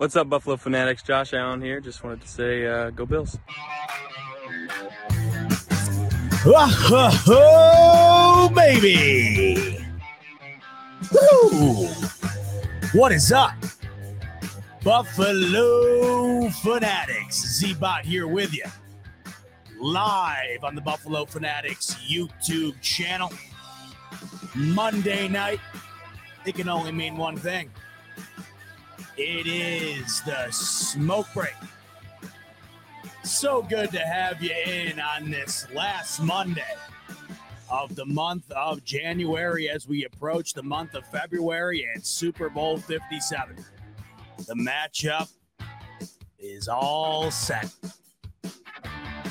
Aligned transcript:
What's 0.00 0.16
up, 0.16 0.30
Buffalo 0.30 0.56
Fanatics? 0.56 1.02
Josh 1.02 1.34
Allen 1.34 1.60
here. 1.60 1.78
Just 1.78 2.02
wanted 2.02 2.22
to 2.22 2.26
say, 2.26 2.66
uh, 2.66 2.88
go 2.88 3.04
Bills. 3.04 3.36
Oh, 7.26 8.50
baby. 8.56 9.84
Woo! 11.12 11.86
What 12.98 13.12
is 13.12 13.30
up? 13.30 13.52
Buffalo 14.82 16.48
Fanatics. 16.48 17.58
Z-Bot 17.58 18.06
here 18.06 18.26
with 18.26 18.54
you. 18.54 18.64
Live 19.78 20.64
on 20.64 20.74
the 20.74 20.80
Buffalo 20.80 21.26
Fanatics 21.26 21.96
YouTube 22.08 22.80
channel. 22.80 23.30
Monday 24.54 25.28
night. 25.28 25.60
It 26.46 26.54
can 26.54 26.70
only 26.70 26.92
mean 26.92 27.18
one 27.18 27.36
thing. 27.36 27.70
It 29.22 29.46
is 29.46 30.22
the 30.22 30.50
smoke 30.50 31.26
break. 31.34 31.52
So 33.22 33.60
good 33.60 33.92
to 33.92 33.98
have 33.98 34.42
you 34.42 34.54
in 34.66 34.98
on 34.98 35.30
this 35.30 35.66
last 35.74 36.20
Monday 36.20 36.74
of 37.68 37.94
the 37.96 38.06
month 38.06 38.50
of 38.50 38.82
January 38.82 39.68
as 39.68 39.86
we 39.86 40.06
approach 40.06 40.54
the 40.54 40.62
month 40.62 40.94
of 40.94 41.06
February 41.08 41.86
and 41.94 42.02
Super 42.02 42.48
Bowl 42.48 42.78
57. 42.78 43.62
The 44.46 44.54
matchup 44.54 45.28
is 46.38 46.66
all 46.66 47.30
set. 47.30 47.70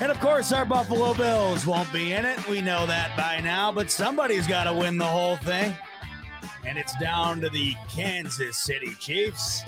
And 0.01 0.11
of 0.11 0.19
course, 0.19 0.51
our 0.51 0.65
Buffalo 0.65 1.15
Bills 1.15 1.65
won't 1.65 1.91
be 1.91 2.13
in 2.13 2.25
it. 2.25 2.47
We 2.47 2.61
know 2.61 2.85
that 2.85 3.17
by 3.17 3.41
now, 3.41 3.71
but 3.71 3.89
somebody's 3.89 4.45
got 4.45 4.65
to 4.65 4.73
win 4.73 4.99
the 4.99 5.05
whole 5.05 5.37
thing. 5.37 5.75
And 6.65 6.77
it's 6.77 6.97
down 6.99 7.41
to 7.41 7.49
the 7.49 7.75
Kansas 7.89 8.57
City 8.57 8.93
Chiefs 8.99 9.63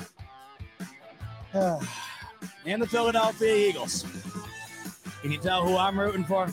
and 1.54 2.82
the 2.82 2.88
Philadelphia 2.88 3.70
Eagles. 3.70 4.06
Can 5.22 5.32
you 5.32 5.38
tell 5.38 5.66
who 5.66 5.78
I'm 5.78 6.00
rooting 6.00 6.24
for? 6.24 6.48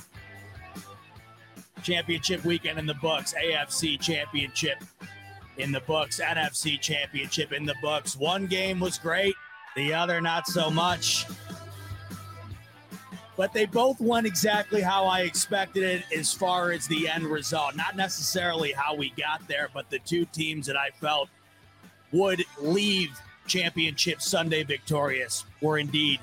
Championship 1.83 2.45
weekend 2.45 2.79
in 2.79 2.87
the 2.87 2.95
books, 2.95 3.35
AFC 3.35 3.99
Championship 4.01 4.83
in 5.57 5.73
the 5.73 5.81
books, 5.81 6.21
NFC 6.21 6.81
Championship 6.81 7.53
in 7.53 7.65
the 7.65 7.75
books. 7.83 8.17
One 8.17 8.47
game 8.47 8.79
was 8.81 8.99
great, 8.99 9.35
the 9.77 9.95
other 9.95 10.21
not 10.21 10.47
so 10.47 10.71
much. 10.71 11.27
But 13.39 13.53
they 13.53 13.67
both 13.67 14.01
went 14.01 14.27
exactly 14.27 14.81
how 14.81 15.05
I 15.05 15.21
expected 15.21 15.85
it 15.85 16.05
as 16.13 16.35
far 16.35 16.73
as 16.73 16.89
the 16.89 17.09
end 17.09 17.25
result. 17.25 17.77
Not 17.77 17.95
necessarily 17.95 18.73
how 18.73 18.97
we 18.97 19.11
got 19.11 19.47
there, 19.47 19.69
but 19.73 19.89
the 19.91 20.01
two 20.01 20.25
teams 20.25 20.67
that 20.67 20.77
I 20.77 20.91
felt 21.01 21.29
would 22.11 22.45
leave 22.61 23.11
championship 23.47 24.21
Sunday 24.21 24.65
victorious 24.65 25.45
were 25.63 25.79
indeed 25.79 26.19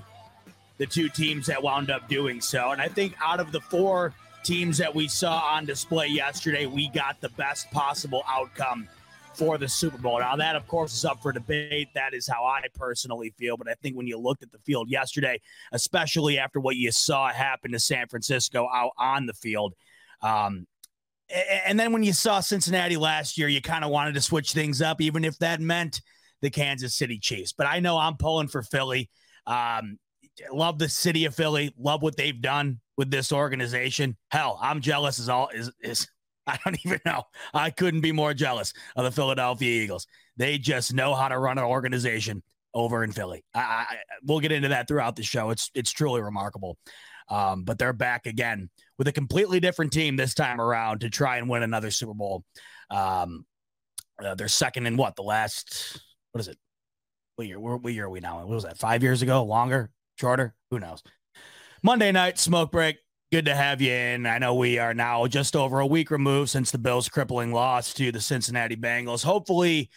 the 0.77 0.85
two 0.85 1.07
teams 1.07 1.47
that 1.47 1.63
wound 1.63 1.89
up 1.89 2.09
doing 2.09 2.41
so. 2.41 2.71
And 2.71 2.81
I 2.81 2.89
think 2.89 3.15
out 3.23 3.39
of 3.39 3.53
the 3.53 3.61
four 3.61 4.13
teams 4.43 4.77
that 4.79 4.93
we 4.93 5.07
saw 5.07 5.39
on 5.39 5.65
display 5.65 6.07
yesterday, 6.07 6.65
we 6.65 6.89
got 6.89 7.21
the 7.21 7.29
best 7.29 7.71
possible 7.71 8.23
outcome 8.27 8.89
for 9.35 9.57
the 9.57 9.68
Super 9.68 9.97
Bowl. 9.97 10.19
Now, 10.19 10.35
that, 10.35 10.56
of 10.56 10.68
course, 10.68 10.94
is 10.94 11.06
up 11.06 11.22
for 11.22 11.31
debate. 11.31 11.90
That 11.94 12.13
is 12.13 12.28
how 12.28 12.46
I 12.46 12.62
personally 12.73 13.34
feel. 13.38 13.57
But 13.57 13.68
I 13.68 13.73
think 13.75 13.96
when 13.96 14.07
you 14.07 14.18
looked 14.18 14.44
at 14.44 14.51
the 14.51 14.59
field 14.59 14.90
yesterday, 14.90 15.40
especially 15.72 16.38
after 16.40 16.59
what 16.59 16.75
you 16.75 16.91
saw 16.91 17.29
happen 17.29 17.72
to 17.72 17.79
San 17.79 18.07
Francisco 18.07 18.68
out 18.74 18.91
on 18.97 19.25
the 19.25 19.34
field, 19.34 19.74
um, 20.22 20.68
and 21.66 21.79
then 21.79 21.91
when 21.91 22.03
you 22.03 22.13
saw 22.13 22.40
Cincinnati 22.40 22.97
last 22.97 23.38
year, 23.38 23.47
you 23.47 23.62
kind 23.62 23.84
of 23.84 23.90
wanted 23.90 24.13
to 24.13 24.22
switch 24.22 24.53
things 24.53 24.81
up, 24.81 25.01
even 25.01 25.25
if 25.25 25.38
that 25.40 25.59
meant 25.59 26.01
the 26.41 26.51
Kansas 26.51 26.94
City 26.95 27.18
Chiefs. 27.18 27.51
But 27.51 27.68
I 27.68 27.79
know 27.79 27.97
I'm 27.97 28.18
pulling 28.18 28.47
for 28.47 28.62
Philly. 28.62 29.09
Um, 29.47 29.97
love 30.51 30.78
the 30.78 30.90
city 30.90 31.25
of 31.25 31.34
Philly. 31.34 31.74
Love 31.78 32.03
what 32.03 32.16
they've 32.16 32.40
done 32.40 32.79
with 32.95 33.09
this 33.09 33.31
organization. 33.31 34.18
Hell, 34.29 34.59
I'm 34.62 34.81
jealous 34.81 35.19
as 35.19 35.29
all 35.29 35.50
is 35.50 35.72
is. 35.81 36.07
I 36.47 36.59
don't 36.63 36.78
even 36.85 37.00
know. 37.06 37.23
I 37.53 37.69
couldn't 37.69 38.01
be 38.01 38.11
more 38.11 38.33
jealous 38.33 38.73
of 38.95 39.03
the 39.03 39.11
Philadelphia 39.11 39.83
Eagles. 39.83 40.07
They 40.38 40.57
just 40.57 40.94
know 40.94 41.16
how 41.16 41.28
to 41.28 41.39
run 41.39 41.57
an 41.57 41.63
organization 41.63 42.44
over 42.73 43.03
in 43.03 43.11
Philly. 43.11 43.44
I, 43.53 43.59
I 43.59 43.97
we'll 44.23 44.39
get 44.39 44.51
into 44.51 44.69
that 44.69 44.88
throughout 44.88 45.16
the 45.16 45.23
show. 45.23 45.50
It's 45.50 45.72
it's 45.73 45.91
truly 45.91 46.22
remarkable. 46.22 46.78
Um, 47.28 47.63
but 47.63 47.79
they're 47.79 47.94
back 47.94 48.28
again 48.28 48.69
with 49.00 49.07
a 49.07 49.11
completely 49.11 49.59
different 49.59 49.91
team 49.91 50.16
this 50.16 50.35
time 50.35 50.61
around 50.61 51.00
to 51.01 51.09
try 51.09 51.38
and 51.38 51.50
win 51.50 51.63
another 51.63 51.89
Super 51.89 52.13
Bowl. 52.13 52.44
Um, 52.91 53.45
uh, 54.23 54.35
they're 54.35 54.47
second 54.47 54.85
in 54.85 54.95
what 54.95 55.16
the 55.16 55.23
last 55.23 56.00
what 56.31 56.41
is 56.41 56.47
it? 56.47 56.57
What 57.35 57.47
year? 57.47 57.59
What 57.59 57.91
year 57.91 58.06
are 58.06 58.09
we 58.09 58.19
now? 58.19 58.39
What 58.39 58.47
was 58.47 58.63
that? 58.63 58.77
Five 58.77 59.01
years 59.03 59.22
ago? 59.22 59.44
Longer? 59.44 59.89
Shorter? 60.19 60.53
Who 60.69 60.79
knows? 60.79 61.01
Monday 61.81 62.12
night 62.12 62.39
smoke 62.39 62.72
break. 62.72 62.97
Good 63.31 63.46
to 63.46 63.56
have 63.56 63.81
you 63.81 63.91
in. 63.91 64.28
I 64.28 64.38
know 64.38 64.53
we 64.53 64.78
are 64.78 64.94
now 64.94 65.25
just 65.25 65.56
over 65.56 65.80
a 65.80 65.88
week 65.88 66.12
removed 66.12 66.52
since 66.52 66.69
the 66.69 66.78
Bills' 66.78 67.09
crippling 67.09 67.52
loss 67.52 67.94
to 67.96 68.12
the 68.12 68.22
Cincinnati 68.22 68.75
Bengals. 68.75 69.24
Hopefully, 69.24 69.90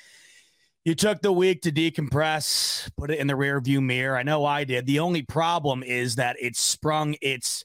you 0.84 0.94
took 0.94 1.21
the 1.21 1.31
week 1.31 1.61
to 1.62 1.71
decompress, 1.71 2.91
put 2.97 3.11
it 3.11 3.19
in 3.19 3.27
the 3.27 3.34
rearview 3.34 3.83
mirror. 3.83 4.16
I 4.16 4.22
know 4.22 4.47
I 4.47 4.65
did. 4.65 4.86
The 4.86 5.01
only 5.01 5.22
problem 5.22 5.83
is 5.83 6.16
that 6.16 6.36
it 6.41 6.57
sprung 6.57 7.16
its 7.21 7.65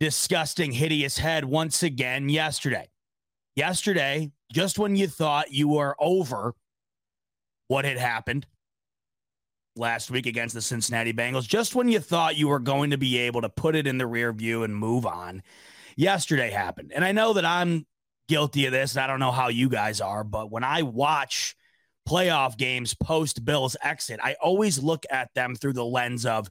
disgusting, 0.00 0.72
hideous 0.72 1.18
head 1.18 1.44
once 1.44 1.82
again 1.82 2.30
yesterday. 2.30 2.88
Yesterday, 3.56 4.30
just 4.50 4.78
when 4.78 4.96
you 4.96 5.06
thought 5.06 5.52
you 5.52 5.68
were 5.68 5.96
over 6.00 6.54
what 7.66 7.84
had 7.84 7.98
happened 7.98 8.46
last 9.78 10.10
week 10.10 10.26
against 10.26 10.54
the 10.54 10.62
Cincinnati 10.62 11.12
Bengals. 11.12 11.46
Just 11.46 11.74
when 11.74 11.88
you 11.88 12.00
thought 12.00 12.36
you 12.36 12.48
were 12.48 12.58
going 12.58 12.90
to 12.90 12.98
be 12.98 13.18
able 13.18 13.40
to 13.42 13.48
put 13.48 13.74
it 13.74 13.86
in 13.86 13.98
the 13.98 14.06
rear 14.06 14.32
view 14.32 14.62
and 14.64 14.74
move 14.74 15.06
on, 15.06 15.42
yesterday 15.96 16.50
happened. 16.50 16.92
And 16.94 17.04
I 17.04 17.12
know 17.12 17.32
that 17.34 17.44
I'm 17.44 17.86
guilty 18.28 18.66
of 18.66 18.72
this. 18.72 18.96
I 18.96 19.06
don't 19.06 19.20
know 19.20 19.30
how 19.30 19.48
you 19.48 19.68
guys 19.68 20.00
are, 20.00 20.24
but 20.24 20.50
when 20.50 20.64
I 20.64 20.82
watch 20.82 21.56
playoff 22.08 22.56
games 22.56 22.94
post 22.94 23.44
Bills 23.44 23.76
exit, 23.82 24.20
I 24.22 24.36
always 24.40 24.82
look 24.82 25.04
at 25.10 25.32
them 25.34 25.54
through 25.54 25.74
the 25.74 25.84
lens 25.84 26.26
of 26.26 26.48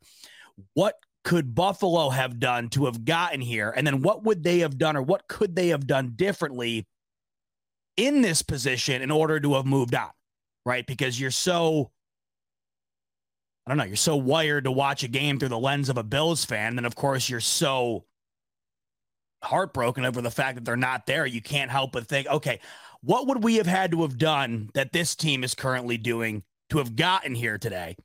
what 0.74 0.96
could 1.24 1.54
Buffalo 1.54 2.10
have 2.10 2.40
done 2.40 2.70
to 2.70 2.86
have 2.86 3.04
gotten 3.04 3.42
here? 3.42 3.74
And 3.76 3.86
then 3.86 4.02
what 4.02 4.24
would 4.24 4.44
they 4.44 4.60
have 4.60 4.78
done 4.78 4.96
or 4.96 5.02
what 5.02 5.28
could 5.28 5.56
they 5.56 5.70
have 5.70 5.86
done 5.86 6.14
differently 6.16 6.88
in 7.98 8.22
this 8.22 8.42
position 8.42 9.02
in 9.02 9.12
order 9.12 9.40
to 9.40 9.56
have 9.56 9.66
moved 9.66 9.94
on? 9.94 10.10
right? 10.68 10.86
Because 10.86 11.20
you're 11.20 11.32
so 11.32 11.92
I 13.68 13.70
don't 13.72 13.80
know, 13.80 13.84
you're 13.84 13.98
so 13.98 14.16
wired 14.16 14.64
to 14.64 14.72
watch 14.72 15.04
a 15.04 15.10
game 15.10 15.40
through 15.40 15.50
the 15.50 15.60
lens 15.60 15.90
of 15.90 15.98
a 15.98 16.04
Bills 16.04 16.46
fan. 16.46 16.78
Then, 16.78 16.86
of 16.86 16.96
course, 16.96 17.30
you're 17.30 17.42
so 17.42 18.06
heartbroken 19.44 20.06
over 20.06 20.22
the 20.22 20.32
fact 20.32 20.56
that 20.56 20.64
they're 20.64 20.78
not 20.78 21.06
there. 21.06 21.26
You 21.26 21.42
can't 21.42 21.70
help 21.70 21.92
but 21.92 22.08
think, 22.08 22.28
okay, 22.28 22.62
what 23.02 23.28
would 23.28 23.44
we 23.44 23.56
have 23.56 23.68
had 23.68 23.92
to 23.92 24.04
have 24.04 24.18
done 24.18 24.70
that 24.74 24.94
this 24.94 25.16
team 25.16 25.44
is 25.44 25.54
currently 25.54 25.98
doing 25.98 26.44
to 26.70 26.78
have 26.78 26.96
gotten 26.96 27.36
here 27.36 27.58
today? 27.58 27.98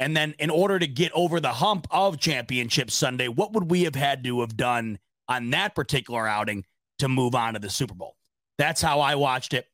And 0.00 0.16
then, 0.16 0.34
in 0.38 0.48
order 0.48 0.78
to 0.78 0.86
get 0.86 1.12
over 1.12 1.40
the 1.40 1.52
hump 1.52 1.86
of 1.90 2.18
Championship 2.18 2.90
Sunday, 2.90 3.28
what 3.28 3.52
would 3.52 3.70
we 3.70 3.82
have 3.82 3.94
had 3.94 4.24
to 4.24 4.40
have 4.40 4.56
done 4.56 4.98
on 5.28 5.50
that 5.50 5.74
particular 5.74 6.26
outing 6.26 6.64
to 7.00 7.08
move 7.08 7.34
on 7.34 7.52
to 7.52 7.60
the 7.60 7.68
Super 7.68 7.94
Bowl? 7.94 8.16
That's 8.56 8.80
how 8.80 9.00
I 9.00 9.16
watched 9.16 9.52
it. 9.52 9.66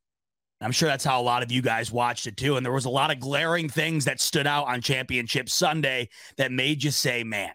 I'm 0.61 0.73
sure 0.73 0.89
that's 0.89 1.05
how 1.05 1.21
a 1.21 1.23
lot 1.23 1.43
of 1.43 1.53
you 1.53 1.63
guys 1.63 1.93
watched 1.93 2.27
it 2.27 2.37
too. 2.37 2.57
And 2.57 2.67
there 2.67 2.73
was 2.73 2.85
a 2.85 2.91
lot 2.91 3.13
of 3.13 3.21
glaring 3.21 3.69
things 3.69 4.05
that 4.07 4.21
stood 4.21 4.47
out 4.47 4.67
on 4.67 4.81
Championship 4.81 5.49
Sunday 5.49 6.09
that 6.37 6.51
made 6.51 6.83
you 6.83 6.91
say, 6.91 7.23
man, 7.23 7.53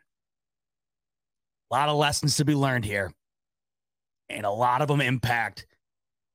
a 1.70 1.76
lot 1.76 1.90
of 1.90 1.98
lessons 1.98 2.38
to 2.38 2.46
be 2.46 2.56
learned 2.56 2.86
here. 2.86 3.12
And 4.30 4.46
a 4.46 4.52
lot 4.52 4.82
of 4.82 4.88
them 4.88 5.02
impact 5.02 5.68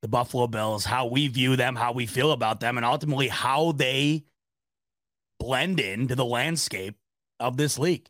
the 0.02 0.08
Buffalo 0.08 0.46
Bills, 0.46 0.84
how 0.84 1.06
we 1.06 1.26
view 1.28 1.56
them, 1.56 1.74
how 1.74 1.92
we 1.92 2.06
feel 2.06 2.32
about 2.32 2.60
them, 2.60 2.76
and 2.76 2.84
ultimately 2.84 3.28
how 3.28 3.72
they 3.72 4.24
blend 5.40 5.80
into 5.80 6.14
the 6.14 6.24
landscape 6.24 6.96
of 7.40 7.56
this 7.56 7.78
league. 7.78 8.08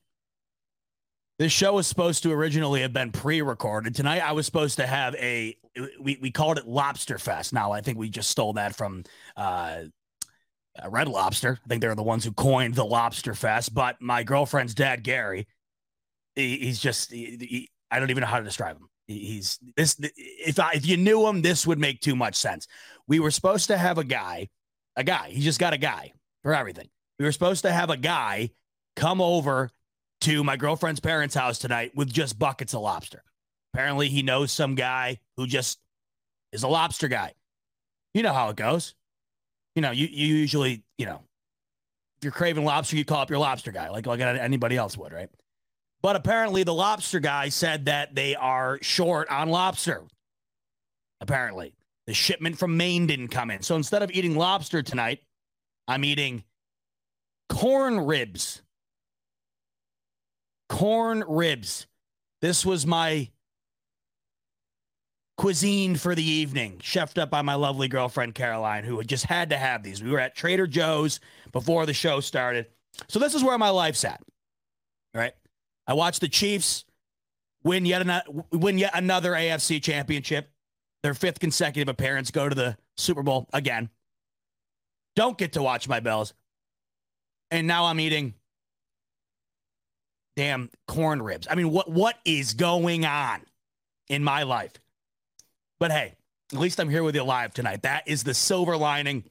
This 1.39 1.53
show 1.53 1.75
was 1.75 1.87
supposed 1.87 2.25
to 2.25 2.33
originally 2.33 2.81
have 2.81 2.93
been 2.93 3.13
pre-recorded. 3.13 3.95
Tonight 3.95 4.29
I 4.29 4.33
was 4.33 4.45
supposed 4.45 4.77
to 4.79 4.87
have 4.87 5.15
a 5.15 5.57
we, 6.01 6.19
we 6.21 6.33
called 6.33 6.59
it 6.59 6.67
Lobster 6.67 7.17
Fest. 7.17 7.53
Now 7.53 7.71
I 7.71 7.81
think 7.81 7.97
we 7.97 8.11
just 8.11 8.31
stole 8.31 8.55
that 8.55 8.75
from 8.75 9.05
uh, 9.37 9.83
Red 10.89 11.07
Lobster. 11.07 11.61
I 11.65 11.69
think 11.69 11.81
they're 11.81 11.95
the 11.95 12.03
ones 12.03 12.25
who 12.25 12.33
coined 12.33 12.75
the 12.75 12.85
Lobster 12.85 13.35
Fest. 13.35 13.73
But 13.73 14.03
my 14.03 14.25
girlfriend's 14.25 14.75
dad, 14.75 15.05
Gary, 15.05 15.47
he, 16.35 16.59
he's 16.59 16.81
just 16.81 17.13
he, 17.13 17.37
he, 17.39 17.69
I 17.89 18.01
don't 18.01 18.11
even 18.11 18.23
know 18.23 18.27
how 18.27 18.39
to 18.39 18.45
describe 18.45 18.77
him. 18.77 18.89
He's 19.07 19.61
this 19.77 19.97
if 20.17 20.59
I, 20.59 20.73
if 20.73 20.87
you 20.87 20.97
knew 20.97 21.25
him, 21.25 21.41
this 21.41 21.69
would 21.69 21.79
make 21.79 22.01
too 22.01 22.17
much 22.17 22.35
sense. 22.35 22.67
We 23.07 23.21
were 23.21 23.31
supposed 23.31 23.69
to 23.69 23.79
have 23.79 23.97
a 23.97 24.05
guy, 24.05 24.49
a 24.97 25.05
guy. 25.05 25.31
He 25.31 25.41
just 25.41 25.61
got 25.61 25.73
a 25.73 25.79
guy 25.79 26.13
for 26.43 26.53
everything. 26.53 26.89
We 27.21 27.25
were 27.25 27.33
supposed 27.33 27.63
to 27.63 27.73
have 27.73 27.91
a 27.91 27.97
guy 27.97 28.51
come 28.97 29.21
over 29.21 29.71
to 30.23 30.43
my 30.45 30.57
girlfriend's 30.57 31.01
parents' 31.01 31.35
house 31.35 31.59
tonight 31.59 31.93
with 31.95 32.13
just 32.13 32.39
buckets 32.39 32.75
of 32.75 32.81
lobster. 32.81 33.23
Apparently, 33.73 34.09
he 34.09 34.23
knows 34.23 34.51
some 34.51 34.75
guy 34.75 35.19
who 35.37 35.47
just 35.47 35.79
is 36.53 36.63
a 36.63 36.69
lobster 36.69 37.09
guy. 37.09 37.35
You 38.15 38.23
know 38.23 38.33
how 38.33 38.49
it 38.49 38.57
goes. 38.57 38.95
You 39.77 39.83
know, 39.83 39.91
you, 39.91 40.09
you 40.11 40.35
usually, 40.35 40.83
you 40.97 41.07
know, 41.07 41.21
if 42.19 42.25
you're 42.25 42.33
craving 42.33 42.65
lobster, 42.65 42.97
you 42.97 43.05
call 43.05 43.21
up 43.21 43.31
your 43.31 43.39
lobster 43.39 43.71
guy, 43.71 43.91
like, 43.91 44.07
like 44.07 44.21
anybody 44.21 44.77
else 44.77 44.97
would, 44.97 45.13
right? 45.13 45.29
But 46.03 46.17
apparently, 46.17 46.65
the 46.65 46.75
lobster 46.75 47.21
guy 47.21 47.49
said 47.49 47.85
that 47.85 48.15
they 48.15 48.35
are 48.35 48.79
short 48.83 49.29
on 49.29 49.51
lobster. 49.51 50.03
Apparently, 51.21 51.75
the 52.07 52.15
shipment 52.15 52.59
from 52.59 52.77
Maine 52.77 53.07
didn't 53.07 53.29
come 53.29 53.51
in. 53.51 53.63
So 53.63 53.77
instead 53.77 54.03
of 54.03 54.11
eating 54.11 54.37
lobster 54.37 54.83
tonight, 54.83 55.21
I'm 55.87 56.05
eating 56.05 56.45
corn 57.49 58.01
ribs 58.01 58.63
corn 60.69 61.25
ribs. 61.27 61.87
This 62.41 62.65
was 62.65 62.87
my 62.87 63.31
cuisine 65.37 65.97
for 65.97 66.15
the 66.15 66.23
evening, 66.23 66.79
chefed 66.79 67.19
up 67.19 67.31
by 67.31 67.43
my 67.43 67.55
lovely 67.55 67.89
girlfriend 67.89 68.35
Caroline, 68.35 68.85
who 68.85 69.03
just 69.05 69.25
had 69.25 69.51
to 69.51 69.57
have 69.57 69.83
these. 69.83 70.03
We 70.03 70.11
were 70.11 70.21
at 70.21 70.35
Trader 70.35 70.67
Joe's 70.67 71.21
before 71.53 71.87
the 71.87 71.95
show 71.95 72.21
started. 72.21 72.67
So 73.09 73.19
this 73.19 73.35
is 73.35 73.45
where 73.45 73.59
my 73.59 73.71
life's 73.71 74.05
at. 74.05 74.21
All 75.15 75.21
right. 75.21 75.33
I 75.87 75.95
watched 75.95 76.21
the 76.21 76.29
Chiefs 76.29 76.85
win 77.65 77.87
yet 77.87 78.03
another 78.03 78.25
win 78.53 78.79
yet 78.79 78.93
another 78.95 79.33
AFC 79.33 79.83
championship. 79.83 80.51
Their 81.03 81.15
fifth 81.15 81.39
consecutive 81.39 81.89
appearance, 81.89 82.31
go 82.31 82.49
to 82.49 82.55
the 82.55 82.77
Super 82.97 83.23
Bowl 83.23 83.49
again. 83.53 83.89
Don't 85.15 85.39
get 85.39 85.53
to 85.53 85.63
watch 85.63 85.89
my 85.89 86.01
Bills. 86.01 86.35
And 87.51 87.67
now 87.67 87.87
I'm 87.87 88.01
eating 88.01 88.35
damn 90.39 90.71
corn 90.87 91.21
ribs. 91.21 91.49
I 91.51 91.57
mean, 91.57 91.73
what 91.73 91.91
what 91.91 92.17
is 92.25 92.55
going 92.55 93.05
on 93.05 93.41
in 94.09 94.23
my 94.23 94.45
life? 94.45 94.71
But 95.81 95.91
hey, 95.91 96.15
at 96.53 96.59
least 96.61 96.79
I'm 96.79 96.89
here 96.89 97.03
with 97.03 97.17
you 97.17 97.25
live 97.25 97.53
tonight. 97.53 97.83
That 97.83 98.07
is 98.07 98.23
the 98.23 98.35
silver 98.35 98.77
lining 98.77 99.25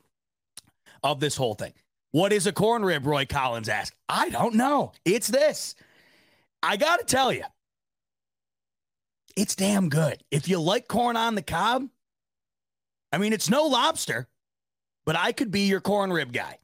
of 1.01 1.21
this 1.21 1.37
whole 1.37 1.53
thing. 1.53 1.71
What 2.11 2.33
is 2.33 2.45
a 2.45 2.51
corn 2.51 2.83
rib? 2.83 3.07
Roy 3.07 3.25
Collins 3.25 3.69
asked. 3.69 3.95
I 4.09 4.29
don't 4.29 4.55
know. 4.55 4.91
It's 5.05 5.29
this. 5.29 5.75
I 6.61 6.75
got 6.75 6.99
to 6.99 7.05
tell 7.05 7.31
you, 7.31 7.45
it's 9.37 9.55
damn 9.55 9.87
good. 9.87 10.21
If 10.29 10.49
you 10.49 10.59
like 10.59 10.89
corn 10.89 11.15
on 11.15 11.35
the 11.35 11.41
cob, 11.41 11.87
I 13.13 13.17
mean, 13.17 13.31
it's 13.31 13.49
no 13.49 13.63
lobster, 13.63 14.27
but 15.05 15.15
I 15.15 15.31
could 15.31 15.51
be 15.51 15.67
your 15.67 15.79
corn 15.79 16.11
rib 16.11 16.33
guy. 16.33 16.59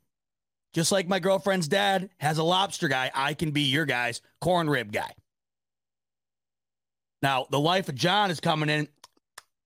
Just 0.74 0.92
like 0.92 1.08
my 1.08 1.20
girlfriend's 1.20 1.68
dad 1.68 2.10
has 2.18 2.40
a 2.40 2.44
lobster 2.44 2.88
guy, 2.88 3.12
I 3.14 3.34
can 3.34 3.52
be 3.52 3.62
your 3.62 3.86
guy's 3.86 4.22
corn 4.42 4.70
rib 4.70 4.92
guy. 4.92 5.12
Now, 7.22 7.48
the 7.50 7.60
life 7.60 7.90
of 7.90 7.96
John 7.96 8.32
is 8.32 8.40
coming 8.40 8.70
in. 8.70 8.88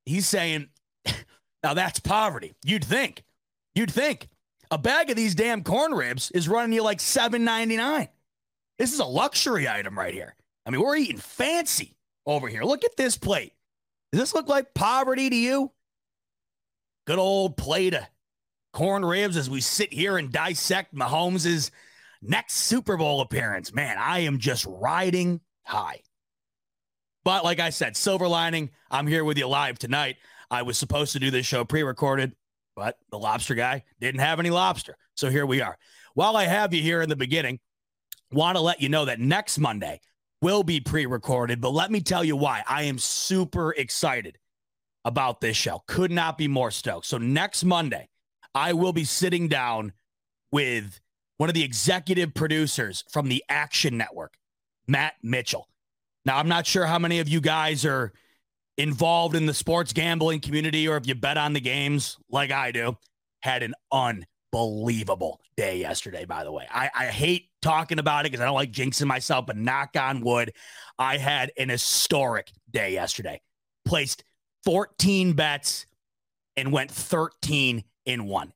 He's 0.06 0.28
saying, 0.28 0.68
now 1.64 1.74
that's 1.74 2.00
poverty. 2.00 2.54
You'd 2.64 2.86
think. 2.86 3.24
You'd 3.74 3.92
think. 3.92 4.28
A 4.70 4.78
bag 4.78 5.10
of 5.10 5.16
these 5.16 5.34
damn 5.34 5.64
corn 5.64 5.94
ribs 5.94 6.30
is 6.32 6.50
running 6.50 6.74
you 6.74 6.84
like 6.84 7.00
$7.99. 7.00 8.10
This 8.78 8.94
is 8.94 9.00
a 9.00 9.06
luxury 9.06 9.68
item 9.68 9.98
right 9.98 10.14
here. 10.14 10.36
I 10.66 10.70
mean, 10.70 10.82
we're 10.82 10.98
eating 10.98 11.18
fancy 11.18 11.96
over 12.26 12.50
here. 12.50 12.64
Look 12.64 12.84
at 12.84 12.98
this 12.98 13.18
plate. 13.18 13.54
Does 14.12 14.20
this 14.20 14.36
look 14.36 14.50
like 14.50 14.74
poverty 14.74 15.30
to 15.30 15.36
you? 15.36 15.72
Good 17.08 17.20
old 17.20 17.56
plate 17.56 17.94
of 17.94 18.04
corn 18.78 19.04
ribs 19.04 19.38
as 19.38 19.50
we 19.50 19.60
sit 19.60 19.92
here 19.92 20.20
and 20.20 20.32
dissect 20.32 20.94
Mahomes' 20.94 21.72
next 22.22 22.58
Super 22.58 22.96
Bowl 22.96 23.22
appearance. 23.22 23.74
Man, 23.74 23.98
I 23.98 24.20
am 24.20 24.38
just 24.38 24.68
riding 24.70 25.42
high. 25.66 26.02
But 27.26 27.44
like 27.44 27.60
I 27.60 27.72
said, 27.72 27.98
silver 27.98 28.28
lining, 28.28 28.70
I'm 28.92 29.08
here 29.08 29.24
with 29.24 29.36
you 29.36 29.48
live 29.48 29.80
tonight. 29.80 30.18
I 30.52 30.62
was 30.62 30.78
supposed 30.78 31.14
to 31.14 31.20
do 31.20 31.32
this 31.32 31.48
show 31.48 31.66
pre 31.66 31.82
recorded, 31.82 32.36
but 32.76 33.00
the 33.10 33.18
lobster 33.18 33.56
guy 33.56 33.84
didn't 34.00 34.22
have 34.22 34.40
any 34.40 34.52
lobster. 34.52 34.96
So 35.16 35.32
here 35.32 35.48
we 35.48 35.60
are. 35.60 35.76
While 36.14 36.38
I 36.38 36.44
have 36.44 36.72
you 36.72 36.84
here 36.84 37.02
in 37.02 37.10
the 37.10 37.16
beginning, 37.16 37.60
want 38.32 38.58
to 38.58 38.62
let 38.62 38.80
you 38.80 38.90
know 38.90 39.06
that 39.06 39.20
next 39.20 39.58
Monday 39.58 40.02
will 40.44 40.62
be 40.62 40.82
pre 40.82 41.08
recorded, 41.08 41.62
but 41.62 41.72
let 41.74 41.90
me 41.90 42.00
tell 42.00 42.24
you 42.24 42.36
why. 42.36 42.64
I 42.68 42.84
am 42.84 43.00
super 43.00 43.72
excited 43.72 44.38
about 45.04 45.42
this 45.42 45.58
show. 45.58 45.82
Could 45.88 46.12
not 46.12 46.38
be 46.38 46.48
more 46.48 46.70
stoked. 46.70 47.08
So 47.08 47.18
next 47.18 47.64
Monday, 47.64 48.08
I 48.54 48.74
will 48.74 48.94
be 48.94 49.04
sitting 49.04 49.48
down 49.48 49.94
with 50.52 51.00
one 51.38 51.50
of 51.50 51.56
the 51.56 51.64
executive 51.64 52.34
producers 52.34 53.04
from 53.10 53.30
the 53.30 53.44
Action 53.50 53.98
Network, 53.98 54.34
Matt 54.88 55.14
Mitchell. 55.22 55.68
Now, 56.26 56.38
I'm 56.38 56.48
not 56.48 56.66
sure 56.68 56.86
how 56.86 57.00
many 57.00 57.20
of 57.20 57.30
you 57.30 57.40
guys 57.40 57.86
are 57.86 58.12
involved 58.78 59.36
in 59.36 59.46
the 59.46 59.54
sports 59.54 59.94
gambling 59.94 60.40
community 60.40 60.88
or 60.88 60.98
if 60.98 61.08
you 61.08 61.16
bet 61.16 61.38
on 61.38 61.54
the 61.54 61.62
games 61.62 62.18
like 62.30 62.52
I 62.52 62.72
do. 62.72 62.98
Had 63.42 63.64
an 63.64 63.76
unbelievable 63.92 65.40
day 65.56 65.78
yesterday, 65.78 66.26
by 66.26 66.44
the 66.44 66.52
way. 66.52 66.68
I, 66.72 66.90
I 66.94 67.06
hate 67.06 67.50
talking 67.62 68.00
about 68.00 68.26
it 68.26 68.32
because 68.32 68.42
I 68.42 68.46
don't 68.46 68.56
like 68.56 68.72
jinxing 68.72 69.06
myself, 69.06 69.46
but 69.46 69.58
knock 69.58 69.96
on 69.98 70.22
wood, 70.22 70.54
I 70.98 71.18
had 71.18 71.52
an 71.58 71.70
historic 71.70 72.52
day 72.70 72.94
yesterday. 72.94 73.42
Placed 73.86 74.24
14 74.66 75.34
bets 75.34 75.86
and 76.58 76.72
went 76.72 76.92
13 76.92 77.84
in 78.08 78.26
one. 78.26 78.52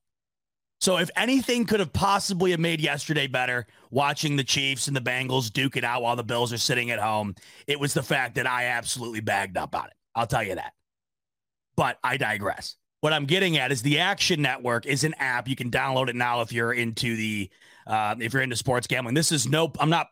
So 0.79 0.97
if 0.97 1.11
anything 1.15 1.65
could 1.65 1.79
have 1.79 1.93
possibly 1.93 2.49
have 2.51 2.59
made 2.59 2.81
yesterday 2.81 3.27
better, 3.27 3.67
watching 3.91 4.35
the 4.35 4.43
Chiefs 4.43 4.87
and 4.87 4.95
the 4.95 5.01
Bengals 5.01 5.53
duke 5.53 5.77
it 5.77 5.83
out 5.83 6.01
while 6.01 6.15
the 6.15 6.23
Bills 6.23 6.51
are 6.51 6.57
sitting 6.57 6.89
at 6.89 6.97
home, 6.97 7.35
it 7.67 7.79
was 7.79 7.93
the 7.93 8.01
fact 8.01 8.33
that 8.35 8.47
I 8.47 8.65
absolutely 8.65 9.19
bagged 9.19 9.57
up 9.57 9.75
on 9.75 9.85
it. 9.85 9.93
I'll 10.15 10.25
tell 10.25 10.41
you 10.41 10.55
that. 10.55 10.73
But 11.75 11.99
I 12.03 12.17
digress. 12.17 12.77
What 13.01 13.13
I'm 13.13 13.25
getting 13.25 13.57
at 13.57 13.71
is 13.71 13.83
the 13.83 13.99
Action 13.99 14.41
Network 14.41 14.87
is 14.87 15.03
an 15.03 15.13
app. 15.19 15.47
You 15.47 15.55
can 15.55 15.69
download 15.69 16.09
it 16.09 16.15
now 16.15 16.41
if 16.41 16.51
you're 16.51 16.73
into 16.73 17.15
the 17.15 17.49
uh, 17.85 18.15
if 18.19 18.33
you're 18.33 18.41
into 18.41 18.55
sports 18.55 18.87
gambling. 18.87 19.15
This 19.15 19.31
is 19.31 19.47
no. 19.47 19.71
I'm 19.79 19.89
not 19.89 20.07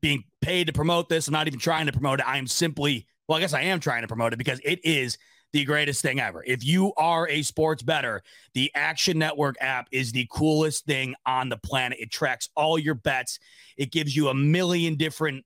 being 0.00 0.24
paid 0.40 0.66
to 0.66 0.72
promote 0.72 1.08
this. 1.08 1.28
I'm 1.28 1.32
not 1.32 1.46
even 1.46 1.60
trying 1.60 1.86
to 1.86 1.92
promote 1.92 2.20
it. 2.20 2.26
I 2.26 2.38
am 2.38 2.46
simply 2.46 3.06
well, 3.30 3.38
I 3.38 3.40
guess 3.40 3.54
I 3.54 3.62
am 3.62 3.78
trying 3.78 4.02
to 4.02 4.08
promote 4.08 4.32
it 4.32 4.38
because 4.38 4.60
it 4.64 4.80
is 4.84 5.16
the 5.52 5.64
greatest 5.64 6.02
thing 6.02 6.20
ever. 6.20 6.44
If 6.46 6.64
you 6.64 6.92
are 6.96 7.28
a 7.28 7.42
sports 7.42 7.82
bettor, 7.82 8.22
the 8.54 8.70
Action 8.74 9.18
Network 9.18 9.56
app 9.60 9.88
is 9.90 10.12
the 10.12 10.26
coolest 10.30 10.84
thing 10.86 11.14
on 11.26 11.48
the 11.48 11.56
planet. 11.56 11.98
It 12.00 12.10
tracks 12.10 12.48
all 12.54 12.78
your 12.78 12.94
bets, 12.94 13.38
it 13.76 13.92
gives 13.92 14.14
you 14.14 14.28
a 14.28 14.34
million 14.34 14.96
different 14.96 15.44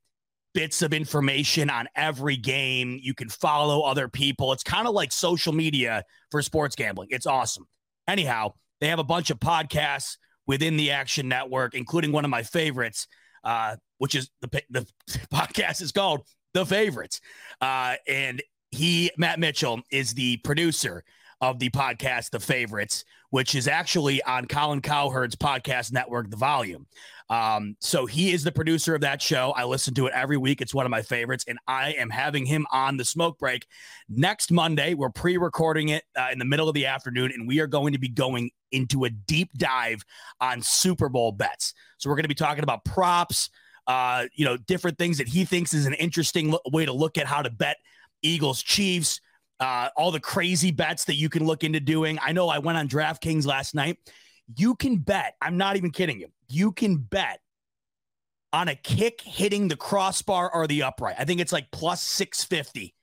bits 0.54 0.82
of 0.82 0.92
information 0.92 1.68
on 1.68 1.88
every 1.96 2.36
game. 2.36 2.98
You 3.02 3.12
can 3.12 3.28
follow 3.28 3.82
other 3.82 4.08
people. 4.08 4.52
It's 4.52 4.62
kind 4.62 4.86
of 4.86 4.94
like 4.94 5.10
social 5.12 5.52
media 5.52 6.04
for 6.30 6.40
sports 6.42 6.76
gambling. 6.76 7.08
It's 7.10 7.26
awesome. 7.26 7.66
Anyhow, 8.06 8.54
they 8.80 8.88
have 8.88 9.00
a 9.00 9.04
bunch 9.04 9.30
of 9.30 9.40
podcasts 9.40 10.16
within 10.46 10.76
the 10.76 10.92
Action 10.92 11.28
Network, 11.28 11.74
including 11.74 12.12
one 12.12 12.24
of 12.24 12.30
my 12.30 12.42
favorites, 12.42 13.08
uh, 13.42 13.76
which 13.98 14.14
is 14.14 14.30
the 14.40 14.62
the 14.70 14.86
podcast 15.32 15.82
is 15.82 15.92
called 15.92 16.20
The 16.52 16.64
Favorites, 16.64 17.20
uh, 17.60 17.96
and 18.06 18.42
he 18.74 19.10
Matt 19.16 19.38
Mitchell 19.38 19.80
is 19.90 20.14
the 20.14 20.36
producer 20.38 21.04
of 21.40 21.58
the 21.58 21.70
podcast 21.70 22.30
The 22.30 22.40
Favorites, 22.40 23.04
which 23.30 23.54
is 23.54 23.68
actually 23.68 24.22
on 24.24 24.46
Colin 24.46 24.80
Cowherd's 24.80 25.36
podcast 25.36 25.92
network, 25.92 26.30
The 26.30 26.36
Volume. 26.36 26.86
Um, 27.30 27.76
so 27.80 28.04
he 28.04 28.32
is 28.32 28.44
the 28.44 28.52
producer 28.52 28.94
of 28.94 29.00
that 29.00 29.22
show. 29.22 29.52
I 29.56 29.64
listen 29.64 29.94
to 29.94 30.06
it 30.06 30.12
every 30.14 30.36
week. 30.36 30.60
It's 30.60 30.74
one 30.74 30.86
of 30.86 30.90
my 30.90 31.02
favorites, 31.02 31.44
and 31.48 31.58
I 31.66 31.92
am 31.92 32.10
having 32.10 32.44
him 32.44 32.66
on 32.70 32.96
the 32.96 33.04
smoke 33.04 33.38
break 33.38 33.66
next 34.08 34.50
Monday. 34.50 34.94
We're 34.94 35.10
pre-recording 35.10 35.88
it 35.90 36.04
uh, 36.16 36.28
in 36.32 36.38
the 36.38 36.44
middle 36.44 36.68
of 36.68 36.74
the 36.74 36.86
afternoon, 36.86 37.32
and 37.32 37.48
we 37.48 37.60
are 37.60 37.66
going 37.66 37.92
to 37.92 37.98
be 37.98 38.08
going 38.08 38.50
into 38.72 39.04
a 39.04 39.10
deep 39.10 39.50
dive 39.56 40.04
on 40.40 40.60
Super 40.60 41.08
Bowl 41.08 41.32
bets. 41.32 41.72
So 41.98 42.10
we're 42.10 42.16
going 42.16 42.24
to 42.24 42.28
be 42.28 42.34
talking 42.34 42.62
about 42.62 42.84
props, 42.84 43.48
uh, 43.86 44.24
you 44.34 44.44
know, 44.44 44.56
different 44.56 44.98
things 44.98 45.18
that 45.18 45.28
he 45.28 45.44
thinks 45.44 45.72
is 45.72 45.86
an 45.86 45.94
interesting 45.94 46.50
lo- 46.50 46.60
way 46.72 46.84
to 46.84 46.92
look 46.92 47.16
at 47.16 47.26
how 47.26 47.42
to 47.42 47.50
bet 47.50 47.76
Eagles 48.24 48.62
Chiefs. 48.62 49.20
Uh, 49.60 49.88
all 49.96 50.10
the 50.10 50.20
crazy 50.20 50.72
bets 50.72 51.04
that 51.04 51.14
you 51.14 51.28
can 51.28 51.46
look 51.46 51.62
into 51.62 51.78
doing. 51.78 52.18
I 52.20 52.32
know 52.32 52.48
I 52.48 52.58
went 52.58 52.76
on 52.76 52.88
DraftKings 52.88 53.46
last 53.46 53.74
night. 53.74 53.98
You 54.56 54.74
can 54.74 54.96
bet, 54.96 55.36
I'm 55.40 55.56
not 55.56 55.76
even 55.76 55.92
kidding 55.92 56.18
you 56.18 56.28
you 56.48 56.72
can 56.72 56.96
bet 56.96 57.40
on 58.52 58.68
a 58.68 58.74
kick 58.74 59.20
hitting 59.20 59.68
the 59.68 59.76
crossbar 59.76 60.52
or 60.52 60.66
the 60.66 60.82
upright. 60.82 61.16
I 61.18 61.24
think 61.24 61.40
it's 61.40 61.52
like 61.52 61.70
plus 61.70 62.02
650. 62.02 62.94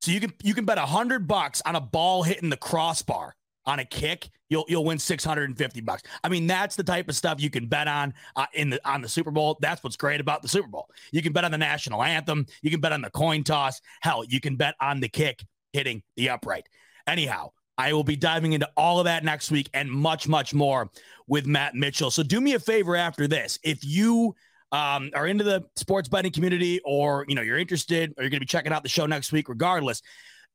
So 0.00 0.10
you 0.10 0.20
can 0.20 0.32
you 0.42 0.54
can 0.54 0.64
bet 0.64 0.78
a 0.78 0.86
hundred 0.86 1.26
bucks 1.26 1.62
on 1.66 1.74
a 1.76 1.80
ball 1.80 2.22
hitting 2.22 2.50
the 2.50 2.56
crossbar 2.56 3.34
on 3.66 3.80
a 3.80 3.84
kick. 3.84 4.28
You'll 4.48 4.64
you'll 4.68 4.84
win 4.84 4.98
650 4.98 5.80
bucks. 5.80 6.02
I 6.22 6.28
mean, 6.28 6.46
that's 6.46 6.76
the 6.76 6.84
type 6.84 7.08
of 7.08 7.16
stuff 7.16 7.40
you 7.40 7.50
can 7.50 7.66
bet 7.66 7.88
on 7.88 8.14
uh, 8.36 8.46
in 8.54 8.70
the 8.70 8.88
on 8.88 9.02
the 9.02 9.08
Super 9.08 9.30
Bowl. 9.30 9.58
That's 9.60 9.82
what's 9.82 9.96
great 9.96 10.20
about 10.20 10.42
the 10.42 10.48
Super 10.48 10.68
Bowl. 10.68 10.88
You 11.12 11.22
can 11.22 11.32
bet 11.32 11.44
on 11.44 11.50
the 11.50 11.58
national 11.58 12.02
anthem. 12.02 12.46
You 12.62 12.70
can 12.70 12.80
bet 12.80 12.92
on 12.92 13.02
the 13.02 13.10
coin 13.10 13.42
toss. 13.42 13.80
Hell, 14.02 14.24
you 14.24 14.40
can 14.40 14.56
bet 14.56 14.74
on 14.80 15.00
the 15.00 15.08
kick 15.08 15.44
hitting 15.72 16.02
the 16.16 16.30
upright. 16.30 16.68
Anyhow, 17.06 17.50
I 17.78 17.92
will 17.92 18.04
be 18.04 18.16
diving 18.16 18.52
into 18.52 18.68
all 18.76 18.98
of 18.98 19.04
that 19.04 19.24
next 19.24 19.50
week 19.50 19.68
and 19.74 19.90
much, 19.90 20.28
much 20.28 20.54
more 20.54 20.90
with 21.26 21.46
Matt 21.46 21.74
Mitchell. 21.74 22.10
So 22.10 22.22
do 22.22 22.40
me 22.40 22.54
a 22.54 22.58
favor 22.58 22.96
after 22.96 23.28
this. 23.28 23.58
If 23.62 23.84
you 23.84 24.34
um, 24.72 25.10
are 25.14 25.26
into 25.26 25.44
the 25.44 25.64
sports 25.76 26.08
betting 26.08 26.32
community 26.32 26.80
or 26.84 27.24
you 27.28 27.34
know 27.34 27.42
you're 27.42 27.58
interested 27.58 28.12
or 28.16 28.22
you're 28.22 28.30
going 28.30 28.40
to 28.40 28.46
be 28.46 28.46
checking 28.46 28.72
out 28.72 28.82
the 28.82 28.88
show 28.88 29.06
next 29.06 29.32
week, 29.32 29.48
regardless, 29.48 30.02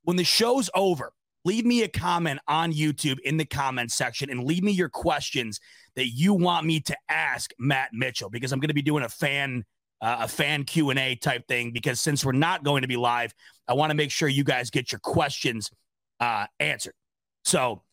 when 0.03 0.17
the 0.17 0.23
show's 0.23 0.69
over, 0.73 1.13
leave 1.45 1.65
me 1.65 1.83
a 1.83 1.87
comment 1.87 2.39
on 2.47 2.71
YouTube 2.73 3.19
in 3.19 3.37
the 3.37 3.45
comments 3.45 3.95
section 3.95 4.29
and 4.29 4.43
leave 4.43 4.63
me 4.63 4.71
your 4.71 4.89
questions 4.89 5.59
that 5.95 6.07
you 6.07 6.33
want 6.33 6.65
me 6.65 6.79
to 6.81 6.95
ask 7.09 7.51
Matt 7.59 7.89
Mitchell 7.93 8.29
because 8.29 8.51
I'm 8.51 8.59
going 8.59 8.69
to 8.69 8.73
be 8.73 8.81
doing 8.81 9.03
a 9.03 9.09
fan 9.09 9.65
uh, 10.01 10.21
a 10.21 10.27
fan 10.27 10.63
Q&A 10.63 11.15
type 11.15 11.47
thing 11.47 11.71
because 11.71 12.01
since 12.01 12.25
we're 12.25 12.31
not 12.31 12.63
going 12.63 12.81
to 12.81 12.87
be 12.87 12.97
live, 12.97 13.35
I 13.67 13.73
want 13.73 13.91
to 13.91 13.95
make 13.95 14.09
sure 14.09 14.27
you 14.27 14.43
guys 14.43 14.71
get 14.71 14.91
your 14.91 14.97
questions 14.97 15.69
uh, 16.19 16.47
answered. 16.59 16.95
So, 17.45 17.83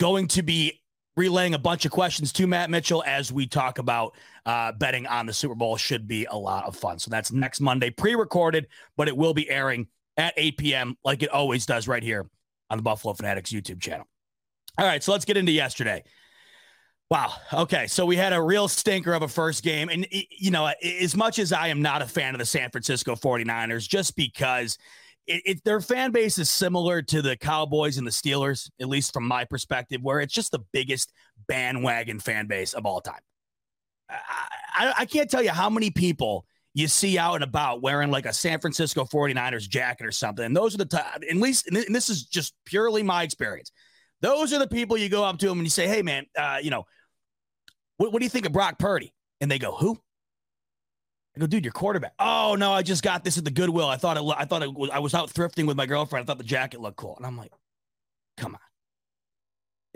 going 0.00 0.28
to 0.28 0.42
be 0.42 0.80
relaying 1.16 1.52
a 1.52 1.58
bunch 1.58 1.84
of 1.84 1.92
questions 1.92 2.32
to 2.32 2.46
Matt 2.46 2.70
Mitchell 2.70 3.04
as 3.06 3.30
we 3.30 3.46
talk 3.46 3.78
about 3.78 4.16
uh, 4.46 4.72
betting 4.72 5.06
on 5.06 5.26
the 5.26 5.34
Super 5.34 5.54
Bowl. 5.54 5.76
Should 5.76 6.08
be 6.08 6.24
a 6.24 6.34
lot 6.34 6.64
of 6.64 6.76
fun. 6.76 6.98
So 6.98 7.10
that's 7.10 7.30
next 7.30 7.60
Monday, 7.60 7.90
pre-recorded, 7.90 8.66
but 8.96 9.08
it 9.08 9.16
will 9.16 9.34
be 9.34 9.48
airing 9.50 9.88
at 10.16 10.32
8 10.38 10.56
p.m. 10.56 10.96
like 11.04 11.22
it 11.22 11.28
always 11.28 11.66
does 11.66 11.86
right 11.86 12.02
here 12.02 12.26
on 12.70 12.78
the 12.78 12.82
Buffalo 12.82 13.14
Fanatics 13.14 13.52
YouTube 13.52 13.80
channel. 13.80 14.06
All 14.78 14.86
right, 14.86 15.02
so 15.02 15.12
let's 15.12 15.24
get 15.24 15.36
into 15.36 15.52
yesterday. 15.52 16.02
Wow. 17.10 17.34
Okay. 17.52 17.86
So 17.86 18.06
we 18.06 18.16
had 18.16 18.32
a 18.32 18.42
real 18.42 18.66
stinker 18.66 19.12
of 19.12 19.22
a 19.22 19.28
first 19.28 19.62
game. 19.62 19.88
And, 19.88 20.06
you 20.10 20.50
know, 20.50 20.72
as 20.82 21.14
much 21.14 21.38
as 21.38 21.52
I 21.52 21.68
am 21.68 21.82
not 21.82 22.02
a 22.02 22.06
fan 22.06 22.34
of 22.34 22.38
the 22.38 22.46
San 22.46 22.70
Francisco 22.70 23.14
49ers, 23.14 23.86
just 23.86 24.16
because 24.16 24.78
it, 25.26 25.42
it, 25.44 25.64
their 25.64 25.80
fan 25.80 26.12
base 26.12 26.38
is 26.38 26.50
similar 26.50 27.02
to 27.02 27.22
the 27.22 27.36
Cowboys 27.36 27.98
and 27.98 28.06
the 28.06 28.10
Steelers, 28.10 28.70
at 28.80 28.88
least 28.88 29.12
from 29.12 29.28
my 29.28 29.44
perspective, 29.44 30.00
where 30.02 30.20
it's 30.20 30.34
just 30.34 30.50
the 30.50 30.64
biggest 30.72 31.12
bandwagon 31.46 32.20
fan 32.20 32.46
base 32.46 32.72
of 32.72 32.86
all 32.86 33.00
time. 33.00 33.20
I, 34.08 34.16
I, 34.74 34.94
I 34.98 35.04
can't 35.06 35.30
tell 35.30 35.42
you 35.42 35.50
how 35.50 35.70
many 35.70 35.90
people 35.90 36.46
you 36.74 36.88
see 36.88 37.16
out 37.16 37.36
and 37.36 37.44
about 37.44 37.82
wearing 37.82 38.10
like 38.10 38.26
a 38.26 38.32
San 38.32 38.60
Francisco 38.60 39.04
49ers 39.04 39.68
jacket 39.68 40.06
or 40.06 40.12
something. 40.12 40.44
And 40.44 40.56
those 40.56 40.74
are 40.74 40.78
the 40.78 40.84
time, 40.84 41.22
at 41.28 41.36
least, 41.36 41.68
and 41.68 41.94
this 41.94 42.10
is 42.10 42.24
just 42.24 42.52
purely 42.66 43.02
my 43.02 43.22
experience. 43.22 43.70
Those 44.20 44.52
are 44.52 44.58
the 44.58 44.66
people 44.66 44.96
you 44.96 45.08
go 45.08 45.24
up 45.24 45.38
to 45.38 45.46
them 45.46 45.58
and 45.58 45.66
you 45.66 45.70
say, 45.70 45.86
Hey, 45.86 46.02
man, 46.02 46.26
uh, 46.36 46.58
you 46.60 46.70
know, 46.70 46.84
what, 47.96 48.12
what 48.12 48.18
do 48.18 48.24
you 48.24 48.30
think 48.30 48.46
of 48.46 48.52
Brock 48.52 48.78
Purdy? 48.78 49.14
And 49.40 49.50
they 49.50 49.58
go, 49.58 49.72
Who? 49.72 49.98
I 51.36 51.40
go, 51.40 51.46
dude, 51.46 51.64
your 51.64 51.72
quarterback. 51.72 52.12
Oh 52.18 52.54
no, 52.56 52.72
I 52.72 52.82
just 52.82 53.02
got 53.02 53.24
this 53.24 53.38
at 53.38 53.44
the 53.44 53.50
Goodwill. 53.50 53.88
I 53.88 53.96
thought 53.96 54.16
it. 54.16 54.22
I 54.36 54.44
thought 54.44 54.62
it 54.62 54.72
was. 54.72 54.90
I 54.90 55.00
was 55.00 55.14
out 55.14 55.32
thrifting 55.32 55.66
with 55.66 55.76
my 55.76 55.84
girlfriend. 55.84 56.22
I 56.22 56.26
thought 56.26 56.38
the 56.38 56.44
jacket 56.44 56.80
looked 56.80 56.96
cool, 56.96 57.16
and 57.16 57.26
I'm 57.26 57.36
like, 57.36 57.50
come 58.36 58.54
on. 58.54 58.60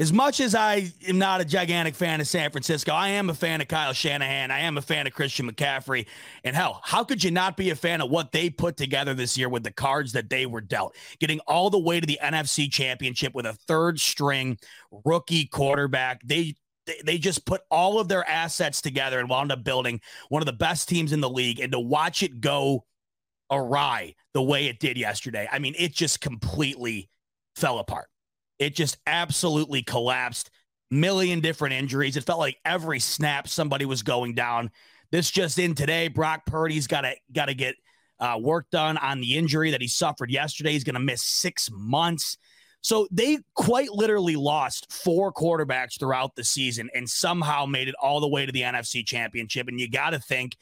As 0.01 0.13
much 0.13 0.39
as 0.39 0.55
I 0.55 0.93
am 1.09 1.19
not 1.19 1.41
a 1.41 1.45
gigantic 1.45 1.97
fan 1.97 2.21
of 2.21 2.29
San 2.29 2.53
Francisco, 2.53 2.93
I 2.93 3.09
am 3.09 3.31
a 3.31 3.35
fan 3.35 3.61
of 3.61 3.67
Kyle 3.67 3.93
Shanahan. 3.93 4.53
I 4.53 4.61
am 4.61 4.79
a 4.79 4.83
fan 4.83 5.09
of 5.09 5.13
Christian 5.13 5.51
McCaffrey. 5.51 6.07
And 6.45 6.55
hell, 6.55 6.81
how 6.85 7.03
could 7.03 7.25
you 7.25 7.33
not 7.33 7.57
be 7.57 7.71
a 7.71 7.75
fan 7.75 8.01
of 8.01 8.09
what 8.09 8.31
they 8.31 8.49
put 8.49 8.77
together 8.77 9.13
this 9.13 9.37
year 9.37 9.49
with 9.49 9.65
the 9.65 9.73
cards 9.73 10.13
that 10.13 10.31
they 10.31 10.47
were 10.47 10.61
dealt? 10.61 10.95
Getting 11.19 11.41
all 11.49 11.69
the 11.69 11.81
way 11.81 11.99
to 11.99 12.07
the 12.07 12.21
NFC 12.23 12.71
championship 12.71 13.35
with 13.35 13.45
a 13.45 13.55
third 13.55 13.99
string 13.99 14.59
rookie 15.05 15.47
quarterback. 15.47 16.23
They 16.23 16.55
they, 17.05 17.19
just 17.19 17.45
put 17.45 17.63
all 17.71 18.01
of 18.01 18.09
their 18.09 18.27
assets 18.27 18.81
together 18.81 19.19
and 19.19 19.29
wound 19.29 19.53
up 19.53 19.63
building 19.63 20.01
one 20.31 20.41
of 20.41 20.47
the 20.47 20.55
best 20.55 20.89
teams 20.89 21.13
in 21.13 21.21
the 21.21 21.29
league. 21.29 21.61
And 21.61 21.73
to 21.73 21.81
watch 21.81 22.23
it 22.23 22.41
go 22.41 22.87
awry 23.51 24.15
the 24.33 24.43
way 24.43 24.69
it 24.69 24.81
did 24.81 24.97
yesterday, 24.97 25.47
I 25.53 25.59
mean, 25.59 25.75
it 25.77 25.93
just 25.93 26.23
completely 26.23 27.11
fell 27.57 27.79
apart. 27.79 28.09
It 28.59 28.75
just 28.75 28.99
absolutely 29.07 29.83
collapsed. 29.83 30.51
Million 30.91 31.41
different 31.41 31.75
injuries. 31.75 32.17
It 32.17 32.25
felt 32.25 32.39
like 32.39 32.57
every 32.65 32.99
snap 32.99 33.49
somebody 33.49 33.85
was 33.85 34.03
going 34.03 34.35
down. 34.35 34.71
This 35.11 35.31
just 35.31 35.59
in 35.59 35.75
today, 35.75 36.09
Brock 36.09 36.47
Purdy's 36.47 36.87
got 36.87 37.03
to 37.03 37.15
got 37.33 37.47
to 37.47 37.55
get 37.55 37.77
uh, 38.21 38.39
work 38.41 38.67
done 38.71 38.97
on 38.97 39.21
the 39.21 39.37
injury 39.37 39.71
that 39.71 39.81
he 39.81 39.89
suffered 39.89 40.31
yesterday. 40.31 40.73
He's 40.73 40.85
going 40.85 40.95
to 40.95 41.01
miss 41.01 41.23
six 41.23 41.71
months. 41.73 42.37
So 42.81 43.09
they 43.11 43.39
quite 43.55 43.91
literally 43.91 44.37
lost 44.37 44.93
four 44.93 45.33
quarterbacks 45.33 45.99
throughout 45.99 46.37
the 46.37 46.45
season 46.45 46.89
and 46.95 47.09
somehow 47.09 47.67
made 47.67 47.89
it 47.89 47.95
all 48.01 48.21
the 48.21 48.29
way 48.29 48.47
to 48.47 48.53
the 48.53 48.63
NFC 48.63 49.07
championship. 49.07 49.69
And 49.69 49.81
you 49.81 49.91
got 49.91 50.11
to 50.11 50.21
think 50.21 50.57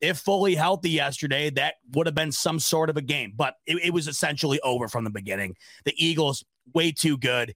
if 0.00 0.18
fully 0.18 0.54
healthy 0.54 0.90
yesterday, 0.90 1.50
that 1.50 1.74
would 1.92 2.06
have 2.06 2.14
been 2.14 2.32
some 2.32 2.58
sort 2.58 2.90
of 2.90 2.96
a 2.96 3.02
game, 3.02 3.34
but 3.36 3.54
it, 3.66 3.76
it, 3.84 3.92
was 3.92 4.08
essentially 4.08 4.58
over 4.60 4.88
from 4.88 5.04
the 5.04 5.10
beginning. 5.10 5.54
The 5.84 5.94
Eagles, 5.96 6.44
way 6.74 6.92
too 6.92 7.16
good. 7.16 7.54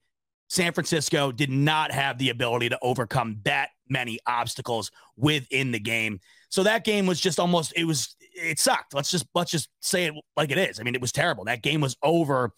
San 0.49 0.73
Francisco 0.73 1.33
did 1.33 1.51
not 1.51 1.91
have 1.91 2.19
the 2.19 2.31
ability 2.31 2.69
to 2.69 2.79
overcome 2.83 3.39
that 3.45 3.71
many 3.89 4.19
obstacles 4.27 4.91
within 5.17 5.73
the 5.73 5.81
game. 5.81 6.21
So 6.49 6.63
that 6.63 6.85
game 6.85 7.07
was 7.07 7.21
just 7.21 7.41
almost 7.41 7.73
it 7.77 7.85
was 7.85 8.15
it 8.21 8.59
sucked. 8.59 8.95
Let's 8.95 9.11
just 9.11 9.27
let's 9.35 9.51
just 9.51 9.69
say 9.81 10.05
it 10.07 10.15
like 10.37 10.51
it 10.51 10.59
is. 10.59 10.79
I 10.79 10.83
mean, 10.83 10.95
it 10.95 11.01
was 11.01 11.13
terrible. 11.13 11.45
That 11.45 11.63
game 11.63 11.81
was 11.81 11.97
over 12.03 12.53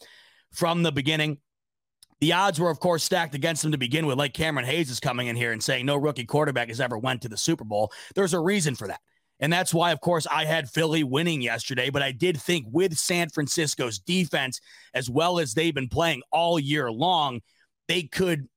from 0.53 0.83
the 0.83 0.93
beginning. 0.93 1.39
The 2.21 2.33
odds 2.33 2.59
were, 2.59 2.71
of 2.71 2.81
course, 2.81 3.05
stacked 3.05 3.35
against 3.35 3.63
them 3.63 3.73
to 3.73 3.79
begin 3.79 4.07
with. 4.07 4.19
Like 4.19 4.33
Cameron 4.33 4.67
Hayes 4.67 4.91
is 4.91 5.01
coming 5.01 5.27
in 5.27 5.37
here 5.37 5.53
and 5.53 5.63
saying 5.63 5.85
no 5.85 5.97
rookie 5.97 6.25
quarterback 6.25 6.69
has 6.69 6.81
ever 6.81 6.97
went 6.97 7.23
to 7.23 7.29
the 7.29 7.37
Super 7.37 7.65
Bowl. 7.65 7.93
There's 8.15 8.33
a 8.33 8.41
reason 8.41 8.75
for 8.75 8.89
that. 8.89 9.01
And 9.39 9.53
that's 9.53 9.75
why, 9.75 9.93
of 9.93 10.01
course, 10.01 10.27
I 10.31 10.45
had 10.45 10.71
Philly 10.71 11.05
winning 11.05 11.43
yesterday. 11.43 11.91
But 11.91 12.03
I 12.03 12.13
did 12.13 12.41
think 12.41 12.67
with 12.71 12.97
San 12.97 13.29
Francisco's 13.29 13.99
defense, 13.99 14.61
as 14.95 15.11
well 15.11 15.39
as 15.39 15.55
they've 15.55 15.75
been 15.75 15.89
playing 15.89 16.23
all 16.33 16.59
year 16.59 16.91
long, 16.91 17.41
they 17.89 18.05
could 18.05 18.49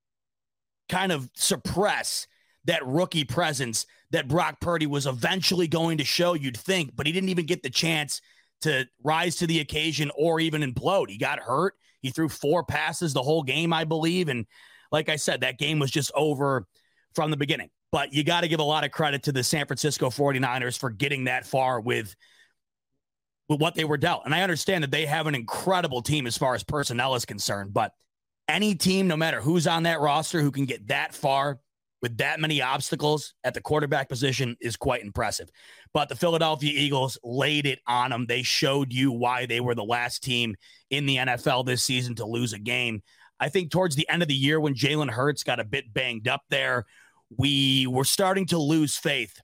kind 0.87 1.11
of 1.11 1.29
suppress 1.35 2.27
that 2.65 2.85
rookie 2.85 3.23
presence 3.23 3.85
that 4.11 4.27
Brock 4.27 4.59
Purdy 4.59 4.87
was 4.87 5.05
eventually 5.05 5.67
going 5.67 5.97
to 5.99 6.03
show, 6.03 6.33
you'd 6.33 6.57
think, 6.57 6.95
but 6.95 7.05
he 7.05 7.13
didn't 7.13 7.29
even 7.29 7.45
get 7.45 7.61
the 7.61 7.69
chance 7.69 8.21
to 8.61 8.85
rise 9.03 9.37
to 9.37 9.47
the 9.47 9.59
occasion 9.59 10.11
or 10.15 10.39
even 10.39 10.61
implode. 10.61 11.09
He 11.09 11.17
got 11.17 11.39
hurt. 11.39 11.75
He 12.01 12.09
threw 12.09 12.29
four 12.29 12.63
passes 12.63 13.13
the 13.13 13.21
whole 13.21 13.43
game, 13.43 13.71
I 13.71 13.83
believe. 13.83 14.29
And 14.29 14.45
like 14.91 15.09
I 15.09 15.15
said, 15.15 15.41
that 15.41 15.59
game 15.59 15.79
was 15.79 15.91
just 15.91 16.11
over 16.15 16.65
from 17.13 17.31
the 17.31 17.37
beginning. 17.37 17.69
But 17.91 18.13
you 18.13 18.23
got 18.23 18.41
to 18.41 18.47
give 18.47 18.59
a 18.59 18.63
lot 18.63 18.83
of 18.83 18.91
credit 18.91 19.23
to 19.23 19.31
the 19.31 19.43
San 19.43 19.65
Francisco 19.65 20.09
49ers 20.09 20.77
for 20.77 20.89
getting 20.89 21.25
that 21.25 21.45
far 21.45 21.79
with 21.79 22.15
with 23.47 23.59
what 23.59 23.73
they 23.73 23.83
were 23.83 23.97
dealt. 23.97 24.21
And 24.25 24.35
I 24.35 24.43
understand 24.43 24.83
that 24.83 24.91
they 24.91 25.07
have 25.07 25.25
an 25.25 25.33
incredible 25.33 26.03
team 26.03 26.27
as 26.27 26.37
far 26.37 26.53
as 26.53 26.63
personnel 26.63 27.15
is 27.15 27.25
concerned, 27.25 27.73
but 27.73 27.93
any 28.47 28.75
team, 28.75 29.07
no 29.07 29.17
matter 29.17 29.41
who's 29.41 29.67
on 29.67 29.83
that 29.83 29.99
roster, 29.99 30.41
who 30.41 30.51
can 30.51 30.65
get 30.65 30.87
that 30.87 31.13
far 31.13 31.59
with 32.01 32.17
that 32.17 32.39
many 32.39 32.61
obstacles 32.61 33.33
at 33.43 33.53
the 33.53 33.61
quarterback 33.61 34.09
position 34.09 34.55
is 34.61 34.77
quite 34.77 35.03
impressive. 35.03 35.49
But 35.93 36.09
the 36.09 36.15
Philadelphia 36.15 36.71
Eagles 36.73 37.17
laid 37.23 37.65
it 37.65 37.79
on 37.87 38.11
them. 38.11 38.25
They 38.25 38.43
showed 38.43 38.93
you 38.93 39.11
why 39.11 39.45
they 39.45 39.59
were 39.59 39.75
the 39.75 39.83
last 39.83 40.23
team 40.23 40.55
in 40.89 41.05
the 41.05 41.17
NFL 41.17 41.65
this 41.65 41.83
season 41.83 42.15
to 42.15 42.25
lose 42.25 42.53
a 42.53 42.59
game. 42.59 43.01
I 43.39 43.49
think 43.49 43.71
towards 43.71 43.95
the 43.95 44.07
end 44.09 44.21
of 44.21 44.27
the 44.27 44.33
year 44.33 44.59
when 44.59 44.75
Jalen 44.75 45.09
Hurts 45.09 45.43
got 45.43 45.59
a 45.59 45.65
bit 45.65 45.93
banged 45.93 46.27
up 46.27 46.41
there, 46.49 46.85
we 47.37 47.87
were 47.87 48.05
starting 48.05 48.45
to 48.47 48.57
lose 48.57 48.97
faith 48.97 49.39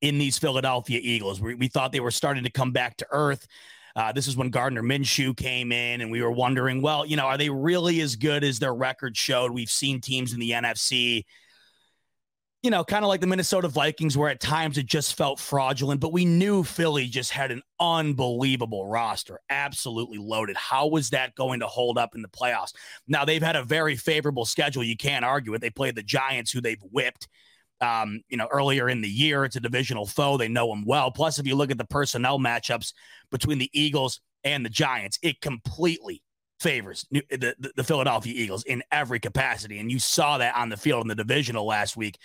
in 0.00 0.18
these 0.18 0.38
Philadelphia 0.38 1.00
Eagles. 1.02 1.40
We, 1.40 1.54
we 1.54 1.68
thought 1.68 1.92
they 1.92 2.00
were 2.00 2.10
starting 2.10 2.44
to 2.44 2.50
come 2.50 2.72
back 2.72 2.96
to 2.98 3.06
earth. 3.10 3.46
Uh, 3.94 4.12
this 4.12 4.26
is 4.26 4.36
when 4.36 4.50
Gardner 4.50 4.82
Minshew 4.82 5.36
came 5.36 5.70
in, 5.70 6.00
and 6.00 6.10
we 6.10 6.22
were 6.22 6.30
wondering, 6.30 6.80
well, 6.80 7.04
you 7.04 7.16
know, 7.16 7.26
are 7.26 7.36
they 7.36 7.50
really 7.50 8.00
as 8.00 8.16
good 8.16 8.42
as 8.42 8.58
their 8.58 8.74
record 8.74 9.16
showed? 9.16 9.52
We've 9.52 9.70
seen 9.70 10.00
teams 10.00 10.32
in 10.32 10.40
the 10.40 10.52
NFC 10.52 11.24
you 12.62 12.70
know, 12.70 12.84
kind 12.84 13.04
of 13.04 13.08
like 13.08 13.20
the 13.20 13.26
Minnesota 13.26 13.66
Vikings, 13.66 14.16
where 14.16 14.30
at 14.30 14.38
times 14.38 14.78
it 14.78 14.86
just 14.86 15.16
felt 15.16 15.40
fraudulent, 15.40 16.00
but 16.00 16.12
we 16.12 16.24
knew 16.24 16.62
Philly 16.62 17.06
just 17.06 17.32
had 17.32 17.50
an 17.50 17.60
unbelievable 17.80 18.86
roster, 18.86 19.40
absolutely 19.50 20.18
loaded. 20.18 20.56
How 20.56 20.86
was 20.86 21.10
that 21.10 21.34
going 21.34 21.58
to 21.60 21.66
hold 21.66 21.98
up 21.98 22.14
in 22.14 22.22
the 22.22 22.28
playoffs? 22.28 22.72
Now, 23.08 23.24
they've 23.24 23.42
had 23.42 23.56
a 23.56 23.64
very 23.64 23.96
favorable 23.96 24.44
schedule. 24.44 24.84
You 24.84 24.96
can't 24.96 25.24
argue 25.24 25.54
it. 25.54 25.60
They 25.60 25.70
played 25.70 25.96
the 25.96 26.04
Giants, 26.04 26.52
who 26.52 26.60
they've 26.60 26.82
whipped. 26.92 27.26
Um, 27.80 28.20
you 28.28 28.36
know, 28.36 28.46
earlier 28.48 28.88
in 28.88 29.00
the 29.00 29.08
year, 29.08 29.44
it's 29.44 29.56
a 29.56 29.60
divisional 29.60 30.06
foe. 30.06 30.36
They 30.36 30.46
know 30.46 30.68
them 30.68 30.84
well. 30.86 31.10
Plus, 31.10 31.40
if 31.40 31.48
you 31.48 31.56
look 31.56 31.72
at 31.72 31.78
the 31.78 31.84
personnel 31.84 32.38
matchups 32.38 32.92
between 33.32 33.58
the 33.58 33.70
Eagles 33.72 34.20
and 34.44 34.64
the 34.64 34.70
Giants, 34.70 35.18
it 35.20 35.40
completely 35.40 36.22
favors 36.60 37.04
the, 37.10 37.24
the, 37.28 37.72
the 37.74 37.82
Philadelphia 37.82 38.32
Eagles 38.36 38.62
in 38.62 38.84
every 38.92 39.18
capacity. 39.18 39.80
And 39.80 39.90
you 39.90 39.98
saw 39.98 40.38
that 40.38 40.54
on 40.54 40.68
the 40.68 40.76
field 40.76 41.02
in 41.02 41.08
the 41.08 41.16
divisional 41.16 41.66
last 41.66 41.96
week 41.96 42.18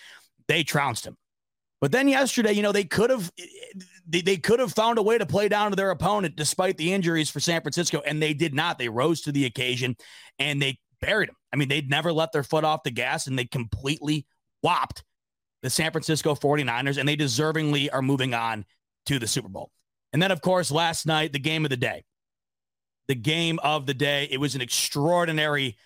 they 0.48 0.64
trounced 0.64 1.06
him. 1.06 1.18
But 1.80 1.92
then 1.92 2.08
yesterday, 2.08 2.54
you 2.54 2.64
know, 2.64 2.72
they 2.72 2.86
could 2.86 3.10
have 3.10 3.32
they, 4.08 4.38
could 4.38 4.60
have 4.60 4.74
found 4.74 4.98
a 4.98 5.04
way 5.04 5.18
to 5.18 5.26
play 5.26 5.48
down 5.48 5.72
to 5.72 5.76
their 5.76 5.92
opponent 5.92 6.36
despite 6.36 6.78
the 6.78 6.94
injuries 6.94 7.30
for 7.30 7.40
San 7.40 7.62
Francisco, 7.62 8.02
and 8.06 8.22
they 8.22 8.34
did 8.34 8.54
not. 8.54 8.80
They 8.80 8.90
rose 8.90 9.22
to 9.22 9.32
the 9.32 9.46
occasion 9.46 9.96
and 10.40 10.62
they 10.62 10.80
buried 11.02 11.30
him. 11.30 11.36
I 11.54 11.58
mean, 11.58 11.68
they'd 11.68 11.90
never 11.90 12.12
let 12.12 12.32
their 12.32 12.44
foot 12.44 12.64
off 12.64 12.84
the 12.84 12.92
gas 12.92 13.28
and 13.28 13.38
they 13.38 13.46
completely 13.46 14.26
whopped 14.62 15.04
the 15.64 15.70
San 15.70 15.92
Francisco 15.92 16.36
49ers, 16.36 16.98
and 16.98 17.10
they 17.10 17.18
deservingly 17.18 17.90
are 17.92 18.02
moving 18.02 18.34
on 18.34 18.66
to 19.08 19.20
the 19.20 19.28
Super 19.28 19.50
Bowl. 19.50 19.72
And 20.14 20.22
then, 20.22 20.32
of 20.32 20.42
course, 20.42 20.72
last 20.72 21.06
night, 21.06 21.34
the 21.34 21.40
game 21.40 21.66
of 21.66 21.70
the 21.70 21.78
day. 21.78 22.04
The 23.08 23.16
game 23.16 23.60
of 23.64 23.86
the 23.86 23.94
day. 23.94 24.28
It 24.30 24.40
was 24.40 24.56
an 24.56 24.62
extraordinary. 24.62 25.78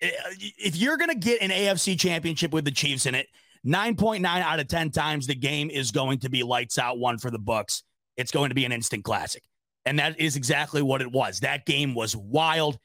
Eh, 0.00 0.10
if 0.38 0.76
you're 0.76 0.96
going 0.96 1.10
to 1.10 1.16
get 1.16 1.42
an 1.42 1.50
AFC 1.50 1.98
championship 1.98 2.52
with 2.52 2.64
the 2.64 2.70
Chiefs 2.70 3.06
in 3.06 3.14
it, 3.14 3.26
9.9 3.66 4.24
out 4.24 4.60
of 4.60 4.68
10 4.68 4.90
times 4.90 5.26
the 5.26 5.34
game 5.34 5.70
is 5.70 5.90
going 5.90 6.18
to 6.20 6.30
be 6.30 6.42
lights 6.42 6.78
out 6.78 6.98
one 6.98 7.18
for 7.18 7.30
the 7.30 7.38
books. 7.38 7.82
It's 8.16 8.32
going 8.32 8.48
to 8.48 8.54
be 8.54 8.64
an 8.64 8.72
instant 8.72 9.04
classic. 9.04 9.42
And 9.86 9.98
that 9.98 10.20
is 10.20 10.36
exactly 10.36 10.82
what 10.82 11.00
it 11.00 11.10
was. 11.10 11.40
That 11.40 11.66
game 11.66 11.94
was 11.94 12.16
wild. 12.16 12.78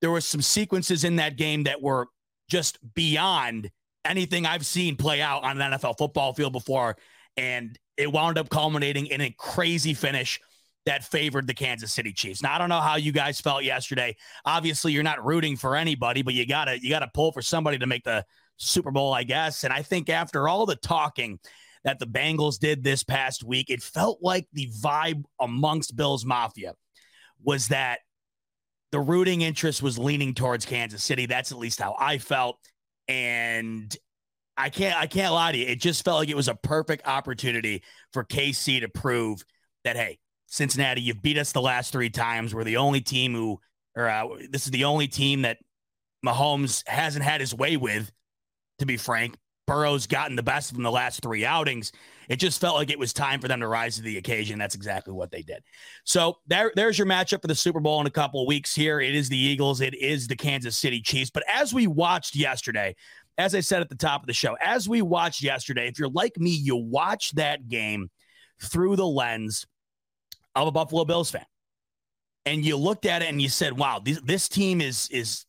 There 0.00 0.10
were 0.10 0.20
some 0.20 0.42
sequences 0.42 1.04
in 1.04 1.16
that 1.16 1.36
game 1.36 1.64
that 1.64 1.82
were 1.82 2.08
just 2.48 2.78
beyond 2.94 3.70
anything 4.04 4.46
I've 4.46 4.66
seen 4.66 4.96
play 4.96 5.20
out 5.20 5.44
on 5.44 5.60
an 5.60 5.72
NFL 5.72 5.98
football 5.98 6.32
field 6.32 6.52
before. 6.52 6.96
And 7.36 7.78
it 7.96 8.12
wound 8.12 8.38
up 8.38 8.48
culminating 8.48 9.06
in 9.06 9.20
a 9.20 9.34
crazy 9.36 9.94
finish 9.94 10.40
that 10.86 11.04
favored 11.04 11.46
the 11.46 11.54
Kansas 11.54 11.92
City 11.92 12.12
Chiefs. 12.12 12.42
Now 12.42 12.54
I 12.54 12.58
don't 12.58 12.68
know 12.68 12.80
how 12.80 12.96
you 12.96 13.12
guys 13.12 13.40
felt 13.40 13.64
yesterday. 13.64 14.16
Obviously, 14.44 14.92
you're 14.92 15.02
not 15.02 15.24
rooting 15.24 15.56
for 15.56 15.74
anybody, 15.74 16.22
but 16.22 16.32
you 16.32 16.46
gotta 16.46 16.80
you 16.80 16.88
gotta 16.88 17.10
pull 17.12 17.32
for 17.32 17.42
somebody 17.42 17.78
to 17.78 17.86
make 17.86 18.04
the 18.04 18.24
Super 18.56 18.90
Bowl, 18.90 19.12
I 19.12 19.22
guess. 19.22 19.64
And 19.64 19.72
I 19.72 19.82
think 19.82 20.08
after 20.08 20.48
all 20.48 20.66
the 20.66 20.76
talking 20.76 21.38
that 21.84 21.98
the 21.98 22.06
Bengals 22.06 22.58
did 22.58 22.82
this 22.82 23.04
past 23.04 23.44
week, 23.44 23.70
it 23.70 23.82
felt 23.82 24.18
like 24.22 24.46
the 24.52 24.70
vibe 24.80 25.24
amongst 25.40 25.96
Bills 25.96 26.24
Mafia 26.24 26.74
was 27.42 27.68
that 27.68 28.00
the 28.92 29.00
rooting 29.00 29.42
interest 29.42 29.82
was 29.82 29.98
leaning 29.98 30.34
towards 30.34 30.64
Kansas 30.64 31.02
City. 31.02 31.26
That's 31.26 31.52
at 31.52 31.58
least 31.58 31.80
how 31.80 31.94
I 31.98 32.18
felt. 32.18 32.58
And 33.08 33.94
I 34.56 34.70
can't 34.70 34.98
I 34.98 35.06
can't 35.06 35.34
lie 35.34 35.52
to 35.52 35.58
you. 35.58 35.66
It 35.66 35.80
just 35.80 36.04
felt 36.04 36.18
like 36.18 36.28
it 36.28 36.36
was 36.36 36.48
a 36.48 36.54
perfect 36.54 37.06
opportunity 37.06 37.82
for 38.12 38.24
KC 38.24 38.80
to 38.80 38.88
prove 38.88 39.44
that 39.84 39.96
hey, 39.96 40.18
Cincinnati, 40.46 41.02
you've 41.02 41.22
beat 41.22 41.38
us 41.38 41.52
the 41.52 41.60
last 41.60 41.92
three 41.92 42.10
times. 42.10 42.54
We're 42.54 42.64
the 42.64 42.78
only 42.78 43.00
team 43.00 43.34
who, 43.34 43.60
or 43.94 44.08
uh, 44.08 44.28
this 44.50 44.64
is 44.64 44.70
the 44.70 44.84
only 44.84 45.08
team 45.08 45.42
that 45.42 45.58
Mahomes 46.24 46.82
hasn't 46.88 47.24
had 47.24 47.40
his 47.40 47.54
way 47.54 47.76
with 47.76 48.10
to 48.78 48.86
be 48.86 48.96
frank. 48.96 49.36
Burrow's 49.66 50.06
gotten 50.06 50.36
the 50.36 50.42
best 50.42 50.72
from 50.72 50.84
the 50.84 50.90
last 50.90 51.22
three 51.22 51.44
outings. 51.44 51.90
It 52.28 52.36
just 52.36 52.60
felt 52.60 52.76
like 52.76 52.90
it 52.90 52.98
was 52.98 53.12
time 53.12 53.40
for 53.40 53.48
them 53.48 53.60
to 53.60 53.66
rise 53.66 53.96
to 53.96 54.02
the 54.02 54.16
occasion. 54.16 54.58
That's 54.58 54.76
exactly 54.76 55.12
what 55.12 55.32
they 55.32 55.42
did. 55.42 55.62
So 56.04 56.38
there, 56.46 56.70
there's 56.76 56.98
your 56.98 57.06
matchup 57.06 57.42
for 57.42 57.48
the 57.48 57.54
Super 57.54 57.80
Bowl 57.80 58.00
in 58.00 58.06
a 58.06 58.10
couple 58.10 58.40
of 58.40 58.46
weeks 58.46 58.74
here. 58.74 59.00
It 59.00 59.14
is 59.14 59.28
the 59.28 59.38
Eagles, 59.38 59.80
it 59.80 59.94
is 59.94 60.28
the 60.28 60.36
Kansas 60.36 60.76
City 60.76 61.00
Chiefs. 61.00 61.30
But 61.30 61.42
as 61.52 61.74
we 61.74 61.88
watched 61.88 62.36
yesterday, 62.36 62.94
as 63.38 63.54
I 63.54 63.60
said 63.60 63.82
at 63.82 63.88
the 63.88 63.96
top 63.96 64.22
of 64.22 64.28
the 64.28 64.32
show, 64.32 64.56
as 64.60 64.88
we 64.88 65.02
watched 65.02 65.42
yesterday, 65.42 65.88
if 65.88 65.98
you're 65.98 66.08
like 66.08 66.38
me, 66.38 66.50
you 66.50 66.76
watch 66.76 67.32
that 67.32 67.68
game 67.68 68.08
through 68.62 68.96
the 68.96 69.06
lens 69.06 69.66
of 70.54 70.68
a 70.68 70.72
Buffalo 70.72 71.04
Bills 71.04 71.30
fan. 71.30 71.44
And 72.46 72.64
you 72.64 72.76
looked 72.76 73.04
at 73.04 73.22
it 73.22 73.28
and 73.28 73.42
you 73.42 73.48
said, 73.48 73.76
wow, 73.76 74.00
this, 74.02 74.20
this 74.22 74.48
team 74.48 74.80
is 74.80 75.08
is 75.10 75.44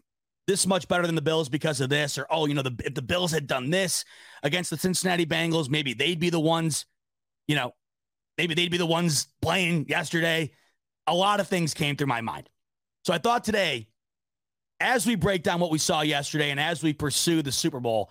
this 0.47 0.65
much 0.65 0.87
better 0.87 1.05
than 1.05 1.15
the 1.15 1.21
Bills 1.21 1.49
because 1.49 1.81
of 1.81 1.89
this, 1.89 2.17
or 2.17 2.25
oh, 2.31 2.45
you 2.45 2.53
know, 2.53 2.61
the, 2.61 2.75
if 2.85 2.93
the 2.93 3.01
Bills 3.01 3.31
had 3.31 3.47
done 3.47 3.69
this 3.69 4.05
against 4.43 4.69
the 4.69 4.77
Cincinnati 4.77 5.25
Bengals, 5.25 5.69
maybe 5.69 5.93
they'd 5.93 6.19
be 6.19 6.29
the 6.29 6.39
ones, 6.39 6.85
you 7.47 7.55
know, 7.55 7.73
maybe 8.37 8.53
they'd 8.53 8.71
be 8.71 8.77
the 8.77 8.85
ones 8.85 9.27
playing 9.41 9.85
yesterday. 9.89 10.51
A 11.05 11.13
lot 11.13 11.39
of 11.39 11.47
things 11.47 11.73
came 11.73 11.95
through 11.95 12.07
my 12.07 12.21
mind. 12.21 12.49
So 13.03 13.13
I 13.13 13.17
thought 13.17 13.43
today, 13.43 13.87
as 14.79 15.05
we 15.05 15.15
break 15.15 15.43
down 15.43 15.59
what 15.59 15.71
we 15.71 15.77
saw 15.77 16.01
yesterday 16.01 16.51
and 16.51 16.59
as 16.59 16.81
we 16.81 16.93
pursue 16.93 17.41
the 17.41 17.51
Super 17.51 17.79
Bowl, 17.79 18.09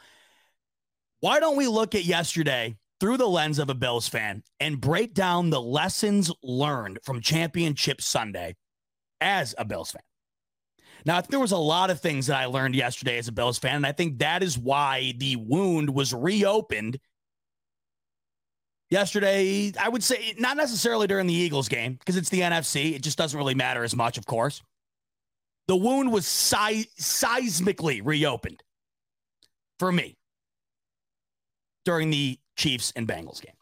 why 1.21 1.41
don't 1.41 1.57
we 1.57 1.69
look 1.69 1.95
at 1.95 2.05
yesterday 2.05 2.77
through 3.01 3.17
the 3.17 3.29
lens 3.29 3.59
of 3.59 3.71
a 3.71 3.75
Bills 3.75 4.09
fan 4.09 4.43
and 4.61 4.81
break 4.81 5.15
down 5.15 5.51
the 5.51 5.61
lessons 5.61 6.31
learned 6.43 6.99
from 7.03 7.21
Championship 7.21 8.01
Sunday 8.01 8.57
as 9.21 9.55
a 9.57 9.65
Bills 9.65 9.91
fan? 9.91 10.03
Now, 11.05 11.21
there 11.21 11.41
was 11.41 11.53
a 11.53 11.57
lot 11.57 11.91
of 11.91 12.01
things 12.01 12.27
that 12.27 12.37
I 12.37 12.47
learned 12.47 12.75
yesterday 12.75 13.19
as 13.19 13.29
a 13.29 13.33
Bills 13.33 13.59
fan, 13.59 13.77
and 13.77 13.87
I 13.87 13.93
think 13.93 14.19
that 14.19 14.43
is 14.43 14.59
why 14.59 15.15
the 15.19 15.37
wound 15.37 15.91
was 15.91 16.13
reopened 16.13 16.99
yesterday. 18.91 19.73
I 19.79 19.89
would 19.89 20.03
say 20.03 20.35
not 20.39 20.57
necessarily 20.57 21.07
during 21.07 21.27
the 21.27 21.35
Eagles 21.35 21.69
game 21.69 21.95
because 21.95 22.17
it's 22.17 22.31
the 22.31 22.41
NFC. 22.41 22.95
It 22.95 23.03
just 23.03 23.19
doesn't 23.19 23.39
really 23.39 23.55
matter 23.55 23.85
as 23.85 23.95
much, 23.95 24.19
of 24.19 24.27
course. 24.27 24.63
The 25.69 25.77
wound 25.77 26.13
was 26.13 26.27
si- 26.27 26.91
seismically 26.99 28.01
reopened 28.05 28.63
for 29.79 29.91
me 29.91 30.17
during 31.85 32.11
the 32.11 32.39
Chiefs 32.57 32.93
and 32.97 33.07
Bengals 33.07 33.43
game. 33.43 33.55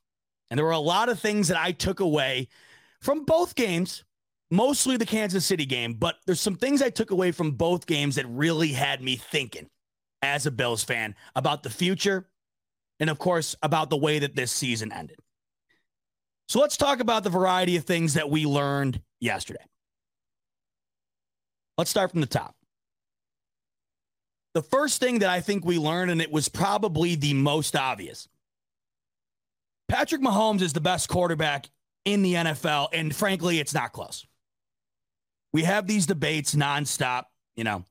And 0.51 0.59
there 0.59 0.65
were 0.65 0.73
a 0.73 0.79
lot 0.79 1.09
of 1.09 1.19
things 1.19 1.49
that 1.49 1.59
I 1.59 1.73
took 1.73 2.01
away 2.01 2.49
from 3.01 3.25
both 3.25 3.55
games 3.55 4.05
mostly 4.51 4.97
the 4.97 5.07
Kansas 5.07 5.45
City 5.45 5.67
game, 5.67 5.95
but 5.95 6.17
there's 6.27 6.41
some 6.41 6.57
things 6.57 6.83
I 6.83 6.91
took 6.91 7.11
away 7.11 7.33
from 7.33 7.53
both 7.53 7.87
games 7.87 8.17
that 8.17 8.27
really 8.27 8.69
had 8.69 9.03
me 9.03 9.17
thinking 9.17 9.69
as 10.23 10.47
a 10.47 10.51
Bills 10.51 10.85
fan 10.85 11.15
about 11.35 11.63
the 11.63 11.71
future 11.71 12.29
and, 13.01 13.11
of 13.11 13.19
course, 13.19 13.57
about 13.63 13.91
the 13.91 13.97
way 13.97 14.19
that 14.19 14.37
this 14.37 14.53
season 14.53 14.93
ended. 14.93 15.19
So 16.49 16.61
let's 16.61 16.77
talk 16.77 17.01
about 17.01 17.25
the 17.25 17.31
variety 17.31 17.77
of 17.77 17.85
things 17.85 18.15
that 18.15 18.31
we 18.31 18.47
learned 18.47 19.01
yesterday. 19.21 19.65
Let's 21.77 21.91
start 21.91 22.11
from 22.11 22.21
the 22.21 22.27
top. 22.27 22.55
The 24.55 24.63
first 24.63 25.01
thing 25.01 25.19
that 25.19 25.31
I 25.31 25.41
think 25.41 25.65
we 25.65 25.79
learned, 25.79 26.13
and 26.13 26.23
it 26.23 26.31
was 26.31 26.49
probably 26.49 27.17
the 27.17 27.35
most 27.35 27.75
obvious 27.75 28.29
Patrick 29.89 30.23
Mahomes 30.23 30.63
is 30.63 30.73
the 30.73 30.81
best 30.81 31.09
quarterback 31.09 31.69
in 32.05 32.23
the 32.23 32.35
NFL, 32.35 32.89
and 32.93 33.15
frankly, 33.15 33.59
it's 33.59 33.75
not 33.75 33.93
close 33.93 34.27
we 35.55 35.63
have 35.63 35.87
these 35.87 36.05
debates 36.05 36.57
nonstop, 36.57 37.27
you 37.55 37.63
know, 37.63 37.85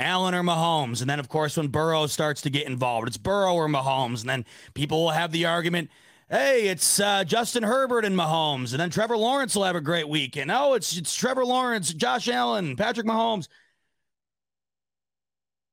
Allen 0.00 0.34
or 0.34 0.42
Mahomes. 0.42 1.00
And 1.00 1.08
then, 1.08 1.20
of 1.20 1.28
course, 1.28 1.56
when 1.56 1.68
Burrow 1.68 2.08
starts 2.08 2.42
to 2.42 2.50
get 2.50 2.66
involved, 2.66 3.06
it's 3.06 3.16
Burrow 3.16 3.54
or 3.54 3.68
Mahomes. 3.68 4.20
And 4.20 4.28
then 4.28 4.44
people 4.74 5.04
will 5.04 5.10
have 5.10 5.30
the 5.30 5.46
argument, 5.46 5.90
hey, 6.28 6.66
it's 6.66 6.98
uh, 6.98 7.22
Justin 7.22 7.62
Herbert 7.62 8.04
and 8.04 8.16
Mahomes. 8.16 8.72
And 8.72 8.80
then 8.80 8.90
Trevor 8.90 9.16
Lawrence 9.16 9.54
will 9.54 9.62
have 9.62 9.76
a 9.76 9.80
great 9.80 10.08
week. 10.08 10.36
And 10.36 10.50
oh, 10.50 10.74
it's, 10.74 10.96
it's 10.96 11.14
Trevor 11.14 11.44
Lawrence, 11.44 11.94
Josh 11.94 12.28
Allen, 12.28 12.74
Patrick 12.74 13.06
Mahomes. 13.06 13.46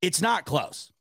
It's 0.04 0.22
not 0.22 0.46
close. 0.46 0.92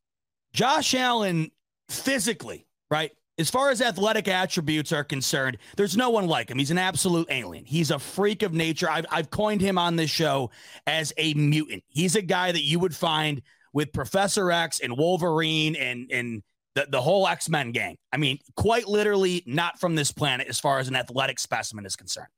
Josh 0.54 0.94
Allen 0.94 1.50
physically, 1.90 2.66
right? 2.90 3.12
As 3.38 3.50
far 3.50 3.70
as 3.70 3.80
athletic 3.80 4.28
attributes 4.28 4.92
are 4.92 5.02
concerned, 5.02 5.58
there's 5.76 5.96
no 5.96 6.10
one 6.10 6.26
like 6.26 6.50
him. 6.50 6.58
He's 6.58 6.70
an 6.70 6.78
absolute 6.78 7.26
alien. 7.30 7.64
He's 7.64 7.90
a 7.90 7.98
freak 7.98 8.42
of 8.42 8.52
nature. 8.52 8.88
I've, 8.88 9.06
I've 9.10 9.30
coined 9.30 9.60
him 9.60 9.76
on 9.76 9.96
this 9.96 10.10
show 10.10 10.50
as 10.86 11.12
a 11.16 11.34
mutant. 11.34 11.82
He's 11.88 12.14
a 12.14 12.22
guy 12.22 12.52
that 12.52 12.62
you 12.62 12.78
would 12.78 12.94
find 12.94 13.42
with 13.72 13.92
Professor 13.92 14.52
X 14.52 14.78
and 14.80 14.96
Wolverine 14.96 15.74
and, 15.74 16.10
and 16.12 16.42
the, 16.76 16.86
the 16.88 17.00
whole 17.00 17.26
X 17.26 17.48
Men 17.48 17.72
gang. 17.72 17.96
I 18.12 18.18
mean, 18.18 18.38
quite 18.56 18.86
literally 18.86 19.42
not 19.46 19.80
from 19.80 19.96
this 19.96 20.12
planet 20.12 20.46
as 20.48 20.60
far 20.60 20.78
as 20.78 20.86
an 20.86 20.94
athletic 20.94 21.40
specimen 21.40 21.84
is 21.86 21.96
concerned. 21.96 22.28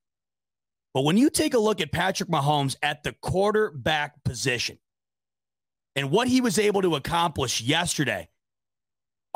But 0.95 1.03
when 1.03 1.19
you 1.19 1.29
take 1.29 1.53
a 1.53 1.59
look 1.59 1.83
at 1.83 1.93
Patrick 1.93 2.31
Mahomes 2.31 2.75
at 2.83 3.03
the 3.03 3.15
quarterback 3.21 4.25
position 4.25 4.79
and 5.95 6.11
what 6.11 6.27
he 6.27 6.41
was 6.41 6.59
able 6.59 6.81
to 6.81 6.97
accomplish 6.97 7.61
yesterday, 7.61 8.29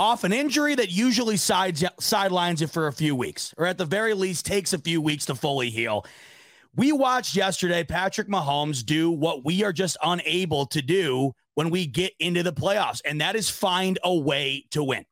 off 0.00 0.24
an 0.24 0.32
injury 0.32 0.74
that 0.74 0.90
usually 0.90 1.36
sides, 1.36 1.84
sidelines 2.00 2.62
it 2.62 2.70
for 2.70 2.86
a 2.86 2.92
few 2.92 3.14
weeks, 3.14 3.52
or 3.58 3.66
at 3.66 3.76
the 3.76 3.84
very 3.84 4.14
least 4.14 4.46
takes 4.46 4.72
a 4.72 4.78
few 4.78 4.98
weeks 4.98 5.26
to 5.26 5.34
fully 5.34 5.68
heal. 5.68 6.06
We 6.74 6.90
watched 6.90 7.36
yesterday 7.36 7.84
Patrick 7.84 8.26
Mahomes 8.26 8.82
do 8.82 9.10
what 9.10 9.44
we 9.44 9.62
are 9.62 9.74
just 9.74 9.98
unable 10.02 10.64
to 10.66 10.80
do 10.80 11.32
when 11.54 11.68
we 11.68 11.86
get 11.86 12.14
into 12.18 12.42
the 12.42 12.52
playoffs, 12.52 13.02
and 13.04 13.20
that 13.20 13.36
is 13.36 13.50
find 13.50 13.98
a 14.02 14.14
way 14.14 14.64
to 14.70 14.82
win. 14.82 15.04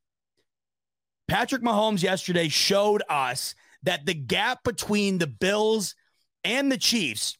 Patrick 1.26 1.60
Mahomes 1.60 2.02
yesterday 2.02 2.48
showed 2.48 3.02
us 3.10 3.54
that 3.82 4.06
the 4.06 4.14
gap 4.14 4.64
between 4.64 5.18
the 5.18 5.26
Bills 5.26 5.94
and 6.44 6.72
the 6.72 6.78
Chiefs 6.78 7.36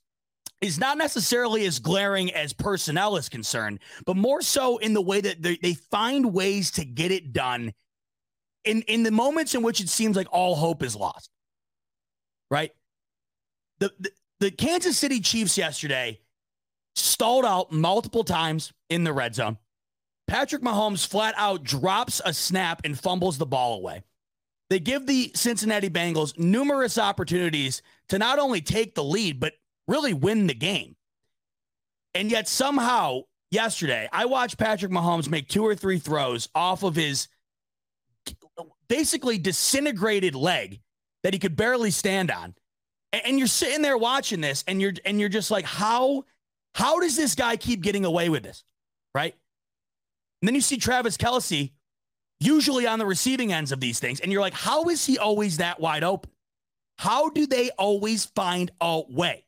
is 0.61 0.79
not 0.79 0.99
necessarily 0.99 1.67
as 1.67 1.79
glaring 1.79 2.33
as 2.33 2.53
personnel 2.53 3.17
is 3.17 3.29
concerned, 3.29 3.79
but 4.05 4.17
more 4.17 4.43
so 4.43 4.79
in 4.79 4.93
the 4.93 5.01
way 5.01 5.21
that 5.21 5.43
they, 5.43 5.57
they 5.57 5.75
find 5.75 6.33
ways 6.33 6.71
to 6.73 6.85
get 6.85 7.13
it 7.13 7.33
done 7.33 7.73
in, 8.65 8.83
in 8.83 9.03
the 9.03 9.11
moments 9.11 9.55
in 9.55 9.63
which 9.63 9.81
it 9.81 9.89
seems 9.89 10.17
like 10.17 10.27
all 10.31 10.57
hope 10.57 10.83
is 10.83 10.97
lost. 10.97 11.31
Right? 12.51 12.73
The, 13.79 13.93
the, 14.01 14.11
the 14.41 14.51
Kansas 14.51 14.99
City 14.99 15.21
Chiefs 15.21 15.57
yesterday 15.57 16.21
stalled 16.97 17.45
out 17.45 17.71
multiple 17.71 18.25
times 18.25 18.73
in 18.91 19.05
the 19.05 19.13
red 19.13 19.35
zone. 19.35 19.59
Patrick 20.27 20.63
Mahomes 20.63 21.07
flat 21.07 21.35
out 21.37 21.63
drops 21.63 22.21
a 22.25 22.33
snap 22.33 22.83
and 22.85 22.99
fumbles 22.99 23.39
the 23.39 23.47
ball 23.47 23.79
away. 23.79 24.03
They 24.69 24.79
give 24.79 25.07
the 25.07 25.31
Cincinnati 25.35 25.89
Bengals 25.89 26.39
numerous 26.39 26.99
opportunities 26.99 27.81
to 28.11 28.19
not 28.19 28.39
only 28.39 28.61
take 28.61 28.95
the 28.95 29.05
lead, 29.05 29.41
but 29.41 29.55
really 29.89 30.15
win 30.15 30.47
the 30.47 30.55
game. 30.55 30.95
And 32.15 32.31
yet, 32.31 32.47
somehow, 32.47 33.23
yesterday, 33.51 34.09
I 34.13 34.27
watched 34.27 34.59
Patrick 34.59 34.93
Mahomes 34.93 35.29
make 35.29 35.49
two 35.49 35.67
or 35.67 35.75
three 35.75 35.99
throws 35.99 36.49
off 36.55 36.83
of 36.85 36.95
his 36.95 37.29
basically 38.89 39.39
disintegrated 39.39 40.35
leg 40.35 40.81
that 41.23 41.33
he 41.33 41.39
could 41.39 41.57
barely 41.57 41.91
stand 41.91 42.31
on. 42.31 42.55
And 43.13 43.39
you're 43.39 43.49
sitting 43.49 43.83
there 43.83 43.97
watching 43.97 44.41
this 44.41 44.65
and 44.69 44.81
you're 44.83 44.93
and 45.05 45.19
you're 45.19 45.31
just 45.31 45.51
like 45.51 45.65
how 45.65 46.25
how 46.75 47.01
does 47.01 47.17
this 47.17 47.35
guy 47.35 47.57
keep 47.57 47.81
getting 47.81 48.05
away 48.05 48.29
with 48.29 48.43
this? 48.43 48.65
Right? 49.15 49.35
And 50.43 50.49
then 50.49 50.55
you 50.55 50.61
see 50.61 50.77
Travis 50.77 51.17
Kelce 51.17 51.73
usually 52.39 52.87
on 52.87 52.99
the 52.99 53.07
receiving 53.07 53.53
ends 53.53 53.73
of 53.73 53.81
these 53.81 53.99
things 53.99 54.21
and 54.21 54.31
you're 54.31 54.43
like 54.43 54.53
how 54.53 54.89
is 54.91 55.07
he 55.07 55.17
always 55.17 55.57
that 55.57 55.81
wide 55.81 56.05
open? 56.05 56.31
How 56.99 57.31
do 57.31 57.47
they 57.47 57.71
always 57.79 58.27
find 58.27 58.71
a 58.81 59.03
way? 59.09 59.47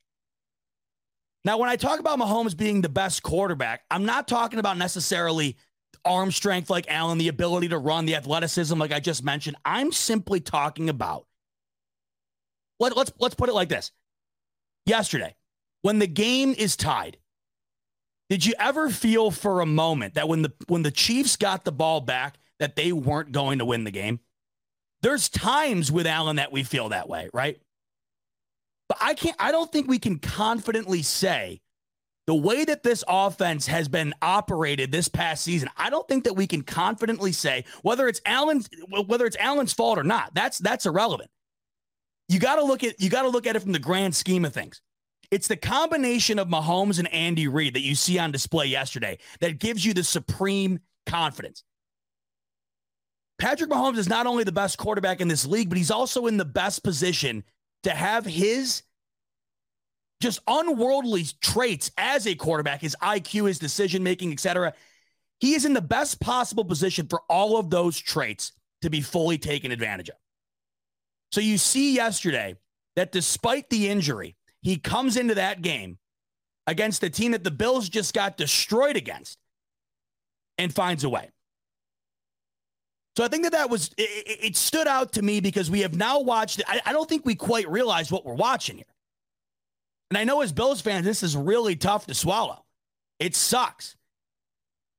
Now, 1.45 1.59
when 1.59 1.71
I 1.71 1.77
talk 1.77 2.01
about 2.01 2.19
Mahomes 2.19 2.57
being 2.57 2.83
the 2.83 2.89
best 2.89 3.23
quarterback, 3.23 3.83
I'm 3.91 4.05
not 4.05 4.29
talking 4.29 4.59
about 4.59 4.77
necessarily 4.77 5.57
arm 6.05 6.31
strength 6.33 6.71
like 6.71 6.87
Allen, 6.89 7.19
the 7.19 7.29
ability 7.29 7.69
to 7.69 7.79
run, 7.79 8.07
the 8.07 8.17
athleticism 8.17 8.79
like 8.79 8.93
I 8.93 9.01
just 9.01 9.25
mentioned. 9.25 9.57
I'm 9.65 9.93
simply 9.93 10.41
talking 10.41 10.89
about 10.89 11.27
let, 12.79 12.97
let's 12.97 13.13
let's 13.19 13.35
put 13.35 13.49
it 13.49 13.55
like 13.55 13.69
this. 13.69 13.93
Yesterday, 14.87 15.37
when 15.83 15.99
the 15.99 16.07
game 16.07 16.55
is 16.57 16.77
tied, 16.77 17.19
did 18.29 18.45
you 18.45 18.55
ever 18.59 18.91
feel 18.91 19.31
for 19.31 19.61
a 19.61 19.67
moment 19.67 20.15
that 20.15 20.29
when 20.29 20.43
the 20.43 20.53
when 20.69 20.83
the 20.83 20.91
Chiefs 20.91 21.37
got 21.37 21.65
the 21.65 21.73
ball 21.73 22.01
back 22.01 22.39
that 22.59 22.77
they 22.77 22.93
weren't 22.93 23.33
going 23.33 23.59
to 23.59 23.65
win 23.65 23.85
the 23.85 23.91
game? 23.91 24.21
There's 25.03 25.29
times 25.29 25.91
with 25.91 26.07
Allen 26.07 26.37
that 26.37 26.53
we 26.53 26.63
feel 26.63 26.91
that 26.91 27.09
way, 27.09 27.29
right? 27.33 27.59
But 28.91 28.99
I 29.01 29.15
can't, 29.15 29.37
I 29.39 29.53
don't 29.53 29.71
think 29.71 29.87
we 29.87 30.01
can 30.01 30.19
confidently 30.19 31.03
say 31.03 31.61
the 32.27 32.35
way 32.35 32.65
that 32.65 32.83
this 32.83 33.05
offense 33.07 33.69
has 33.69 33.87
been 33.87 34.13
operated 34.21 34.91
this 34.91 35.07
past 35.07 35.45
season, 35.45 35.71
I 35.77 35.91
don't 35.91 36.09
think 36.09 36.25
that 36.25 36.35
we 36.35 36.49
can 36.49 36.63
confidently 36.63 37.31
say 37.31 37.65
whether 37.83 38.09
it's 38.09 38.21
Allen's 38.27 38.69
whether 39.07 39.27
it's 39.27 39.37
Allen's 39.37 39.73
fault 39.73 39.97
or 39.97 40.03
not. 40.03 40.35
That's 40.35 40.59
that's 40.59 40.87
irrelevant. 40.87 41.31
You 42.29 42.41
got 42.41 42.57
to 42.57 42.65
look 42.65 42.83
at 42.83 43.01
you 43.01 43.11
got 43.11 43.23
to 43.23 43.29
look 43.29 43.47
at 43.47 43.55
it 43.55 43.61
from 43.61 43.71
the 43.71 43.79
grand 43.79 44.17
scheme 44.17 44.45
of 44.45 44.53
things. 44.53 44.83
It's 45.31 45.47
the 45.47 45.57
combination 45.57 46.41
of 46.41 46.49
Mahomes 46.49 46.99
and 46.99 47.13
Andy 47.15 47.47
Reid 47.47 47.75
that 47.75 47.83
you 47.83 47.95
see 47.95 48.19
on 48.19 48.33
display 48.33 48.67
yesterday 48.67 49.19
that 49.39 49.61
gives 49.61 49.87
you 49.87 49.95
the 49.95 50.03
supreme 50.03 50.81
confidence. 51.07 51.63
Patrick 53.39 53.71
Mahomes 53.71 53.99
is 53.99 54.09
not 54.09 54.27
only 54.27 54.43
the 54.43 54.51
best 54.51 54.79
quarterback 54.79 55.21
in 55.21 55.29
this 55.29 55.47
league, 55.47 55.69
but 55.69 55.79
he's 55.79 55.93
also 55.93 56.27
in 56.27 56.39
the 56.39 56.45
best 56.45 56.83
position 56.83 57.45
to 57.83 57.91
have 57.91 58.25
his 58.25 58.83
just 60.21 60.41
unworldly 60.47 61.25
traits 61.41 61.91
as 61.97 62.27
a 62.27 62.35
quarterback, 62.35 62.81
his 62.81 62.97
IQ, 63.03 63.49
his 63.49 63.59
decision 63.59 64.03
making, 64.03 64.33
etc. 64.33 64.75
He 65.39 65.55
is 65.55 65.65
in 65.65 65.73
the 65.73 65.81
best 65.81 66.21
possible 66.21 66.65
position 66.65 67.07
for 67.09 67.23
all 67.29 67.57
of 67.59 67.71
those 67.71 67.99
traits 67.99 68.53
to 68.83 68.91
be 68.91 69.01
fully 69.01 69.39
taken 69.39 69.73
advantage 69.73 70.11
of. 70.11 70.17
So 71.33 71.41
you 71.41 71.59
see 71.59 71.95
yesterday 71.95 72.57
that 72.97 73.13
despite 73.13 73.71
the 73.71 73.89
injury, 73.89 74.37
he 74.61 74.77
comes 74.77 75.17
into 75.17 75.35
that 75.37 75.63
game 75.63 75.99
against 76.67 77.01
the 77.01 77.11
team 77.11 77.33
that 77.33 77.45
the 77.45 77.51
Bills 77.51 77.89
just 77.89 78.13
got 78.15 78.37
destroyed 78.37 78.97
against 78.97 79.39
and 80.59 80.73
finds 80.73 81.05
a 81.05 81.09
way. 81.09 81.31
So 83.17 83.25
I 83.25 83.29
think 83.29 83.43
that 83.43 83.53
that 83.53 83.71
was 83.71 83.91
it, 83.97 84.39
it, 84.43 84.57
stood 84.57 84.87
out 84.87 85.13
to 85.15 85.23
me 85.23 85.41
because 85.41 85.71
we 85.71 85.81
have 85.81 85.95
now 85.95 86.21
watched. 86.21 86.63
I, 86.67 86.81
I 86.87 86.93
don't 86.93 87.09
think 87.09 87.27
we 87.27 87.35
quite 87.35 87.69
realize 87.69 88.11
what 88.11 88.25
we're 88.25 88.35
watching 88.35 88.77
here. 88.77 88.85
And 90.11 90.19
I 90.19 90.25
know 90.25 90.43
as 90.43 90.53
Bills 90.53 90.81
fans, 90.81 91.05
this 91.05 91.23
is 91.23 91.37
really 91.37 91.77
tough 91.77 92.07
to 92.07 92.15
swallow. 92.15 92.65
It 93.19 93.35
sucks. 93.35 93.97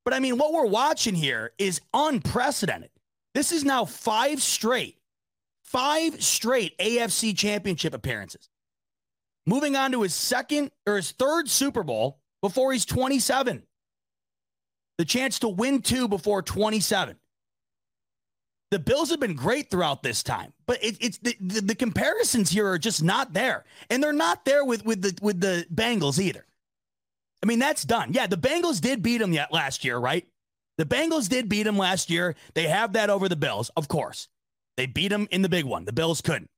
But 0.04 0.14
I 0.14 0.20
mean, 0.20 0.38
what 0.38 0.52
we're 0.52 0.66
watching 0.66 1.14
here 1.14 1.52
is 1.58 1.80
unprecedented. 1.94 2.90
This 3.34 3.52
is 3.52 3.64
now 3.64 3.84
five 3.84 4.42
straight, 4.42 4.98
five 5.62 6.22
straight 6.22 6.76
AFC 6.78 7.36
championship 7.36 7.94
appearances. 7.94 8.48
Moving 9.46 9.74
on 9.74 9.92
to 9.92 10.02
his 10.02 10.14
second 10.14 10.70
or 10.86 10.96
his 10.96 11.12
third 11.12 11.48
Super 11.48 11.82
Bowl 11.82 12.20
before 12.42 12.72
he's 12.72 12.84
27. 12.84 13.62
The 14.98 15.04
chance 15.04 15.38
to 15.40 15.48
win 15.48 15.82
two 15.82 16.08
before 16.08 16.42
27. 16.42 17.16
The 18.72 18.78
Bills 18.78 19.10
have 19.10 19.20
been 19.20 19.34
great 19.34 19.70
throughout 19.70 20.02
this 20.02 20.22
time, 20.22 20.54
but 20.64 20.82
it, 20.82 20.96
it's 20.98 21.18
the, 21.18 21.36
the, 21.38 21.60
the 21.60 21.74
comparisons 21.74 22.48
here 22.48 22.66
are 22.66 22.78
just 22.78 23.02
not 23.02 23.34
there, 23.34 23.64
and 23.90 24.02
they're 24.02 24.14
not 24.14 24.46
there 24.46 24.64
with 24.64 24.82
with 24.86 25.02
the 25.02 25.14
with 25.20 25.42
the 25.42 25.66
Bengals 25.72 26.18
either. 26.18 26.46
I 27.42 27.46
mean, 27.46 27.58
that's 27.58 27.84
done. 27.84 28.14
Yeah, 28.14 28.26
the 28.26 28.38
Bengals 28.38 28.80
did 28.80 29.02
beat 29.02 29.18
them 29.18 29.34
yet 29.34 29.52
last 29.52 29.84
year, 29.84 29.98
right? 29.98 30.26
The 30.78 30.86
Bengals 30.86 31.28
did 31.28 31.50
beat 31.50 31.64
them 31.64 31.76
last 31.76 32.08
year. 32.08 32.34
They 32.54 32.66
have 32.66 32.94
that 32.94 33.10
over 33.10 33.28
the 33.28 33.36
Bills, 33.36 33.70
of 33.76 33.88
course. 33.88 34.28
They 34.78 34.86
beat 34.86 35.08
them 35.08 35.28
in 35.30 35.42
the 35.42 35.50
big 35.50 35.66
one. 35.66 35.84
The 35.84 35.92
Bills 35.92 36.22
couldn't. 36.22 36.48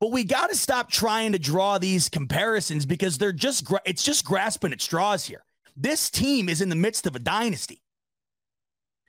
But 0.00 0.12
we 0.12 0.24
got 0.24 0.48
to 0.48 0.56
stop 0.56 0.90
trying 0.90 1.32
to 1.32 1.38
draw 1.38 1.76
these 1.76 2.08
comparisons 2.08 2.86
because 2.86 3.18
they're 3.18 3.32
just 3.32 3.70
it's 3.84 4.02
just 4.02 4.24
grasping 4.24 4.72
at 4.72 4.80
straws 4.80 5.26
here. 5.26 5.44
This 5.76 6.08
team 6.08 6.48
is 6.48 6.62
in 6.62 6.70
the 6.70 6.74
midst 6.74 7.06
of 7.06 7.14
a 7.14 7.18
dynasty. 7.18 7.82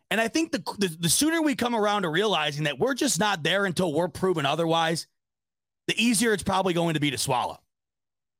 And 0.10 0.22
I 0.22 0.28
think 0.28 0.52
the, 0.52 0.64
the, 0.78 0.96
the 1.00 1.10
sooner 1.10 1.42
we 1.42 1.56
come 1.56 1.76
around 1.76 2.04
to 2.04 2.10
realizing 2.10 2.64
that 2.64 2.80
we're 2.80 2.94
just 2.94 3.20
not 3.20 3.44
there 3.44 3.66
until 3.66 3.94
we're 3.94 4.08
proven 4.08 4.46
otherwise, 4.46 5.08
the 5.88 6.02
easier 6.02 6.34
it's 6.34 6.44
probably 6.44 6.74
going 6.74 6.94
to 6.94 7.00
be 7.00 7.12
to 7.12 7.18
swallow. 7.18 7.60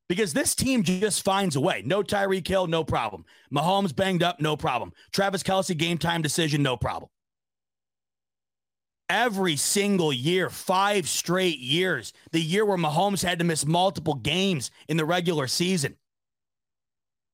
Because 0.08 0.32
this 0.32 0.56
team 0.56 0.84
just 0.84 1.26
finds 1.26 1.58
a 1.58 1.60
way. 1.60 1.82
No 1.86 2.02
Tyreek 2.02 2.48
Hill, 2.48 2.68
no 2.68 2.86
problem. 2.86 3.26
Mahomes 3.54 3.94
banged 3.94 4.24
up, 4.24 4.40
no 4.40 4.56
problem. 4.56 4.94
Travis 5.12 5.44
Kelce 5.44 5.76
game 5.76 5.98
time 5.98 6.22
decision, 6.22 6.64
no 6.64 6.78
problem. 6.78 7.10
Every 9.10 9.58
single 9.58 10.14
year, 10.14 10.50
five 10.50 11.10
straight 11.10 11.60
years, 11.60 12.14
the 12.32 12.42
year 12.42 12.66
where 12.66 12.78
Mahomes 12.78 13.24
had 13.24 13.40
to 13.40 13.46
miss 13.46 13.66
multiple 13.66 14.16
games 14.16 14.72
in 14.88 14.96
the 14.96 15.06
regular 15.06 15.48
season 15.48 15.98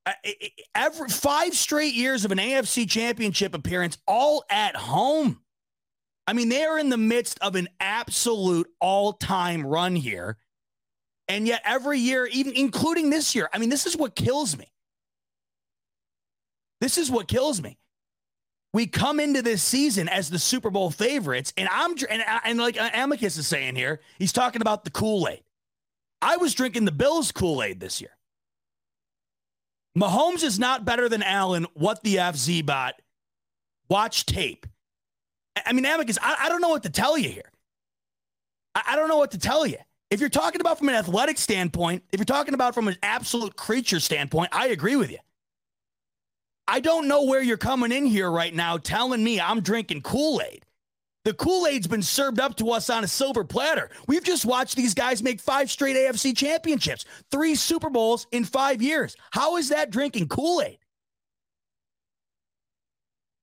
Uh, 0.06 0.12
every 0.76 1.08
five 1.08 1.54
straight 1.54 1.94
years 1.94 2.26
of 2.26 2.32
an 2.32 2.38
AFC 2.38 2.90
championship 2.90 3.56
appearance, 3.56 3.98
all 4.06 4.44
at 4.50 4.76
home. 4.76 5.40
I 6.28 6.34
mean, 6.34 6.50
they 6.50 6.64
are 6.64 6.80
in 6.80 6.90
the 6.90 6.98
midst 6.98 7.40
of 7.40 7.56
an 7.56 7.70
absolute 7.80 8.68
all 8.80 9.14
time 9.14 9.66
run 9.66 9.96
here. 9.96 10.38
And 11.28 11.48
yet, 11.48 11.62
every 11.64 12.00
year, 12.00 12.26
even 12.26 12.54
including 12.54 13.10
this 13.10 13.34
year, 13.34 13.50
I 13.54 13.58
mean, 13.58 13.70
this 13.70 13.86
is 13.86 13.96
what 13.96 14.16
kills 14.16 14.58
me. 14.58 14.72
This 16.82 16.98
is 16.98 17.10
what 17.10 17.30
kills 17.30 17.62
me. 17.62 17.78
We 18.74 18.88
come 18.88 19.20
into 19.20 19.42
this 19.42 19.64
season 19.64 20.10
as 20.10 20.30
the 20.30 20.40
Super 20.40 20.70
Bowl 20.70 20.90
favorites, 20.90 21.54
and 21.56 21.70
I'm 21.72 21.92
and, 22.10 22.24
uh, 22.24 22.40
and 22.44 22.60
like 22.60 22.80
uh, 22.80 22.90
Amicus 22.94 23.38
is 23.38 23.48
saying 23.48 23.76
here, 23.76 24.02
he's 24.18 24.34
talking 24.34 24.62
about 24.62 24.84
the 24.84 24.90
Kool 24.90 25.28
Aid. 25.30 25.44
I 26.22 26.38
was 26.38 26.54
drinking 26.54 26.86
the 26.86 26.92
Bills 26.92 27.32
Kool 27.32 27.64
Aid 27.64 27.80
this 27.80 28.02
year. 28.02 28.18
Mahomes 29.98 30.44
is 30.44 30.58
not 30.58 30.86
better 30.86 31.08
than 31.08 31.22
Allen. 31.22 31.68
What 31.74 32.04
the 32.04 32.16
FZ 32.16 32.66
bot? 32.66 32.96
Watch 33.90 34.26
tape. 34.26 34.66
I 35.66 35.74
mean, 35.74 35.86
Amicus, 35.86 36.18
I, 36.22 36.36
I 36.42 36.50
don't 36.50 36.62
know 36.62 36.70
what 36.70 36.84
to 36.84 36.90
tell 36.90 37.18
you 37.18 37.30
here. 37.30 37.52
I, 38.74 38.82
I 38.88 38.96
don't 38.96 39.08
know 39.08 39.18
what 39.18 39.32
to 39.32 39.38
tell 39.38 39.68
you. 39.68 39.78
If 40.10 40.20
you're 40.20 40.30
talking 40.30 40.62
about 40.62 40.78
from 40.78 40.90
an 40.90 40.96
athletic 40.96 41.38
standpoint, 41.38 42.04
if 42.12 42.20
you're 42.20 42.26
talking 42.26 42.54
about 42.54 42.74
from 42.74 42.88
an 42.88 42.98
absolute 43.02 43.56
creature 43.56 44.00
standpoint, 44.00 44.50
I 44.52 44.68
agree 44.68 44.96
with 44.96 45.12
you. 45.12 45.20
I 46.68 46.80
don't 46.80 47.08
know 47.08 47.24
where 47.24 47.42
you're 47.42 47.58
coming 47.58 47.92
in 47.92 48.06
here 48.06 48.32
right 48.32 48.54
now 48.54 48.78
telling 48.78 49.24
me 49.24 49.40
I'm 49.40 49.62
drinking 49.62 50.02
Kool 50.02 50.42
Aid. 50.42 50.66
The 51.26 51.34
Kool 51.34 51.68
Aid's 51.68 51.88
been 51.88 52.02
served 52.02 52.40
up 52.40 52.58
to 52.58 52.72
us 52.72 52.90
on 52.90 53.04
a 53.04 53.08
silver 53.08 53.46
platter. 53.46 53.90
We've 54.08 54.24
just 54.24 54.46
watched 54.46 54.76
these 54.76 54.94
guys 54.94 55.24
make 55.24 55.40
five 55.40 55.72
straight 55.72 55.96
AFC 55.96 56.36
championships, 56.36 57.06
three 57.32 57.56
Super 57.56 57.90
Bowls 57.90 58.28
in 58.32 58.44
five 58.44 58.82
years. 58.82 59.16
How 59.32 59.56
is 59.56 59.70
that 59.70 59.90
drinking 59.90 60.28
Kool 60.28 60.62
Aid? 60.62 60.80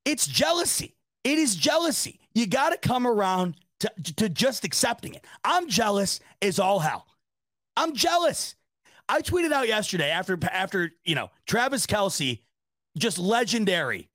It's 0.05 0.27
jealousy. 0.27 0.95
It 1.25 1.39
is 1.39 1.57
jealousy. 1.57 2.21
You 2.35 2.47
got 2.47 2.71
to 2.71 2.77
come 2.77 3.07
around 3.07 3.57
to, 3.81 3.91
to 4.17 4.29
just 4.29 4.65
accepting 4.65 5.15
it. 5.15 5.25
I'm 5.43 5.69
jealous 5.69 6.21
as 6.43 6.59
all 6.59 6.81
hell. 6.81 7.07
I'm 7.77 7.95
jealous. 7.95 8.57
I 9.09 9.23
tweeted 9.23 9.53
out 9.53 9.69
yesterday 9.69 10.11
after 10.11 10.39
after 10.53 10.93
you 11.05 11.15
know 11.15 11.31
Travis 11.47 11.87
Kelce, 11.87 12.41
just 12.97 13.19
legendary 13.19 14.11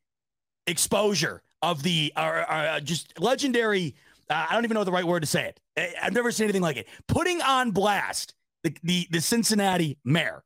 exposure 0.67 1.41
of 1.71 1.83
the 1.83 2.13
uh, 2.15 2.79
just 2.79 3.19
legendary. 3.19 3.95
Uh, 4.29 4.45
I 4.49 4.53
don't 4.53 4.63
even 4.63 4.75
know 4.75 4.83
the 4.83 4.91
right 4.91 5.05
word 5.05 5.21
to 5.21 5.27
say 5.27 5.53
it. 5.75 5.95
I've 6.01 6.13
never 6.13 6.31
seen 6.31 6.45
anything 6.45 6.61
like 6.61 6.77
it. 6.77 6.87
Putting 7.07 7.41
on 7.41 7.71
blast 7.71 8.35
the 8.63 8.75
the, 8.83 9.07
the 9.09 9.21
Cincinnati 9.21 9.97
mayor. 10.05 10.43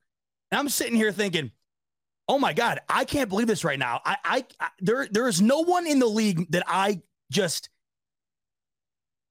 And 0.51 0.59
I'm 0.59 0.69
sitting 0.69 0.95
here 0.95 1.11
thinking, 1.11 1.51
oh 2.27 2.39
my 2.39 2.53
god, 2.53 2.79
I 2.87 3.05
can't 3.05 3.29
believe 3.29 3.47
this 3.47 3.63
right 3.63 3.77
now. 3.77 4.01
I, 4.05 4.17
I, 4.23 4.45
I 4.59 4.69
there 4.79 5.07
there 5.11 5.27
is 5.27 5.41
no 5.41 5.59
one 5.59 5.85
in 5.85 5.99
the 5.99 6.07
league 6.07 6.51
that 6.51 6.63
I 6.67 7.01
just 7.31 7.69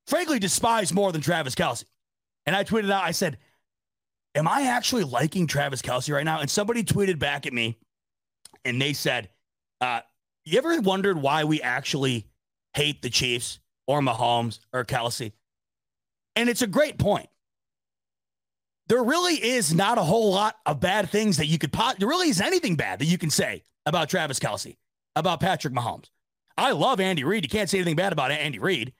frankly 0.06 0.38
despise 0.38 0.92
more 0.92 1.10
than 1.10 1.20
Travis 1.20 1.54
Kelce. 1.54 1.84
And 2.46 2.54
I 2.54 2.64
tweeted 2.64 2.90
out, 2.90 3.02
I 3.02 3.12
said, 3.12 3.38
Am 4.34 4.46
I 4.46 4.66
actually 4.66 5.04
liking 5.04 5.46
Travis 5.46 5.82
Kelce 5.82 6.12
right 6.12 6.24
now? 6.24 6.40
And 6.40 6.50
somebody 6.50 6.84
tweeted 6.84 7.18
back 7.18 7.46
at 7.46 7.52
me 7.52 7.78
and 8.64 8.80
they 8.80 8.92
said, 8.92 9.30
uh, 9.80 10.00
You 10.48 10.56
ever 10.56 10.80
wondered 10.80 11.20
why 11.20 11.44
we 11.44 11.60
actually 11.60 12.26
hate 12.72 13.02
the 13.02 13.10
Chiefs 13.10 13.60
or 13.86 14.00
Mahomes 14.00 14.60
or 14.72 14.82
Kelce? 14.82 15.32
And 16.34 16.48
it's 16.48 16.62
a 16.62 16.66
great 16.66 16.98
point. 16.98 17.28
There 18.86 19.04
really 19.04 19.34
is 19.34 19.74
not 19.74 19.98
a 19.98 20.02
whole 20.02 20.32
lot 20.32 20.56
of 20.64 20.80
bad 20.80 21.10
things 21.10 21.36
that 21.36 21.46
you 21.46 21.58
could 21.58 21.70
pot. 21.70 21.96
There 21.98 22.08
really 22.08 22.30
isn't 22.30 22.46
anything 22.46 22.76
bad 22.76 23.00
that 23.00 23.04
you 23.04 23.18
can 23.18 23.28
say 23.28 23.64
about 23.84 24.08
Travis 24.08 24.38
Kelce, 24.38 24.78
about 25.14 25.40
Patrick 25.40 25.74
Mahomes. 25.74 26.08
I 26.56 26.72
love 26.72 26.98
Andy 26.98 27.24
Reid. 27.24 27.44
You 27.44 27.50
can't 27.50 27.68
say 27.68 27.76
anything 27.76 27.96
bad 27.96 28.14
about 28.14 28.30
Andy 28.30 28.58
Reid. 28.58 28.94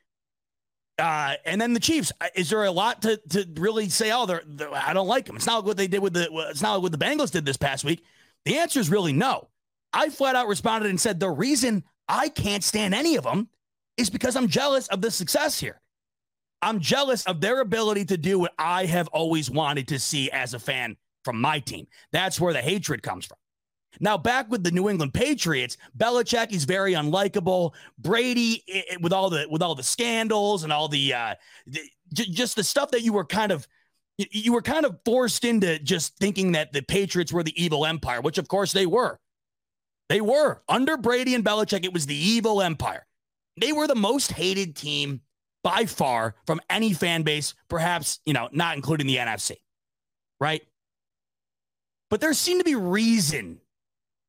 Uh, 0.99 1.37
and 1.47 1.59
then 1.59 1.73
the 1.73 1.81
Chiefs. 1.81 2.13
Uh, 2.21 2.27
is 2.35 2.51
there 2.51 2.65
a 2.65 2.71
lot 2.71 3.01
to 3.03 3.17
to 3.31 3.47
really 3.55 3.89
say? 3.89 4.13
Oh, 4.13 4.27
they're, 4.27 4.43
they're, 4.47 4.75
I 4.75 4.93
don't 4.93 5.09
like 5.09 5.25
them. 5.25 5.37
It's 5.37 5.47
not 5.47 5.65
what 5.65 5.79
they 5.79 5.87
did 5.87 6.03
with 6.03 6.13
the. 6.13 6.29
It's 6.51 6.61
not 6.61 6.83
what 6.83 6.93
the 6.93 6.99
Bengals 6.99 7.31
did 7.31 7.47
this 7.47 7.57
past 7.57 7.85
week. 7.85 8.05
The 8.45 8.59
answer 8.59 8.81
is 8.81 8.91
really 8.91 9.15
no. 9.15 9.49
I 9.93 10.09
flat 10.11 10.37
out 10.37 10.49
responded 10.49 10.91
and 10.91 11.01
said 11.01 11.21
the 11.21 11.31
reason 11.31 11.85
I 12.09 12.29
can't 12.29 12.65
stand 12.65 12.95
any 12.95 13.17
of 13.17 13.25
them 13.25 13.49
is 13.97 14.11
because 14.11 14.37
I'm 14.37 14.49
jealous 14.49 14.89
of 14.89 15.01
the 15.01 15.11
success 15.11 15.59
here. 15.59 15.81
I'm 16.63 16.81
jealous 16.81 17.25
of 17.27 17.41
their 17.41 17.61
ability 17.61 18.05
to 18.07 18.17
do 18.17 18.39
what 18.39 18.55
I 18.59 18.87
have 18.87 19.09
always 19.09 19.51
wanted 19.51 19.89
to 19.89 19.99
see 19.99 20.31
as 20.31 20.55
a 20.55 20.59
fan 20.59 20.97
from 21.25 21.41
my 21.41 21.61
team. 21.61 21.87
That's 22.13 22.41
where 22.41 22.53
the 22.53 22.63
hatred 22.63 23.03
comes 23.03 23.27
from. 23.27 23.39
Now, 24.01 24.19
back 24.19 24.51
with 24.51 24.63
the 24.63 24.71
New 24.71 24.89
England 24.89 25.15
Patriots, 25.15 25.77
Belichick 25.97 26.53
is 26.53 26.65
very 26.65 26.93
unlikable. 26.93 27.75
Brady, 27.99 28.63
with 29.01 29.13
all 29.13 29.31
the 29.31 29.47
with 29.51 29.63
all 29.63 29.75
the 29.75 29.83
scandals 29.83 30.63
and 30.63 30.73
all 30.73 30.89
the, 30.89 31.15
uh, 31.15 31.35
the 31.67 31.81
just 32.13 32.55
the 32.55 32.65
stuff 32.65 32.91
that 32.93 33.03
you 33.03 33.13
were 33.13 33.25
kind 33.25 33.51
of 33.51 33.67
you 34.19 34.53
were 34.53 34.63
kind 34.63 34.85
of 34.85 34.99
forced 35.05 35.45
into 35.45 35.79
just 35.79 36.17
thinking 36.19 36.53
that 36.53 36.73
the 36.73 36.83
Patriots 36.83 37.33
were 37.33 37.43
the 37.43 37.63
evil 37.63 37.87
empire, 37.87 38.21
which 38.21 38.39
of 38.39 38.49
course 38.49 38.73
they 38.73 38.87
were. 38.87 39.19
They 40.09 40.21
were 40.21 40.63
under 40.69 40.97
Brady 40.97 41.35
and 41.35 41.45
Belichick. 41.45 41.85
It 41.85 41.93
was 41.93 42.07
the 42.07 42.17
evil 42.17 42.63
empire. 42.63 43.07
They 43.61 43.73
were 43.73 43.87
the 43.87 43.95
most 43.95 44.33
hated 44.33 44.77
team 44.77 45.21
by 45.63 45.87
far 45.87 46.35
from 46.47 46.61
any 46.71 46.93
fan 46.93 47.23
base, 47.23 47.55
perhaps 47.69 48.21
you 48.25 48.33
know, 48.33 48.49
not 48.53 48.77
including 48.77 49.07
the 49.07 49.17
NFC, 49.17 49.57
right? 50.41 50.63
But 52.11 52.21
there 52.21 52.33
seemed 52.33 52.61
to 52.61 52.65
be 52.65 52.75
reason 52.75 53.61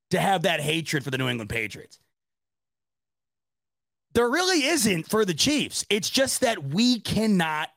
to 0.09 0.19
have 0.19 0.41
that 0.41 0.59
hatred 0.59 1.03
for 1.03 1.11
the 1.11 1.17
New 1.17 1.29
England 1.29 1.49
Patriots. 1.49 1.99
There 4.13 4.29
really 4.29 4.65
isn't 4.65 5.07
for 5.07 5.23
the 5.23 5.35
Chiefs. 5.35 5.85
It's 5.89 6.09
just 6.09 6.41
that 6.41 6.63
we 6.63 6.99
cannot 6.99 7.69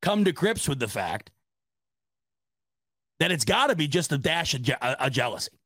come 0.00 0.24
to 0.24 0.32
grips 0.32 0.68
with 0.68 0.78
the 0.78 0.88
fact 0.88 1.30
that 3.18 3.32
it's 3.32 3.44
got 3.44 3.66
to 3.66 3.76
be 3.76 3.88
just 3.88 4.12
a 4.12 4.18
dash 4.18 4.54
of, 4.54 4.62
je- 4.62 4.76
a 4.80 5.10
jealousy. 5.10 5.59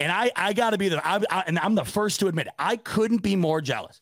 And 0.00 0.10
I, 0.10 0.30
I 0.34 0.52
got 0.52 0.70
to 0.70 0.78
be 0.78 0.88
the, 0.88 1.06
I, 1.06 1.20
I, 1.30 1.44
and 1.46 1.58
I'm 1.58 1.74
the 1.74 1.84
first 1.84 2.20
to 2.20 2.26
admit 2.26 2.48
it. 2.48 2.52
I 2.58 2.76
couldn't 2.76 3.22
be 3.22 3.36
more 3.36 3.60
jealous. 3.60 4.00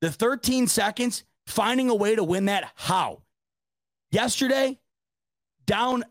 The 0.00 0.10
13 0.10 0.66
seconds, 0.66 1.24
finding 1.46 1.90
a 1.90 1.94
way 1.94 2.16
to 2.16 2.24
win 2.24 2.46
that, 2.46 2.72
how? 2.74 3.22
Yesterday, 4.10 4.78
down 5.66 6.04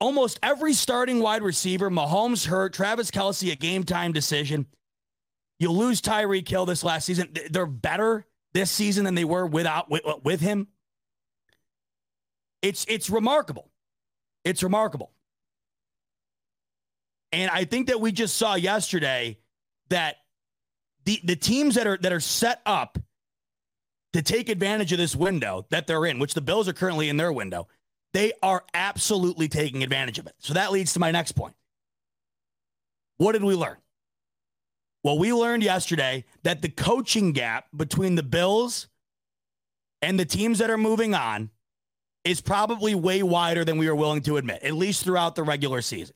almost 0.00 0.38
every 0.42 0.72
starting 0.72 1.20
wide 1.20 1.42
receiver, 1.42 1.90
Mahomes 1.90 2.46
hurt, 2.46 2.72
Travis 2.72 3.10
Kelce, 3.10 3.52
a 3.52 3.56
game 3.56 3.84
time 3.84 4.12
decision. 4.12 4.66
You 5.58 5.72
lose 5.72 6.00
Tyreek 6.00 6.48
Hill 6.48 6.66
this 6.66 6.84
last 6.84 7.04
season. 7.04 7.34
They're 7.50 7.66
better 7.66 8.24
this 8.52 8.70
season 8.70 9.04
than 9.04 9.14
they 9.14 9.24
were 9.24 9.46
without 9.46 9.90
with, 9.90 10.02
with 10.22 10.40
him. 10.40 10.68
It's 12.62 12.84
it's 12.88 13.10
remarkable. 13.10 13.70
It's 14.44 14.62
remarkable. 14.62 15.12
And 17.32 17.50
I 17.50 17.64
think 17.64 17.88
that 17.88 18.00
we 18.00 18.12
just 18.12 18.36
saw 18.36 18.54
yesterday 18.54 19.38
that 19.90 20.16
the 21.04 21.20
the 21.24 21.36
teams 21.36 21.74
that 21.74 21.86
are 21.86 21.98
that 21.98 22.12
are 22.12 22.20
set 22.20 22.60
up 22.64 22.98
to 24.12 24.22
take 24.22 24.48
advantage 24.48 24.92
of 24.92 24.98
this 24.98 25.14
window 25.14 25.66
that 25.70 25.86
they're 25.86 26.06
in, 26.06 26.18
which 26.18 26.34
the 26.34 26.40
Bills 26.40 26.68
are 26.68 26.72
currently 26.72 27.08
in 27.08 27.16
their 27.16 27.32
window, 27.32 27.68
they 28.14 28.32
are 28.42 28.64
absolutely 28.72 29.48
taking 29.48 29.82
advantage 29.82 30.18
of 30.18 30.26
it. 30.26 30.34
So 30.38 30.54
that 30.54 30.72
leads 30.72 30.94
to 30.94 31.00
my 31.00 31.10
next 31.10 31.32
point. 31.32 31.54
What 33.18 33.32
did 33.32 33.44
we 33.44 33.54
learn? 33.54 33.76
Well, 35.04 35.18
we 35.18 35.32
learned 35.32 35.62
yesterday 35.62 36.24
that 36.42 36.62
the 36.62 36.68
coaching 36.68 37.32
gap 37.32 37.66
between 37.76 38.14
the 38.14 38.22
Bills 38.22 38.88
and 40.02 40.18
the 40.18 40.24
teams 40.24 40.58
that 40.58 40.70
are 40.70 40.78
moving 40.78 41.14
on 41.14 41.50
is 42.24 42.40
probably 42.40 42.94
way 42.94 43.22
wider 43.22 43.64
than 43.64 43.78
we 43.78 43.88
are 43.88 43.94
willing 43.94 44.22
to 44.22 44.36
admit, 44.36 44.62
at 44.62 44.74
least 44.74 45.04
throughout 45.04 45.34
the 45.34 45.42
regular 45.42 45.82
season. 45.82 46.14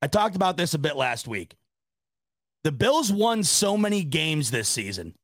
I 0.00 0.06
talked 0.06 0.36
about 0.36 0.56
this 0.56 0.74
a 0.74 0.78
bit 0.78 0.96
last 0.96 1.26
week. 1.26 1.56
The 2.64 2.72
Bills 2.72 3.12
won 3.12 3.42
so 3.44 3.76
many 3.76 4.04
games 4.04 4.50
this 4.50 4.68
season 4.68 5.14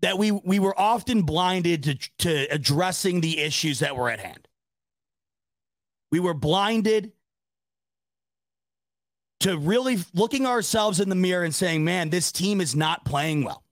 that 0.00 0.18
we 0.18 0.32
we 0.32 0.58
were 0.58 0.78
often 0.78 1.22
blinded 1.22 1.82
to, 1.84 1.94
to 2.18 2.44
addressing 2.52 3.20
the 3.20 3.38
issues 3.38 3.78
that 3.78 3.96
were 3.96 4.10
at 4.10 4.20
hand. 4.20 4.48
We 6.10 6.20
were 6.20 6.34
blinded 6.34 7.12
to 9.40 9.56
really 9.58 9.98
looking 10.14 10.46
ourselves 10.46 11.00
in 11.00 11.08
the 11.08 11.14
mirror 11.14 11.44
and 11.44 11.54
saying, 11.54 11.84
man, 11.84 12.10
this 12.10 12.30
team 12.30 12.60
is 12.60 12.76
not 12.76 13.04
playing 13.04 13.44
well. 13.44 13.64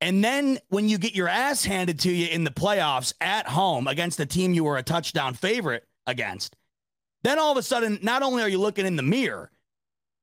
And 0.00 0.24
then 0.24 0.58
when 0.68 0.88
you 0.88 0.98
get 0.98 1.14
your 1.14 1.28
ass 1.28 1.64
handed 1.64 2.00
to 2.00 2.12
you 2.12 2.28
in 2.28 2.44
the 2.44 2.50
playoffs 2.50 3.12
at 3.20 3.46
home 3.46 3.86
against 3.86 4.18
the 4.18 4.26
team 4.26 4.54
you 4.54 4.64
were 4.64 4.78
a 4.78 4.82
touchdown 4.82 5.34
favorite 5.34 5.84
against, 6.06 6.56
then 7.22 7.38
all 7.38 7.52
of 7.52 7.58
a 7.58 7.62
sudden, 7.62 7.98
not 8.02 8.22
only 8.22 8.42
are 8.42 8.48
you 8.48 8.58
looking 8.58 8.86
in 8.86 8.96
the 8.96 9.02
mirror, 9.02 9.50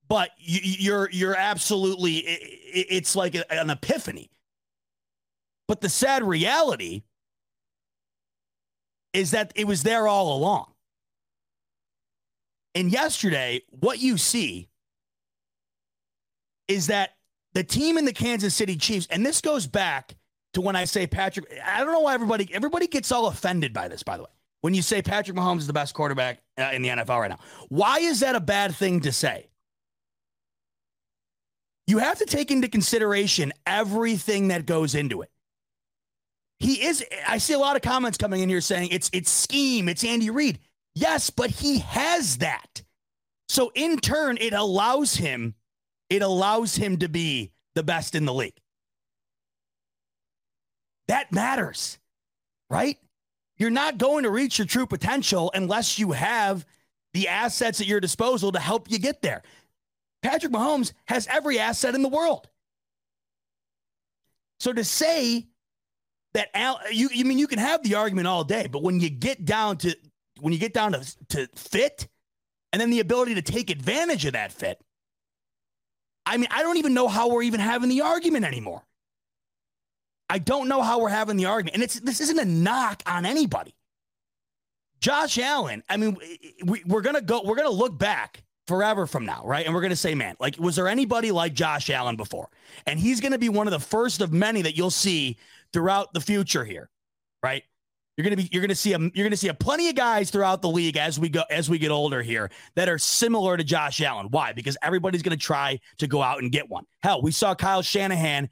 but 0.07 0.31
you, 0.37 0.59
you're 0.63 1.09
you're 1.11 1.35
absolutely 1.35 2.17
it's 2.17 3.15
like 3.15 3.35
an 3.49 3.69
epiphany. 3.69 4.31
But 5.67 5.81
the 5.81 5.89
sad 5.89 6.23
reality 6.23 7.03
is 9.13 9.31
that 9.31 9.51
it 9.55 9.67
was 9.67 9.83
there 9.83 10.07
all 10.07 10.37
along. 10.37 10.71
And 12.73 12.91
yesterday, 12.91 13.63
what 13.69 13.99
you 13.99 14.17
see 14.17 14.69
is 16.67 16.87
that 16.87 17.15
the 17.53 17.63
team 17.63 17.97
in 17.97 18.05
the 18.05 18.13
Kansas 18.13 18.53
City 18.53 18.75
Chiefs, 18.75 19.07
and 19.09 19.25
this 19.25 19.41
goes 19.41 19.65
back 19.65 20.15
to 20.53 20.61
when 20.61 20.75
I 20.75 20.85
say 20.85 21.07
Patrick, 21.07 21.51
I 21.65 21.83
don't 21.83 21.91
know 21.91 22.01
why 22.01 22.13
everybody 22.13 22.47
everybody 22.53 22.87
gets 22.87 23.11
all 23.11 23.27
offended 23.27 23.73
by 23.73 23.87
this, 23.87 24.03
by 24.03 24.17
the 24.17 24.23
way. 24.23 24.29
When 24.67 24.73
you 24.73 24.82
say 24.82 25.01
Patrick 25.01 25.38
Mahomes 25.38 25.60
is 25.60 25.67
the 25.67 25.71
best 25.71 25.93
quarterback 25.93 26.41
uh, 26.60 26.71
in 26.73 26.82
the 26.82 26.89
NFL 26.89 27.21
right 27.21 27.30
now, 27.30 27.39
why 27.69 27.99
is 27.99 28.19
that 28.19 28.36
a 28.36 28.41
bad 28.41 28.75
thing 28.75 28.99
to 28.99 29.13
say? 29.13 29.47
you 31.88 31.99
have 31.99 32.19
to 32.19 32.25
take 32.25 32.51
into 32.51 32.67
consideration 32.67 33.53
everything 33.65 34.49
that 34.49 34.65
goes 34.65 34.93
into 34.93 35.21
it. 35.21 35.32
He 36.60 36.86
is 36.86 37.03
I 37.27 37.38
see 37.38 37.53
a 37.53 37.60
lot 37.60 37.75
of 37.75 37.82
comments 37.82 38.17
coming 38.17 38.41
in 38.41 38.49
here 38.49 38.62
saying 38.62 38.89
it's 38.91 39.10
it's 39.13 39.32
scheme, 39.32 39.88
it's 39.88 40.03
Andy 40.03 40.30
Reid. 40.30 40.60
Yes, 40.93 41.30
but 41.30 41.49
he 41.49 41.80
has 41.80 42.39
that. 42.39 42.84
So 43.47 43.71
in 43.73 43.97
turn 43.97 44.38
it 44.41 44.53
allows 44.53 45.15
him 45.15 45.56
it 46.10 46.21
allows 46.21 46.75
him 46.75 46.97
to 46.97 47.08
be 47.08 47.51
the 47.75 47.84
best 47.84 48.15
in 48.15 48.25
the 48.25 48.34
league. 48.34 48.60
That 51.08 51.32
matters. 51.32 51.99
Right? 52.69 52.97
You're 53.57 53.69
not 53.69 53.97
going 53.97 54.23
to 54.23 54.29
reach 54.29 54.59
your 54.59 54.67
true 54.67 54.85
potential 54.85 55.51
unless 55.53 55.97
you 55.97 56.11
have 56.11 56.65
the 57.13 57.27
assets 57.27 57.81
at 57.81 57.87
your 57.87 57.99
disposal 57.99 58.51
to 58.51 58.59
help 58.59 58.91
you 58.91 58.99
get 58.99 59.21
there. 59.21 59.41
Patrick 60.21 60.51
Mahomes 60.51 60.93
has 61.05 61.27
every 61.27 61.59
asset 61.59 61.95
in 61.95 62.01
the 62.01 62.09
world. 62.09 62.47
So 64.59 64.73
to 64.73 64.83
say 64.83 65.47
that 66.33 66.49
Al, 66.53 66.79
you, 66.91 67.09
you 67.11 67.25
mean 67.25 67.39
you 67.39 67.47
can 67.47 67.59
have 67.59 67.83
the 67.83 67.95
argument 67.95 68.27
all 68.27 68.43
day, 68.43 68.67
but 68.71 68.83
when 68.83 68.99
you 68.99 69.09
get 69.09 69.45
down 69.45 69.77
to 69.77 69.95
when 70.39 70.53
you 70.53 70.59
get 70.59 70.73
down 70.73 70.91
to, 70.91 71.27
to 71.29 71.47
fit 71.55 72.07
and 72.71 72.79
then 72.79 72.91
the 72.91 72.99
ability 72.99 73.35
to 73.35 73.41
take 73.41 73.71
advantage 73.71 74.25
of 74.25 74.33
that 74.33 74.51
fit, 74.51 74.79
I 76.27 76.37
mean, 76.37 76.49
I 76.51 76.61
don't 76.61 76.77
even 76.77 76.93
know 76.93 77.07
how 77.07 77.29
we're 77.29 77.43
even 77.43 77.59
having 77.59 77.89
the 77.89 78.01
argument 78.01 78.45
anymore. 78.45 78.83
I 80.29 80.39
don't 80.39 80.67
know 80.67 80.81
how 80.81 80.99
we're 80.99 81.09
having 81.09 81.37
the 81.37 81.45
argument. 81.45 81.75
And 81.75 81.83
it's 81.83 81.99
this 81.99 82.21
isn't 82.21 82.39
a 82.39 82.45
knock 82.45 83.01
on 83.05 83.25
anybody. 83.25 83.75
Josh 84.99 85.37
Allen, 85.37 85.83
I 85.89 85.97
mean, 85.97 86.17
we, 86.65 86.83
we're 86.85 87.01
gonna 87.01 87.21
go, 87.21 87.41
we're 87.43 87.55
gonna 87.55 87.69
look 87.69 87.97
back 87.97 88.43
forever 88.67 89.05
from 89.05 89.25
now, 89.25 89.43
right? 89.45 89.65
And 89.65 89.73
we're 89.73 89.81
gonna 89.81 89.95
say, 89.95 90.15
man, 90.15 90.35
like, 90.39 90.57
was 90.57 90.75
there 90.75 90.87
anybody 90.87 91.31
like 91.31 91.53
Josh 91.53 91.89
Allen 91.89 92.15
before? 92.15 92.49
And 92.85 92.99
he's 92.99 93.21
gonna 93.21 93.37
be 93.37 93.49
one 93.49 93.67
of 93.67 93.71
the 93.71 93.79
first 93.79 94.21
of 94.21 94.33
many 94.33 94.61
that 94.63 94.75
you'll 94.75 94.91
see 94.91 95.37
throughout 95.71 96.13
the 96.13 96.19
future 96.19 96.65
here, 96.65 96.89
right? 97.43 97.63
You're 98.17 98.23
gonna 98.23 98.37
be 98.37 98.49
you're 98.51 98.63
gonna 98.63 98.73
see 98.73 98.93
a 98.93 98.99
you're 99.13 99.25
gonna 99.25 99.37
see 99.37 99.49
a 99.49 99.53
plenty 99.53 99.89
of 99.89 99.95
guys 99.95 100.31
throughout 100.31 100.63
the 100.63 100.69
league 100.69 100.97
as 100.97 101.19
we 101.19 101.29
go 101.29 101.43
as 101.51 101.69
we 101.69 101.77
get 101.77 101.91
older 101.91 102.23
here 102.23 102.49
that 102.73 102.89
are 102.89 102.97
similar 102.97 103.55
to 103.57 103.63
Josh 103.63 104.01
Allen. 104.01 104.27
Why? 104.31 104.53
Because 104.53 104.75
everybody's 104.81 105.21
gonna 105.21 105.37
try 105.37 105.79
to 105.99 106.07
go 106.07 106.23
out 106.23 106.41
and 106.41 106.51
get 106.51 106.67
one. 106.67 106.85
Hell, 107.03 107.21
we 107.21 107.31
saw 107.31 107.53
Kyle 107.53 107.83
Shanahan 107.83 108.49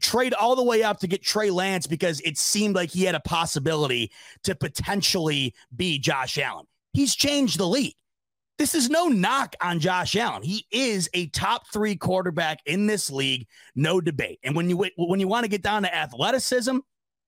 trade 0.00 0.34
all 0.34 0.56
the 0.56 0.62
way 0.62 0.82
up 0.82 0.98
to 1.00 1.06
get 1.06 1.22
Trey 1.22 1.50
Lance 1.50 1.86
because 1.86 2.20
it 2.20 2.38
seemed 2.38 2.74
like 2.74 2.90
he 2.90 3.04
had 3.04 3.14
a 3.14 3.20
possibility 3.20 4.10
to 4.44 4.54
potentially 4.54 5.54
be 5.74 5.98
Josh 5.98 6.38
Allen. 6.38 6.66
He's 6.92 7.14
changed 7.14 7.58
the 7.58 7.66
league. 7.66 7.94
This 8.58 8.74
is 8.74 8.88
no 8.88 9.08
knock 9.08 9.54
on 9.62 9.80
Josh 9.80 10.16
Allen. 10.16 10.42
He 10.42 10.66
is 10.70 11.10
a 11.12 11.26
top 11.28 11.66
three 11.70 11.94
quarterback 11.94 12.60
in 12.64 12.86
this 12.86 13.10
league, 13.10 13.46
no 13.74 14.00
debate. 14.00 14.38
And 14.42 14.56
when 14.56 14.70
you 14.70 14.86
when 14.96 15.20
you 15.20 15.28
want 15.28 15.44
to 15.44 15.50
get 15.50 15.62
down 15.62 15.82
to 15.82 15.94
athleticism, 15.94 16.78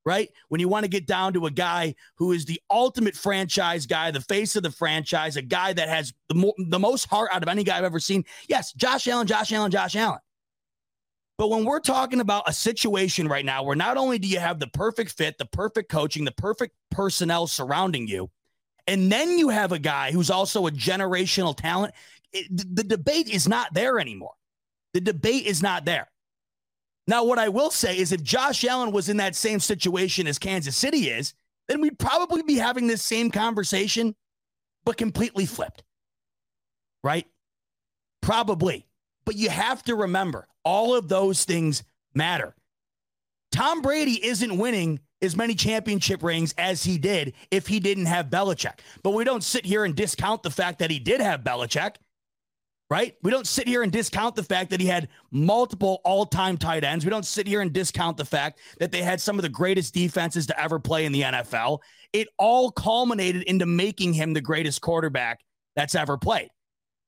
right? 0.06 0.30
When 0.48 0.58
you 0.58 0.68
want 0.68 0.84
to 0.84 0.88
get 0.88 1.06
down 1.06 1.34
to 1.34 1.44
a 1.44 1.50
guy 1.50 1.94
who 2.16 2.32
is 2.32 2.46
the 2.46 2.58
ultimate 2.70 3.14
franchise 3.14 3.84
guy, 3.84 4.10
the 4.10 4.22
face 4.22 4.56
of 4.56 4.62
the 4.62 4.70
franchise, 4.70 5.36
a 5.36 5.42
guy 5.42 5.74
that 5.74 5.90
has 5.90 6.14
the, 6.30 6.34
mo- 6.34 6.54
the 6.56 6.78
most 6.78 7.04
heart 7.04 7.28
out 7.30 7.42
of 7.42 7.48
any 7.50 7.62
guy 7.62 7.76
I've 7.76 7.84
ever 7.84 8.00
seen. 8.00 8.24
Yes, 8.48 8.72
Josh 8.72 9.06
Allen, 9.06 9.26
Josh 9.26 9.52
Allen, 9.52 9.70
Josh 9.70 9.96
Allen. 9.96 10.20
But 11.38 11.50
when 11.50 11.64
we're 11.64 11.80
talking 11.80 12.18
about 12.18 12.48
a 12.48 12.52
situation 12.52 13.28
right 13.28 13.44
now 13.44 13.62
where 13.62 13.76
not 13.76 13.96
only 13.96 14.18
do 14.18 14.26
you 14.26 14.40
have 14.40 14.58
the 14.58 14.66
perfect 14.66 15.12
fit, 15.12 15.38
the 15.38 15.46
perfect 15.46 15.88
coaching, 15.88 16.24
the 16.24 16.32
perfect 16.32 16.74
personnel 16.90 17.46
surrounding 17.46 18.08
you, 18.08 18.28
and 18.88 19.10
then 19.10 19.38
you 19.38 19.48
have 19.48 19.70
a 19.70 19.78
guy 19.78 20.10
who's 20.10 20.30
also 20.30 20.66
a 20.66 20.72
generational 20.72 21.56
talent, 21.56 21.94
it, 22.32 22.48
the 22.50 22.82
debate 22.82 23.28
is 23.28 23.46
not 23.46 23.72
there 23.72 24.00
anymore. 24.00 24.32
The 24.94 25.00
debate 25.00 25.46
is 25.46 25.62
not 25.62 25.84
there. 25.84 26.10
Now, 27.06 27.24
what 27.24 27.38
I 27.38 27.48
will 27.48 27.70
say 27.70 27.96
is 27.96 28.12
if 28.12 28.22
Josh 28.22 28.64
Allen 28.64 28.90
was 28.90 29.08
in 29.08 29.18
that 29.18 29.36
same 29.36 29.60
situation 29.60 30.26
as 30.26 30.38
Kansas 30.38 30.76
City 30.76 31.08
is, 31.08 31.34
then 31.68 31.80
we'd 31.80 31.98
probably 31.98 32.42
be 32.42 32.56
having 32.56 32.86
this 32.86 33.02
same 33.02 33.30
conversation, 33.30 34.16
but 34.84 34.96
completely 34.96 35.46
flipped. 35.46 35.84
Right? 37.04 37.26
Probably. 38.22 38.87
But 39.28 39.36
you 39.36 39.50
have 39.50 39.82
to 39.82 39.94
remember 39.94 40.48
all 40.64 40.94
of 40.94 41.06
those 41.06 41.44
things 41.44 41.82
matter. 42.14 42.54
Tom 43.52 43.82
Brady 43.82 44.24
isn't 44.24 44.56
winning 44.56 45.00
as 45.20 45.36
many 45.36 45.54
championship 45.54 46.22
rings 46.22 46.54
as 46.56 46.82
he 46.82 46.96
did 46.96 47.34
if 47.50 47.66
he 47.66 47.78
didn't 47.78 48.06
have 48.06 48.30
Belichick. 48.30 48.78
But 49.02 49.10
we 49.10 49.24
don't 49.24 49.44
sit 49.44 49.66
here 49.66 49.84
and 49.84 49.94
discount 49.94 50.42
the 50.42 50.50
fact 50.50 50.78
that 50.78 50.90
he 50.90 50.98
did 50.98 51.20
have 51.20 51.42
Belichick, 51.42 51.96
right? 52.88 53.16
We 53.22 53.30
don't 53.30 53.46
sit 53.46 53.68
here 53.68 53.82
and 53.82 53.92
discount 53.92 54.34
the 54.34 54.42
fact 54.42 54.70
that 54.70 54.80
he 54.80 54.86
had 54.86 55.08
multiple 55.30 56.00
all 56.06 56.24
time 56.24 56.56
tight 56.56 56.82
ends. 56.82 57.04
We 57.04 57.10
don't 57.10 57.26
sit 57.26 57.46
here 57.46 57.60
and 57.60 57.70
discount 57.70 58.16
the 58.16 58.24
fact 58.24 58.60
that 58.78 58.92
they 58.92 59.02
had 59.02 59.20
some 59.20 59.38
of 59.38 59.42
the 59.42 59.50
greatest 59.50 59.92
defenses 59.92 60.46
to 60.46 60.58
ever 60.58 60.78
play 60.78 61.04
in 61.04 61.12
the 61.12 61.20
NFL. 61.20 61.80
It 62.14 62.28
all 62.38 62.70
culminated 62.70 63.42
into 63.42 63.66
making 63.66 64.14
him 64.14 64.32
the 64.32 64.40
greatest 64.40 64.80
quarterback 64.80 65.40
that's 65.76 65.94
ever 65.94 66.16
played. 66.16 66.48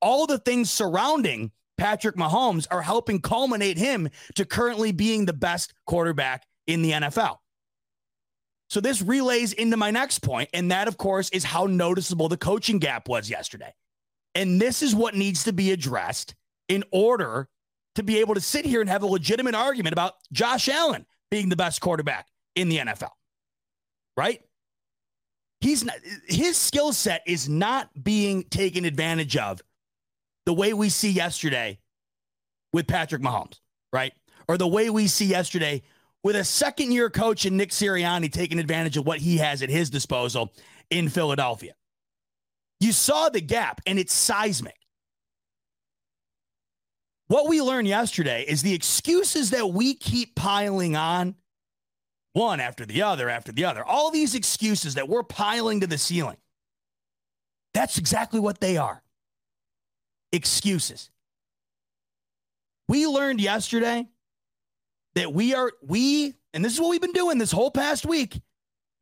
All 0.03 0.27
the 0.27 0.39
things 0.39 0.71
surrounding 0.71 1.51
Patrick 1.81 2.15
Mahomes 2.15 2.67
are 2.71 2.83
helping 2.83 3.23
culminate 3.23 3.79
him 3.79 4.11
to 4.35 4.45
currently 4.45 4.93
being 4.93 5.25
the 5.25 5.33
best 5.33 5.73
quarterback 5.87 6.45
in 6.67 6.83
the 6.83 6.91
NFL. 6.91 7.39
So 8.69 8.83
this 8.83 9.01
relays 9.01 9.55
into 9.55 9.79
my 9.79 9.91
next 9.91 10.19
point, 10.19 10.51
and 10.53 10.71
that, 10.71 10.89
of 10.89 10.99
course, 10.99 11.31
is 11.31 11.43
how 11.43 11.65
noticeable 11.65 12.29
the 12.29 12.37
coaching 12.37 12.81
gap 12.81 13.09
was 13.09 13.31
yesterday. 13.31 13.73
And 14.35 14.61
this 14.61 14.83
is 14.83 14.95
what 14.95 15.15
needs 15.15 15.45
to 15.45 15.55
be 15.55 15.73
addressed 15.73 16.35
in 16.69 16.85
order 16.93 17.49
to 17.95 18.03
be 18.03 18.19
able 18.19 18.35
to 18.35 18.43
sit 18.43 18.67
here 18.67 18.83
and 18.83 18.91
have 18.91 19.03
a 19.03 19.07
legitimate 19.07 19.55
argument 19.55 19.95
about 19.95 20.17
Josh 20.31 20.69
Allen 20.69 21.07
being 21.31 21.49
the 21.49 21.57
best 21.57 21.81
quarterback 21.81 22.29
in 22.57 22.69
the 22.69 22.77
NFL. 22.77 23.13
Right? 24.19 24.43
He's 25.63 25.83
not, 25.83 25.97
his 26.29 26.59
skill 26.59 26.93
set 26.93 27.23
is 27.27 27.49
not 27.49 27.89
being 28.05 28.45
taken 28.45 28.85
advantage 28.85 29.39
of 29.39 29.63
the 30.47 30.53
way 30.53 30.73
we 30.73 30.89
see 30.89 31.11
yesterday 31.11 31.79
with 32.73 32.87
Patrick 32.87 33.23
Mahomes, 33.23 33.59
right? 33.93 34.13
Or 34.49 34.57
the 34.59 34.67
way 34.67 34.91
we 34.91 35.07
see 35.07 35.27
yesterday 35.27 35.83
with 36.23 36.37
a 36.37 36.45
second 36.45 36.93
year 36.93 37.11
coach 37.11 37.45
and 37.45 37.57
Nick 37.57 37.71
Sirianni 37.71 38.31
taking 38.31 38.59
advantage 38.59 38.97
of 38.97 39.07
what 39.07 39.19
he 39.19 39.39
has 39.39 39.63
at 39.63 39.71
his 39.71 39.91
disposal 39.91 40.53
in 40.91 41.09
Philadelphia. 41.09 41.75
You 42.79 42.93
saw 42.93 43.29
the 43.29 43.41
gap 43.41 43.81
and 43.87 43.99
it's 43.99 44.15
seismic. 44.15 44.77
What 47.29 47.49
we 47.49 47.63
learned 47.63 47.87
yesterday 47.87 48.45
is 48.49 48.63
the 48.63 48.75
excuses 48.75 49.51
that 49.51 49.69
we 49.69 49.95
keep 49.95 50.35
piling 50.35 50.97
on, 50.97 51.37
one 52.33 52.59
after 52.59 52.85
the 52.85 53.03
other, 53.03 53.29
after 53.29 53.53
the 53.53 53.65
other, 53.65 53.85
all 53.85 54.11
these 54.11 54.35
excuses 54.35 54.95
that 54.95 55.09
we're 55.09 55.23
piling 55.23 55.81
to 55.81 55.87
the 55.87 55.99
ceiling. 55.99 56.39
That's 57.73 57.99
exactly 57.99 58.41
what 58.41 58.61
they 58.61 58.79
are 58.79 59.01
excuses. 60.33 61.11
We 62.89 63.07
learned 63.07 63.41
yesterday 63.41 64.09
that 65.15 65.33
we 65.33 65.55
are, 65.55 65.73
we, 65.87 66.35
and 66.53 66.65
this 66.65 66.75
is 66.75 66.81
what 66.81 66.91
we've 66.91 67.01
been 67.01 67.13
doing 67.13 67.39
this 67.39 67.53
whole 67.53 67.71
past 67.71 68.07
week. 68.07 68.41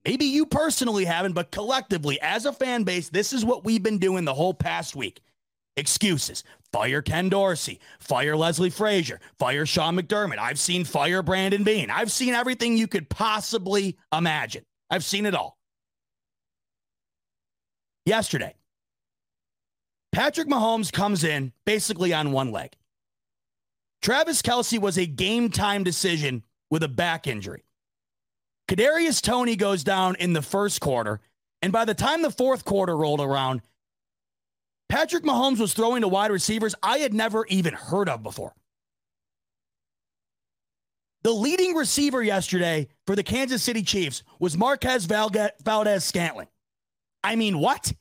Maybe 0.05 0.27
you 0.27 0.47
personally 0.47 1.05
haven't, 1.05 1.33
but 1.33 1.51
collectively, 1.51 2.21
as 2.21 2.47
a 2.47 2.53
fan 2.53 2.85
base, 2.85 3.09
this 3.09 3.33
is 3.33 3.45
what 3.45 3.65
we've 3.65 3.83
been 3.83 3.99
doing 3.99 4.25
the 4.25 4.35
whole 4.35 4.55
past 4.55 4.97
week. 4.97 5.21
Excuses. 5.77 6.45
Fire 6.73 7.03
Ken 7.03 7.29
Dorsey. 7.29 7.81
Fire 8.01 8.37
Leslie 8.37 8.71
Frazier. 8.71 9.21
Fire 9.39 9.65
Sean 9.65 9.97
McDermott. 9.97 10.39
I've 10.39 10.59
seen 10.59 10.85
fire 10.85 11.23
Brandon 11.23 11.63
Beane. 11.65 11.91
I've 11.91 12.13
seen 12.13 12.35
everything 12.35 12.77
you 12.77 12.87
could 12.87 13.09
possibly 13.09 13.97
imagine. 14.13 14.65
I've 14.91 15.05
seen 15.05 15.27
it 15.27 15.35
all. 15.35 15.59
Yesterday, 18.05 18.55
Patrick 20.13 20.49
Mahomes 20.49 20.93
comes 20.93 21.25
in 21.25 21.53
basically 21.65 22.13
on 22.13 22.33
one 22.33 22.51
leg. 22.51 22.73
Travis 24.01 24.43
Kelce 24.43 24.79
was 24.79 24.97
a 24.97 25.07
game 25.07 25.51
time 25.51 25.85
decision 25.85 26.45
with 26.71 26.83
a 26.83 26.89
back 26.89 27.27
injury. 27.27 27.65
Kadarius 28.69 29.23
Toney 29.23 29.57
goes 29.57 29.83
down 29.83 30.15
in 30.17 30.35
the 30.35 30.43
first 30.43 30.81
quarter, 30.81 31.21
and 31.63 31.73
by 31.73 31.85
the 31.85 31.95
time 31.95 32.23
the 32.23 32.31
fourth 32.31 32.65
quarter 32.65 32.97
rolled 32.97 33.21
around, 33.21 33.63
Patrick 34.89 35.25
Mahomes 35.25 35.59
was 35.59 35.75
throwing 35.75 36.03
to 36.03 36.09
wide 36.09 36.31
receivers 36.31 36.75
I 36.83 36.99
had 36.99 37.13
never 37.13 37.47
even 37.47 37.75
heard 37.75 38.09
of 38.09 38.23
before. 38.23 38.55
The 41.23 41.33
leading 41.33 41.75
receiver 41.75 42.23
yesterday 42.23 42.89
for 43.07 43.17
the 43.17 43.23
Kansas 43.23 43.63
City 43.63 43.83
Chiefs 43.83 44.23
was 44.39 44.57
Marquez 44.57 45.05
Valdes 45.07 46.05
Scantling. 46.05 46.49
I 47.25 47.37
mean, 47.37 47.59
what? 47.59 47.93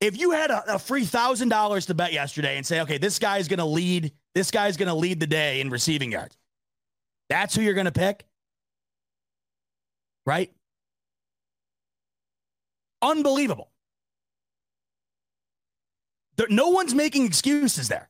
If 0.00 0.18
you 0.18 0.32
had 0.32 0.50
a, 0.50 0.74
a 0.74 0.78
free 0.78 1.04
thousand 1.04 1.48
dollars 1.48 1.86
to 1.86 1.94
bet 1.94 2.12
yesterday 2.12 2.56
and 2.56 2.66
say, 2.66 2.80
okay, 2.82 2.98
this 2.98 3.18
guy's 3.18 3.48
going 3.48 3.58
to 3.58 3.64
lead, 3.64 4.12
this 4.34 4.50
guy's 4.50 4.76
going 4.76 4.88
to 4.88 4.94
lead 4.94 5.20
the 5.20 5.26
day 5.26 5.60
in 5.60 5.70
receiving 5.70 6.12
yards, 6.12 6.36
that's 7.28 7.54
who 7.54 7.62
you're 7.62 7.74
going 7.74 7.86
to 7.86 7.92
pick, 7.92 8.26
right? 10.26 10.52
Unbelievable. 13.02 13.70
There, 16.36 16.48
no 16.50 16.70
one's 16.70 16.94
making 16.94 17.26
excuses 17.26 17.88
there. 17.88 18.08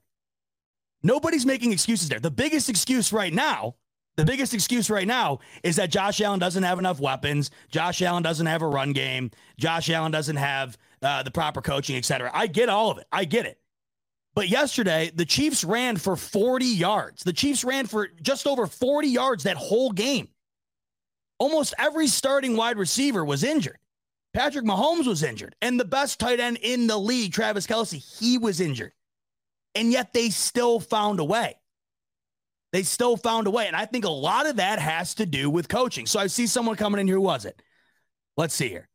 Nobody's 1.03 1.45
making 1.45 1.73
excuses 1.73 2.09
there. 2.09 2.21
The 2.21 2.31
biggest 2.31 2.71
excuse 2.71 3.13
right 3.13 3.33
now, 3.33 3.75
the 4.17 4.25
biggest 4.25 4.55
excuse 4.55 4.89
right 4.89 5.07
now 5.07 5.41
is 5.63 5.77
that 5.77 5.91
Josh 5.91 6.21
Allen 6.21 6.39
doesn't 6.39 6.63
have 6.63 6.79
enough 6.79 7.01
weapons. 7.01 7.51
Josh 7.71 8.01
Allen 8.01 8.23
doesn't 8.23 8.47
have 8.47 8.63
a 8.63 8.67
run 8.67 8.93
game. 8.93 9.31
Josh 9.59 9.91
Allen 9.91 10.13
doesn't 10.13 10.37
have 10.37 10.79
uh, 11.05 11.23
the 11.23 11.31
proper 11.31 11.61
coaching, 11.61 11.97
et 11.97 12.05
cetera. 12.05 12.31
I 12.33 12.47
get 12.47 12.69
all 12.69 12.91
of 12.91 12.99
it. 12.99 13.07
I 13.13 13.25
get 13.25 13.47
it. 13.47 13.59
But 14.35 14.49
yesterday, 14.49 15.13
the 15.15 15.25
Chiefs 15.25 15.63
ran 15.63 15.97
for 15.97 16.17
40 16.17 16.65
yards. 16.65 17.23
The 17.23 17.33
Chiefs 17.33 17.63
ran 17.63 17.87
for 17.87 18.09
just 18.21 18.47
over 18.47 18.67
40 18.67 19.09
yards 19.09 19.45
that 19.45 19.57
whole 19.57 19.93
game. 19.93 20.29
Almost 21.39 21.75
every 21.79 22.09
starting 22.09 22.57
wide 22.57 22.79
receiver 22.79 23.25
was 23.25 23.45
injured. 23.45 23.79
Patrick 24.33 24.65
Mahomes 24.65 25.07
was 25.07 25.23
injured, 25.23 25.55
and 25.63 25.79
the 25.79 25.85
best 25.85 26.19
tight 26.19 26.41
end 26.41 26.59
in 26.61 26.89
the 26.89 26.99
league, 26.99 27.33
Travis 27.33 27.69
Kelce, 27.69 28.03
he 28.19 28.37
was 28.37 28.61
injured. 28.61 28.93
And 29.77 29.93
yet 29.93 30.13
they 30.13 30.31
still 30.31 30.81
found 30.81 31.21
a 31.21 31.25
way. 31.25 31.55
They 32.73 32.83
still 32.83 33.17
found 33.17 33.47
a 33.47 33.51
way. 33.51 33.69
And 33.69 33.77
I 33.77 33.85
think 33.87 34.05
a 34.05 34.11
lot 34.11 34.47
of 34.47 34.57
that 34.57 34.81
has 34.81 35.15
to 35.15 35.27
do 35.27 35.49
with 35.49 35.69
coaching. 35.69 36.07
So 36.07 36.19
I 36.19 36.27
see 36.27 36.49
someone 36.49 36.75
coming 36.75 37.01
in 37.01 37.07
here. 37.07 37.17
Who 37.17 37.23
was 37.23 37.45
it? 37.45 37.63
Let's 38.37 38.55
see 38.55 38.69
here. 38.69 38.89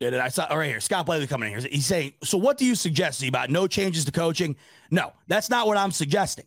Yeah, 0.00 0.22
I 0.22 0.28
saw 0.28 0.46
oh, 0.48 0.56
right 0.56 0.68
here. 0.68 0.80
Scott 0.80 1.06
Blakely 1.06 1.26
coming 1.26 1.52
in 1.52 1.58
here. 1.58 1.68
He's 1.70 1.86
saying, 1.86 2.12
"So 2.22 2.38
what 2.38 2.56
do 2.56 2.64
you 2.64 2.74
suggest 2.74 3.22
about 3.24 3.50
no 3.50 3.66
changes 3.66 4.04
to 4.04 4.12
coaching?" 4.12 4.56
No, 4.90 5.12
that's 5.26 5.50
not 5.50 5.66
what 5.66 5.76
I'm 5.76 5.90
suggesting. 5.90 6.46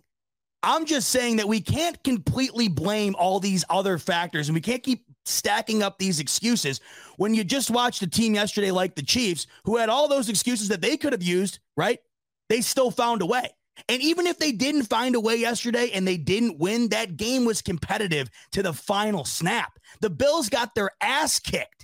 I'm 0.63 0.85
just 0.85 1.09
saying 1.09 1.37
that 1.37 1.47
we 1.47 1.59
can't 1.59 2.01
completely 2.03 2.67
blame 2.67 3.15
all 3.17 3.39
these 3.39 3.65
other 3.69 3.97
factors, 3.97 4.47
and 4.47 4.55
we 4.55 4.61
can't 4.61 4.83
keep 4.83 5.05
stacking 5.25 5.83
up 5.83 5.97
these 5.97 6.19
excuses 6.19 6.79
when 7.17 7.33
you 7.33 7.43
just 7.43 7.69
watched 7.69 8.01
a 8.01 8.07
team 8.07 8.35
yesterday 8.35 8.71
like 8.71 8.95
the 8.95 9.03
Chiefs, 9.03 9.47
who 9.65 9.77
had 9.77 9.89
all 9.89 10.07
those 10.07 10.29
excuses 10.29 10.69
that 10.69 10.81
they 10.81 10.95
could 10.95 11.11
have 11.11 11.23
used. 11.23 11.59
Right? 11.75 11.99
They 12.47 12.61
still 12.61 12.91
found 12.91 13.21
a 13.21 13.25
way. 13.25 13.49
And 13.89 14.01
even 14.01 14.27
if 14.27 14.37
they 14.37 14.51
didn't 14.51 14.83
find 14.83 15.15
a 15.15 15.19
way 15.19 15.35
yesterday 15.35 15.89
and 15.93 16.07
they 16.07 16.17
didn't 16.17 16.59
win, 16.59 16.89
that 16.89 17.17
game 17.17 17.45
was 17.45 17.61
competitive 17.61 18.29
to 18.51 18.61
the 18.61 18.73
final 18.73 19.25
snap. 19.25 19.79
The 20.01 20.09
Bills 20.09 20.49
got 20.49 20.75
their 20.75 20.91
ass 21.01 21.39
kicked 21.39 21.80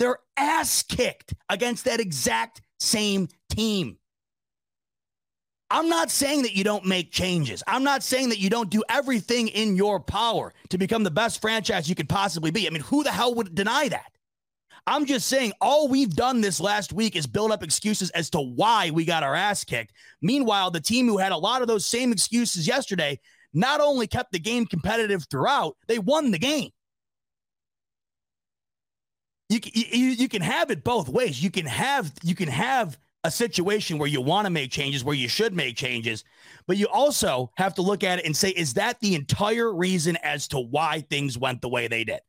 their 0.00 0.18
ass 0.36 0.82
kicked 0.82 1.34
against 1.48 1.84
that 1.84 2.00
exact 2.00 2.62
same 2.80 3.28
team. 3.50 3.98
I'm 5.70 5.88
not 5.88 6.10
saying 6.10 6.42
that 6.42 6.56
you 6.56 6.64
don't 6.64 6.86
make 6.86 7.12
changes. 7.12 7.62
I'm 7.68 7.84
not 7.84 8.02
saying 8.02 8.30
that 8.30 8.40
you 8.40 8.50
don't 8.50 8.70
do 8.70 8.82
everything 8.88 9.46
in 9.48 9.76
your 9.76 10.00
power 10.00 10.52
to 10.70 10.78
become 10.78 11.04
the 11.04 11.10
best 11.12 11.40
franchise 11.40 11.88
you 11.88 11.94
could 11.94 12.08
possibly 12.08 12.50
be. 12.50 12.66
I 12.66 12.70
mean, 12.70 12.82
who 12.82 13.04
the 13.04 13.12
hell 13.12 13.34
would 13.34 13.54
deny 13.54 13.88
that? 13.88 14.10
I'm 14.86 15.04
just 15.04 15.28
saying 15.28 15.52
all 15.60 15.86
we've 15.86 16.16
done 16.16 16.40
this 16.40 16.58
last 16.58 16.92
week 16.92 17.14
is 17.14 17.26
build 17.26 17.52
up 17.52 17.62
excuses 17.62 18.10
as 18.10 18.30
to 18.30 18.40
why 18.40 18.90
we 18.90 19.04
got 19.04 19.22
our 19.22 19.34
ass 19.36 19.62
kicked. 19.62 19.92
Meanwhile, 20.22 20.70
the 20.70 20.80
team 20.80 21.06
who 21.06 21.18
had 21.18 21.30
a 21.30 21.36
lot 21.36 21.60
of 21.60 21.68
those 21.68 21.86
same 21.86 22.10
excuses 22.10 22.66
yesterday 22.66 23.20
not 23.52 23.80
only 23.80 24.06
kept 24.06 24.32
the 24.32 24.38
game 24.40 24.64
competitive 24.64 25.26
throughout, 25.30 25.76
they 25.86 25.98
won 25.98 26.30
the 26.30 26.38
game 26.38 26.70
you, 29.50 29.58
you 29.74 30.06
you 30.10 30.28
can 30.28 30.42
have 30.42 30.70
it 30.70 30.84
both 30.84 31.08
ways. 31.08 31.42
You 31.42 31.50
can 31.50 31.66
have 31.66 32.12
you 32.22 32.36
can 32.36 32.48
have 32.48 32.96
a 33.24 33.30
situation 33.30 33.98
where 33.98 34.08
you 34.08 34.20
want 34.20 34.46
to 34.46 34.50
make 34.50 34.70
changes, 34.70 35.04
where 35.04 35.14
you 35.14 35.28
should 35.28 35.54
make 35.54 35.76
changes, 35.76 36.24
but 36.66 36.76
you 36.76 36.86
also 36.86 37.50
have 37.56 37.74
to 37.74 37.82
look 37.82 38.02
at 38.02 38.20
it 38.20 38.24
and 38.24 38.34
say, 38.34 38.48
is 38.50 38.74
that 38.74 38.98
the 39.00 39.14
entire 39.14 39.70
reason 39.70 40.16
as 40.22 40.48
to 40.48 40.58
why 40.58 41.00
things 41.10 41.36
went 41.36 41.60
the 41.60 41.68
way 41.68 41.86
they 41.88 42.04
did? 42.04 42.20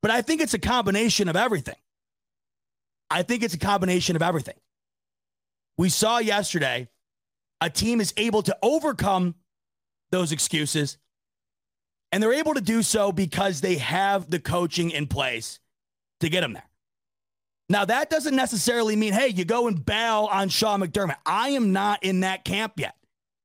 But 0.00 0.12
I 0.12 0.22
think 0.22 0.40
it's 0.40 0.54
a 0.54 0.58
combination 0.58 1.28
of 1.28 1.36
everything. 1.36 1.76
I 3.10 3.22
think 3.22 3.42
it's 3.42 3.54
a 3.54 3.58
combination 3.58 4.16
of 4.16 4.22
everything. 4.22 4.56
We 5.76 5.88
saw 5.88 6.18
yesterday 6.18 6.88
a 7.60 7.68
team 7.68 8.00
is 8.00 8.14
able 8.16 8.42
to 8.42 8.56
overcome 8.62 9.34
those 10.10 10.30
excuses, 10.30 10.98
and 12.12 12.22
they're 12.22 12.32
able 12.32 12.54
to 12.54 12.60
do 12.60 12.82
so 12.82 13.10
because 13.12 13.60
they 13.60 13.76
have 13.76 14.30
the 14.30 14.38
coaching 14.38 14.90
in 14.90 15.06
place 15.06 15.58
to 16.20 16.28
get 16.28 16.44
him 16.44 16.52
there. 16.52 16.68
Now, 17.68 17.84
that 17.86 18.10
doesn't 18.10 18.36
necessarily 18.36 18.94
mean, 18.94 19.12
hey, 19.12 19.28
you 19.28 19.44
go 19.44 19.68
and 19.68 19.84
bail 19.84 20.28
on 20.30 20.48
Sean 20.48 20.80
McDermott. 20.80 21.16
I 21.24 21.50
am 21.50 21.72
not 21.72 22.02
in 22.02 22.20
that 22.20 22.44
camp 22.44 22.74
yet 22.76 22.94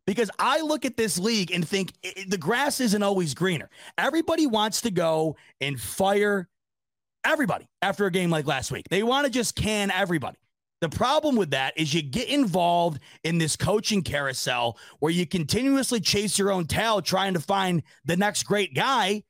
because 0.05 0.29
I 0.37 0.61
look 0.61 0.85
at 0.85 0.97
this 0.97 1.17
league 1.17 1.51
and 1.51 1.65
think 1.65 1.93
it, 2.03 2.29
the 2.29 2.37
grass 2.37 2.81
isn't 2.81 3.01
always 3.01 3.33
greener. 3.33 3.69
Everybody 3.97 4.45
wants 4.45 4.81
to 4.81 4.91
go 4.91 5.37
and 5.61 5.79
fire 5.79 6.49
everybody 7.23 7.67
after 7.81 8.05
a 8.05 8.11
game 8.11 8.29
like 8.29 8.45
last 8.45 8.71
week. 8.71 8.87
They 8.89 9.03
want 9.03 9.25
to 9.25 9.31
just 9.31 9.55
can 9.55 9.89
everybody. 9.91 10.37
The 10.81 10.89
problem 10.89 11.35
with 11.35 11.51
that 11.51 11.77
is 11.77 11.93
you 11.93 12.01
get 12.01 12.29
involved 12.29 13.01
in 13.23 13.37
this 13.37 13.55
coaching 13.55 14.01
carousel 14.01 14.77
where 14.99 15.11
you 15.11 15.25
continuously 15.25 15.99
chase 15.99 16.39
your 16.39 16.51
own 16.51 16.65
tail 16.65 17.01
trying 17.01 17.33
to 17.33 17.39
find 17.39 17.83
the 18.05 18.15
next 18.15 18.43
great 18.43 18.73
guy 18.73 19.23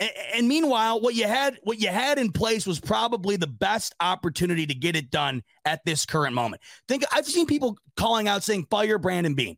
and 0.00 0.48
meanwhile, 0.48 1.00
what 1.00 1.14
you 1.14 1.26
had 1.26 1.58
what 1.62 1.78
you 1.80 1.88
had 1.88 2.18
in 2.18 2.32
place 2.32 2.66
was 2.66 2.80
probably 2.80 3.36
the 3.36 3.46
best 3.46 3.94
opportunity 4.00 4.66
to 4.66 4.74
get 4.74 4.96
it 4.96 5.10
done 5.10 5.42
at 5.64 5.84
this 5.84 6.04
current 6.04 6.34
moment. 6.34 6.62
Think 6.88 7.04
I've 7.12 7.26
seen 7.26 7.46
people 7.46 7.78
calling 7.96 8.26
out 8.26 8.42
saying 8.42 8.66
fire 8.70 8.98
Brandon 8.98 9.34
Beane. 9.34 9.56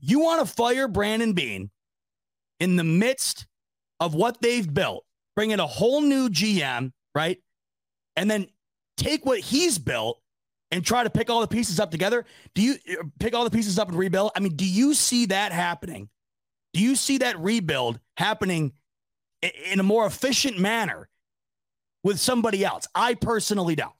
You 0.00 0.20
want 0.20 0.46
to 0.46 0.54
fire 0.54 0.86
Brandon 0.86 1.32
Beane 1.32 1.70
in 2.60 2.76
the 2.76 2.84
midst 2.84 3.46
of 4.00 4.14
what 4.14 4.40
they've 4.40 4.72
built, 4.72 5.04
bring 5.34 5.50
in 5.50 5.58
a 5.58 5.66
whole 5.66 6.00
new 6.02 6.28
GM, 6.28 6.92
right? 7.14 7.38
And 8.14 8.30
then 8.30 8.46
take 8.96 9.26
what 9.26 9.40
he's 9.40 9.78
built 9.78 10.20
and 10.70 10.84
try 10.84 11.02
to 11.02 11.10
pick 11.10 11.30
all 11.30 11.40
the 11.40 11.48
pieces 11.48 11.80
up 11.80 11.90
together. 11.90 12.24
Do 12.54 12.62
you 12.62 12.76
uh, 12.90 13.04
pick 13.18 13.34
all 13.34 13.44
the 13.44 13.50
pieces 13.50 13.78
up 13.78 13.88
and 13.88 13.98
rebuild? 13.98 14.32
I 14.36 14.40
mean, 14.40 14.54
do 14.54 14.66
you 14.66 14.94
see 14.94 15.26
that 15.26 15.50
happening? 15.50 16.08
Do 16.74 16.80
you 16.82 16.94
see 16.94 17.18
that 17.18 17.38
rebuild 17.40 17.98
happening 18.16 18.72
in 19.42 19.80
a 19.80 19.84
more 19.84 20.06
efficient 20.06 20.58
manner 20.58 21.08
with 22.02 22.18
somebody 22.18 22.64
else. 22.64 22.86
I 22.94 23.14
personally 23.14 23.74
don't. 23.74 23.92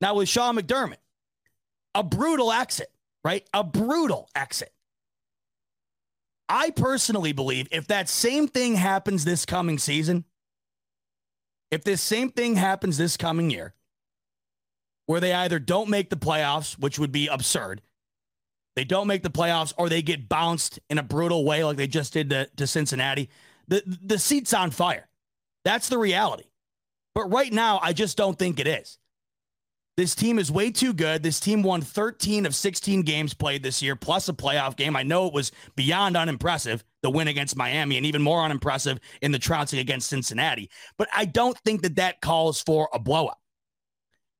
Now, 0.00 0.14
with 0.14 0.28
Sean 0.28 0.56
McDermott, 0.56 0.98
a 1.94 2.02
brutal 2.02 2.52
exit, 2.52 2.92
right? 3.24 3.48
A 3.52 3.64
brutal 3.64 4.28
exit. 4.34 4.72
I 6.48 6.70
personally 6.70 7.32
believe 7.32 7.68
if 7.70 7.88
that 7.88 8.08
same 8.08 8.48
thing 8.48 8.76
happens 8.76 9.24
this 9.24 9.44
coming 9.44 9.78
season, 9.78 10.24
if 11.70 11.84
this 11.84 12.00
same 12.00 12.30
thing 12.30 12.56
happens 12.56 12.96
this 12.96 13.16
coming 13.16 13.50
year, 13.50 13.74
where 15.06 15.20
they 15.20 15.32
either 15.32 15.58
don't 15.58 15.90
make 15.90 16.10
the 16.10 16.16
playoffs, 16.16 16.78
which 16.78 16.98
would 16.98 17.12
be 17.12 17.26
absurd, 17.26 17.82
they 18.76 18.84
don't 18.84 19.08
make 19.08 19.22
the 19.22 19.30
playoffs, 19.30 19.74
or 19.76 19.88
they 19.88 20.02
get 20.02 20.28
bounced 20.28 20.78
in 20.88 20.98
a 20.98 21.02
brutal 21.02 21.44
way 21.44 21.64
like 21.64 21.76
they 21.76 21.86
just 21.86 22.12
did 22.12 22.30
to, 22.30 22.48
to 22.56 22.66
Cincinnati, 22.66 23.28
the 23.68 23.82
the 24.02 24.18
seat's 24.18 24.52
on 24.52 24.70
fire. 24.70 25.08
That's 25.64 25.88
the 25.88 25.98
reality. 25.98 26.44
But 27.14 27.32
right 27.32 27.52
now, 27.52 27.80
I 27.82 27.92
just 27.92 28.16
don't 28.16 28.38
think 28.38 28.60
it 28.60 28.66
is. 28.66 28.98
This 29.96 30.14
team 30.14 30.38
is 30.38 30.52
way 30.52 30.70
too 30.70 30.92
good. 30.92 31.24
This 31.24 31.40
team 31.40 31.64
won 31.64 31.80
13 31.80 32.46
of 32.46 32.54
16 32.54 33.02
games 33.02 33.34
played 33.34 33.64
this 33.64 33.82
year, 33.82 33.96
plus 33.96 34.28
a 34.28 34.32
playoff 34.32 34.76
game. 34.76 34.94
I 34.94 35.02
know 35.02 35.26
it 35.26 35.32
was 35.32 35.50
beyond 35.74 36.16
unimpressive, 36.16 36.84
the 37.02 37.10
win 37.10 37.26
against 37.26 37.56
Miami, 37.56 37.96
and 37.96 38.06
even 38.06 38.22
more 38.22 38.42
unimpressive 38.42 39.00
in 39.22 39.32
the 39.32 39.40
trouncing 39.40 39.80
against 39.80 40.08
Cincinnati. 40.08 40.70
But 40.98 41.08
I 41.12 41.24
don't 41.24 41.58
think 41.64 41.82
that 41.82 41.96
that 41.96 42.20
calls 42.20 42.62
for 42.62 42.88
a 42.92 43.00
blowup. 43.00 43.34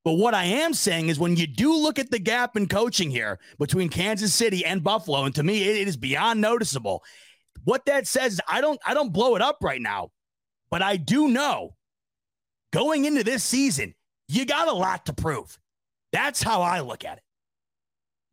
But 0.05 0.13
what 0.13 0.33
I 0.33 0.45
am 0.45 0.75
saying 0.75 1.09
is 1.09 1.19
when 1.19 1.35
you 1.35 1.49
do 1.49 1.77
look 1.77 1.99
at 1.99 2.13
the 2.13 2.21
gap 2.21 2.57
in 2.57 2.69
coaching 2.69 3.11
here 3.11 3.41
between 3.59 3.89
Kansas 3.89 4.33
City 4.33 4.65
and 4.65 4.85
Buffalo, 4.85 5.25
and 5.25 5.35
to 5.35 5.43
me, 5.43 5.65
it 5.65 5.89
is 5.89 5.97
beyond 5.97 6.41
noticeable. 6.41 7.03
What 7.65 7.87
that 7.87 8.07
says, 8.07 8.41
I 8.49 8.61
don't 8.61 8.81
I 8.85 8.95
don't 8.95 9.13
blow 9.13 9.37
it 9.37 9.43
up 9.43 9.59
right 9.63 9.81
now, 9.81 10.11
but 10.71 10.83
I 10.83 10.97
do 10.97 11.29
know 11.29 11.77
going 12.73 13.05
into 13.05 13.25
this 13.25 13.45
season, 13.45 13.95
you 14.29 14.45
got 14.45 14.69
a 14.69 14.73
lot 14.73 15.07
to 15.07 15.13
prove. 15.13 15.59
That's 16.13 16.43
how 16.43 16.63
I 16.63 16.81
look 16.81 17.05
at 17.05 17.19
it. 17.19 17.23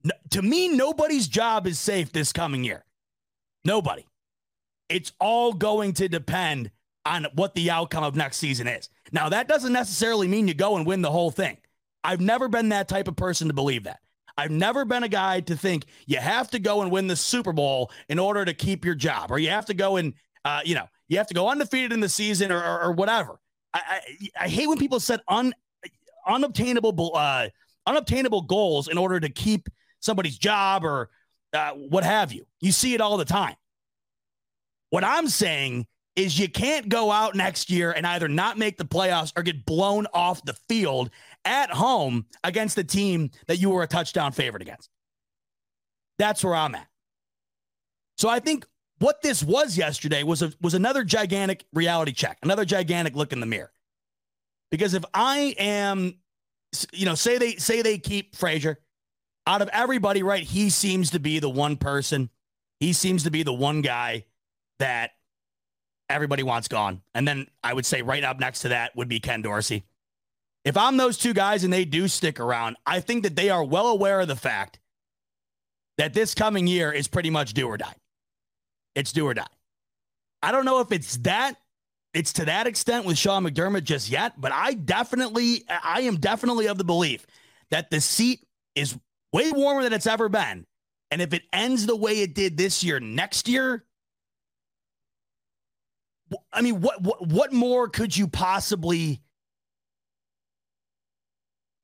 No, 0.04 0.14
to 0.32 0.42
me, 0.42 0.70
nobody's 0.70 1.28
job 1.28 1.68
is 1.68 1.80
safe 1.80 2.12
this 2.12 2.32
coming 2.32 2.64
year. 2.64 2.86
Nobody. 3.64 4.06
It's 4.88 5.12
all 5.20 5.54
going 5.54 5.94
to 5.94 6.08
depend 6.08 6.72
on 7.06 7.28
what 7.34 7.56
the 7.56 7.72
outcome 7.72 8.04
of 8.04 8.16
next 8.16 8.38
season 8.38 8.68
is. 8.68 8.90
Now, 9.12 9.30
that 9.30 9.48
doesn't 9.48 9.74
necessarily 9.74 10.28
mean 10.28 10.48
you 10.48 10.54
go 10.54 10.76
and 10.76 10.86
win 10.86 11.02
the 11.02 11.12
whole 11.12 11.32
thing. 11.32 11.58
I've 12.04 12.22
never 12.22 12.48
been 12.48 12.70
that 12.70 12.88
type 12.88 13.08
of 13.08 13.16
person 13.16 13.48
to 13.48 13.54
believe 13.54 13.84
that. 13.86 14.00
I've 14.38 14.52
never 14.52 14.86
been 14.86 15.04
a 15.04 15.10
guy 15.10 15.40
to 15.42 15.56
think 15.56 15.86
you 16.06 16.18
have 16.18 16.50
to 16.52 16.60
go 16.60 16.82
and 16.82 16.92
win 16.92 17.08
the 17.08 17.16
Super 17.16 17.54
Bowl 17.54 17.92
in 18.10 18.20
order 18.20 18.44
to 18.44 18.54
keep 18.54 18.84
your 18.84 18.96
job, 18.96 19.32
or 19.32 19.40
you 19.40 19.50
have 19.50 19.66
to 19.68 19.74
go 19.74 19.96
and, 19.96 20.14
uh, 20.44 20.62
you 20.66 20.76
know, 20.76 20.88
you 21.08 21.18
have 21.18 21.28
to 21.28 21.34
go 21.34 21.50
undefeated 21.50 21.94
in 21.94 22.00
the 22.00 22.10
season 22.10 22.52
or, 22.52 22.62
or, 22.62 22.84
or 22.84 22.92
whatever. 22.92 23.40
I, 23.74 23.82
I, 24.40 24.44
I, 24.46 24.48
hate 24.48 24.68
when 24.68 24.78
people 24.78 25.00
set 25.00 25.22
un, 25.28 25.54
unobtainable, 26.28 27.12
uh, 27.16 27.48
unobtainable 27.86 28.42
goals 28.42 28.88
in 28.88 28.98
order 28.98 29.20
to 29.20 29.30
keep 29.30 29.70
somebody's 30.00 30.38
job 30.38 30.84
or 30.84 31.10
uh, 31.54 31.72
what 31.72 32.04
have 32.04 32.34
you. 32.34 32.46
You 32.60 32.72
see 32.72 32.94
it 32.94 33.02
all 33.02 33.18
the 33.18 33.26
time. 33.26 33.56
What 34.90 35.04
I'm 35.04 35.28
saying 35.28 35.88
is 36.16 36.40
you 36.40 36.48
can't 36.48 36.88
go 36.90 37.12
out 37.12 37.36
next 37.36 37.70
year 37.70 37.92
and 37.92 38.08
either 38.08 38.28
not 38.28 38.58
make 38.58 38.78
the 38.78 38.86
playoffs 38.86 39.34
or 39.36 39.44
get 39.44 39.66
blown 39.66 40.08
off 40.14 40.44
the 40.46 40.54
field 40.70 41.10
at 41.46 41.72
home 41.72 42.26
against 42.44 42.76
the 42.76 42.84
team 42.84 43.32
that 43.48 43.58
you 43.58 43.70
were 43.70 43.84
a 43.84 43.88
touchdown 43.88 44.32
favorite 44.32 44.62
against. 44.62 44.90
That's 46.18 46.44
where 46.44 46.56
I'm 46.56 46.76
at. 46.76 46.88
So 48.18 48.30
I 48.30 48.40
think 48.40 48.66
what 49.00 49.22
this 49.22 49.44
was 49.44 49.78
yesterday 49.78 50.24
was 50.24 50.42
a, 50.42 50.52
was 50.62 50.74
another 50.74 51.04
gigantic 51.04 51.66
reality 51.74 52.14
check, 52.14 52.38
another 52.42 52.66
gigantic 52.66 53.16
look 53.16 53.34
in 53.34 53.40
the 53.40 53.46
mirror. 53.46 53.72
Because 54.72 54.94
if 54.94 55.04
I 55.14 55.56
am, 55.60 56.16
you 56.92 57.06
know, 57.06 57.16
say 57.16 57.38
they 57.38 57.56
say 57.56 57.82
they 57.82 57.98
keep 57.98 58.36
Frazier 58.36 58.80
out 59.46 59.62
of 59.62 59.70
everybody, 59.72 60.24
right? 60.24 60.44
He 60.44 60.70
seems 60.70 61.12
to 61.12 61.20
be 61.20 61.40
the 61.40 61.50
one 61.50 61.78
person. 61.78 62.30
He 62.80 62.94
seems 62.94 63.24
to 63.24 63.32
be 63.32 63.44
the 63.44 63.54
one 63.54 63.82
guy 63.82 64.26
that 64.80 65.12
everybody 66.10 66.44
wants 66.44 66.68
gone. 66.68 67.02
And 67.14 67.28
then 67.28 67.48
I 67.64 67.74
would 67.74 67.86
say 67.86 68.02
right 68.02 68.24
up 68.24 68.40
next 68.40 68.62
to 68.62 68.70
that 68.70 68.96
would 68.96 69.08
be 69.08 69.20
Ken 69.20 69.42
Dorsey. 69.42 69.84
If 70.66 70.76
I'm 70.76 70.98
those 70.98 71.18
two 71.18 71.34
guys 71.34 71.64
and 71.64 71.72
they 71.72 71.86
do 71.86 72.08
stick 72.08 72.40
around, 72.40 72.76
I 72.86 73.00
think 73.00 73.24
that 73.24 73.36
they 73.36 73.50
are 73.50 73.64
well 73.64 73.88
aware 73.88 74.20
of 74.20 74.28
the 74.28 74.36
fact 74.36 74.80
that 75.98 76.14
this 76.14 76.34
coming 76.34 76.68
year 76.68 76.92
is 76.92 77.08
pretty 77.08 77.30
much 77.30 77.54
do 77.54 77.68
or 77.68 77.78
die. 77.78 77.96
It's 78.96 79.12
do 79.12 79.28
or 79.28 79.34
die. 79.34 79.46
I 80.42 80.52
don't 80.52 80.66
know 80.66 80.80
if 80.80 80.92
it's 80.92 81.18
that 81.18 81.56
it's 82.14 82.34
to 82.34 82.46
that 82.46 82.66
extent 82.66 83.06
with 83.06 83.18
Sean 83.18 83.44
McDermott 83.44 83.84
just 83.84 84.10
yet, 84.10 84.40
but 84.40 84.52
I 84.52 84.74
definitely 84.74 85.64
I 85.70 86.02
am 86.02 86.16
definitely 86.16 86.68
of 86.68 86.78
the 86.78 86.84
belief 86.84 87.28
that 87.72 87.92
the 87.92 88.02
seat 88.02 88.46
is 88.74 88.98
way 89.34 89.52
warmer 89.52 89.84
than 89.84 89.94
it's 89.94 90.08
ever 90.08 90.30
been. 90.30 90.66
And 91.12 91.22
if 91.22 91.34
it 91.34 91.44
ends 91.54 91.86
the 91.86 91.96
way 91.96 92.22
it 92.22 92.34
did 92.34 92.58
this 92.58 92.84
year 92.84 93.00
next 93.00 93.48
year, 93.48 93.86
I 96.52 96.62
mean, 96.62 96.82
what 96.82 97.02
what 97.02 97.28
what 97.28 97.54
more 97.54 97.88
could 97.88 98.16
you 98.16 98.28
possibly? 98.28 99.22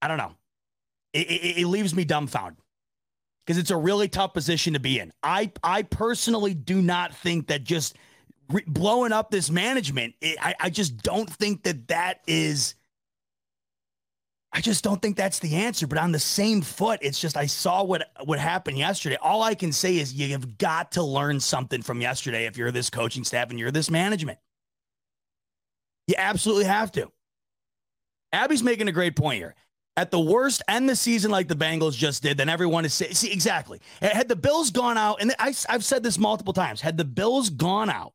I 0.01 0.07
don't 0.07 0.17
know. 0.17 0.35
It, 1.13 1.29
it, 1.29 1.57
it 1.61 1.67
leaves 1.67 1.93
me 1.93 2.05
dumbfounded 2.05 2.57
because 3.45 3.57
it's 3.57 3.71
a 3.71 3.77
really 3.77 4.07
tough 4.07 4.33
position 4.33 4.73
to 4.73 4.79
be 4.79 4.99
in. 4.99 5.11
I 5.21 5.51
I 5.63 5.83
personally 5.83 6.53
do 6.53 6.81
not 6.81 7.13
think 7.13 7.47
that 7.47 7.63
just 7.63 7.97
re- 8.49 8.63
blowing 8.67 9.11
up 9.11 9.31
this 9.31 9.49
management. 9.49 10.15
It, 10.21 10.37
I 10.41 10.55
I 10.59 10.69
just 10.69 10.97
don't 10.97 11.29
think 11.29 11.63
that 11.63 11.87
that 11.89 12.21
is. 12.27 12.75
I 14.53 14.59
just 14.59 14.83
don't 14.83 15.01
think 15.01 15.15
that's 15.15 15.39
the 15.39 15.55
answer. 15.55 15.87
But 15.87 15.97
on 15.97 16.11
the 16.11 16.19
same 16.19 16.61
foot, 16.61 16.99
it's 17.01 17.19
just 17.19 17.37
I 17.37 17.45
saw 17.45 17.83
what 17.83 18.09
what 18.23 18.39
happened 18.39 18.77
yesterday. 18.77 19.17
All 19.21 19.43
I 19.43 19.55
can 19.55 19.71
say 19.71 19.97
is 19.97 20.13
you 20.13 20.29
have 20.29 20.57
got 20.57 20.93
to 20.93 21.03
learn 21.03 21.39
something 21.39 21.81
from 21.81 22.01
yesterday 22.01 22.45
if 22.45 22.57
you're 22.57 22.71
this 22.71 22.89
coaching 22.89 23.23
staff 23.23 23.49
and 23.49 23.59
you're 23.59 23.71
this 23.71 23.89
management. 23.89 24.39
You 26.07 26.15
absolutely 26.17 26.65
have 26.65 26.91
to. 26.93 27.11
Abby's 28.33 28.63
making 28.63 28.87
a 28.87 28.93
great 28.93 29.15
point 29.15 29.39
here. 29.39 29.55
At 29.97 30.09
the 30.09 30.19
worst, 30.19 30.61
end 30.69 30.87
the 30.87 30.95
season 30.95 31.31
like 31.31 31.49
the 31.49 31.55
Bengals 31.55 31.97
just 31.97 32.23
did, 32.23 32.37
then 32.37 32.47
everyone 32.47 32.85
is 32.85 32.93
see, 32.93 33.31
exactly. 33.31 33.81
Had 34.01 34.29
the 34.29 34.37
Bills 34.37 34.71
gone 34.71 34.97
out, 34.97 35.21
and 35.21 35.35
I, 35.37 35.53
I've 35.67 35.83
said 35.83 36.01
this 36.01 36.17
multiple 36.17 36.53
times, 36.53 36.79
had 36.79 36.97
the 36.97 37.05
Bills 37.05 37.49
gone 37.49 37.89
out 37.89 38.13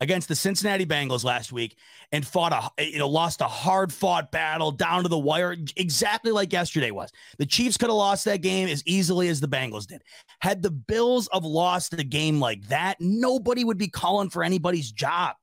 against 0.00 0.28
the 0.28 0.34
Cincinnati 0.34 0.84
Bengals 0.84 1.24
last 1.24 1.52
week 1.52 1.76
and 2.12 2.26
fought 2.26 2.52
a 2.52 2.70
eh, 2.80 2.88
you 2.92 2.98
know 2.98 3.08
lost 3.08 3.40
a 3.40 3.46
hard 3.46 3.92
fought 3.92 4.30
battle 4.30 4.70
down 4.70 5.02
to 5.02 5.08
the 5.08 5.18
wire 5.18 5.56
exactly 5.76 6.32
like 6.32 6.52
yesterday 6.52 6.90
was. 6.90 7.10
The 7.38 7.46
Chiefs 7.46 7.76
could 7.76 7.88
have 7.88 7.96
lost 7.96 8.24
that 8.26 8.42
game 8.42 8.68
as 8.68 8.82
easily 8.86 9.28
as 9.28 9.40
the 9.40 9.48
Bengals 9.48 9.86
did. 9.86 10.02
Had 10.40 10.62
the 10.62 10.70
Bills 10.70 11.28
have 11.32 11.44
lost 11.44 11.94
a 11.94 12.04
game 12.04 12.40
like 12.40 12.66
that, 12.68 12.96
nobody 13.00 13.64
would 13.64 13.78
be 13.78 13.88
calling 13.88 14.30
for 14.30 14.42
anybody's 14.42 14.90
job, 14.90 15.36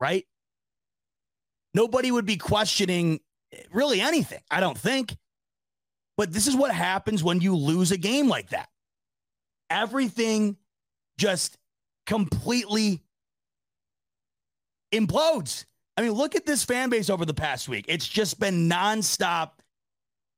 right? 0.00 0.26
Nobody 1.72 2.10
would 2.10 2.26
be 2.26 2.36
questioning 2.36 3.20
really 3.72 4.00
anything, 4.00 4.40
I 4.50 4.60
don't 4.60 4.78
think. 4.78 5.16
But 6.16 6.32
this 6.32 6.46
is 6.46 6.54
what 6.54 6.72
happens 6.72 7.24
when 7.24 7.40
you 7.40 7.56
lose 7.56 7.90
a 7.90 7.96
game 7.96 8.28
like 8.28 8.50
that. 8.50 8.68
Everything 9.70 10.56
just 11.18 11.58
completely 12.06 13.02
implodes. 14.92 15.64
I 15.96 16.02
mean, 16.02 16.12
look 16.12 16.34
at 16.34 16.46
this 16.46 16.64
fan 16.64 16.90
base 16.90 17.10
over 17.10 17.24
the 17.24 17.34
past 17.34 17.68
week. 17.68 17.86
It's 17.88 18.06
just 18.06 18.38
been 18.38 18.68
nonstop 18.68 19.52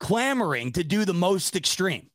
clamoring 0.00 0.72
to 0.72 0.84
do 0.84 1.04
the 1.04 1.14
most 1.14 1.56
extreme. 1.56 2.10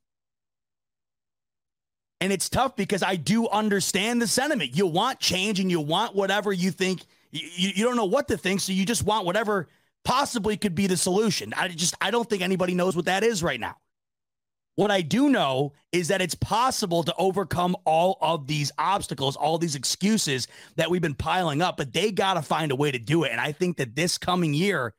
And 2.20 2.32
it's 2.32 2.50
tough 2.50 2.76
because 2.76 3.02
I 3.02 3.16
do 3.16 3.48
understand 3.48 4.22
the 4.22 4.28
sentiment. 4.28 4.78
You 4.78 4.86
want 4.86 5.20
change 5.20 5.60
and 5.60 5.72
you 5.72 5.80
want 5.82 6.16
whatever 6.16 6.54
you 6.54 6.70
think, 6.70 7.02
you, 7.32 7.72
you 7.74 7.84
don't 7.84 7.96
know 7.96 8.06
what 8.06 8.28
to 8.28 8.38
think. 8.38 8.60
So 8.60 8.74
you 8.74 8.86
just 8.86 9.04
want 9.04 9.26
whatever 9.26 9.68
possibly 10.04 10.58
could 10.58 10.76
be 10.76 10.88
the 10.88 10.98
solution. 10.98 11.54
I 11.56 11.68
just, 11.70 11.96
I 12.02 12.12
don't 12.12 12.30
think 12.30 12.42
anybody 12.42 12.74
knows 12.74 12.96
what 12.96 13.06
that 13.06 13.24
is 13.24 13.44
right 13.44 13.60
now. 13.60 13.78
What 14.76 14.90
I 14.90 15.02
do 15.02 15.30
know 15.30 15.74
is 15.92 16.08
that 16.08 16.22
it's 16.22 16.36
possible 16.36 17.04
to 17.04 17.14
overcome 17.18 17.76
all 17.86 18.18
of 18.22 18.48
these 18.48 18.72
obstacles, 18.78 19.36
all 19.36 19.58
these 19.58 19.76
excuses 19.76 20.48
that 20.78 20.90
we've 20.90 21.02
been 21.02 21.14
piling 21.14 21.62
up, 21.62 21.78
but 21.78 21.94
they 21.94 22.12
got 22.12 22.36
to 22.36 22.42
find 22.42 22.72
a 22.72 22.76
way 22.76 22.90
to 22.90 22.98
do 22.98 23.24
it. 23.24 23.32
And 23.32 23.42
I 23.42 23.52
think 23.52 23.78
that 23.78 23.96
this 23.96 24.18
coming 24.18 24.54
year, 24.54 24.94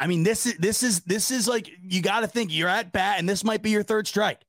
I 0.00 0.08
mean, 0.08 0.24
this 0.24 0.46
is 0.46 0.54
this 0.58 0.82
is 0.82 1.00
this 1.02 1.30
is 1.30 1.48
like 1.48 1.70
you 1.80 2.02
got 2.02 2.20
to 2.20 2.28
think 2.28 2.52
you're 2.52 2.68
at 2.68 2.92
bat, 2.92 3.18
and 3.18 3.28
this 3.28 3.44
might 3.44 3.62
be 3.62 3.70
your 3.70 3.82
third 3.82 4.06
strike. 4.06 4.40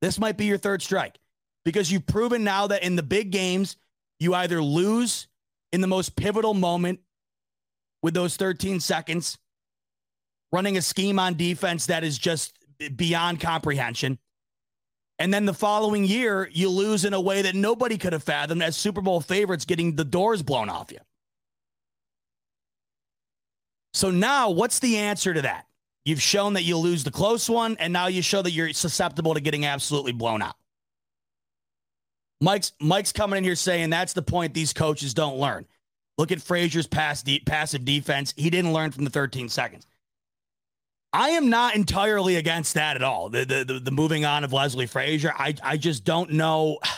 This 0.00 0.18
might 0.18 0.36
be 0.36 0.44
your 0.44 0.58
third 0.58 0.82
strike 0.82 1.18
because 1.64 1.90
you've 1.90 2.06
proven 2.06 2.44
now 2.44 2.66
that 2.66 2.82
in 2.82 2.96
the 2.96 3.02
big 3.02 3.30
games, 3.30 3.76
you 4.20 4.34
either 4.34 4.62
lose 4.62 5.28
in 5.72 5.80
the 5.80 5.86
most 5.86 6.14
pivotal 6.14 6.54
moment 6.54 7.00
with 8.04 8.12
those 8.12 8.36
13 8.36 8.80
seconds 8.80 9.38
running 10.52 10.76
a 10.76 10.82
scheme 10.82 11.18
on 11.18 11.38
defense 11.38 11.86
that 11.86 12.04
is 12.04 12.18
just 12.18 12.52
beyond 12.96 13.40
comprehension. 13.40 14.18
And 15.18 15.32
then 15.32 15.46
the 15.46 15.54
following 15.54 16.04
year, 16.04 16.46
you 16.52 16.68
lose 16.68 17.06
in 17.06 17.14
a 17.14 17.20
way 17.20 17.40
that 17.40 17.54
nobody 17.54 17.96
could 17.96 18.12
have 18.12 18.22
fathomed 18.22 18.62
as 18.62 18.76
Super 18.76 19.00
Bowl 19.00 19.22
favorites 19.22 19.64
getting 19.64 19.96
the 19.96 20.04
doors 20.04 20.42
blown 20.42 20.68
off 20.68 20.92
you. 20.92 20.98
So 23.94 24.10
now, 24.10 24.50
what's 24.50 24.80
the 24.80 24.98
answer 24.98 25.32
to 25.32 25.40
that? 25.40 25.64
You've 26.04 26.20
shown 26.20 26.52
that 26.54 26.62
you 26.64 26.76
lose 26.76 27.04
the 27.04 27.10
close 27.10 27.48
one, 27.48 27.78
and 27.80 27.90
now 27.90 28.08
you 28.08 28.20
show 28.20 28.42
that 28.42 28.50
you're 28.50 28.74
susceptible 28.74 29.32
to 29.32 29.40
getting 29.40 29.64
absolutely 29.64 30.12
blown 30.12 30.42
out. 30.42 30.56
Mike's 32.42 32.72
Mike's 32.82 33.12
coming 33.12 33.38
in 33.38 33.44
here 33.44 33.56
saying 33.56 33.88
that's 33.88 34.12
the 34.12 34.20
point 34.20 34.52
these 34.52 34.74
coaches 34.74 35.14
don't 35.14 35.38
learn. 35.38 35.64
Look 36.16 36.32
at 36.32 36.40
Frazier's 36.40 36.86
pass 36.86 37.22
de- 37.22 37.40
passive 37.40 37.84
defense. 37.84 38.32
He 38.36 38.50
didn't 38.50 38.72
learn 38.72 38.92
from 38.92 39.04
the 39.04 39.10
13 39.10 39.48
seconds. 39.48 39.86
I 41.12 41.30
am 41.30 41.48
not 41.48 41.76
entirely 41.76 42.36
against 42.36 42.74
that 42.74 42.96
at 42.96 43.02
all. 43.02 43.28
The 43.28 43.44
the 43.44 43.64
the, 43.64 43.78
the 43.78 43.90
moving 43.92 44.24
on 44.24 44.42
of 44.42 44.52
Leslie 44.52 44.86
Frazier. 44.86 45.32
I 45.36 45.54
I 45.62 45.76
just 45.76 46.04
don't 46.04 46.32
know. 46.32 46.78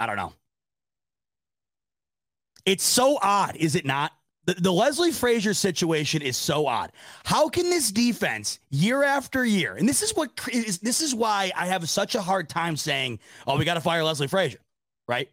I 0.00 0.06
don't 0.06 0.16
know. 0.16 0.32
It's 2.64 2.84
so 2.84 3.18
odd, 3.20 3.56
is 3.56 3.74
it 3.74 3.84
not? 3.84 4.12
The, 4.44 4.54
the 4.54 4.72
Leslie 4.72 5.10
Frazier 5.10 5.54
situation 5.54 6.22
is 6.22 6.36
so 6.36 6.66
odd. 6.66 6.92
How 7.24 7.48
can 7.48 7.68
this 7.68 7.90
defense 7.90 8.60
year 8.70 9.02
after 9.02 9.44
year, 9.44 9.74
and 9.74 9.88
this 9.88 10.02
is 10.02 10.14
what 10.14 10.30
is 10.52 10.78
this 10.78 11.00
is 11.00 11.14
why 11.14 11.50
I 11.56 11.66
have 11.66 11.88
such 11.88 12.14
a 12.14 12.22
hard 12.22 12.48
time 12.48 12.76
saying, 12.76 13.18
"Oh, 13.46 13.58
we 13.58 13.64
got 13.64 13.74
to 13.74 13.80
fire 13.80 14.04
Leslie 14.04 14.28
Frazier," 14.28 14.60
right? 15.08 15.28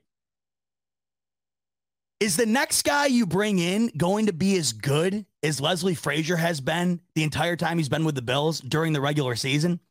Is 2.22 2.38
the 2.38 2.46
next 2.46 2.86
guy 2.86 3.08
you 3.08 3.26
bring 3.26 3.60
in 3.60 3.92
going 3.98 4.28
to 4.28 4.34
be 4.34 4.58
as 4.58 4.72
good 4.72 5.26
as 5.44 5.60
Leslie 5.60 5.96
Frazier 5.96 6.38
has 6.38 6.62
been 6.62 7.02
the 7.14 7.24
entire 7.24 7.58
time 7.58 7.78
he's 7.78 7.90
been 7.90 8.06
with 8.06 8.16
the 8.16 8.22
Bills 8.22 8.62
during 8.62 8.94
the 8.94 9.02
regular 9.02 9.36
season? 9.36 9.82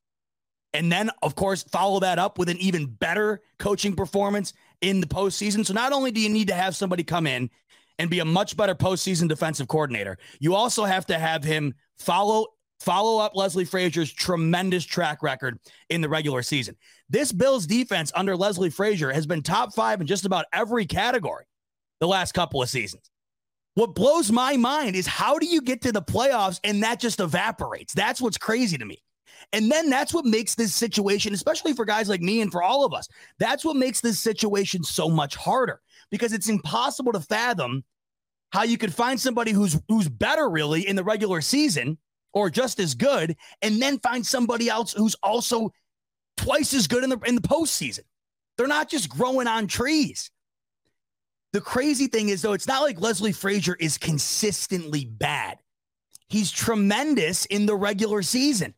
And 0.73 0.91
then, 0.91 1.11
of 1.23 1.35
course, 1.35 1.65
follow 1.65 2.01
that 2.01 2.19
up 2.19 2.39
with 2.39 2.49
an 2.49 2.57
even 2.57 2.87
better 2.87 3.43
coaching 3.59 3.95
performance 3.95 4.55
in 4.81 5.03
the 5.03 5.07
postseason. 5.07 5.67
So 5.67 5.75
not 5.75 5.93
only 5.93 6.13
do 6.13 6.21
you 6.21 6.31
need 6.31 6.49
to 6.49 6.55
have 6.55 6.75
somebody 6.75 7.05
come 7.05 7.27
in 7.27 7.51
and 7.99 8.09
be 8.09 8.21
a 8.21 8.25
much 8.25 8.57
better 8.57 8.75
postseason 8.75 9.29
defensive 9.29 9.69
coordinator, 9.69 10.17
you 10.41 10.55
also 10.55 10.85
have 10.85 11.05
to 11.07 11.19
have 11.19 11.45
him 11.45 11.75
follow 11.99 12.47
follow 12.81 13.23
up 13.23 13.37
Leslie 13.37 13.65
Frazier's 13.67 14.13
tremendous 14.13 14.85
track 14.85 15.23
record 15.23 15.59
in 15.91 16.01
the 16.01 16.09
regular 16.09 16.43
season. 16.43 16.75
This 17.09 17.33
Bills 17.33 17.67
defense 17.67 18.11
under 18.15 18.35
Leslie 18.35 18.71
Frazier 18.71 19.13
has 19.13 19.27
been 19.27 19.43
top 19.43 19.75
five 19.75 20.01
in 20.01 20.07
just 20.07 20.25
about 20.25 20.47
every 20.53 20.87
category 20.87 21.45
the 22.01 22.09
last 22.09 22.33
couple 22.33 22.63
of 22.63 22.69
seasons. 22.69 23.11
What 23.75 23.95
blows 23.95 24.31
my 24.31 24.57
mind 24.57 24.95
is 24.95 25.07
how 25.07 25.39
do 25.39 25.47
you 25.47 25.61
get 25.61 25.83
to 25.83 25.93
the 25.93 26.03
playoffs 26.03 26.61
and 26.63 26.83
that 26.83 27.01
just 27.01 27.21
evaporates? 27.21 27.93
That's 27.93 28.21
what's 28.21 28.39
crazy 28.39 28.79
to 28.79 28.85
me. 28.85 29.03
And 29.53 29.71
then 29.71 29.91
that's 29.91 30.15
what 30.15 30.25
makes 30.25 30.55
this 30.55 30.75
situation, 30.75 31.35
especially 31.35 31.73
for 31.73 31.85
guys 31.85 32.09
like 32.09 32.21
me 32.21 32.41
and 32.41 32.51
for 32.51 32.63
all 32.63 32.85
of 32.85 32.95
us, 32.95 33.09
that's 33.39 33.65
what 33.65 33.77
makes 33.77 34.01
this 34.01 34.19
situation 34.19 34.83
so 34.83 35.09
much 35.09 35.37
harder 35.37 35.81
because 36.11 36.33
it's 36.33 36.49
impossible 36.49 37.13
to 37.13 37.21
fathom 37.21 37.85
how 38.53 38.63
you 38.63 38.79
could 38.79 38.95
find 38.95 39.21
somebody 39.21 39.51
who's 39.51 39.81
who's 39.89 40.09
better 40.09 40.49
really 40.49 40.87
in 40.87 40.95
the 40.95 41.03
regular 41.03 41.41
season 41.41 41.99
or 42.33 42.51
just 42.51 42.81
as 42.81 42.95
good, 42.95 43.37
and 43.63 43.81
then 43.81 43.99
find 44.01 44.27
somebody 44.27 44.69
else 44.69 44.93
who's 44.93 45.17
also 45.23 45.73
twice 46.37 46.75
as 46.75 46.87
good 46.87 47.05
in 47.05 47.11
the 47.11 47.19
in 47.27 47.35
the 47.35 47.41
postseason. 47.41 48.05
They're 48.57 48.67
not 48.67 48.89
just 48.89 49.09
growing 49.09 49.49
on 49.49 49.67
trees. 49.67 50.31
The 51.55 51.61
crazy 51.61 52.09
thing 52.09 52.31
is, 52.31 52.43
though, 52.43 52.53
it's 52.53 52.67
not 52.67 52.83
like 52.83 53.01
Leslie 53.01 53.31
Frazier 53.31 53.77
is 53.79 53.97
consistently 53.97 55.05
bad. 55.05 55.61
He's 56.27 56.51
tremendous 56.51 57.45
in 57.45 57.65
the 57.65 57.77
regular 57.77 58.23
season. 58.23 58.75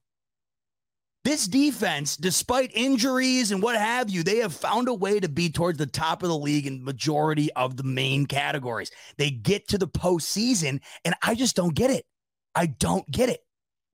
This 1.25 1.49
defense, 1.49 2.19
despite 2.19 2.71
injuries 2.75 3.51
and 3.51 3.63
what 3.63 3.79
have 3.79 4.11
you, 4.11 4.23
they 4.23 4.41
have 4.41 4.55
found 4.55 4.89
a 4.89 4.95
way 4.95 5.19
to 5.21 5.29
be 5.31 5.49
towards 5.49 5.79
the 5.79 5.87
top 5.87 6.23
of 6.23 6.29
the 6.29 6.37
league 6.37 6.67
in 6.67 6.85
majority 6.85 7.51
of 7.55 7.79
the 7.79 7.83
main 7.83 8.27
categories. 8.27 8.91
They 9.17 9.31
get 9.31 9.69
to 9.69 9.79
the 9.79 9.89
postseason, 9.89 10.83
and 11.07 11.15
I 11.23 11.35
just 11.35 11.57
don't 11.57 11.75
get 11.75 11.91
it. 11.91 12.05
I 12.55 12.67
don't 12.67 13.11
get 13.11 13.31
it. 13.31 13.41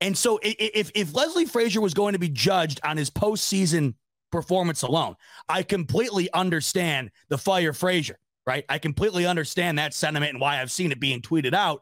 And 0.01 0.17
so, 0.17 0.41
if 0.43 0.91
if 0.93 1.15
Leslie 1.15 1.45
Frazier 1.45 1.79
was 1.79 1.93
going 1.93 2.13
to 2.13 2.19
be 2.19 2.27
judged 2.27 2.81
on 2.83 2.97
his 2.97 3.09
postseason 3.09 3.93
performance 4.33 4.81
alone. 4.81 5.15
I 5.47 5.61
completely 5.61 6.27
understand 6.33 7.11
the 7.29 7.37
fire 7.37 7.71
Frazier, 7.71 8.17
right? 8.45 8.65
I 8.69 8.77
completely 8.77 9.25
understand 9.25 9.79
that 9.79 9.93
sentiment 9.93 10.33
and 10.33 10.41
why 10.41 10.61
I've 10.61 10.71
seen 10.71 10.91
it 10.91 10.99
being 10.99 11.21
tweeted 11.21 11.53
out 11.53 11.81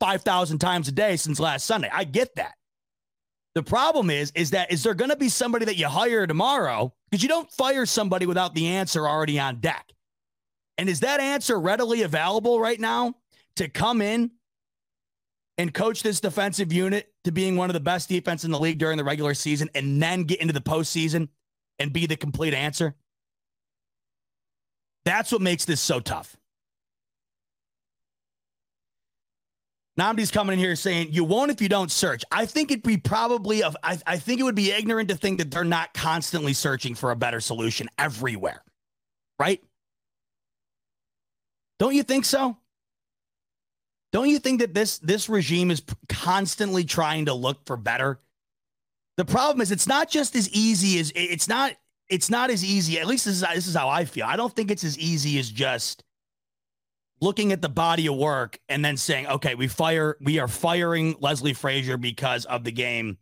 5,000 0.00 0.58
times 0.58 0.88
a 0.88 0.92
day 0.92 1.16
since 1.16 1.40
last 1.40 1.66
Sunday. 1.66 1.90
I 1.92 2.04
get 2.04 2.34
that. 2.36 2.54
The 3.54 3.62
problem 3.62 4.10
is, 4.10 4.30
is 4.34 4.50
that 4.50 4.70
is 4.70 4.82
there 4.82 4.94
going 4.94 5.10
to 5.10 5.16
be 5.16 5.28
somebody 5.28 5.64
that 5.64 5.76
you 5.76 5.88
hire 5.88 6.26
tomorrow? 6.26 6.94
Because 7.10 7.22
you 7.22 7.28
don't 7.28 7.50
fire 7.50 7.86
somebody 7.86 8.26
without 8.26 8.54
the 8.54 8.68
answer 8.68 9.08
already 9.08 9.38
on 9.40 9.60
deck. 9.60 9.92
And 10.76 10.88
is 10.88 11.00
that 11.00 11.18
answer 11.18 11.58
readily 11.58 12.02
available 12.02 12.60
right 12.60 12.78
now 12.78 13.14
to 13.56 13.68
come 13.68 14.00
in 14.00 14.30
and 15.56 15.74
coach 15.74 16.04
this 16.04 16.20
defensive 16.20 16.72
unit 16.72 17.12
to 17.24 17.32
being 17.32 17.56
one 17.56 17.68
of 17.68 17.74
the 17.74 17.80
best 17.80 18.08
defense 18.08 18.44
in 18.44 18.52
the 18.52 18.60
league 18.60 18.78
during 18.78 18.96
the 18.96 19.02
regular 19.02 19.34
season 19.34 19.68
and 19.74 20.00
then 20.00 20.22
get 20.22 20.40
into 20.40 20.54
the 20.54 20.60
postseason 20.60 21.28
and 21.80 21.92
be 21.92 22.06
the 22.06 22.16
complete 22.16 22.54
answer? 22.54 22.94
That's 25.08 25.32
what 25.32 25.40
makes 25.40 25.64
this 25.64 25.80
so 25.80 26.00
tough. 26.00 26.36
Namdi's 29.98 30.30
coming 30.30 30.52
in 30.52 30.58
here 30.58 30.76
saying 30.76 31.08
you 31.12 31.24
won't 31.24 31.50
if 31.50 31.62
you 31.62 31.68
don't 31.70 31.90
search. 31.90 32.24
I 32.30 32.44
think 32.44 32.70
it'd 32.70 32.82
be 32.82 32.98
probably 32.98 33.62
of 33.62 33.74
I, 33.82 33.98
I 34.06 34.18
think 34.18 34.38
it 34.38 34.42
would 34.42 34.54
be 34.54 34.70
ignorant 34.70 35.08
to 35.08 35.16
think 35.16 35.38
that 35.38 35.50
they're 35.50 35.64
not 35.64 35.94
constantly 35.94 36.52
searching 36.52 36.94
for 36.94 37.10
a 37.10 37.16
better 37.16 37.40
solution 37.40 37.88
everywhere. 37.98 38.62
Right? 39.38 39.62
Don't 41.78 41.94
you 41.94 42.02
think 42.02 42.26
so? 42.26 42.58
Don't 44.12 44.28
you 44.28 44.38
think 44.38 44.60
that 44.60 44.74
this 44.74 44.98
this 44.98 45.30
regime 45.30 45.70
is 45.70 45.82
constantly 46.10 46.84
trying 46.84 47.24
to 47.24 47.34
look 47.34 47.64
for 47.64 47.78
better? 47.78 48.20
The 49.16 49.24
problem 49.24 49.62
is 49.62 49.72
it's 49.72 49.86
not 49.86 50.10
just 50.10 50.36
as 50.36 50.50
easy 50.50 51.00
as 51.00 51.10
it's 51.14 51.48
not 51.48 51.72
it's 52.08 52.30
not 52.30 52.50
as 52.50 52.64
easy. 52.64 52.98
At 52.98 53.06
least 53.06 53.24
this 53.24 53.36
is 53.36 53.40
this 53.54 53.66
is 53.66 53.74
how 53.74 53.88
I 53.88 54.04
feel. 54.04 54.26
I 54.26 54.36
don't 54.36 54.54
think 54.54 54.70
it's 54.70 54.84
as 54.84 54.98
easy 54.98 55.38
as 55.38 55.50
just 55.50 56.04
looking 57.20 57.52
at 57.52 57.62
the 57.62 57.68
body 57.68 58.06
of 58.06 58.16
work 58.16 58.58
and 58.68 58.84
then 58.84 58.96
saying, 58.96 59.26
okay, 59.26 59.54
we 59.54 59.66
fire, 59.66 60.16
we 60.20 60.38
are 60.38 60.46
firing 60.46 61.16
Leslie 61.20 61.52
Frazier 61.52 61.96
because 61.96 62.44
of 62.44 62.62
the 62.64 62.70
game 62.70 63.18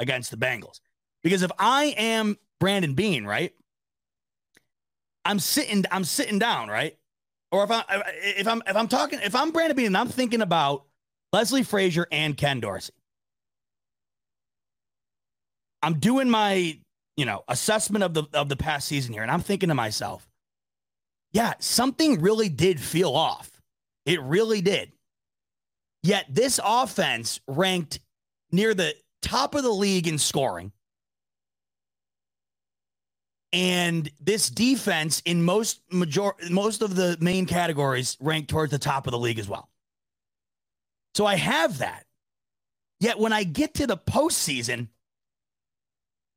against 0.00 0.30
the 0.30 0.36
Bengals. 0.36 0.80
Because 1.22 1.42
if 1.42 1.50
I 1.58 1.94
am 1.98 2.38
Brandon 2.58 2.94
Beane, 2.94 3.24
right? 3.24 3.52
I'm 5.24 5.38
sitting, 5.38 5.84
I'm 5.90 6.04
sitting 6.04 6.38
down, 6.38 6.68
right? 6.68 6.96
Or 7.52 7.64
if 7.64 7.70
I 7.70 7.84
if 8.22 8.48
I'm 8.48 8.62
if 8.66 8.76
I'm 8.76 8.88
talking 8.88 9.20
if 9.22 9.34
I'm 9.34 9.52
Brandon 9.52 9.76
Beane 9.76 9.86
and 9.86 9.96
I'm 9.96 10.08
thinking 10.08 10.42
about 10.42 10.84
Leslie 11.32 11.62
Frazier 11.62 12.06
and 12.10 12.36
Ken 12.36 12.60
Dorsey. 12.60 12.92
I'm 15.84 15.98
doing 15.98 16.30
my, 16.30 16.78
you 17.16 17.24
know, 17.24 17.44
assessment 17.48 18.02
of 18.02 18.14
the 18.14 18.24
of 18.34 18.48
the 18.48 18.56
past 18.56 18.88
season 18.88 19.12
here, 19.12 19.22
and 19.22 19.30
I'm 19.30 19.40
thinking 19.40 19.68
to 19.68 19.74
myself, 19.74 20.28
yeah, 21.32 21.54
something 21.58 22.20
really 22.20 22.48
did 22.48 22.80
feel 22.80 23.12
off. 23.12 23.60
It 24.06 24.20
really 24.22 24.60
did. 24.60 24.92
Yet 26.02 26.26
this 26.28 26.60
offense 26.62 27.40
ranked 27.48 28.00
near 28.52 28.74
the 28.74 28.94
top 29.22 29.54
of 29.54 29.62
the 29.62 29.70
league 29.70 30.06
in 30.06 30.18
scoring. 30.18 30.72
And 33.52 34.10
this 34.20 34.50
defense 34.50 35.22
in 35.24 35.42
most 35.42 35.80
major 35.90 36.32
most 36.50 36.82
of 36.82 36.96
the 36.96 37.16
main 37.20 37.46
categories 37.46 38.16
ranked 38.20 38.50
towards 38.50 38.72
the 38.72 38.78
top 38.78 39.06
of 39.06 39.12
the 39.12 39.18
league 39.18 39.38
as 39.38 39.48
well. 39.48 39.70
So 41.14 41.24
I 41.24 41.36
have 41.36 41.78
that. 41.78 42.04
Yet 43.00 43.18
when 43.18 43.32
I 43.32 43.44
get 43.44 43.74
to 43.74 43.86
the 43.86 43.96
postseason, 43.96 44.88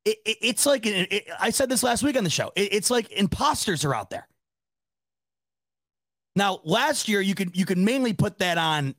it, 0.07 0.19
it, 0.25 0.37
it's 0.41 0.65
like 0.65 0.85
it, 0.85 1.27
I 1.39 1.49
said 1.49 1.69
this 1.69 1.83
last 1.83 2.03
week 2.03 2.17
on 2.17 2.23
the 2.23 2.29
show. 2.29 2.51
it's 2.55 2.89
like 2.89 3.11
imposters 3.11 3.83
are 3.83 3.93
out 3.93 4.09
there. 4.09 4.27
Now, 6.35 6.59
last 6.63 7.07
year 7.07 7.19
you 7.19 7.35
could 7.35 7.55
you 7.57 7.65
could 7.65 7.77
mainly 7.77 8.13
put 8.13 8.39
that 8.39 8.57
on 8.57 8.95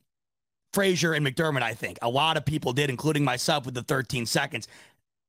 Frazier 0.73 1.13
and 1.13 1.25
McDermott. 1.25 1.63
I 1.63 1.73
think 1.73 1.97
a 2.01 2.09
lot 2.09 2.37
of 2.37 2.45
people 2.45 2.73
did, 2.73 2.89
including 2.89 3.23
myself, 3.23 3.65
with 3.65 3.73
the 3.73 3.83
13 3.83 4.25
seconds. 4.25 4.67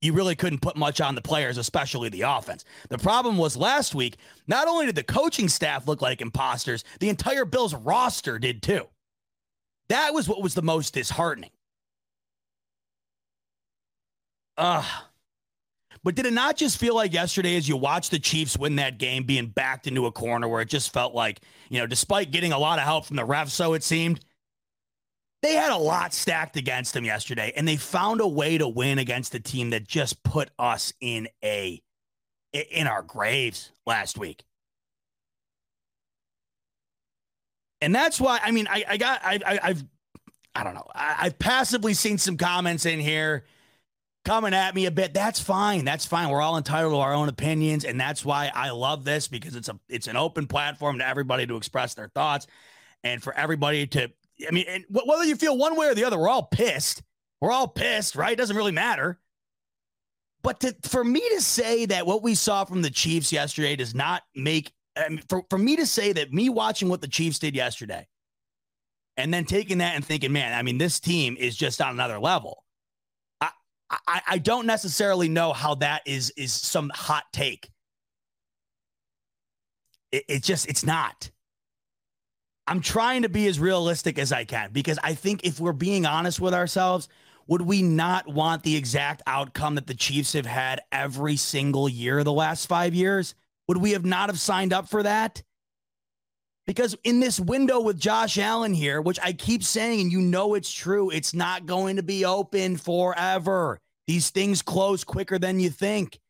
You 0.03 0.15
really 0.15 0.35
couldn't 0.35 0.63
put 0.63 0.77
much 0.77 1.01
on 1.03 1.15
the 1.15 1.21
players, 1.21 1.59
especially 1.59 2.09
the 2.09 2.23
offense. 2.23 2.65
The 2.89 2.97
problem 2.97 3.37
was 3.37 3.55
last 3.55 3.95
week. 3.95 4.17
Not 4.47 4.67
only 4.67 4.87
did 4.87 4.95
the 4.95 5.03
coaching 5.03 5.49
staff 5.49 5.87
look 5.87 6.01
like 6.01 6.23
imposters, 6.23 6.85
the 7.01 7.11
entire 7.11 7.45
Bills 7.45 7.75
roster 7.75 8.39
did 8.39 8.63
too. 8.63 8.87
That 9.91 10.15
was 10.15 10.27
what 10.27 10.43
was 10.43 10.55
the 10.55 10.63
most 10.63 10.95
disheartening. 10.95 11.51
Ugh. 14.57 14.85
But 16.03 16.15
did 16.15 16.25
it 16.25 16.33
not 16.33 16.57
just 16.57 16.79
feel 16.79 16.95
like 16.95 17.13
yesterday, 17.13 17.57
as 17.57 17.69
you 17.69 17.77
watched 17.77 18.11
the 18.11 18.19
Chiefs 18.19 18.57
win 18.57 18.77
that 18.77 18.99
game, 18.99 19.25
being 19.25 19.49
backed 19.49 19.87
into 19.87 20.07
a 20.07 20.13
corner 20.13 20.49
where 20.49 20.63
it 20.63 20.69
just 20.69 20.93
felt 20.93 21.15
like, 21.15 21.41
you 21.69 21.79
know, 21.79 21.87
despite 21.87 22.31
getting 22.31 22.53
a 22.53 22.59
lot 22.59 22.79
of 22.79 22.87
help 22.87 23.05
from 23.05 23.17
the 23.17 23.27
refs, 23.27 23.51
so 23.51 23.75
it 23.75 23.83
seemed, 23.83 24.21
they 25.43 25.55
had 25.55 25.73
a 25.73 25.77
lot 25.77 26.15
stacked 26.15 26.57
against 26.57 26.95
them 26.95 27.05
yesterday, 27.05 27.53
and 27.55 27.69
they 27.69 27.77
found 27.77 28.21
a 28.21 28.29
way 28.29 28.57
to 28.57 28.69
win 28.69 28.99
against 28.99 29.35
a 29.35 29.41
team 29.41 29.71
that 29.71 29.87
just 29.87 30.23
put 30.23 30.51
us 30.59 30.93
in 31.01 31.29
a 31.45 31.83
in 32.53 32.87
our 32.87 33.03
graves 33.03 33.71
last 33.87 34.19
week. 34.19 34.43
And 37.81 37.95
that's 37.95 38.21
why 38.21 38.41
I 38.43 38.51
mean 38.51 38.67
I, 38.69 38.85
I 38.89 38.97
got 38.97 39.21
I, 39.25 39.39
I 39.47 39.69
have 39.69 39.85
I 40.55 40.65
don't 40.65 40.75
know 40.75 40.87
I, 40.95 41.17
I've 41.21 41.39
passively 41.39 41.95
seen 41.95 42.19
some 42.19 42.37
comments 42.37 42.85
in 42.85 43.01
here 43.01 43.45
coming 44.25 44.55
at 44.55 44.75
me 44.75 44.87
a 44.87 44.91
bit. 44.91 45.15
That's 45.15 45.41
fine. 45.41 45.85
That's 45.85 46.07
fine. 46.07 46.29
We're 46.29 46.43
all 46.43 46.57
entitled 46.57 46.93
to 46.93 46.99
our 46.99 47.15
own 47.15 47.29
opinions, 47.29 47.85
and 47.85 48.01
that's 48.01 48.25
why 48.25 48.51
I 48.55 48.71
love 48.71 49.05
this 49.05 49.29
because 49.29 49.57
it's 49.57 49.69
a 49.69 49.79
it's 49.89 50.07
an 50.07 50.17
open 50.17 50.47
platform 50.47 50.99
to 50.99 51.07
everybody 51.07 51.47
to 51.47 51.57
express 51.57 51.95
their 51.95 52.09
thoughts, 52.09 52.47
and 53.05 53.23
for 53.23 53.35
everybody 53.35 53.87
to. 53.89 54.11
I 54.49 54.53
mean, 54.53 54.65
and 54.69 54.85
whether 54.89 55.25
you 55.25 55.37
feel 55.37 55.59
one 55.59 55.77
way 55.77 55.89
or 55.89 55.95
the 55.95 56.05
other, 56.05 56.19
we're 56.19 56.29
all 56.29 56.45
pissed. 56.45 57.03
We're 57.41 57.53
all 57.53 57.69
pissed, 57.69 58.17
right? 58.17 58.33
It 58.33 58.37
doesn't 58.37 58.57
really 58.57 58.73
matter. 58.73 59.19
But 60.43 60.61
to, 60.61 60.75
for 60.85 61.05
me 61.05 61.21
to 61.35 61.43
say 61.43 61.85
that 61.87 62.07
what 62.07 62.23
we 62.23 62.35
saw 62.35 62.65
from 62.65 62.81
the 62.81 62.91
Chiefs 62.91 63.33
yesterday 63.33 63.77
does 63.77 63.95
not 63.95 64.23
make, 64.35 64.73
for, 65.29 65.43
for 65.51 65.59
me 65.59 65.77
to 65.77 65.85
say 65.85 66.13
that 66.15 66.33
me 66.33 66.49
watching 66.49 66.89
what 66.89 67.03
the 67.03 67.09
Chiefs 67.09 67.39
did 67.39 67.55
yesterday 67.55 68.07
and 69.19 69.33
then 69.33 69.45
taking 69.45 69.79
that 69.79 69.95
and 69.95 70.05
thinking, 70.05 70.33
man, 70.33 70.59
I 70.59 70.63
mean, 70.63 70.79
this 70.79 71.01
team 71.01 71.37
is 71.39 71.55
just 71.57 71.83
on 71.83 71.91
another 71.91 72.19
level 72.19 72.65
I, 73.91 74.23
I 74.29 74.39
don't 74.39 74.67
necessarily 74.67 75.29
know 75.29 75.53
how 75.53 75.75
that 75.77 76.03
is 76.07 76.33
is 76.37 76.53
some 76.53 76.91
hot 76.95 77.25
take. 77.33 77.71
It, 80.13 80.25
it 80.29 80.43
just 80.43 80.69
it's 80.69 80.85
not. 80.85 81.31
I'm 82.67 82.81
trying 82.81 83.23
to 83.23 83.29
be 83.29 83.49
as 83.49 83.59
realistic 83.59 84.19
as 84.19 84.33
I 84.33 84.45
can 84.45 84.71
because 84.73 84.99
I 85.03 85.15
think 85.15 85.45
if 85.45 85.59
we're 85.59 85.73
being 85.73 86.07
honest 86.07 86.41
with 86.41 86.55
ourselves, 86.55 87.09
would 87.49 87.63
we 87.63 87.83
not 87.83 88.29
want 88.29 88.63
the 88.63 88.77
exact 88.77 89.23
outcome 89.27 89.75
that 89.75 89.89
the 89.89 89.95
Chiefs 89.95 90.35
have 90.35 90.47
had 90.47 90.81
every 90.93 91.37
single 91.37 91.89
year 91.89 92.23
the 92.23 92.33
last 92.33 92.67
five 92.67 92.95
years? 92.95 93.35
Would 93.67 93.79
we 93.79 93.91
have 93.91 94.05
not 94.05 94.29
have 94.29 94.39
signed 94.39 94.73
up 94.73 94.89
for 94.89 95.03
that? 95.03 95.43
Because 96.71 96.95
in 97.03 97.19
this 97.19 97.41
window 97.41 97.81
with 97.81 97.99
Josh 97.99 98.39
Allen 98.39 98.73
here, 98.73 99.01
which 99.01 99.19
I 99.21 99.33
keep 99.33 99.65
saying, 99.65 100.03
and 100.03 100.13
you 100.13 100.21
know 100.21 100.55
it's 100.55 100.73
true, 100.73 101.11
it's 101.11 101.35
not 101.35 101.67
going 101.67 101.97
to 101.97 102.03
be 102.05 102.25
open 102.25 102.77
forever. 102.77 103.81
These 104.07 104.31
things 104.31 104.63
close 104.63 105.03
quicker 105.03 105.37
than 105.37 105.59
you 105.59 105.69
think. 105.69 106.21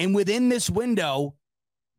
And 0.00 0.16
within 0.16 0.48
this 0.48 0.68
window, 0.68 1.36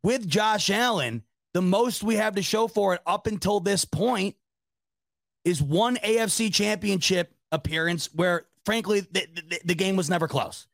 with 0.04 0.28
Josh 0.28 0.70
Allen, 0.70 1.24
the 1.54 1.62
most 1.62 2.04
we 2.04 2.16
have 2.16 2.36
to 2.36 2.44
show 2.44 2.68
for 2.68 2.96
it 2.96 3.02
up 3.06 3.28
until 3.28 3.62
this 3.62 3.86
point 3.86 4.36
is 5.46 5.62
one 5.62 5.96
AFC 6.04 6.54
championship 6.54 7.34
appearance 7.54 8.10
where, 8.14 8.48
frankly, 8.66 9.00
the, 9.10 9.26
the, 9.34 9.62
the 9.64 9.76
game 9.76 9.96
was 9.96 10.10
never 10.10 10.28
close. 10.28 10.68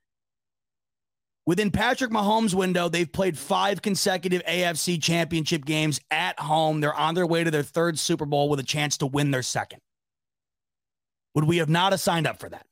Within 1.45 1.71
Patrick 1.71 2.11
Mahomes' 2.11 2.53
window, 2.53 2.87
they've 2.87 3.11
played 3.11 3.37
five 3.37 3.81
consecutive 3.81 4.41
AFC 4.45 5.01
championship 5.01 5.65
games 5.65 5.99
at 6.09 6.39
home. 6.39 6.79
They're 6.79 6.93
on 6.93 7.15
their 7.15 7.27
way 7.27 7.43
to 7.43 7.51
their 7.51 7.63
third 7.63 7.99
Super 7.99 8.25
Bowl 8.25 8.47
with 8.47 8.61
a 8.61 8.63
chance 8.63 8.97
to 8.99 9.05
win 9.05 9.31
their 9.31 9.43
second. 9.43 9.81
Would 11.35 11.43
we 11.43 11.57
have 11.57 11.69
not 11.69 11.91
have 11.91 11.99
signed 11.99 12.27
up 12.27 12.39
for 12.39 12.47
that? 12.49 12.65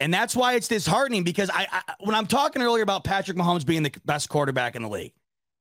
And 0.00 0.12
that's 0.12 0.36
why 0.36 0.54
it's 0.54 0.68
disheartening 0.68 1.22
because 1.22 1.50
I, 1.50 1.66
I, 1.70 1.94
when 2.00 2.14
I'm 2.14 2.26
talking 2.26 2.62
earlier 2.62 2.82
about 2.82 3.04
Patrick 3.04 3.36
Mahomes 3.36 3.64
being 3.64 3.82
the 3.82 3.92
best 4.04 4.28
quarterback 4.28 4.76
in 4.76 4.82
the 4.82 4.88
league, 4.88 5.12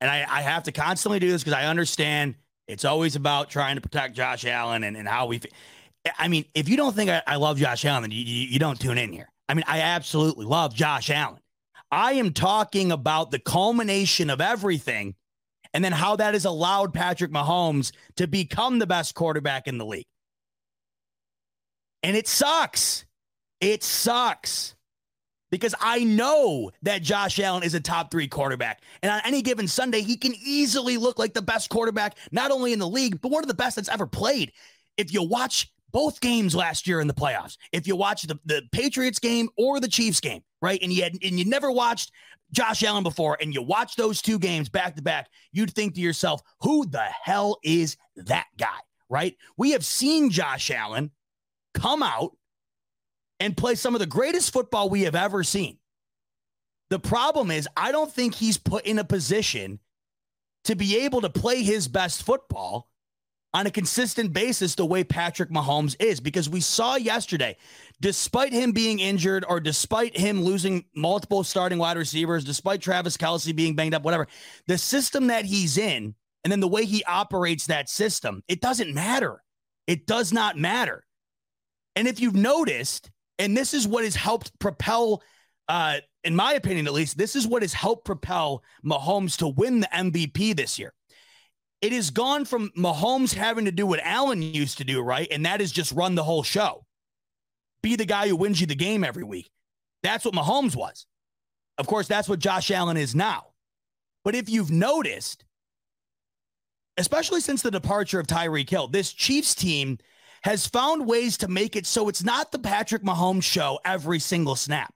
and 0.02 0.10
I, 0.10 0.26
I 0.30 0.42
have 0.42 0.64
to 0.64 0.72
constantly 0.72 1.20
do 1.20 1.32
this 1.32 1.44
because 1.44 1.58
I 1.58 1.66
understand 1.66 2.36
it's 2.68 2.84
always 2.84 3.16
about 3.16 3.50
trying 3.50 3.76
to 3.76 3.82
protect 3.82 4.16
Josh 4.16 4.46
Allen 4.46 4.84
and, 4.84 4.98
and 4.98 5.08
how 5.08 5.28
we. 5.28 5.40
I 6.20 6.28
mean, 6.28 6.46
if 6.54 6.70
you 6.70 6.78
don't 6.78 6.96
think 6.96 7.10
I, 7.10 7.22
I 7.28 7.36
love 7.38 7.58
Josh 7.58 7.86
Allen, 7.86 8.12
you, 8.12 8.20
you, 8.20 8.48
you 8.48 8.60
don't 8.60 8.80
tune 8.80 8.98
in 8.98 9.12
here. 9.12 9.30
I 9.50 9.54
mean, 9.54 9.66
I 9.68 9.82
absolutely 9.82 10.46
love 10.46 10.74
Josh 10.76 11.10
Allen. 11.10 11.40
I 11.92 12.14
am 12.14 12.34
talking 12.34 12.92
about 12.92 13.32
the 13.32 13.40
culmination 13.40 14.30
of 14.30 14.42
everything 14.42 15.16
and 15.74 15.84
then 15.84 15.92
how 15.92 16.16
that 16.18 16.34
has 16.34 16.46
allowed 16.46 16.94
Patrick 16.94 17.32
Mahomes 17.32 17.92
to 18.18 18.28
become 18.28 18.80
the 18.80 18.88
best 18.88 19.16
quarterback 19.16 19.68
in 19.68 19.78
the 19.78 19.86
league. 19.86 20.08
And 22.04 22.16
it 22.18 22.28
sucks. 22.28 23.06
It 23.62 23.84
sucks. 23.84 24.76
because 25.52 25.76
I 25.80 26.04
know 26.04 26.72
that 26.82 27.02
Josh 27.02 27.40
Allen 27.40 27.64
is 27.64 27.74
a 27.76 27.80
top 27.80 28.12
three 28.12 28.28
quarterback. 28.28 28.82
And 29.02 29.12
on 29.12 29.22
any 29.26 29.42
given 29.42 29.68
Sunday, 29.68 30.02
he 30.02 30.18
can 30.18 30.34
easily 30.44 30.98
look 30.98 31.18
like 31.20 31.34
the 31.34 31.42
best 31.42 31.70
quarterback, 31.70 32.18
not 32.32 32.52
only 32.52 32.74
in 32.74 32.80
the 32.80 32.88
league, 32.90 33.22
but 33.22 33.32
one 33.32 33.44
of 33.44 33.48
the 33.48 33.54
best 33.54 33.78
that's 33.78 33.90
ever 33.90 34.06
played. 34.08 34.52
If 34.98 35.14
you 35.14 35.24
watch 35.24 35.72
both 35.96 36.20
games 36.20 36.54
last 36.54 36.88
year 36.88 37.00
in 37.00 37.08
the 37.08 37.14
playoffs, 37.14 37.56
if 37.72 37.88
you 37.88 37.96
watch 37.96 38.24
the, 38.24 38.38
the 38.44 38.64
Patriots 38.74 39.18
game 39.18 39.48
or 39.58 39.80
the 39.80 39.88
Chiefs 39.88 40.20
game, 40.20 40.42
right? 40.62 40.78
And 40.84 40.92
you 40.92 41.02
had 41.02 41.14
and 41.24 41.40
you 41.40 41.46
never 41.46 41.72
watched 41.72 42.12
Josh 42.52 42.84
Allen 42.84 43.02
before, 43.02 43.38
and 43.40 43.54
you 43.54 43.62
watch 43.62 43.96
those 43.96 44.22
two 44.22 44.38
games 44.38 44.68
back 44.68 44.98
to 44.98 45.02
back, 45.02 45.30
you'd 45.54 45.72
think 45.72 45.96
to 45.96 46.02
yourself, 46.02 46.42
who 46.60 46.86
the 46.86 47.06
hell 47.24 47.60
is 47.64 47.96
that 48.18 48.48
guy? 48.58 48.78
Right? 49.10 49.38
We 49.56 49.72
have 49.72 49.86
seen 49.86 50.32
Josh 50.32 50.70
Allen 50.70 51.12
come 51.74 52.04
out 52.04 52.36
and 53.40 53.56
play 53.56 53.76
some 53.76 53.96
of 53.96 54.00
the 54.00 54.06
greatest 54.06 54.52
football 54.52 54.90
we 54.90 55.04
have 55.04 55.16
ever 55.16 55.46
seen. 55.46 55.78
The 56.90 57.00
problem 57.00 57.52
is, 57.52 57.70
I 57.78 57.94
don't 57.94 58.12
think 58.12 58.36
he's 58.36 58.58
put 58.58 58.86
in 58.86 59.00
a 59.00 59.06
position 59.06 59.80
to 60.66 60.76
be 60.76 61.06
able 61.06 61.22
to 61.22 61.30
play 61.30 61.64
his 61.64 61.88
best 61.88 62.24
football 62.24 62.90
on 63.56 63.66
a 63.66 63.72
consistent 63.72 64.34
basis 64.34 64.76
the 64.76 64.86
way 64.86 65.02
Patrick 65.02 65.50
Mahomes 65.50 65.96
is 65.98 66.20
because 66.20 66.50
we 66.50 66.60
saw 66.60 66.98
yesterday, 66.98 67.56
despite 68.02 68.52
him 68.52 68.74
being 68.74 69.00
injured 69.00 69.46
or 69.48 69.62
despite 69.62 70.18
him 70.18 70.44
losing 70.44 70.84
multiple 70.94 71.42
starting 71.42 71.80
wide 71.80 71.96
receivers, 71.96 72.44
despite 72.44 72.82
Travis 72.82 73.16
Kelce 73.16 73.56
being 73.56 73.74
banged 73.74 73.94
up, 73.94 74.04
whatever, 74.04 74.28
the 74.68 74.78
system 74.78 75.28
that 75.28 75.46
he's 75.46 75.78
in 75.78 76.16
and 76.44 76.52
then 76.52 76.60
the 76.60 76.68
way 76.68 76.84
he 76.84 77.02
operates 77.06 77.68
that 77.68 77.88
system, 77.88 78.44
it 78.50 78.60
doesn't 78.60 78.94
matter. 78.94 79.42
It 79.88 80.06
does 80.06 80.34
not 80.34 80.58
matter. 80.58 81.06
And 81.96 82.10
if 82.10 82.20
you've 82.20 82.36
noticed, 82.36 83.10
and 83.40 83.56
this 83.56 83.74
is 83.74 83.88
what 83.88 84.04
has 84.04 84.18
helped 84.18 84.52
propel, 84.60 85.24
uh, 85.70 86.00
in 86.26 86.36
my 86.36 86.56
opinion 86.56 86.88
at 86.88 86.94
least, 86.94 87.18
this 87.18 87.38
is 87.38 87.48
what 87.48 87.62
has 87.62 87.72
helped 87.72 88.04
propel 88.04 88.66
Mahomes 88.86 89.38
to 89.38 89.48
win 89.48 89.80
the 89.80 89.90
MVP 89.94 90.58
this 90.58 90.78
year 90.78 90.94
it 91.86 91.94
has 91.94 92.10
gone 92.10 92.46
from 92.46 92.72
Mahomes 92.72 93.36
having 93.36 93.66
to 93.66 93.72
do 93.72 93.86
what 93.86 94.00
Allen 94.02 94.42
used 94.42 94.80
to 94.80 94.84
do, 94.84 95.02
right? 95.02 95.28
And 95.30 95.46
that 95.46 95.62
is 95.62 95.72
just 95.72 95.92
run 95.92 96.16
the 96.16 96.24
whole 96.24 96.42
show, 96.42 96.84
be 97.84 97.96
the 97.96 98.06
guy 98.06 98.28
who 98.28 98.36
wins 98.36 98.60
you 98.60 98.66
the 98.66 98.74
game 98.74 99.04
every 99.04 99.24
week. 99.24 99.52
That's 100.02 100.26
what 100.26 100.34
Mahomes 100.34 100.76
was. 100.76 101.06
Of 101.78 101.86
course, 101.86 102.08
that's 102.08 102.28
what 102.28 102.40
Josh 102.40 102.72
Allen 102.72 102.98
is 102.98 103.14
now. 103.14 103.50
But 104.24 104.34
if 104.34 104.50
you've 104.50 104.72
noticed, 104.72 105.46
especially 106.98 107.40
since 107.40 107.62
the 107.62 107.70
departure 107.70 108.20
of 108.20 108.26
Tyreek 108.26 108.68
Hill, 108.68 108.88
this 108.88 109.14
Chiefs 109.14 109.54
team 109.54 110.00
has 110.42 110.66
found 110.66 111.06
ways 111.06 111.38
to 111.38 111.48
make 111.48 111.76
it 111.76 111.86
so 111.86 112.10
it's 112.10 112.24
not 112.24 112.52
the 112.52 112.58
Patrick 112.58 113.04
Mahomes 113.04 113.44
show 113.44 113.80
every 113.86 114.18
single 114.18 114.56
snap. 114.56 114.92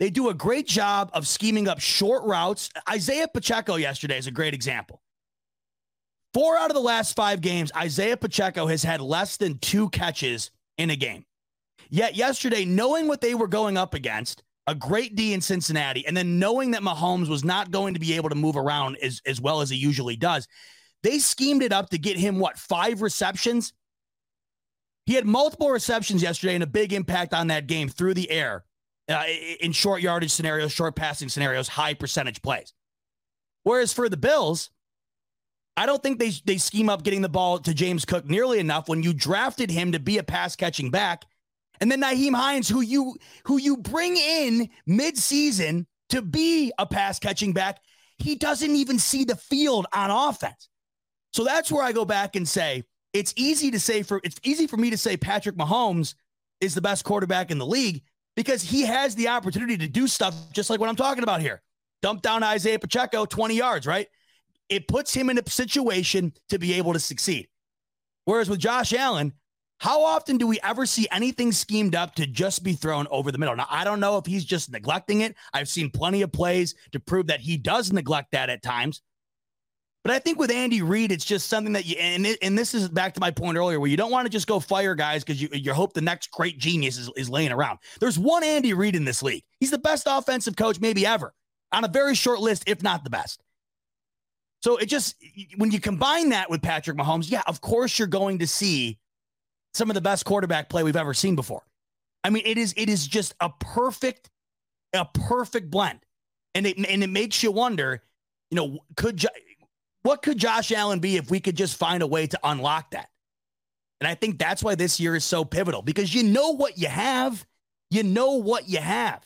They 0.00 0.08
do 0.08 0.30
a 0.30 0.34
great 0.34 0.66
job 0.66 1.10
of 1.12 1.28
scheming 1.28 1.68
up 1.68 1.78
short 1.78 2.24
routes. 2.24 2.70
Isaiah 2.88 3.28
Pacheco 3.28 3.76
yesterday 3.76 4.16
is 4.16 4.26
a 4.26 4.30
great 4.30 4.54
example. 4.54 5.02
Four 6.34 6.56
out 6.56 6.70
of 6.70 6.74
the 6.74 6.80
last 6.80 7.14
five 7.14 7.40
games, 7.40 7.70
Isaiah 7.76 8.16
Pacheco 8.16 8.66
has 8.66 8.82
had 8.82 9.00
less 9.00 9.36
than 9.36 9.58
two 9.58 9.90
catches 9.90 10.50
in 10.78 10.90
a 10.90 10.96
game. 10.96 11.24
Yet 11.90 12.16
yesterday, 12.16 12.64
knowing 12.64 13.06
what 13.06 13.20
they 13.20 13.34
were 13.34 13.48
going 13.48 13.76
up 13.76 13.92
against, 13.92 14.42
a 14.66 14.74
great 14.74 15.14
D 15.14 15.34
in 15.34 15.40
Cincinnati, 15.40 16.06
and 16.06 16.16
then 16.16 16.38
knowing 16.38 16.70
that 16.70 16.82
Mahomes 16.82 17.28
was 17.28 17.44
not 17.44 17.70
going 17.70 17.94
to 17.94 18.00
be 18.00 18.14
able 18.14 18.30
to 18.30 18.34
move 18.34 18.56
around 18.56 18.96
as, 19.02 19.20
as 19.26 19.40
well 19.40 19.60
as 19.60 19.68
he 19.68 19.76
usually 19.76 20.16
does, 20.16 20.48
they 21.02 21.18
schemed 21.18 21.62
it 21.62 21.72
up 21.72 21.90
to 21.90 21.98
get 21.98 22.16
him 22.16 22.38
what, 22.38 22.58
five 22.58 23.02
receptions? 23.02 23.72
He 25.04 25.14
had 25.14 25.26
multiple 25.26 25.70
receptions 25.70 26.22
yesterday 26.22 26.54
and 26.54 26.62
a 26.62 26.68
big 26.68 26.92
impact 26.92 27.34
on 27.34 27.48
that 27.48 27.66
game 27.66 27.88
through 27.88 28.14
the 28.14 28.30
air 28.30 28.64
uh, 29.08 29.24
in 29.60 29.72
short 29.72 30.00
yardage 30.00 30.30
scenarios, 30.30 30.72
short 30.72 30.94
passing 30.94 31.28
scenarios, 31.28 31.68
high 31.68 31.94
percentage 31.94 32.40
plays. 32.40 32.72
Whereas 33.64 33.92
for 33.92 34.08
the 34.08 34.16
Bills, 34.16 34.70
I 35.76 35.86
don't 35.86 36.02
think 36.02 36.18
they 36.18 36.30
they 36.44 36.58
scheme 36.58 36.88
up 36.88 37.02
getting 37.02 37.22
the 37.22 37.28
ball 37.28 37.58
to 37.60 37.72
James 37.72 38.04
Cook 38.04 38.28
nearly 38.28 38.58
enough 38.58 38.88
when 38.88 39.02
you 39.02 39.12
drafted 39.12 39.70
him 39.70 39.92
to 39.92 40.00
be 40.00 40.18
a 40.18 40.22
pass 40.22 40.54
catching 40.56 40.90
back. 40.90 41.24
And 41.80 41.90
then 41.90 42.02
Nyheim 42.02 42.34
Hines, 42.34 42.68
who 42.68 42.80
you 42.80 43.16
who 43.44 43.58
you 43.58 43.78
bring 43.78 44.16
in 44.16 44.68
mid-season 44.86 45.86
to 46.10 46.22
be 46.22 46.72
a 46.78 46.86
pass 46.86 47.18
catching 47.18 47.52
back, 47.52 47.78
he 48.18 48.34
doesn't 48.34 48.76
even 48.76 48.98
see 48.98 49.24
the 49.24 49.36
field 49.36 49.86
on 49.94 50.10
offense. 50.10 50.68
So 51.32 51.44
that's 51.44 51.72
where 51.72 51.82
I 51.82 51.92
go 51.92 52.04
back 52.04 52.36
and 52.36 52.46
say 52.46 52.84
it's 53.12 53.32
easy 53.36 53.70
to 53.70 53.80
say 53.80 54.02
for 54.02 54.20
it's 54.22 54.38
easy 54.44 54.66
for 54.66 54.76
me 54.76 54.90
to 54.90 54.98
say 54.98 55.16
Patrick 55.16 55.56
Mahomes 55.56 56.14
is 56.60 56.74
the 56.74 56.82
best 56.82 57.04
quarterback 57.04 57.50
in 57.50 57.58
the 57.58 57.66
league 57.66 58.02
because 58.36 58.62
he 58.62 58.82
has 58.82 59.14
the 59.14 59.28
opportunity 59.28 59.76
to 59.78 59.88
do 59.88 60.06
stuff 60.06 60.34
just 60.52 60.70
like 60.70 60.80
what 60.80 60.88
I'm 60.88 60.96
talking 60.96 61.22
about 61.22 61.40
here. 61.40 61.62
Dump 62.02 62.22
down 62.22 62.42
Isaiah 62.42 62.78
Pacheco 62.78 63.24
20 63.24 63.56
yards, 63.56 63.86
right? 63.86 64.08
It 64.68 64.88
puts 64.88 65.12
him 65.14 65.30
in 65.30 65.38
a 65.38 65.50
situation 65.50 66.32
to 66.48 66.58
be 66.58 66.74
able 66.74 66.92
to 66.92 67.00
succeed. 67.00 67.48
Whereas 68.24 68.48
with 68.48 68.60
Josh 68.60 68.92
Allen, 68.92 69.32
how 69.78 70.02
often 70.04 70.38
do 70.38 70.46
we 70.46 70.60
ever 70.62 70.86
see 70.86 71.08
anything 71.10 71.50
schemed 71.50 71.96
up 71.96 72.14
to 72.14 72.26
just 72.26 72.62
be 72.62 72.74
thrown 72.74 73.08
over 73.10 73.32
the 73.32 73.38
middle? 73.38 73.56
Now, 73.56 73.66
I 73.68 73.82
don't 73.82 73.98
know 73.98 74.16
if 74.16 74.26
he's 74.26 74.44
just 74.44 74.70
neglecting 74.70 75.22
it. 75.22 75.34
I've 75.52 75.68
seen 75.68 75.90
plenty 75.90 76.22
of 76.22 76.30
plays 76.30 76.76
to 76.92 77.00
prove 77.00 77.26
that 77.26 77.40
he 77.40 77.56
does 77.56 77.92
neglect 77.92 78.30
that 78.30 78.48
at 78.48 78.62
times. 78.62 79.02
But 80.04 80.12
I 80.12 80.18
think 80.18 80.38
with 80.38 80.50
Andy 80.50 80.82
Reid, 80.82 81.12
it's 81.12 81.24
just 81.24 81.48
something 81.48 81.72
that 81.74 81.84
you, 81.84 81.96
and, 81.98 82.26
it, 82.26 82.38
and 82.42 82.56
this 82.56 82.74
is 82.74 82.88
back 82.88 83.14
to 83.14 83.20
my 83.20 83.30
point 83.30 83.56
earlier, 83.56 83.78
where 83.78 83.90
you 83.90 83.96
don't 83.96 84.10
want 84.10 84.26
to 84.26 84.30
just 84.30 84.46
go 84.46 84.58
fire 84.58 84.94
guys 84.94 85.22
because 85.24 85.40
you, 85.42 85.48
you 85.52 85.72
hope 85.72 85.94
the 85.94 86.00
next 86.00 86.30
great 86.30 86.58
genius 86.58 86.96
is, 86.96 87.10
is 87.16 87.28
laying 87.28 87.52
around. 87.52 87.78
There's 88.00 88.18
one 88.18 88.42
Andy 88.42 88.74
Reid 88.74 88.96
in 88.96 89.04
this 89.04 89.22
league. 89.22 89.44
He's 89.60 89.70
the 89.70 89.78
best 89.78 90.06
offensive 90.08 90.56
coach 90.56 90.80
maybe 90.80 91.04
ever 91.06 91.34
on 91.72 91.84
a 91.84 91.88
very 91.88 92.14
short 92.14 92.40
list, 92.40 92.64
if 92.66 92.82
not 92.82 93.04
the 93.04 93.10
best. 93.10 93.41
So 94.62 94.76
it 94.76 94.86
just 94.86 95.16
when 95.56 95.72
you 95.72 95.80
combine 95.80 96.28
that 96.30 96.48
with 96.48 96.62
Patrick 96.62 96.96
Mahomes, 96.96 97.30
yeah, 97.30 97.42
of 97.46 97.60
course 97.60 97.98
you're 97.98 98.08
going 98.08 98.38
to 98.38 98.46
see 98.46 98.98
some 99.74 99.90
of 99.90 99.94
the 99.94 100.00
best 100.00 100.24
quarterback 100.24 100.68
play 100.68 100.82
we've 100.84 100.96
ever 100.96 101.14
seen 101.14 101.34
before. 101.34 101.62
I 102.22 102.30
mean, 102.30 102.44
it 102.46 102.58
is 102.58 102.72
it 102.76 102.88
is 102.88 103.06
just 103.06 103.34
a 103.40 103.50
perfect 103.50 104.30
a 104.92 105.04
perfect 105.04 105.70
blend. 105.70 106.00
And 106.54 106.66
it 106.66 106.76
and 106.76 107.02
it 107.02 107.10
makes 107.10 107.42
you 107.42 107.50
wonder, 107.50 108.02
you 108.50 108.56
know, 108.56 108.78
could 108.96 109.24
what 110.02 110.22
could 110.22 110.38
Josh 110.38 110.70
Allen 110.70 111.00
be 111.00 111.16
if 111.16 111.28
we 111.28 111.40
could 111.40 111.56
just 111.56 111.76
find 111.76 112.02
a 112.02 112.06
way 112.06 112.28
to 112.28 112.38
unlock 112.44 112.92
that? 112.92 113.08
And 114.00 114.06
I 114.06 114.14
think 114.14 114.38
that's 114.38 114.62
why 114.62 114.74
this 114.74 115.00
year 115.00 115.16
is 115.16 115.24
so 115.24 115.44
pivotal 115.44 115.82
because 115.82 116.14
you 116.14 116.22
know 116.22 116.50
what 116.50 116.78
you 116.78 116.88
have. 116.88 117.44
You 117.90 118.02
know 118.04 118.34
what 118.34 118.68
you 118.68 118.78
have. 118.78 119.24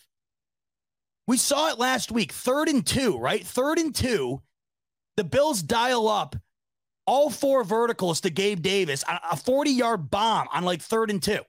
We 1.28 1.36
saw 1.36 1.70
it 1.70 1.78
last 1.78 2.10
week, 2.10 2.32
third 2.32 2.68
and 2.68 2.86
two, 2.86 3.18
right? 3.18 3.44
Third 3.46 3.78
and 3.78 3.94
two 3.94 4.42
the 5.16 5.24
Bills 5.24 5.62
dial 5.62 6.08
up 6.08 6.36
all 7.06 7.30
four 7.30 7.64
verticals 7.64 8.20
to 8.22 8.30
Gabe 8.30 8.62
Davis, 8.62 9.04
a 9.08 9.36
40 9.36 9.70
yard 9.70 10.10
bomb 10.10 10.48
on 10.52 10.64
like 10.64 10.82
third 10.82 11.10
and 11.10 11.22
two. 11.22 11.40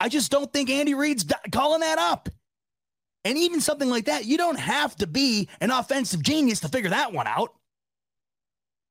I 0.00 0.08
just 0.08 0.30
don't 0.30 0.52
think 0.52 0.70
Andy 0.70 0.94
Reid's 0.94 1.24
calling 1.52 1.80
that 1.80 1.98
up. 1.98 2.28
And 3.24 3.38
even 3.38 3.60
something 3.60 3.88
like 3.88 4.06
that, 4.06 4.24
you 4.24 4.36
don't 4.36 4.58
have 4.58 4.96
to 4.96 5.06
be 5.06 5.48
an 5.60 5.70
offensive 5.70 6.22
genius 6.22 6.60
to 6.60 6.68
figure 6.68 6.90
that 6.90 7.12
one 7.12 7.28
out. 7.28 7.52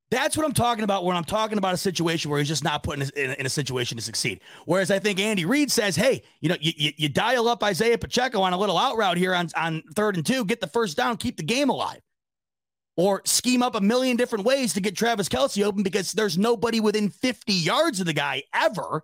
That's 0.10 0.36
what 0.36 0.46
I'm 0.46 0.54
talking 0.54 0.84
about 0.84 1.06
when 1.06 1.16
I'm 1.16 1.24
talking 1.24 1.58
about 1.58 1.74
a 1.74 1.78
situation 1.78 2.32
where 2.32 2.40
he's 2.40 2.48
just 2.48 2.66
not 2.66 2.84
put 2.84 3.00
in 3.00 3.10
a, 3.16 3.40
in, 3.40 3.46
a 3.46 3.50
situation 3.50 3.98
to 3.98 4.04
succeed. 4.04 4.42
Whereas 4.66 4.92
I 4.92 5.00
think 5.00 5.20
Andy 5.22 5.46
Reid 5.46 5.72
says, 5.72 5.96
hey, 5.96 6.22
you 6.42 6.50
know, 6.50 6.58
you, 6.60 6.74
you, 6.76 6.92
you 6.98 7.10
dial 7.10 7.48
up 7.48 7.64
Isaiah 7.64 7.98
Pacheco 7.98 8.42
on 8.42 8.52
a 8.52 8.58
little 8.58 8.78
out 8.78 8.98
route 8.98 9.18
here 9.18 9.34
on, 9.34 9.48
on 9.56 9.84
third 9.96 10.18
and 10.18 10.26
two, 10.26 10.44
get 10.44 10.60
the 10.60 10.68
first 10.68 10.98
down, 10.98 11.16
keep 11.16 11.38
the 11.38 11.44
game 11.44 11.70
alive 11.70 12.02
or 12.98 13.22
scheme 13.26 13.64
up 13.64 13.76
a 13.76 13.82
million 13.82 14.18
different 14.18 14.46
ways 14.46 14.74
to 14.74 14.82
get 14.82 14.96
Travis 14.96 15.30
Kelce 15.30 15.64
open 15.64 15.84
because 15.84 16.12
there's 16.12 16.38
nobody 16.38 16.80
within 16.80 17.10
50 17.10 17.54
yards 17.54 18.00
of 18.00 18.06
the 18.06 18.14
guy 18.14 18.44
ever. 18.54 19.04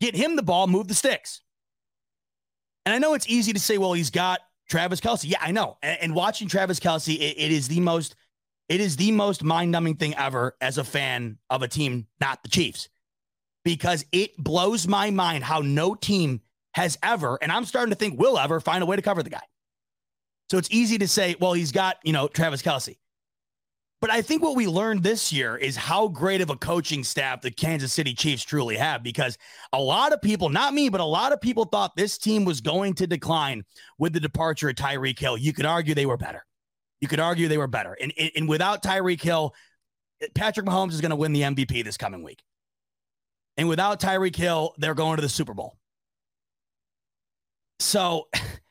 Get 0.00 0.14
him 0.14 0.36
the 0.36 0.42
ball, 0.42 0.66
move 0.66 0.88
the 0.88 0.94
sticks. 0.94 1.40
And 2.84 2.94
I 2.94 2.98
know 2.98 3.14
it's 3.14 3.28
easy 3.28 3.52
to 3.52 3.58
say, 3.58 3.78
well, 3.78 3.92
he's 3.92 4.10
got 4.10 4.40
Travis 4.68 5.00
Kelce. 5.00 5.28
Yeah, 5.28 5.38
I 5.40 5.50
know. 5.50 5.78
And, 5.82 5.98
and 6.00 6.14
watching 6.14 6.48
Travis 6.48 6.78
Kelce, 6.78 7.16
it, 7.16 7.38
it 7.38 7.50
is 7.50 7.68
the 7.68 7.80
most, 7.80 8.14
it 8.68 8.80
is 8.80 8.96
the 8.96 9.10
most 9.10 9.42
mind-numbing 9.42 9.96
thing 9.96 10.14
ever 10.14 10.56
as 10.60 10.78
a 10.78 10.84
fan 10.84 11.38
of 11.50 11.62
a 11.62 11.68
team, 11.68 12.06
not 12.20 12.42
the 12.42 12.48
Chiefs, 12.48 12.88
because 13.64 14.04
it 14.12 14.36
blows 14.36 14.86
my 14.86 15.10
mind 15.10 15.42
how 15.42 15.60
no 15.60 15.94
team 15.94 16.40
has 16.74 16.98
ever, 17.02 17.38
and 17.40 17.50
I'm 17.50 17.64
starting 17.64 17.90
to 17.90 17.96
think 17.96 18.20
will 18.20 18.38
ever 18.38 18.60
find 18.60 18.82
a 18.82 18.86
way 18.86 18.96
to 18.96 19.02
cover 19.02 19.22
the 19.22 19.30
guy. 19.30 19.42
So 20.50 20.58
it's 20.58 20.68
easy 20.70 20.98
to 20.98 21.08
say, 21.08 21.36
well, 21.40 21.52
he's 21.52 21.72
got, 21.72 21.96
you 22.04 22.12
know, 22.12 22.28
Travis 22.28 22.62
Kelce. 22.62 22.96
But 24.00 24.10
I 24.10 24.20
think 24.20 24.42
what 24.42 24.56
we 24.56 24.66
learned 24.66 25.02
this 25.02 25.32
year 25.32 25.56
is 25.56 25.74
how 25.74 26.08
great 26.08 26.42
of 26.42 26.50
a 26.50 26.56
coaching 26.56 27.02
staff 27.02 27.40
the 27.40 27.50
Kansas 27.50 27.92
City 27.92 28.12
Chiefs 28.14 28.42
truly 28.42 28.76
have 28.76 29.02
because 29.02 29.38
a 29.72 29.80
lot 29.80 30.12
of 30.12 30.20
people, 30.20 30.50
not 30.50 30.74
me, 30.74 30.90
but 30.90 31.00
a 31.00 31.04
lot 31.04 31.32
of 31.32 31.40
people 31.40 31.64
thought 31.64 31.96
this 31.96 32.18
team 32.18 32.44
was 32.44 32.60
going 32.60 32.94
to 32.94 33.06
decline 33.06 33.64
with 33.98 34.12
the 34.12 34.20
departure 34.20 34.68
of 34.68 34.76
Tyreek 34.76 35.18
Hill. 35.18 35.38
You 35.38 35.52
could 35.52 35.64
argue 35.64 35.94
they 35.94 36.06
were 36.06 36.18
better. 36.18 36.44
You 37.00 37.08
could 37.08 37.20
argue 37.20 37.48
they 37.48 37.58
were 37.58 37.66
better. 37.66 37.96
And, 38.00 38.12
and, 38.18 38.30
and 38.36 38.48
without 38.48 38.82
Tyreek 38.82 39.22
Hill, 39.22 39.54
Patrick 40.34 40.66
Mahomes 40.66 40.92
is 40.92 41.00
going 41.00 41.10
to 41.10 41.16
win 41.16 41.32
the 41.32 41.42
MVP 41.42 41.82
this 41.82 41.96
coming 41.96 42.22
week. 42.22 42.42
And 43.56 43.68
without 43.68 43.98
Tyreek 43.98 44.36
Hill, 44.36 44.74
they're 44.76 44.94
going 44.94 45.16
to 45.16 45.22
the 45.22 45.28
Super 45.28 45.54
Bowl. 45.54 45.78
So 47.80 48.28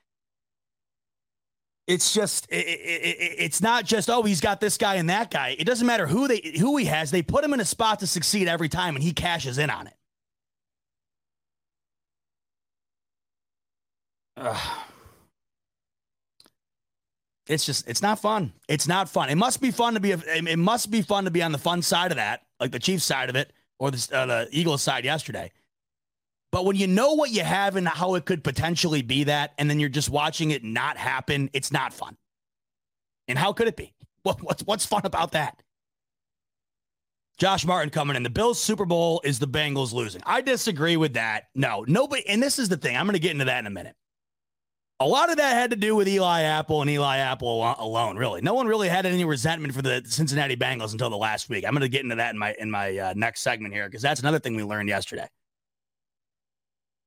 it's 1.88 2.14
just 2.14 2.48
it, 2.50 2.66
it, 2.66 3.36
it's 3.38 3.62
not 3.62 3.86
just 3.86 4.10
oh 4.10 4.24
he's 4.24 4.42
got 4.42 4.60
this 4.60 4.78
guy 4.78 4.96
and 4.96 5.10
that 5.10 5.30
guy. 5.30 5.56
It 5.58 5.66
doesn't 5.66 5.86
matter 5.86 6.08
who 6.08 6.28
they 6.28 6.54
who 6.60 6.78
he 6.78 6.86
has. 6.86 7.12
They 7.12 7.22
put 7.22 7.44
him 7.44 7.54
in 7.54 7.60
a 7.60 7.66
spot 7.66 8.00
to 8.00 8.08
succeed 8.08 8.48
every 8.48 8.70
time, 8.70 8.96
and 8.96 9.04
he 9.04 9.14
cashes 9.14 9.58
in 9.58 9.70
on 9.70 9.88
it. 9.88 9.94
Ugh. 14.38 14.86
It's 17.48 17.66
just 17.66 17.88
it's 17.88 18.02
not 18.02 18.20
fun. 18.20 18.54
It's 18.68 18.88
not 18.88 19.08
fun. 19.08 19.30
It 19.30 19.36
must 19.36 19.62
be 19.62 19.70
fun 19.70 19.94
to 19.94 20.00
be. 20.00 20.12
It 20.12 20.58
must 20.58 20.90
be 20.90 21.04
fun 21.04 21.26
to 21.26 21.32
be 21.32 21.44
on 21.44 21.52
the 21.52 21.60
fun 21.60 21.84
side 21.84 22.12
of 22.12 22.18
that, 22.18 22.42
like 22.60 22.72
the 22.72 22.80
Chiefs 22.80 23.06
side 23.06 23.30
of 23.30 23.36
it, 23.36 23.54
or 23.78 23.92
the, 23.92 24.10
uh, 24.12 24.26
the 24.26 24.48
Eagles 24.52 24.82
side 24.82 25.06
yesterday. 25.06 25.52
But 26.56 26.64
when 26.64 26.78
you 26.78 26.88
know 26.88 27.16
what 27.16 27.32
you 27.32 27.43
have 27.43 27.76
and 27.76 27.86
how 27.86 28.16
it 28.16 28.24
could 28.24 28.41
potentially 28.41 29.01
be 29.01 29.26
that, 29.26 29.51
and 29.58 29.70
then 29.70 29.78
you're 29.78 29.89
just 29.89 30.10
watching 30.10 30.51
it 30.51 30.64
not 30.64 30.95
happen, 30.95 31.49
it's 31.51 31.70
not 31.70 31.93
fun. 31.93 32.16
And 33.28 33.38
how 33.38 33.51
could 33.51 33.68
it 33.68 33.76
be? 33.76 33.93
What, 34.24 34.41
what's 34.41 34.64
what's 34.64 34.86
fun 34.86 35.01
about 35.03 35.34
that? 35.34 35.62
Josh 37.38 37.66
Martin 37.66 37.89
coming 37.89 38.16
in. 38.16 38.24
The 38.24 38.30
Bills 38.30 38.58
Super 38.58 38.86
Bowl 38.86 39.22
is 39.26 39.38
the 39.38 39.49
Bengals 39.49 39.91
losing. 39.91 40.22
I 40.26 40.39
disagree 40.39 40.95
with 40.95 41.16
that. 41.16 41.43
No, 41.56 41.84
nobody. 41.89 42.26
And 42.26 42.41
this 42.41 42.58
is 42.58 42.70
the 42.70 42.78
thing. 42.78 42.95
I'm 42.95 43.06
going 43.06 43.14
to 43.16 43.20
get 43.20 43.34
into 43.34 43.45
that 43.45 43.60
in 43.60 43.68
a 43.68 43.70
minute. 43.70 43.95
A 45.01 45.06
lot 45.06 45.30
of 45.30 45.36
that 45.36 45.56
had 45.56 45.72
to 45.72 45.76
do 45.76 45.93
with 45.93 46.08
Eli 46.08 46.43
Apple 46.43 46.82
and 46.82 46.89
Eli 46.89 47.18
Apple 47.18 47.76
alone. 47.78 48.16
Really, 48.16 48.39
no 48.39 48.53
one 48.53 48.66
really 48.66 48.88
had 48.88 49.06
any 49.06 49.26
resentment 49.26 49.74
for 49.74 49.82
the 49.82 50.01
Cincinnati 50.06 50.56
Bengals 50.56 50.93
until 50.93 51.10
the 51.10 51.18
last 51.18 51.49
week. 51.49 51.66
I'm 51.66 51.74
going 51.74 51.82
to 51.82 51.89
get 51.89 52.03
into 52.03 52.16
that 52.16 52.34
in 52.34 52.39
my 52.39 52.56
in 52.58 52.72
my 52.72 52.97
uh, 52.97 53.14
next 53.14 53.41
segment 53.41 53.74
here 53.74 53.89
because 53.89 54.01
that's 54.01 54.22
another 54.22 54.39
thing 54.39 54.56
we 54.56 54.64
learned 54.64 54.88
yesterday. 54.88 55.28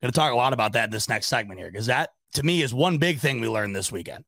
Going 0.02 0.12
to 0.12 0.16
talk 0.16 0.32
a 0.32 0.36
lot 0.36 0.52
about 0.52 0.74
that 0.74 0.90
this 0.90 1.08
next 1.08 1.26
segment 1.26 1.58
here 1.58 1.70
because 1.70 1.86
that 1.86 2.10
to 2.34 2.42
me 2.42 2.62
is 2.62 2.72
one 2.72 2.98
big 2.98 3.18
thing 3.18 3.40
we 3.40 3.48
learned 3.48 3.74
this 3.74 3.90
weekend. 3.90 4.24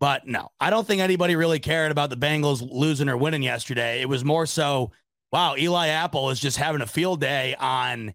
But 0.00 0.26
no, 0.26 0.48
I 0.60 0.70
don't 0.70 0.86
think 0.86 1.02
anybody 1.02 1.36
really 1.36 1.58
cared 1.58 1.90
about 1.90 2.10
the 2.10 2.16
Bengals 2.16 2.66
losing 2.70 3.08
or 3.08 3.16
winning 3.16 3.42
yesterday. 3.42 4.00
It 4.00 4.08
was 4.08 4.24
more 4.24 4.46
so, 4.46 4.92
wow, 5.32 5.56
Eli 5.56 5.88
Apple 5.88 6.30
is 6.30 6.38
just 6.38 6.56
having 6.56 6.80
a 6.80 6.86
field 6.86 7.20
day 7.20 7.56
on 7.58 8.14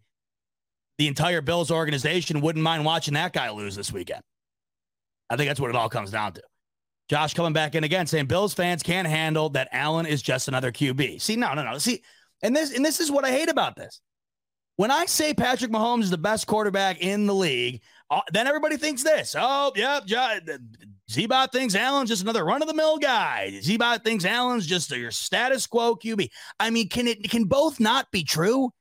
the 0.98 1.08
entire 1.08 1.42
Bills 1.42 1.72
organization. 1.72 2.42
Wouldn't 2.42 2.64
mind 2.64 2.86
watching 2.86 3.16
that 3.16 3.34
guy 3.34 3.50
lose 3.50 3.76
this 3.76 3.92
weekend. 3.92 4.22
I 5.30 5.36
think 5.36 5.50
that's 5.50 5.60
what 5.60 5.70
it 5.70 5.76
all 5.76 5.90
comes 5.90 6.12
down 6.12 6.34
to. 6.34 6.42
Josh 7.10 7.34
coming 7.34 7.54
back 7.54 7.76
in 7.76 7.84
again 7.84 8.08
saying 8.08 8.28
Bills 8.28 8.54
fans 8.54 8.82
can't 8.82 9.08
handle 9.08 9.50
that 9.50 9.68
Allen 9.72 10.06
is 10.06 10.22
just 10.22 10.48
another 10.48 10.72
QB. 10.72 11.22
See, 11.22 11.36
no, 11.36 11.54
no, 11.54 11.64
no. 11.64 11.78
See, 11.78 12.02
and 12.42 12.56
this 12.56 12.74
and 12.74 12.84
this 12.84 13.00
is 13.00 13.12
what 13.12 13.26
I 13.26 13.32
hate 13.32 13.50
about 13.50 13.76
this. 13.76 14.00
When 14.76 14.90
I 14.90 15.06
say 15.06 15.34
Patrick 15.34 15.72
Mahomes 15.72 16.04
is 16.04 16.10
the 16.10 16.18
best 16.18 16.48
quarterback 16.48 17.00
in 17.00 17.28
the 17.28 17.36
league, 17.36 17.82
uh, 18.10 18.22
then 18.32 18.48
everybody 18.48 18.78
thinks 18.78 19.04
this. 19.04 19.36
Oh, 19.38 19.72
yep, 19.76 20.04
yeah, 20.08 20.40
Z-Bot 21.12 21.52
thinks 21.52 21.76
Allen's 21.76 22.10
just 22.10 22.24
another 22.24 22.44
run-of-the-mill 22.44 22.98
guy. 22.98 23.60
Z-Bot 23.62 24.04
thinks 24.04 24.26
Allen's 24.26 24.66
just 24.66 24.92
your 24.92 25.12
status 25.12 25.68
quo 25.68 25.96
QB. 25.96 26.30
I 26.60 26.70
mean, 26.70 26.90
can 26.90 27.08
it 27.08 27.30
can 27.30 27.46
both 27.46 27.80
not 27.80 28.12
be 28.12 28.24
true? 28.24 28.72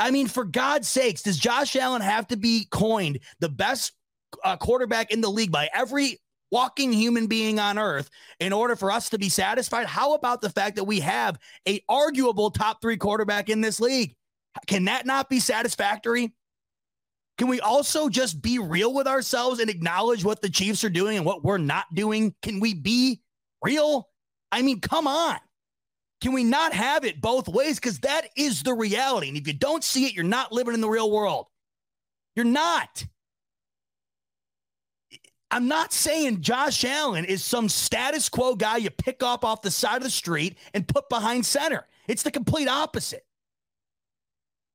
I 0.00 0.10
mean, 0.10 0.26
for 0.26 0.44
God's 0.44 0.88
sakes, 0.88 1.22
does 1.22 1.38
Josh 1.38 1.76
Allen 1.76 2.02
have 2.02 2.26
to 2.28 2.36
be 2.36 2.66
coined 2.70 3.20
the 3.38 3.48
best 3.48 3.92
uh, 4.42 4.56
quarterback 4.56 5.12
in 5.12 5.20
the 5.20 5.30
league 5.30 5.52
by 5.52 5.68
every 5.74 6.18
walking 6.50 6.92
human 6.92 7.26
being 7.26 7.60
on 7.60 7.78
earth 7.78 8.10
in 8.40 8.52
order 8.52 8.74
for 8.74 8.90
us 8.90 9.10
to 9.10 9.18
be 9.18 9.28
satisfied? 9.28 9.86
How 9.86 10.14
about 10.14 10.40
the 10.40 10.50
fact 10.50 10.76
that 10.76 10.84
we 10.84 11.00
have 11.00 11.38
a 11.68 11.82
arguable 11.88 12.50
top 12.50 12.80
three 12.80 12.96
quarterback 12.96 13.48
in 13.48 13.60
this 13.60 13.78
league? 13.78 14.16
Can 14.66 14.86
that 14.86 15.06
not 15.06 15.28
be 15.28 15.40
satisfactory? 15.40 16.32
Can 17.38 17.48
we 17.48 17.60
also 17.60 18.08
just 18.08 18.42
be 18.42 18.58
real 18.58 18.92
with 18.92 19.06
ourselves 19.06 19.60
and 19.60 19.70
acknowledge 19.70 20.24
what 20.24 20.42
the 20.42 20.50
Chiefs 20.50 20.84
are 20.84 20.90
doing 20.90 21.16
and 21.16 21.24
what 21.24 21.42
we're 21.42 21.58
not 21.58 21.86
doing? 21.94 22.34
Can 22.42 22.60
we 22.60 22.74
be 22.74 23.22
real? 23.62 24.08
I 24.52 24.62
mean, 24.62 24.80
come 24.80 25.06
on. 25.06 25.38
Can 26.20 26.32
we 26.32 26.44
not 26.44 26.74
have 26.74 27.04
it 27.04 27.20
both 27.22 27.48
ways? 27.48 27.76
Because 27.76 28.00
that 28.00 28.28
is 28.36 28.62
the 28.62 28.74
reality. 28.74 29.28
And 29.28 29.38
if 29.38 29.46
you 29.46 29.54
don't 29.54 29.82
see 29.82 30.04
it, 30.04 30.12
you're 30.12 30.24
not 30.24 30.52
living 30.52 30.74
in 30.74 30.82
the 30.82 30.90
real 30.90 31.10
world. 31.10 31.46
You're 32.36 32.44
not. 32.44 33.06
I'm 35.50 35.66
not 35.66 35.92
saying 35.92 36.42
Josh 36.42 36.84
Allen 36.84 37.24
is 37.24 37.42
some 37.42 37.68
status 37.68 38.28
quo 38.28 38.54
guy 38.54 38.76
you 38.76 38.90
pick 38.90 39.22
up 39.22 39.44
off 39.44 39.62
the 39.62 39.70
side 39.70 39.96
of 39.96 40.02
the 40.02 40.10
street 40.10 40.58
and 40.74 40.86
put 40.86 41.08
behind 41.08 41.44
center. 41.46 41.86
It's 42.06 42.22
the 42.22 42.30
complete 42.30 42.68
opposite. 42.68 43.24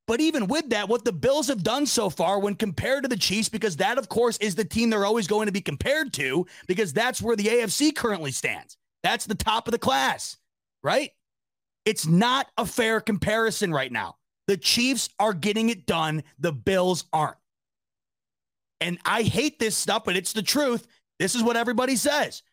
But 0.08 0.22
even 0.22 0.48
with 0.48 0.70
that, 0.70 0.88
what 0.88 1.04
the 1.04 1.12
Bills 1.12 1.48
have 1.48 1.64
done 1.64 1.86
so 1.86 2.10
far 2.10 2.40
when 2.40 2.56
compared 2.56 3.04
to 3.04 3.10
the 3.10 3.18
Chiefs, 3.18 3.50
because 3.50 3.78
that, 3.78 3.98
of 3.98 4.08
course, 4.08 4.38
is 4.38 4.56
the 4.56 4.64
team 4.64 4.90
they're 4.90 5.06
always 5.06 5.28
going 5.28 5.48
to 5.48 5.52
be 5.52 5.62
compared 5.62 6.14
to, 6.14 6.46
because 6.68 6.94
that's 6.94 7.22
where 7.22 7.36
the 7.36 7.46
AFC 7.46 7.96
currently 7.96 8.32
stands. 8.32 8.78
That's 9.02 9.26
the 9.26 9.36
top 9.36 9.68
of 9.68 9.72
the 9.72 9.80
class, 9.80 10.38
right? 10.84 11.12
It's 11.86 12.06
not 12.06 12.48
a 12.58 12.66
fair 12.66 13.02
comparison 13.02 13.72
right 13.72 13.92
now. 13.92 14.18
The 14.48 14.58
Chiefs 14.58 15.10
are 15.20 15.34
getting 15.34 15.70
it 15.70 15.88
done, 15.88 16.24
the 16.38 16.52
Bills 16.52 17.06
aren't. 17.12 17.38
And 18.82 19.00
I 19.06 19.24
hate 19.24 19.58
this 19.58 19.76
stuff, 19.76 20.04
but 20.04 20.16
it's 20.16 20.34
the 20.34 20.44
truth. 20.44 20.86
This 21.18 21.34
is 21.34 21.42
what 21.42 21.58
everybody 21.58 21.96
says. 21.96 22.44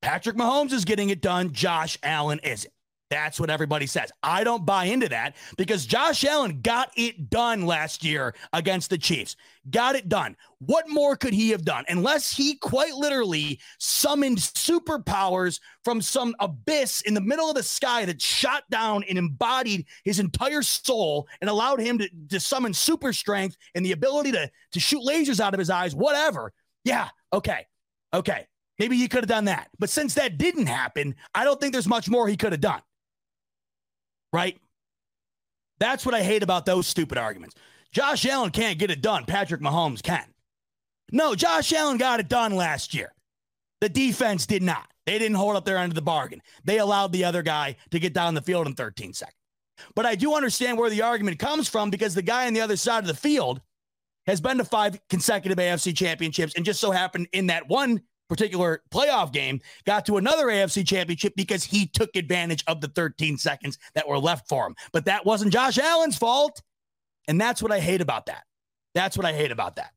Patrick 0.00 0.36
Mahomes 0.36 0.72
is 0.72 0.84
getting 0.84 1.10
it 1.10 1.20
done, 1.20 1.52
Josh 1.52 1.98
Allen 2.02 2.40
isn't. 2.42 2.72
That's 3.12 3.38
what 3.38 3.50
everybody 3.50 3.84
says. 3.84 4.10
I 4.22 4.42
don't 4.42 4.64
buy 4.64 4.86
into 4.86 5.06
that 5.10 5.36
because 5.58 5.84
Josh 5.84 6.24
Allen 6.24 6.62
got 6.62 6.90
it 6.96 7.28
done 7.28 7.66
last 7.66 8.02
year 8.02 8.34
against 8.54 8.88
the 8.88 8.96
Chiefs. 8.96 9.36
Got 9.70 9.96
it 9.96 10.08
done. 10.08 10.34
What 10.60 10.88
more 10.88 11.14
could 11.14 11.34
he 11.34 11.50
have 11.50 11.62
done? 11.62 11.84
Unless 11.90 12.34
he 12.34 12.54
quite 12.54 12.94
literally 12.94 13.60
summoned 13.78 14.38
superpowers 14.38 15.60
from 15.84 16.00
some 16.00 16.34
abyss 16.40 17.02
in 17.02 17.12
the 17.12 17.20
middle 17.20 17.50
of 17.50 17.54
the 17.54 17.62
sky 17.62 18.06
that 18.06 18.22
shot 18.22 18.64
down 18.70 19.04
and 19.06 19.18
embodied 19.18 19.84
his 20.04 20.18
entire 20.18 20.62
soul 20.62 21.28
and 21.42 21.50
allowed 21.50 21.80
him 21.80 21.98
to, 21.98 22.08
to 22.30 22.40
summon 22.40 22.72
super 22.72 23.12
strength 23.12 23.58
and 23.74 23.84
the 23.84 23.92
ability 23.92 24.32
to, 24.32 24.50
to 24.72 24.80
shoot 24.80 25.02
lasers 25.06 25.38
out 25.38 25.52
of 25.52 25.58
his 25.58 25.68
eyes, 25.68 25.94
whatever. 25.94 26.50
Yeah, 26.82 27.10
okay. 27.30 27.66
Okay. 28.14 28.46
Maybe 28.78 28.96
he 28.96 29.06
could 29.06 29.20
have 29.20 29.28
done 29.28 29.44
that. 29.44 29.68
But 29.78 29.90
since 29.90 30.14
that 30.14 30.38
didn't 30.38 30.66
happen, 30.66 31.14
I 31.34 31.44
don't 31.44 31.60
think 31.60 31.74
there's 31.74 31.86
much 31.86 32.08
more 32.08 32.26
he 32.26 32.38
could 32.38 32.52
have 32.52 32.62
done 32.62 32.80
right? 34.32 34.58
That's 35.78 36.06
what 36.06 36.14
I 36.14 36.22
hate 36.22 36.42
about 36.42 36.66
those 36.66 36.86
stupid 36.86 37.18
arguments. 37.18 37.56
Josh 37.92 38.24
Allen 38.26 38.50
can't 38.50 38.78
get 38.78 38.90
it 38.90 39.02
done. 39.02 39.24
Patrick 39.24 39.60
Mahomes 39.60 40.02
can. 40.02 40.24
No, 41.10 41.34
Josh 41.34 41.72
Allen 41.72 41.98
got 41.98 42.20
it 42.20 42.28
done 42.28 42.54
last 42.54 42.94
year. 42.94 43.12
The 43.80 43.88
defense 43.88 44.46
did 44.46 44.62
not. 44.62 44.88
They 45.06 45.18
didn't 45.18 45.36
hold 45.36 45.56
up 45.56 45.64
their 45.64 45.76
end 45.76 45.90
of 45.90 45.96
the 45.96 46.02
bargain. 46.02 46.40
They 46.64 46.78
allowed 46.78 47.12
the 47.12 47.24
other 47.24 47.42
guy 47.42 47.76
to 47.90 47.98
get 47.98 48.14
down 48.14 48.34
the 48.34 48.40
field 48.40 48.66
in 48.66 48.74
13 48.74 49.12
seconds. 49.12 49.36
But 49.94 50.06
I 50.06 50.14
do 50.14 50.34
understand 50.34 50.78
where 50.78 50.90
the 50.90 51.02
argument 51.02 51.38
comes 51.38 51.68
from 51.68 51.90
because 51.90 52.14
the 52.14 52.22
guy 52.22 52.46
on 52.46 52.54
the 52.54 52.60
other 52.60 52.76
side 52.76 53.00
of 53.00 53.08
the 53.08 53.14
field 53.14 53.60
has 54.26 54.40
been 54.40 54.58
to 54.58 54.64
five 54.64 55.00
consecutive 55.08 55.58
AFC 55.58 55.96
championships 55.96 56.54
and 56.54 56.64
just 56.64 56.80
so 56.80 56.92
happened 56.92 57.26
in 57.32 57.48
that 57.48 57.68
one 57.68 58.00
particular 58.32 58.82
playoff 58.90 59.30
game 59.30 59.60
got 59.84 60.06
to 60.06 60.16
another 60.16 60.46
AFC 60.46 60.86
championship 60.86 61.34
because 61.36 61.62
he 61.62 61.86
took 61.86 62.16
advantage 62.16 62.64
of 62.66 62.80
the 62.80 62.88
13 62.88 63.36
seconds 63.36 63.78
that 63.94 64.08
were 64.08 64.18
left 64.18 64.48
for 64.48 64.66
him. 64.66 64.74
But 64.90 65.04
that 65.04 65.26
wasn't 65.26 65.52
Josh 65.52 65.78
Allen's 65.78 66.16
fault. 66.16 66.62
And 67.28 67.38
that's 67.38 67.62
what 67.62 67.70
I 67.70 67.78
hate 67.78 68.00
about 68.00 68.26
that. 68.26 68.44
That's 68.94 69.18
what 69.18 69.26
I 69.26 69.34
hate 69.34 69.52
about 69.52 69.76
that. 69.76 69.90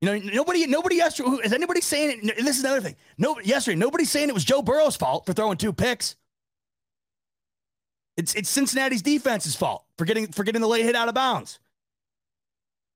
You 0.00 0.08
know, 0.08 0.30
nobody, 0.32 0.66
nobody 0.66 0.96
yesterday, 0.96 1.28
is 1.44 1.52
anybody 1.52 1.82
saying 1.82 2.20
it? 2.22 2.36
This 2.38 2.56
is 2.56 2.64
another 2.64 2.80
thing. 2.80 2.96
No, 3.18 3.38
yesterday, 3.40 3.76
nobody's 3.76 4.10
saying 4.10 4.30
it 4.30 4.34
was 4.34 4.44
Joe 4.44 4.62
Burrow's 4.62 4.96
fault 4.96 5.26
for 5.26 5.34
throwing 5.34 5.58
two 5.58 5.74
picks. 5.74 6.16
It's, 8.16 8.34
it's 8.34 8.48
Cincinnati's 8.48 9.02
defense's 9.02 9.54
fault 9.54 9.84
for 9.98 10.06
getting, 10.06 10.28
for 10.28 10.44
getting 10.44 10.62
the 10.62 10.68
late 10.68 10.86
hit 10.86 10.96
out 10.96 11.08
of 11.08 11.14
bounds. 11.14 11.58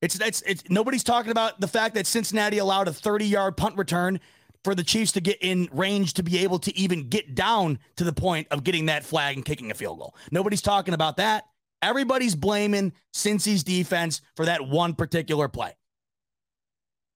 It's, 0.05 0.21
it's, 0.21 0.43
it's 0.43 0.63
nobody's 0.69 1.03
talking 1.03 1.31
about 1.31 1.61
the 1.61 1.67
fact 1.67 1.95
that 1.95 2.07
Cincinnati 2.07 2.59
allowed 2.59 2.89
a 2.89 2.93
30 2.93 3.25
yard 3.25 3.57
punt 3.57 3.79
return 3.79 4.21
for 4.63 4.75
the 4.75 4.83
Chiefs 4.83 5.13
to 5.13 5.21
get 5.23 5.39
in 5.41 5.67
range 5.73 6.13
to 6.15 6.23
be 6.23 6.41
able 6.41 6.59
to 6.59 6.77
even 6.77 7.09
get 7.09 7.35
down 7.35 7.79
to 7.97 8.05
the 8.05 8.13
point 8.13 8.47
of 8.51 8.65
getting 8.65 8.87
that 8.87 9.03
flag 9.03 9.37
and 9.37 9.47
kicking 9.47 9.71
a 9.71 9.75
field 9.75 9.99
goal. 9.99 10.15
Nobody's 10.31 10.61
talking 10.61 10.93
about 10.93 11.17
that. 11.17 11.45
Everybody's 11.81 12.35
blaming 12.35 12.93
Cincy's 13.15 13.65
defense 13.65 14.21
for 14.37 14.45
that 14.45 14.67
one 14.67 14.93
particular 14.95 15.49
play. 15.49 15.73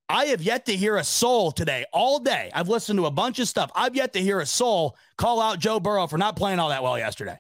I 0.09 0.27
have 0.27 0.41
yet 0.41 0.65
to 0.67 0.77
hear 0.77 0.97
a 0.97 1.05
soul 1.05 1.53
today, 1.53 1.85
all 1.93 2.19
day. 2.21 2.51
I've 2.55 2.71
listened 2.71 2.99
to 2.99 3.05
a 3.05 3.11
bunch 3.11 3.39
of 3.39 3.49
stuff. 3.49 3.71
I've 3.75 3.97
yet 3.97 4.15
to 4.15 4.21
hear 4.21 4.41
a 4.41 4.47
soul 4.47 4.97
call 5.19 5.43
out 5.43 5.59
Joe 5.59 5.79
Burrow 5.79 6.07
for 6.07 6.17
not 6.17 6.37
playing 6.37 6.59
all 6.59 6.71
that 6.71 6.83
well 6.83 6.99
yesterday. 6.99 7.39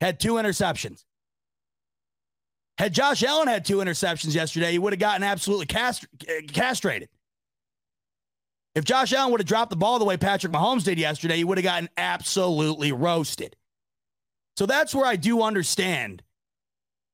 Had 0.00 0.18
two 0.18 0.34
interceptions. 0.34 1.04
Had 2.78 2.92
Josh 2.92 3.22
Allen 3.22 3.48
had 3.48 3.64
two 3.64 3.78
interceptions 3.78 4.34
yesterday, 4.34 4.72
he 4.72 4.78
would 4.78 4.92
have 4.92 5.00
gotten 5.00 5.22
absolutely 5.22 5.66
cast- 5.66 6.06
castrated. 6.52 7.08
If 8.74 8.84
Josh 8.84 9.14
Allen 9.14 9.30
would 9.30 9.40
have 9.40 9.48
dropped 9.48 9.70
the 9.70 9.76
ball 9.76 9.98
the 9.98 10.04
way 10.04 10.18
Patrick 10.18 10.52
Mahomes 10.52 10.84
did 10.84 10.98
yesterday, 10.98 11.36
he 11.38 11.44
would 11.44 11.56
have 11.56 11.64
gotten 11.64 11.88
absolutely 11.96 12.92
roasted. 12.92 13.56
So 14.58 14.66
that's 14.66 14.94
where 14.94 15.06
I 15.06 15.16
do 15.16 15.42
understand 15.42 16.22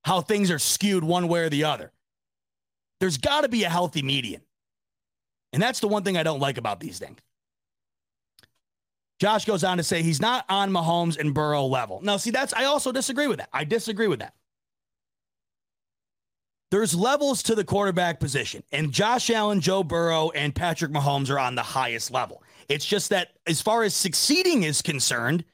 how 0.05 0.21
things 0.21 0.51
are 0.51 0.59
skewed 0.59 1.05
one 1.05 1.29
way 1.29 1.41
or 1.41 1.49
the 1.49 1.65
other. 1.65 1.93
There's 2.99 3.17
got 3.17 3.43
to 3.43 3.49
be 3.49 3.63
a 3.63 3.69
healthy 3.69 4.03
median. 4.03 4.43
And 5.53 5.63
that's 5.63 5.81
the 5.81 5.89
one 5.89 6.03
thing 6.03 6.17
I 6.17 6.25
don't 6.25 6.41
like 6.41 6.59
about 6.59 6.81
these 6.81 6.99
things. 6.99 7.19
Josh 9.21 9.45
goes 9.45 9.63
on 9.63 9.77
to 9.77 9.85
say 9.85 10.03
he's 10.03 10.21
not 10.21 10.45
on 10.49 10.73
Mahomes 10.73 11.17
and 11.17 11.33
Burrow 11.33 11.67
level. 11.67 12.01
Now, 12.03 12.17
see, 12.17 12.31
that's 12.31 12.53
I 12.53 12.65
also 12.65 12.91
disagree 12.91 13.29
with 13.29 13.39
that. 13.39 13.51
I 13.53 13.63
disagree 13.63 14.09
with 14.09 14.19
that. 14.19 14.35
There's 16.73 16.95
levels 16.95 17.43
to 17.43 17.55
the 17.55 17.65
quarterback 17.65 18.19
position, 18.19 18.63
and 18.73 18.93
Josh 18.93 19.29
Allen, 19.29 19.61
Joe 19.61 19.85
Burrow, 19.85 20.31
and 20.31 20.55
Patrick 20.55 20.91
Mahomes 20.91 21.29
are 21.29 21.39
on 21.39 21.55
the 21.55 21.63
highest 21.63 22.11
level. 22.11 22.43
It's 22.67 22.87
just 22.87 23.11
that 23.11 23.37
as 23.47 23.61
far 23.61 23.83
as 23.83 23.93
succeeding 23.93 24.63
is 24.63 24.81
concerned, 24.81 25.45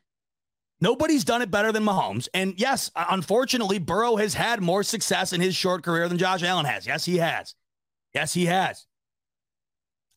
nobody's 0.81 1.25
done 1.25 1.43
it 1.43 1.51
better 1.51 1.73
than 1.73 1.83
Mahomes. 1.83 2.29
And 2.35 2.55
yes, 2.57 2.93
uh, 2.95 3.07
unfortunately, 3.11 3.81
Burrow 3.81 4.15
has 4.15 4.35
had 4.35 4.63
more 4.63 4.85
success 4.85 5.33
in 5.33 5.41
his 5.41 5.57
short 5.57 5.83
career 5.83 6.09
than 6.09 6.19
Josh 6.19 6.45
Allen 6.45 6.67
has. 6.67 6.87
Yes, 6.87 7.05
he 7.05 7.17
has. 7.17 7.57
Yes, 8.15 8.33
he 8.33 8.47
has. 8.47 8.87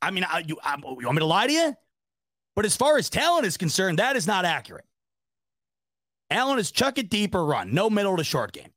I 0.04 0.12
mean, 0.12 0.24
I, 0.24 0.44
you, 0.46 0.60
I, 0.64 0.76
you 0.78 1.08
want 1.08 1.16
me 1.16 1.20
to 1.22 1.26
lie 1.26 1.48
to 1.48 1.54
you? 1.54 1.74
But 2.56 2.66
as 2.66 2.78
far 2.78 3.00
as 3.00 3.10
talent 3.10 3.48
is 3.48 3.58
concerned, 3.58 3.98
that 3.98 4.16
is 4.16 4.28
not 4.28 4.46
accurate. 4.46 4.86
Allen 6.30 6.60
is 6.60 6.70
chuck 6.70 7.00
it 7.00 7.10
deep 7.10 7.34
or 7.34 7.44
run, 7.44 7.74
no 7.74 7.90
middle 7.90 8.18
to 8.18 8.24
short 8.24 8.52
game. 8.52 8.70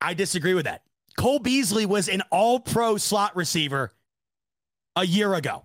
I 0.00 0.14
disagree 0.14 0.54
with 0.54 0.64
that. 0.64 0.82
Cole 1.16 1.38
Beasley 1.38 1.86
was 1.86 2.08
an 2.08 2.22
all 2.30 2.60
pro 2.60 2.96
slot 2.96 3.36
receiver 3.36 3.92
a 4.96 5.04
year 5.04 5.34
ago. 5.34 5.64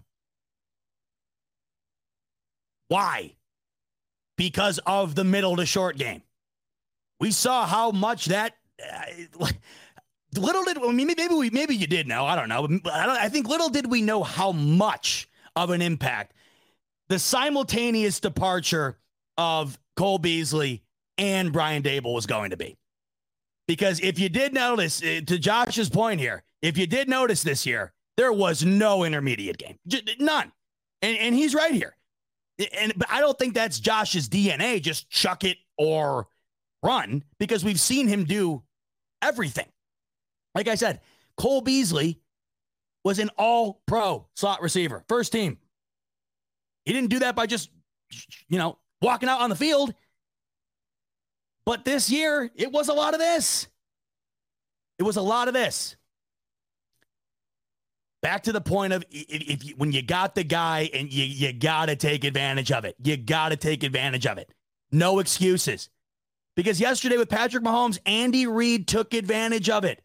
Why? 2.87 3.35
Because 4.37 4.79
of 4.85 5.15
the 5.15 5.23
middle 5.23 5.55
to 5.57 5.65
short 5.65 5.97
game. 5.97 6.23
We 7.19 7.31
saw 7.31 7.65
how 7.65 7.91
much 7.91 8.25
that. 8.25 8.55
Uh, 8.81 9.47
little 10.35 10.63
did 10.63 10.77
I 10.77 10.91
mean, 10.91 11.07
maybe 11.15 11.35
we 11.35 11.49
maybe 11.51 11.75
you 11.75 11.85
did 11.85 12.07
know 12.07 12.25
I 12.25 12.35
don't 12.35 12.49
know 12.49 12.63
I, 12.65 13.05
don't, 13.05 13.17
I 13.17 13.29
think 13.29 13.47
little 13.47 13.69
did 13.69 13.89
we 13.89 14.01
know 14.01 14.23
how 14.23 14.51
much 14.51 15.29
of 15.55 15.69
an 15.69 15.81
impact 15.81 16.33
the 17.09 17.19
simultaneous 17.19 18.19
departure 18.19 18.97
of 19.37 19.77
Cole 19.95 20.17
Beasley 20.17 20.83
and 21.17 21.53
Brian 21.53 21.83
Daboll 21.83 22.15
was 22.15 22.25
going 22.25 22.49
to 22.51 22.57
be. 22.57 22.75
Because 23.67 23.99
if 24.01 24.19
you 24.19 24.29
did 24.29 24.53
notice, 24.53 25.01
uh, 25.01 25.21
to 25.25 25.39
Josh's 25.39 25.89
point 25.89 26.19
here, 26.19 26.43
if 26.61 26.77
you 26.77 26.85
did 26.85 27.07
notice 27.07 27.43
this 27.43 27.65
year, 27.65 27.93
there 28.17 28.33
was 28.33 28.63
no 28.63 29.03
intermediate 29.03 29.57
game, 29.57 29.77
none, 30.19 30.51
and 31.01 31.17
and 31.17 31.35
he's 31.35 31.55
right 31.55 31.73
here. 31.73 31.95
And 32.77 32.93
but 32.95 33.09
I 33.09 33.19
don't 33.19 33.37
think 33.39 33.53
that's 33.53 33.79
Josh's 33.79 34.29
DNA. 34.29 34.81
Just 34.81 35.09
chuck 35.09 35.43
it 35.43 35.57
or 35.77 36.27
run 36.83 37.23
because 37.39 37.63
we've 37.63 37.79
seen 37.79 38.07
him 38.07 38.25
do 38.25 38.61
everything. 39.21 39.67
Like 40.53 40.67
I 40.67 40.75
said, 40.75 41.01
Cole 41.37 41.61
Beasley 41.61 42.19
was 43.03 43.19
an 43.19 43.29
all 43.37 43.81
pro 43.87 44.27
slot 44.35 44.61
receiver, 44.61 45.03
first 45.07 45.31
team. 45.31 45.57
He 46.85 46.93
didn't 46.93 47.09
do 47.09 47.19
that 47.19 47.35
by 47.35 47.45
just, 47.45 47.69
you 48.49 48.57
know, 48.57 48.77
walking 49.01 49.29
out 49.29 49.41
on 49.41 49.49
the 49.49 49.55
field. 49.55 49.93
But 51.65 51.85
this 51.85 52.09
year, 52.09 52.49
it 52.55 52.71
was 52.71 52.89
a 52.89 52.93
lot 52.93 53.13
of 53.13 53.19
this. 53.19 53.67
It 54.99 55.03
was 55.03 55.15
a 55.17 55.21
lot 55.21 55.47
of 55.47 55.53
this. 55.53 55.95
Back 58.21 58.43
to 58.43 58.51
the 58.53 58.61
point 58.61 58.93
of 58.93 59.03
if, 59.09 59.63
if 59.65 59.77
when 59.77 59.91
you 59.91 60.01
got 60.01 60.33
the 60.33 60.43
guy 60.43 60.89
and 60.93 61.11
you 61.11 61.25
you 61.25 61.51
got 61.51 61.87
to 61.87 61.95
take 61.95 62.23
advantage 62.23 62.71
of 62.71 62.85
it. 62.85 62.95
You 63.03 63.17
got 63.17 63.49
to 63.49 63.57
take 63.57 63.83
advantage 63.83 64.25
of 64.25 64.37
it. 64.37 64.49
No 64.91 65.19
excuses. 65.19 65.89
Because 66.55 66.79
yesterday 66.79 67.17
with 67.17 67.29
Patrick 67.29 67.63
Mahomes, 67.63 67.99
Andy 68.05 68.47
Reid 68.47 68.87
took 68.87 69.13
advantage 69.13 69.69
of 69.69 69.83
it. 69.83 70.01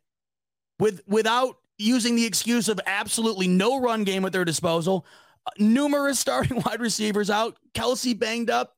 With 0.81 1.03
without 1.07 1.59
using 1.77 2.17
the 2.17 2.27
excuse 2.27 2.69
of 2.69 2.81
absolutely 2.87 3.47
no 3.47 3.81
run 3.81 4.03
game 4.05 4.25
at 4.25 4.33
their 4.33 4.45
disposal, 4.45 5.07
uh, 5.47 5.51
numerous 5.59 6.19
starting 6.21 6.63
wide 6.65 6.81
receivers 6.81 7.31
out, 7.31 7.57
Kelce 7.75 8.19
banged 8.19 8.51
up, 8.51 8.77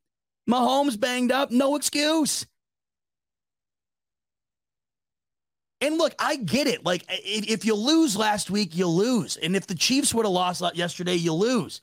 Mahomes 0.49 1.01
banged 1.01 1.33
up, 1.33 1.51
no 1.51 1.77
excuse. 1.77 2.47
And 5.81 5.97
look, 5.97 6.15
I 6.19 6.37
get 6.37 6.67
it. 6.67 6.85
Like, 6.85 7.05
if, 7.09 7.65
you 7.65 7.75
lose 7.75 8.17
last 8.17 8.51
week, 8.51 8.77
you 8.77 8.87
lose. 8.87 9.37
And 9.39 9.57
if 9.57 9.67
the 9.67 9.75
Chiefs 9.75 10.13
would 10.13 10.27
have 10.27 10.33
lost 10.33 10.63
yesterday, 10.75 11.15
you 11.15 11.33
lose. 11.33 11.81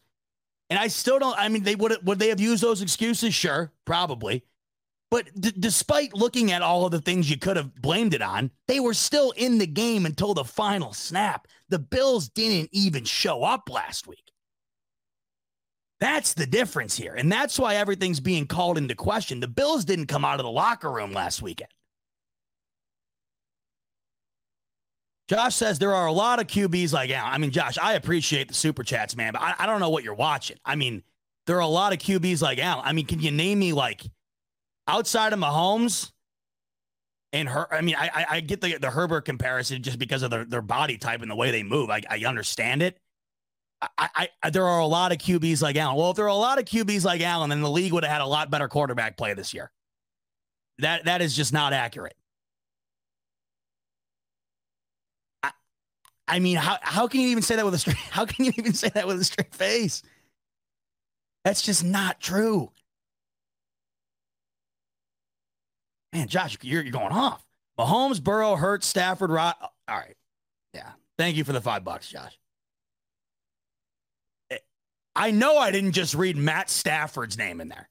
And 0.69 0.77
I 0.77 0.87
still 0.87 1.17
don't. 1.17 1.37
I 1.37 1.47
mean, 1.47 1.63
they 1.63 1.75
would 1.75 1.97
would 2.05 2.19
they 2.19 2.27
have 2.27 2.41
used 2.41 2.61
those 2.61 2.81
excuses? 2.81 3.33
Sure, 3.33 3.71
probably. 3.85 4.43
But 5.09 5.29
d- 5.39 5.53
despite 5.57 6.13
looking 6.13 6.51
at 6.51 6.61
all 6.61 6.85
of 6.85 6.91
the 6.91 6.99
things 6.99 7.29
you 7.29 7.37
could 7.37 7.55
have 7.55 7.73
blamed 7.75 8.13
it 8.13 8.21
on, 8.21 8.51
they 8.67 8.81
were 8.81 8.93
still 8.93 9.31
in 9.31 9.57
the 9.57 9.67
game 9.67 10.05
until 10.05 10.33
the 10.33 10.43
final 10.43 10.91
snap. 10.93 11.47
The 11.69 11.79
Bills 11.79 12.27
didn't 12.27 12.69
even 12.73 13.05
show 13.05 13.43
up 13.43 13.69
last 13.69 14.07
week. 14.07 14.31
That's 15.99 16.33
the 16.33 16.45
difference 16.45 16.95
here. 16.95 17.15
And 17.15 17.31
that's 17.31 17.57
why 17.57 17.75
everything's 17.75 18.19
being 18.19 18.45
called 18.45 18.77
into 18.77 18.93
question. 18.93 19.39
The 19.39 19.47
Bills 19.47 19.85
didn't 19.85 20.07
come 20.07 20.25
out 20.25 20.39
of 20.39 20.45
the 20.45 20.51
locker 20.51 20.91
room 20.91 21.13
last 21.13 21.41
weekend. 21.41 21.71
Josh 25.27 25.55
says 25.55 25.77
there 25.77 25.93
are 25.93 26.07
a 26.07 26.11
lot 26.11 26.39
of 26.39 26.47
QBs 26.47 26.93
like 26.93 27.09
Allen. 27.09 27.33
I 27.33 27.37
mean, 27.37 27.51
Josh, 27.51 27.77
I 27.77 27.93
appreciate 27.93 28.47
the 28.47 28.53
super 28.53 28.83
chats, 28.83 29.15
man, 29.15 29.33
but 29.33 29.41
I, 29.41 29.55
I 29.59 29.65
don't 29.65 29.79
know 29.79 29.89
what 29.89 30.03
you're 30.03 30.13
watching. 30.13 30.57
I 30.63 30.75
mean, 30.75 31.03
there 31.45 31.57
are 31.57 31.61
a 31.61 31.67
lot 31.67 31.93
of 31.93 31.99
QBs 31.99 32.41
like 32.41 32.59
Allen. 32.59 32.83
I 32.85 32.93
mean, 32.93 33.05
can 33.05 33.19
you 33.19 33.31
name 33.31 33.59
me 33.59 33.73
like 33.73 34.03
outside 34.87 35.33
of 35.33 35.39
Mahomes 35.39 36.11
and 37.33 37.49
her? 37.49 37.73
I 37.73 37.81
mean, 37.81 37.95
I, 37.97 38.25
I 38.29 38.39
get 38.39 38.61
the, 38.61 38.77
the 38.77 38.89
Herbert 38.89 39.21
comparison 39.21 39.83
just 39.83 39.99
because 39.99 40.23
of 40.23 40.31
their, 40.31 40.45
their 40.45 40.61
body 40.61 40.97
type 40.97 41.21
and 41.21 41.29
the 41.29 41.35
way 41.35 41.51
they 41.51 41.63
move. 41.63 41.89
I, 41.89 42.01
I 42.09 42.23
understand 42.25 42.81
it. 42.81 42.97
I, 43.97 44.29
I, 44.41 44.49
there 44.49 44.65
are 44.65 44.79
a 44.79 44.87
lot 44.87 45.11
of 45.11 45.19
QBs 45.19 45.61
like 45.61 45.75
Allen. 45.75 45.97
Well, 45.97 46.09
if 46.09 46.15
there 46.15 46.25
are 46.25 46.29
a 46.29 46.35
lot 46.35 46.57
of 46.57 46.65
QBs 46.65 47.05
like 47.05 47.21
Allen, 47.21 47.49
then 47.49 47.61
the 47.61 47.69
league 47.69 47.93
would 47.93 48.03
have 48.03 48.11
had 48.11 48.21
a 48.21 48.25
lot 48.25 48.49
better 48.49 48.67
quarterback 48.67 49.17
play 49.17 49.33
this 49.33 49.53
year. 49.53 49.71
That 50.79 51.05
that 51.05 51.21
is 51.21 51.35
just 51.35 51.53
not 51.53 51.73
accurate. 51.73 52.15
I 56.27 56.39
mean, 56.39 56.57
how 56.57 56.77
how 56.81 57.07
can 57.07 57.21
you 57.21 57.29
even 57.29 57.43
say 57.43 57.55
that 57.55 57.65
with 57.65 57.73
a 57.73 57.79
straight? 57.79 57.97
How 58.11 58.25
can 58.25 58.45
you 58.45 58.53
even 58.57 58.73
say 58.73 58.89
that 58.89 59.07
with 59.07 59.19
a 59.19 59.23
straight 59.23 59.53
face? 59.55 60.03
That's 61.45 61.61
just 61.61 61.83
not 61.83 62.19
true. 62.19 62.71
Man, 66.11 66.27
Josh, 66.27 66.57
you're, 66.61 66.81
you're 66.81 66.91
going 66.91 67.11
off. 67.11 67.45
Mahomes, 67.79 68.21
Burrow, 68.21 68.55
Hurts, 68.55 68.87
Stafford, 68.87 69.29
Rod. 69.29 69.55
All 69.61 69.69
right. 69.87 70.15
Yeah. 70.73 70.91
Thank 71.17 71.37
you 71.37 71.43
for 71.43 71.53
the 71.53 71.61
five 71.61 71.83
bucks, 71.83 72.09
Josh. 72.09 72.37
Eh, 74.49 74.57
I 75.15 75.31
know 75.31 75.57
I 75.57 75.71
didn't 75.71 75.93
just 75.93 76.15
read 76.15 76.35
Matt 76.37 76.69
Stafford's 76.69 77.37
name 77.37 77.61
in 77.61 77.69
there. 77.69 77.89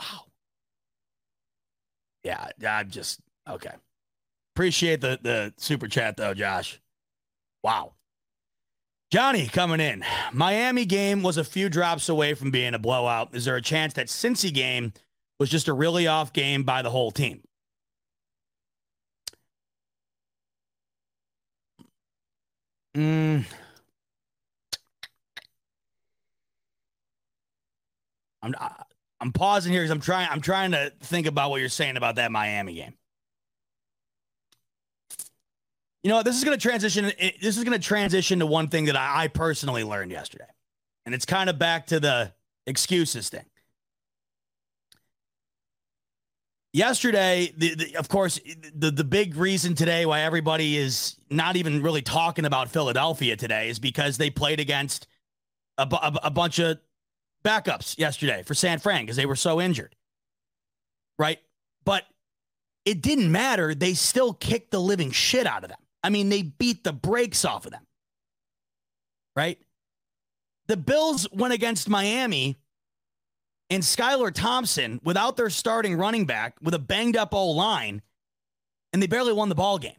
Wow. 0.00 0.26
Yeah, 2.22 2.48
I'm 2.66 2.90
just 2.90 3.20
okay. 3.48 3.72
Appreciate 4.58 5.00
the 5.00 5.20
the 5.22 5.54
super 5.56 5.86
chat 5.86 6.16
though, 6.16 6.34
Josh. 6.34 6.80
Wow. 7.62 7.92
Johnny 9.12 9.46
coming 9.46 9.78
in. 9.78 10.04
Miami 10.32 10.84
game 10.84 11.22
was 11.22 11.36
a 11.36 11.44
few 11.44 11.68
drops 11.68 12.08
away 12.08 12.34
from 12.34 12.50
being 12.50 12.74
a 12.74 12.78
blowout. 12.80 13.36
Is 13.36 13.44
there 13.44 13.54
a 13.54 13.62
chance 13.62 13.92
that 13.94 14.08
Cincy 14.08 14.52
game 14.52 14.92
was 15.38 15.48
just 15.48 15.68
a 15.68 15.72
really 15.72 16.08
off 16.08 16.32
game 16.32 16.64
by 16.64 16.82
the 16.82 16.90
whole 16.90 17.12
team? 17.12 17.44
Mm. 22.96 23.44
I'm 28.42 28.54
I'm 29.20 29.32
pausing 29.32 29.72
here 29.72 29.82
because 29.82 29.92
I'm 29.92 30.00
trying 30.00 30.28
I'm 30.28 30.40
trying 30.40 30.72
to 30.72 30.92
think 30.98 31.28
about 31.28 31.50
what 31.50 31.60
you're 31.60 31.68
saying 31.68 31.96
about 31.96 32.16
that 32.16 32.32
Miami 32.32 32.74
game. 32.74 32.94
You 36.02 36.10
know, 36.10 36.22
this 36.22 36.36
is 36.36 36.44
going 36.44 36.56
to 36.56 36.62
transition. 36.62 37.12
Eh, 37.18 37.32
this 37.42 37.56
is 37.56 37.64
going 37.64 37.78
to 37.78 37.84
transition 37.84 38.38
to 38.38 38.46
one 38.46 38.68
thing 38.68 38.84
that 38.86 38.96
I, 38.96 39.28
personally 39.28 39.84
learned 39.84 40.10
yesterday, 40.10 40.46
and 41.04 41.14
it's 41.14 41.24
kind 41.24 41.50
of 41.50 41.58
back 41.58 41.88
to 41.88 41.98
the 41.98 42.32
excuses 42.66 43.28
thing. 43.28 43.44
Yesterday, 46.72 47.52
the, 47.56 47.74
the, 47.74 47.96
of 47.96 48.08
course, 48.08 48.38
the 48.74 48.90
the 48.90 49.02
big 49.02 49.36
reason 49.36 49.74
today 49.74 50.06
why 50.06 50.20
everybody 50.20 50.76
is 50.76 51.16
not 51.30 51.56
even 51.56 51.82
really 51.82 52.02
talking 52.02 52.44
about 52.44 52.68
Philadelphia 52.68 53.36
today 53.36 53.68
is 53.68 53.78
because 53.78 54.18
they 54.18 54.30
played 54.30 54.60
against 54.60 55.08
a, 55.78 55.88
a, 55.90 56.18
a 56.24 56.30
bunch 56.30 56.60
of 56.60 56.78
backups 57.44 57.98
yesterday 57.98 58.42
for 58.44 58.54
San 58.54 58.78
Fran 58.78 59.02
because 59.02 59.16
they 59.16 59.26
were 59.26 59.36
so 59.36 59.60
injured, 59.60 59.96
right? 61.18 61.38
But 61.84 62.04
it 62.84 63.02
didn't 63.02 63.32
matter. 63.32 63.74
They 63.74 63.94
still 63.94 64.32
kicked 64.32 64.70
the 64.70 64.80
living 64.80 65.10
shit 65.10 65.46
out 65.46 65.64
of 65.64 65.70
them. 65.70 65.78
I 66.02 66.10
mean, 66.10 66.28
they 66.28 66.42
beat 66.42 66.84
the 66.84 66.92
brakes 66.92 67.44
off 67.44 67.64
of 67.66 67.72
them. 67.72 67.86
Right? 69.34 69.58
The 70.66 70.76
Bills 70.76 71.26
went 71.32 71.54
against 71.54 71.88
Miami 71.88 72.56
and 73.70 73.82
Skylar 73.82 74.32
Thompson 74.32 75.00
without 75.04 75.36
their 75.36 75.50
starting 75.50 75.96
running 75.96 76.24
back 76.24 76.56
with 76.62 76.74
a 76.74 76.78
banged 76.78 77.16
up 77.16 77.34
O 77.34 77.50
line, 77.50 78.02
and 78.92 79.02
they 79.02 79.06
barely 79.06 79.32
won 79.32 79.48
the 79.48 79.54
ball 79.54 79.78
game. 79.78 79.92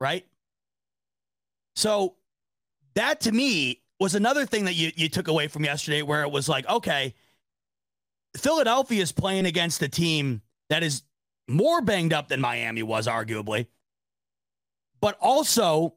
Right? 0.00 0.26
So 1.76 2.16
that 2.94 3.20
to 3.22 3.32
me 3.32 3.80
was 3.98 4.14
another 4.14 4.46
thing 4.46 4.64
that 4.64 4.74
you, 4.74 4.90
you 4.96 5.08
took 5.08 5.28
away 5.28 5.48
from 5.48 5.64
yesterday 5.64 6.02
where 6.02 6.22
it 6.22 6.30
was 6.30 6.48
like, 6.48 6.68
okay, 6.68 7.14
Philadelphia 8.36 9.02
is 9.02 9.12
playing 9.12 9.46
against 9.46 9.82
a 9.82 9.88
team 9.88 10.42
that 10.70 10.82
is 10.82 11.02
more 11.48 11.80
banged 11.82 12.12
up 12.12 12.28
than 12.28 12.40
Miami 12.40 12.82
was, 12.82 13.06
arguably, 13.06 13.66
but 15.00 15.16
also 15.20 15.94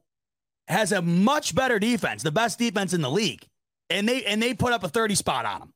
has 0.68 0.92
a 0.92 1.02
much 1.02 1.54
better 1.54 1.78
defense, 1.78 2.22
the 2.22 2.30
best 2.32 2.58
defense 2.58 2.94
in 2.94 3.02
the 3.02 3.10
league. 3.10 3.46
And 3.90 4.08
they 4.08 4.24
and 4.24 4.42
they 4.42 4.54
put 4.54 4.72
up 4.72 4.82
a 4.82 4.88
30 4.88 5.14
spot 5.14 5.44
on 5.44 5.60
them. 5.60 5.74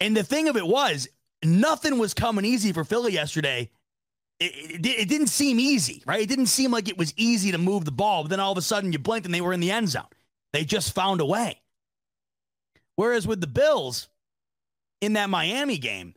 And 0.00 0.16
the 0.16 0.24
thing 0.24 0.48
of 0.48 0.56
it 0.56 0.66
was, 0.66 1.08
nothing 1.44 1.98
was 1.98 2.14
coming 2.14 2.44
easy 2.44 2.72
for 2.72 2.84
Philly 2.84 3.12
yesterday. 3.12 3.70
It, 4.40 4.84
it, 4.84 4.86
it, 4.86 5.08
didn't 5.08 5.28
seem 5.28 5.60
easy, 5.60 6.02
right? 6.06 6.20
It 6.20 6.28
didn't 6.28 6.46
seem 6.46 6.72
like 6.72 6.88
it 6.88 6.98
was 6.98 7.14
easy 7.16 7.52
to 7.52 7.58
move 7.58 7.84
the 7.84 7.92
ball. 7.92 8.24
But 8.24 8.30
then 8.30 8.40
all 8.40 8.52
of 8.52 8.58
a 8.58 8.62
sudden 8.62 8.92
you 8.92 8.98
blinked 8.98 9.26
and 9.26 9.34
they 9.34 9.40
were 9.40 9.52
in 9.52 9.60
the 9.60 9.70
end 9.70 9.90
zone. 9.90 10.02
They 10.52 10.64
just 10.64 10.94
found 10.94 11.20
a 11.20 11.26
way. 11.26 11.60
Whereas 12.96 13.26
with 13.26 13.40
the 13.40 13.46
Bills 13.46 14.08
in 15.00 15.14
that 15.14 15.30
Miami 15.30 15.78
game, 15.78 16.14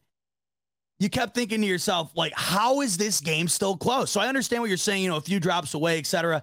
you 1.00 1.10
kept 1.10 1.36
thinking 1.36 1.62
to 1.62 1.68
yourself, 1.68 2.12
like, 2.16 2.34
how 2.36 2.82
is 2.82 2.98
this 2.98 3.20
game 3.20 3.48
still 3.48 3.78
close? 3.78 4.10
So 4.10 4.20
I 4.20 4.28
understand 4.28 4.64
what 4.64 4.70
you're 4.70 4.78
saying, 4.78 5.04
you 5.04 5.10
know, 5.10 5.18
a 5.18 5.22
few 5.22 5.40
drops 5.40 5.74
away, 5.74 6.00
et 6.00 6.06
cetera. 6.08 6.42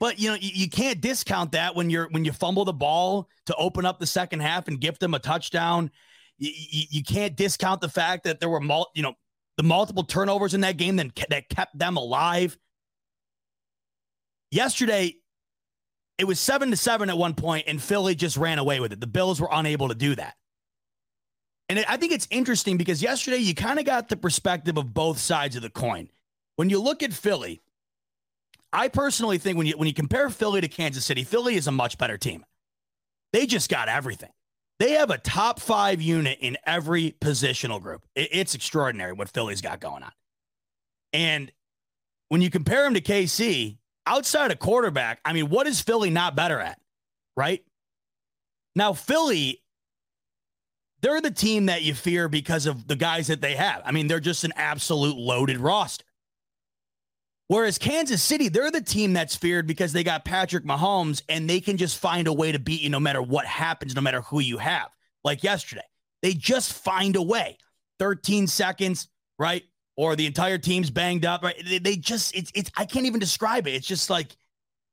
But 0.00 0.20
you 0.20 0.30
know, 0.30 0.36
you, 0.36 0.50
you 0.54 0.70
can't 0.70 1.00
discount 1.00 1.52
that 1.52 1.74
when 1.74 1.90
you're 1.90 2.08
when 2.10 2.24
you 2.24 2.32
fumble 2.32 2.64
the 2.64 2.72
ball 2.72 3.28
to 3.46 3.54
open 3.56 3.84
up 3.84 3.98
the 3.98 4.06
second 4.06 4.40
half 4.40 4.68
and 4.68 4.80
gift 4.80 5.00
them 5.00 5.14
a 5.14 5.18
touchdown. 5.18 5.90
You, 6.38 6.52
you, 6.54 6.84
you 6.90 7.02
can't 7.02 7.34
discount 7.34 7.80
the 7.80 7.88
fact 7.88 8.24
that 8.24 8.38
there 8.38 8.48
were 8.48 8.60
mul- 8.60 8.90
you 8.94 9.02
know 9.02 9.14
the 9.56 9.64
multiple 9.64 10.04
turnovers 10.04 10.54
in 10.54 10.60
that 10.60 10.76
game 10.76 10.96
that 10.96 11.48
kept 11.48 11.76
them 11.76 11.96
alive. 11.96 12.56
Yesterday, 14.52 15.16
it 16.16 16.24
was 16.24 16.38
seven 16.38 16.70
to 16.70 16.76
seven 16.76 17.10
at 17.10 17.18
one 17.18 17.34
point, 17.34 17.64
and 17.66 17.82
Philly 17.82 18.14
just 18.14 18.36
ran 18.36 18.60
away 18.60 18.78
with 18.78 18.92
it. 18.92 19.00
The 19.00 19.08
Bills 19.08 19.40
were 19.40 19.48
unable 19.50 19.88
to 19.88 19.96
do 19.96 20.14
that. 20.14 20.34
And 21.68 21.84
I 21.88 21.96
think 21.96 22.12
it's 22.12 22.26
interesting 22.30 22.78
because 22.78 23.02
yesterday 23.02 23.38
you 23.38 23.54
kind 23.54 23.78
of 23.78 23.84
got 23.84 24.08
the 24.08 24.16
perspective 24.16 24.78
of 24.78 24.94
both 24.94 25.18
sides 25.18 25.54
of 25.54 25.62
the 25.62 25.70
coin. 25.70 26.08
When 26.56 26.70
you 26.70 26.80
look 26.80 27.02
at 27.02 27.12
Philly, 27.12 27.60
I 28.72 28.88
personally 28.88 29.38
think 29.38 29.58
when 29.58 29.66
you 29.66 29.76
when 29.76 29.86
you 29.86 29.94
compare 29.94 30.28
Philly 30.30 30.60
to 30.60 30.68
Kansas 30.68 31.04
City, 31.04 31.24
Philly 31.24 31.56
is 31.56 31.66
a 31.66 31.72
much 31.72 31.98
better 31.98 32.18
team. 32.18 32.44
They 33.32 33.46
just 33.46 33.70
got 33.70 33.88
everything. 33.88 34.30
They 34.78 34.92
have 34.92 35.10
a 35.10 35.18
top 35.18 35.60
five 35.60 36.00
unit 36.00 36.38
in 36.40 36.56
every 36.64 37.12
positional 37.20 37.82
group. 37.82 38.04
it's 38.14 38.54
extraordinary 38.54 39.12
what 39.12 39.28
Philly's 39.28 39.60
got 39.60 39.80
going 39.80 40.04
on. 40.04 40.12
And 41.12 41.50
when 42.28 42.42
you 42.42 42.50
compare 42.50 42.84
them 42.84 42.94
to 42.94 43.00
KC, 43.00 43.78
outside 44.06 44.52
of 44.52 44.58
quarterback, 44.58 45.20
I 45.24 45.32
mean, 45.32 45.48
what 45.48 45.66
is 45.66 45.80
Philly 45.80 46.10
not 46.10 46.36
better 46.36 46.60
at? 46.60 46.80
Right? 47.36 47.64
Now, 48.76 48.92
Philly 48.92 49.62
they're 51.00 51.20
the 51.20 51.30
team 51.30 51.66
that 51.66 51.82
you 51.82 51.94
fear 51.94 52.28
because 52.28 52.66
of 52.66 52.88
the 52.88 52.96
guys 52.96 53.28
that 53.28 53.40
they 53.40 53.54
have. 53.54 53.82
I 53.84 53.92
mean, 53.92 54.08
they're 54.08 54.20
just 54.20 54.44
an 54.44 54.52
absolute 54.56 55.16
loaded 55.16 55.58
roster. 55.58 56.04
Whereas 57.46 57.78
Kansas 57.78 58.22
City, 58.22 58.48
they're 58.48 58.70
the 58.70 58.82
team 58.82 59.14
that's 59.14 59.34
feared 59.34 59.66
because 59.66 59.94
they 59.94 60.04
got 60.04 60.24
Patrick 60.24 60.64
Mahomes 60.64 61.22
and 61.30 61.48
they 61.48 61.60
can 61.60 61.78
just 61.78 61.96
find 61.98 62.28
a 62.28 62.32
way 62.32 62.52
to 62.52 62.58
beat 62.58 62.82
you 62.82 62.90
no 62.90 63.00
matter 63.00 63.22
what 63.22 63.46
happens, 63.46 63.94
no 63.94 64.02
matter 64.02 64.20
who 64.20 64.40
you 64.40 64.58
have. 64.58 64.90
Like 65.24 65.42
yesterday, 65.42 65.86
they 66.22 66.34
just 66.34 66.74
find 66.74 67.16
a 67.16 67.22
way. 67.22 67.56
13 67.98 68.46
seconds, 68.46 69.08
right? 69.38 69.64
Or 69.96 70.14
the 70.14 70.26
entire 70.26 70.58
team's 70.58 70.90
banged 70.90 71.24
up, 71.24 71.42
right? 71.42 71.56
They, 71.66 71.78
they 71.78 71.96
just, 71.96 72.36
it's, 72.36 72.52
it's, 72.54 72.70
I 72.76 72.84
can't 72.84 73.06
even 73.06 73.18
describe 73.18 73.66
it. 73.66 73.74
It's 73.74 73.86
just 73.86 74.10
like, 74.10 74.36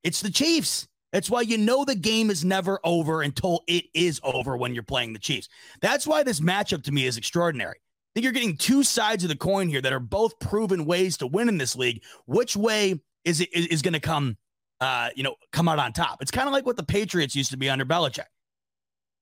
it's 0.04 0.22
the 0.22 0.32
Chiefs. 0.32 0.88
That's 1.16 1.30
why 1.30 1.44
you 1.44 1.58
know 1.58 1.86
the 1.86 1.96
game 1.96 2.30
is 2.30 2.44
never 2.44 2.78
over 2.84 3.22
until 3.22 3.64
it 3.68 3.86
is 3.94 4.20
over 4.22 4.58
when 4.58 4.74
you're 4.74 4.84
playing 4.84 5.14
the 5.14 5.20
Chiefs. 5.20 5.48
That's 5.80 6.06
why 6.06 6.24
this 6.24 6.42
matchup 6.42 6.84
to 6.84 6.92
me 6.92 7.06
is 7.06 7.16
extraordinary. 7.16 7.78
I 7.78 8.10
think 8.14 8.26
you're 8.26 8.34
getting 8.34 8.58
two 8.58 8.84
sides 8.84 9.24
of 9.24 9.30
the 9.30 9.38
coin 9.38 9.70
here 9.70 9.80
that 9.80 9.94
are 9.94 10.02
both 10.02 10.38
proven 10.42 10.84
ways 10.84 11.16
to 11.20 11.28
win 11.28 11.48
in 11.48 11.58
this 11.58 11.74
league. 11.74 12.04
Which 12.26 12.58
way 12.58 13.00
is 13.24 13.40
it 13.40 13.48
is, 13.54 13.68
is 13.68 13.82
going 13.82 13.94
to 13.94 14.02
come 14.02 14.36
uh, 14.82 15.08
you 15.16 15.24
know, 15.24 15.36
come 15.54 15.70
out 15.70 15.80
on 15.80 15.94
top? 15.94 16.22
It's 16.22 16.32
kind 16.32 16.50
of 16.50 16.54
like 16.54 16.66
what 16.66 16.76
the 16.76 16.84
Patriots 16.84 17.34
used 17.34 17.52
to 17.52 17.58
be 17.58 17.70
under 17.70 17.86
Belichick. 17.86 18.26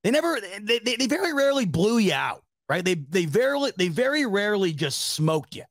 They 0.02 0.10
never 0.10 0.40
they, 0.40 0.80
they, 0.80 0.96
they 0.96 1.06
very 1.06 1.32
rarely 1.32 1.64
blew 1.64 1.98
you 1.98 2.12
out, 2.12 2.42
right? 2.68 2.84
They 2.84 2.94
they 2.94 3.24
very 3.24 3.70
they 3.78 3.86
very 3.86 4.26
rarely 4.26 4.72
just 4.72 5.12
smoked 5.12 5.54
you 5.54 5.62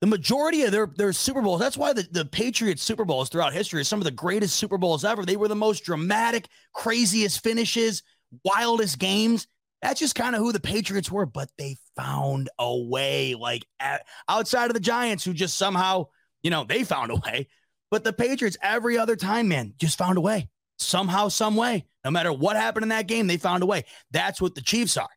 the 0.00 0.06
majority 0.06 0.62
of 0.62 0.72
their, 0.72 0.86
their 0.86 1.12
Super 1.12 1.42
Bowls, 1.42 1.60
that's 1.60 1.76
why 1.76 1.92
the, 1.92 2.06
the 2.10 2.24
Patriots 2.24 2.82
Super 2.82 3.04
Bowls 3.04 3.28
throughout 3.28 3.52
history 3.52 3.80
are 3.80 3.84
some 3.84 4.00
of 4.00 4.04
the 4.04 4.10
greatest 4.10 4.56
Super 4.56 4.78
Bowls 4.78 5.04
ever. 5.04 5.24
They 5.24 5.36
were 5.36 5.48
the 5.48 5.54
most 5.54 5.84
dramatic, 5.84 6.48
craziest 6.72 7.42
finishes, 7.42 8.02
wildest 8.44 8.98
games. 8.98 9.46
That's 9.82 10.00
just 10.00 10.14
kind 10.14 10.34
of 10.34 10.40
who 10.40 10.52
the 10.52 10.60
Patriots 10.60 11.10
were, 11.10 11.26
but 11.26 11.50
they 11.58 11.76
found 11.96 12.48
a 12.58 12.76
way, 12.76 13.34
like 13.34 13.66
at, 13.78 14.06
outside 14.28 14.66
of 14.66 14.74
the 14.74 14.80
Giants, 14.80 15.24
who 15.24 15.34
just 15.34 15.56
somehow, 15.56 16.06
you 16.42 16.50
know, 16.50 16.64
they 16.64 16.84
found 16.84 17.10
a 17.10 17.16
way. 17.16 17.48
But 17.90 18.04
the 18.04 18.12
Patriots, 18.12 18.56
every 18.62 18.96
other 18.96 19.16
time, 19.16 19.48
man, 19.48 19.74
just 19.78 19.98
found 19.98 20.16
a 20.16 20.22
way. 20.22 20.48
Somehow, 20.78 21.28
some 21.28 21.56
way. 21.56 21.86
No 22.04 22.10
matter 22.10 22.32
what 22.32 22.56
happened 22.56 22.84
in 22.84 22.88
that 22.90 23.06
game, 23.06 23.26
they 23.26 23.36
found 23.36 23.62
a 23.62 23.66
way. 23.66 23.84
That's 24.10 24.40
what 24.40 24.54
the 24.54 24.62
Chiefs 24.62 24.96
are. 24.96 25.08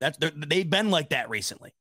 That's 0.00 0.18
they've 0.18 0.68
been 0.68 0.90
like 0.90 1.10
that 1.10 1.30
recently. 1.30 1.72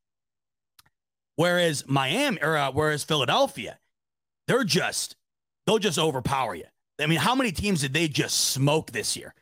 Whereas 1.35 1.87
Miami 1.87 2.39
or 2.41 2.57
uh, 2.57 2.71
whereas 2.71 3.03
Philadelphia, 3.03 3.79
they're 4.47 4.63
just 4.63 5.15
they'll 5.65 5.79
just 5.79 5.99
overpower 5.99 6.55
you. 6.55 6.65
I 6.99 7.07
mean, 7.07 7.19
how 7.19 7.35
many 7.35 7.51
teams 7.51 7.81
did 7.81 7.93
they 7.93 8.07
just 8.07 8.51
smoke 8.51 8.91
this 8.91 9.15
year? 9.15 9.33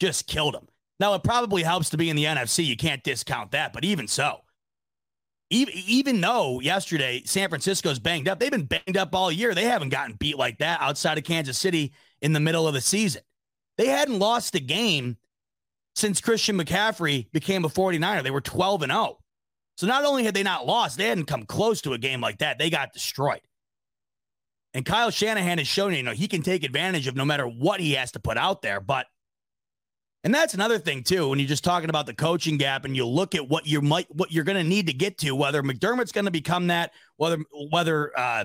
Just 0.00 0.26
killed 0.26 0.54
them. 0.54 0.68
Now 0.98 1.14
it 1.14 1.22
probably 1.22 1.62
helps 1.62 1.90
to 1.90 1.96
be 1.96 2.10
in 2.10 2.16
the 2.16 2.24
NFC. 2.24 2.64
You 2.64 2.76
can't 2.76 3.02
discount 3.02 3.52
that, 3.52 3.72
but 3.72 3.84
even 3.84 4.06
so, 4.06 4.42
even 5.48 5.74
even 5.74 6.20
though 6.20 6.60
yesterday 6.60 7.22
San 7.24 7.48
Francisco's 7.48 7.98
banged 7.98 8.28
up, 8.28 8.38
they've 8.38 8.50
been 8.50 8.66
banged 8.66 8.96
up 8.96 9.14
all 9.14 9.32
year. 9.32 9.54
They 9.54 9.64
haven't 9.64 9.88
gotten 9.88 10.14
beat 10.14 10.38
like 10.38 10.58
that 10.58 10.80
outside 10.80 11.18
of 11.18 11.24
Kansas 11.24 11.58
City 11.58 11.92
in 12.20 12.32
the 12.32 12.40
middle 12.40 12.68
of 12.68 12.74
the 12.74 12.80
season. 12.80 13.22
They 13.76 13.86
hadn't 13.86 14.18
lost 14.18 14.54
a 14.54 14.60
game 14.60 15.16
since 15.96 16.20
Christian 16.20 16.58
McCaffrey 16.58 17.32
became 17.32 17.64
a 17.64 17.68
49er. 17.68 18.22
They 18.22 18.30
were 18.30 18.40
12 18.40 18.82
and 18.82 18.92
0. 18.92 19.18
So 19.80 19.86
not 19.86 20.04
only 20.04 20.24
had 20.24 20.34
they 20.34 20.42
not 20.42 20.66
lost, 20.66 20.98
they 20.98 21.06
hadn't 21.06 21.24
come 21.24 21.46
close 21.46 21.80
to 21.82 21.94
a 21.94 21.98
game 21.98 22.20
like 22.20 22.40
that. 22.40 22.58
They 22.58 22.68
got 22.68 22.92
destroyed. 22.92 23.40
And 24.74 24.84
Kyle 24.84 25.10
Shanahan 25.10 25.56
has 25.56 25.66
shown 25.66 25.94
you 25.94 26.02
know 26.02 26.12
he 26.12 26.28
can 26.28 26.42
take 26.42 26.64
advantage 26.64 27.06
of 27.06 27.16
no 27.16 27.24
matter 27.24 27.46
what 27.46 27.80
he 27.80 27.94
has 27.94 28.12
to 28.12 28.20
put 28.20 28.36
out 28.36 28.60
there. 28.60 28.78
But 28.78 29.06
and 30.22 30.34
that's 30.34 30.52
another 30.52 30.78
thing 30.78 31.02
too 31.02 31.30
when 31.30 31.38
you're 31.38 31.48
just 31.48 31.64
talking 31.64 31.88
about 31.88 32.04
the 32.04 32.12
coaching 32.12 32.58
gap 32.58 32.84
and 32.84 32.94
you 32.94 33.06
look 33.06 33.34
at 33.34 33.48
what 33.48 33.66
you 33.66 33.80
might 33.80 34.06
what 34.14 34.30
you're 34.30 34.44
going 34.44 34.62
to 34.62 34.68
need 34.68 34.86
to 34.88 34.92
get 34.92 35.16
to, 35.20 35.34
whether 35.34 35.62
McDermott's 35.62 36.12
going 36.12 36.26
to 36.26 36.30
become 36.30 36.66
that, 36.66 36.92
whether 37.16 37.38
whether 37.70 38.12
uh, 38.18 38.44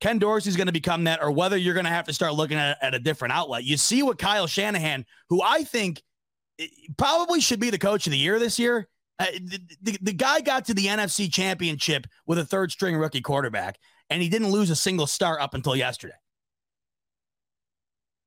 Ken 0.00 0.18
Dorsey's 0.18 0.56
going 0.56 0.66
to 0.66 0.72
become 0.72 1.04
that, 1.04 1.22
or 1.22 1.30
whether 1.30 1.56
you're 1.56 1.74
going 1.74 1.86
to 1.86 1.90
have 1.90 2.06
to 2.06 2.12
start 2.12 2.34
looking 2.34 2.58
at, 2.58 2.78
at 2.82 2.96
a 2.96 2.98
different 2.98 3.32
outlet. 3.32 3.62
You 3.62 3.76
see 3.76 4.02
what 4.02 4.18
Kyle 4.18 4.48
Shanahan, 4.48 5.06
who 5.28 5.40
I 5.40 5.62
think 5.62 6.02
eh, 6.58 6.66
probably 6.96 7.40
should 7.40 7.60
be 7.60 7.70
the 7.70 7.78
coach 7.78 8.08
of 8.08 8.10
the 8.10 8.18
year 8.18 8.40
this 8.40 8.58
year, 8.58 8.88
uh, 9.18 9.26
the, 9.32 9.60
the, 9.82 9.98
the 10.02 10.12
guy 10.12 10.40
got 10.40 10.64
to 10.66 10.74
the 10.74 10.86
NFC 10.86 11.32
championship 11.32 12.06
with 12.26 12.38
a 12.38 12.44
third 12.44 12.72
string 12.72 12.96
rookie 12.96 13.20
quarterback, 13.20 13.78
and 14.10 14.20
he 14.20 14.28
didn't 14.28 14.50
lose 14.50 14.70
a 14.70 14.76
single 14.76 15.06
start 15.06 15.40
up 15.40 15.54
until 15.54 15.76
yesterday. 15.76 16.14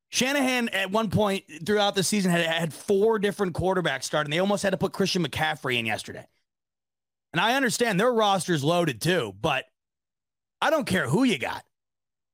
Shanahan 0.09 0.69
at 0.69 0.91
one 0.91 1.09
point 1.09 1.43
throughout 1.65 1.95
the 1.95 2.03
season 2.03 2.31
had 2.31 2.45
had 2.45 2.73
four 2.73 3.19
different 3.19 3.53
quarterbacks 3.53 4.03
starting. 4.03 4.31
They 4.31 4.39
almost 4.39 4.63
had 4.63 4.69
to 4.69 4.77
put 4.77 4.93
Christian 4.93 5.25
McCaffrey 5.25 5.77
in 5.77 5.85
yesterday. 5.85 6.25
And 7.33 7.41
I 7.41 7.55
understand 7.55 7.99
their 7.99 8.13
roster's 8.13 8.63
loaded 8.63 9.01
too, 9.01 9.33
but 9.41 9.65
I 10.61 10.69
don't 10.69 10.87
care 10.87 11.09
who 11.09 11.25
you 11.25 11.37
got. 11.37 11.63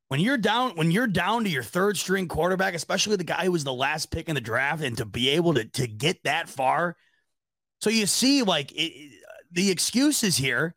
When 0.09 0.19
you're 0.19 0.37
down, 0.37 0.75
when 0.75 0.91
you're 0.91 1.07
down 1.07 1.45
to 1.45 1.49
your 1.49 1.63
third 1.63 1.97
string 1.97 2.27
quarterback, 2.27 2.75
especially 2.75 3.15
the 3.15 3.23
guy 3.23 3.45
who 3.45 3.51
was 3.51 3.63
the 3.63 3.73
last 3.73 4.11
pick 4.11 4.29
in 4.29 4.35
the 4.35 4.41
draft, 4.41 4.83
and 4.83 4.95
to 4.97 5.05
be 5.05 5.29
able 5.29 5.55
to 5.55 5.65
to 5.65 5.87
get 5.87 6.23
that 6.23 6.47
far 6.47 6.95
so 7.83 7.89
you 7.89 8.05
see, 8.05 8.43
like 8.43 8.71
it, 8.71 9.11
the 9.51 9.69
excuses 9.69 10.37
here. 10.37 10.73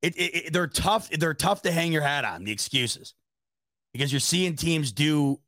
It, 0.00 0.14
it, 0.16 0.52
they're 0.52 0.68
tough. 0.68 1.10
They're 1.10 1.34
tough 1.34 1.62
to 1.62 1.72
hang 1.72 1.90
your 1.90 2.02
hat 2.02 2.24
on 2.24 2.44
the 2.44 2.52
excuses 2.52 3.12
because 3.92 4.12
you're 4.12 4.20
seeing 4.20 4.54
teams 4.54 4.92
do. 4.92 5.40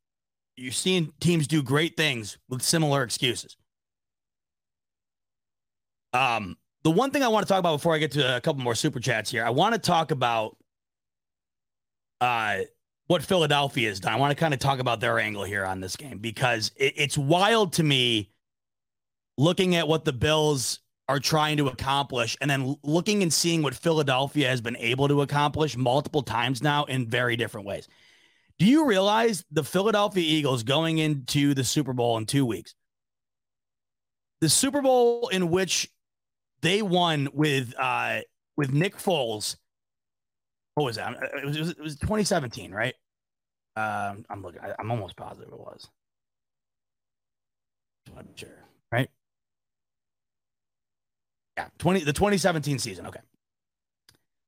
You're 0.57 0.73
seeing 0.73 1.13
teams 1.21 1.47
do 1.47 1.63
great 1.63 1.97
things 1.97 2.37
with 2.49 2.63
similar 2.63 3.05
excuses. 3.05 3.57
Um, 6.13 6.57
the 6.83 6.91
one 6.91 7.13
thing 7.13 7.23
I 7.23 7.29
want 7.29 7.47
to 7.47 7.49
talk 7.49 7.61
about 7.61 7.77
before 7.77 7.95
I 7.95 7.99
get 7.99 8.11
to 8.13 8.39
a 8.39 8.41
couple 8.41 8.65
more 8.65 8.75
super 8.75 8.99
chats 8.99 9.31
here, 9.31 9.45
I 9.45 9.51
want 9.51 9.73
to 9.73 9.81
talk 9.81 10.11
about 10.11 10.57
uh, 12.21 12.63
what 13.07 13.23
Philadelphia 13.23 13.89
has 13.89 14.01
done. 14.01 14.15
I 14.15 14.17
want 14.17 14.33
to 14.33 14.41
kind 14.41 14.53
of 14.53 14.59
talk 14.59 14.81
about 14.81 14.99
their 14.99 15.21
angle 15.21 15.45
here 15.45 15.65
on 15.65 15.79
this 15.79 15.95
game 15.95 16.19
because 16.19 16.73
it, 16.75 16.95
it's 16.97 17.17
wild 17.17 17.75
to 17.75 17.85
me 17.85 18.33
looking 19.39 19.77
at 19.77 19.89
what 19.89 20.05
the 20.05 20.13
Bills 20.13 20.81
are 21.09 21.21
trying 21.21 21.57
to 21.57 21.69
accomplish 21.69 22.37
and 22.43 22.51
then 22.51 22.77
looking 22.83 23.23
and 23.23 23.33
seeing 23.33 23.63
what 23.63 23.75
Philadelphia 23.75 24.49
has 24.49 24.61
been 24.61 24.77
able 24.77 25.09
to 25.09 25.23
accomplish 25.23 25.75
multiple 25.75 26.23
times 26.23 26.63
now 26.63 26.85
in 26.85 27.09
very 27.09 27.37
different 27.37 27.67
ways. 27.67 27.89
Do 28.59 28.67
you 28.67 28.85
realize 28.85 29.45
the 29.51 29.65
Philadelphia 29.65 30.23
Eagles 30.23 30.65
going 30.65 30.99
into 30.99 31.55
the 31.55 31.65
Super 31.65 31.95
Bowl 31.95 32.19
in 32.19 32.27
two 32.27 32.45
weeks? 32.45 32.75
The 34.41 34.49
Super 34.49 34.83
Bowl 34.83 35.29
in 35.29 35.49
which 35.49 35.89
they 36.61 36.83
won 36.83 37.29
with 37.33 37.73
uh, 37.79 38.21
with 38.57 38.73
Nick 38.73 38.97
Foles. 38.97 39.57
What 40.75 40.85
was 40.85 40.97
that? 40.97 41.17
It 41.43 41.45
was, 41.45 41.71
it 41.71 41.81
was 41.81 41.97
2017, 41.97 42.73
right? 42.73 42.95
Um, 43.77 44.25
I'm 44.29 44.43
looking. 44.43 44.61
I, 44.61 44.75
am 44.79 44.91
almost 44.91 45.17
positive 45.17 45.53
it 45.53 45.59
was. 45.59 45.89
I'm 48.17 48.29
sure? 48.35 48.68
Yeah, 51.59 51.67
20 51.79 52.05
the 52.05 52.13
2017 52.13 52.79
season. 52.79 53.07
Okay. 53.09 53.19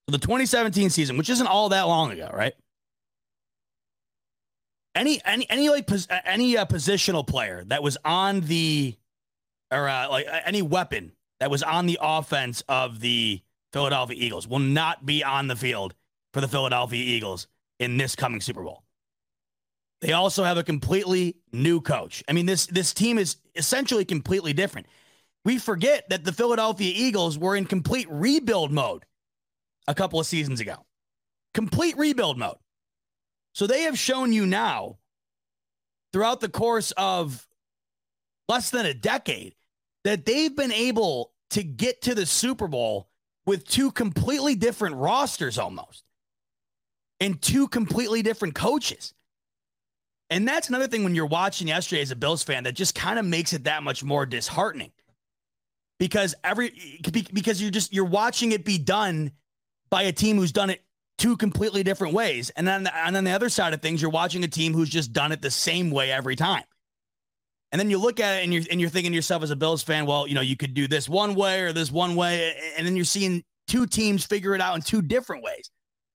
So 0.09 0.13
the 0.13 0.19
2017 0.19 0.91
season, 0.91 1.17
which 1.17 1.29
isn't 1.29 1.49
all 1.49 1.71
that 1.71 1.89
long 1.89 2.13
ago, 2.13 2.31
right? 2.33 2.55
Any 4.95 5.21
any 5.25 5.51
any 5.51 5.69
like 5.71 5.89
pos, 5.89 6.07
any 6.25 6.57
uh, 6.57 6.67
positional 6.67 7.27
player 7.27 7.65
that 7.67 7.83
was 7.83 7.99
on 8.05 8.43
the 8.43 8.95
or 9.73 9.89
uh, 9.89 10.09
like 10.09 10.27
any 10.45 10.63
weapon 10.63 11.11
that 11.41 11.51
was 11.51 11.65
on 11.65 11.87
the 11.87 11.99
offense 12.01 12.63
of 12.69 13.01
the 13.01 13.43
Philadelphia 13.73 14.17
Eagles 14.17 14.47
will 14.47 14.61
not 14.61 15.05
be 15.05 15.25
on 15.25 15.49
the 15.49 15.57
field 15.57 15.95
for 16.33 16.41
the 16.41 16.49
Philadelphia 16.49 17.03
Eagles 17.03 17.49
in 17.81 17.97
this 17.97 18.15
coming 18.15 18.41
Super 18.41 18.63
Bowl. 18.63 18.85
They 20.01 20.13
also 20.13 20.45
have 20.45 20.59
a 20.59 20.63
completely 20.63 21.39
new 21.53 21.81
coach. 21.81 22.23
I 22.29 22.35
mean, 22.35 22.47
this 22.47 22.67
this 22.67 22.95
team 22.95 23.19
is 23.19 23.37
essentially 23.57 24.05
completely 24.05 24.53
different. 24.53 24.87
We 25.45 25.59
forget 25.59 26.09
that 26.11 26.25
the 26.25 26.33
Philadelphia 26.33 26.93
Eagles 26.95 27.39
were 27.39 27.57
in 27.57 27.65
complete 27.65 28.07
rebuild 28.11 28.71
mode 28.73 29.05
a 29.89 29.95
couple 29.95 30.21
of 30.21 30.27
seasons 30.27 30.61
ago. 30.61 30.85
Complete 31.55 31.97
rebuild 31.97 32.39
mode. 32.39 32.59
So 33.55 33.67
they 33.67 33.83
have 33.83 33.99
shown 33.99 34.33
you 34.33 34.47
now 34.47 34.99
throughout 36.13 36.41
the 36.41 36.49
course 36.49 36.93
of 36.93 37.49
less 38.49 38.71
than 38.71 38.87
a 38.87 38.95
decade 38.95 39.55
that 40.05 40.25
they've 40.25 40.55
been 40.55 40.73
able 40.73 41.33
to 41.51 41.63
get 41.63 42.03
to 42.03 42.15
the 42.15 42.27
Super 42.27 42.69
Bowl 42.69 43.09
with 43.47 43.67
two 43.67 43.91
completely 43.91 44.55
different 44.55 44.97
rosters 44.97 45.59
almost 45.59 46.05
and 47.19 47.41
two 47.41 47.69
completely 47.69 48.23
different 48.23 48.55
coaches. 48.55 49.15
And 50.31 50.47
that's 50.47 50.69
another 50.69 50.87
thing 50.87 51.03
when 51.03 51.15
you're 51.15 51.27
watching 51.27 51.69
yesterday 51.69 52.03
as 52.03 52.13
a 52.13 52.17
Bills 52.17 52.45
fan 52.45 52.65
that 52.65 52.73
just 52.73 52.95
kind 52.95 53.19
of 53.19 53.25
makes 53.25 53.53
it 53.53 53.65
that 53.65 53.83
much 53.83 54.05
more 54.05 54.25
disheartening. 54.27 54.93
Because 56.01 56.35
every 56.43 56.99
because 57.33 57.63
you're 57.63 57.71
just 57.71 57.93
you're 57.93 58.05
watching 58.05 58.51
it 58.51 58.65
be 58.65 58.79
done 58.79 59.31
by 59.91 60.03
a 60.03 60.13
team 60.13 60.37
who's 60.39 60.51
done 60.51 60.71
it 60.71 60.83
two 61.19 61.37
completely 61.37 61.83
different 61.83 62.15
ways. 62.15 62.51
And 62.57 62.67
then 62.67 62.89
and 62.93 63.15
then 63.15 63.25
the 63.25 63.33
other 63.33 63.51
side 63.51 63.75
of 63.75 63.83
things, 63.83 64.01
you're 64.01 64.11
watching 64.11 64.43
a 64.43 64.49
team 64.49 64.73
who's 64.73 64.89
just 64.89 65.13
done 65.13 65.31
it 65.31 65.43
the 65.43 65.51
same 65.51 65.91
way 65.93 66.11
every 66.11 66.35
time. 66.35 66.65
And 67.71 67.79
then 67.79 67.91
you 67.91 67.99
look 67.99 68.19
at 68.19 68.39
it 68.39 68.45
and 68.45 68.53
you're 68.53 68.65
and 68.71 68.81
you're 68.81 68.91
thinking 68.91 69.13
to 69.13 69.17
yourself 69.17 69.43
as 69.43 69.51
a 69.51 69.57
Bills 69.57 69.83
fan, 69.83 70.07
well, 70.07 70.27
you 70.27 70.35
know, 70.35 70.41
you 70.41 70.57
could 70.57 70.73
do 70.73 70.89
this 70.89 71.07
one 71.07 71.35
way 71.35 71.61
or 71.61 71.73
this 71.73 71.93
one 71.93 72.17
way, 72.17 72.57
and 72.79 72.87
then 72.87 72.97
you're 72.97 73.05
seeing 73.05 73.45
two 73.69 73.87
teams 73.87 74.25
figure 74.25 74.55
it 74.55 74.63
out 74.63 74.75
in 74.75 74.81
two 74.81 75.03
different 75.03 75.45
ways. 75.45 75.71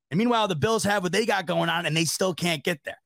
And 0.09 0.17
meanwhile, 0.17 0.47
the 0.47 0.55
Bills 0.55 0.83
have 0.83 1.03
what 1.03 1.11
they 1.11 1.27
got 1.27 1.45
going 1.45 1.69
on, 1.69 1.85
and 1.85 1.95
they 1.95 2.05
still 2.05 2.33
can't 2.33 2.63
get 2.63 2.83
there. 2.83 2.99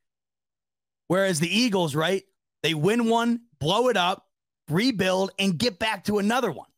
Whereas 1.09 1.39
the 1.39 1.53
Eagles, 1.53 1.93
right? 1.93 2.23
They 2.63 2.73
win 2.73 3.09
one, 3.09 3.41
blow 3.59 3.89
it 3.89 3.97
up, 3.97 4.25
rebuild, 4.69 5.31
and 5.37 5.57
get 5.57 5.77
back 5.77 6.05
to 6.05 6.19
another 6.19 6.51
one. 6.51 6.68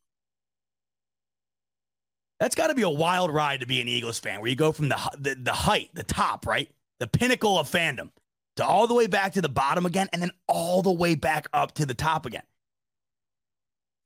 That's 2.41 2.55
got 2.55 2.67
to 2.67 2.75
be 2.75 2.81
a 2.81 2.89
wild 2.89 3.31
ride 3.31 3.59
to 3.59 3.67
be 3.67 3.81
an 3.81 3.87
Eagles 3.87 4.17
fan, 4.17 4.41
where 4.41 4.49
you 4.49 4.55
go 4.55 4.71
from 4.71 4.89
the, 4.89 4.97
the 5.15 5.35
the 5.35 5.53
height, 5.53 5.91
the 5.93 6.01
top, 6.01 6.47
right, 6.47 6.67
the 6.99 7.05
pinnacle 7.05 7.59
of 7.59 7.69
fandom, 7.69 8.09
to 8.55 8.65
all 8.65 8.87
the 8.87 8.95
way 8.95 9.05
back 9.05 9.33
to 9.33 9.43
the 9.43 9.47
bottom 9.47 9.85
again, 9.85 10.09
and 10.11 10.23
then 10.23 10.31
all 10.47 10.81
the 10.81 10.91
way 10.91 11.13
back 11.13 11.47
up 11.53 11.73
to 11.75 11.85
the 11.85 11.93
top 11.93 12.25
again. 12.25 12.41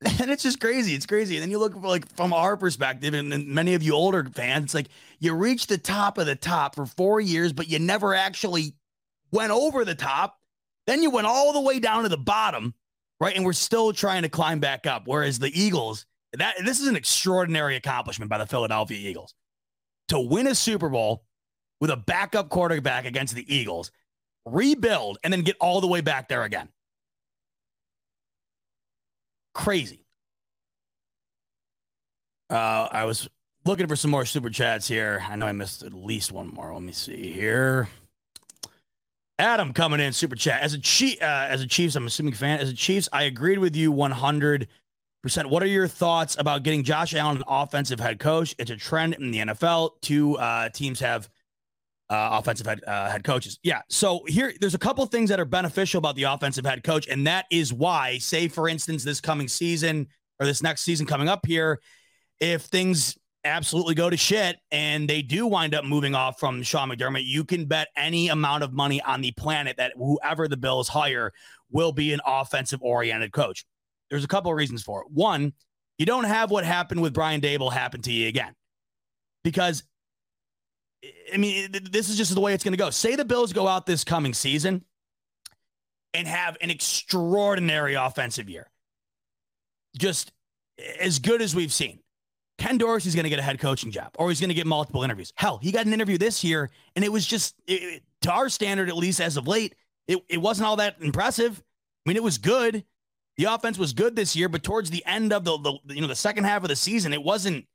And 0.20 0.30
it's 0.30 0.44
just 0.44 0.60
crazy. 0.60 0.94
It's 0.94 1.06
crazy. 1.06 1.38
And 1.38 1.44
then 1.44 1.50
you 1.50 1.60
look 1.60 1.82
like 1.82 2.14
from 2.18 2.34
our 2.34 2.58
perspective, 2.58 3.14
and, 3.14 3.32
and 3.32 3.48
many 3.48 3.74
of 3.74 3.82
you 3.82 3.94
older 3.94 4.26
fans, 4.26 4.66
it's 4.66 4.74
like 4.74 4.90
you 5.20 5.34
reach 5.34 5.68
the 5.68 5.78
top 5.78 6.18
of 6.18 6.26
the 6.26 6.36
top 6.36 6.76
for 6.76 6.86
four 6.86 7.22
years, 7.22 7.54
but 7.54 7.70
you 7.70 7.80
never 7.80 8.14
actually 8.14 8.74
went 9.32 9.52
over 9.54 9.86
the 9.86 9.96
top. 9.96 10.38
Then 10.88 11.02
you 11.02 11.10
went 11.10 11.26
all 11.26 11.54
the 11.54 11.62
way 11.62 11.80
down 11.80 12.04
to 12.04 12.10
the 12.10 12.18
bottom, 12.18 12.74
right? 13.22 13.34
And 13.34 13.46
we're 13.46 13.54
still 13.54 13.94
trying 13.94 14.24
to 14.24 14.30
climb 14.30 14.60
back 14.60 14.86
up. 14.86 15.04
Whereas 15.08 15.40
the 15.40 15.58
Eagles, 15.58 16.06
that 16.40 16.56
this 16.64 16.80
is 16.80 16.88
an 16.88 16.96
extraordinary 16.96 17.76
accomplishment 17.76 18.30
by 18.30 18.38
the 18.38 18.46
Philadelphia 18.46 18.98
Eagles 18.98 19.34
to 20.10 20.20
win 20.20 20.48
a 20.48 20.56
Super 20.56 20.90
Bowl 20.90 21.24
with 21.82 21.90
a 21.90 21.98
backup 21.98 22.50
quarterback 22.50 23.06
against 23.06 23.36
the 23.36 23.54
Eagles 23.54 23.92
rebuild, 24.46 25.18
and 25.24 25.34
then 25.34 25.42
get 25.42 25.58
all 25.60 25.82
the 25.82 25.88
way 25.88 26.02
back 26.02 26.30
there 26.30 26.44
again. 26.44 26.70
Crazy. 29.54 30.06
Uh, 32.50 32.88
I 32.92 33.06
was 33.06 33.28
looking 33.66 33.88
for 33.88 33.96
some 33.96 34.12
more 34.12 34.26
super 34.26 34.50
chats 34.50 34.88
here. 34.88 35.24
I 35.28 35.36
know 35.36 35.48
I 35.48 35.52
missed 35.52 35.84
at 35.84 35.94
least 35.94 36.32
one 36.32 36.48
more. 36.54 36.74
Let 36.74 36.84
me 36.84 36.92
see 36.92 37.32
here. 37.32 37.90
Adam 39.38 39.74
coming 39.74 40.00
in 40.00 40.14
super 40.14 40.36
chat 40.36 40.62
as 40.62 40.74
a 40.74 40.80
chief 40.80 41.22
uh, 41.22 41.48
as 41.50 41.62
a 41.62 41.68
Chiefs. 41.68 41.96
I'm 41.96 42.08
assuming 42.08 42.34
fan 42.34 42.60
as 42.60 42.70
a 42.70 42.74
Chiefs. 42.74 43.10
I 43.12 43.24
agreed 43.24 43.60
with 43.60 43.76
you 43.76 43.92
100. 43.92 44.68
What 45.26 45.64
are 45.64 45.68
your 45.68 45.88
thoughts 45.88 46.36
about 46.38 46.64
getting 46.64 46.84
Josh 46.84 47.16
Allen 47.16 47.38
an 47.38 47.44
offensive 47.48 48.00
head 48.00 48.20
coach? 48.20 48.54
It's 48.60 48.70
a 48.70 48.76
trend 48.76 49.16
in 49.16 49.32
the 49.32 49.40
NFL. 49.40 50.02
Two 50.02 50.38
uh, 50.38 50.70
teams 50.70 51.00
have 51.00 51.30
uh, 52.10 52.30
offensive 52.34 52.68
head 52.68 52.82
uh, 52.86 53.10
head 53.10 53.24
coaches. 53.24 53.60
Yeah. 53.64 53.82
So 53.90 54.24
here, 54.28 54.54
there's 54.62 54.76
a 54.76 54.80
couple 54.80 55.04
things 55.08 55.30
that 55.30 55.40
are 55.40 55.46
beneficial 55.46 55.98
about 55.98 56.16
the 56.16 56.24
offensive 56.24 56.66
head 56.66 56.84
coach, 56.84 57.08
and 57.08 57.26
that 57.26 57.46
is 57.52 57.74
why, 57.74 58.20
say 58.20 58.48
for 58.48 58.70
instance, 58.70 59.04
this 59.04 59.20
coming 59.20 59.48
season 59.48 60.08
or 60.40 60.46
this 60.46 60.62
next 60.62 60.84
season 60.84 61.08
coming 61.08 61.28
up 61.28 61.46
here, 61.46 61.80
if 62.40 62.64
things 62.64 63.18
absolutely 63.46 63.96
go 63.96 64.10
to 64.10 64.18
shit 64.18 64.58
and 64.72 65.08
they 65.08 65.22
do 65.22 65.48
wind 65.48 65.74
up 65.74 65.86
moving 65.86 66.16
off 66.16 66.40
from 66.40 66.62
Sean 66.62 66.90
McDermott, 66.90 67.26
you 67.26 67.44
can 67.44 67.66
bet 67.66 67.88
any 67.96 68.30
amount 68.30 68.64
of 68.64 68.74
money 68.74 69.02
on 69.02 69.22
the 69.22 69.32
planet 69.32 69.78
that 69.78 69.94
whoever 69.96 70.48
the 70.48 70.58
Bills 70.58 70.88
hire 70.88 71.32
will 71.72 71.92
be 71.92 72.12
an 72.14 72.20
offensive 72.26 72.82
oriented 72.82 73.32
coach. 73.32 73.66
There's 74.10 74.24
a 74.24 74.28
couple 74.28 74.52
of 74.52 74.58
reasons 74.58 74.84
for 74.84 75.02
it. 75.02 75.08
One, 75.12 75.54
you 75.98 76.06
don't 76.06 76.26
have 76.26 76.52
what 76.52 76.66
happened 76.66 77.02
with 77.02 77.14
Brian 77.14 77.42
Daboll 77.42 77.72
happen 77.72 78.02
to 78.04 78.12
you 78.12 78.28
again 78.28 78.54
because 79.44 79.84
I 81.34 81.38
mean, 81.38 81.70
this 81.92 82.10
is 82.10 82.18
just 82.18 82.34
the 82.34 82.42
way 82.42 82.54
it's 82.54 82.64
going 82.64 82.74
to 82.74 82.78
go. 82.78 82.90
Say 82.90 83.16
the 83.16 83.26
Bills 83.26 83.54
go 83.54 83.68
out 83.68 83.86
this 83.86 84.04
coming 84.04 84.34
season 84.34 84.84
and 86.14 86.28
have 86.28 86.58
an 86.62 86.70
extraordinary 86.70 87.94
offensive 87.94 88.50
year, 88.50 88.70
just 89.98 90.32
as 91.00 91.20
good 91.20 91.42
as 91.42 91.56
we've 91.56 91.74
seen. 91.74 92.00
Ken 92.58 92.78
Dorsey's 92.78 93.16
going 93.16 93.26
to 93.26 93.30
get 93.30 93.40
a 93.40 93.44
head 93.44 93.60
coaching 93.60 93.92
job, 93.92 94.12
or 94.18 94.30
he's 94.30 94.40
going 94.40 94.50
to 94.50 94.56
get 94.56 94.66
multiple 94.66 95.04
interviews. 95.04 95.34
Hell, 95.36 95.60
he 95.62 95.72
got 95.72 95.86
an 95.86 95.94
interview 95.94 96.18
this 96.18 96.44
year, 96.44 96.72
and 96.96 97.04
it 97.04 97.12
was 97.12 97.26
just, 97.26 97.56
it, 97.68 98.02
to 98.22 98.32
our 98.32 98.48
standard, 98.48 98.88
at 98.88 98.96
least 98.96 99.20
as 99.20 99.36
of 99.36 99.48
late, 99.48 99.76
it, 100.08 100.20
it 100.30 100.38
wasn't 100.38 100.66
all 100.66 100.78
that 100.78 100.96
impressive. 101.02 101.62
I 102.06 102.10
mean, 102.10 102.16
it 102.16 102.24
was 102.24 102.38
good. 102.38 102.86
The 103.38 103.46
offense 103.46 103.78
was 103.78 103.94
good 103.94 104.16
this 104.16 104.36
year, 104.36 104.48
but 104.48 104.64
towards 104.64 104.90
the 104.90 105.06
end 105.06 105.34
of 105.34 105.44
the, 105.44 105.58
the 105.58 105.94
you 105.94 106.02
know 106.02 106.08
the 106.08 106.16
second 106.16 106.46
half 106.46 106.64
of 106.64 106.70
the 106.70 106.76
season, 106.76 107.14
it 107.14 107.24
wasn't 107.24 107.66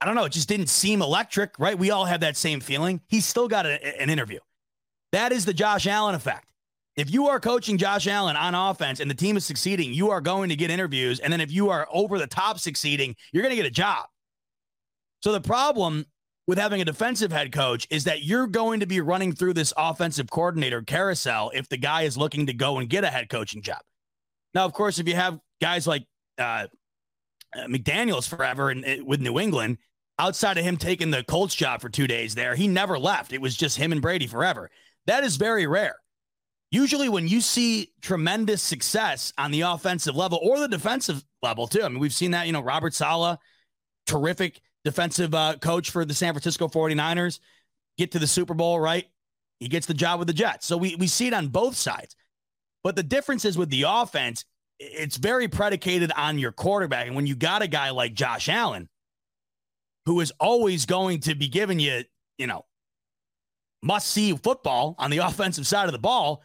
I 0.00 0.06
don't 0.06 0.16
know. 0.16 0.24
It 0.24 0.32
just 0.32 0.48
didn't 0.48 0.68
seem 0.68 1.00
electric, 1.00 1.58
right? 1.58 1.78
We 1.78 1.90
all 1.90 2.04
have 2.04 2.20
that 2.20 2.36
same 2.36 2.60
feeling. 2.60 3.00
He's 3.08 3.24
still 3.24 3.48
got 3.48 3.64
a, 3.64 4.00
an 4.00 4.10
interview. 4.10 4.40
That 5.12 5.32
is 5.32 5.44
the 5.44 5.54
Josh 5.54 5.86
Allen 5.86 6.14
effect. 6.14 6.46
If 6.96 7.10
you 7.10 7.28
are 7.28 7.40
coaching 7.40 7.78
Josh 7.78 8.06
Allen 8.06 8.36
on 8.36 8.54
offense 8.54 9.00
and 9.00 9.10
the 9.10 9.14
team 9.14 9.36
is 9.36 9.44
succeeding, 9.44 9.94
you 9.94 10.10
are 10.10 10.20
going 10.20 10.48
to 10.50 10.56
get 10.56 10.70
interviews. 10.70 11.20
And 11.20 11.32
then 11.32 11.40
if 11.40 11.50
you 11.50 11.70
are 11.70 11.88
over 11.90 12.18
the 12.18 12.26
top 12.26 12.58
succeeding, 12.58 13.16
you're 13.32 13.42
going 13.42 13.56
to 13.56 13.56
get 13.56 13.66
a 13.66 13.70
job. 13.70 14.06
So 15.22 15.32
the 15.32 15.40
problem 15.40 16.04
with 16.46 16.58
having 16.58 16.80
a 16.80 16.84
defensive 16.84 17.32
head 17.32 17.52
coach 17.52 17.86
is 17.90 18.04
that 18.04 18.22
you're 18.22 18.46
going 18.46 18.80
to 18.80 18.86
be 18.86 19.00
running 19.00 19.32
through 19.32 19.54
this 19.54 19.72
offensive 19.76 20.30
coordinator 20.30 20.82
carousel 20.82 21.50
if 21.54 21.68
the 21.68 21.76
guy 21.76 22.02
is 22.02 22.16
looking 22.16 22.46
to 22.46 22.52
go 22.52 22.78
and 22.78 22.88
get 22.88 23.04
a 23.04 23.08
head 23.08 23.28
coaching 23.28 23.62
job. 23.62 23.80
Now, 24.54 24.64
of 24.64 24.72
course, 24.72 24.98
if 24.98 25.08
you 25.08 25.14
have 25.14 25.38
guys 25.60 25.86
like 25.86 26.04
uh, 26.38 26.66
McDaniels 27.56 28.28
forever 28.28 28.70
and 28.70 29.06
with 29.06 29.20
New 29.20 29.38
England, 29.40 29.78
outside 30.18 30.58
of 30.58 30.64
him 30.64 30.76
taking 30.76 31.10
the 31.10 31.24
Colts 31.24 31.54
job 31.54 31.80
for 31.80 31.88
two 31.88 32.06
days 32.06 32.34
there, 32.34 32.54
he 32.54 32.68
never 32.68 32.98
left. 32.98 33.32
It 33.32 33.40
was 33.40 33.56
just 33.56 33.78
him 33.78 33.90
and 33.90 34.02
Brady 34.02 34.26
forever. 34.26 34.70
That 35.06 35.24
is 35.24 35.36
very 35.36 35.66
rare. 35.66 35.96
Usually, 36.70 37.08
when 37.08 37.28
you 37.28 37.40
see 37.40 37.92
tremendous 38.02 38.60
success 38.60 39.32
on 39.38 39.50
the 39.50 39.62
offensive 39.62 40.16
level 40.16 40.40
or 40.42 40.58
the 40.58 40.68
defensive 40.68 41.24
level, 41.40 41.68
too, 41.68 41.82
I 41.82 41.88
mean, 41.88 42.00
we've 42.00 42.14
seen 42.14 42.32
that, 42.32 42.46
you 42.46 42.52
know, 42.52 42.62
Robert 42.62 42.94
Saleh, 42.94 43.38
terrific 44.06 44.60
defensive 44.84 45.34
uh, 45.34 45.56
coach 45.60 45.90
for 45.90 46.04
the 46.04 46.14
San 46.14 46.32
Francisco 46.32 46.68
49ers, 46.68 47.40
get 47.98 48.12
to 48.12 48.18
the 48.18 48.26
Super 48.26 48.54
Bowl, 48.54 48.78
right? 48.78 49.06
He 49.60 49.68
gets 49.68 49.86
the 49.86 49.94
job 49.94 50.18
with 50.18 50.28
the 50.28 50.34
Jets. 50.34 50.66
So 50.66 50.76
we, 50.76 50.94
we 50.96 51.06
see 51.06 51.26
it 51.26 51.34
on 51.34 51.48
both 51.48 51.76
sides. 51.76 52.16
But 52.82 52.96
the 52.96 53.02
difference 53.02 53.44
is 53.44 53.56
with 53.56 53.70
the 53.70 53.84
offense, 53.88 54.44
it's 54.78 55.16
very 55.16 55.48
predicated 55.48 56.12
on 56.16 56.38
your 56.38 56.52
quarterback. 56.52 57.06
And 57.06 57.16
when 57.16 57.26
you 57.26 57.34
got 57.34 57.62
a 57.62 57.66
guy 57.66 57.90
like 57.90 58.14
Josh 58.14 58.48
Allen, 58.48 58.88
who 60.06 60.20
is 60.20 60.32
always 60.38 60.84
going 60.84 61.20
to 61.20 61.34
be 61.34 61.48
giving 61.48 61.80
you, 61.80 62.04
you 62.36 62.46
know, 62.46 62.66
must 63.82 64.10
see 64.10 64.34
football 64.36 64.96
on 64.98 65.10
the 65.10 65.18
offensive 65.26 65.66
side 65.66 65.86
of 65.86 65.92
the 65.92 65.98
ball, 65.98 66.42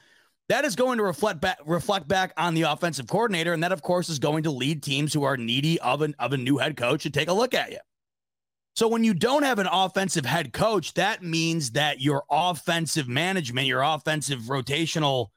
that 0.47 0.65
is 0.65 0.75
going 0.75 0.97
to 0.97 1.03
reflect 1.03 1.41
back 1.41 1.59
reflect 1.65 2.07
back 2.07 2.33
on 2.35 2.53
the 2.55 2.63
offensive 2.63 3.07
coordinator. 3.07 3.53
And 3.53 3.63
that, 3.63 3.71
of 3.71 3.81
course, 3.81 4.09
is 4.09 4.17
going 4.17 4.43
to 4.43 4.51
lead 4.51 4.81
teams 4.81 5.13
who 5.13 5.23
are 5.23 5.37
needy 5.37 5.79
of 5.79 6.01
an 6.01 6.15
of 6.17 6.33
a 6.33 6.37
new 6.37 6.57
head 6.57 6.77
coach 6.77 7.03
to 7.03 7.09
take 7.09 7.27
a 7.27 7.33
look 7.33 7.53
at 7.53 7.71
you. 7.71 7.79
So 8.75 8.87
when 8.87 9.03
you 9.03 9.13
don't 9.13 9.43
have 9.43 9.59
an 9.59 9.67
offensive 9.67 10.25
head 10.25 10.53
coach, 10.53 10.93
that 10.93 11.23
means 11.23 11.71
that 11.71 12.01
your 12.01 12.23
offensive 12.29 13.07
management, 13.07 13.67
your 13.67 13.81
offensive 13.81 14.39
rotational 14.43 15.27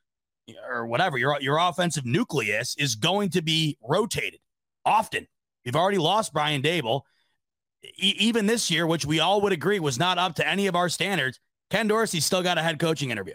or 0.69 0.87
whatever, 0.87 1.19
your 1.19 1.41
your 1.41 1.59
offensive 1.59 2.05
nucleus 2.05 2.77
is 2.77 2.95
going 2.95 3.31
to 3.31 3.43
be 3.43 3.77
rotated 3.83 4.41
often. 4.85 5.27
You've 5.65 5.77
already 5.77 5.99
lost 5.99 6.33
Brian 6.33 6.63
Daboll. 6.63 7.03
E- 7.85 8.15
even 8.19 8.47
this 8.47 8.71
year, 8.71 8.87
which 8.87 9.07
we 9.07 9.21
all 9.21 9.41
would 9.41 9.53
agree 9.53 9.81
was 9.81 9.99
not 9.99 10.19
up 10.19 10.37
to 10.37 10.47
any 10.47 10.67
of 10.67 10.77
our 10.77 10.89
standards, 10.89 11.41
Ken 11.71 11.89
Dorsey 11.89 12.21
still 12.21 12.43
got 12.43 12.59
a 12.59 12.63
head 12.63 12.79
coaching 12.79 13.11
interview. 13.11 13.35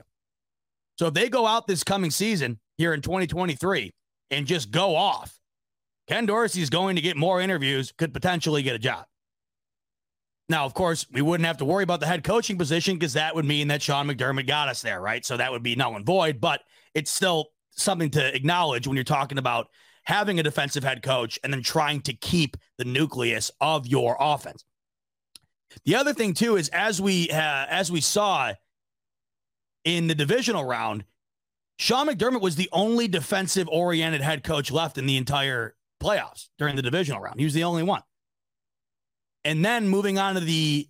So 0.97 1.07
if 1.07 1.13
they 1.13 1.29
go 1.29 1.45
out 1.45 1.67
this 1.67 1.83
coming 1.83 2.11
season 2.11 2.59
here 2.77 2.93
in 2.93 3.01
2023 3.01 3.93
and 4.31 4.47
just 4.47 4.71
go 4.71 4.95
off, 4.95 5.37
Ken 6.07 6.25
Dorsey 6.25 6.61
is 6.61 6.69
going 6.69 6.95
to 6.95 7.01
get 7.01 7.17
more 7.17 7.41
interviews, 7.41 7.93
could 7.97 8.13
potentially 8.13 8.63
get 8.63 8.75
a 8.75 8.79
job. 8.79 9.05
Now, 10.49 10.65
of 10.65 10.73
course, 10.73 11.05
we 11.11 11.21
wouldn't 11.21 11.45
have 11.45 11.57
to 11.57 11.65
worry 11.65 11.83
about 11.83 11.99
the 11.99 12.07
head 12.07 12.23
coaching 12.23 12.57
position 12.57 12.95
because 12.95 13.13
that 13.13 13.35
would 13.35 13.45
mean 13.45 13.67
that 13.67 13.81
Sean 13.81 14.07
McDermott 14.07 14.47
got 14.47 14.69
us 14.69 14.81
there, 14.81 15.01
right? 15.01 15.25
So 15.25 15.35
that 15.35 15.51
would 15.51 15.63
be 15.63 15.75
null 15.75 15.95
and 15.95 16.05
void, 16.05 16.39
but 16.39 16.61
it's 16.93 17.11
still 17.11 17.49
something 17.71 18.09
to 18.11 18.35
acknowledge 18.35 18.87
when 18.87 18.95
you're 18.95 19.03
talking 19.03 19.37
about 19.37 19.67
having 20.03 20.39
a 20.39 20.43
defensive 20.43 20.85
head 20.85 21.03
coach 21.03 21.37
and 21.43 21.51
then 21.51 21.61
trying 21.61 22.01
to 22.01 22.13
keep 22.13 22.55
the 22.77 22.85
nucleus 22.85 23.51
of 23.59 23.85
your 23.85 24.15
offense. 24.19 24.63
The 25.83 25.95
other 25.95 26.13
thing 26.13 26.33
too 26.33 26.55
is 26.55 26.69
as 26.69 27.01
we 27.01 27.29
uh, 27.29 27.65
as 27.69 27.91
we 27.91 27.99
saw 27.99 28.53
in 29.83 30.07
the 30.07 30.15
divisional 30.15 30.63
round, 30.63 31.03
Sean 31.77 32.07
McDermott 32.07 32.41
was 32.41 32.55
the 32.55 32.69
only 32.71 33.09
defensive 33.09 33.67
oriented 33.69 34.21
head 34.21 34.43
coach 34.43 34.71
left 34.71 34.97
in 34.97 35.05
the 35.05 35.17
entire 35.17 35.75
playoffs 36.01 36.47
during 36.57 36.77
the 36.77 36.81
divisional 36.81 37.21
round. 37.21 37.39
He 37.39 37.45
was 37.45 37.53
the 37.53 37.65
only 37.65 37.83
one. 37.83 38.01
And 39.47 39.63
then 39.63 39.87
moving 39.87 40.19
on 40.19 40.35
to 40.35 40.41
the 40.41 40.89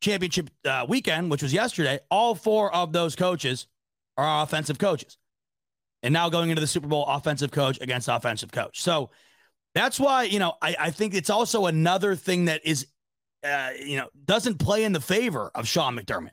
championship 0.00 0.48
uh, 0.64 0.86
weekend, 0.88 1.28
which 1.28 1.42
was 1.42 1.52
yesterday, 1.52 1.98
all 2.08 2.36
four 2.36 2.72
of 2.72 2.92
those 2.92 3.16
coaches 3.16 3.66
are 4.16 4.44
offensive 4.44 4.78
coaches. 4.78 5.18
And 6.04 6.12
now 6.12 6.28
going 6.28 6.50
into 6.50 6.60
the 6.60 6.68
Super 6.68 6.86
Bowl, 6.86 7.04
offensive 7.04 7.50
coach 7.50 7.80
against 7.80 8.06
offensive 8.06 8.52
coach. 8.52 8.80
So 8.80 9.10
that's 9.74 9.98
why, 9.98 10.22
you 10.22 10.38
know, 10.38 10.54
I, 10.62 10.76
I 10.78 10.90
think 10.92 11.14
it's 11.14 11.30
also 11.30 11.66
another 11.66 12.14
thing 12.14 12.44
that 12.44 12.64
is, 12.64 12.86
uh, 13.42 13.70
you 13.84 13.96
know, 13.96 14.08
doesn't 14.24 14.60
play 14.60 14.84
in 14.84 14.92
the 14.92 15.00
favor 15.00 15.50
of 15.52 15.66
Sean 15.66 15.98
McDermott. 15.98 16.30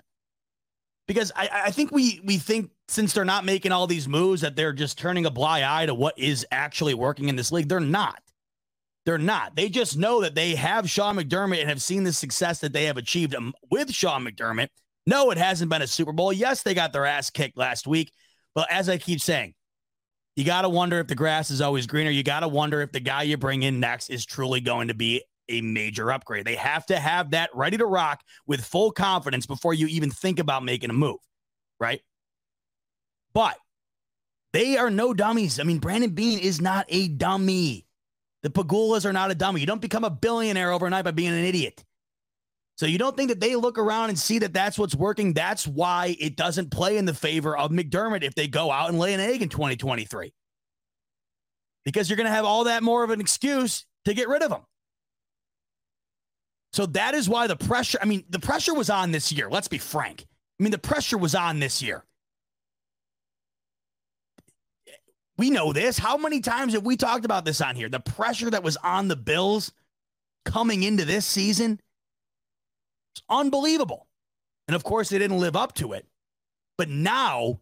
Because 1.07 1.31
I, 1.35 1.49
I 1.65 1.71
think 1.71 1.91
we 1.91 2.21
we 2.23 2.37
think 2.37 2.69
since 2.87 3.13
they're 3.13 3.25
not 3.25 3.45
making 3.45 3.71
all 3.71 3.87
these 3.87 4.07
moves 4.07 4.41
that 4.41 4.55
they're 4.55 4.73
just 4.73 4.99
turning 4.99 5.25
a 5.25 5.31
blind 5.31 5.65
eye 5.65 5.87
to 5.87 5.95
what 5.95 6.19
is 6.19 6.45
actually 6.51 6.93
working 6.93 7.29
in 7.29 7.35
this 7.35 7.51
league. 7.51 7.67
They're 7.67 7.79
not. 7.79 8.21
They're 9.05 9.17
not. 9.17 9.55
They 9.55 9.69
just 9.69 9.97
know 9.97 10.21
that 10.21 10.35
they 10.35 10.55
have 10.55 10.89
Sean 10.89 11.17
McDermott 11.17 11.61
and 11.61 11.69
have 11.69 11.81
seen 11.81 12.03
the 12.03 12.13
success 12.13 12.59
that 12.59 12.73
they 12.73 12.85
have 12.85 12.97
achieved 12.97 13.33
um, 13.33 13.53
with 13.71 13.91
Sean 13.91 14.25
McDermott. 14.25 14.67
No, 15.07 15.31
it 15.31 15.37
hasn't 15.37 15.71
been 15.71 15.81
a 15.81 15.87
Super 15.87 16.11
Bowl. 16.11 16.31
Yes, 16.31 16.61
they 16.61 16.73
got 16.73 16.93
their 16.93 17.05
ass 17.05 17.29
kicked 17.29 17.57
last 17.57 17.87
week. 17.87 18.11
But 18.53 18.71
as 18.71 18.89
I 18.89 18.97
keep 18.97 19.19
saying, 19.19 19.55
you 20.35 20.45
got 20.45 20.61
to 20.61 20.69
wonder 20.69 20.99
if 20.99 21.07
the 21.07 21.15
grass 21.15 21.49
is 21.49 21.61
always 21.61 21.87
greener. 21.87 22.11
You 22.11 22.23
got 22.23 22.41
to 22.41 22.47
wonder 22.47 22.81
if 22.81 22.91
the 22.91 22.99
guy 22.99 23.23
you 23.23 23.37
bring 23.37 23.63
in 23.63 23.79
next 23.79 24.09
is 24.09 24.25
truly 24.25 24.61
going 24.61 24.89
to 24.89 24.93
be 24.93 25.23
a 25.49 25.61
major 25.61 26.11
upgrade. 26.11 26.45
They 26.45 26.55
have 26.55 26.85
to 26.87 26.99
have 26.99 27.31
that 27.31 27.49
ready 27.53 27.77
to 27.77 27.85
rock 27.85 28.21
with 28.45 28.63
full 28.63 28.91
confidence 28.91 29.45
before 29.45 29.73
you 29.73 29.87
even 29.87 30.11
think 30.11 30.39
about 30.39 30.63
making 30.63 30.89
a 30.89 30.93
move, 30.93 31.19
right? 31.79 32.01
But 33.33 33.57
they 34.53 34.77
are 34.77 34.89
no 34.89 35.13
dummies. 35.13 35.59
I 35.59 35.63
mean, 35.63 35.79
Brandon 35.79 36.11
Beane 36.11 36.39
is 36.39 36.61
not 36.61 36.85
a 36.89 37.07
dummy. 37.07 37.85
The 38.43 38.49
Pegulas 38.49 39.05
are 39.05 39.13
not 39.13 39.31
a 39.31 39.35
dummy. 39.35 39.59
You 39.59 39.67
don't 39.67 39.81
become 39.81 40.03
a 40.03 40.09
billionaire 40.09 40.71
overnight 40.71 41.05
by 41.05 41.11
being 41.11 41.33
an 41.33 41.43
idiot. 41.43 41.83
So 42.77 42.87
you 42.87 42.97
don't 42.97 43.15
think 43.15 43.29
that 43.29 43.39
they 43.39 43.55
look 43.55 43.77
around 43.77 44.09
and 44.09 44.17
see 44.17 44.39
that 44.39 44.53
that's 44.53 44.79
what's 44.79 44.95
working? 44.95 45.33
That's 45.33 45.67
why 45.67 46.15
it 46.19 46.35
doesn't 46.35 46.71
play 46.71 46.97
in 46.97 47.05
the 47.05 47.13
favor 47.13 47.55
of 47.55 47.69
McDermott 47.69 48.23
if 48.23 48.33
they 48.33 48.47
go 48.47 48.71
out 48.71 48.89
and 48.89 48.97
lay 48.97 49.13
an 49.13 49.19
egg 49.19 49.43
in 49.43 49.49
2023. 49.49 50.33
Because 51.85 52.09
you're 52.09 52.17
going 52.17 52.25
to 52.25 52.33
have 52.33 52.45
all 52.45 52.63
that 52.63 52.81
more 52.81 53.03
of 53.03 53.11
an 53.11 53.21
excuse 53.21 53.85
to 54.05 54.13
get 54.13 54.27
rid 54.27 54.41
of 54.41 54.49
them. 54.49 54.61
So 56.73 56.85
that 56.87 57.13
is 57.13 57.27
why 57.27 57.47
the 57.47 57.55
pressure, 57.55 57.99
I 58.01 58.05
mean, 58.05 58.23
the 58.29 58.39
pressure 58.39 58.73
was 58.73 58.89
on 58.89 59.11
this 59.11 59.31
year. 59.31 59.49
Let's 59.49 59.67
be 59.67 59.77
frank. 59.77 60.25
I 60.59 60.63
mean, 60.63 60.71
the 60.71 60.79
pressure 60.79 61.17
was 61.17 61.35
on 61.35 61.59
this 61.59 61.81
year. 61.81 62.03
We 65.41 65.49
know 65.49 65.73
this. 65.73 65.97
How 65.97 66.17
many 66.17 66.39
times 66.39 66.73
have 66.73 66.85
we 66.85 66.95
talked 66.95 67.25
about 67.25 67.45
this 67.45 67.61
on 67.61 67.75
here? 67.75 67.89
The 67.89 67.99
pressure 67.99 68.51
that 68.51 68.61
was 68.61 68.77
on 68.77 69.07
the 69.07 69.15
Bills 69.15 69.71
coming 70.45 70.83
into 70.83 71.03
this 71.03 71.25
season 71.25 71.79
it's 73.15 73.23
unbelievable. 73.27 74.05
And 74.67 74.75
of 74.75 74.83
course, 74.83 75.09
they 75.09 75.17
didn't 75.17 75.39
live 75.39 75.55
up 75.55 75.73
to 75.77 75.93
it. 75.93 76.05
But 76.77 76.89
now 76.89 77.59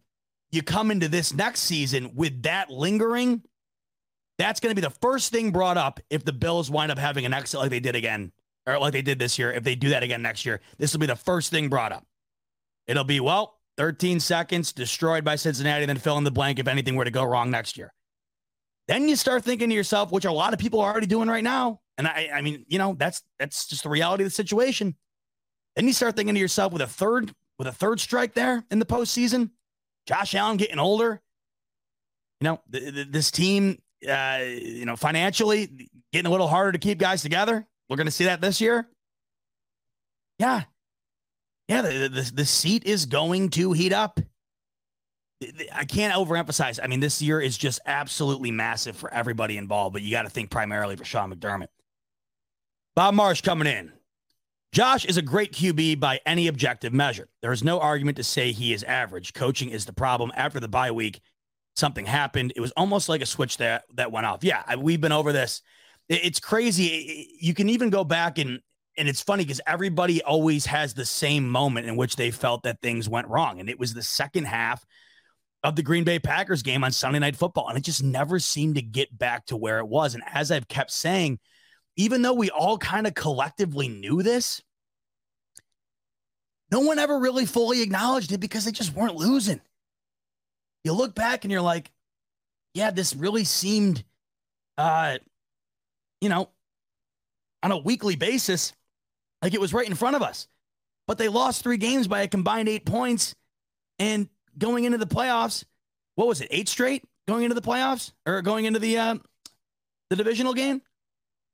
you 0.52 0.62
come 0.62 0.90
into 0.90 1.08
this 1.08 1.32
next 1.32 1.60
season 1.60 2.14
with 2.14 2.42
that 2.42 2.68
lingering. 2.68 3.44
That's 4.36 4.60
going 4.60 4.76
to 4.76 4.78
be 4.78 4.86
the 4.86 4.94
first 5.00 5.32
thing 5.32 5.50
brought 5.50 5.78
up 5.78 6.00
if 6.10 6.22
the 6.22 6.34
Bills 6.34 6.70
wind 6.70 6.92
up 6.92 6.98
having 6.98 7.24
an 7.24 7.32
exit 7.32 7.60
like 7.60 7.70
they 7.70 7.80
did 7.80 7.96
again, 7.96 8.30
or 8.66 8.78
like 8.78 8.92
they 8.92 9.00
did 9.00 9.18
this 9.18 9.38
year. 9.38 9.50
If 9.52 9.64
they 9.64 9.74
do 9.74 9.88
that 9.88 10.02
again 10.02 10.20
next 10.20 10.44
year, 10.44 10.60
this 10.76 10.92
will 10.92 11.00
be 11.00 11.06
the 11.06 11.16
first 11.16 11.50
thing 11.50 11.70
brought 11.70 11.92
up. 11.92 12.04
It'll 12.86 13.04
be, 13.04 13.20
well, 13.20 13.58
13 13.80 14.20
seconds, 14.20 14.74
destroyed 14.74 15.24
by 15.24 15.36
Cincinnati, 15.36 15.86
then 15.86 15.96
fill 15.96 16.18
in 16.18 16.24
the 16.24 16.30
blank 16.30 16.58
if 16.58 16.68
anything 16.68 16.96
were 16.96 17.04
to 17.06 17.10
go 17.10 17.24
wrong 17.24 17.50
next 17.50 17.78
year. 17.78 17.94
Then 18.88 19.08
you 19.08 19.16
start 19.16 19.42
thinking 19.42 19.70
to 19.70 19.74
yourself, 19.74 20.12
which 20.12 20.26
a 20.26 20.32
lot 20.32 20.52
of 20.52 20.58
people 20.58 20.82
are 20.82 20.92
already 20.92 21.06
doing 21.06 21.30
right 21.30 21.42
now. 21.42 21.80
And 21.96 22.06
I, 22.06 22.28
I 22.34 22.42
mean, 22.42 22.66
you 22.68 22.78
know, 22.78 22.94
that's 22.98 23.22
that's 23.38 23.66
just 23.66 23.84
the 23.84 23.88
reality 23.88 24.22
of 24.22 24.26
the 24.26 24.34
situation. 24.34 24.96
Then 25.76 25.86
you 25.86 25.94
start 25.94 26.14
thinking 26.14 26.34
to 26.34 26.40
yourself 26.40 26.74
with 26.74 26.82
a 26.82 26.86
third, 26.86 27.32
with 27.58 27.68
a 27.68 27.72
third 27.72 28.00
strike 28.00 28.34
there 28.34 28.62
in 28.70 28.80
the 28.80 28.84
postseason, 28.84 29.48
Josh 30.06 30.34
Allen 30.34 30.58
getting 30.58 30.78
older. 30.78 31.18
You 32.42 32.48
know, 32.48 32.60
th- 32.70 32.92
th- 32.92 33.08
this 33.08 33.30
team, 33.30 33.78
uh, 34.06 34.40
you 34.42 34.84
know, 34.84 34.96
financially 34.96 35.88
getting 36.12 36.26
a 36.26 36.30
little 36.30 36.48
harder 36.48 36.72
to 36.72 36.78
keep 36.78 36.98
guys 36.98 37.22
together. 37.22 37.66
We're 37.88 37.96
going 37.96 38.08
to 38.08 38.12
see 38.12 38.24
that 38.24 38.42
this 38.42 38.60
year. 38.60 38.86
Yeah, 40.38 40.64
yeah, 41.70 41.82
the, 41.82 42.08
the, 42.08 42.32
the 42.34 42.44
seat 42.44 42.84
is 42.84 43.06
going 43.06 43.48
to 43.50 43.72
heat 43.72 43.92
up. 43.92 44.18
I 45.72 45.84
can't 45.84 46.12
overemphasize. 46.12 46.80
I 46.82 46.88
mean, 46.88 46.98
this 46.98 47.22
year 47.22 47.40
is 47.40 47.56
just 47.56 47.78
absolutely 47.86 48.50
massive 48.50 48.96
for 48.96 49.12
everybody 49.14 49.56
involved, 49.56 49.92
but 49.92 50.02
you 50.02 50.10
got 50.10 50.22
to 50.22 50.30
think 50.30 50.50
primarily 50.50 50.96
for 50.96 51.04
Sean 51.04 51.32
McDermott. 51.32 51.68
Bob 52.96 53.14
Marsh 53.14 53.40
coming 53.40 53.68
in. 53.68 53.92
Josh 54.72 55.04
is 55.04 55.16
a 55.16 55.22
great 55.22 55.52
QB 55.52 56.00
by 56.00 56.20
any 56.26 56.48
objective 56.48 56.92
measure. 56.92 57.28
There 57.40 57.52
is 57.52 57.62
no 57.62 57.78
argument 57.78 58.16
to 58.16 58.24
say 58.24 58.50
he 58.50 58.72
is 58.72 58.82
average. 58.82 59.32
Coaching 59.32 59.70
is 59.70 59.84
the 59.84 59.92
problem. 59.92 60.32
After 60.34 60.58
the 60.58 60.68
bye 60.68 60.90
week, 60.90 61.20
something 61.76 62.04
happened. 62.04 62.52
It 62.56 62.60
was 62.60 62.72
almost 62.72 63.08
like 63.08 63.22
a 63.22 63.26
switch 63.26 63.58
that 63.58 63.84
that 63.94 64.10
went 64.10 64.26
off. 64.26 64.42
Yeah, 64.42 64.74
we've 64.74 65.00
been 65.00 65.12
over 65.12 65.32
this. 65.32 65.62
It's 66.08 66.40
crazy. 66.40 67.28
You 67.40 67.54
can 67.54 67.68
even 67.68 67.90
go 67.90 68.02
back 68.02 68.38
and 68.38 68.60
and 68.96 69.08
it's 69.08 69.22
funny 69.22 69.44
because 69.44 69.60
everybody 69.66 70.22
always 70.22 70.66
has 70.66 70.94
the 70.94 71.04
same 71.04 71.48
moment 71.48 71.86
in 71.86 71.96
which 71.96 72.16
they 72.16 72.30
felt 72.30 72.64
that 72.64 72.80
things 72.80 73.08
went 73.08 73.28
wrong. 73.28 73.60
And 73.60 73.70
it 73.70 73.78
was 73.78 73.94
the 73.94 74.02
second 74.02 74.44
half 74.44 74.84
of 75.62 75.76
the 75.76 75.82
Green 75.82 76.04
Bay 76.04 76.18
Packers 76.18 76.62
game 76.62 76.84
on 76.84 76.92
Sunday 76.92 77.18
Night 77.18 77.36
Football. 77.36 77.68
And 77.68 77.78
it 77.78 77.84
just 77.84 78.02
never 78.02 78.38
seemed 78.38 78.74
to 78.74 78.82
get 78.82 79.16
back 79.16 79.46
to 79.46 79.56
where 79.56 79.78
it 79.78 79.88
was. 79.88 80.14
And 80.14 80.22
as 80.32 80.50
I've 80.50 80.68
kept 80.68 80.90
saying, 80.90 81.38
even 81.96 82.22
though 82.22 82.34
we 82.34 82.50
all 82.50 82.78
kind 82.78 83.06
of 83.06 83.14
collectively 83.14 83.88
knew 83.88 84.22
this, 84.22 84.62
no 86.70 86.80
one 86.80 86.98
ever 86.98 87.18
really 87.18 87.46
fully 87.46 87.82
acknowledged 87.82 88.32
it 88.32 88.38
because 88.38 88.64
they 88.64 88.72
just 88.72 88.94
weren't 88.94 89.16
losing. 89.16 89.60
You 90.84 90.92
look 90.92 91.14
back 91.14 91.44
and 91.44 91.52
you're 91.52 91.60
like, 91.60 91.90
yeah, 92.74 92.90
this 92.90 93.14
really 93.14 93.44
seemed, 93.44 94.04
uh, 94.78 95.18
you 96.20 96.28
know, 96.28 96.48
on 97.62 97.72
a 97.72 97.78
weekly 97.78 98.16
basis, 98.16 98.72
like 99.42 99.54
it 99.54 99.60
was 99.60 99.72
right 99.72 99.86
in 99.88 99.94
front 99.94 100.16
of 100.16 100.22
us. 100.22 100.48
But 101.06 101.18
they 101.18 101.28
lost 101.28 101.62
three 101.62 101.76
games 101.76 102.08
by 102.08 102.22
a 102.22 102.28
combined 102.28 102.68
eight 102.68 102.84
points. 102.84 103.34
And 103.98 104.28
going 104.56 104.84
into 104.84 104.98
the 104.98 105.06
playoffs, 105.06 105.64
what 106.14 106.28
was 106.28 106.40
it? 106.40 106.48
Eight 106.50 106.68
straight 106.68 107.04
going 107.26 107.44
into 107.44 107.54
the 107.54 107.62
playoffs 107.62 108.12
or 108.26 108.42
going 108.42 108.64
into 108.64 108.78
the 108.78 108.98
uh, 108.98 109.16
the 110.08 110.16
divisional 110.16 110.54
game? 110.54 110.82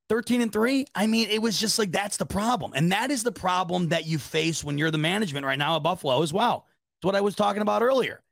13 0.08 0.40
and 0.40 0.52
3 0.52 0.86
i 0.94 1.08
mean 1.08 1.28
it 1.30 1.42
was 1.42 1.58
just 1.58 1.80
like 1.80 1.90
that's 1.90 2.16
the 2.16 2.24
problem 2.24 2.72
and 2.76 2.92
that 2.92 3.10
is 3.10 3.24
the 3.24 3.32
problem 3.32 3.88
that 3.88 4.06
you 4.06 4.18
face 4.18 4.62
when 4.62 4.78
you're 4.78 4.92
the 4.92 4.98
management 4.98 5.44
right 5.44 5.58
now 5.58 5.74
at 5.74 5.82
buffalo 5.82 6.22
as 6.22 6.32
well 6.32 6.64
it's 6.96 7.04
what 7.04 7.16
i 7.16 7.20
was 7.20 7.34
talking 7.34 7.60
about 7.60 7.82
earlier 7.82 8.22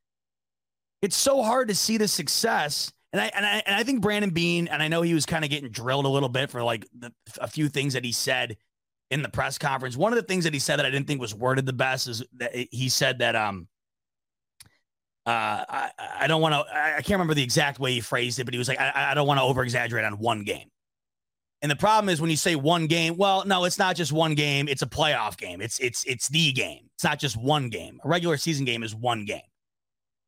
it's 1.02 1.16
so 1.16 1.43
hard 1.43 1.66
to 1.66 1.74
see 1.74 1.97
the 1.97 2.06
success 2.06 2.93
And 3.12 3.20
I, 3.20 3.26
and 3.35 3.44
I 3.44 3.62
and 3.66 3.74
I 3.74 3.82
think 3.82 4.02
Brandon 4.02 4.31
Beane 4.31 4.68
and 4.68 4.82
I 4.82 4.89
know 4.89 5.02
he 5.02 5.14
was 5.14 5.26
kind 5.26 5.44
of 5.44 5.51
getting 5.51 5.68
drilled 5.70 6.05
a 6.05 6.09
little 6.09 6.28
bit 6.28 6.48
for 6.51 6.62
like 6.62 6.86
the, 6.97 7.12
a 7.40 7.48
few 7.48 7.68
things 7.68 7.94
that 7.94 8.05
he 8.05 8.12
said 8.12 8.56
in 9.10 9.22
the 9.22 9.28
press 9.28 9.59
conference. 9.59 9.97
One 9.97 10.12
of 10.12 10.16
the 10.16 10.22
things 10.22 10.44
that 10.44 10.52
he 10.52 10.59
said 10.59 10.76
that 10.78 10.86
I 10.86 10.90
didn't 10.90 11.06
think 11.06 11.20
was 11.20 11.35
worded 11.35 11.66
the 11.66 11.72
best 11.72 12.09
is 12.09 12.24
that 12.39 12.55
he 12.55 12.89
said 12.89 13.18
that 13.18 13.36
um 13.36 13.68
uh 15.26 15.64
I, 15.68 15.90
I 16.20 16.26
don't 16.26 16.40
want 16.40 16.55
to 16.55 16.74
I 16.74 16.97
can't 16.97 17.10
remember 17.10 17.35
the 17.35 17.43
exact 17.43 17.78
way 17.78 17.93
he 17.93 18.01
phrased 18.01 18.39
it, 18.39 18.44
but 18.44 18.55
he 18.55 18.59
was 18.59 18.68
like, 18.68 18.81
I, 18.81 19.12
I 19.12 19.14
don't 19.14 19.26
want 19.26 19.39
to 19.39 19.44
over 19.44 19.62
exaggerate 19.62 20.05
on 20.05 20.18
one 20.18 20.44
game. 20.44 20.70
And 21.62 21.70
the 21.70 21.76
problem 21.76 22.10
is 22.10 22.20
when 22.20 22.28
you 22.28 22.36
say 22.36 22.56
one 22.56 22.86
game, 22.86 23.16
well, 23.16 23.43
no, 23.47 23.64
it's 23.64 23.78
not 23.78 23.97
just 23.97 24.12
one 24.12 24.35
game, 24.35 24.68
it's 24.68 24.82
a 24.82 24.86
playoff 24.86 25.39
game. 25.39 25.62
It's 25.62 25.78
it's 25.78 26.05
it's 26.05 26.28
the 26.28 26.52
game. 26.52 26.90
It's 26.94 27.05
not 27.05 27.18
just 27.18 27.36
one 27.36 27.70
game. 27.70 28.01
A 28.05 28.09
regular 28.09 28.36
season 28.36 28.66
game 28.66 28.82
is 28.82 28.94
one 28.94 29.24
game. 29.24 29.40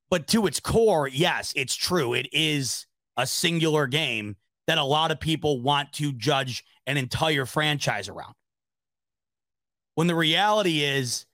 But 0.09 0.29
to 0.29 0.47
its 0.47 0.61
core, 0.61 1.09
yes, 1.09 1.53
it's 1.57 1.75
true. 1.75 2.15
It 2.15 2.29
is 2.33 2.87
a 3.17 3.27
singular 3.27 3.87
game 3.87 4.37
that 4.67 4.79
a 4.79 4.85
lot 4.85 5.11
of 5.11 5.21
people 5.21 5.61
want 5.61 5.93
to 5.95 6.13
judge 6.13 6.65
an 6.87 6.97
entire 6.97 7.45
franchise 7.45 8.09
around. 8.09 8.35
When 9.97 10.07
the 10.07 10.15
reality 10.15 10.85
is, 10.85 11.27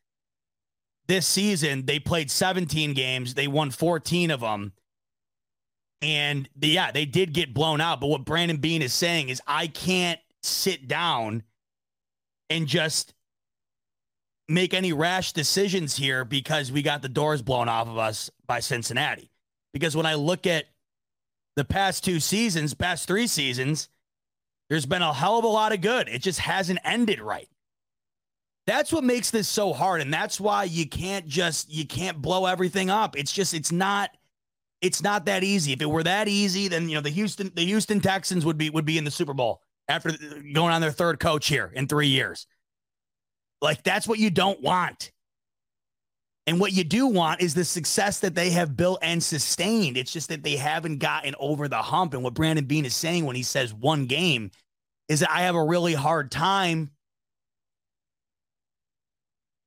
this 1.08 1.26
season 1.26 1.84
they 1.84 1.98
played 1.98 2.30
17 2.30 2.94
games, 2.94 3.34
they 3.34 3.48
won 3.48 3.70
14 3.70 4.30
of 4.30 4.40
them. 4.40 4.72
And 6.00 6.48
the, 6.56 6.68
yeah, 6.68 6.90
they 6.90 7.04
did 7.04 7.34
get 7.34 7.52
blown 7.52 7.80
out. 7.80 8.00
But 8.00 8.06
what 8.06 8.24
Brandon 8.24 8.56
Beane 8.56 8.82
is 8.82 8.94
saying 8.94 9.28
is, 9.28 9.42
I 9.46 9.66
can't 9.66 10.18
sit 10.42 10.88
down 10.88 11.42
and 12.50 12.66
just 12.66 13.14
make 14.48 14.74
any 14.74 14.92
rash 14.92 15.32
decisions 15.32 15.96
here 15.96 16.24
because 16.24 16.72
we 16.72 16.82
got 16.82 17.02
the 17.02 17.08
doors 17.08 17.42
blown 17.42 17.68
off 17.68 17.88
of 17.88 17.98
us 17.98 18.30
by 18.46 18.60
Cincinnati. 18.60 19.30
Because 19.72 19.96
when 19.96 20.06
I 20.06 20.14
look 20.14 20.46
at 20.46 20.66
the 21.56 21.64
past 21.64 22.04
two 22.04 22.20
seasons, 22.20 22.74
past 22.74 23.06
three 23.06 23.26
seasons, 23.26 23.88
there's 24.68 24.86
been 24.86 25.02
a 25.02 25.12
hell 25.12 25.38
of 25.38 25.44
a 25.44 25.48
lot 25.48 25.72
of 25.72 25.80
good. 25.80 26.08
It 26.08 26.22
just 26.22 26.40
hasn't 26.40 26.80
ended 26.84 27.20
right. 27.20 27.48
That's 28.66 28.92
what 28.92 29.04
makes 29.04 29.30
this 29.30 29.48
so 29.48 29.72
hard. 29.72 30.00
And 30.00 30.12
that's 30.12 30.40
why 30.40 30.64
you 30.64 30.88
can't 30.88 31.26
just, 31.26 31.72
you 31.72 31.86
can't 31.86 32.22
blow 32.22 32.46
everything 32.46 32.90
up. 32.90 33.16
It's 33.18 33.32
just, 33.32 33.54
it's 33.54 33.72
not, 33.72 34.10
it's 34.80 35.02
not 35.02 35.26
that 35.26 35.42
easy. 35.42 35.72
If 35.72 35.82
it 35.82 35.90
were 35.90 36.04
that 36.04 36.28
easy, 36.28 36.68
then, 36.68 36.88
you 36.88 36.94
know, 36.94 37.00
the 37.00 37.10
Houston, 37.10 37.50
the 37.54 37.64
Houston 37.64 38.00
Texans 38.00 38.44
would 38.44 38.58
be, 38.58 38.70
would 38.70 38.84
be 38.84 38.98
in 38.98 39.04
the 39.04 39.10
Super 39.10 39.34
Bowl 39.34 39.62
after 39.88 40.12
going 40.52 40.72
on 40.72 40.80
their 40.80 40.92
third 40.92 41.18
coach 41.18 41.48
here 41.48 41.72
in 41.74 41.88
three 41.88 42.08
years. 42.08 42.46
Like 43.60 43.82
that's 43.82 44.06
what 44.06 44.18
you 44.18 44.30
don't 44.30 44.60
want. 44.60 45.12
And 46.46 46.58
what 46.58 46.72
you 46.72 46.82
do 46.82 47.06
want 47.06 47.40
is 47.40 47.54
the 47.54 47.64
success 47.64 48.18
that 48.20 48.34
they 48.34 48.50
have 48.50 48.76
built 48.76 48.98
and 49.02 49.22
sustained. 49.22 49.96
It's 49.96 50.12
just 50.12 50.28
that 50.28 50.42
they 50.42 50.56
haven't 50.56 50.98
gotten 50.98 51.36
over 51.38 51.68
the 51.68 51.76
hump. 51.76 52.14
And 52.14 52.24
what 52.24 52.34
Brandon 52.34 52.64
Beane 52.64 52.84
is 52.84 52.96
saying 52.96 53.24
when 53.24 53.36
he 53.36 53.44
says 53.44 53.72
one 53.72 54.06
game 54.06 54.50
is 55.08 55.20
that 55.20 55.30
I 55.30 55.42
have 55.42 55.54
a 55.54 55.64
really 55.64 55.94
hard 55.94 56.32
time 56.32 56.90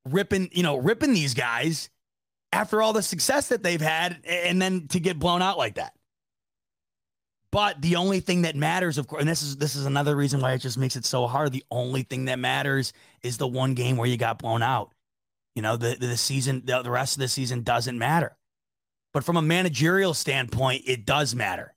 ripping, 0.05 0.49
you 0.51 0.63
know, 0.63 0.77
ripping 0.77 1.13
these 1.13 1.33
guys 1.33 1.89
after 2.51 2.81
all 2.81 2.93
the 2.93 3.03
success 3.03 3.49
that 3.49 3.63
they've 3.63 3.81
had 3.81 4.19
and 4.25 4.61
then 4.61 4.87
to 4.89 4.99
get 4.99 5.19
blown 5.19 5.41
out 5.41 5.57
like 5.57 5.75
that. 5.75 5.93
But 7.51 7.81
the 7.81 7.95
only 7.95 8.19
thing 8.19 8.41
that 8.41 8.55
matters, 8.55 8.97
of 8.97 9.07
course, 9.07 9.21
and 9.21 9.29
this 9.29 9.41
is 9.41 9.55
this 9.57 9.75
is 9.75 9.85
another 9.85 10.15
reason 10.15 10.41
why 10.41 10.53
it 10.53 10.57
just 10.57 10.77
makes 10.77 10.97
it 10.97 11.05
so 11.05 11.25
hard. 11.25 11.53
The 11.53 11.63
only 11.71 12.03
thing 12.03 12.25
that 12.25 12.37
matters 12.37 12.91
is 13.23 13.37
the 13.37 13.47
one 13.47 13.75
game 13.75 13.95
where 13.95 14.09
you 14.09 14.17
got 14.17 14.39
blown 14.39 14.61
out. 14.61 14.93
You 15.55 15.61
know, 15.61 15.77
the 15.77 15.95
the 15.95 16.17
season, 16.17 16.63
the, 16.65 16.81
the 16.81 16.91
rest 16.91 17.15
of 17.15 17.21
the 17.21 17.29
season 17.29 17.61
doesn't 17.63 17.97
matter. 17.97 18.35
But 19.13 19.23
from 19.23 19.37
a 19.37 19.41
managerial 19.41 20.13
standpoint, 20.13 20.83
it 20.85 21.05
does 21.05 21.33
matter, 21.33 21.73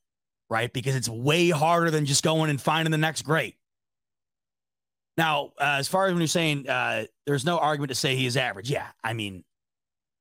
right? 0.50 0.72
Because 0.72 0.96
it's 0.96 1.08
way 1.08 1.50
harder 1.50 1.92
than 1.92 2.06
just 2.06 2.24
going 2.24 2.50
and 2.50 2.60
finding 2.60 2.90
the 2.90 2.98
next 2.98 3.22
great. 3.22 3.54
Now, 5.18 5.50
uh, 5.60 5.76
as 5.78 5.88
far 5.88 6.06
as 6.06 6.12
when 6.12 6.20
you're 6.20 6.28
saying 6.28 6.68
uh, 6.68 7.06
there's 7.26 7.44
no 7.44 7.58
argument 7.58 7.88
to 7.88 7.96
say 7.96 8.14
he 8.14 8.24
is 8.24 8.36
average, 8.36 8.70
yeah, 8.70 8.86
I 9.02 9.14
mean, 9.14 9.42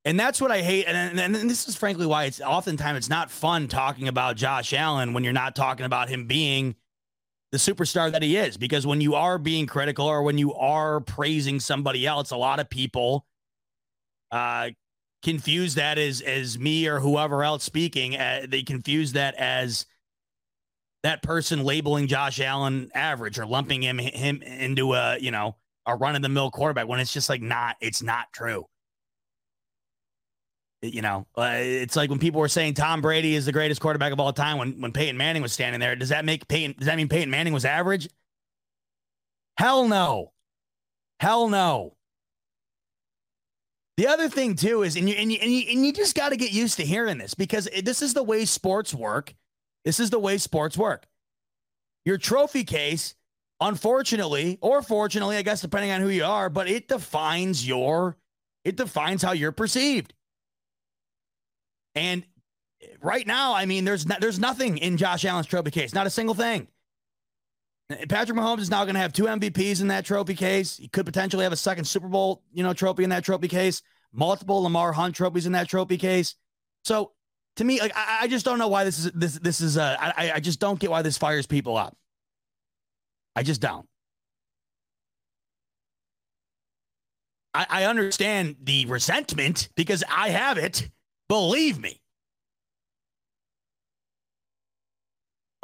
and 0.03 0.19
that's 0.19 0.41
what 0.41 0.51
I 0.51 0.63
hate. 0.63 0.85
And, 0.87 1.19
and, 1.19 1.35
and, 1.35 1.49
this 1.49 1.67
is 1.67 1.75
frankly 1.75 2.07
why 2.07 2.23
it's 2.25 2.41
oftentimes 2.41 2.97
it's 2.97 3.09
not 3.09 3.29
fun 3.29 3.67
talking 3.67 4.07
about 4.07 4.37
Josh 4.37 4.73
Allen 4.73 5.13
when 5.13 5.23
you're 5.23 5.33
not 5.33 5.55
talking 5.55 5.85
about 5.85 6.09
him 6.09 6.25
being 6.25 6.75
the 7.51 7.59
superstar 7.59 8.11
that 8.11 8.23
he 8.23 8.37
is. 8.37 8.57
Because 8.57 8.87
when 8.87 8.99
you 8.99 9.13
are 9.13 9.37
being 9.37 9.67
critical 9.67 10.07
or 10.07 10.23
when 10.23 10.39
you 10.39 10.55
are 10.55 10.99
praising 10.99 11.59
somebody 11.59 12.07
else, 12.07 12.31
a 12.31 12.37
lot 12.37 12.59
of 12.59 12.67
people 12.67 13.27
uh, 14.31 14.69
confuse 15.21 15.75
that 15.75 15.99
as 15.99 16.21
as 16.21 16.57
me 16.57 16.87
or 16.87 16.99
whoever 16.99 17.43
else 17.43 17.63
speaking. 17.63 18.17
Uh, 18.17 18.47
they 18.49 18.63
confuse 18.63 19.11
that 19.11 19.35
as 19.35 19.85
that 21.07 21.23
person 21.23 21.63
labeling 21.63 22.07
Josh 22.07 22.39
Allen 22.39 22.91
average 22.93 23.39
or 23.39 23.45
lumping 23.45 23.81
him 23.81 23.97
him 23.97 24.41
into 24.41 24.93
a 24.93 25.17
you 25.17 25.31
know 25.31 25.55
a 25.85 25.95
run 25.95 26.15
of 26.15 26.21
the 26.21 26.29
mill 26.29 26.51
quarterback 26.51 26.87
when 26.87 26.99
it's 26.99 27.13
just 27.13 27.29
like 27.29 27.41
not. 27.41 27.77
It's 27.81 28.03
not 28.03 28.31
true 28.33 28.65
you 30.81 31.01
know, 31.01 31.25
uh, 31.37 31.53
it's 31.55 31.95
like 31.95 32.09
when 32.09 32.19
people 32.19 32.39
were 32.39 32.47
saying 32.47 32.75
Tom 32.75 33.01
Brady 33.01 33.35
is 33.35 33.45
the 33.45 33.51
greatest 33.51 33.81
quarterback 33.81 34.13
of 34.13 34.19
all 34.19 34.31
time 34.31 34.57
when 34.57 34.79
when 34.79 34.91
Peyton 34.91 35.17
Manning 35.17 35.41
was 35.41 35.53
standing 35.53 35.79
there. 35.79 35.95
Does 35.95 36.09
that 36.09 36.25
make 36.25 36.47
Peyton 36.47 36.75
does 36.77 36.85
that 36.87 36.97
mean 36.97 37.09
Peyton 37.09 37.31
Manning 37.31 37.53
was 37.53 37.65
average? 37.65 38.07
Hell 39.57 39.87
no. 39.87 40.33
Hell 41.19 41.49
no. 41.49 41.95
The 43.97 44.05
other 44.05 44.29
thing 44.29 44.55
too 44.55 44.83
is, 44.83 44.95
and 44.95 45.09
you 45.09 45.15
and 45.15 45.31
you, 45.31 45.39
and 45.41 45.51
you, 45.51 45.63
and 45.71 45.85
you 45.85 45.91
just 45.91 46.15
got 46.15 46.29
to 46.29 46.37
get 46.37 46.51
used 46.51 46.77
to 46.77 46.85
hearing 46.85 47.17
this 47.17 47.33
because 47.33 47.67
this 47.83 48.03
is 48.03 48.13
the 48.13 48.23
way 48.23 48.45
sports 48.45 48.93
work. 48.93 49.33
This 49.87 50.01
is 50.01 50.09
the 50.09 50.19
way 50.19 50.37
sports 50.37 50.77
work. 50.77 51.07
Your 52.03 52.17
trophy 52.17 52.65
case, 52.65 53.15
unfortunately, 53.61 54.57
or 54.59 54.81
fortunately, 54.81 55.37
I 55.37 55.43
guess 55.43 55.61
depending 55.61 55.91
on 55.91 56.01
who 56.01 56.09
you 56.09 56.25
are, 56.25 56.49
but 56.49 56.67
it 56.67 56.89
defines 56.89 57.65
your, 57.65 58.17
it 58.65 58.75
defines 58.75 59.23
how 59.23 59.31
you're 59.31 59.53
perceived. 59.53 60.13
And 61.95 62.25
right 63.01 63.25
now, 63.25 63.53
I 63.53 63.65
mean, 63.65 63.85
there's 63.85 64.05
no, 64.05 64.17
there's 64.19 64.39
nothing 64.39 64.77
in 64.77 64.97
Josh 64.97 65.23
Allen's 65.23 65.47
trophy 65.47 65.71
case, 65.71 65.93
not 65.93 66.05
a 66.05 66.09
single 66.09 66.35
thing. 66.35 66.67
Patrick 68.09 68.37
Mahomes 68.37 68.59
is 68.59 68.69
now 68.69 68.83
going 68.83 68.95
to 68.95 68.99
have 68.99 69.13
two 69.13 69.23
MVPs 69.23 69.79
in 69.79 69.87
that 69.87 70.03
trophy 70.03 70.35
case. 70.35 70.75
He 70.75 70.89
could 70.89 71.05
potentially 71.05 71.43
have 71.43 71.53
a 71.53 71.55
second 71.55 71.85
Super 71.85 72.09
Bowl, 72.09 72.43
you 72.51 72.61
know, 72.61 72.73
trophy 72.73 73.05
in 73.05 73.09
that 73.11 73.23
trophy 73.23 73.47
case. 73.47 73.81
Multiple 74.11 74.63
Lamar 74.63 74.91
Hunt 74.91 75.15
trophies 75.15 75.45
in 75.45 75.53
that 75.53 75.69
trophy 75.69 75.97
case. 75.97 76.35
So, 76.83 77.13
to 77.57 77.63
me, 77.63 77.79
like 77.79 77.91
I, 77.95 78.19
I 78.21 78.27
just 78.27 78.45
don't 78.45 78.57
know 78.57 78.67
why 78.67 78.83
this 78.83 78.99
is 78.99 79.11
this 79.11 79.39
this 79.39 79.61
is 79.61 79.77
uh 79.77 79.97
I 79.99 80.31
I 80.35 80.39
just 80.39 80.59
don't 80.59 80.79
get 80.79 80.89
why 80.89 81.01
this 81.01 81.17
fires 81.17 81.45
people 81.45 81.77
up. 81.77 81.95
I 83.35 83.43
just 83.43 83.61
don't. 83.61 83.87
I, 87.53 87.65
I 87.69 87.83
understand 87.85 88.57
the 88.61 88.85
resentment 88.85 89.69
because 89.75 90.03
I 90.09 90.29
have 90.29 90.57
it. 90.57 90.89
Believe 91.27 91.79
me. 91.79 92.01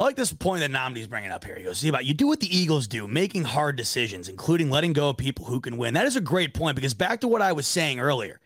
I 0.00 0.04
like 0.04 0.16
this 0.16 0.32
point 0.32 0.60
that 0.60 0.70
Nnamdi's 0.72 1.06
bringing 1.06 1.30
up 1.30 1.44
here. 1.44 1.56
He 1.56 1.62
goes, 1.62 1.78
see 1.78 1.88
about 1.88 2.04
you 2.04 2.14
do 2.14 2.26
what 2.26 2.40
the 2.40 2.56
Eagles 2.56 2.88
do, 2.88 3.06
making 3.06 3.44
hard 3.44 3.76
decisions, 3.76 4.28
including 4.28 4.70
letting 4.70 4.92
go 4.92 5.08
of 5.10 5.16
people 5.16 5.44
who 5.44 5.60
can 5.60 5.76
win. 5.76 5.94
That 5.94 6.06
is 6.06 6.16
a 6.16 6.20
great 6.20 6.52
point 6.52 6.74
because 6.74 6.94
back 6.94 7.20
to 7.20 7.28
what 7.28 7.40
I 7.40 7.52
was 7.52 7.66
saying 7.66 8.00
earlier. 8.00 8.40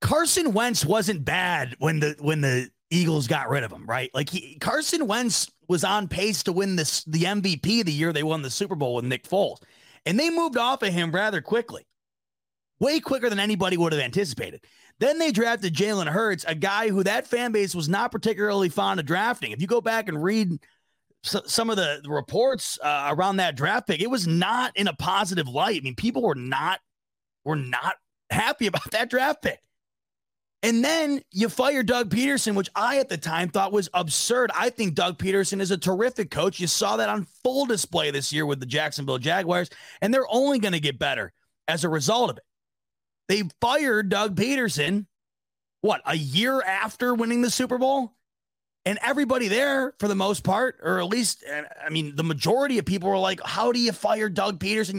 Carson 0.00 0.52
Wentz 0.52 0.84
wasn't 0.84 1.24
bad 1.24 1.76
when 1.78 2.00
the 2.00 2.16
when 2.20 2.40
the 2.40 2.70
Eagles 2.90 3.26
got 3.26 3.48
rid 3.48 3.64
of 3.64 3.72
him, 3.72 3.86
right? 3.86 4.10
Like 4.14 4.30
he, 4.30 4.58
Carson 4.58 5.06
Wentz 5.06 5.50
was 5.68 5.84
on 5.84 6.08
pace 6.08 6.42
to 6.44 6.52
win 6.52 6.76
this 6.76 7.04
the 7.04 7.22
MVP 7.22 7.84
the 7.84 7.92
year 7.92 8.12
they 8.12 8.22
won 8.22 8.42
the 8.42 8.50
Super 8.50 8.74
Bowl 8.74 8.96
with 8.96 9.04
Nick 9.04 9.28
Foles. 9.28 9.62
And 10.06 10.18
they 10.18 10.30
moved 10.30 10.56
off 10.56 10.82
of 10.82 10.92
him 10.92 11.12
rather 11.12 11.40
quickly. 11.40 11.86
Way 12.80 13.00
quicker 13.00 13.28
than 13.28 13.38
anybody 13.38 13.76
would 13.76 13.92
have 13.92 14.00
anticipated. 14.00 14.64
Then 14.98 15.18
they 15.18 15.32
drafted 15.32 15.74
Jalen 15.74 16.08
Hurts, 16.08 16.44
a 16.48 16.54
guy 16.54 16.88
who 16.88 17.02
that 17.04 17.26
fan 17.26 17.52
base 17.52 17.74
was 17.74 17.88
not 17.88 18.10
particularly 18.10 18.68
fond 18.68 19.00
of 19.00 19.06
drafting. 19.06 19.52
If 19.52 19.60
you 19.60 19.66
go 19.66 19.80
back 19.80 20.08
and 20.08 20.22
read 20.22 20.58
some 21.22 21.70
of 21.70 21.76
the 21.76 22.02
reports 22.06 22.78
uh, 22.82 23.08
around 23.10 23.36
that 23.36 23.56
draft 23.56 23.86
pick, 23.86 24.00
it 24.00 24.10
was 24.10 24.26
not 24.26 24.76
in 24.76 24.88
a 24.88 24.94
positive 24.94 25.48
light. 25.48 25.80
I 25.80 25.84
mean, 25.84 25.94
people 25.94 26.22
were 26.22 26.34
not 26.34 26.80
were 27.44 27.56
not 27.56 27.96
happy 28.30 28.66
about 28.66 28.90
that 28.92 29.10
draft 29.10 29.42
pick. 29.42 29.60
And 30.62 30.84
then 30.84 31.22
you 31.32 31.48
fire 31.48 31.82
Doug 31.82 32.10
Pederson, 32.10 32.54
which 32.54 32.68
I 32.74 32.98
at 32.98 33.08
the 33.08 33.16
time 33.16 33.48
thought 33.48 33.72
was 33.72 33.88
absurd. 33.94 34.50
I 34.54 34.68
think 34.68 34.94
Doug 34.94 35.16
Pederson 35.16 35.60
is 35.60 35.70
a 35.70 35.78
terrific 35.78 36.30
coach. 36.30 36.60
You 36.60 36.66
saw 36.66 36.98
that 36.98 37.08
on 37.08 37.26
full 37.42 37.64
display 37.64 38.10
this 38.10 38.30
year 38.30 38.44
with 38.44 38.60
the 38.60 38.66
Jacksonville 38.66 39.18
Jaguars, 39.18 39.70
and 40.02 40.12
they're 40.12 40.30
only 40.30 40.58
going 40.58 40.74
to 40.74 40.80
get 40.80 40.98
better 40.98 41.32
as 41.66 41.84
a 41.84 41.88
result 41.88 42.30
of 42.30 42.36
it. 42.36 42.42
They 43.28 43.44
fired 43.60 44.10
Doug 44.10 44.36
Pederson, 44.36 45.06
what, 45.80 46.02
a 46.04 46.16
year 46.16 46.60
after 46.60 47.14
winning 47.14 47.40
the 47.40 47.50
Super 47.50 47.78
Bowl? 47.78 48.14
And 48.84 48.98
everybody 49.02 49.48
there, 49.48 49.94
for 49.98 50.08
the 50.08 50.14
most 50.14 50.42
part, 50.42 50.78
or 50.82 51.00
at 51.00 51.06
least, 51.06 51.44
I 51.84 51.90
mean, 51.90 52.16
the 52.16 52.24
majority 52.24 52.78
of 52.78 52.84
people 52.84 53.08
were 53.08 53.18
like, 53.18 53.40
how 53.44 53.72
do 53.72 53.78
you 53.78 53.92
fire 53.92 54.28
Doug 54.28 54.58
Pederson? 54.58 54.98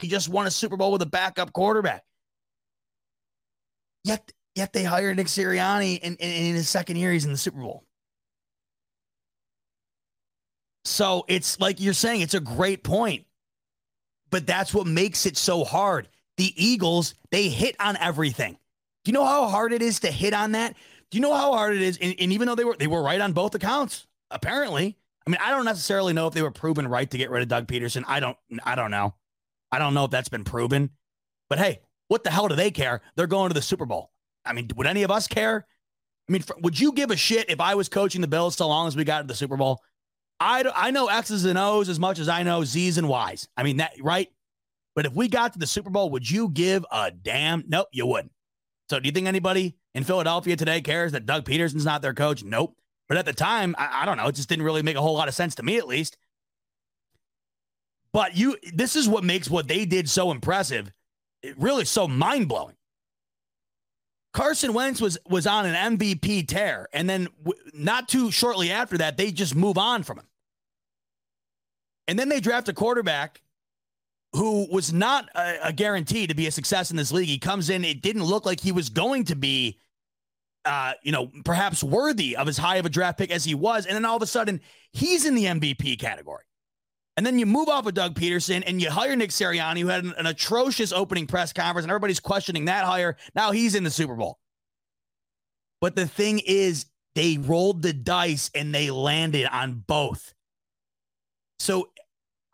He 0.00 0.08
just 0.08 0.28
won 0.28 0.46
a 0.46 0.50
Super 0.50 0.76
Bowl 0.76 0.92
with 0.92 1.02
a 1.02 1.06
backup 1.06 1.52
quarterback. 1.52 2.04
Yet, 4.04 4.32
yet 4.54 4.72
they 4.72 4.84
hired 4.84 5.16
Nick 5.16 5.26
Sirianni, 5.26 6.00
and 6.02 6.16
in, 6.16 6.54
his 6.54 6.68
second 6.68 6.96
year, 6.96 7.12
he's 7.12 7.24
in 7.24 7.32
the 7.32 7.38
Super 7.38 7.60
Bowl. 7.60 7.84
So 10.84 11.24
it's 11.28 11.60
like 11.60 11.80
you're 11.80 11.92
saying, 11.92 12.22
it's 12.22 12.34
a 12.34 12.40
great 12.40 12.82
point, 12.82 13.26
but 14.30 14.46
that's 14.46 14.72
what 14.72 14.86
makes 14.86 15.26
it 15.26 15.36
so 15.36 15.64
hard. 15.64 16.08
The 16.38 16.52
Eagles, 16.56 17.14
they 17.30 17.48
hit 17.48 17.76
on 17.78 17.96
everything. 17.98 18.56
Do 19.04 19.10
you 19.10 19.12
know 19.12 19.26
how 19.26 19.48
hard 19.48 19.72
it 19.72 19.82
is 19.82 20.00
to 20.00 20.10
hit 20.10 20.32
on 20.32 20.52
that? 20.52 20.74
Do 21.10 21.18
you 21.18 21.22
know 21.22 21.34
how 21.34 21.52
hard 21.52 21.74
it 21.74 21.82
is? 21.82 21.98
And, 22.00 22.14
and 22.18 22.32
even 22.32 22.46
though 22.46 22.54
they 22.54 22.64
were 22.64 22.76
they 22.78 22.86
were 22.86 23.02
right 23.02 23.20
on 23.20 23.32
both 23.32 23.54
accounts, 23.54 24.06
apparently. 24.30 24.96
I 25.26 25.30
mean, 25.30 25.38
I 25.42 25.50
don't 25.50 25.64
necessarily 25.64 26.12
know 26.12 26.26
if 26.26 26.34
they 26.34 26.42
were 26.42 26.50
proven 26.50 26.88
right 26.88 27.10
to 27.10 27.18
get 27.18 27.30
rid 27.30 27.42
of 27.42 27.48
Doug 27.48 27.66
Pederson. 27.66 28.04
I 28.06 28.20
don't 28.20 28.36
I 28.64 28.74
don't 28.74 28.90
know. 28.90 29.14
I 29.72 29.78
don't 29.78 29.94
know 29.94 30.04
if 30.04 30.10
that's 30.10 30.28
been 30.28 30.44
proven, 30.44 30.90
but 31.48 31.58
hey, 31.58 31.80
what 32.08 32.24
the 32.24 32.30
hell 32.30 32.48
do 32.48 32.56
they 32.56 32.70
care? 32.70 33.02
They're 33.14 33.26
going 33.26 33.50
to 33.50 33.54
the 33.54 33.62
Super 33.62 33.86
Bowl. 33.86 34.10
I 34.44 34.52
mean, 34.52 34.68
would 34.76 34.86
any 34.86 35.02
of 35.02 35.10
us 35.10 35.26
care? 35.26 35.66
I 36.28 36.32
mean, 36.32 36.42
would 36.62 36.78
you 36.78 36.92
give 36.92 37.10
a 37.10 37.16
shit 37.16 37.50
if 37.50 37.60
I 37.60 37.74
was 37.74 37.88
coaching 37.88 38.20
the 38.20 38.28
Bills 38.28 38.56
so 38.56 38.68
long 38.68 38.88
as 38.88 38.96
we 38.96 39.04
got 39.04 39.20
to 39.22 39.26
the 39.26 39.34
Super 39.34 39.56
Bowl? 39.56 39.80
I, 40.40 40.64
I 40.74 40.90
know 40.90 41.08
X's 41.08 41.44
and 41.44 41.58
O's 41.58 41.88
as 41.88 42.00
much 42.00 42.18
as 42.18 42.28
I 42.28 42.42
know 42.42 42.64
Z's 42.64 42.98
and 42.98 43.08
Y's. 43.08 43.48
I 43.56 43.62
mean, 43.62 43.76
that, 43.76 43.92
right? 44.00 44.28
But 44.96 45.06
if 45.06 45.14
we 45.14 45.28
got 45.28 45.52
to 45.52 45.58
the 45.58 45.66
Super 45.66 45.90
Bowl, 45.90 46.10
would 46.10 46.28
you 46.28 46.48
give 46.48 46.84
a 46.90 47.10
damn? 47.10 47.64
Nope, 47.68 47.88
you 47.92 48.06
wouldn't. 48.06 48.32
So 48.88 48.98
do 48.98 49.06
you 49.06 49.12
think 49.12 49.28
anybody 49.28 49.76
in 49.94 50.02
Philadelphia 50.02 50.56
today 50.56 50.80
cares 50.80 51.12
that 51.12 51.26
Doug 51.26 51.44
Pederson's 51.44 51.84
not 51.84 52.02
their 52.02 52.14
coach? 52.14 52.42
Nope. 52.42 52.76
But 53.08 53.18
at 53.18 53.26
the 53.26 53.32
time, 53.32 53.74
I, 53.78 54.02
I 54.02 54.06
don't 54.06 54.16
know. 54.16 54.26
It 54.26 54.34
just 54.34 54.48
didn't 54.48 54.64
really 54.64 54.82
make 54.82 54.96
a 54.96 55.00
whole 55.00 55.14
lot 55.14 55.28
of 55.28 55.34
sense 55.34 55.54
to 55.56 55.62
me, 55.62 55.78
at 55.78 55.86
least. 55.86 56.16
But 58.12 58.36
you, 58.36 58.56
this 58.72 58.96
is 58.96 59.08
what 59.08 59.24
makes 59.24 59.48
what 59.48 59.68
they 59.68 59.84
did 59.84 60.08
so 60.08 60.30
impressive, 60.30 60.92
really 61.56 61.84
so 61.84 62.08
mind 62.08 62.48
blowing. 62.48 62.76
Carson 64.32 64.72
Wentz 64.72 65.00
was 65.00 65.18
was 65.28 65.46
on 65.46 65.66
an 65.66 65.98
MVP 65.98 66.46
tear, 66.46 66.88
and 66.92 67.08
then 67.08 67.28
w- 67.44 67.60
not 67.74 68.08
too 68.08 68.30
shortly 68.30 68.70
after 68.70 68.98
that, 68.98 69.16
they 69.16 69.32
just 69.32 69.56
move 69.56 69.76
on 69.76 70.02
from 70.02 70.18
him. 70.18 70.26
And 72.06 72.18
then 72.18 72.28
they 72.28 72.40
draft 72.40 72.68
a 72.68 72.72
quarterback 72.72 73.42
who 74.32 74.68
was 74.70 74.92
not 74.92 75.28
a, 75.34 75.68
a, 75.68 75.72
guarantee 75.72 76.26
to 76.26 76.34
be 76.34 76.46
a 76.46 76.50
success 76.50 76.90
in 76.90 76.96
this 76.96 77.10
league. 77.10 77.28
He 77.28 77.38
comes 77.38 77.68
in, 77.68 77.84
it 77.84 78.00
didn't 78.00 78.24
look 78.24 78.46
like 78.46 78.60
he 78.60 78.70
was 78.70 78.88
going 78.88 79.24
to 79.24 79.34
be, 79.34 79.78
uh, 80.64 80.92
you 81.02 81.10
know, 81.10 81.30
perhaps 81.44 81.82
worthy 81.82 82.36
of 82.36 82.46
as 82.46 82.56
high 82.56 82.76
of 82.76 82.86
a 82.86 82.88
draft 82.88 83.18
pick 83.18 83.32
as 83.32 83.44
he 83.44 83.54
was. 83.54 83.86
And 83.86 83.96
then 83.96 84.04
all 84.04 84.16
of 84.16 84.22
a 84.22 84.26
sudden, 84.26 84.60
he's 84.92 85.26
in 85.26 85.34
the 85.34 85.46
MVP 85.46 85.98
category. 85.98 86.44
And 87.16 87.26
then 87.26 87.38
you 87.38 87.44
move 87.44 87.68
off 87.68 87.86
of 87.86 87.94
Doug 87.94 88.14
Pederson 88.14 88.62
and 88.66 88.80
you 88.80 88.90
hire 88.90 89.14
Nick 89.16 89.30
Sirianni, 89.30 89.80
who 89.80 89.88
had 89.88 90.04
an, 90.04 90.14
an 90.16 90.26
atrocious 90.26 90.92
opening 90.92 91.26
press 91.26 91.52
conference, 91.52 91.84
and 91.84 91.90
everybody's 91.90 92.20
questioning 92.20 92.66
that 92.66 92.84
hire. 92.84 93.16
Now 93.34 93.50
he's 93.50 93.74
in 93.74 93.84
the 93.84 93.90
Super 93.90 94.14
Bowl. 94.14 94.38
But 95.80 95.96
the 95.96 96.06
thing 96.06 96.40
is, 96.46 96.86
they 97.14 97.38
rolled 97.38 97.82
the 97.82 97.92
dice 97.92 98.50
and 98.54 98.74
they 98.74 98.90
landed 98.90 99.46
on 99.46 99.82
both. 99.86 100.32
So 101.58 101.90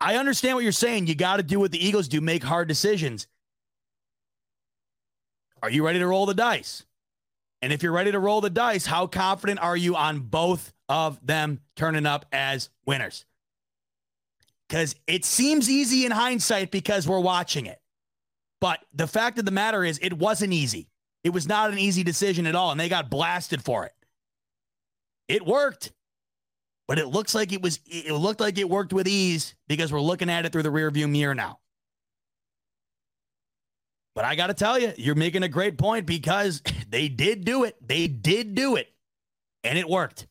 I 0.01 0.15
understand 0.15 0.55
what 0.55 0.63
you're 0.63 0.71
saying. 0.71 1.07
You 1.07 1.15
got 1.15 1.37
to 1.37 1.43
do 1.43 1.59
what 1.59 1.71
the 1.71 1.85
Eagles 1.85 2.07
do, 2.07 2.21
make 2.21 2.43
hard 2.43 2.67
decisions. 2.67 3.27
Are 5.61 5.69
you 5.69 5.85
ready 5.85 5.99
to 5.99 6.07
roll 6.07 6.25
the 6.25 6.33
dice? 6.33 6.83
And 7.61 7.71
if 7.71 7.83
you're 7.83 7.91
ready 7.91 8.11
to 8.11 8.19
roll 8.19 8.41
the 8.41 8.49
dice, 8.49 8.85
how 8.85 9.07
confident 9.07 9.59
are 9.59 9.77
you 9.77 9.95
on 9.95 10.19
both 10.19 10.73
of 10.89 11.25
them 11.25 11.59
turning 11.75 12.05
up 12.05 12.25
as 12.31 12.69
winners? 12.85 13.26
Because 14.67 14.95
it 15.07 15.25
seems 15.25 15.69
easy 15.69 16.05
in 16.05 16.11
hindsight 16.11 16.71
because 16.71 17.07
we're 17.07 17.19
watching 17.19 17.65
it. 17.65 17.79
But 18.59 18.79
the 18.93 19.07
fact 19.07 19.39
of 19.39 19.45
the 19.45 19.51
matter 19.51 19.83
is, 19.83 19.99
it 20.01 20.13
wasn't 20.13 20.53
easy. 20.53 20.89
It 21.23 21.29
was 21.31 21.47
not 21.47 21.71
an 21.71 21.77
easy 21.77 22.03
decision 22.03 22.47
at 22.47 22.55
all, 22.55 22.71
and 22.71 22.79
they 22.79 22.89
got 22.89 23.09
blasted 23.09 23.63
for 23.63 23.85
it. 23.85 23.93
It 25.27 25.45
worked, 25.45 25.91
but 26.87 26.99
it 26.99 27.07
looks 27.07 27.35
like 27.35 27.51
it 27.51 27.61
was. 27.61 27.79
It 27.85 28.13
looked 28.13 28.39
like 28.39 28.57
it 28.57 28.69
worked 28.69 28.93
with 28.93 29.07
ease 29.07 29.55
because 29.67 29.91
we're 29.91 30.01
looking 30.01 30.29
at 30.29 30.45
it 30.45 30.51
through 30.51 30.63
the 30.63 30.69
rearview 30.69 31.09
mirror 31.09 31.35
now. 31.35 31.59
But 34.15 34.25
I 34.25 34.35
got 34.35 34.47
to 34.47 34.53
tell 34.53 34.79
you, 34.79 34.93
you're 34.97 35.15
making 35.15 35.43
a 35.43 35.49
great 35.49 35.77
point 35.77 36.05
because 36.05 36.63
they 36.89 37.09
did 37.09 37.45
do 37.45 37.65
it. 37.65 37.75
They 37.85 38.07
did 38.07 38.55
do 38.55 38.75
it, 38.77 38.87
and 39.63 39.77
it 39.77 39.87
worked. 39.87 40.27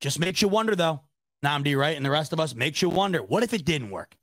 Just 0.00 0.18
makes 0.18 0.42
you 0.42 0.48
wonder, 0.48 0.74
though. 0.74 1.03
Nnamdi, 1.44 1.76
right? 1.78 1.96
And 1.96 2.04
the 2.04 2.10
rest 2.10 2.32
of 2.32 2.40
us 2.40 2.54
makes 2.54 2.82
you 2.82 2.88
wonder 2.88 3.22
what 3.22 3.42
if 3.42 3.52
it 3.52 3.64
didn't 3.64 3.90
work? 3.90 4.16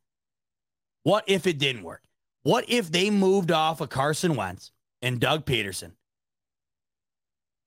What 1.03 1.23
if 1.27 1.47
it 1.47 1.57
didn't 1.57 1.83
work? 1.83 2.03
What 2.43 2.65
if 2.67 2.91
they 2.91 3.09
moved 3.09 3.51
off 3.51 3.81
of 3.81 3.89
Carson 3.89 4.35
Wentz 4.35 4.71
and 5.01 5.19
Doug 5.19 5.45
Pederson? 5.45 5.93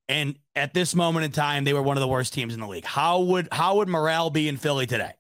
And 0.09 0.36
at 0.55 0.74
this 0.74 0.94
moment 0.94 1.24
in 1.24 1.32
time, 1.32 1.64
they 1.64 1.72
were 1.72 1.82
one 1.82 1.97
of 1.97 2.01
the 2.02 2.09
worst 2.09 2.35
teams 2.35 2.55
in 2.55 2.60
the 2.60 2.66
league. 2.66 2.85
How 2.85 3.20
would 3.20 3.48
how 3.51 3.76
would 3.76 3.89
morale 3.89 4.31
be 4.31 4.48
in 4.48 4.56
Philly 4.56 4.86
today? 4.86 5.12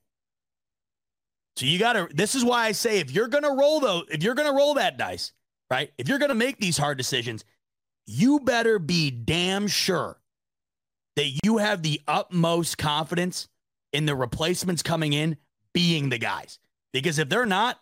So 1.56 1.66
you 1.66 1.78
gotta 1.78 2.08
this 2.12 2.34
is 2.34 2.44
why 2.44 2.66
I 2.66 2.72
say 2.72 2.98
if 2.98 3.10
you're 3.10 3.28
gonna 3.28 3.54
roll 3.54 3.80
though, 3.80 4.02
if 4.10 4.22
you're 4.22 4.34
gonna 4.34 4.52
roll 4.52 4.74
that 4.74 4.98
dice, 4.98 5.32
right? 5.70 5.92
If 5.96 6.08
you're 6.08 6.18
gonna 6.18 6.34
make 6.34 6.58
these 6.58 6.76
hard 6.76 6.98
decisions, 6.98 7.44
you 8.06 8.40
better 8.40 8.78
be 8.78 9.10
damn 9.10 9.68
sure 9.68 10.20
that 11.16 11.40
you 11.44 11.58
have 11.58 11.82
the 11.82 12.00
utmost 12.06 12.76
confidence 12.76 13.48
in 13.94 14.04
the 14.04 14.14
replacements 14.14 14.82
coming 14.82 15.14
in 15.14 15.38
being 15.72 16.10
the 16.10 16.18
guys. 16.18 16.58
Because 16.92 17.18
if 17.18 17.28
they're 17.30 17.46
not, 17.46 17.80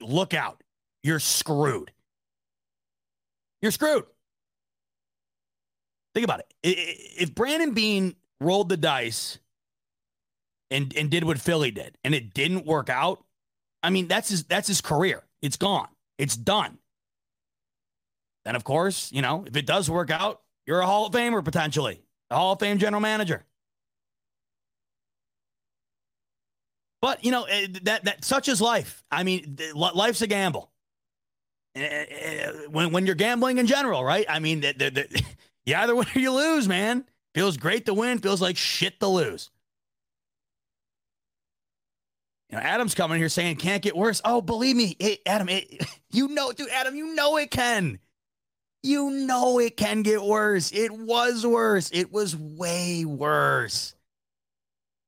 look 0.00 0.34
out. 0.34 0.62
You're 1.02 1.18
screwed. 1.18 1.90
You're 3.60 3.72
screwed. 3.72 4.04
Think 6.14 6.24
about 6.24 6.40
it. 6.40 6.54
If 6.62 7.34
Brandon 7.34 7.72
Beane 7.72 8.14
rolled 8.40 8.68
the 8.68 8.76
dice 8.76 9.38
and 10.70 10.94
and 10.96 11.10
did 11.10 11.24
what 11.24 11.38
Philly 11.40 11.70
did 11.70 11.98
and 12.04 12.14
it 12.14 12.32
didn't 12.34 12.66
work 12.66 12.88
out, 12.88 13.24
I 13.82 13.90
mean 13.90 14.06
that's 14.06 14.28
his 14.28 14.44
that's 14.44 14.68
his 14.68 14.80
career. 14.80 15.24
It's 15.42 15.56
gone. 15.56 15.88
It's 16.18 16.36
done. 16.36 16.78
Then 18.44 18.54
of 18.54 18.64
course, 18.64 19.10
you 19.10 19.22
know, 19.22 19.44
if 19.46 19.56
it 19.56 19.66
does 19.66 19.90
work 19.90 20.10
out, 20.10 20.42
you're 20.66 20.80
a 20.80 20.86
Hall 20.86 21.06
of 21.06 21.12
Famer 21.12 21.44
potentially, 21.44 22.02
a 22.30 22.36
Hall 22.36 22.52
of 22.52 22.60
Fame 22.60 22.78
general 22.78 23.00
manager. 23.00 23.44
But 27.04 27.22
you 27.22 27.32
know 27.32 27.44
eh, 27.44 27.66
that 27.82 28.06
that 28.06 28.24
such 28.24 28.48
is 28.48 28.62
life. 28.62 29.04
I 29.10 29.24
mean, 29.24 29.58
life's 29.74 30.22
a 30.22 30.26
gamble. 30.26 30.70
Eh, 31.76 31.82
eh, 31.82 32.52
when 32.70 32.92
when 32.92 33.04
you're 33.04 33.14
gambling 33.14 33.58
in 33.58 33.66
general, 33.66 34.02
right? 34.02 34.24
I 34.26 34.38
mean, 34.38 34.62
the, 34.62 34.72
the, 34.72 34.88
the, 34.88 35.22
you 35.66 35.74
either 35.74 35.94
win 35.96 36.06
or 36.16 36.18
you 36.18 36.32
lose, 36.32 36.66
man. 36.66 37.04
Feels 37.34 37.58
great 37.58 37.84
to 37.84 37.92
win. 37.92 38.20
Feels 38.20 38.40
like 38.40 38.56
shit 38.56 39.00
to 39.00 39.06
lose. 39.06 39.50
You 42.48 42.56
know, 42.56 42.64
Adam's 42.64 42.94
coming 42.94 43.18
here 43.18 43.28
saying 43.28 43.56
can't 43.56 43.82
get 43.82 43.94
worse. 43.94 44.22
Oh, 44.24 44.40
believe 44.40 44.74
me, 44.74 44.96
it, 44.98 45.20
Adam, 45.26 45.50
it, 45.50 45.86
you 46.10 46.28
know, 46.28 46.52
dude, 46.52 46.70
Adam, 46.70 46.94
you 46.94 47.14
know 47.14 47.36
it 47.36 47.50
can. 47.50 47.98
You 48.82 49.10
know 49.10 49.58
it 49.58 49.76
can 49.76 50.00
get 50.00 50.22
worse. 50.22 50.72
It 50.72 50.90
was 50.90 51.44
worse. 51.46 51.90
It 51.92 52.10
was 52.10 52.34
way 52.34 53.04
worse. 53.04 53.93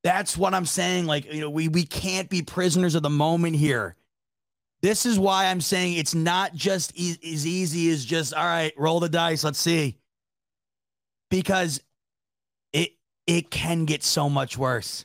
That's 0.07 0.37
what 0.37 0.55
I'm 0.55 0.66
saying. 0.66 1.07
Like, 1.07 1.35
you 1.35 1.41
know, 1.41 1.51
we 1.51 1.66
we 1.66 1.83
can't 1.83 2.31
be 2.31 2.41
prisoners 2.41 2.95
of 2.95 3.03
the 3.03 3.11
moment 3.11 3.57
here. 3.57 3.97
This 4.81 5.05
is 5.05 5.19
why 5.19 5.47
I'm 5.47 5.61
saying 5.61 5.95
it's 5.95 6.15
not 6.15 6.55
just 6.55 6.93
e- 6.95 7.19
as 7.24 7.45
easy 7.45 7.91
as 7.91 8.05
just, 8.05 8.33
all 8.33 8.45
right, 8.45 8.73
roll 8.77 9.01
the 9.01 9.09
dice, 9.09 9.43
let's 9.43 9.59
see. 9.59 9.99
Because 11.28 11.83
it 12.73 12.91
it 13.27 13.51
can 13.51 13.85
get 13.85 14.05
so 14.05 14.31
much 14.31 14.57
worse. 14.57 15.05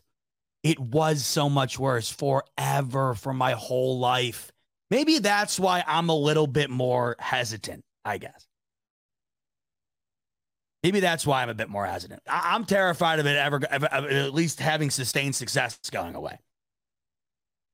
It 0.61 0.80
was 0.80 1.26
so 1.26 1.49
much 1.49 1.80
worse 1.80 2.11
forever 2.11 3.15
for 3.15 3.34
my 3.34 3.53
whole 3.53 3.98
life. 3.98 4.52
Maybe 4.91 5.18
that's 5.18 5.60
why 5.60 5.84
I'm 5.88 6.10
a 6.10 6.15
little 6.15 6.45
bit 6.45 6.69
more 6.69 7.15
hesitant, 7.18 7.84
I 8.06 8.19
guess. 8.19 8.45
Maybe 10.84 10.99
that's 10.99 11.28
why 11.28 11.44
I'm 11.44 11.49
a 11.49 11.53
bit 11.53 11.70
more 11.70 11.86
hesitant. 11.86 12.22
I- 12.28 12.56
am 12.56 12.66
terrified 12.66 13.20
of 13.20 13.28
it 13.28 13.38
ever, 13.38 13.62
ever, 13.70 13.86
at 13.86 14.34
least 14.34 14.60
having 14.60 14.90
sustained 14.90 15.36
success 15.36 15.78
going 15.91 16.16
away. 16.16 16.40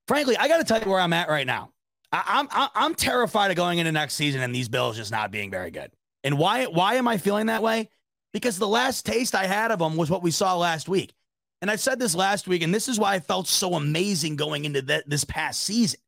Frankly, 0.07 0.37
I 0.37 0.47
got 0.47 0.57
to 0.57 0.63
tell 0.63 0.81
you 0.81 0.89
where 0.89 0.99
I'm 0.99 1.13
at 1.13 1.29
right 1.29 1.47
now. 1.47 1.71
I- 2.11 2.39
am 2.39 2.47
I'm, 2.51 2.69
I'm 2.75 2.95
terrified 2.95 3.51
of 3.51 3.57
going 3.57 3.79
into 3.79 3.91
next 3.91 4.15
season 4.15 4.41
and 4.41 4.53
these 4.53 4.69
Bills 4.69 4.97
just 4.97 5.11
not 5.11 5.31
being 5.31 5.51
very 5.51 5.71
good. 5.71 5.91
And 6.23 6.37
why 6.37 6.65
why 6.65 6.95
am 6.95 7.07
I 7.07 7.17
feeling 7.17 7.47
that 7.47 7.63
way? 7.63 7.89
Because 8.33 8.59
the 8.59 8.67
last 8.67 9.05
taste 9.05 9.35
I 9.35 9.45
had 9.45 9.71
of 9.71 9.79
them 9.79 9.95
was 9.95 10.09
what 10.09 10.23
we 10.23 10.31
saw 10.31 10.57
last 10.57 10.89
week. 10.89 11.13
And 11.61 11.71
I 11.71 11.75
said 11.75 11.99
this 11.99 12.13
last 12.13 12.47
week, 12.47 12.61
and 12.61 12.73
this 12.73 12.87
is 12.87 12.99
why 12.99 13.15
I 13.15 13.19
felt 13.19 13.47
so 13.47 13.73
amazing 13.73 14.35
going 14.35 14.65
into 14.65 14.81
the, 14.81 15.03
this 15.07 15.23
past 15.23 15.63
season 15.63 15.99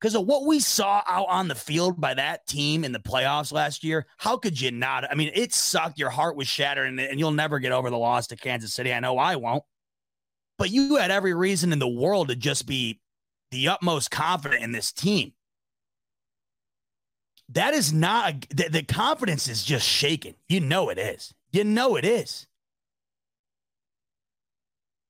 because 0.00 0.14
of 0.14 0.26
what 0.26 0.44
we 0.44 0.60
saw 0.60 1.02
out 1.06 1.28
on 1.28 1.48
the 1.48 1.54
field 1.54 2.00
by 2.00 2.14
that 2.14 2.46
team 2.46 2.84
in 2.84 2.92
the 2.92 2.98
playoffs 2.98 3.52
last 3.52 3.82
year. 3.82 4.06
How 4.18 4.36
could 4.36 4.60
you 4.60 4.70
not? 4.70 5.10
I 5.10 5.14
mean, 5.14 5.30
it 5.34 5.54
sucked. 5.54 5.98
Your 5.98 6.10
heart 6.10 6.36
was 6.36 6.46
shattered, 6.46 6.88
and, 6.88 7.00
and 7.00 7.18
you'll 7.18 7.30
never 7.30 7.58
get 7.58 7.72
over 7.72 7.90
the 7.90 7.98
loss 7.98 8.26
to 8.28 8.36
Kansas 8.36 8.74
City. 8.74 8.92
I 8.92 9.00
know 9.00 9.16
I 9.16 9.36
won't. 9.36 9.64
But 10.58 10.70
you 10.70 10.96
had 10.96 11.10
every 11.10 11.34
reason 11.34 11.72
in 11.72 11.78
the 11.78 11.88
world 11.88 12.28
to 12.28 12.36
just 12.36 12.66
be 12.66 13.00
the 13.50 13.68
utmost 13.68 14.10
confident 14.10 14.62
in 14.62 14.72
this 14.72 14.92
team. 14.92 15.32
That 17.50 17.74
is 17.74 17.92
not 17.92 18.30
a, 18.30 18.54
the, 18.54 18.68
the 18.68 18.82
confidence 18.82 19.48
is 19.48 19.62
just 19.62 19.86
shaken. 19.86 20.34
You 20.48 20.60
know 20.60 20.88
it 20.88 20.98
is. 20.98 21.34
You 21.52 21.64
know 21.64 21.96
it 21.96 22.04
is. 22.04 22.46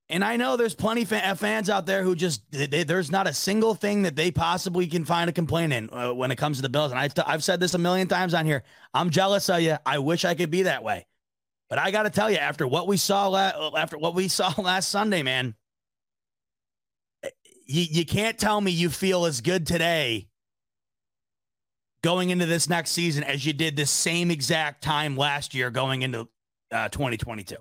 And 0.07 0.23
I 0.23 0.37
know 0.37 0.55
there's 0.55 0.75
plenty 0.75 1.01
of 1.01 1.11
uh, 1.11 1.33
fans 1.33 1.69
out 1.69 1.87
there 1.87 2.03
who 2.03 2.15
just 2.15 2.43
they, 2.51 2.83
there's 2.83 3.09
not 3.09 3.27
a 3.27 3.33
single 3.33 3.73
thing 3.73 4.03
that 4.03 4.15
they 4.15 4.29
possibly 4.29 4.85
can 4.85 5.03
find 5.03 5.29
a 5.29 5.33
complaint 5.33 5.73
in 5.73 5.89
uh, 5.91 6.13
when 6.13 6.29
it 6.29 6.35
comes 6.35 6.57
to 6.57 6.61
the 6.61 6.69
Bills. 6.69 6.91
And 6.91 6.99
I've, 6.99 7.13
t- 7.13 7.23
I've 7.25 7.43
said 7.43 7.59
this 7.59 7.73
a 7.73 7.79
million 7.79 8.07
times 8.07 8.35
on 8.35 8.45
here. 8.45 8.63
I'm 8.93 9.09
jealous 9.09 9.49
of 9.49 9.61
you. 9.61 9.77
I 9.83 9.97
wish 9.99 10.23
I 10.23 10.35
could 10.35 10.51
be 10.51 10.63
that 10.63 10.83
way. 10.83 11.07
But 11.69 11.79
I 11.79 11.89
got 11.89 12.03
to 12.03 12.11
tell 12.11 12.29
you, 12.29 12.37
after 12.37 12.67
what 12.67 12.87
we 12.87 12.97
saw 12.97 13.27
la- 13.27 13.71
after 13.75 13.97
what 13.97 14.13
we 14.13 14.27
saw 14.29 14.53
last 14.61 14.89
Sunday, 14.89 15.23
man, 15.23 15.55
eh, 17.23 17.29
you, 17.65 17.85
you 17.89 18.05
can't 18.05 18.37
tell 18.37 18.61
me 18.61 18.69
you 18.71 18.91
feel 18.91 19.25
as 19.25 19.41
good 19.41 19.65
today 19.65 20.27
going 22.03 22.29
into 22.29 22.45
this 22.45 22.69
next 22.69 22.91
season 22.91 23.23
as 23.23 23.43
you 23.43 23.53
did 23.53 23.75
the 23.75 23.87
same 23.87 24.29
exact 24.29 24.83
time 24.83 25.17
last 25.17 25.55
year 25.55 25.71
going 25.71 26.03
into 26.03 26.27
uh, 26.71 26.89
2022. 26.89 27.55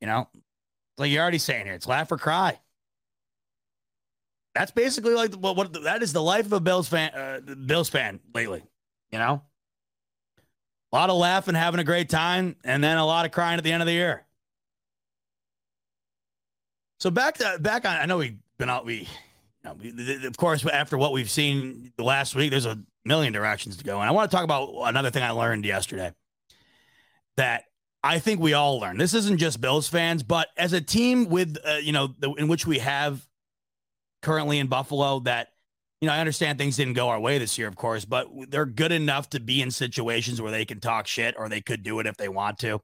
You 0.00 0.06
know, 0.08 0.28
like 0.98 1.10
you're 1.10 1.22
already 1.22 1.38
saying 1.38 1.66
here, 1.66 1.74
it's 1.74 1.86
laugh 1.86 2.10
or 2.10 2.18
cry. 2.18 2.58
That's 4.54 4.70
basically 4.70 5.14
like 5.14 5.34
what, 5.34 5.56
what 5.56 5.82
that 5.84 6.02
is 6.02 6.12
the 6.12 6.22
life 6.22 6.46
of 6.46 6.52
a 6.52 6.60
Bills 6.60 6.88
fan, 6.88 7.12
uh, 7.12 7.40
Bills 7.66 7.90
fan 7.90 8.20
lately. 8.34 8.62
You 9.12 9.18
know, 9.18 9.42
a 10.92 10.96
lot 10.96 11.10
of 11.10 11.16
laughing, 11.16 11.54
having 11.54 11.80
a 11.80 11.84
great 11.84 12.08
time, 12.08 12.56
and 12.64 12.82
then 12.82 12.96
a 12.96 13.04
lot 13.04 13.26
of 13.26 13.32
crying 13.32 13.58
at 13.58 13.64
the 13.64 13.72
end 13.72 13.82
of 13.82 13.86
the 13.86 13.92
year. 13.92 14.24
So 16.98 17.10
back 17.10 17.36
to 17.38 17.58
back 17.60 17.84
on. 17.84 17.96
I 17.96 18.06
know 18.06 18.18
we've 18.18 18.38
been 18.58 18.70
out. 18.70 18.86
We, 18.86 19.06
you 19.62 19.92
know, 19.92 20.26
of 20.26 20.36
course, 20.38 20.64
after 20.64 20.96
what 20.96 21.12
we've 21.12 21.30
seen 21.30 21.92
the 21.96 22.04
last 22.04 22.34
week, 22.34 22.50
there's 22.50 22.66
a 22.66 22.78
million 23.04 23.34
directions 23.34 23.76
to 23.76 23.84
go, 23.84 24.00
and 24.00 24.08
I 24.08 24.12
want 24.12 24.30
to 24.30 24.34
talk 24.34 24.44
about 24.44 24.70
another 24.88 25.10
thing 25.10 25.22
I 25.22 25.30
learned 25.30 25.66
yesterday. 25.66 26.12
That 27.36 27.64
I 28.02 28.18
think 28.18 28.40
we 28.40 28.52
all 28.52 28.78
learn. 28.78 28.98
This 28.98 29.14
isn't 29.14 29.38
just 29.38 29.60
Bills 29.60 29.88
fans, 29.88 30.22
but 30.22 30.48
as 30.56 30.72
a 30.72 30.80
team 30.80 31.28
with, 31.28 31.56
uh, 31.66 31.78
you 31.82 31.92
know, 31.92 32.14
the, 32.18 32.30
in 32.34 32.46
which 32.46 32.66
we 32.66 32.78
have 32.78 33.26
currently 34.22 34.58
in 34.58 34.68
Buffalo, 34.68 35.20
that, 35.20 35.48
you 36.00 36.06
know, 36.06 36.14
I 36.14 36.20
understand 36.20 36.58
things 36.58 36.76
didn't 36.76 36.94
go 36.94 37.08
our 37.08 37.18
way 37.18 37.38
this 37.38 37.58
year, 37.58 37.66
of 37.66 37.74
course, 37.74 38.04
but 38.04 38.28
they're 38.48 38.66
good 38.66 38.92
enough 38.92 39.30
to 39.30 39.40
be 39.40 39.60
in 39.60 39.70
situations 39.70 40.40
where 40.40 40.52
they 40.52 40.64
can 40.64 40.78
talk 40.78 41.06
shit 41.06 41.34
or 41.36 41.48
they 41.48 41.60
could 41.60 41.82
do 41.82 41.98
it 41.98 42.06
if 42.06 42.16
they 42.16 42.28
want 42.28 42.58
to. 42.60 42.80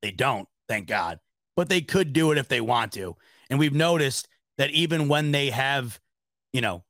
They 0.00 0.10
don't, 0.10 0.48
thank 0.68 0.86
God, 0.86 1.18
but 1.56 1.68
they 1.68 1.80
could 1.80 2.12
do 2.12 2.30
it 2.30 2.38
if 2.38 2.48
they 2.48 2.60
want 2.60 2.92
to. 2.92 3.16
And 3.50 3.58
we've 3.58 3.74
noticed 3.74 4.28
that 4.58 4.70
even 4.70 5.08
when 5.08 5.32
they 5.32 5.50
have, 5.50 6.00
you 6.52 6.60
know, 6.60 6.84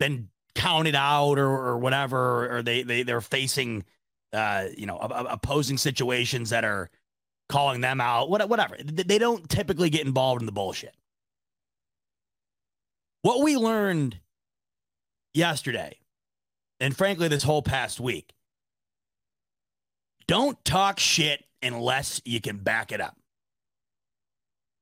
been 0.00 0.30
counted 0.54 0.94
out 0.94 1.38
or, 1.38 1.48
or 1.48 1.78
whatever, 1.78 2.56
or 2.56 2.62
they, 2.62 2.82
they, 2.82 3.02
they're 3.02 3.20
facing, 3.20 3.84
uh, 4.32 4.66
you 4.76 4.86
know, 4.86 4.98
opposing 4.98 5.78
situations 5.78 6.50
that 6.50 6.64
are 6.64 6.90
calling 7.48 7.80
them 7.80 8.00
out, 8.00 8.28
whatever. 8.28 8.76
They 8.84 9.18
don't 9.18 9.48
typically 9.48 9.90
get 9.90 10.06
involved 10.06 10.42
in 10.42 10.46
the 10.46 10.52
bullshit. 10.52 10.94
What 13.22 13.42
we 13.42 13.56
learned 13.56 14.18
yesterday, 15.34 15.98
and 16.80 16.96
frankly, 16.96 17.28
this 17.28 17.42
whole 17.42 17.62
past 17.62 18.00
week, 18.00 18.32
don't 20.26 20.62
talk 20.64 21.00
shit 21.00 21.44
unless 21.62 22.20
you 22.24 22.40
can 22.40 22.58
back 22.58 22.92
it 22.92 23.00
up. 23.00 23.16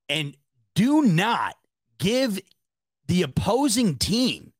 And 0.09 0.37
do 0.75 1.03
not 1.03 1.57
give 1.99 2.41
the 3.07 3.23
opposing 3.23 3.97
team 3.97 4.53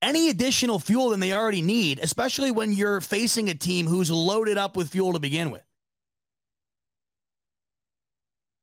any 0.00 0.28
additional 0.28 0.78
fuel 0.78 1.10
than 1.10 1.20
they 1.20 1.32
already 1.32 1.62
need, 1.62 1.98
especially 2.00 2.50
when 2.50 2.72
you're 2.72 3.00
facing 3.00 3.48
a 3.48 3.54
team 3.54 3.86
who's 3.86 4.10
loaded 4.10 4.58
up 4.58 4.76
with 4.76 4.90
fuel 4.90 5.12
to 5.12 5.18
begin 5.18 5.50
with. 5.50 5.62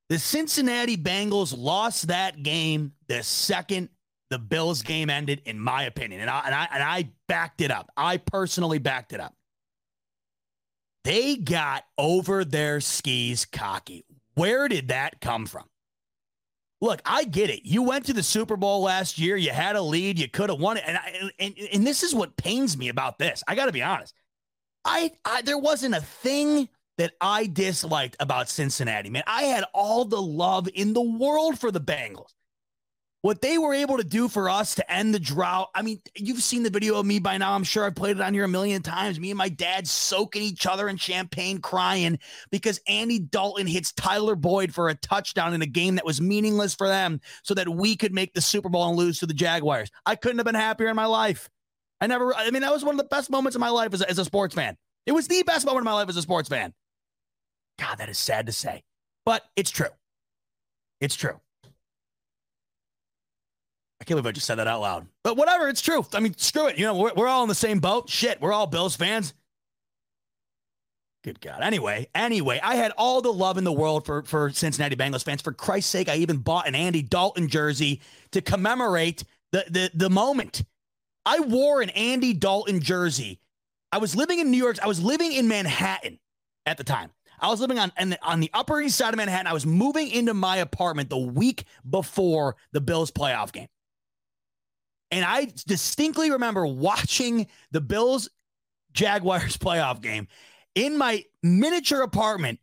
The 0.10 0.20
Cincinnati 0.20 0.98
Bengals 0.98 1.53
lost 1.57 2.07
that 2.07 2.44
game 2.44 2.94
the 3.07 3.24
second 3.24 3.90
the 4.30 4.40
Bills 4.40 4.82
game 4.82 5.10
ended, 5.10 5.41
in 5.45 5.60
my 5.60 5.84
opinion. 5.84 6.22
And 6.22 6.30
I, 6.30 6.41
and 6.45 6.56
I, 6.56 6.68
and 6.74 6.84
I 6.84 7.10
backed 7.28 7.62
it 7.62 7.72
up. 7.72 7.91
I 7.95 8.18
personally 8.18 8.80
backed 8.80 9.14
it 9.14 9.20
up. 9.20 9.36
They 11.03 11.36
got 11.36 11.86
over 11.98 12.44
their 12.44 12.82
skis 12.82 13.45
cocky. 13.45 14.06
Where 14.34 14.68
did 14.68 14.88
that 14.88 15.22
come 15.22 15.45
from? 15.45 15.66
Look, 16.81 17.02
I 17.06 17.23
get 17.23 17.49
it. 17.49 17.61
You 17.64 17.81
went 17.84 18.06
to 18.06 18.14
the 18.14 18.22
Super 18.22 18.57
Bowl 18.57 18.81
last 18.81 19.18
year. 19.18 19.38
You 19.38 19.52
had 19.52 19.76
a 19.76 19.81
lead. 19.81 20.19
You 20.19 20.30
could 20.30 20.49
have 20.49 20.60
won 20.60 20.77
it. 20.77 20.84
And, 20.85 20.97
I, 20.97 21.31
and 21.39 21.57
and 21.73 21.88
this 21.88 22.03
is 22.03 22.14
what 22.14 22.38
pains 22.38 22.77
me 22.77 22.89
about 22.89 23.18
this. 23.18 23.43
I 23.47 23.56
got 23.56 23.68
to 23.68 23.72
be 23.72 23.81
honest. 23.81 24.14
I, 24.84 25.11
I 25.23 25.41
there 25.41 25.57
wasn't 25.57 25.95
a 25.95 26.02
thing 26.02 26.69
that 26.97 27.14
I 27.19 27.47
disliked 27.47 28.18
about 28.19 28.49
Cincinnati. 28.49 29.10
Man, 29.10 29.23
I 29.26 29.43
had 29.43 29.65
all 29.73 30.06
the 30.06 30.22
love 30.22 30.69
in 30.73 30.93
the 30.93 31.02
world 31.02 31.60
for 31.60 31.72
the 31.72 31.81
Bengals 31.81 32.35
what 33.26 33.41
they 33.41 33.57
were 33.57 33.73
able 33.73 33.97
to 33.97 34.03
do 34.03 34.27
for 34.27 34.52
us 34.52 34.76
to 34.76 34.91
end 34.91 35.11
the 35.11 35.19
drought. 35.19 35.72
I 35.73 35.81
mean, 35.81 35.99
you've 36.15 36.43
seen 36.43 36.61
the 36.61 36.69
video 36.69 36.99
of 36.99 37.07
me 37.07 37.18
by 37.18 37.39
now. 37.39 37.53
I'm 37.53 37.64
sure 37.64 37.84
I've 37.84 37.95
played 37.95 38.18
it 38.18 38.22
on 38.22 38.35
here 38.35 38.43
a 38.43 38.47
million 38.47 38.84
times. 38.84 39.19
Me 39.19 39.31
and 39.31 39.38
my 39.39 39.49
dad 39.49 39.88
soaking 39.88 40.43
each 40.43 40.68
other 40.68 40.88
in 40.88 40.95
champagne, 40.95 41.57
crying 41.57 42.19
because 42.52 42.80
Andy 42.88 43.18
Dalton 43.18 43.65
hits 43.65 43.91
Tyler 43.93 44.35
Boyd 44.35 44.76
for 44.76 44.89
a 44.89 44.93
touchdown 44.93 45.56
in 45.56 45.64
a 45.64 45.65
game 45.65 45.95
that 45.95 46.06
was 46.06 46.22
meaningless 46.22 46.76
for 46.76 46.88
them 46.88 47.19
so 47.41 47.56
that 47.56 47.68
we 47.68 47.95
could 47.95 48.14
make 48.14 48.35
the 48.35 48.41
Super 48.41 48.69
Bowl 48.69 48.89
and 48.89 48.95
lose 48.95 49.18
to 49.22 49.26
the 49.26 49.34
Jaguars. 49.34 49.89
I 50.06 50.15
couldn't 50.15 50.38
have 50.38 50.45
been 50.45 50.53
happier 50.53 50.89
in 50.89 50.95
my 50.95 51.07
life. 51.07 51.49
I 51.99 52.06
never, 52.06 52.31
I 52.35 52.52
mean, 52.52 52.61
that 52.61 52.72
was 52.72 52.85
one 52.85 52.93
of 52.93 52.99
the 52.99 53.06
best 53.06 53.31
moments 53.31 53.56
of 53.56 53.60
my 53.60 53.69
life 53.69 53.91
as 53.95 54.02
a, 54.02 54.07
as 54.11 54.19
a 54.19 54.26
sports 54.26 54.53
fan. 54.53 54.77
It 55.07 55.14
was 55.14 55.27
the 55.27 55.41
best 55.41 55.65
moment 55.65 55.81
of 55.81 55.85
my 55.85 55.93
life 55.93 56.10
as 56.10 56.18
a 56.18 56.22
sports 56.22 56.47
fan. 56.47 56.76
God, 57.80 57.97
that 57.97 58.10
is 58.10 58.19
sad 58.19 58.45
to 58.45 58.52
say, 58.52 58.84
but 59.26 59.41
it's 59.56 59.72
true. 59.72 59.89
It's 61.02 61.15
true. 61.15 61.39
I 63.99 64.03
can't 64.03 64.15
believe 64.15 64.27
I 64.27 64.31
just 64.31 64.45
said 64.45 64.55
that 64.55 64.67
out 64.67 64.81
loud. 64.81 65.07
But 65.23 65.38
whatever, 65.38 65.69
it's 65.69 65.81
true. 65.81 66.05
I 66.13 66.19
mean, 66.19 66.35
screw 66.38 66.67
it. 66.67 66.77
You 66.77 66.85
know, 66.85 66.95
we're, 66.95 67.13
we're 67.15 67.27
all 67.27 67.43
in 67.43 67.49
the 67.49 67.55
same 67.55 67.80
boat. 67.80 68.09
Shit, 68.09 68.41
we're 68.41 68.51
all 68.51 68.67
Bills 68.67 68.95
fans. 68.95 69.34
Good 71.23 71.41
God. 71.41 71.61
Anyway, 71.63 72.07
anyway, 72.13 72.59
I 72.61 72.76
had 72.76 72.91
all 72.97 73.22
the 73.22 73.34
love 73.34 73.57
in 73.57 73.63
the 73.63 73.72
world 73.72 74.05
for, 74.05 74.22
for 74.23 74.51
Cincinnati 74.51 74.95
Bengals 74.95 75.23
fans. 75.23 75.41
For 75.41 75.53
Christ's 75.53 75.89
sake, 75.89 76.07
I 76.07 76.17
even 76.17 76.38
bought 76.38 76.67
an 76.67 76.76
Andy 76.76 77.01
Dalton 77.01 77.47
jersey 77.47 78.01
to 78.31 78.41
commemorate 78.41 79.23
the, 79.51 79.65
the, 79.69 79.91
the 79.93 80.09
moment. 80.09 80.63
I 81.26 81.39
wore 81.39 81.81
an 81.81 81.89
Andy 81.91 82.34
Dalton 82.34 82.80
jersey. 82.80 83.39
I 83.91 83.97
was 83.97 84.15
living 84.15 84.39
in 84.39 84.51
New 84.51 84.57
York. 84.57 84.77
I 84.84 84.88
was 84.88 85.01
living 85.01 85.34
in 85.34 85.47
Manhattan 85.47 86.19
at 86.65 86.77
the 86.77 86.84
time. 86.84 87.09
I 87.39 87.47
was 87.47 87.59
living 87.59 87.80
on 87.80 87.91
on 88.22 88.39
the 88.39 88.51
Upper 88.53 88.80
East 88.81 88.97
Side 88.97 89.13
of 89.13 89.17
Manhattan. 89.17 89.47
I 89.47 89.53
was 89.53 89.65
moving 89.65 90.09
into 90.09 90.34
my 90.34 90.57
apartment 90.57 91.09
the 91.09 91.17
week 91.17 91.65
before 91.89 92.55
the 92.72 92.81
Bills 92.81 93.11
playoff 93.11 93.51
game. 93.51 93.67
And 95.11 95.23
I 95.23 95.52
distinctly 95.68 96.32
remember 96.32 96.65
watching 96.65 97.48
the 97.72 97.82
Bills 97.82 98.30
Jaguars 98.94 99.57
playoff 99.57 100.02
game 100.02 100.27
in 100.73 100.98
my 100.98 101.23
miniature 101.41 102.02
apartment 102.02 102.60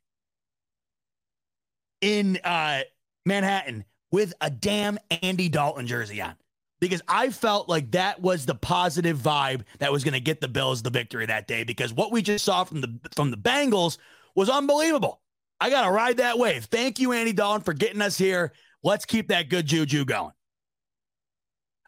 in 2.00 2.38
uh, 2.44 2.80
Manhattan 3.24 3.84
with 4.10 4.34
a 4.40 4.50
damn 4.50 4.98
Andy 5.22 5.48
Dalton 5.48 5.86
jersey 5.86 6.20
on 6.20 6.34
because 6.80 7.00
I 7.08 7.30
felt 7.30 7.68
like 7.68 7.92
that 7.92 8.20
was 8.20 8.44
the 8.44 8.56
positive 8.56 9.16
vibe 9.16 9.62
that 9.78 9.92
was 9.92 10.04
going 10.04 10.14
to 10.14 10.20
get 10.20 10.40
the 10.40 10.48
Bills 10.48 10.82
the 10.82 10.90
victory 10.90 11.26
that 11.26 11.46
day 11.46 11.64
because 11.64 11.92
what 11.92 12.12
we 12.12 12.22
just 12.22 12.44
saw 12.44 12.64
from 12.64 12.80
the 12.80 12.98
from 13.14 13.30
the 13.30 13.36
Bengals 13.36 13.98
was 14.34 14.50
unbelievable. 14.50 15.20
I 15.60 15.70
got 15.70 15.84
to 15.84 15.92
ride 15.92 16.16
that 16.16 16.38
wave. 16.38 16.64
Thank 16.64 16.98
you 16.98 17.12
Andy 17.12 17.32
Dalton 17.32 17.62
for 17.62 17.72
getting 17.72 18.02
us 18.02 18.18
here. 18.18 18.52
Let's 18.82 19.04
keep 19.04 19.28
that 19.28 19.48
good 19.48 19.66
juju 19.66 20.04
going. 20.04 20.32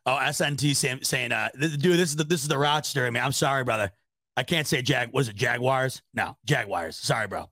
Oh, 0.07 0.19
SNT 0.21 0.77
saying, 0.77 1.01
saying 1.03 1.33
uh, 1.33 1.49
dude, 1.59 1.81
this 1.83 2.11
is 2.11 2.17
the 2.17 2.25
this 2.25 2.43
is 2.43 2.49
the 2.49 2.59
Rochester. 2.59 3.07
I 3.07 3.11
mean, 3.11 3.23
I'm 3.23 3.33
sorry, 3.33 3.65
brother. 3.65 3.91
I 4.37 4.43
can't 4.43 4.67
say 4.67 4.83
Jag. 4.83 5.13
Was 5.13 5.29
it 5.29 5.37
Jaguars? 5.37 6.03
No, 6.13 6.37
Jaguars. 6.45 6.97
Sorry, 6.97 7.27
bro. 7.27 7.51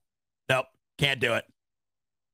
Nope, 0.49 0.67
can't 0.99 1.21
do 1.21 1.35
it. 1.35 1.45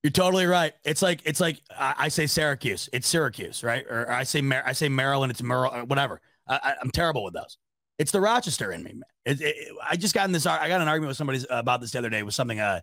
You're 0.02 0.10
totally 0.10 0.46
right. 0.46 0.72
It's 0.84 1.02
like 1.02 1.20
it's 1.24 1.40
like 1.40 1.60
I, 1.76 1.94
I 1.98 2.08
say 2.08 2.26
Syracuse. 2.26 2.88
It's 2.92 3.06
Syracuse, 3.06 3.62
right? 3.62 3.84
Or 3.88 4.10
I 4.10 4.24
say 4.24 4.40
Mar- 4.40 4.62
I 4.64 4.72
say 4.72 4.88
Maryland. 4.88 5.30
It's 5.30 5.42
Mer- 5.42 5.84
whatever. 5.84 6.20
I, 6.48 6.74
am 6.82 6.90
terrible 6.90 7.24
with 7.24 7.34
those. 7.34 7.58
It's 7.98 8.10
the 8.10 8.20
Rochester 8.20 8.72
in 8.72 8.82
me. 8.82 9.00
It, 9.24 9.40
it, 9.40 9.56
I 9.86 9.96
just 9.96 10.14
got 10.14 10.26
in 10.26 10.32
this. 10.32 10.46
I 10.46 10.68
got 10.68 10.80
an 10.80 10.88
argument 10.88 11.08
with 11.08 11.16
somebody 11.16 11.44
about 11.50 11.80
this 11.80 11.90
the 11.90 11.98
other 11.98 12.10
day. 12.10 12.22
With 12.22 12.34
something 12.34 12.58
uh 12.58 12.80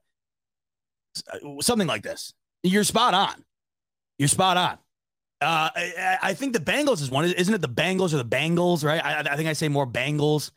something 1.61 1.87
like 1.87 2.03
this. 2.03 2.33
You're 2.63 2.83
spot 2.83 3.13
on. 3.13 3.43
You're 4.17 4.27
spot 4.27 4.57
on. 4.57 4.77
Uh, 5.41 5.69
I, 5.75 6.17
I, 6.21 6.33
think 6.33 6.53
the 6.53 6.59
Bengals 6.59 7.01
is 7.01 7.11
one. 7.11 7.25
Isn't 7.25 7.53
it 7.53 7.61
the 7.61 7.67
Bengals 7.67 8.13
or 8.13 8.17
the 8.17 8.25
Bengals, 8.25 8.85
right? 8.85 9.03
I, 9.03 9.33
I 9.33 9.35
think 9.35 9.49
I 9.49 9.53
say 9.53 9.67
more 9.67 9.85
Bengals. 9.85 10.51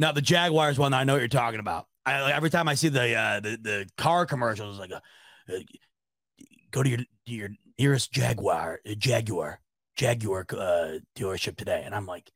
Now 0.00 0.12
the 0.12 0.20
Jaguars 0.20 0.78
one. 0.78 0.92
I 0.92 1.04
know 1.04 1.14
what 1.14 1.20
you're 1.20 1.28
talking 1.28 1.60
about. 1.60 1.86
I, 2.04 2.32
every 2.32 2.50
time 2.50 2.68
I 2.68 2.74
see 2.74 2.88
the 2.88 3.14
uh, 3.14 3.40
the 3.40 3.58
the 3.60 3.88
car 3.96 4.26
commercials, 4.26 4.78
like, 4.78 4.90
a, 4.90 4.96
uh, 4.96 5.56
uh, 5.56 5.60
go 6.70 6.82
to 6.82 6.88
your 6.88 7.00
your 7.26 7.48
nearest 7.78 8.12
Jaguar, 8.12 8.80
Jaguar, 8.96 9.60
Jaguar 9.96 10.46
uh, 10.52 10.98
dealership 11.16 11.56
today, 11.56 11.82
and 11.84 11.94
I'm 11.94 12.06
like, 12.06 12.30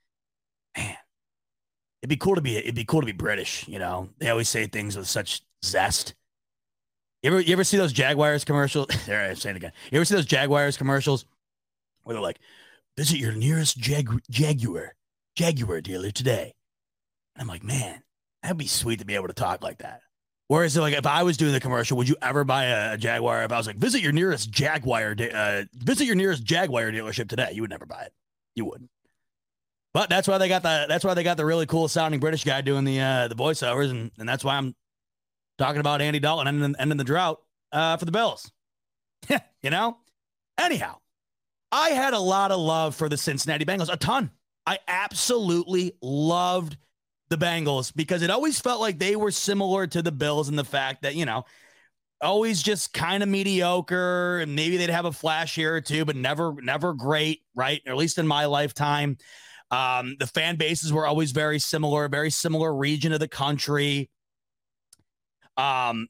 man, 0.77 0.97
it'd 2.03 2.11
be 2.11 2.16
cool 2.16 2.35
to 2.35 2.41
be 2.41 2.57
it'd 2.57 2.74
be 2.74 2.85
cool 2.85 3.01
to 3.01 3.07
be 3.07 3.12
British. 3.12 3.66
You 3.66 3.79
know, 3.79 4.11
they 4.19 4.31
always 4.31 4.49
say 4.49 4.66
things 4.66 4.97
with 4.97 5.09
such 5.09 5.43
zest. 5.65 6.15
You 7.23 7.31
ever 7.31 7.40
you 7.40 7.53
ever 7.53 7.65
see 7.65 7.77
those 7.77 7.93
Jaguars 7.93 8.44
commercials? 8.44 8.89
there, 9.07 9.31
I'm 9.31 9.36
saying 9.36 9.57
it 9.57 9.59
again. 9.59 9.73
You 9.90 9.97
ever 9.99 10.05
see 10.05 10.16
those 10.16 10.27
Jaguars 10.27 10.77
commercials 10.77 11.24
where 12.03 12.15
they're 12.15 12.23
like, 12.23 12.40
visit 12.97 13.19
your 13.19 13.32
nearest 13.32 13.78
Jag- 13.78 14.23
Jaguar 14.28 14.94
Jaguar 15.36 15.81
dealer 15.81 16.11
today? 16.11 16.53
And 17.36 17.43
I'm 17.43 17.49
like, 17.49 17.62
man, 17.62 18.03
that'd 18.43 18.59
be 18.59 18.66
sweet 18.66 18.99
to 18.99 19.05
be 19.05 19.15
able 19.15 19.28
to 19.28 19.35
talk 19.35 19.62
like 19.62 19.78
that. 19.78 20.01
Whereas, 20.49 20.77
like, 20.77 20.93
if 20.93 21.07
I 21.07 21.23
was 21.23 21.39
doing 21.39 21.53
the 21.53 21.61
commercial, 21.61 21.97
would 21.97 22.09
you 22.09 22.16
ever 22.20 22.44
buy 22.44 22.65
a, 22.65 22.99
Jaguar? 22.99 23.44
If 23.44 23.53
I 23.53 23.57
was 23.57 23.66
like, 23.66 23.77
visit 23.77 24.03
your 24.03 24.12
nearest 24.12 24.51
Jaguar, 24.51 25.16
uh, 25.32 25.62
visit 25.73 26.05
your 26.05 26.16
nearest 26.16 26.44
Jaguar 26.44 26.90
dealership 26.90 27.28
today, 27.28 27.53
you 27.55 27.62
would 27.62 27.70
never 27.70 27.86
buy 27.86 28.03
it. 28.03 28.12
You 28.55 28.66
wouldn't. 28.66 28.90
But 29.94 30.11
that's 30.11 30.28
why 30.28 30.39
they 30.39 30.49
got 30.49 30.62
the 30.62 30.86
that's 30.89 31.05
why 31.05 31.15
they 31.15 31.23
got 31.23 31.36
the 31.36 31.47
really 31.47 31.66
cool 31.66 31.86
sounding 31.89 32.20
British 32.20 32.44
guy 32.44 32.62
doing 32.62 32.85
the 32.85 33.01
uh, 33.01 33.28
the 33.28 33.35
voiceovers, 33.35 33.90
and 33.90 34.11
and 34.19 34.28
that's 34.28 34.43
why 34.43 34.57
I'm 34.57 34.74
talking 35.59 35.81
about 35.81 36.01
Andy 36.03 36.19
Dalton 36.19 36.49
ending, 36.49 36.74
ending 36.79 36.99
the 36.99 37.05
drought 37.05 37.41
uh, 37.73 37.97
for 37.97 38.05
the 38.05 38.12
Bills. 38.12 38.51
you 39.62 39.70
know. 39.70 39.97
Anyhow, 40.59 40.99
I 41.70 41.91
had 41.91 42.12
a 42.12 42.19
lot 42.19 42.53
of 42.53 42.61
love 42.61 42.95
for 42.95 43.09
the 43.09 43.16
Cincinnati 43.16 43.65
Bengals, 43.65 43.93
a 43.93 43.97
ton. 43.97 44.31
I 44.66 44.79
absolutely 44.87 45.93
loved 46.03 46.77
the 47.31 47.39
Bengals 47.39 47.93
because 47.95 48.23
it 48.23 48.31
always 48.31 48.61
felt 48.61 48.81
like 48.81 48.99
they 48.99 49.16
were 49.16 49.31
similar 49.31 49.87
to 49.87 50.03
the 50.03 50.12
Bills 50.12 50.49
in 50.49 50.57
the 50.57 50.65
fact 50.65 51.03
that, 51.03 51.15
you 51.15 51.24
know, 51.24 51.45
always 52.20 52.62
just 52.62 52.93
kind 52.93 53.23
of 53.23 53.29
mediocre 53.29 54.39
and 54.39 54.55
maybe 54.55 54.77
they'd 54.77 54.91
have 54.91 55.07
a 55.07 55.12
flash 55.12 55.55
here 55.55 55.74
or 55.74 55.81
two, 55.81 56.05
but 56.05 56.15
never, 56.15 56.55
never 56.62 56.93
great, 56.93 57.41
right? 57.55 57.81
Or 57.87 57.93
at 57.93 57.99
least 57.99 58.19
in 58.19 58.27
my 58.27 58.45
lifetime. 58.45 59.16
Um, 59.70 60.16
the 60.19 60.27
fan 60.27 60.57
bases 60.57 60.93
were 60.93 61.07
always 61.07 61.33
very 61.33 61.59
similar, 61.59 62.07
very 62.09 62.31
similar 62.31 62.73
region 62.74 63.12
of 63.12 63.20
the 63.20 63.29
country. 63.29 64.11
Um, 65.57 66.09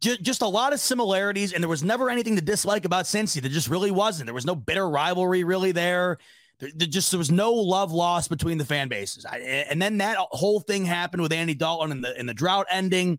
just 0.00 0.40
a 0.40 0.46
lot 0.46 0.72
of 0.72 0.80
similarities, 0.80 1.52
and 1.52 1.62
there 1.62 1.68
was 1.68 1.82
never 1.82 2.08
anything 2.08 2.36
to 2.36 2.42
dislike 2.42 2.84
about 2.86 3.04
Cincy. 3.04 3.40
There 3.40 3.50
just 3.50 3.68
really 3.68 3.90
wasn't. 3.90 4.26
There 4.26 4.34
was 4.34 4.46
no 4.46 4.54
bitter 4.54 4.88
rivalry 4.88 5.44
really 5.44 5.72
there. 5.72 6.16
There, 6.58 6.70
there 6.74 6.88
just 6.88 7.10
there 7.10 7.18
was 7.18 7.30
no 7.30 7.52
love 7.52 7.92
lost 7.92 8.30
between 8.30 8.56
the 8.56 8.64
fan 8.64 8.88
bases. 8.88 9.26
I, 9.26 9.38
and 9.38 9.80
then 9.80 9.98
that 9.98 10.16
whole 10.18 10.60
thing 10.60 10.86
happened 10.86 11.22
with 11.22 11.32
Andy 11.32 11.54
Dalton 11.54 11.92
and 11.92 12.02
the 12.04 12.16
and 12.16 12.28
the 12.28 12.34
drought 12.34 12.66
ending, 12.70 13.18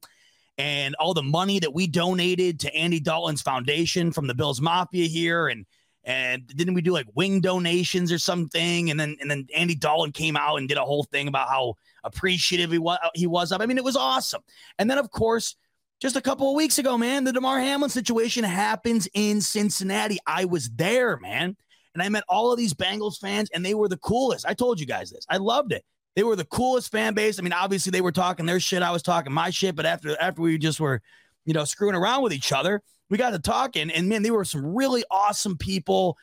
and 0.58 0.96
all 0.96 1.14
the 1.14 1.22
money 1.24 1.60
that 1.60 1.74
we 1.74 1.86
donated 1.86 2.60
to 2.62 2.76
Andy 2.76 3.00
Dalton's 3.00 3.44
foundation 3.44 4.12
from 4.12 4.26
the 4.26 4.36
Bills 4.36 4.60
Mafia 4.60 5.06
here, 5.06 5.48
and 5.50 5.68
and 6.04 6.48
didn't 6.48 6.74
we 6.74 6.82
do 6.82 6.92
like 6.92 7.06
wing 7.16 7.42
donations 7.42 8.12
or 8.12 8.18
something? 8.18 8.90
And 8.90 9.00
then 9.00 9.18
and 9.22 9.30
then 9.30 9.48
Andy 9.56 9.76
Dalton 9.76 10.12
came 10.12 10.36
out 10.36 10.58
and 10.58 10.68
did 10.68 10.78
a 10.78 10.86
whole 10.86 11.04
thing 11.04 11.28
about 11.28 11.50
how 11.50 11.76
appreciative 12.04 12.72
he 12.72 12.80
was 12.80 12.98
he 13.14 13.28
was 13.28 13.52
of. 13.52 13.62
I 13.62 13.66
mean, 13.66 13.78
it 13.78 13.84
was 13.84 13.96
awesome. 13.96 14.42
And 14.80 14.90
then 14.90 14.98
of 14.98 15.12
course. 15.12 15.56
Just 16.00 16.16
a 16.16 16.22
couple 16.22 16.50
of 16.50 16.56
weeks 16.56 16.80
ago, 16.80 16.98
man, 16.98 17.26
the 17.26 17.32
Damar 17.32 17.60
Hamlin 17.60 17.92
situation 17.92 18.44
happens 18.44 19.08
in 19.14 19.40
Cincinnati. 19.40 20.18
I 20.26 20.46
was 20.46 20.68
there, 20.72 21.16
man 21.18 21.56
and 21.94 22.02
I 22.02 22.10
met 22.10 22.24
all 22.30 22.52
of 22.52 22.58
these 22.58 22.74
Bengals 22.74 23.20
fans, 23.20 23.50
and 23.54 23.66
they 23.66 23.74
were 23.74 23.88
the 23.88 23.98
coolest. 23.98 24.46
I 24.46 24.54
told 24.54 24.80
you 24.80 24.86
guys 24.86 25.12
this. 25.12 25.26
I 25.30 25.38
loved 25.38 25.74
it. 25.74 25.84
They 26.16 26.24
were 26.24 26.36
the 26.36 26.46
coolest 26.46 26.92
fan 26.92 27.14
base. 27.14 27.40
I 27.40 27.42
mean, 27.42 27.54
obviously 27.54 27.92
they 27.92 28.02
were 28.02 28.12
talking 28.12 28.46
their 28.46 28.60
shit. 28.60 28.84
I 28.84 28.92
was 28.92 29.02
talking 29.02 29.32
my 29.32 29.50
shit, 29.50 29.76
but 29.76 29.86
after 29.86 30.20
after 30.20 30.42
we 30.42 30.58
just 30.58 30.80
were, 30.80 31.02
you 31.46 31.54
know, 31.54 31.64
screwing 31.64 31.96
around 31.96 32.24
with 32.24 32.34
each 32.34 32.52
other, 32.52 32.82
we 33.12 33.18
got 33.18 33.32
to 33.32 33.40
talking, 33.40 33.92
and 33.92 34.08
man, 34.08 34.24
they 34.24 34.32
were 34.32 34.46
some 34.46 34.74
really 34.74 35.04
awesome 35.12 35.58
people. 35.58 36.18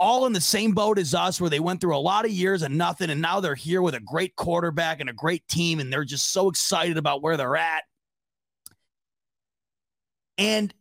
All 0.00 0.26
in 0.26 0.32
the 0.32 0.40
same 0.40 0.70
boat 0.70 0.96
as 0.96 1.12
us, 1.12 1.40
where 1.40 1.50
they 1.50 1.58
went 1.58 1.80
through 1.80 1.96
a 1.96 1.98
lot 1.98 2.24
of 2.24 2.30
years 2.30 2.62
and 2.62 2.78
nothing, 2.78 3.10
and 3.10 3.20
now 3.20 3.40
they're 3.40 3.56
here 3.56 3.82
with 3.82 3.96
a 3.96 4.00
great 4.00 4.36
quarterback 4.36 5.00
and 5.00 5.10
a 5.10 5.12
great 5.12 5.46
team, 5.48 5.80
and 5.80 5.92
they're 5.92 6.04
just 6.04 6.30
so 6.30 6.48
excited 6.48 6.96
about 6.96 7.20
where 7.20 7.36
they're 7.36 7.56
at. 7.56 7.82
And 10.38 10.72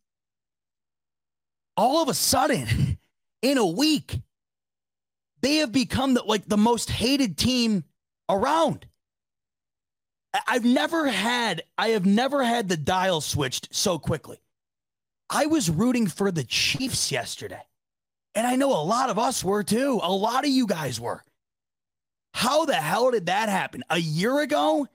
all 1.76 2.04
of 2.04 2.10
a 2.10 2.14
sudden, 2.14 3.00
in 3.42 3.58
a 3.58 3.66
week, 3.66 4.22
they 5.42 5.56
have 5.56 5.72
become 5.72 6.14
the, 6.14 6.22
like 6.24 6.48
the 6.48 6.56
most 6.56 6.92
hated 6.92 7.36
team 7.36 7.84
around. 8.30 8.86
I've 10.48 10.66
never 10.66 11.08
had 11.08 11.64
I 11.80 11.90
have 11.90 12.06
never 12.06 12.44
had 12.44 12.70
the 12.70 12.78
dial 12.78 13.22
switched 13.22 13.74
so 13.74 13.98
quickly. 13.98 14.38
I 15.30 15.46
was 15.46 15.70
rooting 15.70 16.08
for 16.08 16.32
the 16.32 16.44
Chiefs 16.44 17.12
yesterday. 17.12 17.62
And 18.36 18.46
I 18.46 18.56
know 18.56 18.72
a 18.72 18.84
lot 18.84 19.10
of 19.10 19.18
us 19.18 19.44
were 19.44 19.64
too. 19.64 20.00
A 20.02 20.12
lot 20.12 20.44
of 20.44 20.50
you 20.50 20.68
guys 20.68 21.00
were. 21.00 21.24
How 22.34 22.66
the 22.66 22.76
hell 22.76 23.12
did 23.12 23.26
that 23.26 23.50
happen? 23.50 23.84
A 23.90 23.98
year 23.98 24.40
ago, 24.42 24.88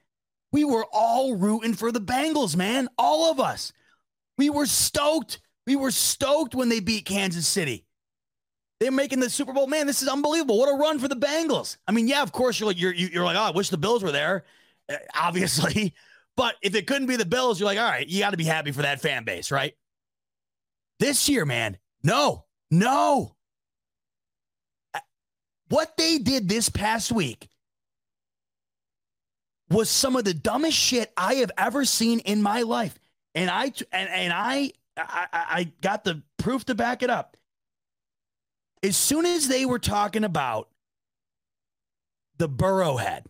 we 0.52 0.64
were 0.64 0.86
all 0.92 1.34
rooting 1.34 1.74
for 1.74 1.90
the 1.90 2.00
Bengals, 2.00 2.54
man. 2.54 2.88
All 2.96 3.30
of 3.30 3.40
us. 3.40 3.72
We 4.38 4.48
were 4.48 4.66
stoked. 4.66 5.40
We 5.66 5.76
were 5.76 5.90
stoked 5.90 6.54
when 6.54 6.68
they 6.68 6.80
beat 6.80 7.04
Kansas 7.04 7.46
City. 7.46 7.84
They're 8.80 8.92
making 8.92 9.20
the 9.20 9.30
Super 9.30 9.52
Bowl. 9.52 9.66
Man, 9.66 9.86
this 9.86 10.02
is 10.02 10.08
unbelievable. 10.08 10.58
What 10.58 10.72
a 10.72 10.76
run 10.76 10.98
for 10.98 11.08
the 11.08 11.16
Bengals. 11.16 11.76
I 11.86 11.92
mean, 11.92 12.08
yeah, 12.08 12.22
of 12.22 12.32
course 12.32 12.58
you're 12.58 12.66
like 12.66 12.80
you're 12.80 12.92
you're 12.94 13.24
like, 13.24 13.36
oh, 13.36 13.42
I 13.42 13.50
wish 13.50 13.70
the 13.70 13.78
Bills 13.78 14.02
were 14.02 14.12
there, 14.12 14.44
obviously. 15.14 15.94
But 16.36 16.56
if 16.62 16.74
it 16.74 16.86
couldn't 16.86 17.06
be 17.06 17.16
the 17.16 17.26
Bills, 17.26 17.60
you're 17.60 17.66
like, 17.66 17.78
all 17.78 17.90
right, 17.90 18.08
you 18.08 18.20
got 18.20 18.30
to 18.30 18.36
be 18.36 18.44
happy 18.44 18.72
for 18.72 18.82
that 18.82 19.00
fan 19.00 19.24
base, 19.24 19.50
right? 19.50 19.74
This 21.02 21.28
year, 21.28 21.44
man, 21.44 21.78
no, 22.04 22.44
no. 22.70 23.34
Uh, 24.94 25.00
what 25.68 25.96
they 25.96 26.18
did 26.18 26.48
this 26.48 26.68
past 26.68 27.10
week 27.10 27.48
was 29.68 29.90
some 29.90 30.14
of 30.14 30.22
the 30.22 30.32
dumbest 30.32 30.78
shit 30.78 31.12
I 31.16 31.34
have 31.34 31.50
ever 31.58 31.84
seen 31.84 32.20
in 32.20 32.40
my 32.40 32.62
life, 32.62 32.96
and 33.34 33.50
I 33.50 33.72
and 33.90 34.08
and 34.08 34.32
I 34.32 34.70
I, 34.96 35.26
I 35.32 35.72
got 35.80 36.04
the 36.04 36.22
proof 36.38 36.66
to 36.66 36.76
back 36.76 37.02
it 37.02 37.10
up 37.10 37.36
as 38.84 38.96
soon 38.96 39.26
as 39.26 39.48
they 39.48 39.66
were 39.66 39.80
talking 39.80 40.22
about 40.22 40.68
the 42.38 42.48
Burrowhead, 42.48 43.24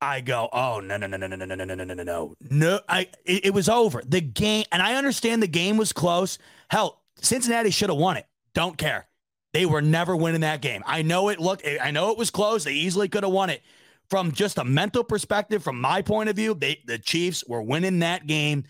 I 0.00 0.20
go, 0.20 0.48
oh 0.52 0.78
no 0.78 0.96
no 0.96 1.08
no 1.08 1.16
no 1.16 1.26
no 1.26 1.34
no 1.34 1.44
no 1.44 1.54
no 1.56 1.64
no 1.64 1.74
no 1.74 1.94
no 1.94 2.02
no 2.04 2.34
no! 2.50 2.80
I 2.88 3.08
it, 3.24 3.46
it 3.46 3.54
was 3.54 3.68
over 3.68 4.00
the 4.06 4.20
game, 4.20 4.64
and 4.70 4.80
I 4.80 4.94
understand 4.94 5.42
the 5.42 5.48
game 5.48 5.76
was 5.76 5.92
close. 5.92 6.38
Hell, 6.70 7.02
Cincinnati 7.20 7.70
should 7.70 7.90
have 7.90 7.98
won 7.98 8.16
it. 8.16 8.26
Don't 8.54 8.76
care. 8.76 9.06
They 9.52 9.66
were 9.66 9.82
never 9.82 10.14
winning 10.14 10.42
that 10.42 10.60
game. 10.60 10.82
I 10.86 11.02
know 11.02 11.30
it 11.30 11.40
looked. 11.40 11.66
I 11.80 11.90
know 11.90 12.10
it 12.10 12.18
was 12.18 12.30
close. 12.30 12.64
They 12.64 12.72
easily 12.72 13.08
could 13.08 13.22
have 13.22 13.32
won 13.32 13.50
it. 13.50 13.62
From 14.10 14.32
just 14.32 14.56
a 14.58 14.64
mental 14.64 15.04
perspective, 15.04 15.62
from 15.62 15.80
my 15.80 16.00
point 16.00 16.30
of 16.30 16.36
view, 16.36 16.54
they 16.54 16.80
the 16.86 16.98
Chiefs 16.98 17.44
were 17.46 17.62
winning 17.62 17.98
that 17.98 18.26
game. 18.26 18.64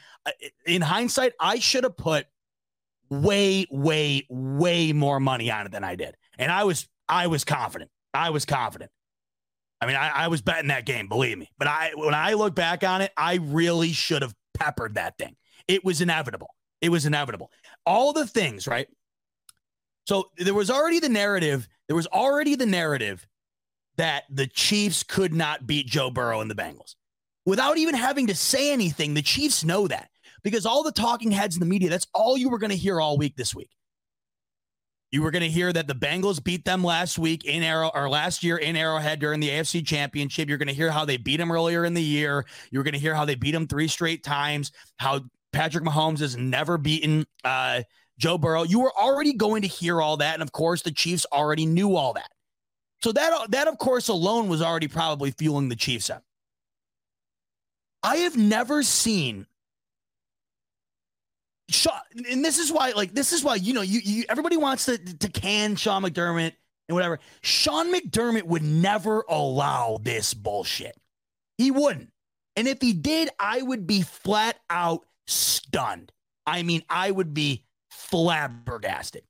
In 0.66 0.82
hindsight, 0.82 1.32
I 1.40 1.58
should 1.60 1.84
have 1.84 1.96
put 1.96 2.26
way, 3.08 3.66
way, 3.70 4.26
way 4.28 4.92
more 4.92 5.20
money 5.20 5.50
on 5.50 5.66
it 5.66 5.72
than 5.72 5.84
I 5.84 5.94
did. 5.94 6.16
And 6.38 6.50
I 6.50 6.64
was, 6.64 6.88
I 7.08 7.28
was 7.28 7.44
confident. 7.44 7.90
I 8.12 8.30
was 8.30 8.44
confident. 8.44 8.90
I 9.80 9.86
mean, 9.86 9.96
I, 9.96 10.08
I 10.08 10.28
was 10.28 10.42
betting 10.42 10.68
that 10.68 10.84
game, 10.86 11.08
believe 11.08 11.38
me. 11.38 11.50
But 11.56 11.68
I, 11.68 11.92
when 11.94 12.14
I 12.14 12.32
look 12.34 12.54
back 12.54 12.82
on 12.82 13.00
it, 13.00 13.12
I 13.16 13.36
really 13.36 13.92
should 13.92 14.22
have 14.22 14.34
peppered 14.54 14.94
that 14.94 15.18
thing. 15.18 15.36
It 15.68 15.84
was 15.84 16.00
inevitable. 16.00 16.48
It 16.80 16.88
was 16.90 17.06
inevitable. 17.06 17.50
All 17.88 18.12
the 18.12 18.26
things, 18.26 18.68
right? 18.68 18.86
So 20.06 20.30
there 20.36 20.52
was 20.52 20.70
already 20.70 21.00
the 21.00 21.08
narrative. 21.08 21.66
There 21.86 21.96
was 21.96 22.06
already 22.06 22.54
the 22.54 22.66
narrative 22.66 23.26
that 23.96 24.24
the 24.30 24.46
Chiefs 24.46 25.02
could 25.02 25.32
not 25.32 25.66
beat 25.66 25.86
Joe 25.86 26.10
Burrow 26.10 26.42
and 26.42 26.50
the 26.50 26.54
Bengals. 26.54 26.96
Without 27.46 27.78
even 27.78 27.94
having 27.94 28.26
to 28.26 28.34
say 28.34 28.72
anything, 28.72 29.14
the 29.14 29.22
Chiefs 29.22 29.64
know 29.64 29.88
that 29.88 30.10
because 30.42 30.66
all 30.66 30.82
the 30.82 30.92
talking 30.92 31.30
heads 31.30 31.56
in 31.56 31.60
the 31.60 31.66
media, 31.66 31.88
that's 31.88 32.06
all 32.14 32.36
you 32.36 32.50
were 32.50 32.58
going 32.58 32.70
to 32.70 32.76
hear 32.76 33.00
all 33.00 33.16
week 33.16 33.36
this 33.36 33.54
week. 33.54 33.70
You 35.10 35.22
were 35.22 35.30
going 35.30 35.42
to 35.42 35.48
hear 35.48 35.72
that 35.72 35.86
the 35.86 35.94
Bengals 35.94 36.44
beat 36.44 36.66
them 36.66 36.84
last 36.84 37.18
week 37.18 37.46
in 37.46 37.62
Arrow 37.62 37.90
or 37.94 38.10
last 38.10 38.44
year 38.44 38.58
in 38.58 38.76
Arrowhead 38.76 39.20
during 39.20 39.40
the 39.40 39.48
AFC 39.48 39.86
Championship. 39.86 40.50
You're 40.50 40.58
going 40.58 40.68
to 40.68 40.74
hear 40.74 40.90
how 40.90 41.06
they 41.06 41.16
beat 41.16 41.38
them 41.38 41.50
earlier 41.50 41.86
in 41.86 41.94
the 41.94 42.02
year. 42.02 42.44
You're 42.70 42.82
going 42.82 42.92
to 42.92 43.00
hear 43.00 43.14
how 43.14 43.24
they 43.24 43.34
beat 43.34 43.52
them 43.52 43.66
three 43.66 43.88
straight 43.88 44.22
times. 44.22 44.70
How 44.98 45.22
Patrick 45.52 45.84
Mahomes 45.84 46.20
has 46.20 46.36
never 46.36 46.78
beaten 46.78 47.26
uh, 47.44 47.82
Joe 48.18 48.38
Burrow. 48.38 48.64
You 48.64 48.80
were 48.80 48.92
already 48.96 49.32
going 49.32 49.62
to 49.62 49.68
hear 49.68 50.00
all 50.00 50.18
that, 50.18 50.34
and 50.34 50.42
of 50.42 50.52
course, 50.52 50.82
the 50.82 50.92
Chiefs 50.92 51.26
already 51.32 51.66
knew 51.66 51.96
all 51.96 52.14
that. 52.14 52.30
So 53.02 53.12
that 53.12 53.50
that 53.52 53.68
of 53.68 53.78
course 53.78 54.08
alone 54.08 54.48
was 54.48 54.60
already 54.60 54.88
probably 54.88 55.30
fueling 55.30 55.68
the 55.68 55.76
Chiefs 55.76 56.10
up. 56.10 56.24
I 58.02 58.16
have 58.18 58.36
never 58.36 58.82
seen 58.82 59.46
and 62.14 62.44
this 62.44 62.58
is 62.58 62.72
why, 62.72 62.92
like, 62.92 63.12
this 63.12 63.32
is 63.32 63.44
why 63.44 63.56
you 63.56 63.74
know, 63.74 63.82
you, 63.82 64.00
you 64.02 64.24
everybody 64.28 64.56
wants 64.56 64.86
to 64.86 64.98
to 64.98 65.28
can 65.28 65.76
Sean 65.76 66.02
McDermott 66.02 66.52
and 66.88 66.94
whatever. 66.94 67.20
Sean 67.42 67.92
McDermott 67.92 68.44
would 68.44 68.62
never 68.62 69.24
allow 69.28 69.98
this 70.02 70.32
bullshit. 70.34 70.96
He 71.58 71.70
wouldn't. 71.70 72.10
And 72.56 72.66
if 72.66 72.80
he 72.80 72.92
did, 72.92 73.28
I 73.38 73.62
would 73.62 73.86
be 73.86 74.02
flat 74.02 74.58
out 74.70 75.04
stunned. 75.28 76.12
I 76.46 76.62
mean, 76.62 76.82
I 76.88 77.10
would 77.10 77.34
be 77.34 77.64
flabbergasted. 77.90 79.22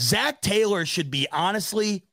Zac 0.00 0.40
Taylor 0.42 0.84
should 0.84 1.10
be 1.10 1.28
honestly, 1.32 2.04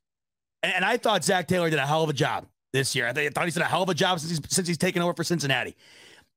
and 0.62 0.86
I 0.86 0.98
thought 0.98 1.24
Zac 1.24 1.48
Taylor 1.48 1.70
did 1.70 1.80
a 1.80 1.86
hell 1.86 2.04
of 2.04 2.10
a 2.10 2.14
job 2.14 2.46
this 2.74 2.96
year. 2.96 3.08
I 3.08 3.14
thought 3.14 3.46
he's 3.46 3.54
did 3.56 3.64
a 3.64 3.66
hell 3.66 3.84
of 3.84 3.90
a 3.90 3.94
job 3.94 4.20
since 4.20 4.32
he's 4.32 4.54
since 4.54 4.68
he's 4.68 4.78
taken 4.78 5.02
over 5.02 5.14
for 5.14 5.24
Cincinnati. 5.24 5.76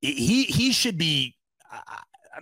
He 0.01 0.45
he 0.45 0.73
should 0.73 0.99
be. 0.99 1.37
Uh, 1.71 1.81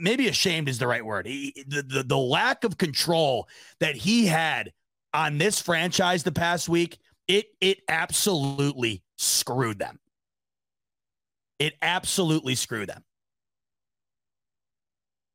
maybe 0.00 0.28
ashamed 0.28 0.68
is 0.68 0.78
the 0.78 0.86
right 0.86 1.04
word. 1.04 1.26
He, 1.26 1.64
the, 1.66 1.82
the, 1.82 2.02
the 2.02 2.18
lack 2.18 2.64
of 2.64 2.78
control 2.78 3.48
that 3.80 3.96
he 3.96 4.26
had 4.26 4.72
on 5.12 5.38
this 5.38 5.60
franchise 5.60 6.22
the 6.22 6.32
past 6.32 6.68
week, 6.68 6.98
it 7.26 7.46
it 7.60 7.80
absolutely 7.88 9.02
screwed 9.16 9.78
them. 9.78 9.98
It 11.58 11.74
absolutely 11.82 12.54
screwed 12.54 12.88
them. 12.88 13.04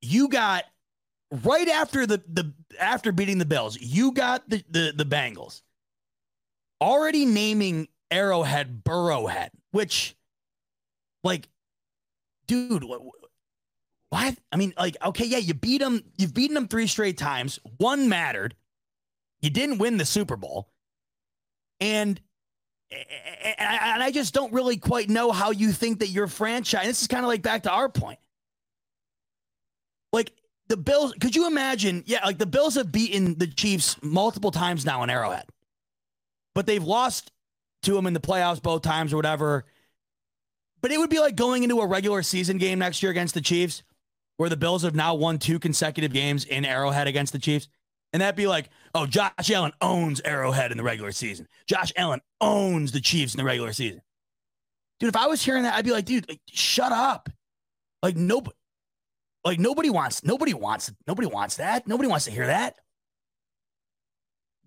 You 0.06 0.27
got 0.30 0.65
right 1.32 1.68
after 1.68 2.06
the 2.06 2.22
the 2.27 2.53
after 2.80 3.11
beating 3.11 3.38
the 3.38 3.45
Bills, 3.45 3.77
you 3.80 4.11
got 4.11 4.48
the 4.49 4.64
the, 4.69 4.94
the 4.95 5.06
Bengals 5.06 5.61
already 6.82 7.26
naming 7.26 7.88
Arrowhead 8.11 8.84
Burrowhead, 8.84 9.49
which 9.72 10.15
like 11.23 11.49
dude, 12.48 12.84
what? 14.10 14.36
I 14.52 14.56
mean, 14.56 14.73
like, 14.77 14.95
okay, 15.03 15.26
yeah, 15.26 15.40
you 15.40 15.53
beat 15.53 15.80
them. 15.80 16.03
You've 16.18 16.34
beaten 16.34 16.53
them 16.53 16.68
three 16.68 16.88
straight 16.88 17.18
times. 17.18 17.60
One 17.77 18.07
mattered. 18.07 18.56
You 19.41 19.49
didn't 19.49 19.80
win 19.80 19.98
the 19.98 20.06
Super 20.06 20.38
Bowl, 20.38 20.69
and 21.80 22.19
and 22.91 24.03
I 24.03 24.11
just 24.11 24.34
don't 24.34 24.53
really 24.53 24.77
quite 24.77 25.10
know 25.10 25.32
how 25.32 25.52
you 25.52 25.72
think 25.72 25.99
that 25.99 26.07
your 26.07 26.27
franchise. 26.27 26.86
This 26.86 27.02
is 27.02 27.07
kind 27.07 27.26
of 27.26 27.27
like 27.27 27.41
back 27.41 27.64
to 27.64 27.72
our 27.72 27.90
point. 27.90 28.19
Like 30.16 30.32
the 30.70 30.78
Bills, 30.78 31.14
could 31.20 31.36
you 31.36 31.46
imagine? 31.46 32.02
Yeah, 32.08 32.24
like 32.26 32.38
the 32.38 32.46
Bills 32.46 32.76
have 32.76 32.90
beaten 32.90 33.38
the 33.38 33.48
Chiefs 33.48 34.02
multiple 34.02 34.50
times 34.50 34.86
now 34.86 35.04
in 35.04 35.10
Arrowhead, 35.10 35.44
but 36.54 36.66
they've 36.66 36.84
lost 36.84 37.34
to 37.84 37.94
them 37.94 38.08
in 38.08 38.14
the 38.14 38.22
playoffs 38.22 38.62
both 38.62 38.82
times 38.82 39.12
or 39.12 39.18
whatever. 39.18 39.66
But 40.82 40.94
it 40.94 41.00
would 41.00 41.10
be 41.10 41.20
like 41.20 41.36
going 41.36 41.64
into 41.64 41.82
a 41.82 41.86
regular 41.86 42.24
season 42.24 42.58
game 42.58 42.80
next 42.80 43.04
year 43.04 43.12
against 43.12 43.34
the 43.34 43.42
Chiefs 43.42 43.84
where 44.38 44.48
the 44.48 44.56
Bills 44.56 44.84
have 44.84 44.96
now 44.96 45.16
won 45.16 45.38
two 45.38 45.60
consecutive 45.60 46.14
games 46.14 46.46
in 46.46 46.64
Arrowhead 46.64 47.08
against 47.08 47.34
the 47.34 47.40
Chiefs. 47.40 47.68
And 48.14 48.22
that'd 48.22 48.38
be 48.38 48.48
like, 48.48 48.70
oh, 48.94 49.06
Josh 49.06 49.52
Allen 49.52 49.74
owns 49.82 50.22
Arrowhead 50.24 50.72
in 50.72 50.78
the 50.78 50.84
regular 50.84 51.12
season. 51.12 51.48
Josh 51.68 51.92
Allen 51.98 52.22
owns 52.40 52.94
the 52.94 53.02
Chiefs 53.02 53.34
in 53.34 53.40
the 53.40 53.44
regular 53.44 53.74
season. 53.74 54.02
Dude, 55.02 55.10
if 55.10 55.18
I 55.18 55.28
was 55.28 55.44
hearing 55.44 55.64
that, 55.64 55.74
I'd 55.74 55.84
be 55.84 55.92
like, 55.92 56.06
dude, 56.06 56.30
like, 56.30 56.40
shut 56.48 56.94
up. 56.94 57.30
Like 58.02 58.16
nobody, 58.16 58.56
like 59.46 59.60
nobody 59.60 59.92
wants, 59.92 60.24
nobody 60.24 60.56
wants, 60.56 60.92
nobody 61.08 61.28
wants 61.28 61.58
that. 61.58 61.88
Nobody 61.88 62.10
wants 62.10 62.26
to 62.26 62.32
hear 62.32 62.48
that. 62.48 62.76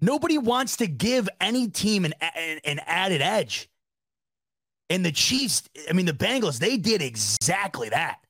Nobody 0.00 0.38
wants 0.38 0.76
to 0.76 0.86
give 0.86 1.28
any 1.40 1.68
team 1.68 2.04
an, 2.04 2.14
an, 2.20 2.60
an 2.64 2.80
added 2.86 3.20
edge. 3.20 3.68
And 4.88 5.04
the 5.04 5.10
Chiefs, 5.10 5.64
I 5.90 5.92
mean, 5.92 6.06
the 6.06 6.12
Bengals, 6.12 6.60
they 6.60 6.76
did 6.76 7.02
exactly 7.02 7.88
that. 7.88 8.20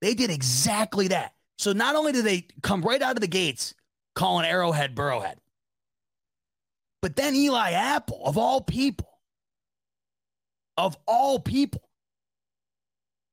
They 0.00 0.14
did 0.14 0.30
exactly 0.30 1.08
that. 1.08 1.32
So 1.58 1.72
not 1.72 1.94
only 1.94 2.10
did 2.10 2.24
they 2.24 2.48
come 2.62 2.82
right 2.82 3.00
out 3.00 3.14
of 3.16 3.20
the 3.20 3.28
gates 3.28 3.72
calling 4.16 4.44
Arrowhead 4.44 4.96
Burrowhead, 4.96 5.36
but 7.00 7.14
then 7.14 7.36
Eli 7.36 7.70
Apple, 7.70 8.20
of 8.24 8.36
all 8.36 8.60
people, 8.60 9.08
of 10.76 10.96
all 11.06 11.38
people, 11.38 11.82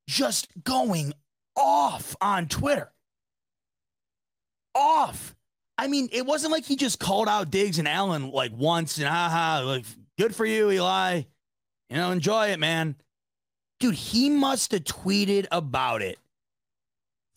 just 0.08 0.48
going 0.64 1.14
off 1.60 2.16
on 2.22 2.48
Twitter. 2.48 2.92
Off. 4.74 5.36
I 5.78 5.88
mean, 5.88 6.10
it 6.12 6.26
wasn't 6.26 6.52
like 6.52 6.66
he 6.66 6.76
just 6.76 7.00
called 7.00 7.28
out 7.28 7.52
Diggs 7.52 7.80
and 7.80 7.88
Allen 7.88 8.32
like 8.32 8.52
once 8.56 8.98
and 8.98 9.08
haha, 9.08 9.64
like 9.66 9.86
good 10.18 10.36
for 10.36 10.46
you, 10.46 10.72
Eli. 10.72 11.24
You 11.90 11.96
know, 11.96 12.12
enjoy 12.12 12.48
it, 12.48 12.60
man. 12.60 12.96
Dude, 13.80 13.96
he 13.96 14.30
must 14.30 14.72
have 14.74 14.84
tweeted 14.84 15.48
about 15.52 16.02
it 16.02 16.20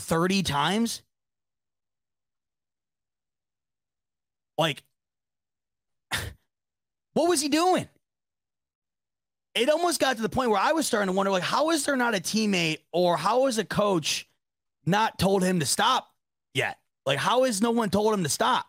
30 0.00 0.42
times? 0.42 1.02
Like, 4.58 4.82
what 7.14 7.28
was 7.28 7.40
he 7.40 7.48
doing? 7.48 7.88
It 9.54 9.68
almost 9.68 10.00
got 10.00 10.16
to 10.16 10.22
the 10.22 10.28
point 10.28 10.50
where 10.50 10.60
I 10.60 10.72
was 10.72 10.86
starting 10.86 11.08
to 11.08 11.12
wonder, 11.12 11.30
like, 11.30 11.42
how 11.42 11.70
is 11.70 11.84
there 11.84 11.96
not 11.96 12.14
a 12.14 12.20
teammate 12.20 12.78
or 12.90 13.16
how 13.16 13.46
is 13.46 13.58
a 13.58 13.64
coach 13.64 14.28
not 14.86 15.18
told 15.18 15.42
him 15.42 15.60
to 15.60 15.66
stop 15.66 16.08
yet? 16.54 16.78
Like, 17.04 17.18
how 17.18 17.44
is 17.44 17.60
no 17.60 17.70
one 17.70 17.90
told 17.90 18.14
him 18.14 18.22
to 18.22 18.30
stop? 18.30 18.66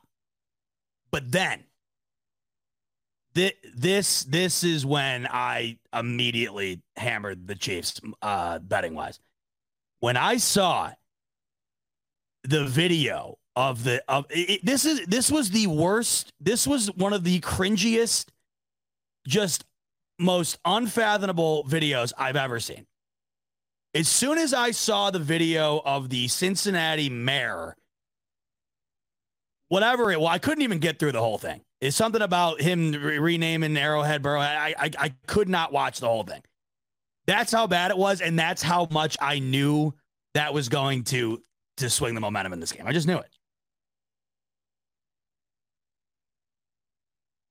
But 1.11 1.31
then, 1.31 1.63
this 3.33 4.23
this 4.25 4.63
is 4.63 4.85
when 4.85 5.27
I 5.27 5.77
immediately 5.93 6.81
hammered 6.95 7.47
the 7.47 7.55
Chiefs 7.55 7.99
uh, 8.21 8.59
betting 8.59 8.93
wise. 8.93 9.19
When 10.01 10.17
I 10.17 10.37
saw 10.37 10.91
the 12.43 12.65
video 12.65 13.37
of 13.55 13.83
the 13.83 14.03
of 14.07 14.25
it, 14.29 14.65
this 14.65 14.85
is 14.85 15.05
this 15.07 15.31
was 15.31 15.49
the 15.51 15.67
worst. 15.67 16.33
This 16.39 16.67
was 16.67 16.93
one 16.95 17.13
of 17.13 17.23
the 17.23 17.39
cringiest, 17.39 18.25
just 19.27 19.65
most 20.19 20.57
unfathomable 20.65 21.63
videos 21.65 22.13
I've 22.17 22.35
ever 22.35 22.59
seen. 22.59 22.85
As 23.95 24.07
soon 24.07 24.37
as 24.37 24.53
I 24.53 24.71
saw 24.71 25.11
the 25.11 25.19
video 25.19 25.81
of 25.85 26.09
the 26.09 26.27
Cincinnati 26.27 27.09
mayor, 27.09 27.75
whatever 29.67 30.11
it 30.11 30.19
well, 30.19 30.29
I 30.29 30.39
couldn't 30.39 30.63
even 30.63 30.79
get 30.79 30.99
through 30.99 31.11
the 31.11 31.21
whole 31.21 31.37
thing. 31.37 31.61
It's 31.79 31.95
something 31.95 32.21
about 32.21 32.61
him 32.61 32.91
re- 32.91 33.19
renaming 33.19 33.77
Arrowhead 33.77 34.23
Borough. 34.23 34.39
I, 34.39 34.73
I 34.77 34.89
I 34.97 35.13
could 35.27 35.49
not 35.49 35.71
watch 35.71 35.99
the 35.99 36.07
whole 36.07 36.23
thing. 36.23 36.41
That's 37.27 37.51
how 37.51 37.67
bad 37.67 37.91
it 37.91 37.97
was, 37.97 38.21
and 38.21 38.37
that's 38.37 38.61
how 38.61 38.87
much 38.89 39.15
I 39.21 39.39
knew 39.39 39.93
that 40.33 40.53
was 40.53 40.69
going 40.69 41.03
to 41.05 41.41
to 41.77 41.89
swing 41.89 42.15
the 42.15 42.21
momentum 42.21 42.53
in 42.53 42.59
this 42.59 42.71
game. 42.71 42.87
I 42.87 42.93
just 42.93 43.07
knew 43.07 43.17
it. 43.17 43.29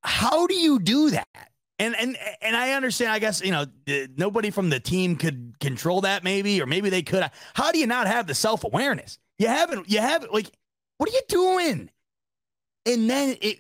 How 0.03 0.47
do 0.47 0.55
you 0.55 0.81
do 0.81 1.11
that? 1.11 1.52
And 1.83 1.95
and 1.97 2.17
and 2.41 2.57
I 2.57 2.73
understand. 2.73 3.11
I 3.11 3.19
guess 3.19 3.43
you 3.43 3.51
know 3.51 3.67
nobody 4.17 4.51
from 4.51 4.71
the 4.71 4.79
team 4.79 5.17
could 5.17 5.57
control 5.59 6.03
that, 6.03 6.23
maybe, 6.23 6.63
or 6.63 6.67
maybe 6.67 6.91
they 6.91 7.03
could. 7.03 7.29
How 7.55 7.73
do 7.73 7.79
you 7.79 7.89
not 7.89 8.07
have 8.07 8.29
the 8.29 8.35
self 8.35 8.63
awareness? 8.63 9.19
You 9.39 9.49
haven't. 9.49 9.91
You 9.91 9.99
haven't. 9.99 10.33
Like, 10.33 10.49
what 10.99 11.11
are 11.11 11.13
you 11.13 11.23
doing? 11.29 11.91
And 12.87 13.11
then 13.11 13.37
it. 13.43 13.59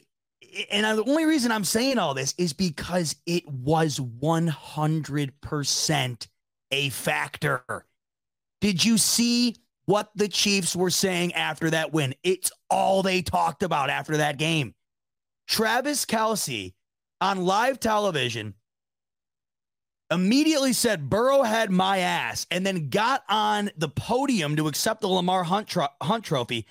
And 0.70 0.98
the 0.98 1.04
only 1.04 1.24
reason 1.24 1.50
I'm 1.50 1.64
saying 1.64 1.98
all 1.98 2.14
this 2.14 2.34
is 2.36 2.52
because 2.52 3.16
it 3.26 3.48
was 3.48 3.98
100% 3.98 6.26
a 6.70 6.88
factor. 6.90 7.86
Did 8.60 8.84
you 8.84 8.98
see 8.98 9.56
what 9.86 10.10
the 10.14 10.28
Chiefs 10.28 10.76
were 10.76 10.90
saying 10.90 11.34
after 11.34 11.70
that 11.70 11.92
win. 11.92 12.14
It's 12.22 12.52
all 12.70 13.02
they 13.02 13.22
talked 13.22 13.62
about 13.62 13.90
after 13.90 14.18
that 14.18 14.38
game. 14.38 14.74
Travis 15.48 16.04
Kelce 16.04 16.72
on 17.22 17.44
live 17.44 17.80
television 17.80 18.54
immediately 20.10 20.74
said 20.74 21.08
Burrow 21.08 21.42
had 21.42 21.70
my 21.70 21.98
ass, 21.98 22.46
and 22.50 22.66
then 22.66 22.90
got 22.90 23.22
on 23.28 23.70
the 23.78 23.88
podium 23.88 24.56
to 24.56 24.68
accept 24.68 25.00
the 25.00 25.08
Lamar 25.08 25.44
Hunt, 25.44 25.68
tro- 25.68 25.86
Hunt 26.02 26.24
trophy 26.24 26.66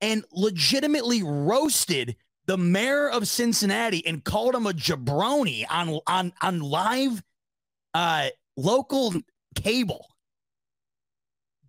and 0.00 0.24
legitimately 0.32 1.22
roasted 1.22 2.16
the 2.46 2.58
mayor 2.58 3.08
of 3.08 3.26
Cincinnati 3.26 4.06
and 4.06 4.22
called 4.22 4.54
him 4.54 4.66
a 4.66 4.72
jabroni 4.72 5.64
on 5.70 6.00
on 6.06 6.32
on 6.42 6.60
live 6.60 7.22
uh 7.94 8.28
local 8.56 9.14
cable. 9.54 10.06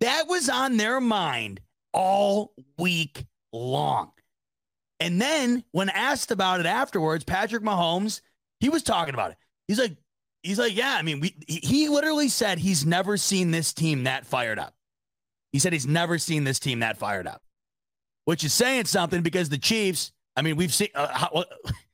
That 0.00 0.28
was 0.28 0.50
on 0.50 0.76
their 0.76 1.00
mind 1.00 1.60
all 1.94 2.52
week 2.76 3.24
long. 3.52 4.12
And 5.00 5.20
then 5.20 5.64
when 5.72 5.88
asked 5.88 6.30
about 6.30 6.60
it 6.60 6.66
afterwards, 6.66 7.24
Patrick 7.24 7.62
Mahomes, 7.62 8.20
he 8.60 8.68
was 8.68 8.82
talking 8.82 9.14
about 9.14 9.32
it. 9.32 9.36
He's 9.68 9.78
like, 9.78 9.96
he's 10.42 10.58
like, 10.58 10.74
yeah, 10.76 10.96
I 10.96 11.02
mean, 11.02 11.20
we 11.20 11.34
he 11.46 11.88
literally 11.88 12.28
said 12.28 12.58
he's 12.58 12.86
never 12.86 13.16
seen 13.16 13.50
this 13.50 13.72
team 13.72 14.04
that 14.04 14.26
fired 14.26 14.58
up. 14.58 14.74
He 15.52 15.58
said 15.58 15.72
he's 15.72 15.86
never 15.86 16.18
seen 16.18 16.44
this 16.44 16.58
team 16.58 16.80
that 16.80 16.98
fired 16.98 17.26
up, 17.26 17.42
which 18.24 18.44
is 18.44 18.52
saying 18.52 18.86
something 18.86 19.22
because 19.22 19.48
the 19.48 19.58
Chiefs, 19.58 20.12
I 20.36 20.42
mean, 20.42 20.56
we've 20.56 20.72
seen 20.72 20.88
uh, 20.94 21.08
how, 21.12 21.44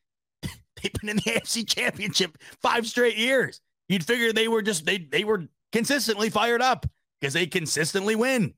they've 0.43 0.93
been 1.01 1.11
in 1.11 1.17
the 1.17 1.23
AFC 1.27 1.67
Championship 1.67 2.39
five 2.61 2.87
straight 2.87 3.17
years. 3.17 3.61
You'd 3.89 4.05
figure 4.05 4.33
they 4.33 4.49
were 4.49 4.63
just 4.63 4.87
they 4.87 4.99
they 4.99 5.25
were 5.25 5.49
consistently 5.73 6.31
fired 6.31 6.63
up 6.63 6.87
because 7.21 7.35
they 7.35 7.47
consistently 7.47 8.15
win. 8.15 8.55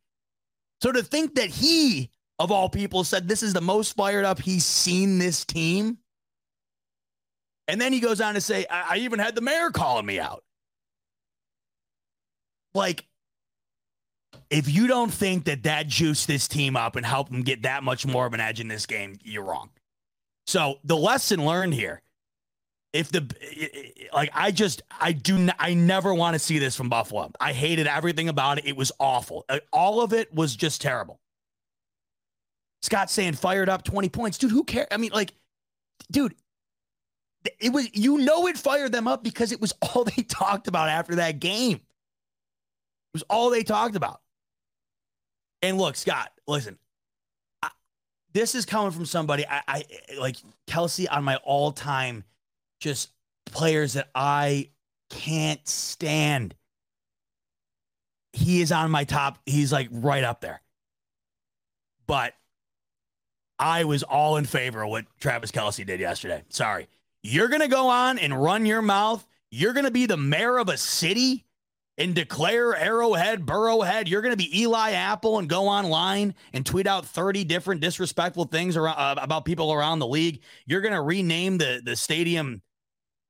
So 0.82 0.92
to 0.92 1.02
think 1.02 1.36
that 1.36 1.48
he, 1.48 2.10
of 2.38 2.50
all 2.50 2.68
people, 2.68 3.04
said 3.04 3.28
this 3.28 3.42
is 3.42 3.52
the 3.52 3.60
most 3.60 3.96
fired 3.96 4.24
up 4.24 4.40
he's 4.40 4.64
seen 4.64 5.18
this 5.18 5.44
team. 5.44 5.98
And 7.66 7.80
then 7.80 7.92
he 7.92 8.00
goes 8.00 8.20
on 8.20 8.34
to 8.34 8.40
say, 8.40 8.66
I, 8.70 8.94
I 8.94 8.96
even 8.98 9.18
had 9.18 9.34
the 9.34 9.40
mayor 9.40 9.70
calling 9.70 10.04
me 10.04 10.18
out. 10.18 10.44
Like, 12.74 13.06
if 14.50 14.68
you 14.68 14.86
don't 14.86 15.12
think 15.12 15.44
that 15.44 15.62
that 15.62 15.86
juiced 15.86 16.26
this 16.26 16.48
team 16.48 16.76
up 16.76 16.96
and 16.96 17.06
helped 17.06 17.30
them 17.30 17.42
get 17.42 17.62
that 17.62 17.82
much 17.82 18.04
more 18.04 18.26
of 18.26 18.34
an 18.34 18.40
edge 18.40 18.60
in 18.60 18.68
this 18.68 18.84
game, 18.84 19.18
you're 19.22 19.44
wrong. 19.44 19.70
So 20.46 20.80
the 20.84 20.96
lesson 20.96 21.44
learned 21.44 21.74
here 21.74 22.02
if 22.94 23.10
the 23.10 23.28
like 24.14 24.30
i 24.32 24.50
just 24.50 24.80
i 25.00 25.12
do 25.12 25.48
i 25.58 25.74
never 25.74 26.14
want 26.14 26.34
to 26.34 26.38
see 26.38 26.58
this 26.58 26.74
from 26.76 26.88
buffalo 26.88 27.30
i 27.40 27.52
hated 27.52 27.86
everything 27.86 28.28
about 28.28 28.56
it 28.56 28.64
it 28.64 28.76
was 28.76 28.90
awful 28.98 29.44
uh, 29.50 29.58
all 29.72 30.00
of 30.00 30.14
it 30.14 30.32
was 30.32 30.56
just 30.56 30.80
terrible 30.80 31.20
scott 32.84 33.10
saying 33.10 33.34
fired 33.34 33.68
up 33.68 33.84
20 33.84 34.08
points 34.08 34.38
dude 34.38 34.50
who 34.50 34.64
cares 34.64 34.86
i 34.90 34.96
mean 34.96 35.10
like 35.12 35.32
dude 36.10 36.34
it 37.60 37.72
was 37.72 37.88
you 37.94 38.18
know 38.18 38.46
it 38.46 38.56
fired 38.56 38.92
them 38.92 39.06
up 39.08 39.22
because 39.22 39.52
it 39.52 39.60
was 39.60 39.72
all 39.82 40.04
they 40.04 40.22
talked 40.22 40.68
about 40.68 40.88
after 40.88 41.16
that 41.16 41.40
game 41.40 41.76
it 41.76 43.14
was 43.14 43.24
all 43.30 43.50
they 43.50 43.62
talked 43.62 43.96
about 43.96 44.20
and 45.62 45.78
look 45.78 45.96
scott 45.96 46.30
listen 46.46 46.78
I, 47.62 47.70
this 48.32 48.54
is 48.54 48.66
coming 48.66 48.90
from 48.92 49.06
somebody 49.06 49.46
I, 49.48 49.62
I 49.66 49.84
like 50.18 50.36
Kelce 50.66 51.06
on 51.10 51.24
my 51.24 51.36
all-time 51.36 52.24
just 52.80 53.10
players 53.46 53.94
that 53.94 54.10
I 54.14 54.70
can't 55.10 55.66
stand. 55.66 56.54
He 58.32 58.60
is 58.60 58.72
on 58.72 58.90
my 58.90 59.04
top. 59.04 59.38
He's 59.46 59.72
like 59.72 59.88
right 59.90 60.24
up 60.24 60.40
there. 60.40 60.60
But 62.06 62.34
I 63.64 63.84
was 63.84 64.02
all 64.02 64.36
in 64.36 64.44
favor 64.44 64.82
of 64.82 64.90
what 64.90 65.06
Travis 65.18 65.50
Kelce 65.50 65.86
did 65.86 65.98
yesterday. 65.98 66.42
Sorry. 66.50 66.86
You're 67.22 67.48
going 67.48 67.62
to 67.62 67.68
go 67.68 67.88
on 67.88 68.18
and 68.18 68.38
run 68.38 68.66
your 68.66 68.82
mouth. 68.82 69.26
You're 69.50 69.72
going 69.72 69.86
to 69.86 69.90
be 69.90 70.04
the 70.04 70.18
mayor 70.18 70.58
of 70.58 70.68
a 70.68 70.76
city 70.76 71.46
and 71.96 72.14
declare 72.14 72.76
Arrowhead, 72.76 73.46
Burrowhead. 73.46 74.06
You're 74.06 74.20
going 74.20 74.34
to 74.34 74.36
be 74.36 74.60
Eli 74.60 74.90
Apple 74.90 75.38
and 75.38 75.48
go 75.48 75.66
online 75.66 76.34
and 76.52 76.66
tweet 76.66 76.86
out 76.86 77.06
30 77.06 77.44
different 77.44 77.80
disrespectful 77.80 78.44
things 78.44 78.76
around, 78.76 78.98
uh, 78.98 79.14
about 79.16 79.46
people 79.46 79.72
around 79.72 79.98
the 79.98 80.06
league. 80.06 80.42
You're 80.66 80.82
going 80.82 80.92
to 80.92 81.00
rename 81.00 81.56
the, 81.56 81.80
the 81.82 81.96
stadium 81.96 82.60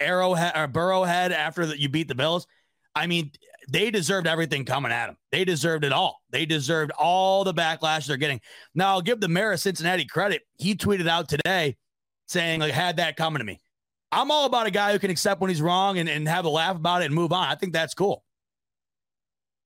Arrowhead 0.01 0.57
or 0.57 0.67
Burrowhead 0.67 1.31
after 1.31 1.65
that 1.67 1.79
you 1.79 1.89
beat 1.89 2.09
the 2.09 2.17
Bills. 2.17 2.49
I 2.93 3.07
mean, 3.07 3.31
they 3.69 3.91
deserved 3.91 4.27
everything 4.27 4.65
coming 4.65 4.93
at 4.93 5.07
them. 5.07 5.17
They 5.33 5.45
deserved 5.45 5.85
it 5.85 5.93
all. 5.93 6.21
They 6.31 6.47
deserved 6.47 6.93
all 6.93 7.45
the 7.45 7.55
backlash 7.55 8.07
they're 8.07 8.17
getting. 8.17 8.41
Now, 8.75 8.91
I'll 8.91 9.03
give 9.03 9.21
the 9.21 9.29
mayor 9.29 9.53
of 9.53 9.61
Cincinnati 9.61 10.05
credit. 10.05 10.43
He 10.59 10.75
tweeted 10.75 11.09
out 11.09 11.29
today 11.29 11.77
saying, 12.27 12.61
like, 12.61 12.73
had 12.73 12.97
that 12.97 13.17
coming 13.17 13.39
to 13.39 13.45
me. 13.45 13.61
I'm 14.13 14.31
all 14.31 14.47
about 14.47 14.67
a 14.67 14.71
guy 14.71 14.93
who 14.93 14.99
can 14.99 15.11
accept 15.11 15.41
when 15.41 15.51
he's 15.51 15.63
wrong 15.63 15.99
and, 15.99 16.09
and 16.09 16.29
have 16.29 16.45
a 16.45 16.49
laugh 16.49 16.77
about 16.77 17.03
it 17.03 17.07
and 17.07 17.15
move 17.15 17.33
on. 17.33 17.49
I 17.49 17.57
think 17.57 17.73
that's 17.73 17.95
cool. 17.95 18.25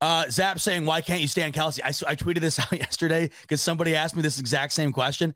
Uh, 0.01 0.27
Zap 0.31 0.61
saying, 0.61 0.87
why 0.87 1.01
can't 1.01 1.21
you 1.21 1.29
stand 1.29 1.55
Kelce? 1.55 1.81
I, 1.83 1.89
I 2.11 2.15
tweeted 2.15 2.41
this 2.41 2.59
out 2.61 2.73
yesterday 2.73 3.31
because 3.43 3.61
somebody 3.61 3.95
asked 3.95 4.17
me 4.17 4.23
this 4.23 4.39
exact 4.39 4.73
same 4.73 4.93
question. 4.93 5.35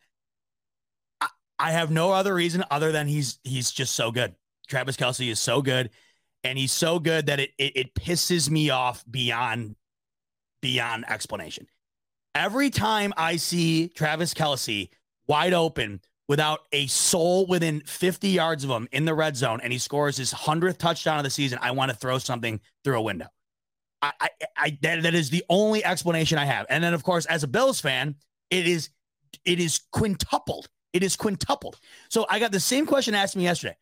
I, 1.21 1.29
I 1.59 1.71
have 1.73 1.91
no 1.91 2.13
other 2.13 2.35
reason 2.35 2.65
other 2.71 2.93
than 2.93 3.07
he's 3.07 3.39
he's 3.45 3.71
just 3.71 3.95
so 3.95 4.11
good. 4.11 4.35
Travis 4.69 4.97
Kelce 4.97 5.31
is 5.31 5.41
so 5.41 5.61
good, 5.61 5.91
and 6.45 6.59
he's 6.59 6.73
so 6.73 6.99
good 6.99 7.27
that 7.27 7.41
it, 7.41 7.51
it 7.59 7.77
it, 7.77 7.95
pisses 7.95 8.51
me 8.51 8.71
off 8.71 9.05
beyond 9.11 9.77
beyond 10.61 11.05
explanation. 11.09 11.67
Every 12.35 12.71
time 12.71 13.13
I 13.17 13.37
see 13.37 13.89
Travis 13.89 14.35
Kelce 14.35 14.89
wide 15.27 15.53
open 15.53 16.01
without 16.29 16.61
a 16.73 16.87
soul 16.87 17.47
within 17.47 17.81
50 17.83 18.29
yards 18.29 18.65
of 18.65 18.71
him 18.71 18.89
in 18.93 19.05
the 19.05 19.15
red 19.15 19.37
zone, 19.37 19.61
and 19.63 19.73
he 19.73 19.79
scores 19.79 20.17
his 20.17 20.33
hundredth 20.33 20.79
touchdown 20.79 21.19
of 21.19 21.25
the 21.25 21.31
season, 21.31 21.59
I 21.61 21.73
want 21.73 21.91
to 21.91 21.97
throw 21.97 22.19
something 22.19 22.61
through 22.85 22.99
a 22.99 23.03
window. 23.03 23.27
I, 24.01 24.13
I, 24.21 24.29
I 24.57 24.79
that, 24.83 25.03
that 25.03 25.15
is 25.15 25.31
the 25.31 25.45
only 25.49 25.85
explanation 25.85 26.39
I 26.39 26.45
have. 26.45 26.67
And 26.69 26.83
then, 26.83 26.95
of 26.95 27.05
course, 27.05 27.27
as 27.27 27.43
a 27.43 27.49
Bills 27.49 27.81
fan, 27.81 28.17
it 28.51 28.67
is 28.67 28.91
it 29.45 29.61
is 29.61 29.81
quintupled. 29.93 30.69
It 30.93 31.03
is 31.03 31.17
quintupled. 31.17 31.79
So 32.11 32.27
I 32.29 32.39
got 32.39 32.53
the 32.53 32.61
same 32.61 32.87
question 32.87 33.15
asked 33.15 33.37
me 33.37 33.45
yesterday. 33.45 33.77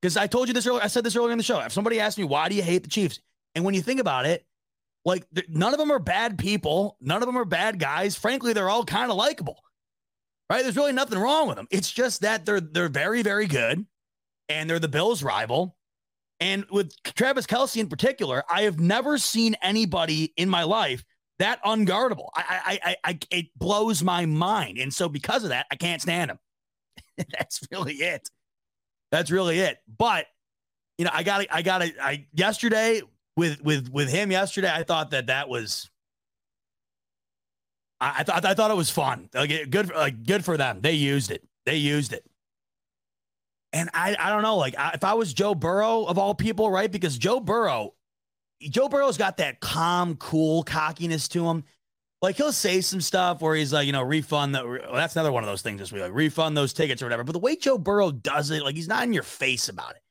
Because 0.00 0.16
I 0.16 0.26
told 0.26 0.48
you 0.48 0.54
this 0.54 0.66
earlier, 0.66 0.82
I 0.82 0.86
said 0.86 1.04
this 1.04 1.16
earlier 1.16 1.32
in 1.32 1.38
the 1.38 1.44
show. 1.44 1.60
If 1.60 1.72
somebody 1.72 2.00
asked 2.00 2.18
me, 2.18 2.24
why 2.24 2.48
do 2.48 2.54
you 2.54 2.62
hate 2.62 2.82
the 2.82 2.88
Chiefs? 2.88 3.20
And 3.54 3.64
when 3.64 3.74
you 3.74 3.82
think 3.82 4.00
about 4.00 4.26
it, 4.26 4.46
like 5.04 5.26
none 5.48 5.72
of 5.72 5.78
them 5.78 5.90
are 5.90 5.98
bad 5.98 6.38
people. 6.38 6.96
None 7.00 7.22
of 7.22 7.26
them 7.26 7.36
are 7.36 7.44
bad 7.44 7.78
guys. 7.78 8.16
Frankly, 8.16 8.52
they're 8.52 8.70
all 8.70 8.84
kind 8.84 9.10
of 9.10 9.16
likable, 9.16 9.62
right? 10.48 10.62
There's 10.62 10.76
really 10.76 10.92
nothing 10.92 11.18
wrong 11.18 11.48
with 11.48 11.56
them. 11.56 11.66
It's 11.70 11.90
just 11.90 12.20
that 12.20 12.44
they're 12.44 12.60
they're 12.60 12.88
very 12.88 13.22
very 13.22 13.46
good, 13.46 13.86
and 14.48 14.68
they're 14.68 14.78
the 14.78 14.88
Bills' 14.88 15.22
rival. 15.22 15.76
And 16.38 16.64
with 16.70 16.92
Travis 17.02 17.46
Kelce 17.46 17.78
in 17.78 17.88
particular, 17.88 18.42
I 18.48 18.62
have 18.62 18.78
never 18.78 19.18
seen 19.18 19.56
anybody 19.62 20.32
in 20.36 20.48
my 20.48 20.64
life 20.64 21.04
that 21.38 21.62
unguardable. 21.64 22.28
I 22.34 22.78
I 22.84 22.90
I, 22.90 22.96
I 23.04 23.18
it 23.30 23.46
blows 23.56 24.02
my 24.02 24.26
mind, 24.26 24.78
and 24.78 24.92
so 24.92 25.08
because 25.08 25.44
of 25.44 25.50
that, 25.50 25.66
I 25.70 25.76
can't 25.76 26.02
stand 26.02 26.30
him. 26.30 26.38
That's 27.16 27.66
really 27.70 27.94
it. 27.94 28.28
That's 29.10 29.30
really 29.30 29.58
it. 29.58 29.78
But 29.98 30.26
you 30.98 31.04
know, 31.04 31.10
I 31.12 31.22
got. 31.22 31.46
I 31.50 31.62
got 31.62 31.82
I 31.82 32.26
yesterday 32.32 33.02
with 33.36 33.62
with 33.62 33.90
with 33.90 34.08
him 34.08 34.30
yesterday. 34.30 34.70
I 34.72 34.82
thought 34.82 35.10
that 35.12 35.28
that 35.28 35.48
was. 35.48 35.90
I, 38.00 38.16
I 38.18 38.22
thought 38.22 38.44
I 38.44 38.54
thought 38.54 38.70
it 38.70 38.76
was 38.76 38.90
fun. 38.90 39.28
Like, 39.34 39.70
good, 39.70 39.94
like 39.94 40.24
good 40.24 40.44
for 40.44 40.56
them. 40.56 40.80
They 40.80 40.92
used 40.92 41.30
it. 41.30 41.42
They 41.66 41.76
used 41.76 42.12
it. 42.12 42.24
And 43.72 43.88
I, 43.94 44.16
I 44.18 44.30
don't 44.30 44.42
know, 44.42 44.56
like 44.56 44.76
I, 44.76 44.90
if 44.94 45.04
I 45.04 45.14
was 45.14 45.32
Joe 45.32 45.54
Burrow 45.54 46.04
of 46.04 46.18
all 46.18 46.34
people, 46.34 46.70
right? 46.70 46.90
Because 46.90 47.16
Joe 47.16 47.38
Burrow, 47.38 47.94
Joe 48.60 48.88
Burrow's 48.88 49.16
got 49.16 49.36
that 49.36 49.60
calm, 49.60 50.16
cool 50.16 50.64
cockiness 50.64 51.28
to 51.28 51.48
him 51.48 51.64
like 52.22 52.36
he'll 52.36 52.52
say 52.52 52.80
some 52.80 53.00
stuff 53.00 53.40
where 53.40 53.54
he's 53.54 53.72
like, 53.72 53.86
you 53.86 53.92
know, 53.92 54.02
refund 54.02 54.54
that. 54.54 54.66
Well, 54.66 54.94
that's 54.94 55.16
another 55.16 55.32
one 55.32 55.42
of 55.42 55.48
those 55.48 55.62
things. 55.62 55.80
Just 55.80 55.92
like 55.92 56.12
refund 56.12 56.56
those 56.56 56.72
tickets 56.72 57.00
or 57.02 57.06
whatever. 57.06 57.24
But 57.24 57.32
the 57.32 57.38
way 57.38 57.56
Joe 57.56 57.78
Burrow 57.78 58.10
does 58.10 58.50
it, 58.50 58.62
like 58.62 58.76
he's 58.76 58.88
not 58.88 59.04
in 59.04 59.12
your 59.12 59.22
face 59.22 59.68
about 59.68 59.92
it. 59.92 60.02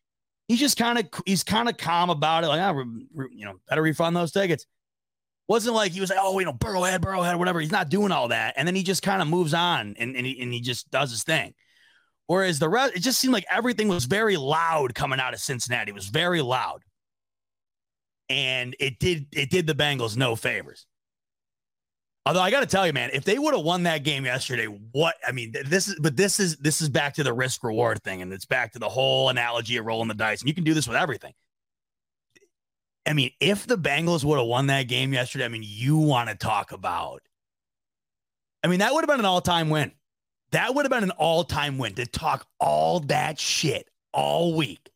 He's 0.47 0.59
just 0.59 0.77
kind 0.77 0.97
of 0.97 1.05
he's 1.25 1.43
kind 1.43 1.69
of 1.69 1.77
calm 1.77 2.09
about 2.09 2.43
it. 2.43 2.47
Like, 2.47 2.61
ah, 2.61 2.73
you 3.31 3.45
know, 3.45 3.59
better 3.67 3.83
refund 3.83 4.15
those 4.15 4.31
tickets. 4.31 4.65
Wasn't 5.47 5.75
like 5.75 5.91
he 5.91 6.01
was 6.01 6.09
like, 6.09 6.19
oh, 6.21 6.37
you 6.39 6.45
know, 6.45 6.53
Burrowhead, 6.53 6.99
Burrowhead, 6.99 7.37
whatever. 7.37 7.59
He's 7.59 7.71
not 7.71 7.89
doing 7.89 8.11
all 8.11 8.29
that, 8.29 8.55
and 8.57 8.67
then 8.67 8.75
he 8.75 8.83
just 8.83 9.03
kind 9.03 9.21
of 9.21 9.27
moves 9.27 9.53
on 9.53 9.95
and 9.99 10.15
and 10.15 10.25
he, 10.25 10.41
and 10.41 10.51
he 10.51 10.61
just 10.61 10.89
does 10.89 11.11
his 11.11 11.23
thing. 11.23 11.53
Whereas 12.25 12.59
the 12.59 12.69
rest, 12.69 12.95
it 12.95 12.99
just 12.99 13.19
seemed 13.19 13.33
like 13.33 13.45
everything 13.51 13.87
was 13.87 14.05
very 14.05 14.37
loud 14.37 14.93
coming 14.95 15.19
out 15.19 15.33
of 15.33 15.39
Cincinnati. 15.39 15.89
It 15.91 15.95
was 15.95 16.07
very 16.07 16.41
loud, 16.41 16.83
and 18.29 18.75
it 18.79 18.99
did 18.99 19.27
it 19.31 19.51
did 19.51 19.67
the 19.67 19.75
Bengals 19.75 20.17
no 20.17 20.35
favors. 20.35 20.87
Although 22.29 22.41
I 22.41 22.51
got 22.51 22.59
to 22.59 22.67
tell 22.67 22.85
you, 22.85 22.93
man, 22.93 23.09
if 23.11 23.23
they 23.23 23.39
would 23.39 23.55
have 23.55 23.63
won 23.63 23.81
that 23.83 24.03
game 24.03 24.23
yesterday, 24.23 24.65
what 24.65 25.15
I 25.27 25.31
mean, 25.31 25.51
this 25.65 25.87
is 25.87 25.95
but 25.99 26.15
this 26.15 26.39
is 26.39 26.57
this 26.57 26.79
is 26.79 26.87
back 26.87 27.15
to 27.15 27.23
the 27.23 27.33
risk 27.33 27.63
reward 27.63 28.03
thing, 28.03 28.21
and 28.21 28.31
it's 28.31 28.45
back 28.45 28.73
to 28.73 28.79
the 28.79 28.87
whole 28.87 29.29
analogy 29.29 29.77
of 29.77 29.87
rolling 29.87 30.09
the 30.09 30.13
dice, 30.13 30.41
and 30.41 30.47
you 30.47 30.53
can 30.53 30.63
do 30.63 30.75
this 30.75 30.87
with 30.87 30.95
everything. 30.95 31.33
I 33.07 33.13
mean, 33.13 33.31
if 33.39 33.65
the 33.65 33.79
Bengals 33.79 34.23
would 34.23 34.37
have 34.37 34.45
won 34.45 34.67
that 34.67 34.83
game 34.83 35.11
yesterday, 35.11 35.45
I 35.45 35.47
mean, 35.47 35.63
you 35.65 35.97
want 35.97 36.29
to 36.29 36.35
talk 36.35 36.71
about. 36.71 37.23
I 38.63 38.67
mean, 38.67 38.77
that 38.77 38.93
would 38.93 39.01
have 39.01 39.09
been 39.09 39.21
an 39.21 39.25
all-time 39.25 39.71
win. 39.71 39.91
That 40.51 40.75
would 40.75 40.85
have 40.85 40.91
been 40.91 41.01
an 41.01 41.17
all-time 41.17 41.79
win 41.79 41.95
to 41.95 42.05
talk 42.05 42.45
all 42.59 42.99
that 42.99 43.39
shit 43.39 43.89
all 44.13 44.55
week. 44.55 44.91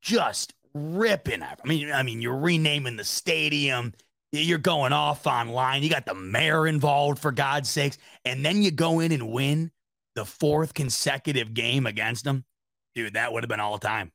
Just 0.00 0.54
ripping. 0.74 1.42
I 1.42 1.56
mean, 1.64 1.90
I 1.90 2.04
mean, 2.04 2.22
you're 2.22 2.38
renaming 2.38 2.94
the 2.94 3.02
stadium. 3.02 3.94
You're 4.44 4.58
going 4.58 4.92
off 4.92 5.26
online. 5.26 5.82
You 5.82 5.90
got 5.90 6.06
the 6.06 6.14
mayor 6.14 6.66
involved 6.66 7.18
for 7.18 7.32
God's 7.32 7.68
sakes, 7.68 7.98
and 8.24 8.44
then 8.44 8.62
you 8.62 8.70
go 8.70 9.00
in 9.00 9.12
and 9.12 9.30
win 9.30 9.70
the 10.14 10.24
fourth 10.24 10.74
consecutive 10.74 11.54
game 11.54 11.86
against 11.86 12.24
them. 12.24 12.44
Dude, 12.94 13.14
that 13.14 13.32
would 13.32 13.42
have 13.42 13.48
been 13.48 13.60
all 13.60 13.78
the 13.78 13.86
time. 13.86 14.12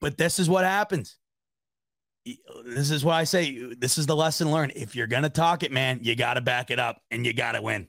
But 0.00 0.18
this 0.18 0.38
is 0.38 0.48
what 0.48 0.64
happens. 0.64 1.16
This 2.64 2.90
is 2.90 3.04
what 3.04 3.14
I 3.14 3.24
say. 3.24 3.74
This 3.78 3.98
is 3.98 4.06
the 4.06 4.16
lesson 4.16 4.50
learned. 4.50 4.72
If 4.74 4.96
you're 4.96 5.06
gonna 5.06 5.30
talk 5.30 5.62
it, 5.62 5.70
man, 5.70 6.00
you 6.02 6.16
got 6.16 6.34
to 6.34 6.40
back 6.40 6.70
it 6.70 6.80
up, 6.80 7.00
and 7.10 7.24
you 7.24 7.32
got 7.32 7.52
to 7.52 7.62
win. 7.62 7.88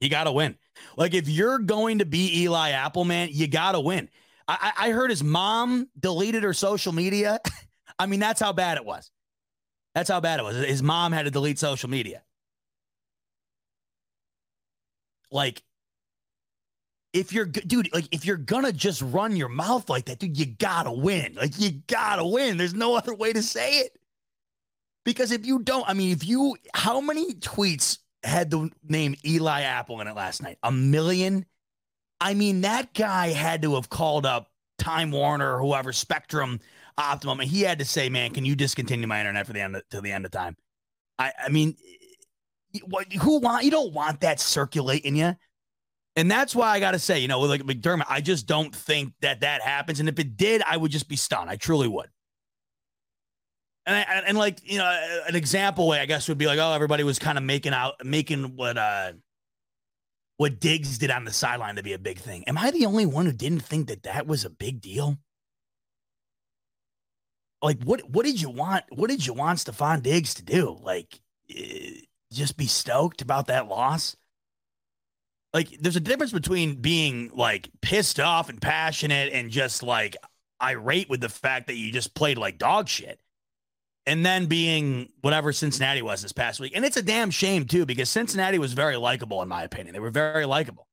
You 0.00 0.08
got 0.08 0.24
to 0.24 0.32
win. 0.32 0.56
Like 0.96 1.14
if 1.14 1.28
you're 1.28 1.58
going 1.58 1.98
to 1.98 2.06
be 2.06 2.42
Eli 2.42 2.70
Apple, 2.70 3.04
man, 3.04 3.28
you 3.32 3.46
got 3.46 3.72
to 3.72 3.80
win. 3.80 4.08
I, 4.48 4.72
I 4.78 4.90
heard 4.90 5.10
his 5.10 5.22
mom 5.22 5.88
deleted 5.98 6.42
her 6.42 6.54
social 6.54 6.92
media. 6.92 7.38
I 7.98 8.06
mean, 8.06 8.18
that's 8.18 8.40
how 8.40 8.52
bad 8.52 8.78
it 8.78 8.84
was. 8.84 9.10
That's 9.94 10.10
how 10.10 10.20
bad 10.20 10.40
it 10.40 10.44
was. 10.44 10.56
His 10.56 10.82
mom 10.82 11.12
had 11.12 11.24
to 11.24 11.30
delete 11.30 11.58
social 11.58 11.90
media. 11.90 12.22
Like, 15.32 15.62
if 17.12 17.32
you're, 17.32 17.46
dude, 17.46 17.92
like, 17.92 18.06
if 18.12 18.24
you're 18.24 18.36
gonna 18.36 18.72
just 18.72 19.02
run 19.02 19.36
your 19.36 19.48
mouth 19.48 19.88
like 19.88 20.06
that, 20.06 20.18
dude, 20.18 20.38
you 20.38 20.46
gotta 20.46 20.92
win. 20.92 21.34
Like, 21.34 21.58
you 21.58 21.82
gotta 21.88 22.24
win. 22.24 22.56
There's 22.56 22.74
no 22.74 22.94
other 22.94 23.14
way 23.14 23.32
to 23.32 23.42
say 23.42 23.78
it. 23.78 23.96
Because 25.04 25.32
if 25.32 25.46
you 25.46 25.60
don't, 25.60 25.88
I 25.88 25.94
mean, 25.94 26.12
if 26.12 26.26
you, 26.26 26.56
how 26.74 27.00
many 27.00 27.34
tweets 27.34 27.98
had 28.22 28.50
the 28.50 28.70
name 28.86 29.16
Eli 29.24 29.62
Apple 29.62 30.00
in 30.00 30.06
it 30.06 30.14
last 30.14 30.42
night? 30.42 30.58
A 30.62 30.70
million? 30.70 31.46
I 32.20 32.34
mean, 32.34 32.60
that 32.60 32.92
guy 32.94 33.28
had 33.28 33.62
to 33.62 33.74
have 33.76 33.88
called 33.88 34.26
up 34.26 34.50
Time 34.78 35.10
Warner 35.10 35.56
or 35.56 35.60
whoever, 35.60 35.92
Spectrum, 35.92 36.60
Optimum, 37.00 37.40
and 37.40 37.48
he 37.48 37.62
had 37.62 37.78
to 37.78 37.84
say, 37.84 38.08
"Man, 38.08 38.32
can 38.32 38.44
you 38.44 38.54
discontinue 38.54 39.06
my 39.06 39.20
internet 39.20 39.46
for 39.46 39.52
the 39.52 39.60
end 39.60 39.80
to 39.90 40.00
the 40.00 40.12
end 40.12 40.24
of 40.24 40.30
time?" 40.30 40.56
I, 41.18 41.32
I 41.46 41.48
mean, 41.48 41.76
what? 42.84 43.12
Who 43.12 43.40
want? 43.40 43.64
You 43.64 43.70
don't 43.70 43.92
want 43.92 44.20
that 44.20 44.40
circulating 44.40 45.16
you. 45.16 45.34
And 46.16 46.30
that's 46.30 46.54
why 46.54 46.68
I 46.70 46.80
got 46.80 46.90
to 46.90 46.98
say, 46.98 47.20
you 47.20 47.28
know, 47.28 47.40
like 47.40 47.62
McDermott, 47.62 48.06
I 48.08 48.20
just 48.20 48.46
don't 48.46 48.74
think 48.74 49.14
that 49.22 49.40
that 49.40 49.62
happens. 49.62 50.00
And 50.00 50.08
if 50.08 50.18
it 50.18 50.36
did, 50.36 50.60
I 50.66 50.76
would 50.76 50.90
just 50.90 51.08
be 51.08 51.16
stunned. 51.16 51.48
I 51.48 51.56
truly 51.56 51.88
would. 51.88 52.08
And, 53.86 53.96
I, 53.96 54.22
and 54.26 54.36
like, 54.36 54.58
you 54.62 54.78
know, 54.78 55.20
an 55.28 55.36
example 55.36 55.86
way, 55.86 56.00
I 56.00 56.06
guess, 56.06 56.28
would 56.28 56.36
be 56.36 56.46
like, 56.46 56.58
oh, 56.58 56.72
everybody 56.72 57.04
was 57.04 57.18
kind 57.18 57.38
of 57.38 57.44
making 57.44 57.72
out, 57.72 57.94
making 58.04 58.56
what, 58.56 58.76
uh, 58.76 59.12
what 60.36 60.60
Diggs 60.60 60.98
did 60.98 61.10
on 61.10 61.24
the 61.24 61.32
sideline 61.32 61.76
to 61.76 61.82
be 61.82 61.92
a 61.92 61.98
big 61.98 62.18
thing. 62.18 62.44
Am 62.46 62.58
I 62.58 62.70
the 62.70 62.86
only 62.86 63.06
one 63.06 63.26
who 63.26 63.32
didn't 63.32 63.60
think 63.60 63.88
that 63.88 64.02
that 64.02 64.26
was 64.26 64.44
a 64.44 64.50
big 64.50 64.80
deal? 64.80 65.16
Like, 67.62 67.82
what 67.82 68.08
what 68.08 68.24
did 68.24 68.40
you 68.40 68.50
want? 68.50 68.84
What 68.90 69.10
did 69.10 69.26
you 69.26 69.34
want 69.34 69.58
Stefon 69.58 70.02
Diggs 70.02 70.34
to 70.34 70.42
do? 70.42 70.78
Like, 70.82 71.20
uh, 71.50 71.62
just 72.32 72.56
be 72.56 72.66
stoked 72.66 73.22
about 73.22 73.48
that 73.48 73.68
loss? 73.68 74.16
Like, 75.52 75.68
there's 75.80 75.96
a 75.96 76.00
difference 76.00 76.32
between 76.32 76.76
being 76.76 77.30
like 77.34 77.68
pissed 77.82 78.20
off 78.20 78.48
and 78.48 78.60
passionate 78.62 79.32
and 79.32 79.50
just 79.50 79.82
like 79.82 80.16
irate 80.62 81.10
with 81.10 81.20
the 81.20 81.28
fact 81.28 81.66
that 81.66 81.76
you 81.76 81.92
just 81.92 82.14
played 82.14 82.38
like 82.38 82.58
dog 82.58 82.88
shit 82.88 83.20
and 84.06 84.24
then 84.24 84.46
being 84.46 85.08
whatever 85.20 85.52
Cincinnati 85.52 86.02
was 86.02 86.22
this 86.22 86.32
past 86.32 86.60
week. 86.60 86.72
And 86.74 86.84
it's 86.84 86.96
a 86.96 87.02
damn 87.02 87.30
shame, 87.30 87.64
too, 87.64 87.86
because 87.86 88.08
Cincinnati 88.08 88.58
was 88.58 88.72
very 88.72 88.96
likable, 88.96 89.42
in 89.42 89.48
my 89.48 89.62
opinion. 89.62 89.92
They 89.92 90.00
were 90.00 90.10
very 90.10 90.46
likable. 90.46 90.86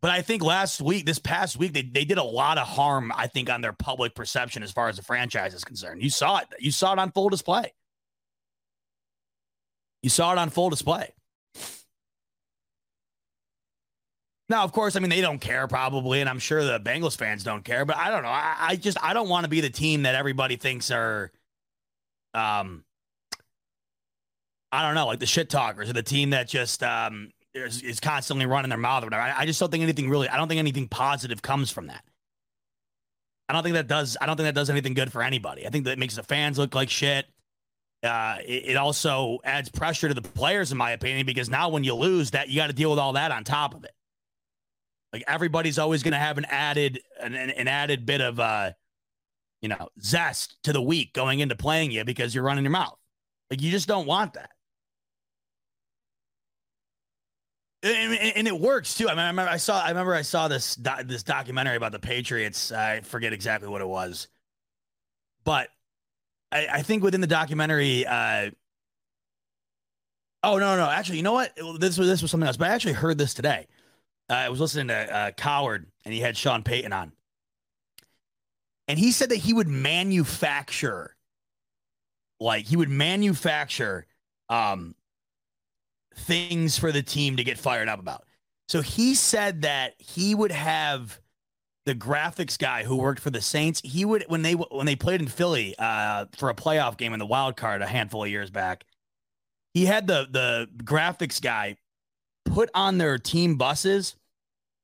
But 0.00 0.12
I 0.12 0.22
think 0.22 0.44
last 0.44 0.80
week, 0.80 1.06
this 1.06 1.18
past 1.18 1.56
week, 1.56 1.72
they, 1.72 1.82
they 1.82 2.04
did 2.04 2.18
a 2.18 2.22
lot 2.22 2.56
of 2.56 2.66
harm, 2.66 3.12
I 3.14 3.26
think, 3.26 3.50
on 3.50 3.60
their 3.60 3.72
public 3.72 4.14
perception 4.14 4.62
as 4.62 4.70
far 4.70 4.88
as 4.88 4.96
the 4.96 5.02
franchise 5.02 5.54
is 5.54 5.64
concerned. 5.64 6.02
You 6.02 6.10
saw 6.10 6.38
it. 6.38 6.46
You 6.60 6.70
saw 6.70 6.92
it 6.92 6.98
on 6.98 7.10
full 7.10 7.28
display. 7.28 7.72
You 10.02 10.10
saw 10.10 10.32
it 10.32 10.38
on 10.38 10.50
full 10.50 10.70
display. 10.70 11.12
Now, 14.48 14.62
of 14.62 14.72
course, 14.72 14.96
I 14.96 15.00
mean, 15.00 15.10
they 15.10 15.20
don't 15.20 15.40
care 15.40 15.66
probably, 15.66 16.20
and 16.20 16.30
I'm 16.30 16.38
sure 16.38 16.64
the 16.64 16.80
Bengals 16.80 17.16
fans 17.16 17.42
don't 17.42 17.64
care, 17.64 17.84
but 17.84 17.96
I 17.96 18.10
don't 18.10 18.22
know. 18.22 18.30
I, 18.30 18.56
I 18.58 18.76
just, 18.76 18.96
I 19.02 19.12
don't 19.12 19.28
want 19.28 19.44
to 19.44 19.50
be 19.50 19.60
the 19.60 19.68
team 19.68 20.04
that 20.04 20.14
everybody 20.14 20.56
thinks 20.56 20.90
are 20.90 21.32
um, 22.34 22.84
I 24.70 24.82
don't 24.82 24.94
know, 24.94 25.06
like 25.06 25.18
the 25.18 25.26
shit 25.26 25.48
talkers 25.48 25.88
or 25.88 25.92
the 25.92 26.02
team 26.02 26.30
that 26.30 26.48
just 26.48 26.82
um, 26.82 27.30
is, 27.66 27.82
is 27.82 28.00
constantly 28.00 28.46
running 28.46 28.68
their 28.68 28.78
mouth 28.78 29.02
or 29.02 29.06
whatever. 29.06 29.22
I, 29.22 29.40
I 29.40 29.46
just 29.46 29.60
don't 29.60 29.70
think 29.70 29.82
anything 29.82 30.08
really, 30.08 30.28
I 30.28 30.36
don't 30.36 30.48
think 30.48 30.58
anything 30.58 30.88
positive 30.88 31.42
comes 31.42 31.70
from 31.70 31.88
that. 31.88 32.04
I 33.48 33.54
don't 33.54 33.62
think 33.62 33.74
that 33.74 33.86
does, 33.86 34.16
I 34.20 34.26
don't 34.26 34.36
think 34.36 34.46
that 34.46 34.54
does 34.54 34.70
anything 34.70 34.94
good 34.94 35.10
for 35.10 35.22
anybody. 35.22 35.66
I 35.66 35.70
think 35.70 35.86
that 35.86 35.98
makes 35.98 36.16
the 36.16 36.22
fans 36.22 36.58
look 36.58 36.74
like 36.74 36.90
shit. 36.90 37.26
Uh, 38.02 38.36
it, 38.44 38.70
it 38.70 38.76
also 38.76 39.38
adds 39.42 39.68
pressure 39.68 40.08
to 40.08 40.14
the 40.14 40.22
players, 40.22 40.70
in 40.70 40.78
my 40.78 40.92
opinion, 40.92 41.26
because 41.26 41.48
now 41.48 41.68
when 41.68 41.82
you 41.82 41.94
lose, 41.94 42.32
that 42.32 42.48
you 42.48 42.56
got 42.56 42.68
to 42.68 42.72
deal 42.72 42.90
with 42.90 42.98
all 42.98 43.14
that 43.14 43.30
on 43.32 43.44
top 43.44 43.74
of 43.74 43.84
it. 43.84 43.92
Like 45.12 45.24
everybody's 45.26 45.78
always 45.78 46.02
going 46.02 46.12
to 46.12 46.18
have 46.18 46.36
an 46.38 46.44
added, 46.44 47.00
an, 47.20 47.34
an 47.34 47.66
added 47.66 48.04
bit 48.04 48.20
of, 48.20 48.38
uh, 48.38 48.72
you 49.62 49.68
know, 49.68 49.88
zest 50.00 50.62
to 50.64 50.72
the 50.72 50.82
week 50.82 51.14
going 51.14 51.40
into 51.40 51.56
playing 51.56 51.90
you 51.90 52.04
because 52.04 52.34
you're 52.34 52.44
running 52.44 52.64
your 52.64 52.70
mouth. 52.70 52.96
Like 53.50 53.62
you 53.62 53.70
just 53.70 53.88
don't 53.88 54.06
want 54.06 54.34
that. 54.34 54.50
And, 57.82 58.14
and, 58.14 58.48
it 58.48 58.58
works 58.58 58.94
too. 58.94 59.08
I, 59.08 59.12
mean, 59.12 59.20
I 59.20 59.28
remember 59.28 59.50
I 59.52 59.56
saw. 59.56 59.80
I 59.80 59.90
remember 59.90 60.12
I 60.12 60.22
saw 60.22 60.48
this 60.48 60.74
this 61.04 61.22
documentary 61.22 61.76
about 61.76 61.92
the 61.92 62.00
Patriots. 62.00 62.72
I 62.72 63.02
forget 63.02 63.32
exactly 63.32 63.68
what 63.68 63.80
it 63.80 63.86
was, 63.86 64.26
but 65.44 65.68
I, 66.50 66.66
I 66.66 66.82
think 66.82 67.04
within 67.04 67.20
the 67.20 67.28
documentary. 67.28 68.04
Uh, 68.04 68.50
oh 70.42 70.58
no, 70.58 70.76
no, 70.76 70.90
actually, 70.90 71.18
you 71.18 71.22
know 71.22 71.34
what? 71.34 71.56
This 71.78 71.96
was 71.96 72.08
this 72.08 72.20
was 72.20 72.32
something 72.32 72.48
else. 72.48 72.56
But 72.56 72.68
I 72.68 72.74
actually 72.74 72.94
heard 72.94 73.16
this 73.16 73.32
today. 73.32 73.68
Uh, 74.28 74.34
I 74.34 74.48
was 74.48 74.58
listening 74.58 74.88
to 74.88 75.16
uh, 75.16 75.30
Cowherd, 75.30 75.86
and 76.04 76.12
he 76.12 76.18
had 76.18 76.36
Sean 76.36 76.64
Payton 76.64 76.92
on, 76.92 77.12
and 78.88 78.98
he 78.98 79.12
said 79.12 79.28
that 79.28 79.36
he 79.36 79.52
would 79.52 79.68
manufacture, 79.68 81.14
like 82.40 82.66
he 82.66 82.76
would 82.76 82.90
manufacture 82.90 84.04
um, 84.48 84.96
things 86.14 86.78
for 86.78 86.92
the 86.92 87.02
team 87.02 87.36
to 87.36 87.44
get 87.44 87.58
fired 87.58 87.88
up 87.88 88.00
about. 88.00 88.24
So 88.68 88.82
he 88.82 89.14
said 89.14 89.62
that 89.62 89.94
he 89.98 90.34
would 90.34 90.52
have 90.52 91.20
the 91.86 91.94
graphics 91.94 92.58
guy 92.58 92.84
who 92.84 92.96
worked 92.96 93.20
for 93.20 93.30
the 93.30 93.40
Saints. 93.40 93.80
He 93.82 94.04
would 94.04 94.24
when 94.28 94.42
they 94.42 94.52
when 94.52 94.86
they 94.86 94.96
played 94.96 95.22
in 95.22 95.28
Philly 95.28 95.74
uh, 95.78 96.26
for 96.36 96.50
a 96.50 96.54
playoff 96.54 96.96
game 96.96 97.12
in 97.12 97.18
the 97.18 97.26
wild 97.26 97.56
card 97.56 97.80
a 97.80 97.86
handful 97.86 98.24
of 98.24 98.30
years 98.30 98.50
back. 98.50 98.84
He 99.72 99.86
had 99.86 100.06
the 100.06 100.28
the 100.30 100.68
graphics 100.84 101.40
guy 101.40 101.76
put 102.44 102.70
on 102.74 102.98
their 102.98 103.18
team 103.18 103.56
buses 103.56 104.16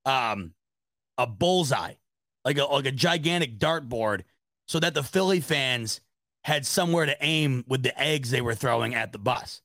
um, 0.06 0.54
a 1.18 1.26
bullseye 1.26 1.94
like 2.44 2.58
a 2.58 2.64
like 2.64 2.86
a 2.86 2.92
gigantic 2.92 3.58
dartboard 3.58 4.22
so 4.66 4.78
that 4.80 4.94
the 4.94 5.02
Philly 5.02 5.40
fans 5.40 6.00
had 6.44 6.66
somewhere 6.66 7.06
to 7.06 7.16
aim 7.20 7.64
with 7.66 7.82
the 7.82 7.98
eggs 8.00 8.30
they 8.30 8.40
were 8.40 8.54
throwing 8.54 8.94
at 8.94 9.12
the 9.12 9.18
bus. 9.18 9.62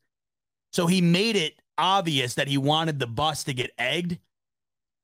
So 0.71 0.87
he 0.87 1.01
made 1.01 1.35
it 1.35 1.53
obvious 1.77 2.35
that 2.35 2.47
he 2.47 2.57
wanted 2.57 2.99
the 2.99 3.07
bus 3.07 3.43
to 3.45 3.53
get 3.53 3.71
egged 3.77 4.19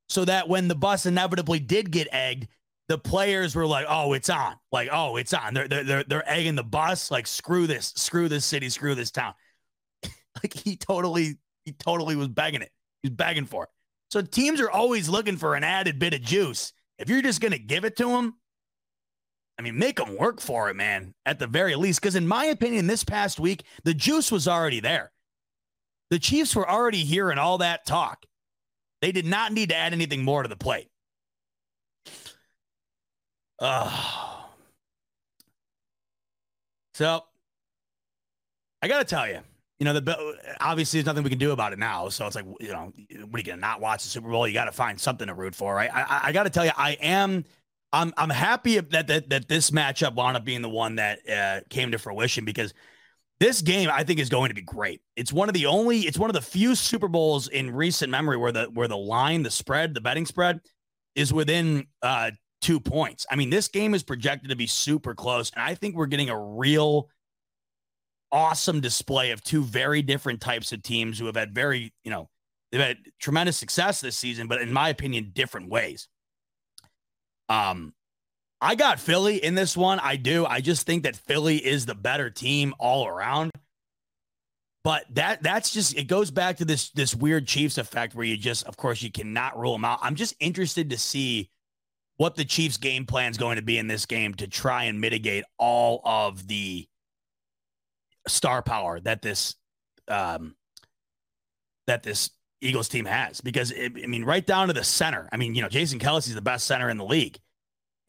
so 0.09 0.25
that 0.25 0.47
when 0.47 0.67
the 0.67 0.75
bus 0.75 1.05
inevitably 1.05 1.59
did 1.59 1.91
get 1.91 2.07
egged, 2.11 2.47
the 2.87 2.97
players 2.97 3.55
were 3.55 3.65
like, 3.65 3.87
"Oh, 3.89 4.13
it's 4.13 4.29
on!" 4.29 4.55
Like, 4.71 4.89
"Oh, 4.91 5.15
it's 5.15 5.33
on!" 5.33 5.55
They're 5.55 5.67
they're 5.67 6.03
they're 6.03 6.29
egging 6.29 6.55
the 6.55 6.63
bus. 6.63 7.09
Like, 7.09 7.25
screw 7.25 7.65
this, 7.65 7.93
screw 7.95 8.29
this 8.29 8.45
city, 8.45 8.69
screw 8.69 8.93
this 8.93 9.09
town. 9.09 9.33
like 10.43 10.53
he 10.53 10.75
totally 10.75 11.37
he 11.63 11.71
totally 11.71 12.15
was 12.15 12.27
begging 12.27 12.61
it. 12.61 12.71
He's 13.01 13.11
begging 13.11 13.45
for 13.45 13.63
it. 13.63 13.69
So 14.11 14.21
teams 14.21 14.61
are 14.61 14.69
always 14.69 15.09
looking 15.09 15.35
for 15.35 15.55
an 15.55 15.63
added 15.63 15.97
bit 15.97 16.13
of 16.13 16.21
juice 16.21 16.73
if 16.97 17.09
you're 17.09 17.21
just 17.21 17.41
to 17.41 17.59
give 17.59 17.85
it 17.85 17.97
to 17.97 18.05
them, 18.05 18.35
I 19.57 19.61
mean, 19.61 19.77
make 19.77 19.97
them 19.97 20.17
work 20.17 20.41
for 20.41 20.69
it, 20.69 20.75
man, 20.75 21.13
at 21.25 21.39
the 21.39 21.47
very 21.47 21.75
least. 21.75 22.01
Because, 22.01 22.15
in 22.15 22.27
my 22.27 22.45
opinion, 22.45 22.87
this 22.87 23.03
past 23.03 23.39
week, 23.39 23.63
the 23.83 23.93
juice 23.93 24.31
was 24.31 24.47
already 24.47 24.79
there. 24.79 25.11
The 26.11 26.19
Chiefs 26.19 26.55
were 26.55 26.69
already 26.69 27.03
hearing 27.03 27.37
all 27.37 27.57
that 27.59 27.85
talk. 27.85 28.25
They 29.01 29.11
did 29.11 29.25
not 29.25 29.51
need 29.51 29.69
to 29.69 29.75
add 29.75 29.93
anything 29.93 30.23
more 30.23 30.43
to 30.43 30.49
the 30.49 30.55
plate. 30.55 30.89
Oh. 33.59 34.49
So, 36.93 37.23
I 38.81 38.87
got 38.87 38.99
to 38.99 39.05
tell 39.05 39.27
you, 39.27 39.39
you 39.79 39.85
know, 39.85 39.99
the 39.99 40.55
obviously 40.61 40.99
there's 40.99 41.07
nothing 41.07 41.23
we 41.23 41.29
can 41.29 41.39
do 41.39 41.51
about 41.51 41.73
it 41.73 41.79
now. 41.79 42.07
So 42.09 42.25
it's 42.25 42.35
like, 42.35 42.45
you 42.59 42.69
know, 42.69 42.93
what 43.29 43.35
are 43.35 43.37
you 43.39 43.43
gonna 43.43 43.59
not 43.59 43.81
watch 43.81 44.03
the 44.03 44.09
Super 44.09 44.29
Bowl? 44.29 44.47
You 44.47 44.53
got 44.53 44.65
to 44.65 44.71
find 44.71 44.99
something 44.99 45.27
to 45.27 45.33
root 45.33 45.55
for, 45.55 45.75
right? 45.75 45.89
I, 45.93 46.21
I 46.25 46.31
got 46.31 46.43
to 46.43 46.49
tell 46.49 46.65
you, 46.65 46.71
I 46.77 46.91
am, 46.93 47.43
I'm, 47.91 48.13
I'm 48.17 48.29
happy 48.29 48.79
that 48.79 49.07
that 49.07 49.29
that 49.29 49.47
this 49.49 49.71
matchup 49.71 50.15
wound 50.15 50.37
up 50.37 50.45
being 50.45 50.61
the 50.61 50.69
one 50.69 50.95
that 50.95 51.29
uh, 51.29 51.61
came 51.69 51.91
to 51.91 51.97
fruition 51.97 52.45
because 52.45 52.73
this 53.39 53.61
game 53.61 53.89
I 53.91 54.03
think 54.03 54.19
is 54.19 54.29
going 54.29 54.49
to 54.49 54.55
be 54.55 54.61
great. 54.61 55.01
It's 55.15 55.33
one 55.33 55.49
of 55.49 55.53
the 55.53 55.65
only, 55.65 56.01
it's 56.01 56.17
one 56.17 56.29
of 56.29 56.33
the 56.33 56.41
few 56.41 56.75
Super 56.75 57.07
Bowls 57.07 57.47
in 57.47 57.71
recent 57.71 58.09
memory 58.09 58.37
where 58.37 58.51
the 58.51 58.65
where 58.65 58.87
the 58.87 58.97
line, 58.97 59.43
the 59.43 59.51
spread, 59.51 59.93
the 59.93 60.01
betting 60.01 60.25
spread 60.25 60.59
is 61.15 61.33
within 61.33 61.87
uh, 62.01 62.31
two 62.61 62.79
points. 62.79 63.25
I 63.29 63.35
mean, 63.35 63.49
this 63.49 63.67
game 63.67 63.93
is 63.93 64.03
projected 64.03 64.49
to 64.49 64.55
be 64.55 64.67
super 64.67 65.13
close, 65.13 65.51
and 65.51 65.63
I 65.63 65.75
think 65.75 65.95
we're 65.95 66.05
getting 66.05 66.29
a 66.29 66.39
real 66.39 67.09
awesome 68.31 68.81
display 68.81 69.31
of 69.31 69.41
two 69.43 69.63
very 69.63 70.01
different 70.01 70.41
types 70.41 70.71
of 70.71 70.83
teams 70.83 71.17
who 71.17 71.25
have 71.25 71.35
had 71.35 71.53
very, 71.53 71.93
you 72.03 72.11
know, 72.11 72.29
they've 72.71 72.81
had 72.81 72.97
tremendous 73.19 73.55
success 73.55 74.01
this 74.01 74.17
season, 74.17 74.47
but 74.47 74.61
in 74.61 74.73
my 74.73 74.89
opinion, 74.89 75.31
different 75.33 75.69
ways. 75.69 76.09
Um, 77.47 77.93
I 78.61 78.75
got 78.75 78.99
Philly 78.99 79.43
in 79.43 79.55
this 79.55 79.75
one. 79.75 79.99
I 79.99 80.15
do. 80.15 80.45
I 80.45 80.61
just 80.61 80.85
think 80.85 81.03
that 81.03 81.15
Philly 81.15 81.57
is 81.57 81.85
the 81.85 81.95
better 81.95 82.29
team 82.29 82.73
all 82.79 83.07
around. 83.07 83.51
But 84.83 85.05
that 85.15 85.41
that's 85.41 85.71
just 85.71 85.97
it 85.97 86.03
goes 86.03 86.29
back 86.29 86.57
to 86.57 86.65
this 86.65 86.91
this 86.91 87.15
weird 87.15 87.47
Chiefs 87.47 87.79
effect 87.79 88.13
where 88.13 88.25
you 88.25 88.37
just 88.37 88.67
of 88.67 88.77
course 88.77 89.01
you 89.01 89.11
cannot 89.11 89.57
rule 89.57 89.73
them 89.73 89.83
out. 89.83 89.99
I'm 90.03 90.13
just 90.13 90.35
interested 90.39 90.91
to 90.91 90.97
see 90.97 91.49
what 92.17 92.35
the 92.35 92.45
Chiefs 92.45 92.77
game 92.77 93.05
plan 93.05 93.31
is 93.31 93.37
going 93.37 93.55
to 93.55 93.63
be 93.63 93.79
in 93.79 93.87
this 93.87 94.05
game 94.05 94.35
to 94.35 94.47
try 94.47 94.83
and 94.83 95.01
mitigate 95.01 95.43
all 95.57 96.01
of 96.05 96.47
the 96.47 96.87
star 98.27 98.61
power 98.61 98.99
that 98.99 99.23
this 99.23 99.55
um 100.07 100.55
that 101.87 102.03
this 102.03 102.29
Eagles 102.61 102.87
team 102.87 103.05
has 103.05 103.41
because 103.41 103.71
it, 103.71 103.93
I 104.03 104.05
mean 104.05 104.23
right 104.23 104.45
down 104.45 104.67
to 104.67 104.73
the 104.73 104.83
center. 104.83 105.27
I 105.31 105.37
mean, 105.37 105.55
you 105.55 105.63
know, 105.63 105.69
Jason 105.69 105.97
Kelce's 105.97 106.35
the 106.35 106.41
best 106.41 106.67
center 106.67 106.91
in 106.91 106.97
the 106.97 107.05
league. 107.05 107.39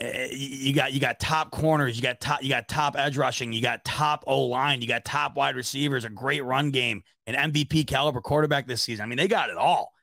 Uh, 0.03 0.09
you 0.31 0.75
got 0.75 0.93
you 0.93 1.01
got 1.01 1.19
top 1.19 1.51
corners, 1.51 1.97
you 1.97 2.03
got 2.03 2.21
top 2.21 2.43
you 2.43 2.51
got 2.51 2.69
top 2.69 2.97
edge 2.99 3.17
rushing, 3.17 3.53
you 3.53 3.63
got 3.63 3.83
top 3.83 4.25
O 4.27 4.43
line, 4.43 4.83
you 4.83 4.89
got 4.89 5.07
top 5.07 5.37
wide 5.37 5.57
receivers, 5.57 6.05
a 6.05 6.11
great 6.11 6.45
run 6.45 6.71
game, 6.71 7.03
an 7.27 7.53
MVP 7.53 7.87
caliber 7.87 8.21
quarterback 8.21 8.67
this 8.67 8.83
season. 8.83 9.05
I 9.05 9.07
mean, 9.07 9.17
they 9.17 9.27
got 9.27 9.49
it 9.49 9.57
all. 9.57 9.95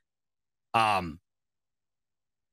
Um, 0.73 1.19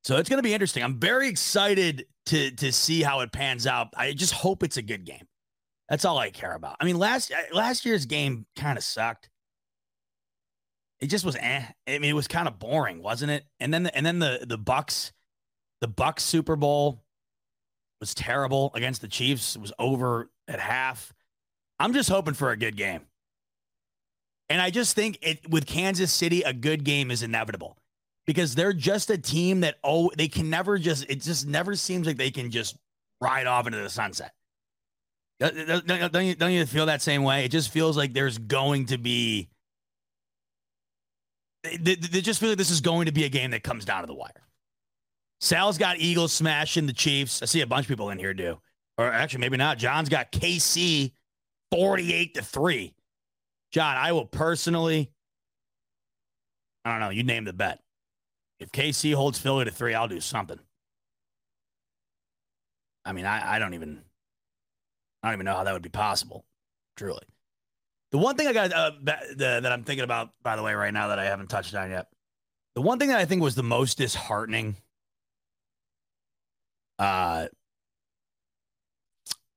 so 0.05 0.19
it's 0.19 0.29
going 0.29 0.39
to 0.39 0.43
be 0.43 0.53
interesting. 0.53 0.83
I'm 0.83 1.01
very 1.01 1.29
excited 1.29 2.05
to 2.27 2.51
to 2.53 2.73
see 2.73 3.03
how 3.03 3.21
it 3.21 3.33
pans 3.33 3.67
out. 3.67 3.89
I 3.97 4.13
just 4.13 4.35
hope 4.35 4.63
it's 4.63 4.77
a 4.77 4.83
good 4.83 5.07
game. 5.07 5.27
That's 5.89 6.05
all 6.05 6.19
I 6.19 6.31
care 6.31 6.55
about. 6.55 6.77
I 6.79 6.85
mean, 6.85 6.99
last 6.99 7.33
uh, 7.33 7.55
last 7.55 7.87
year's 7.87 8.05
game 8.07 8.45
kind 8.55 8.77
of 8.77 8.85
sucked. 8.85 9.31
It 11.01 11.07
just 11.07 11.25
was 11.25 11.37
eh. 11.37 11.65
I 11.89 11.99
mean, 11.99 12.11
it 12.11 12.15
was 12.15 12.29
kind 12.29 12.49
of 12.49 12.59
boring, 12.59 13.03
wasn't 13.03 13.31
it? 13.33 13.45
And 13.59 13.73
then 13.73 13.85
the, 13.85 13.97
and 13.97 14.05
then 14.05 14.19
the 14.19 14.45
the 14.47 14.59
Bucks, 14.59 15.13
the 15.81 15.89
Bucks 15.89 16.23
Super 16.23 16.57
Bowl 16.57 17.03
was 18.01 18.15
terrible 18.15 18.71
against 18.75 19.01
the 19.01 19.09
Chiefs. 19.09 19.57
It 19.57 19.63
was 19.63 19.73
over 19.79 20.31
at 20.49 20.59
half. 20.59 21.13
I'm 21.79 21.93
just 21.93 22.09
hoping 22.09 22.35
for 22.35 22.51
a 22.51 22.57
good 22.57 22.77
game. 22.77 23.03
And 24.49 24.61
I 24.61 24.71
just 24.71 24.97
think 24.97 25.19
it 25.23 25.49
with 25.49 25.67
Kansas 25.67 26.13
City, 26.13 26.43
a 26.43 26.53
good 26.53 26.85
game 26.85 27.11
is 27.11 27.23
inevitable 27.23 27.77
because 28.27 28.55
they're 28.55 28.73
just 28.73 29.09
a 29.11 29.19
team 29.19 29.61
that 29.61 29.77
oh 29.85 30.11
they 30.17 30.29
can 30.29 30.51
never 30.51 30.77
just 30.79 31.09
it 31.09 31.23
just 31.23 31.47
never 31.47 31.77
seems 31.77 32.07
like 32.07 32.17
they 32.17 32.31
can 32.31 32.51
just 32.51 32.77
ride 33.21 33.47
off 33.47 33.67
into 33.67 33.79
the 33.79 33.89
sunset. 33.89 34.33
Uh, 35.41 35.47
uh, 35.47 35.81
don't, 35.87 36.13
don't, 36.13 36.27
you, 36.27 36.35
don't 36.35 36.53
you 36.53 36.67
feel 36.67 36.87
that 36.87 37.01
same 37.01 37.23
way? 37.23 37.45
It 37.45 37.51
just 37.51 37.71
feels 37.71 37.97
like 37.97 38.13
there's 38.13 38.39
going 38.39 38.87
to 38.87 38.99
be. 38.99 39.49
They, 41.63 41.95
they 41.95 42.21
just 42.21 42.41
feel 42.41 42.51
like 42.51 42.59
this 42.59 42.71
is 42.71 42.81
going 42.81 43.07
to 43.07 43.13
be 43.13 43.25
a 43.25 43.29
game 43.29 43.51
that 43.53 43.63
comes 43.63 43.85
down 43.85 44.03
to 44.03 44.07
the 44.07 44.15
wire. 44.15 44.50
Sal's 45.41 45.79
got 45.79 45.99
Eagles 45.99 46.33
smashing 46.33 46.87
the 46.87 46.93
Chiefs. 46.93 47.43
I 47.43 47.47
see 47.47 47.63
a 47.63 47.67
bunch 47.67 47.87
of 47.87 47.89
people 47.89 48.11
in 48.11 48.19
here 48.19 48.35
do. 48.35 48.59
Or 48.99 49.11
actually, 49.11 49.41
maybe 49.41 49.57
not. 49.57 49.79
John's 49.79 50.09
got 50.09 50.31
KC 50.31 51.13
48 51.71 52.35
to 52.35 52.43
3. 52.43 52.95
John, 53.73 53.97
I 53.97 54.13
will 54.13 54.27
personally, 54.27 55.11
I 56.85 56.91
don't 56.91 57.01
know, 57.01 57.11
you 57.11 57.23
name 57.23 57.45
the 57.45 57.53
bet. 57.53 57.81
If 58.59 58.73
KC 58.73 59.15
holds 59.15 59.39
Philly 59.39 59.65
to 59.65 59.71
three, 59.71 59.95
I'll 59.95 60.09
do 60.09 60.21
something. 60.21 60.59
I 63.05 63.13
mean, 63.13 63.25
I, 63.25 63.57
I 63.57 63.59
don't 63.59 63.75
even, 63.75 64.03
I 65.23 65.29
don't 65.29 65.37
even 65.37 65.47
know 65.47 65.55
how 65.55 65.65
that 65.65 65.73
would 65.73 65.83
be 65.83 65.89
possible, 65.89 66.45
truly. 66.97 67.23
The 68.11 68.19
one 68.19 68.37
thing 68.37 68.49
I 68.49 68.53
got 68.53 68.73
uh, 68.73 68.91
the, 69.01 69.61
that 69.63 69.73
I'm 69.73 69.85
thinking 69.85 70.05
about, 70.05 70.31
by 70.43 70.57
the 70.57 70.63
way, 70.63 70.75
right 70.75 70.93
now 70.93 71.09
that 71.09 71.19
I 71.19 71.25
haven't 71.25 71.49
touched 71.49 71.75
on 71.75 71.91
yet, 71.91 72.09
the 72.75 72.83
one 72.83 72.99
thing 72.99 73.09
that 73.09 73.19
I 73.19 73.25
think 73.25 73.41
was 73.41 73.55
the 73.55 73.63
most 73.63 73.97
disheartening 73.97 74.77
uh, 77.01 77.49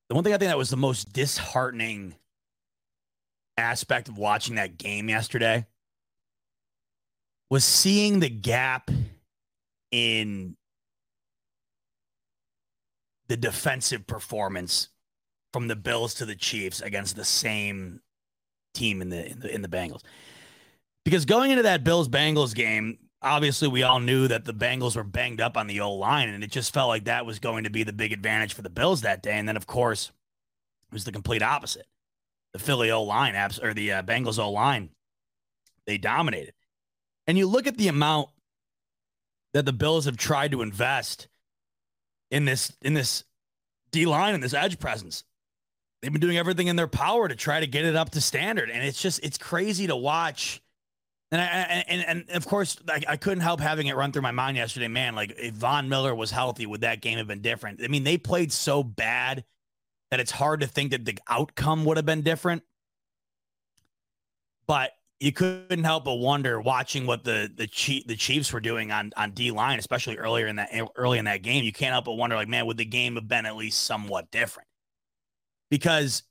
the 0.08 0.16
one 0.16 0.24
thing 0.24 0.34
I 0.34 0.38
think 0.38 0.50
that 0.50 0.58
was 0.58 0.70
the 0.70 0.78
most 0.78 1.12
disheartening 1.12 2.16
aspect 3.58 4.08
of 4.08 4.18
watching 4.18 4.56
that 4.56 4.78
game 4.78 5.10
yesterday 5.10 5.68
was 7.50 7.66
seeing 7.66 8.22
the 8.22 8.30
gap 8.30 8.90
in 9.92 10.56
the 13.28 13.36
defensive 13.36 14.08
performance 14.08 14.90
from 15.52 15.68
the 15.68 15.76
Bills 15.76 16.14
to 16.16 16.26
the 16.26 16.36
Chiefs 16.36 16.80
against 16.82 17.16
the 17.18 17.26
same 17.26 18.02
team 18.74 19.02
in 19.02 19.10
the 19.10 19.30
in 19.30 19.40
the, 19.40 19.54
in 19.56 19.62
the 19.62 19.68
Bengals. 19.68 20.02
Because 21.04 21.26
going 21.26 21.52
into 21.52 21.64
that 21.64 21.84
Bills 21.84 22.08
Bengals 22.08 22.56
game, 22.56 22.98
obviously 23.24 23.68
we 23.68 23.84
all 23.84 24.00
knew 24.00 24.28
that 24.28 24.46
the 24.46 24.54
Bengals 24.54 24.96
were 24.96 25.04
banged 25.04 25.42
up 25.42 25.58
on 25.58 25.68
the 25.68 25.80
O 25.80 25.94
line, 25.94 26.30
and 26.30 26.44
it 26.44 26.52
just 26.52 26.74
felt 26.74 26.90
like 26.90 27.06
that 27.06 27.26
was 27.26 27.40
going 27.40 27.64
to 27.64 27.70
be 27.70 27.84
the 27.84 27.94
big 27.94 28.12
advantage 28.12 28.54
for 28.54 28.62
the 28.62 28.70
Bills 28.70 29.02
that 29.02 29.24
day. 29.24 29.34
And 29.34 29.48
then, 29.48 29.58
of 29.58 29.68
course, 29.68 30.12
it 30.92 30.94
was 30.94 31.06
the 31.06 31.12
complete 31.12 31.42
opposite. 31.42 31.88
The 32.54 32.60
Philly 32.60 32.92
O 32.92 33.02
line, 33.04 33.34
apps, 33.34 33.64
or 33.64 33.74
the 33.74 33.92
uh, 33.92 34.04
Bengals 34.04 34.38
O 34.38 34.52
line, 34.52 34.90
they 35.88 35.98
dominated. 35.98 36.54
And 37.26 37.38
you 37.38 37.48
look 37.48 37.68
at 37.68 37.78
the 37.78 37.88
amount 37.88 38.30
that 39.54 39.66
the 39.66 39.74
Bills 39.74 40.06
have 40.06 40.18
tried 40.18 40.52
to 40.52 40.62
invest 40.62 41.28
in 42.30 42.46
this 42.46 42.74
in 42.82 42.94
this 42.94 43.24
D 43.92 44.06
line 44.06 44.34
and 44.34 44.44
this 44.44 44.54
edge 44.54 44.80
presence. 44.80 45.24
They've 46.02 46.12
been 46.12 46.22
doing 46.22 46.38
everything 46.38 46.68
in 46.68 46.76
their 46.76 46.88
power 46.88 47.28
to 47.28 47.36
try 47.36 47.62
to 47.62 47.68
get 47.68 47.86
it 47.86 47.96
up 47.96 48.10
to 48.12 48.22
standard, 48.22 48.70
and 48.70 48.84
it's 48.84 49.02
just 49.02 49.24
it's 49.24 49.38
crazy 49.38 49.88
to 49.88 49.96
watch 49.96 50.62
and 51.34 51.42
I, 51.42 51.84
and 51.88 52.06
and 52.06 52.30
of 52.38 52.46
course, 52.46 52.78
I, 52.88 53.02
I, 53.08 53.18
couldn't 53.18 53.42
help 53.42 53.60
having 53.60 53.88
it 53.88 53.96
run 53.96 54.12
through 54.12 54.22
my 54.22 54.32
mind 54.32 54.56
yesterday. 54.56 54.88
Man, 54.88 55.16
like 55.16 55.34
if 55.36 55.56
Von 55.56 55.90
Miller 55.90 56.14
was 56.14 56.30
healthy, 56.30 56.68
would 56.68 56.82
that 56.82 57.02
game 57.02 57.18
have 57.18 57.26
been 57.26 57.42
different? 57.42 57.82
I 57.84 57.88
mean, 57.88 58.04
they 58.04 58.20
played 58.20 58.52
so 58.52 58.84
bad 58.84 59.44
that 60.12 60.20
it's 60.20 60.30
hard 60.30 60.62
to 60.62 60.68
think 60.68 60.92
that 60.92 61.06
the 61.06 61.18
outcome 61.28 61.86
would 61.86 61.98
have 61.98 62.06
been 62.06 62.22
different. 62.22 62.62
But 64.68 64.92
you 65.20 65.32
couldn't 65.32 65.84
help 65.84 66.06
but 66.06 66.16
wonder 66.16 66.62
watching 66.62 67.08
what 67.08 67.24
the 67.24 67.52
the 67.52 67.66
Chief, 67.66 68.06
the 68.06 68.16
Chiefs 68.16 68.54
were 68.54 68.60
doing 68.60 68.92
on 68.92 69.12
on 69.18 69.32
D 69.32 69.50
line, 69.50 69.80
especially 69.80 70.18
earlier 70.18 70.46
in 70.46 70.58
that 70.58 70.70
early 70.96 71.18
in 71.18 71.26
that 71.26 71.42
game. 71.42 71.64
You 71.64 71.74
can't 71.74 71.94
help 71.94 72.06
but 72.06 72.14
wonder, 72.14 72.36
like, 72.36 72.48
man, 72.48 72.68
would 72.68 72.78
the 72.78 72.86
game 72.86 73.16
have 73.16 73.28
been 73.28 73.48
at 73.48 73.56
least 73.56 73.86
somewhat 73.86 74.30
different? 74.30 74.70
Because 75.72 76.22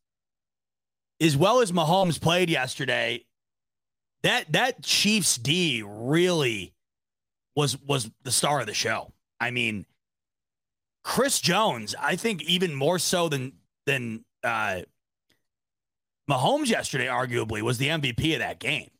as 1.20 1.36
well 1.36 1.60
as 1.60 1.72
Mahomes 1.72 2.20
played 2.20 2.50
yesterday, 2.50 3.24
that 4.22 4.52
that 4.52 4.82
Chiefs 4.82 5.36
D 5.36 5.82
really 5.84 6.74
was 7.54 7.80
was 7.80 8.10
the 8.22 8.32
star 8.32 8.60
of 8.60 8.66
the 8.66 8.74
show. 8.74 9.12
I 9.40 9.50
mean, 9.50 9.86
Chris 11.04 11.40
Jones, 11.40 11.94
I 12.00 12.16
think 12.16 12.42
even 12.44 12.74
more 12.74 12.98
so 12.98 13.28
than 13.28 13.52
than 13.86 14.24
uh, 14.44 14.82
Mahomes 16.30 16.68
yesterday, 16.68 17.06
arguably 17.06 17.62
was 17.62 17.78
the 17.78 17.88
MVP 17.88 18.32
of 18.34 18.38
that 18.38 18.60
game. 18.60 18.90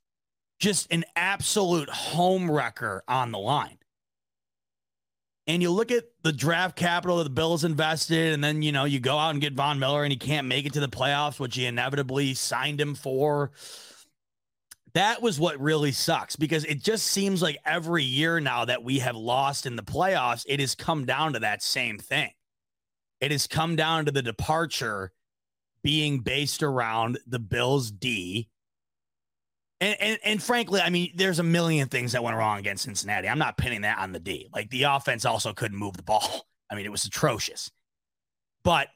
Just 0.59 0.93
an 0.93 1.05
absolute 1.17 1.89
home 1.89 2.51
wrecker 2.51 3.03
on 3.09 3.33
the 3.33 3.39
line. 3.39 3.79
And 5.49 5.61
you 5.61 5.71
look 5.71 5.91
at 5.91 6.05
the 6.23 6.33
draft 6.33 6.77
capital 6.77 7.19
that 7.19 7.25
the 7.25 7.31
Bills 7.31 7.65
invested, 7.65 8.33
and 8.33 8.43
then 8.43 8.63
you 8.63 8.71
know 8.71 8.85
you 8.85 9.01
go 9.01 9.19
out 9.19 9.31
and 9.31 9.41
get 9.41 9.55
Von 9.55 9.79
Miller, 9.79 10.05
and 10.05 10.13
he 10.13 10.19
can't 10.19 10.47
make 10.47 10.67
it 10.67 10.73
to 10.75 10.81
the 10.81 10.89
playoffs, 10.89 11.41
which 11.41 11.57
he 11.57 11.67
inevitably 11.67 12.35
signed 12.35 12.81
him 12.81 12.95
for. 12.95 13.51
That 14.95 15.23
was 15.23 15.41
what 15.41 15.59
really 15.59 15.93
sucks 15.93 16.37
because 16.37 16.65
it 16.65 16.83
just 16.83 17.07
seems 17.07 17.41
like 17.41 17.57
every 17.65 18.05
year 18.05 18.41
now 18.41 18.67
that 18.67 18.85
we 18.85 18.99
have 18.99 19.17
lost 19.17 19.65
in 19.65 19.77
the 19.77 19.83
playoffs, 19.83 20.45
it 20.47 20.61
has 20.61 20.75
come 20.75 21.07
down 21.07 21.33
to 21.33 21.39
that 21.41 21.63
same 21.63 21.99
thing. 21.99 22.31
It 23.21 23.31
has 23.31 23.47
come 23.47 23.75
down 23.75 24.05
to 24.05 24.13
the 24.13 24.21
departure 24.21 25.13
being 25.83 26.21
based 26.21 26.63
around 26.63 27.19
the 27.27 27.39
Bills 27.39 27.91
D. 27.91 28.49
And, 29.81 29.97
and, 30.01 30.19
and 30.25 30.43
frankly, 30.43 30.81
I 30.81 30.91
mean, 30.91 31.13
there's 31.15 31.39
a 31.39 31.45
million 31.45 31.89
things 31.89 32.13
that 32.13 32.23
went 32.23 32.37
wrong 32.37 32.59
against 32.59 32.85
Cincinnati. 32.85 33.29
I'm 33.29 33.39
not 33.39 33.57
pinning 33.57 33.81
that 33.83 33.99
on 33.99 34.13
the 34.13 34.21
D. 34.21 34.49
Like 34.53 34.71
the 34.71 34.85
offense 34.85 35.25
also 35.25 35.53
couldn't 35.53 35.79
move 35.79 35.97
the 35.97 36.03
ball. 36.03 36.47
I 36.71 36.75
mean, 36.75 36.85
it 36.85 36.93
was 36.93 37.05
atrocious. 37.05 37.71
But 38.63 38.89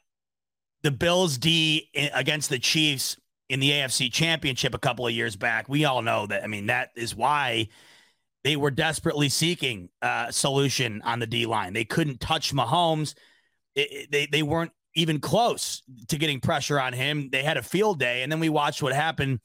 the 0.83 0.91
Bills 0.91 1.37
D 1.37 1.89
eh, 1.93 2.09
against 2.13 2.49
the 2.49 2.59
Chiefs 2.59 3.17
in 3.49 3.59
the 3.59 3.71
AFC 3.71 4.11
Championship 4.11 4.73
a 4.73 4.79
couple 4.79 5.07
of 5.07 5.13
years 5.13 5.35
back. 5.35 5.69
We 5.69 5.85
all 5.85 6.01
know 6.01 6.27
that. 6.27 6.43
I 6.43 6.47
mean, 6.47 6.67
that 6.67 6.91
is 6.95 7.15
why 7.15 7.69
they 8.43 8.55
were 8.55 8.71
desperately 8.71 9.29
seeking 9.29 9.89
a 10.01 10.27
solution 10.31 11.01
on 11.03 11.19
the 11.19 11.27
D 11.27 11.45
line. 11.45 11.73
They 11.73 11.85
couldn't 11.85 12.19
touch 12.19 12.53
Mahomes. 12.53 13.13
It, 13.75 13.91
it, 13.91 14.11
they 14.11 14.25
they 14.27 14.43
weren't 14.43 14.71
even 14.95 15.19
close 15.19 15.83
to 16.07 16.17
getting 16.17 16.39
pressure 16.39 16.79
on 16.79 16.93
him. 16.93 17.29
They 17.31 17.43
had 17.43 17.57
a 17.57 17.63
field 17.63 17.99
day, 17.99 18.23
and 18.23 18.31
then 18.31 18.39
we 18.39 18.49
watched 18.49 18.81
what 18.81 18.93
happened 18.93 19.39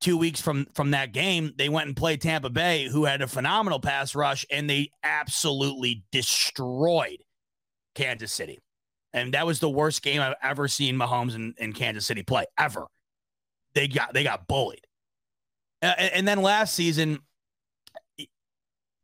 two 0.00 0.16
weeks 0.16 0.40
from 0.40 0.66
from 0.74 0.90
that 0.92 1.12
game. 1.12 1.52
They 1.56 1.68
went 1.68 1.88
and 1.88 1.96
played 1.96 2.20
Tampa 2.20 2.50
Bay, 2.50 2.88
who 2.88 3.04
had 3.04 3.22
a 3.22 3.26
phenomenal 3.26 3.80
pass 3.80 4.14
rush, 4.14 4.44
and 4.50 4.68
they 4.68 4.90
absolutely 5.02 6.04
destroyed 6.12 7.22
Kansas 7.94 8.32
City. 8.32 8.58
And 9.12 9.34
that 9.34 9.46
was 9.46 9.58
the 9.58 9.70
worst 9.70 10.02
game 10.02 10.20
I've 10.20 10.34
ever 10.42 10.68
seen 10.68 10.96
Mahomes 10.96 11.34
in, 11.34 11.54
in 11.58 11.72
Kansas 11.72 12.06
City 12.06 12.22
play 12.22 12.44
ever. 12.58 12.86
They 13.74 13.88
got 13.88 14.14
they 14.14 14.24
got 14.24 14.46
bullied. 14.46 14.86
Uh, 15.82 15.94
and 15.98 16.26
then 16.26 16.42
last 16.42 16.74
season, 16.74 17.20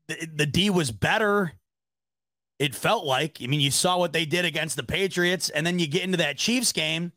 the, 0.08 0.28
the 0.34 0.46
D 0.46 0.70
was 0.70 0.90
better. 0.90 1.52
It 2.58 2.74
felt 2.74 3.04
like. 3.04 3.38
I 3.42 3.46
mean, 3.46 3.60
you 3.60 3.70
saw 3.70 3.98
what 3.98 4.12
they 4.12 4.24
did 4.24 4.44
against 4.44 4.76
the 4.76 4.82
Patriots, 4.82 5.50
and 5.50 5.66
then 5.66 5.78
you 5.78 5.86
get 5.86 6.02
into 6.02 6.18
that 6.18 6.38
Chiefs 6.38 6.72
game, 6.72 7.12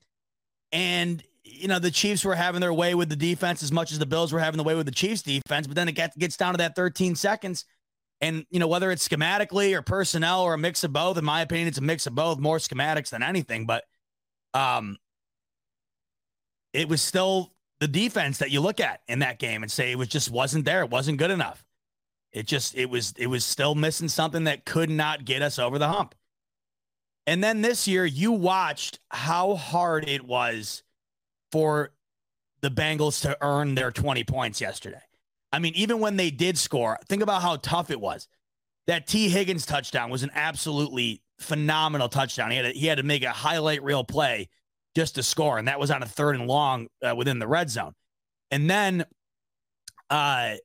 and 0.72 1.24
you 1.44 1.68
know 1.68 1.80
the 1.80 1.92
Chiefs 1.92 2.26
were 2.26 2.36
having 2.36 2.62
their 2.62 2.74
way 2.74 2.96
with 2.96 3.10
the 3.10 3.16
defense 3.16 3.64
as 3.64 3.72
much 3.72 3.92
as 3.92 4.00
the 4.00 4.06
Bills 4.06 4.34
were 4.34 4.40
having 4.40 4.58
the 4.58 4.64
way 4.64 4.76
with 4.76 4.86
the 4.86 4.92
Chiefs 4.92 5.22
defense. 5.22 5.68
But 5.68 5.76
then 5.76 5.90
it 5.90 5.94
gets 6.18 6.38
down 6.38 6.54
to 6.54 6.58
that 6.58 6.76
13 6.76 7.16
seconds, 7.16 7.66
and 8.22 8.46
you 8.50 8.60
know 8.60 8.68
whether 8.68 8.92
it's 8.92 9.08
schematically 9.08 9.76
or 9.76 9.82
personnel 9.82 10.42
or 10.42 10.54
a 10.54 10.58
mix 10.58 10.84
of 10.84 10.94
both. 10.94 11.18
In 11.18 11.26
my 11.26 11.42
opinion, 11.42 11.68
it's 11.68 11.78
a 11.78 11.82
mix 11.82 12.08
of 12.08 12.16
both, 12.16 12.40
more 12.40 12.58
schematics 12.58 13.10
than 13.10 13.24
anything. 13.24 13.66
But 13.66 13.84
um, 14.54 14.98
it 16.78 16.88
was 16.88 17.02
still 17.02 17.52
the 17.80 17.88
defense 17.88 18.38
that 18.38 18.52
you 18.52 18.62
look 18.62 18.80
at 18.80 19.02
in 19.08 19.20
that 19.20 19.40
game 19.40 19.64
and 19.64 19.72
say 19.72 19.92
it 19.92 19.98
was 19.98 20.08
just 20.08 20.30
wasn't 20.30 20.64
there. 20.64 20.82
It 20.84 20.92
wasn't 20.92 21.18
good 21.18 21.32
enough. 21.32 21.66
It 22.32 22.46
just 22.46 22.76
it 22.76 22.88
was 22.90 23.14
it 23.18 23.28
was 23.28 23.44
still 23.44 23.74
missing 23.74 24.08
something 24.08 24.44
that 24.44 24.64
could 24.64 24.90
not 24.90 25.26
get 25.26 25.42
us 25.42 25.58
over 25.58 25.80
the 25.80 25.88
hump. 25.88 26.14
And 27.26 27.44
then 27.44 27.62
this 27.62 27.88
year 27.88 28.06
you 28.06 28.32
watched 28.32 29.00
how 29.10 29.56
hard 29.56 30.08
it 30.08 30.24
was 30.24 30.84
for 31.52 31.94
the 32.62 32.70
Bengals 32.70 33.22
to 33.24 33.38
earn 33.42 33.76
their 33.76 33.92
20 33.92 34.24
points 34.24 34.62
yesterday. 34.62 35.02
I 35.52 35.60
mean, 35.60 35.74
even 35.76 36.00
when 36.00 36.16
they 36.16 36.30
did 36.30 36.58
score, 36.58 37.00
think 37.08 37.24
about 37.24 37.42
how 37.42 37.56
tough 37.58 37.90
it 37.90 38.00
was. 38.00 38.28
That 38.86 39.08
Tee 39.08 39.30
Higgins 39.30 39.66
touchdown 39.66 40.10
was 40.10 40.24
an 40.24 40.32
absolutely 40.34 41.22
phenomenal 41.40 42.08
touchdown. 42.08 42.52
He 42.52 42.58
had 42.58 42.74
to, 42.74 42.80
he 42.80 42.88
had 42.88 42.98
to 42.98 43.04
make 43.04 43.24
a 43.24 43.32
highlight 43.32 43.84
reel 43.84 44.04
play 44.04 44.50
just 44.98 45.14
to 45.14 45.22
score, 45.22 45.60
and 45.60 45.68
that 45.68 45.80
was 45.80 45.92
on 45.92 46.02
a 46.02 46.08
third 46.08 46.36
and 46.36 46.48
long 46.48 46.88
uh, 47.04 47.16
within 47.16 47.38
the 47.38 47.48
red 47.48 47.70
zone. 47.70 47.94
And 48.50 48.68
then, 48.68 49.06
uh, 50.10 50.56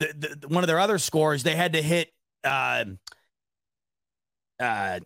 the, 0.00 0.36
the, 0.40 0.48
one 0.48 0.64
of 0.64 0.66
their 0.66 0.80
other 0.80 0.98
scores, 0.98 1.44
they 1.44 1.54
had 1.54 1.74
to 1.74 1.82
hit. 1.82 2.12
Uh, 2.42 2.86
uh, 4.58 4.98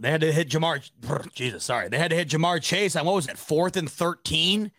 they 0.00 0.10
had 0.12 0.20
to 0.20 0.32
hit 0.32 0.48
Ja'Marr. 0.48 1.32
Jesus, 1.34 1.64
sorry, 1.64 1.88
they 1.88 1.98
had 1.98 2.10
to 2.10 2.16
hit 2.16 2.28
Ja'Marr 2.28 2.62
Chase 2.62 2.94
on 2.94 3.04
what 3.04 3.16
was 3.16 3.26
it, 3.26 3.36
fourth 3.36 3.76
and 3.76 3.90
thirteen, 3.90 4.70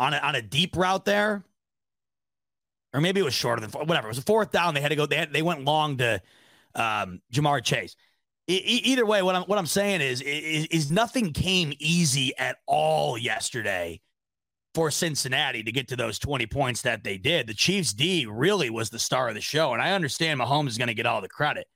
on 0.00 0.12
a, 0.12 0.16
on 0.16 0.34
a 0.34 0.42
deep 0.42 0.76
route 0.76 1.04
there, 1.04 1.44
or 2.92 3.00
maybe 3.00 3.20
it 3.20 3.24
was 3.24 3.34
shorter 3.34 3.64
than 3.64 3.70
whatever. 3.86 4.08
It 4.08 4.10
was 4.10 4.18
a 4.18 4.22
fourth 4.22 4.50
down. 4.50 4.74
They 4.74 4.80
had 4.80 4.88
to 4.88 4.96
go. 4.96 5.06
They 5.06 5.18
had, 5.18 5.32
they 5.32 5.42
went 5.42 5.64
long 5.64 5.98
to 5.98 6.20
um, 6.74 7.20
Ja'Marr 7.32 7.62
Chase. 7.62 7.94
Either 8.46 9.06
way, 9.06 9.22
what 9.22 9.34
I'm 9.34 9.42
what 9.44 9.58
I'm 9.58 9.66
saying 9.66 10.02
is, 10.02 10.20
is 10.20 10.66
is 10.66 10.90
nothing 10.90 11.32
came 11.32 11.72
easy 11.78 12.36
at 12.36 12.56
all 12.66 13.16
yesterday 13.16 14.00
for 14.74 14.90
Cincinnati 14.90 15.62
to 15.62 15.72
get 15.72 15.88
to 15.88 15.96
those 15.96 16.18
20 16.18 16.46
points 16.46 16.82
that 16.82 17.04
they 17.04 17.16
did. 17.16 17.46
The 17.46 17.54
Chiefs 17.54 17.92
D 17.92 18.26
really 18.26 18.70
was 18.70 18.90
the 18.90 18.98
star 18.98 19.28
of 19.28 19.34
the 19.34 19.40
show. 19.40 19.72
And 19.72 19.80
I 19.80 19.92
understand 19.92 20.40
Mahomes 20.40 20.68
is 20.68 20.78
going 20.78 20.88
to 20.88 20.94
get 20.94 21.06
all 21.06 21.20
the 21.20 21.28
credit. 21.28 21.66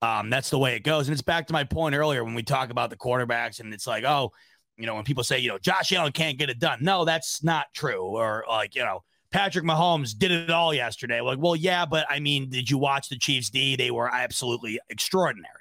Um, 0.00 0.30
that's 0.30 0.48
the 0.48 0.58
way 0.58 0.76
it 0.76 0.84
goes. 0.84 1.08
And 1.08 1.12
it's 1.12 1.22
back 1.22 1.48
to 1.48 1.52
my 1.52 1.64
point 1.64 1.96
earlier 1.96 2.22
when 2.22 2.34
we 2.34 2.44
talk 2.44 2.70
about 2.70 2.90
the 2.90 2.96
quarterbacks 2.96 3.58
and 3.58 3.74
it's 3.74 3.86
like, 3.86 4.04
oh, 4.04 4.30
you 4.76 4.86
know, 4.86 4.94
when 4.94 5.02
people 5.02 5.24
say, 5.24 5.40
you 5.40 5.48
know, 5.48 5.58
Josh 5.58 5.92
Allen 5.92 6.12
can't 6.12 6.38
get 6.38 6.50
it 6.50 6.60
done. 6.60 6.78
No, 6.80 7.04
that's 7.04 7.42
not 7.42 7.66
true. 7.74 8.04
Or 8.04 8.44
like, 8.48 8.76
you 8.76 8.84
know, 8.84 9.02
Patrick 9.32 9.64
Mahomes 9.64 10.16
did 10.16 10.30
it 10.30 10.50
all 10.50 10.72
yesterday. 10.72 11.20
Like, 11.20 11.38
well, 11.40 11.56
yeah, 11.56 11.84
but 11.84 12.06
I 12.08 12.20
mean, 12.20 12.48
did 12.48 12.70
you 12.70 12.78
watch 12.78 13.08
the 13.08 13.18
Chiefs 13.18 13.50
D? 13.50 13.74
They 13.74 13.90
were 13.90 14.08
absolutely 14.08 14.78
extraordinary. 14.88 15.52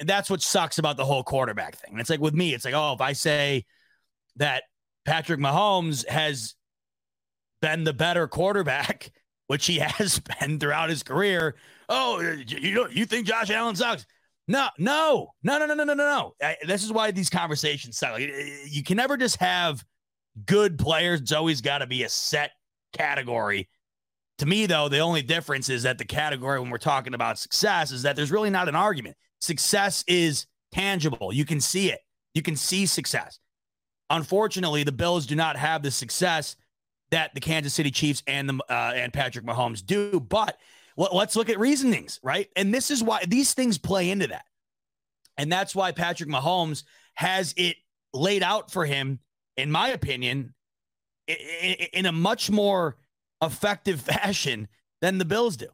And 0.00 0.08
that's 0.08 0.30
what 0.30 0.42
sucks 0.42 0.78
about 0.78 0.96
the 0.96 1.04
whole 1.04 1.24
quarterback 1.24 1.76
thing. 1.76 1.92
And 1.92 2.00
it's 2.00 2.10
like 2.10 2.20
with 2.20 2.34
me, 2.34 2.54
it's 2.54 2.64
like, 2.64 2.74
oh, 2.74 2.92
if 2.92 3.00
I 3.00 3.12
say 3.12 3.64
that 4.36 4.64
Patrick 5.04 5.40
Mahomes 5.40 6.06
has 6.08 6.54
been 7.60 7.84
the 7.84 7.92
better 7.92 8.28
quarterback, 8.28 9.10
which 9.48 9.66
he 9.66 9.78
has 9.78 10.20
been 10.40 10.58
throughout 10.58 10.90
his 10.90 11.02
career. 11.02 11.56
Oh, 11.88 12.20
you 12.20 12.74
know, 12.74 12.88
you 12.88 13.06
think 13.06 13.26
Josh 13.26 13.50
Allen 13.50 13.76
sucks? 13.76 14.06
No, 14.46 14.68
no, 14.78 15.32
no, 15.42 15.58
no, 15.58 15.66
no, 15.66 15.74
no, 15.74 15.84
no, 15.84 15.94
no. 15.94 16.34
This 16.66 16.82
is 16.82 16.92
why 16.92 17.10
these 17.10 17.28
conversations 17.28 17.98
suck. 17.98 18.12
Like, 18.12 18.30
you 18.66 18.82
can 18.82 18.96
never 18.96 19.16
just 19.16 19.36
have 19.36 19.84
good 20.46 20.78
players. 20.78 21.20
It's 21.20 21.32
always 21.32 21.60
got 21.60 21.78
to 21.78 21.86
be 21.86 22.02
a 22.02 22.08
set 22.08 22.52
category. 22.94 23.68
To 24.38 24.46
me, 24.46 24.66
though, 24.66 24.88
the 24.88 25.00
only 25.00 25.22
difference 25.22 25.68
is 25.68 25.82
that 25.82 25.98
the 25.98 26.04
category 26.04 26.60
when 26.60 26.70
we're 26.70 26.78
talking 26.78 27.12
about 27.12 27.38
success 27.38 27.90
is 27.90 28.02
that 28.02 28.16
there's 28.16 28.30
really 28.30 28.50
not 28.50 28.68
an 28.68 28.74
argument. 28.74 29.16
Success 29.40 30.04
is 30.06 30.46
tangible. 30.72 31.32
You 31.32 31.44
can 31.44 31.60
see 31.60 31.90
it. 31.90 32.00
You 32.34 32.42
can 32.42 32.56
see 32.56 32.86
success. 32.86 33.38
Unfortunately, 34.10 34.84
the 34.84 34.92
Bills 34.92 35.26
do 35.26 35.36
not 35.36 35.56
have 35.56 35.82
the 35.82 35.90
success 35.90 36.56
that 37.10 37.34
the 37.34 37.40
Kansas 37.40 37.74
City 37.74 37.90
Chiefs 37.90 38.22
and 38.26 38.48
the 38.48 38.58
uh, 38.68 38.92
and 38.94 39.12
Patrick 39.12 39.44
Mahomes 39.44 39.84
do. 39.84 40.20
But 40.20 40.56
let's 40.96 41.36
look 41.36 41.48
at 41.48 41.58
reasonings, 41.58 42.18
right? 42.22 42.48
And 42.56 42.72
this 42.72 42.90
is 42.90 43.02
why 43.02 43.24
these 43.26 43.54
things 43.54 43.78
play 43.78 44.10
into 44.10 44.28
that, 44.28 44.44
and 45.36 45.50
that's 45.50 45.74
why 45.74 45.92
Patrick 45.92 46.28
Mahomes 46.28 46.84
has 47.14 47.54
it 47.56 47.76
laid 48.14 48.42
out 48.42 48.70
for 48.70 48.86
him, 48.86 49.18
in 49.56 49.70
my 49.70 49.88
opinion, 49.88 50.54
in, 51.26 51.36
in 51.92 52.06
a 52.06 52.12
much 52.12 52.50
more 52.50 52.96
effective 53.42 54.00
fashion 54.00 54.68
than 55.00 55.18
the 55.18 55.24
Bills 55.24 55.56
do 55.56 55.68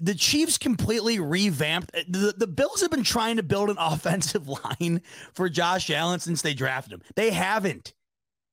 the 0.00 0.14
Chiefs 0.14 0.58
completely 0.58 1.18
revamped. 1.18 1.90
Uh, 1.94 2.02
the, 2.08 2.34
the 2.36 2.46
Bills 2.46 2.80
have 2.82 2.90
been 2.90 3.02
trying 3.02 3.36
to 3.36 3.42
build 3.42 3.70
an 3.70 3.76
offensive 3.80 4.48
line 4.48 5.02
for 5.32 5.48
Josh 5.48 5.90
Allen 5.90 6.20
since 6.20 6.42
they 6.42 6.54
drafted 6.54 6.92
him. 6.92 7.02
They 7.16 7.30
haven't. 7.30 7.94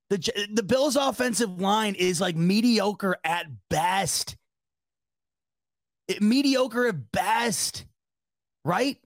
The, 0.10 0.48
the 0.54 0.64
Bills' 0.64 0.96
offensive 0.96 1.60
line 1.60 1.96
is 1.96 2.22
like 2.22 2.36
mediocre 2.36 3.18
at 3.24 3.48
best. 3.70 4.38
It, 6.08 6.22
mediocre 6.22 6.88
at 6.88 7.12
best, 7.12 7.86
right? 8.64 8.98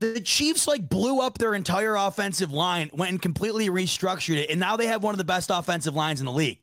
The 0.00 0.20
Chiefs 0.20 0.66
like 0.66 0.88
blew 0.88 1.20
up 1.20 1.38
their 1.38 1.54
entire 1.54 1.94
offensive 1.94 2.52
line, 2.52 2.90
went 2.92 3.12
and 3.12 3.22
completely 3.22 3.70
restructured 3.70 4.36
it, 4.36 4.50
and 4.50 4.60
now 4.60 4.76
they 4.76 4.88
have 4.88 5.02
one 5.02 5.14
of 5.14 5.18
the 5.18 5.24
best 5.24 5.48
offensive 5.48 5.94
lines 5.94 6.20
in 6.20 6.26
the 6.26 6.32
league. 6.32 6.60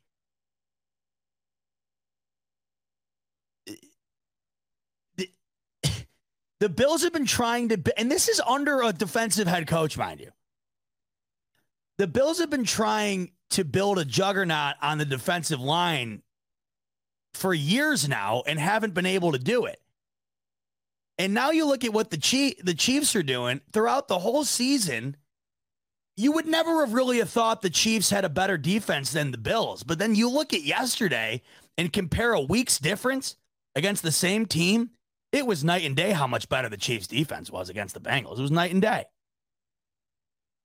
The 6.60 6.68
Bills 6.68 7.02
have 7.02 7.12
been 7.12 7.26
trying 7.26 7.70
to, 7.70 7.98
and 7.98 8.10
this 8.10 8.28
is 8.28 8.40
under 8.40 8.82
a 8.82 8.92
defensive 8.92 9.48
head 9.48 9.66
coach, 9.66 9.96
mind 9.96 10.20
you. 10.20 10.30
The 11.96 12.06
Bills 12.06 12.38
have 12.38 12.50
been 12.50 12.64
trying 12.64 13.32
to 13.50 13.64
build 13.64 13.98
a 13.98 14.04
juggernaut 14.04 14.76
on 14.80 14.98
the 14.98 15.06
defensive 15.06 15.60
line 15.60 16.22
for 17.34 17.54
years 17.54 18.08
now 18.08 18.42
and 18.46 18.58
haven't 18.58 18.94
been 18.94 19.06
able 19.06 19.32
to 19.32 19.38
do 19.38 19.64
it. 19.64 19.80
And 21.18 21.34
now 21.34 21.50
you 21.50 21.66
look 21.66 21.84
at 21.84 21.92
what 21.92 22.10
the 22.10 22.16
Chief, 22.16 22.54
the 22.62 22.74
Chiefs 22.74 23.14
are 23.16 23.22
doing 23.22 23.60
throughout 23.72 24.08
the 24.08 24.18
whole 24.18 24.44
season. 24.44 25.16
You 26.16 26.32
would 26.32 26.46
never 26.46 26.80
have 26.80 26.92
really 26.92 27.18
have 27.18 27.30
thought 27.30 27.62
the 27.62 27.70
Chiefs 27.70 28.10
had 28.10 28.24
a 28.24 28.30
better 28.30 28.58
defense 28.58 29.12
than 29.12 29.30
the 29.30 29.38
Bills. 29.38 29.82
But 29.82 29.98
then 29.98 30.14
you 30.14 30.28
look 30.28 30.52
at 30.52 30.62
yesterday 30.62 31.42
and 31.78 31.92
compare 31.92 32.32
a 32.32 32.40
week's 32.40 32.78
difference 32.78 33.36
against 33.74 34.02
the 34.02 34.12
same 34.12 34.44
team 34.44 34.90
it 35.32 35.46
was 35.46 35.62
night 35.62 35.84
and 35.84 35.96
day 35.96 36.10
how 36.10 36.26
much 36.26 36.48
better 36.48 36.68
the 36.68 36.76
Chiefs 36.76 37.06
defense 37.06 37.50
was 37.50 37.68
against 37.68 37.94
the 37.94 38.00
Bengals. 38.00 38.38
It 38.38 38.42
was 38.42 38.50
night 38.50 38.72
and 38.72 38.82
day. 38.82 39.04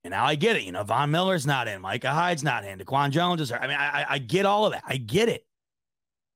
And 0.04 0.12
now 0.12 0.26
I 0.26 0.36
get 0.36 0.56
it. 0.56 0.64
You 0.64 0.72
know, 0.72 0.84
Von 0.84 1.12
Miller's 1.12 1.48
not 1.48 1.68
in, 1.68 1.82
Micah 1.82 2.12
Hyde's 2.12 2.44
not 2.44 2.64
in, 2.64 2.80
Daquan 2.80 3.12
Jones 3.12 3.42
is. 3.42 3.52
I 3.52 3.68
mean, 3.68 3.78
I, 3.78 4.06
I 4.08 4.18
get 4.20 4.46
all 4.46 4.66
of 4.66 4.74
that. 4.74 4.84
I 4.88 4.98
get 4.98 5.30
it. 5.30 5.46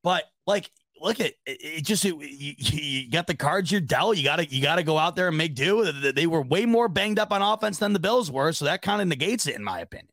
But 0.04 0.24
like, 0.48 0.72
look 1.00 1.20
at 1.20 1.28
it, 1.28 1.38
it 1.46 1.86
just 1.86 2.04
it, 2.06 2.16
you, 2.20 2.54
you, 2.58 3.12
got 3.12 3.28
the 3.28 3.36
cards 3.36 3.72
you're 3.72 3.82
dealt. 3.82 4.18
You 4.18 4.24
gotta 4.24 4.46
you 4.46 4.62
gotta 4.62 4.84
go 4.84 4.98
out 4.98 5.16
there 5.16 5.28
and 5.28 5.38
make 5.38 5.56
do. 5.56 5.92
They 5.92 6.28
were 6.28 6.42
way 6.42 6.66
more 6.66 6.88
banged 6.88 7.20
up 7.20 7.32
on 7.32 7.42
offense 7.42 7.78
than 7.78 7.94
the 7.94 8.00
Bills 8.00 8.32
were, 8.32 8.54
so 8.54 8.66
that 8.66 8.82
kind 8.82 9.02
of 9.02 9.08
negates 9.08 9.48
it, 9.48 9.56
in 9.56 9.64
my 9.64 9.80
opinion. 9.80 10.10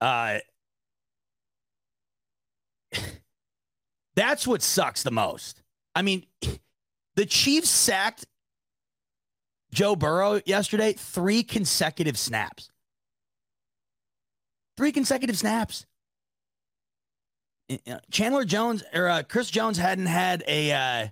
Uh, 0.00 0.38
that's 4.14 4.46
what 4.46 4.62
sucks 4.62 5.02
the 5.02 5.10
most. 5.10 5.63
I 5.94 6.02
mean, 6.02 6.26
the 7.16 7.26
Chiefs 7.26 7.70
sacked 7.70 8.26
Joe 9.72 9.96
Burrow 9.96 10.40
yesterday 10.46 10.92
three 10.94 11.42
consecutive 11.42 12.18
snaps. 12.18 12.70
Three 14.76 14.92
consecutive 14.92 15.38
snaps. 15.38 15.86
Chandler 18.10 18.44
Jones 18.44 18.82
or 18.92 19.08
uh, 19.08 19.22
Chris 19.22 19.50
Jones 19.50 19.78
hadn't 19.78 20.06
had 20.06 20.44
a 20.46 20.72
uh, 20.72 21.06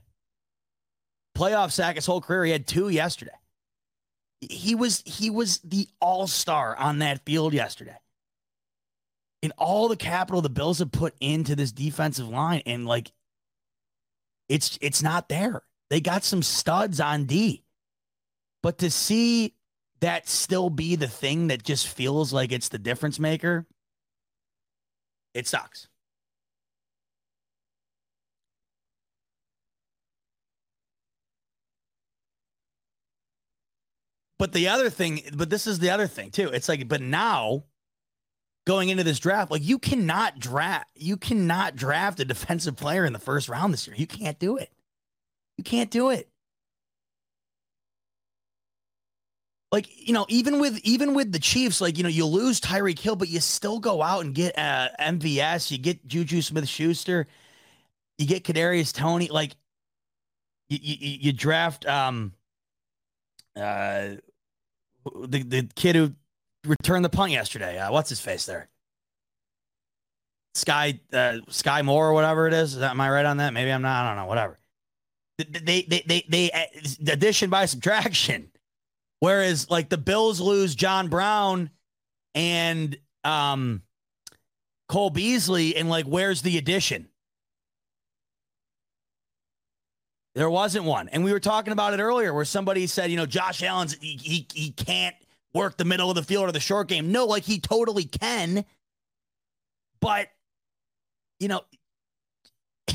playoff 1.36 1.72
sack 1.72 1.96
his 1.96 2.06
whole 2.06 2.20
career. 2.20 2.44
He 2.44 2.52
had 2.52 2.66
two 2.66 2.88
yesterday. 2.88 3.32
He 4.40 4.74
was 4.74 5.02
he 5.06 5.30
was 5.30 5.58
the 5.58 5.88
all 6.00 6.26
star 6.26 6.76
on 6.76 6.98
that 6.98 7.24
field 7.24 7.54
yesterday. 7.54 7.96
In 9.40 9.52
all 9.52 9.88
the 9.88 9.96
capital 9.96 10.42
the 10.42 10.50
Bills 10.50 10.80
have 10.80 10.92
put 10.92 11.14
into 11.20 11.56
this 11.56 11.72
defensive 11.72 12.28
line, 12.28 12.62
and 12.66 12.86
like 12.86 13.12
It's 14.52 14.78
it's 14.82 15.02
not 15.02 15.30
there. 15.30 15.62
They 15.88 16.02
got 16.02 16.24
some 16.24 16.42
studs 16.42 17.00
on 17.00 17.24
D. 17.24 17.64
But 18.62 18.76
to 18.78 18.90
see 18.90 19.54
that 20.00 20.28
still 20.28 20.68
be 20.68 20.94
the 20.94 21.08
thing 21.08 21.46
that 21.46 21.62
just 21.62 21.88
feels 21.88 22.34
like 22.34 22.52
it's 22.52 22.68
the 22.68 22.78
difference 22.78 23.18
maker, 23.18 23.66
it 25.32 25.48
sucks. 25.48 25.88
But 34.38 34.52
the 34.52 34.68
other 34.68 34.90
thing, 34.90 35.22
but 35.34 35.48
this 35.48 35.66
is 35.66 35.78
the 35.78 35.88
other 35.88 36.06
thing 36.06 36.30
too. 36.30 36.50
It's 36.50 36.68
like, 36.68 36.88
but 36.88 37.00
now 37.00 37.64
going 38.66 38.88
into 38.88 39.04
this 39.04 39.18
draft, 39.18 39.50
like 39.50 39.64
you 39.64 39.78
cannot 39.78 40.38
draft, 40.38 40.88
you 40.94 41.16
cannot 41.16 41.76
draft 41.76 42.20
a 42.20 42.24
defensive 42.24 42.76
player 42.76 43.04
in 43.04 43.12
the 43.12 43.18
first 43.18 43.48
round 43.48 43.72
this 43.72 43.86
year. 43.86 43.96
You 43.96 44.06
can't 44.06 44.38
do 44.38 44.56
it. 44.56 44.70
You 45.56 45.64
can't 45.64 45.90
do 45.90 46.10
it. 46.10 46.28
Like 49.70 49.88
you 49.96 50.12
know, 50.12 50.26
even 50.28 50.60
with 50.60 50.78
even 50.84 51.14
with 51.14 51.32
the 51.32 51.38
Chiefs, 51.38 51.80
like 51.80 51.96
you 51.96 52.02
know, 52.02 52.10
you 52.10 52.26
lose 52.26 52.60
Tyreek 52.60 52.98
Hill, 52.98 53.16
but 53.16 53.28
you 53.28 53.40
still 53.40 53.80
go 53.80 54.02
out 54.02 54.24
and 54.24 54.34
get 54.34 54.56
uh, 54.58 54.88
MVS. 55.00 55.70
You 55.70 55.78
get 55.78 56.06
Juju 56.06 56.42
Smith 56.42 56.68
Schuster. 56.68 57.26
You 58.18 58.26
get 58.26 58.44
Kadarius 58.44 58.92
Toney. 58.92 59.28
Like 59.28 59.56
you, 60.68 60.78
you, 60.80 61.18
you 61.22 61.32
draft 61.32 61.86
um 61.86 62.34
uh 63.56 64.16
the 65.26 65.42
the 65.42 65.68
kid 65.74 65.96
who 65.96 66.12
returned 66.64 67.04
the 67.04 67.10
punt 67.10 67.32
yesterday. 67.32 67.78
Uh, 67.78 67.92
what's 67.92 68.08
his 68.08 68.20
face 68.20 68.46
there? 68.46 68.68
Skyy 70.54 71.00
uh, 71.12 71.40
Skyy 71.48 71.84
Moore 71.84 72.08
or 72.08 72.12
whatever 72.12 72.46
it 72.46 72.54
is. 72.54 72.74
is 72.74 72.80
that, 72.80 72.90
am 72.90 73.00
I 73.00 73.10
right 73.10 73.24
on 73.24 73.38
that? 73.38 73.52
Maybe 73.54 73.70
I'm 73.70 73.82
not. 73.82 74.04
I 74.04 74.08
don't 74.08 74.16
know. 74.16 74.26
Whatever. 74.26 74.58
They 75.38 75.44
they 75.44 75.82
they 75.82 76.02
they, 76.06 76.24
they 76.28 77.12
addition 77.12 77.50
by 77.50 77.64
subtraction. 77.66 78.50
Whereas 79.20 79.70
like 79.70 79.88
the 79.88 79.98
Bills 79.98 80.40
lose 80.40 80.74
John 80.74 81.08
Brown 81.08 81.70
and 82.34 82.96
um 83.24 83.82
Cole 84.88 85.10
Beasley, 85.10 85.76
and 85.76 85.88
like 85.88 86.04
where's 86.04 86.42
the 86.42 86.58
addition? 86.58 87.08
There 90.34 90.50
wasn't 90.50 90.86
one. 90.86 91.08
And 91.08 91.24
we 91.24 91.32
were 91.32 91.40
talking 91.40 91.72
about 91.72 91.92
it 91.94 92.00
earlier 92.00 92.32
where 92.32 92.46
somebody 92.46 92.86
said, 92.86 93.10
you 93.10 93.16
know, 93.16 93.26
Josh 93.26 93.62
Allen's 93.62 93.94
he, 94.00 94.18
he, 94.22 94.46
he 94.54 94.70
can't 94.70 95.14
work 95.54 95.76
the 95.76 95.84
middle 95.84 96.10
of 96.10 96.16
the 96.16 96.22
field 96.22 96.48
or 96.48 96.52
the 96.52 96.60
short 96.60 96.88
game. 96.88 97.12
No, 97.12 97.26
like 97.26 97.44
he 97.44 97.60
totally 97.60 98.04
can. 98.04 98.64
But 100.00 100.28
you 101.38 101.48
know, 101.48 101.62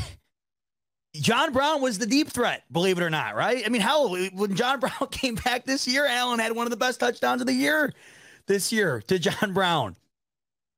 John 1.15 1.53
Brown 1.53 1.81
was 1.81 1.97
the 1.97 2.05
deep 2.05 2.29
threat, 2.29 2.63
believe 2.71 2.97
it 2.97 3.03
or 3.03 3.09
not, 3.09 3.35
right? 3.35 3.63
I 3.65 3.69
mean, 3.69 3.81
hell, 3.81 4.15
when 4.33 4.55
John 4.55 4.79
Brown 4.81 5.07
came 5.11 5.35
back 5.35 5.65
this 5.65 5.87
year, 5.87 6.05
Allen 6.05 6.39
had 6.39 6.53
one 6.53 6.65
of 6.65 6.71
the 6.71 6.77
best 6.77 6.99
touchdowns 6.99 7.41
of 7.41 7.47
the 7.47 7.53
year 7.53 7.93
this 8.47 8.71
year 8.71 9.01
to 9.07 9.19
John 9.19 9.53
Brown. 9.53 9.95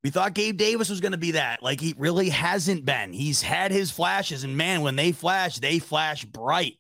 We 0.04 0.12
thought 0.12 0.34
Gabe 0.34 0.58
Davis 0.58 0.90
was 0.90 1.02
going 1.02 1.12
to 1.12 1.18
be 1.18 1.32
that. 1.32 1.62
Like 1.62 1.82
he 1.82 1.94
really 1.98 2.30
hasn't 2.30 2.86
been. 2.86 3.12
He's 3.12 3.42
had 3.42 3.72
his 3.72 3.92
flashes, 3.92 4.44
and 4.44 4.58
man, 4.58 4.82
when 4.82 4.96
they 4.96 5.12
flash, 5.12 5.58
they 5.58 5.80
flash 5.80 6.26
bright, 6.26 6.78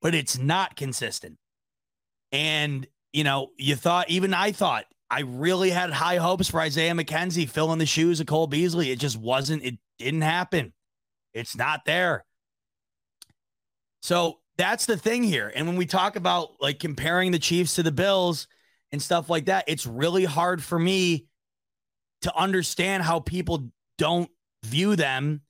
but 0.00 0.14
it's 0.14 0.38
not 0.38 0.76
consistent. 0.76 1.36
And, 2.32 2.86
you 3.12 3.24
know, 3.24 3.48
you 3.56 3.76
thought, 3.76 4.10
even 4.10 4.34
I 4.34 4.52
thought, 4.52 4.84
I 5.10 5.22
really 5.22 5.70
had 5.70 5.90
high 5.90 6.16
hopes 6.16 6.48
for 6.48 6.60
Isaiah 6.60 6.94
McKenzie 6.94 7.48
filling 7.48 7.78
the 7.78 7.86
shoes 7.86 8.20
of 8.20 8.26
Cole 8.26 8.46
Beasley. 8.46 8.90
It 8.90 9.00
just 9.00 9.16
wasn't, 9.16 9.64
it 9.64 9.74
didn't 9.98 10.22
happen. 10.22 10.72
It's 11.34 11.56
not 11.56 11.84
there. 11.84 12.24
So 14.02 14.38
that's 14.56 14.86
the 14.86 14.96
thing 14.96 15.24
here. 15.24 15.52
And 15.54 15.66
when 15.66 15.76
we 15.76 15.86
talk 15.86 16.16
about 16.16 16.50
like 16.60 16.78
comparing 16.78 17.32
the 17.32 17.38
Chiefs 17.38 17.74
to 17.74 17.82
the 17.82 17.92
Bills 17.92 18.46
and 18.92 19.02
stuff 19.02 19.28
like 19.28 19.46
that, 19.46 19.64
it's 19.66 19.86
really 19.86 20.24
hard 20.24 20.62
for 20.62 20.78
me 20.78 21.26
to 22.22 22.36
understand 22.36 23.02
how 23.02 23.20
people 23.20 23.70
don't 23.98 24.30
view 24.64 24.94
them 24.94 25.40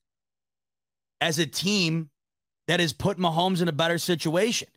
as 1.19 1.37
a 1.37 1.45
team 1.45 2.09
that 2.67 2.79
has 2.79 2.93
put 2.93 3.17
Mahomes 3.17 3.61
in 3.61 3.67
a 3.67 3.73
better 3.73 3.97
situation. 3.97 4.69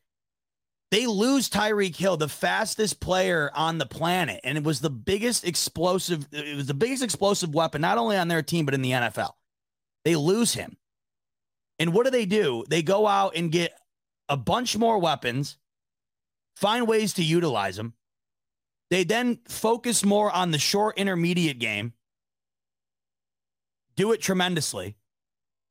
They 0.95 1.09
lose 1.09 1.51
Tyreek 1.51 1.97
Hill, 1.97 2.17
the 2.17 2.29
fastest 2.29 3.01
player 3.01 3.51
on 3.53 3.79
the 3.79 3.85
planet, 3.85 4.39
and 4.45 4.57
it 4.57 4.63
was 4.63 4.79
the 4.79 4.91
biggest 4.91 5.45
explosive. 5.45 6.29
It 6.31 6.55
was 6.55 6.67
the 6.67 6.73
biggest 6.73 7.03
explosive 7.03 7.53
weapon, 7.53 7.81
not 7.81 7.99
only 7.99 8.17
on 8.17 8.29
their 8.29 8.43
team 8.43 8.65
but 8.65 8.75
in 8.75 8.83
the 8.83 8.93
NFL. 8.93 9.33
They 10.05 10.15
lose 10.15 10.55
him, 10.55 10.77
and 11.81 11.93
what 11.93 12.05
do 12.05 12.13
they 12.13 12.27
do? 12.27 12.63
They 12.69 12.81
go 12.85 13.09
out 13.09 13.35
and 13.35 13.51
get 13.51 13.77
a 14.29 14.37
bunch 14.37 14.77
more 14.77 15.01
weapons, 15.01 15.59
find 16.55 16.87
ways 16.87 17.13
to 17.15 17.25
utilize 17.25 17.75
them, 17.75 17.95
they 18.89 19.03
then 19.03 19.41
focus 19.49 20.05
more 20.05 20.31
on 20.31 20.53
the 20.53 20.61
short 20.61 20.97
intermediate 20.97 21.59
game, 21.59 21.95
do 23.97 24.13
it 24.13 24.21
tremendously. 24.21 24.95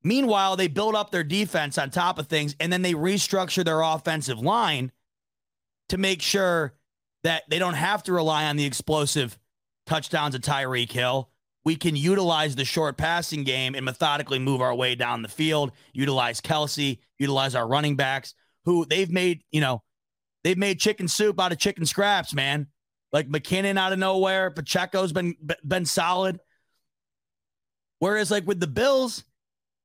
Meanwhile, 0.04 0.58
they 0.58 0.68
build 0.68 0.95
up 0.95 1.12
their 1.12 1.24
defense 1.24 1.78
on 1.78 1.91
top 1.91 2.20
of 2.20 2.28
things, 2.28 2.58
and 2.60 2.74
then 2.74 2.82
they 2.82 2.94
restructure 2.94 3.64
their 3.64 3.80
offensive 3.80 4.40
line 4.41 4.91
to 5.94 5.99
make 5.99 6.24
sure 6.24 6.74
that 7.24 7.44
they 7.49 7.60
don't 7.60 7.76
have 7.76 8.02
to 8.03 8.14
rely 8.14 8.45
on 8.45 8.56
the 8.56 8.65
explosive 8.65 9.38
touchdowns 9.86 10.34
of 10.34 10.41
Tyreek 10.41 10.91
Hill. 10.91 11.30
We 11.64 11.76
can 11.76 11.95
utilize 11.95 12.56
the 12.56 12.65
short 12.65 12.98
passing 12.98 13.44
game 13.44 13.76
and 13.76 13.86
methodically 13.86 14.40
move 14.40 14.60
our 14.60 14.74
way 14.74 14.95
down 14.95 15.22
the 15.22 15.30
field, 15.30 15.72
utilize 15.94 16.41
Kelce, 16.41 16.98
utilize 17.20 17.53
our 17.53 17.68
running 17.68 17.95
backs, 17.95 18.34
who 18.65 18.86
they've 18.86 19.11
made, 19.11 19.44
you 19.52 19.61
know, 19.61 19.84
they've 20.44 20.57
made 20.57 20.80
chicken 20.80 21.07
soup 21.07 21.40
out 21.40 21.52
of 21.52 21.60
chicken 21.60 21.86
scraps, 21.86 22.34
man 22.34 22.65
like 23.11 23.30
McKinnon 23.30 23.78
out 23.78 23.94
of 23.94 23.99
nowhere. 23.99 24.49
Pacheco's 24.49 25.14
been 25.14 25.36
been 25.64 25.86
solid. 25.86 26.40
Whereas 27.99 28.32
like 28.32 28.48
with 28.48 28.60
the 28.60 28.65
Bills, 28.65 29.24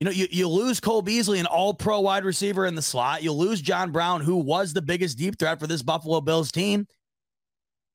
you 0.01 0.05
know, 0.05 0.11
you, 0.13 0.29
you 0.31 0.49
lose 0.49 0.79
Cole 0.79 1.03
Beasley, 1.03 1.41
an 1.41 1.47
all 1.47 1.75
pro 1.75 2.01
wide 2.01 2.25
receiver 2.25 2.67
in 2.67 2.77
the 2.77 2.83
slot. 2.83 3.23
You 3.23 3.33
lose 3.33 3.61
John 3.61 3.91
Brown, 3.91 4.21
who 4.21 4.37
was 4.37 4.73
the 4.73 4.83
biggest 4.83 5.19
deep 5.19 5.39
threat 5.39 5.59
for 5.59 5.67
this 5.67 5.83
Buffalo 5.83 6.21
Bills 6.21 6.53
team. 6.53 6.87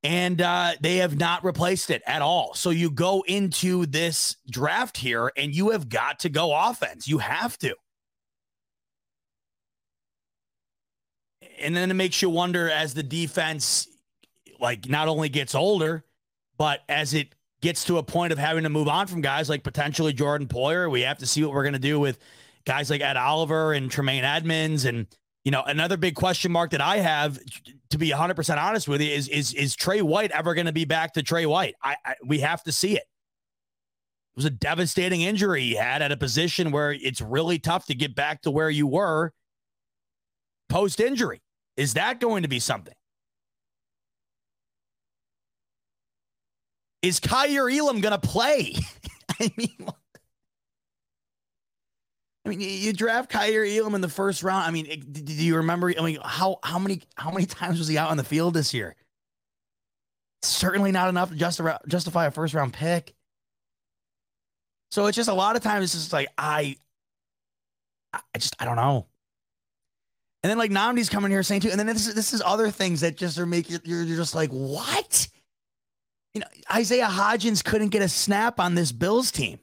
And 0.04 0.42
uh, 0.42 0.74
they 0.82 0.98
have 0.98 1.18
not 1.18 1.46
replaced 1.46 1.90
it 1.90 2.02
at 2.06 2.22
all. 2.22 2.54
So 2.56 2.72
you 2.72 2.92
go 2.92 3.24
into 3.26 3.86
this 3.86 4.36
draft 4.50 4.98
here 4.98 5.32
and 5.38 5.56
you 5.56 5.70
have 5.70 5.88
got 5.88 6.20
to 6.20 6.30
go 6.30 6.54
offense. 6.54 7.08
You 7.08 7.20
have 7.20 7.58
to. 7.60 7.74
And 11.62 11.74
then 11.74 11.90
it 11.90 11.94
makes 11.94 12.22
you 12.22 12.30
wonder 12.30 12.70
as 12.70 12.94
the 12.94 13.04
defense 13.04 13.88
like 14.60 14.90
not 14.90 15.08
only 15.08 15.30
gets 15.30 15.56
older, 15.56 16.04
but 16.58 16.82
as 16.90 17.14
it 17.14 17.34
gets 17.64 17.86
to 17.86 17.98
a 17.98 18.04
point 18.04 18.34
of 18.34 18.38
having 18.38 18.64
to 18.64 18.70
move 18.70 18.90
on 18.90 19.08
from 19.08 19.22
guys 19.22 19.48
like 19.48 19.64
potentially 19.64 20.12
Jordan 20.12 20.48
Poyer, 20.48 20.92
we 20.92 21.02
have 21.02 21.18
to 21.20 21.26
see 21.26 21.42
what 21.44 21.54
we're 21.54 21.64
going 21.64 21.74
to 21.74 21.80
do 21.80 21.98
with 21.98 22.20
guys 22.66 22.90
like 22.90 23.00
Ed 23.00 23.16
Oliver 23.16 23.72
and 23.72 23.90
Tremaine 23.90 24.26
Edmunds. 24.26 24.84
And, 24.84 25.08
you 25.46 25.52
know, 25.52 25.64
another 25.64 25.96
big 25.96 26.14
question 26.14 26.52
mark 26.52 26.72
that 26.72 26.82
I 26.82 26.98
have, 26.98 27.40
to 27.90 27.98
be 27.98 28.12
100% 28.12 28.62
honest 28.62 28.90
with 28.90 29.02
you, 29.02 29.10
is 29.10 29.30
is 29.30 29.54
is 29.54 29.78
Tre 29.78 30.02
White 30.02 30.32
ever 30.32 30.54
going 30.54 30.66
to 30.66 30.74
be 30.74 30.84
back 30.84 31.14
to 31.14 31.24
Tre 31.24 31.46
White? 31.46 31.76
I, 31.82 31.96
I 32.06 32.16
we 32.26 32.40
have 32.40 32.62
to 32.64 32.74
see 32.74 32.98
it. 32.98 33.04
It 33.04 34.36
was 34.36 34.46
a 34.46 34.50
devastating 34.50 35.22
injury 35.22 35.62
he 35.62 35.76
had 35.76 36.02
at 36.02 36.12
a 36.12 36.18
position 36.18 36.72
where 36.72 36.92
it's 36.92 37.22
really 37.22 37.60
tough 37.60 37.86
to 37.86 37.96
get 37.96 38.14
back 38.14 38.42
to 38.42 38.52
where 38.52 38.70
you 38.70 38.88
were 38.88 39.32
post 40.68 41.00
injury. 41.00 41.42
Is 41.78 41.94
that 41.94 42.20
going 42.20 42.44
to 42.44 42.50
be 42.50 42.60
something? 42.60 42.94
Is 47.04 47.20
Kaiir 47.20 47.70
Elam 47.70 48.00
going 48.02 48.18
to 48.20 48.28
play? 48.28 48.74
I 49.40 49.52
mean, 49.58 49.88
I 52.46 52.50
mean, 52.50 52.60
you 52.62 52.94
draft 52.94 53.30
Kaiir 53.30 53.66
Elam 53.78 53.94
in 53.94 54.02
the 54.02 54.10
first 54.10 54.42
round. 54.42 54.66
I 54.66 54.72
mean, 54.72 54.86
do 55.12 55.34
you 55.34 55.58
remember? 55.58 55.94
I 55.98 56.02
mean, 56.02 56.18
how 56.24 56.60
how 56.64 56.80
many 56.80 57.02
how 57.16 57.30
many 57.30 57.46
times 57.46 57.78
was 57.78 57.90
he 57.90 57.98
out 57.98 58.10
on 58.10 58.18
the 58.18 58.24
field 58.24 58.54
this 58.54 58.74
year? 58.74 58.96
Certainly 60.42 60.94
not 60.94 61.10
enough 61.10 61.30
to 61.30 61.36
justify 61.36 62.26
a 62.26 62.32
first 62.32 62.54
round 62.54 62.74
pick. 62.74 63.14
So 64.92 65.08
it's 65.08 65.16
just 65.16 65.30
a 65.30 65.34
lot 65.34 65.56
of 65.56 65.64
times 65.64 65.84
it's 65.86 65.94
just 65.94 66.14
like 66.14 66.30
I, 66.38 66.78
I 68.14 68.20
just 68.38 68.56
I 68.60 68.66
don't 68.66 68.76
know. 68.76 69.08
And 70.44 70.50
then 70.50 70.58
like 70.58 70.72
Nnamdi's 70.72 71.10
coming 71.10 71.32
here 71.32 71.44
saying 71.44 71.62
too, 71.62 71.70
and 71.70 71.80
then 71.80 71.88
this 71.88 72.08
is 72.08 72.14
this 72.14 72.34
is 72.34 72.42
other 72.46 72.72
things 72.72 73.02
that 73.02 73.18
just 73.18 73.40
are 73.40 73.46
making 73.46 73.80
you're, 73.84 74.04
you're 74.04 74.18
just 74.18 74.36
like 74.36 74.52
what? 74.52 75.28
You 76.34 76.42
know, 76.42 76.48
Isaiah 76.74 77.08
Hodgins 77.08 77.64
couldn't 77.64 77.90
get 77.90 78.02
a 78.02 78.10
snap 78.10 78.60
on 78.60 78.76
this 78.76 78.92
Bills 78.92 79.32
team. 79.32 79.60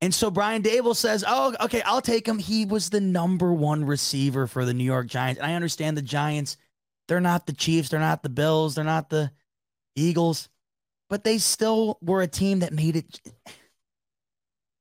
And 0.00 0.14
so 0.14 0.30
Brian 0.30 0.62
Daboll 0.62 0.96
says, 0.96 1.24
"Oh, 1.26 1.54
okay, 1.60 1.82
I'll 1.82 2.00
take 2.00 2.26
him. 2.26 2.38
He 2.38 2.64
was 2.64 2.90
the 2.90 3.00
number 3.00 3.52
one 3.52 3.84
receiver 3.84 4.46
for 4.46 4.64
the 4.64 4.72
New 4.72 4.84
York 4.84 5.06
Giants. 5.06 5.38
And 5.40 5.50
I 5.50 5.54
understand 5.54 5.96
the 5.96 6.02
Giants; 6.02 6.56
they're 7.06 7.20
not 7.20 7.46
the 7.46 7.52
Chiefs, 7.52 7.90
they're 7.90 8.00
not 8.00 8.22
the 8.22 8.30
Bills, 8.30 8.74
they're 8.74 8.84
not 8.84 9.10
the 9.10 9.30
Eagles, 9.94 10.48
but 11.10 11.22
they 11.22 11.38
still 11.38 11.98
were 12.00 12.22
a 12.22 12.28
team 12.28 12.60
that 12.60 12.72
made 12.72 12.96
it. 12.96 13.20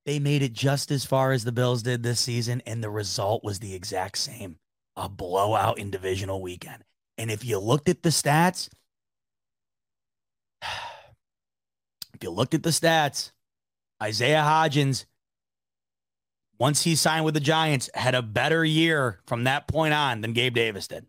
they 0.06 0.20
made 0.20 0.42
it 0.42 0.54
just 0.54 0.90
as 0.90 1.06
far 1.06 1.34
as 1.34 1.44
the 1.44 1.52
Bills 1.52 1.84
did 1.84 2.02
this 2.02 2.22
season, 2.22 2.64
and 2.66 2.82
the 2.82 2.90
result 2.90 3.44
was 3.44 3.60
the 3.60 3.76
exact 3.76 4.18
same 4.18 4.58
a 4.96 5.10
blowout 5.10 5.80
in 5.80 5.92
divisional 5.92 6.42
weekend. 6.42 6.84
And 7.18 7.30
if 7.30 7.44
you 7.44 7.60
looked 7.60 7.90
at 7.90 8.04
the 8.04 8.10
stats, 8.10 8.70
if 12.14 12.24
you 12.24 12.30
looked 12.30 12.54
at 12.54 12.64
the 12.64 12.70
stats, 12.70 13.32
Isaiah 14.02 14.44
Hodgins, 14.46 15.06
once 16.58 16.84
he 16.84 16.96
signed 16.96 17.26
with 17.26 17.34
the 17.34 17.40
Giants, 17.40 17.90
had 17.94 18.16
a 18.16 18.22
better 18.22 18.66
year 18.66 19.20
from 19.26 19.46
that 19.46 19.68
point 19.68 19.94
on 19.94 20.22
than 20.22 20.34
Gabe 20.34 20.54
Davis 20.54 20.88
did. 20.88 21.06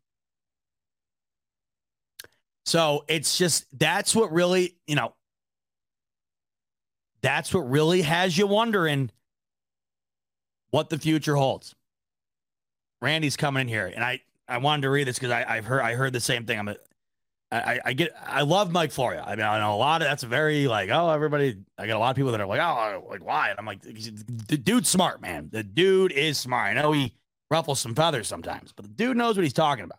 So 2.65 3.05
it's 3.09 3.37
just 3.37 3.67
that's 3.77 4.15
what 4.15 4.31
really, 4.33 4.77
you 4.87 4.95
know, 4.95 5.15
that's 7.21 7.53
what 7.53 7.69
really 7.69 8.03
has 8.03 8.39
you 8.39 8.47
wondering 8.47 9.11
what 10.71 10.89
the 10.89 10.99
future 10.99 11.35
holds. 11.35 11.75
Randy's 13.03 13.37
coming 13.37 13.63
in 13.63 13.69
here, 13.69 13.91
and 13.93 14.05
I 14.05 14.21
I 14.47 14.59
wanted 14.59 14.83
to 14.83 14.91
read 14.91 15.09
this 15.09 15.19
because 15.19 15.33
I 15.33 15.45
I've 15.49 15.65
heard 15.65 15.81
I 15.81 15.95
heard 15.95 16.13
the 16.13 16.21
same 16.21 16.47
thing. 16.47 16.59
I'm 16.59 16.75
I, 17.53 17.81
I 17.85 17.93
get 17.95 18.13
I 18.25 18.43
love 18.43 18.71
Mike 18.71 18.93
Florio. 18.93 19.23
I 19.23 19.35
mean, 19.35 19.45
I 19.45 19.59
know 19.59 19.75
a 19.75 19.77
lot 19.77 20.03
of 20.03 20.09
that's 20.09 20.23
very 20.23 20.69
like 20.69 20.89
oh 20.91 21.11
everybody. 21.11 21.59
I 21.77 21.87
got 21.89 21.97
a 21.97 21.99
lot 21.99 22.11
of 22.11 22.17
people 22.17 22.31
that 22.31 22.41
are 22.41 22.47
like 22.47 22.61
oh 22.61 23.07
like 23.11 23.25
why? 23.25 23.51
And 23.51 23.59
I'm 23.59 23.67
like 23.67 23.83
the 23.83 24.57
dude's 24.57 24.89
smart 24.89 25.21
man. 25.21 25.49
The 25.51 25.65
dude 25.65 26.13
is 26.13 26.39
smart. 26.39 26.69
I 26.77 26.81
know 26.81 26.93
he 26.93 27.15
ruffles 27.51 27.81
some 27.81 27.95
feathers 27.95 28.29
sometimes, 28.29 28.73
but 28.73 28.85
the 28.85 28.91
dude 28.91 29.17
knows 29.17 29.37
what 29.37 29.43
he's 29.43 29.53
talking 29.53 29.85
about. 29.85 29.99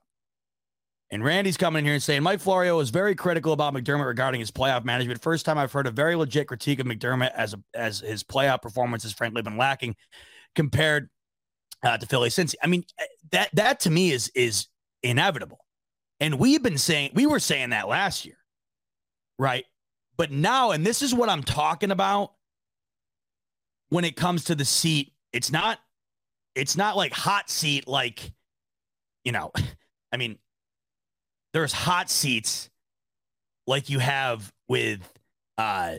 And 1.12 1.26
Randy's 1.26 1.58
coming 1.58 1.80
in 1.80 1.86
here 1.86 1.94
and 1.96 2.02
saying 2.02 2.24
Mike 2.24 2.40
Florio 2.40 2.80
is 2.80 2.90
very 2.90 3.16
critical 3.16 3.52
about 3.52 3.74
McDermott 3.74 4.06
regarding 4.06 4.40
his 4.40 4.50
playoff 4.50 4.86
management. 4.86 5.22
First 5.22 5.46
time 5.46 5.58
I've 5.58 5.74
heard 5.74 5.88
a 5.88 5.92
very 5.92 6.16
legit 6.16 6.48
critique 6.48 6.80
of 6.80 6.88
McDermott 6.88 7.32
as 7.36 7.54
a, 7.54 7.60
as 7.74 8.00
his 8.00 8.24
playoff 8.24 8.62
performance 8.62 9.04
has 9.04 9.12
frankly 9.12 9.42
been 9.42 9.58
lacking 9.58 9.98
compared 10.56 11.10
uh, 11.84 11.98
to 11.98 12.06
Philly. 12.06 12.30
Since 12.30 12.56
I 12.64 12.68
mean 12.68 12.86
that 13.32 13.50
that 13.54 13.82
to 13.82 13.90
me 13.90 14.12
is 14.12 14.32
is 14.36 14.68
inevitable, 15.04 15.61
and 16.22 16.38
we've 16.38 16.62
been 16.62 16.78
saying 16.78 17.12
we 17.14 17.26
were 17.26 17.40
saying 17.40 17.72
that 17.72 17.90
last 17.90 18.26
year, 18.26 18.38
right? 19.38 19.66
But 20.18 20.32
now, 20.32 20.72
and 20.72 20.86
this 20.86 21.02
is 21.02 21.14
what 21.14 21.28
I'm 21.28 21.44
talking 21.44 21.90
about 21.90 22.34
when 23.90 24.06
it 24.06 24.16
comes 24.16 24.46
to 24.46 24.56
the 24.56 24.64
seat. 24.64 25.14
It's 25.34 25.52
not 25.52 25.80
it's 26.56 26.78
not 26.78 26.96
like 26.96 27.12
hot 27.12 27.50
seat 27.50 27.88
like 27.88 28.32
you 29.26 29.34
know. 29.34 29.52
I 30.14 30.18
mean, 30.18 30.38
there's 31.54 31.74
hot 31.74 32.10
seats 32.10 32.70
like 33.66 33.90
you 33.90 34.00
have 34.00 34.54
with 34.68 35.00
uh, 35.58 35.96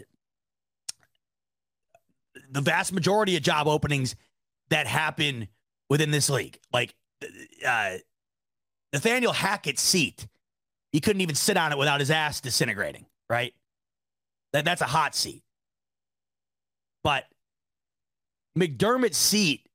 the 2.51 2.61
vast 2.61 2.93
majority 2.93 3.37
of 3.37 3.43
job 3.43 3.67
openings 3.67 4.15
that 4.69 4.87
happen 4.87 5.49
within 5.89 6.11
this 6.11 6.29
league. 6.31 6.59
Like 6.73 6.95
uh, 7.67 7.97
Nathaniel 8.93 9.33
Hackett's 9.33 9.83
seat, 9.83 10.27
he 10.93 11.01
couldn't 11.01 11.23
even 11.23 11.35
sit 11.35 11.57
on 11.57 11.73
it 11.73 11.79
without 11.79 12.01
his 12.01 12.11
ass 12.11 12.41
disintegrating, 12.41 13.07
right? 13.31 13.55
That, 14.53 14.65
that's 14.65 14.83
a 14.83 14.87
hot 14.87 15.15
seat. 15.15 15.43
But 17.03 17.25
McDermott's 18.57 19.17
seat, 19.17 19.67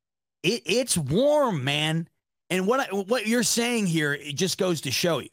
it, 0.44 0.62
it's 0.66 0.98
warm, 0.98 1.64
man. 1.64 2.08
And 2.50 2.68
what 2.68 2.80
I, 2.80 2.96
what 2.96 3.28
you're 3.28 3.44
saying 3.44 3.88
here, 3.88 4.14
it 4.14 4.36
just 4.36 4.58
goes 4.58 4.82
to 4.82 4.92
show 4.92 5.20
you 5.20 5.30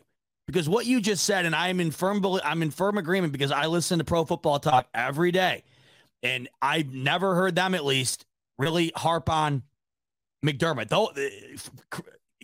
because 0.46 0.68
what 0.68 0.86
you 0.86 1.00
just 1.00 1.24
said, 1.24 1.46
and 1.46 1.54
I'm 1.54 1.80
in 1.80 1.90
firm 1.90 2.24
I'm 2.44 2.62
in 2.62 2.70
firm 2.70 2.98
agreement 2.98 3.32
because 3.32 3.52
I 3.52 3.66
listen 3.66 3.98
to 3.98 4.04
Pro 4.04 4.24
Football 4.24 4.58
Talk 4.58 4.88
every 4.94 5.30
day, 5.30 5.62
and 6.22 6.48
I've 6.60 6.92
never 6.92 7.34
heard 7.34 7.54
them 7.54 7.74
at 7.74 7.84
least 7.84 8.26
really 8.58 8.92
harp 8.96 9.28
on 9.28 9.62
McDermott. 10.44 10.88
Though 10.88 11.06
eh, 11.16 11.56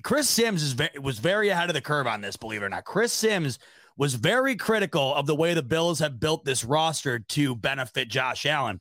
Chris 0.02 0.28
Sims 0.28 0.62
is 0.62 0.76
was 1.00 1.18
very 1.18 1.48
ahead 1.48 1.70
of 1.70 1.74
the 1.74 1.80
curve 1.80 2.06
on 2.06 2.20
this, 2.20 2.36
believe 2.36 2.62
it 2.62 2.66
or 2.66 2.68
not. 2.68 2.84
Chris 2.84 3.12
Sims 3.12 3.58
was 3.96 4.14
very 4.14 4.56
critical 4.56 5.14
of 5.14 5.26
the 5.26 5.34
way 5.34 5.54
the 5.54 5.62
Bills 5.62 5.98
have 5.98 6.20
built 6.20 6.44
this 6.44 6.64
roster 6.64 7.18
to 7.18 7.54
benefit 7.56 8.08
Josh 8.08 8.46
Allen, 8.46 8.80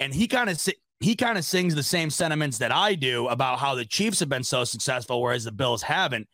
and 0.00 0.14
he 0.14 0.26
kind 0.26 0.50
of 0.50 0.60
he 1.00 1.14
kind 1.14 1.38
of 1.38 1.44
sings 1.44 1.74
the 1.74 1.82
same 1.82 2.10
sentiments 2.10 2.58
that 2.58 2.72
I 2.72 2.94
do 2.94 3.28
about 3.28 3.58
how 3.58 3.74
the 3.74 3.84
Chiefs 3.84 4.20
have 4.20 4.28
been 4.28 4.44
so 4.44 4.64
successful, 4.64 5.22
whereas 5.22 5.44
the 5.44 5.52
Bills 5.52 5.82
haven't 5.82 6.28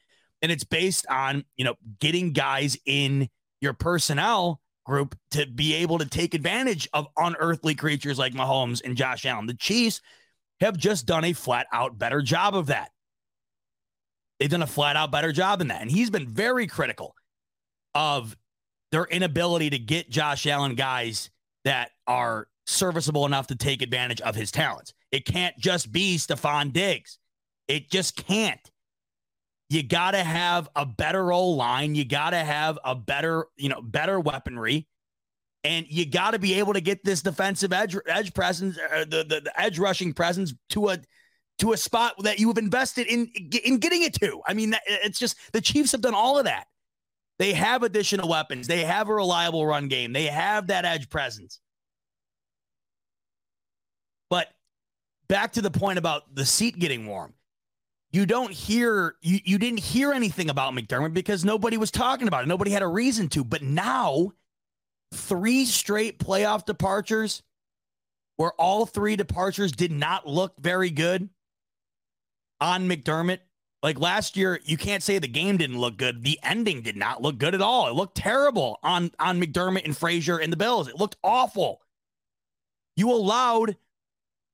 and 0.44 0.52
it's 0.52 0.62
based 0.62 1.06
on 1.08 1.42
you 1.56 1.64
know 1.64 1.74
getting 2.00 2.32
guys 2.32 2.76
in 2.84 3.28
your 3.62 3.72
personnel 3.72 4.60
group 4.84 5.16
to 5.30 5.46
be 5.46 5.74
able 5.76 5.96
to 5.96 6.04
take 6.04 6.34
advantage 6.34 6.86
of 6.92 7.06
unearthly 7.16 7.74
creatures 7.74 8.18
like 8.18 8.34
Mahomes 8.34 8.84
and 8.84 8.94
Josh 8.94 9.24
Allen. 9.24 9.46
The 9.46 9.54
Chiefs 9.54 10.02
have 10.60 10.76
just 10.76 11.06
done 11.06 11.24
a 11.24 11.32
flat 11.32 11.66
out 11.72 11.98
better 11.98 12.20
job 12.20 12.54
of 12.54 12.66
that. 12.66 12.90
They've 14.38 14.50
done 14.50 14.62
a 14.62 14.66
flat 14.66 14.96
out 14.96 15.10
better 15.10 15.32
job 15.32 15.60
than 15.60 15.68
that. 15.68 15.80
And 15.80 15.90
he's 15.90 16.10
been 16.10 16.28
very 16.28 16.66
critical 16.66 17.14
of 17.94 18.36
their 18.90 19.04
inability 19.04 19.70
to 19.70 19.78
get 19.78 20.10
Josh 20.10 20.46
Allen 20.46 20.74
guys 20.74 21.30
that 21.64 21.90
are 22.06 22.48
serviceable 22.66 23.26
enough 23.26 23.46
to 23.48 23.56
take 23.56 23.82
advantage 23.82 24.20
of 24.20 24.34
his 24.34 24.50
talents. 24.50 24.92
It 25.12 25.24
can't 25.24 25.56
just 25.58 25.92
be 25.92 26.16
Stefon 26.16 26.72
Diggs. 26.72 27.18
It 27.68 27.90
just 27.90 28.16
can't 28.26 28.60
you 29.70 29.82
got 29.82 30.12
to 30.12 30.22
have 30.22 30.68
a 30.76 30.86
better 30.86 31.32
O-line. 31.32 31.94
You 31.94 32.04
got 32.04 32.30
to 32.30 32.38
have 32.38 32.78
a 32.84 32.94
better, 32.94 33.46
you 33.56 33.68
know, 33.68 33.80
better 33.82 34.20
weaponry. 34.20 34.86
And 35.64 35.86
you 35.88 36.04
got 36.04 36.32
to 36.32 36.38
be 36.38 36.54
able 36.58 36.74
to 36.74 36.80
get 36.80 37.02
this 37.04 37.22
defensive 37.22 37.72
edge 37.72 37.96
edge 38.06 38.34
presence, 38.34 38.78
uh, 38.78 39.00
the, 39.00 39.24
the 39.24 39.40
the 39.40 39.60
edge 39.60 39.78
rushing 39.78 40.12
presence 40.12 40.52
to 40.70 40.90
a 40.90 40.98
to 41.58 41.72
a 41.72 41.76
spot 41.76 42.14
that 42.22 42.38
you 42.38 42.48
have 42.48 42.58
invested 42.58 43.06
in 43.06 43.30
in 43.64 43.78
getting 43.78 44.02
it 44.02 44.14
to. 44.14 44.40
I 44.46 44.54
mean, 44.54 44.74
it's 44.86 45.18
just 45.18 45.36
the 45.52 45.60
Chiefs 45.60 45.92
have 45.92 46.00
done 46.00 46.14
all 46.14 46.38
of 46.38 46.44
that. 46.44 46.66
They 47.38 47.52
have 47.52 47.82
additional 47.82 48.28
weapons. 48.28 48.66
They 48.66 48.84
have 48.84 49.08
a 49.08 49.14
reliable 49.14 49.66
run 49.66 49.88
game. 49.88 50.12
They 50.12 50.26
have 50.26 50.68
that 50.68 50.84
edge 50.84 51.10
presence. 51.10 51.60
But 54.30 54.48
back 55.28 55.52
to 55.52 55.62
the 55.62 55.70
point 55.70 55.98
about 55.98 56.34
the 56.34 56.46
seat 56.46 56.78
getting 56.78 57.06
warm 57.06 57.34
you 58.14 58.26
don't 58.26 58.52
hear 58.52 59.16
you, 59.22 59.40
you 59.44 59.58
didn't 59.58 59.80
hear 59.80 60.12
anything 60.12 60.48
about 60.48 60.72
McDermott 60.72 61.14
because 61.14 61.44
nobody 61.44 61.76
was 61.76 61.90
talking 61.90 62.28
about 62.28 62.44
it. 62.44 62.46
Nobody 62.46 62.70
had 62.70 62.82
a 62.82 62.86
reason 62.86 63.28
to. 63.30 63.42
But 63.42 63.60
now, 63.60 64.30
three 65.12 65.64
straight 65.64 66.20
playoff 66.20 66.64
departures 66.64 67.42
where 68.36 68.52
all 68.52 68.86
three 68.86 69.16
departures 69.16 69.72
did 69.72 69.90
not 69.90 70.28
look 70.28 70.54
very 70.60 70.90
good 70.90 71.28
on 72.64 72.88
McDermott. 72.88 73.40
Like 73.82 74.00
last 74.00 74.36
year, 74.36 74.60
you 74.64 74.78
can't 74.78 75.02
say 75.02 75.18
the 75.18 75.28
game 75.28 75.58
didn't 75.58 75.78
look 75.78 75.98
good. 75.98 76.24
The 76.24 76.40
ending 76.42 76.80
did 76.80 76.96
not 76.96 77.20
look 77.20 77.36
good 77.36 77.54
at 77.54 77.60
all. 77.60 77.86
It 77.88 77.94
looked 77.94 78.16
terrible 78.16 78.78
on, 78.82 79.10
on 79.18 79.40
McDermott 79.40 79.84
and 79.84 79.96
Frazier 79.96 80.38
and 80.38 80.50
the 80.50 80.56
Bills. 80.56 80.88
It 80.88 80.96
looked 80.98 81.16
awful. 81.22 81.82
You 82.96 83.12
allowed 83.12 83.76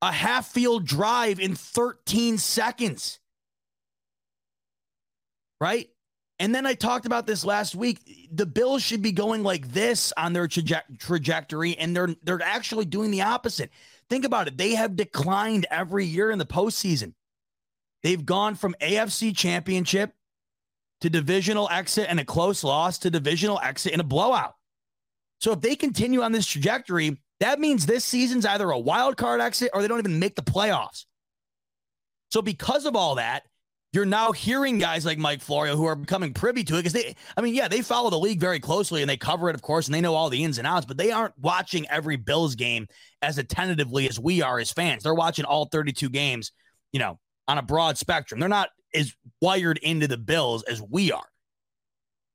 a 0.03 0.11
half 0.11 0.49
field 0.49 0.85
drive 0.85 1.39
in 1.39 1.55
13 1.55 2.39
seconds 2.39 3.21
right? 5.61 5.89
And 6.39 6.55
then 6.55 6.65
I 6.65 6.75
talked 6.75 7.05
about 7.05 7.27
this 7.27 7.45
last 7.45 7.75
week. 7.75 8.29
The 8.33 8.47
Bills 8.47 8.83
should 8.83 9.03
be 9.03 9.13
going 9.13 9.43
like 9.43 9.69
this 9.73 10.13
on 10.17 10.33
their 10.33 10.49
traje- 10.49 10.99
trajectory, 10.99 11.77
and 11.77 11.95
they're 11.95 12.15
they're 12.23 12.41
actually 12.43 12.87
doing 12.87 13.11
the 13.11 13.23
opposite. 13.23 13.71
Think 14.09 14.25
about 14.25 14.49
it. 14.49 14.57
They 14.57 14.75
have 14.75 14.97
declined 14.97 15.67
every 15.71 16.07
year 16.07 16.31
in 16.31 16.39
the 16.39 16.47
postseason. 16.47 17.13
They've 18.03 18.25
gone 18.25 18.55
from 18.55 18.75
AFC 18.81 19.37
championship 19.37 20.13
to 21.01 21.11
divisional 21.11 21.69
exit 21.71 22.07
and 22.09 22.21
a 22.21 22.25
close 22.25 22.63
loss 22.65 22.99
to 22.99 23.11
divisional 23.11 23.61
exit 23.63 23.93
in 23.93 24.01
a 24.01 24.05
blowout. 24.05 24.55
So 25.41 25.53
if 25.53 25.61
they 25.61 25.77
continue 25.77 26.23
on 26.23 26.33
this 26.33 26.47
trajectory, 26.47 27.19
that 27.41 27.59
means 27.59 27.87
this 27.87 28.05
season's 28.05 28.45
either 28.45 28.71
a 28.71 28.79
wild 28.79 29.17
card 29.17 29.41
exit 29.41 29.71
or 29.73 29.81
they 29.81 29.89
don't 29.89 29.99
even 29.99 30.19
make 30.19 30.37
the 30.37 30.43
playoffs. 30.43 31.07
So 32.31 32.43
because 32.43 32.85
of 32.85 32.95
all 32.95 33.17
that, 33.17 33.45
you're 33.93 34.07
now 34.07 34.31
hearing 34.31 34.79
guys 34.79 35.05
like 35.05 35.19
Mike 35.19 35.41
Florio 35.41 35.77
who 35.77 35.85
are 35.87 35.97
becoming 35.97 36.33
privy 36.33 36.63
to 36.65 36.75
it 36.75 36.79
because 36.79 36.93
they, 36.93 37.17
I 37.37 37.41
mean, 37.41 37.55
yeah, 37.55 37.67
they 37.67 37.83
follow 37.83 38.09
the 38.09 38.19
league 38.19 38.39
very 38.39 38.61
closely 38.61 39.03
and 39.03 39.11
they 39.11 39.17
cover 39.17 39.49
it, 39.49 39.57
of 39.57 39.63
course, 39.63 39.87
and 39.87 39.95
they 39.95 40.01
know 40.01 40.15
all 40.15 40.31
the 40.31 40.45
ins 40.45 40.59
and 40.59 40.67
outs, 40.67 40.87
but 40.87 40.97
they 40.97 41.11
aren't 41.11 41.37
watching 41.39 41.89
every 41.89 42.17
Bills 42.17 42.55
game 42.55 42.87
as 43.21 43.39
attentively 43.39 44.09
as 44.09 44.21
we 44.21 44.43
are 44.43 44.61
as 44.61 44.71
fans. 44.71 45.03
They're 45.03 45.15
watching 45.15 45.45
all 45.45 45.65
32 45.65 46.09
games, 46.11 46.53
you 46.93 47.01
know, 47.01 47.19
on 47.51 47.59
a 47.59 47.63
broad 47.63 47.99
spectrum. 47.99 48.39
They're 48.39 48.49
not 48.49 48.71
as 48.95 49.13
wired 49.41 49.79
into 49.79 50.07
the 50.07 50.17
Bills 50.17 50.63
as 50.63 50.81
we 50.81 51.11
are. 51.11 51.27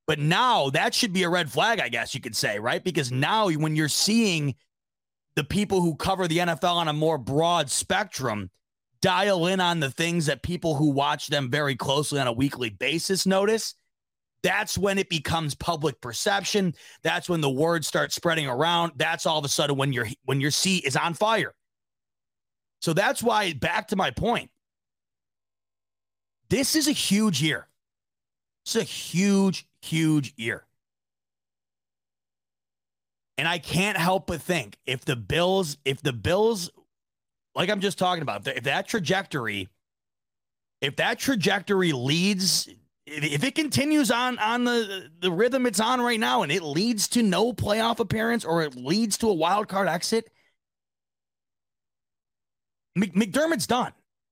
But 0.08 0.20
now 0.20 0.70
that 0.72 0.94
should 0.94 1.14
be 1.14 1.24
a 1.24 1.30
red 1.30 1.50
flag, 1.50 1.80
I 1.80 1.90
guess 1.90 2.14
you 2.14 2.22
could 2.22 2.36
say, 2.36 2.60
right? 2.60 2.84
Because 2.84 3.12
now 3.12 3.50
when 3.50 3.76
you're 3.76 3.88
seeing 3.88 4.56
the 5.36 5.44
people 5.44 5.82
who 5.82 5.96
cover 5.96 6.28
the 6.28 6.40
NFL 6.40 6.76
on 6.76 6.88
a 6.88 6.94
more 6.94 7.18
broad 7.18 7.70
spectrum, 7.70 8.52
dial 9.02 9.48
in 9.48 9.60
on 9.60 9.80
the 9.80 9.90
things 9.90 10.28
that 10.28 10.44
people 10.44 10.76
who 10.76 10.92
watch 10.92 11.28
them 11.28 11.50
very 11.50 11.76
closely 11.76 12.20
on 12.20 12.28
a 12.28 12.34
weekly 12.34 12.70
basis 12.70 13.26
notice, 13.26 13.74
that's 14.44 14.78
when 14.78 15.00
it 15.00 15.10
becomes 15.10 15.56
public 15.56 16.00
perception. 16.02 16.76
That's 17.04 17.28
when 17.28 17.42
the 17.42 17.50
word 17.50 17.84
starts 17.84 18.14
spreading 18.14 18.48
around. 18.48 18.92
That's 18.96 19.26
all 19.26 19.40
of 19.40 19.46
a 19.46 19.50
sudden 19.50 19.76
when 19.76 19.92
your 19.92 20.08
when 20.26 20.40
your 20.40 20.52
seat 20.52 20.86
is 20.86 20.96
on 20.96 21.16
fire. 21.16 21.56
So 22.82 22.94
that's 22.94 23.24
why, 23.24 23.54
back 23.54 23.88
to 23.88 23.96
my 23.96 24.12
point, 24.12 24.52
this 26.50 26.76
is 26.76 26.88
a 26.88 26.92
huge 26.92 27.42
year. 27.42 27.68
It's 28.66 28.76
a 28.76 28.84
huge, 28.84 29.68
huge 29.82 30.34
year. 30.38 30.66
And 33.38 33.48
I 33.48 33.60
can't 33.60 33.98
help 33.98 34.28
but 34.28 34.42
think 34.42 34.78
if 34.86 35.04
the 35.06 35.16
Bills, 35.16 35.78
if 35.86 36.02
the 36.02 36.14
Bills, 36.14 36.72
like 37.54 37.70
I'm 37.70 37.82
just 37.82 37.98
talking 37.98 38.22
about, 38.22 38.48
if 38.48 38.64
that 38.64 38.88
trajectory, 38.88 39.70
if 40.82 40.96
that 40.98 41.20
trajectory 41.20 41.92
leads, 41.92 42.70
if 43.06 43.44
it 43.44 43.54
continues 43.54 44.10
on 44.10 44.40
on 44.40 44.64
the 44.64 45.12
the 45.20 45.32
rhythm 45.32 45.66
it's 45.66 45.80
on 45.80 46.02
right 46.02 46.20
now, 46.20 46.44
and 46.44 46.52
it 46.52 46.64
leads 46.64 47.08
to 47.10 47.22
no 47.22 47.54
playoff 47.54 48.00
appearance 48.00 48.46
or 48.46 48.64
it 48.64 48.76
leads 48.76 49.18
to 49.18 49.28
a 49.30 49.34
wild 49.34 49.68
card 49.68 49.88
exit, 49.88 50.32
McDermott's 52.98 53.68
done. 53.68 53.92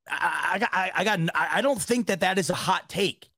I, 0.10 0.68
I, 0.72 0.92
I 0.96 1.04
got. 1.04 1.20
I 1.34 1.62
don't 1.62 1.82
think 1.82 2.08
that 2.08 2.20
that 2.22 2.38
is 2.38 2.50
a 2.50 2.56
hot 2.56 2.90
take. 2.90 3.30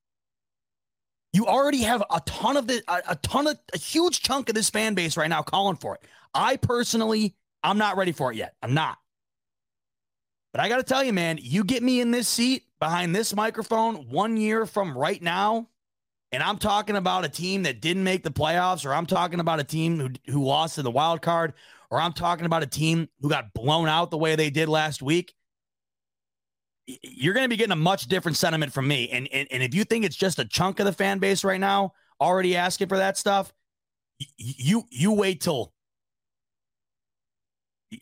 You 1.32 1.46
already 1.46 1.82
have 1.82 2.02
a 2.10 2.20
ton 2.20 2.56
of 2.56 2.66
the 2.66 2.82
a, 2.88 3.02
a 3.10 3.16
ton 3.16 3.46
of 3.46 3.58
a 3.74 3.78
huge 3.78 4.22
chunk 4.22 4.48
of 4.48 4.54
this 4.54 4.70
fan 4.70 4.94
base 4.94 5.16
right 5.16 5.28
now 5.28 5.42
calling 5.42 5.76
for 5.76 5.94
it. 5.94 6.02
I 6.34 6.56
personally, 6.56 7.36
I'm 7.62 7.78
not 7.78 7.96
ready 7.96 8.12
for 8.12 8.32
it 8.32 8.36
yet. 8.36 8.54
I'm 8.62 8.74
not. 8.74 8.98
But 10.52 10.62
I 10.62 10.68
got 10.68 10.78
to 10.78 10.82
tell 10.82 11.04
you, 11.04 11.12
man, 11.12 11.38
you 11.40 11.64
get 11.64 11.82
me 11.82 12.00
in 12.00 12.10
this 12.10 12.26
seat 12.26 12.64
behind 12.80 13.14
this 13.14 13.34
microphone 13.34 14.08
one 14.08 14.36
year 14.36 14.64
from 14.64 14.96
right 14.96 15.20
now, 15.20 15.68
and 16.32 16.42
I'm 16.42 16.56
talking 16.58 16.96
about 16.96 17.24
a 17.24 17.28
team 17.28 17.64
that 17.64 17.80
didn't 17.80 18.04
make 18.04 18.22
the 18.22 18.30
playoffs, 18.30 18.86
or 18.86 18.94
I'm 18.94 19.06
talking 19.06 19.40
about 19.40 19.60
a 19.60 19.64
team 19.64 20.00
who, 20.00 20.08
who 20.32 20.44
lost 20.44 20.78
in 20.78 20.84
the 20.84 20.90
wild 20.90 21.20
card, 21.20 21.52
or 21.90 22.00
I'm 22.00 22.14
talking 22.14 22.46
about 22.46 22.62
a 22.62 22.66
team 22.66 23.08
who 23.20 23.28
got 23.28 23.52
blown 23.52 23.88
out 23.88 24.10
the 24.10 24.16
way 24.18 24.34
they 24.34 24.48
did 24.50 24.68
last 24.68 25.02
week 25.02 25.34
you're 26.86 27.34
going 27.34 27.44
to 27.44 27.48
be 27.48 27.56
getting 27.56 27.72
a 27.72 27.76
much 27.76 28.06
different 28.06 28.36
sentiment 28.36 28.72
from 28.72 28.86
me. 28.86 29.08
And, 29.10 29.28
and 29.32 29.48
and 29.50 29.62
if 29.62 29.74
you 29.74 29.84
think 29.84 30.04
it's 30.04 30.16
just 30.16 30.38
a 30.38 30.44
chunk 30.44 30.80
of 30.80 30.86
the 30.86 30.92
fan 30.92 31.18
base 31.18 31.44
right 31.44 31.60
now 31.60 31.92
already 32.20 32.56
asking 32.56 32.88
for 32.88 32.98
that 32.98 33.18
stuff, 33.18 33.52
you 34.36 34.84
you 34.90 35.12
wait 35.12 35.40
till. 35.40 35.72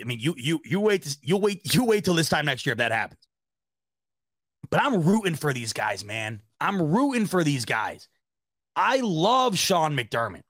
I 0.01 0.05
mean, 0.05 0.19
you 0.20 0.35
you 0.36 0.61
you 0.65 0.81
wait 0.81 1.16
you 1.23 1.36
wait 1.36 1.74
you 1.74 1.85
wait 1.85 2.05
till 2.05 2.15
this 2.15 2.28
time 2.28 2.47
next 2.47 2.66
year 2.66 2.73
if 2.73 2.78
that 2.78 2.93
happens. 2.93 3.20
But 4.70 4.81
I'm 4.81 5.02
rooting 5.02 5.35
for 5.35 5.52
these 5.52 5.73
guys, 5.73 6.05
man. 6.05 6.40
I'm 6.61 6.81
rooting 6.81 7.27
for 7.27 7.44
these 7.44 7.65
guys. 7.65 8.09
I 8.77 9.01
love 9.01 9.56
Sean 9.59 9.97
McDermott. 9.97 10.43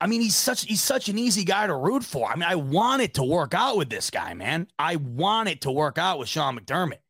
I 0.00 0.06
mean, 0.06 0.22
he's 0.22 0.36
such 0.36 0.64
he's 0.64 0.82
such 0.82 1.08
an 1.08 1.18
easy 1.18 1.44
guy 1.44 1.66
to 1.66 1.74
root 1.74 2.04
for. 2.04 2.30
I 2.30 2.34
mean, 2.34 2.48
I 2.48 2.54
want 2.54 3.02
it 3.02 3.14
to 3.14 3.22
work 3.22 3.52
out 3.52 3.76
with 3.76 3.90
this 3.90 4.10
guy, 4.10 4.32
man. 4.34 4.66
I 4.78 4.96
want 4.96 5.48
it 5.48 5.62
to 5.62 5.70
work 5.70 5.98
out 5.98 6.18
with 6.18 6.28
Sean 6.28 6.58
McDermott. 6.58 7.00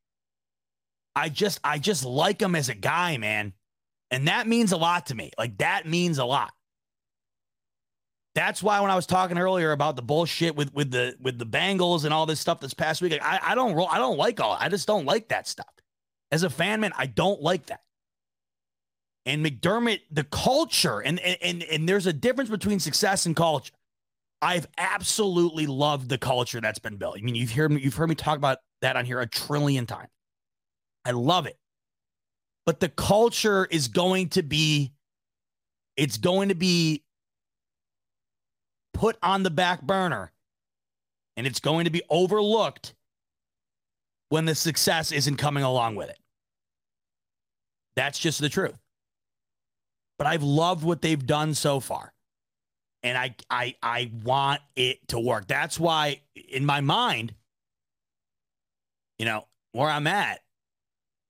I 1.15 1.29
just 1.29 1.61
I 1.62 1.79
just 1.79 2.05
like 2.05 2.43
him 2.43 2.57
as 2.57 2.69
a 2.69 2.75
guy, 2.75 3.17
man. 3.17 3.53
And 4.11 4.27
that 4.27 4.49
means 4.49 4.73
a 4.73 4.77
lot 4.77 5.07
to 5.07 5.15
me. 5.15 5.31
Like 5.39 5.59
that 5.59 5.87
means 5.87 6.19
a 6.19 6.25
lot. 6.25 6.53
That's 8.35 8.62
why 8.62 8.81
when 8.81 8.91
I 8.91 8.97
was 8.97 9.07
talking 9.07 9.39
earlier 9.39 9.73
about 9.73 9.97
the 9.97 10.03
bullshit 10.03 10.57
with 10.57 10.75
with 10.75 10.91
the 10.91 11.17
with 11.21 11.39
the 11.39 11.47
Bengals 11.47 12.05
and 12.05 12.12
all 12.12 12.27
this 12.27 12.41
stuff 12.41 12.61
this 12.61 12.75
past 12.75 13.03
week, 13.03 13.12
like, 13.12 13.23
I, 13.23 13.41
I 13.43 13.55
don't 13.55 13.75
roll, 13.75 13.89
I 13.89 13.99
don't 13.99 14.19
like 14.19 14.41
all 14.41 14.57
I 14.59 14.69
just 14.69 14.87
don't 14.87 15.05
like 15.05 15.29
that 15.29 15.47
stuff. 15.47 15.73
As 16.33 16.43
a 16.43 16.51
fan, 16.51 16.81
man, 16.81 16.93
I 16.97 17.07
don't 17.07 17.41
like 17.41 17.67
that. 17.67 17.81
And 19.27 19.45
McDermott, 19.45 20.01
the 20.11 20.25
culture, 20.25 21.01
and 21.01 21.21
and 21.21 21.63
and 21.63 21.89
there's 21.89 22.07
a 22.07 22.13
difference 22.13 22.51
between 22.51 22.81
success 22.81 23.27
and 23.27 23.37
culture. 23.37 23.75
I've 24.43 24.67
absolutely 24.79 25.67
loved 25.67 26.09
the 26.09 26.17
culture 26.17 26.61
that's 26.61 26.79
been 26.79 26.97
built. 26.97 27.17
I 27.19 27.21
mean, 27.21 27.35
you've 27.35 27.53
heard 27.53 27.71
me, 27.71 27.81
you've 27.83 27.95
heard 27.95 28.09
me 28.09 28.15
talk 28.15 28.39
about 28.39 28.59
that 28.81 28.97
on 28.97 29.05
here 29.05 29.21
a 29.21 29.27
trillion 29.27 29.85
times. 29.87 30.09
I 31.05 31.11
love 31.11 31.47
it. 31.47 31.59
But 32.65 32.81
the 32.81 32.89
culture 32.89 33.67
is 33.71 33.89
going 33.89 34.31
to 34.31 34.43
be 34.43 34.93
it's 35.97 36.17
going 36.17 36.49
to 36.49 36.55
be 36.55 37.03
put 38.95 39.19
on 39.23 39.43
the 39.43 39.51
back 39.51 39.83
burner 39.83 40.33
and 41.37 41.47
it's 41.47 41.61
going 41.61 41.85
to 41.85 41.91
be 41.91 42.03
overlooked 42.09 42.94
when 44.31 44.44
the 44.44 44.55
success 44.55 45.12
isn't 45.12 45.36
coming 45.36 45.62
along 45.62 45.97
with 45.97 46.09
it. 46.09 46.19
That's 47.97 48.19
just 48.19 48.41
the 48.41 48.49
truth 48.49 48.78
but 50.20 50.26
I've 50.26 50.42
loved 50.42 50.84
what 50.84 51.00
they've 51.00 51.26
done 51.26 51.55
so 51.55 51.81
far. 51.81 52.12
And 53.02 53.16
I 53.16 53.34
I 53.49 53.74
I 53.82 54.10
want 54.23 54.60
it 54.76 55.08
to 55.08 55.18
work. 55.18 55.49
That's 55.49 55.81
why 55.81 56.20
in 56.50 56.66
my 56.66 56.82
mind, 56.82 57.32
you 59.18 59.24
know, 59.24 59.47
where 59.73 59.89
I'm 59.89 60.07
at, 60.07 60.40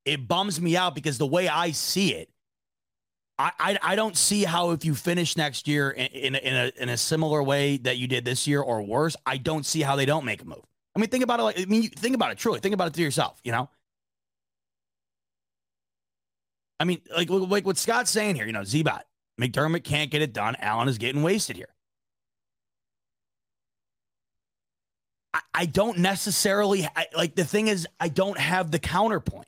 it 0.05 0.27
bums 0.27 0.61
me 0.61 0.77
out 0.77 0.97
because 0.97 1.19
the 1.19 1.27
way 1.27 1.49
I 1.49 1.71
see 1.71 2.15
it, 2.15 2.31
I, 3.39 3.53
I, 3.61 3.79
I 3.81 3.95
don't 3.95 4.17
see 4.17 4.43
how 4.43 4.73
if 4.73 4.85
you 4.85 4.97
finish 4.97 5.37
next 5.37 5.69
year 5.69 5.93
in, 5.93 6.07
in, 6.07 6.35
in, 6.35 6.57
a, 6.57 6.73
in 6.83 6.89
a 6.89 6.97
similar 6.97 7.45
way 7.45 7.77
that 7.77 7.97
you 7.97 8.09
did 8.09 8.25
this 8.25 8.49
year 8.49 8.61
or 8.61 8.83
worse, 8.83 9.15
I 9.25 9.37
don't 9.37 9.65
see 9.65 9.83
how 9.83 9.95
they 9.95 10.05
don't 10.05 10.25
make 10.25 10.43
a 10.43 10.45
move. 10.45 10.65
I 10.97 10.99
mean, 10.99 11.11
think 11.11 11.23
about 11.23 11.39
it. 11.39 11.43
Like, 11.45 11.61
I 11.61 11.65
mean, 11.67 11.91
think 11.91 12.17
about 12.17 12.33
it 12.33 12.39
truly. 12.39 12.59
Think 12.59 12.75
about 12.75 12.89
it 12.89 12.95
to 12.95 13.03
yourself. 13.03 13.39
You 13.45 13.53
know, 13.53 13.71
I 16.81 16.85
mean, 16.85 17.03
like 17.15 17.29
like 17.29 17.67
what 17.67 17.77
Scott's 17.77 18.11
saying 18.11 18.37
here, 18.37 18.47
you 18.47 18.53
know, 18.53 18.63
Zbot, 18.63 19.03
McDermott 19.39 19.85
can't 19.85 20.11
get 20.11 20.23
it 20.23 20.33
done. 20.33 20.57
Allen 20.59 20.89
is 20.89 20.97
getting 20.97 21.23
wasted 21.23 21.57
here. 21.57 21.69
I, 25.35 25.41
I 25.55 25.67
don't 25.67 25.99
necessarily 25.99 26.89
I, 26.97 27.07
like 27.15 27.35
the 27.35 27.45
thing 27.45 27.69
is, 27.69 27.87
I 28.01 28.09
don't 28.09 28.39
have 28.39 28.71
the 28.71 28.79
counterpoint. 28.79 29.47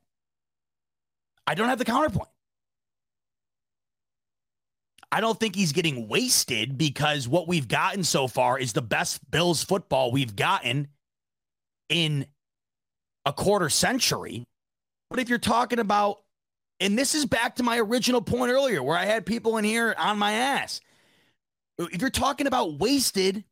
I 1.46 1.54
don't 1.54 1.70
have 1.70 1.78
the 1.78 1.86
counterpoint. 1.86 2.28
I 5.10 5.20
don't 5.22 5.38
think 5.40 5.56
he's 5.56 5.72
getting 5.72 6.08
wasted 6.08 6.76
because 6.76 7.26
what 7.26 7.48
we've 7.48 7.68
gotten 7.68 8.04
so 8.04 8.28
far 8.28 8.58
is 8.58 8.74
the 8.74 8.82
best 8.82 9.30
Bills 9.30 9.62
football 9.62 10.12
we've 10.12 10.36
gotten 10.36 10.88
in 11.88 12.26
a 13.24 13.32
quarter 13.32 13.70
century. 13.70 14.44
But 15.10 15.18
if 15.18 15.28
you're 15.28 15.38
talking 15.38 15.78
about 15.78 16.20
and 16.82 16.98
this 16.98 17.14
is 17.14 17.24
back 17.24 17.56
to 17.56 17.62
my 17.62 17.78
original 17.78 18.20
point 18.20 18.50
earlier 18.50 18.82
where 18.82 18.96
I 18.96 19.04
had 19.04 19.24
people 19.24 19.56
in 19.56 19.64
here 19.64 19.94
on 19.96 20.18
my 20.18 20.32
ass. 20.32 20.80
If 21.78 22.00
you're 22.00 22.10
talking 22.10 22.48
about 22.48 22.80
wasted, 22.80 23.44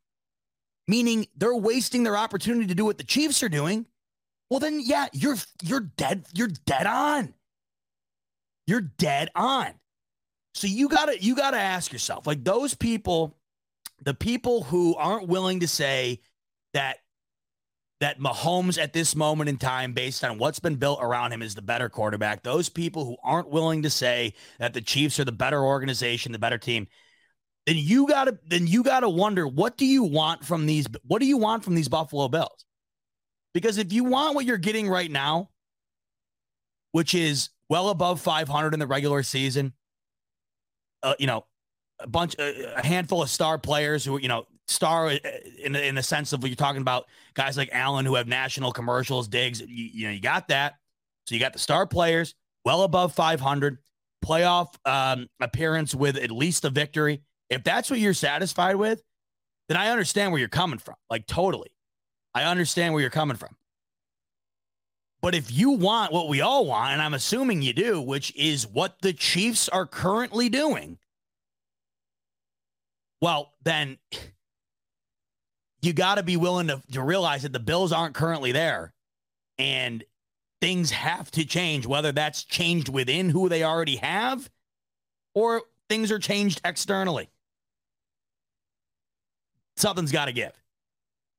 meaning 0.89 1.29
they're 1.37 1.55
wasting 1.55 2.03
their 2.03 2.17
opportunity 2.17 2.67
to 2.67 2.75
do 2.75 2.85
what 2.85 2.99
the 2.99 3.05
Chiefs 3.05 3.43
are 3.45 3.49
doing, 3.49 3.87
well 4.51 4.59
then 4.59 4.81
yeah, 4.85 5.07
you're 5.13 5.37
you're 5.63 5.81
dead 5.81 6.27
you're 6.35 6.51
dead 6.67 6.87
on. 6.87 7.35
You're 8.67 8.81
dead 8.81 9.31
on. 9.37 9.75
So 10.55 10.67
you 10.67 10.89
got 10.89 11.07
to 11.07 11.23
you 11.23 11.37
got 11.37 11.53
to 11.53 11.59
ask 11.59 11.93
yourself 11.93 12.27
like 12.27 12.43
those 12.43 12.75
people 12.75 13.37
the 14.03 14.15
people 14.15 14.65
who 14.65 14.97
aren't 14.97 15.29
willing 15.29 15.61
to 15.61 15.69
say 15.69 16.21
that 16.75 16.99
that 18.01 18.19
Mahomes 18.19 18.83
at 18.83 18.93
this 18.93 19.15
moment 19.15 19.51
in 19.51 19.59
time, 19.59 19.93
based 19.93 20.25
on 20.25 20.39
what's 20.39 20.59
been 20.59 20.77
built 20.77 21.01
around 21.03 21.33
him, 21.33 21.43
is 21.43 21.55
the 21.55 21.63
better 21.63 21.89
quarterback. 21.89 22.43
Those 22.43 22.69
people 22.69 23.05
who 23.05 23.17
aren't 23.23 23.51
willing 23.51 23.83
to 23.83 23.91
say 23.91 24.35
that 24.59 24.73
the 24.73 24.81
Chiefs 24.81 25.21
are 25.21 25.25
the 25.25 25.33
better 25.33 25.63
organization, 25.63 26.33
the 26.33 26.39
better 26.39 26.59
team, 26.59 26.87
then 27.67 27.77
you 27.77 28.07
gotta 28.09 28.39
then 28.47 28.67
you 28.67 28.83
gotta 28.83 29.09
wonder 29.09 29.47
what 29.47 29.77
do 29.77 29.85
you 29.85 30.03
want 30.03 30.45
from 30.45 30.67
these 30.67 30.87
what 31.07 31.21
do 31.21 31.27
you 31.27 31.37
want 31.37 31.63
from 31.63 31.75
these 31.75 31.89
Buffalo 31.89 32.27
Bills? 32.29 32.65
Because 33.53 33.79
if 33.79 33.93
you 33.93 34.05
want 34.05 34.35
what 34.35 34.45
you're 34.47 34.57
getting 34.57 34.89
right 34.89 35.11
now, 35.11 35.51
which 36.93 37.15
is 37.15 37.51
well 37.69 37.91
above 37.91 38.21
500 38.21 38.73
in 38.73 38.81
the 38.81 38.87
regular 38.87 39.23
season, 39.23 39.75
uh, 41.03 41.15
you 41.19 41.27
know, 41.27 41.45
a 41.99 42.09
bunch, 42.09 42.35
a 42.39 42.85
handful 42.85 43.23
of 43.23 43.29
star 43.29 43.59
players 43.59 44.05
who 44.05 44.19
you 44.19 44.29
know 44.29 44.47
star 44.71 45.09
uh, 45.09 45.19
in 45.59 45.75
in 45.77 45.95
the 45.95 46.03
sense 46.03 46.33
of 46.33 46.43
what 46.43 46.51
you're 46.51 46.57
talking 46.57 46.81
about 46.83 47.07
guys 47.35 47.57
like 47.57 47.71
Allen 47.73 48.07
who 48.07 48.15
have 48.15 48.29
national 48.29 48.73
commercials, 48.73 49.29
Diggs. 49.29 49.61
You, 49.61 49.67
you, 49.69 50.07
know, 50.07 50.13
you 50.13 50.21
got 50.21 50.49
that. 50.49 50.75
So 51.27 51.35
you 51.35 51.41
got 51.41 51.53
the 51.53 51.59
star 51.59 51.87
players 51.87 52.35
well 52.65 52.83
above 52.83 53.13
500, 53.13 53.79
playoff 54.25 54.75
um, 54.85 55.29
appearance 55.41 55.95
with 55.95 56.17
at 56.17 56.31
least 56.31 56.65
a 56.65 56.71
victory. 56.71 57.23
If 57.49 57.65
that's 57.65 57.91
what 57.91 57.99
you're 57.99 58.15
satisfied 58.15 58.77
with, 58.77 59.03
then 59.69 59.77
I 59.77 59.91
understand 59.91 60.33
where 60.33 60.39
you're 60.39 60.49
coming 60.49 60.79
from. 60.79 60.97
Like 61.09 61.27
totally, 61.27 61.73
I 62.35 62.45
understand 62.45 62.95
where 62.95 63.01
you're 63.01 63.11
coming 63.11 63.37
from. 63.37 63.57
But 65.23 65.35
if 65.35 65.53
you 65.53 65.73
want 65.73 66.13
what 66.13 66.29
we 66.29 66.41
all 66.41 66.65
want, 66.65 66.93
and 66.93 67.03
I'm 67.03 67.13
assuming 67.13 67.61
you 67.61 67.75
do, 67.75 68.01
which 68.01 68.35
is 68.35 68.67
what 68.67 69.03
the 69.03 69.13
Chiefs 69.13 69.69
are 69.69 69.85
currently 69.85 70.49
doing, 70.49 70.99
well, 73.21 73.53
then 73.63 73.99
you 75.83 75.93
got 75.93 76.17
to 76.17 76.23
be 76.23 76.37
willing 76.37 76.69
to, 76.69 76.83
to 76.93 77.03
realize 77.03 77.43
that 77.43 77.53
the 77.53 77.61
Bills 77.61 77.93
aren't 77.93 78.15
currently 78.15 78.53
there 78.53 78.93
and 79.59 80.05
things 80.61 80.91
have 80.91 81.31
to 81.33 81.45
change, 81.45 81.87
whether 81.87 82.13
that's 82.13 82.45
changed 82.45 82.89
within 82.89 83.31
who 83.31 83.49
they 83.49 83.65
already 83.65 83.97
have 83.97 84.51
or 85.35 85.63
things 85.89 86.11
are 86.11 86.19
changed 86.19 86.61
externally. 86.65 87.31
Something's 89.77 90.13
got 90.13 90.27
to 90.27 90.33
give. 90.33 90.53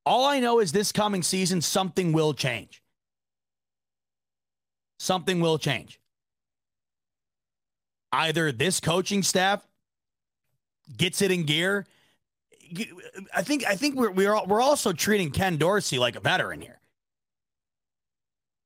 All 0.06 0.26
I 0.26 0.40
know 0.40 0.60
is 0.60 0.72
this 0.72 0.92
coming 0.92 1.22
season, 1.22 1.62
something 1.62 2.12
will 2.12 2.34
change. 2.34 2.82
Something 5.00 5.40
will 5.42 5.60
change. 5.60 6.00
Either 8.12 8.52
this 8.52 8.80
coaching 8.80 9.24
staff 9.24 9.66
gets 10.98 11.22
it 11.22 11.32
in 11.32 11.44
gear. 11.44 11.86
I 13.34 13.42
think 13.44 13.66
I 13.66 13.76
think 13.76 13.96
we're 13.96 14.12
we're 14.12 14.46
we're 14.46 14.62
also 14.62 14.94
treating 14.94 15.32
Ken 15.32 15.58
Dorsey 15.58 16.00
like 16.00 16.16
a 16.16 16.20
veteran 16.20 16.62
here. 16.62 16.80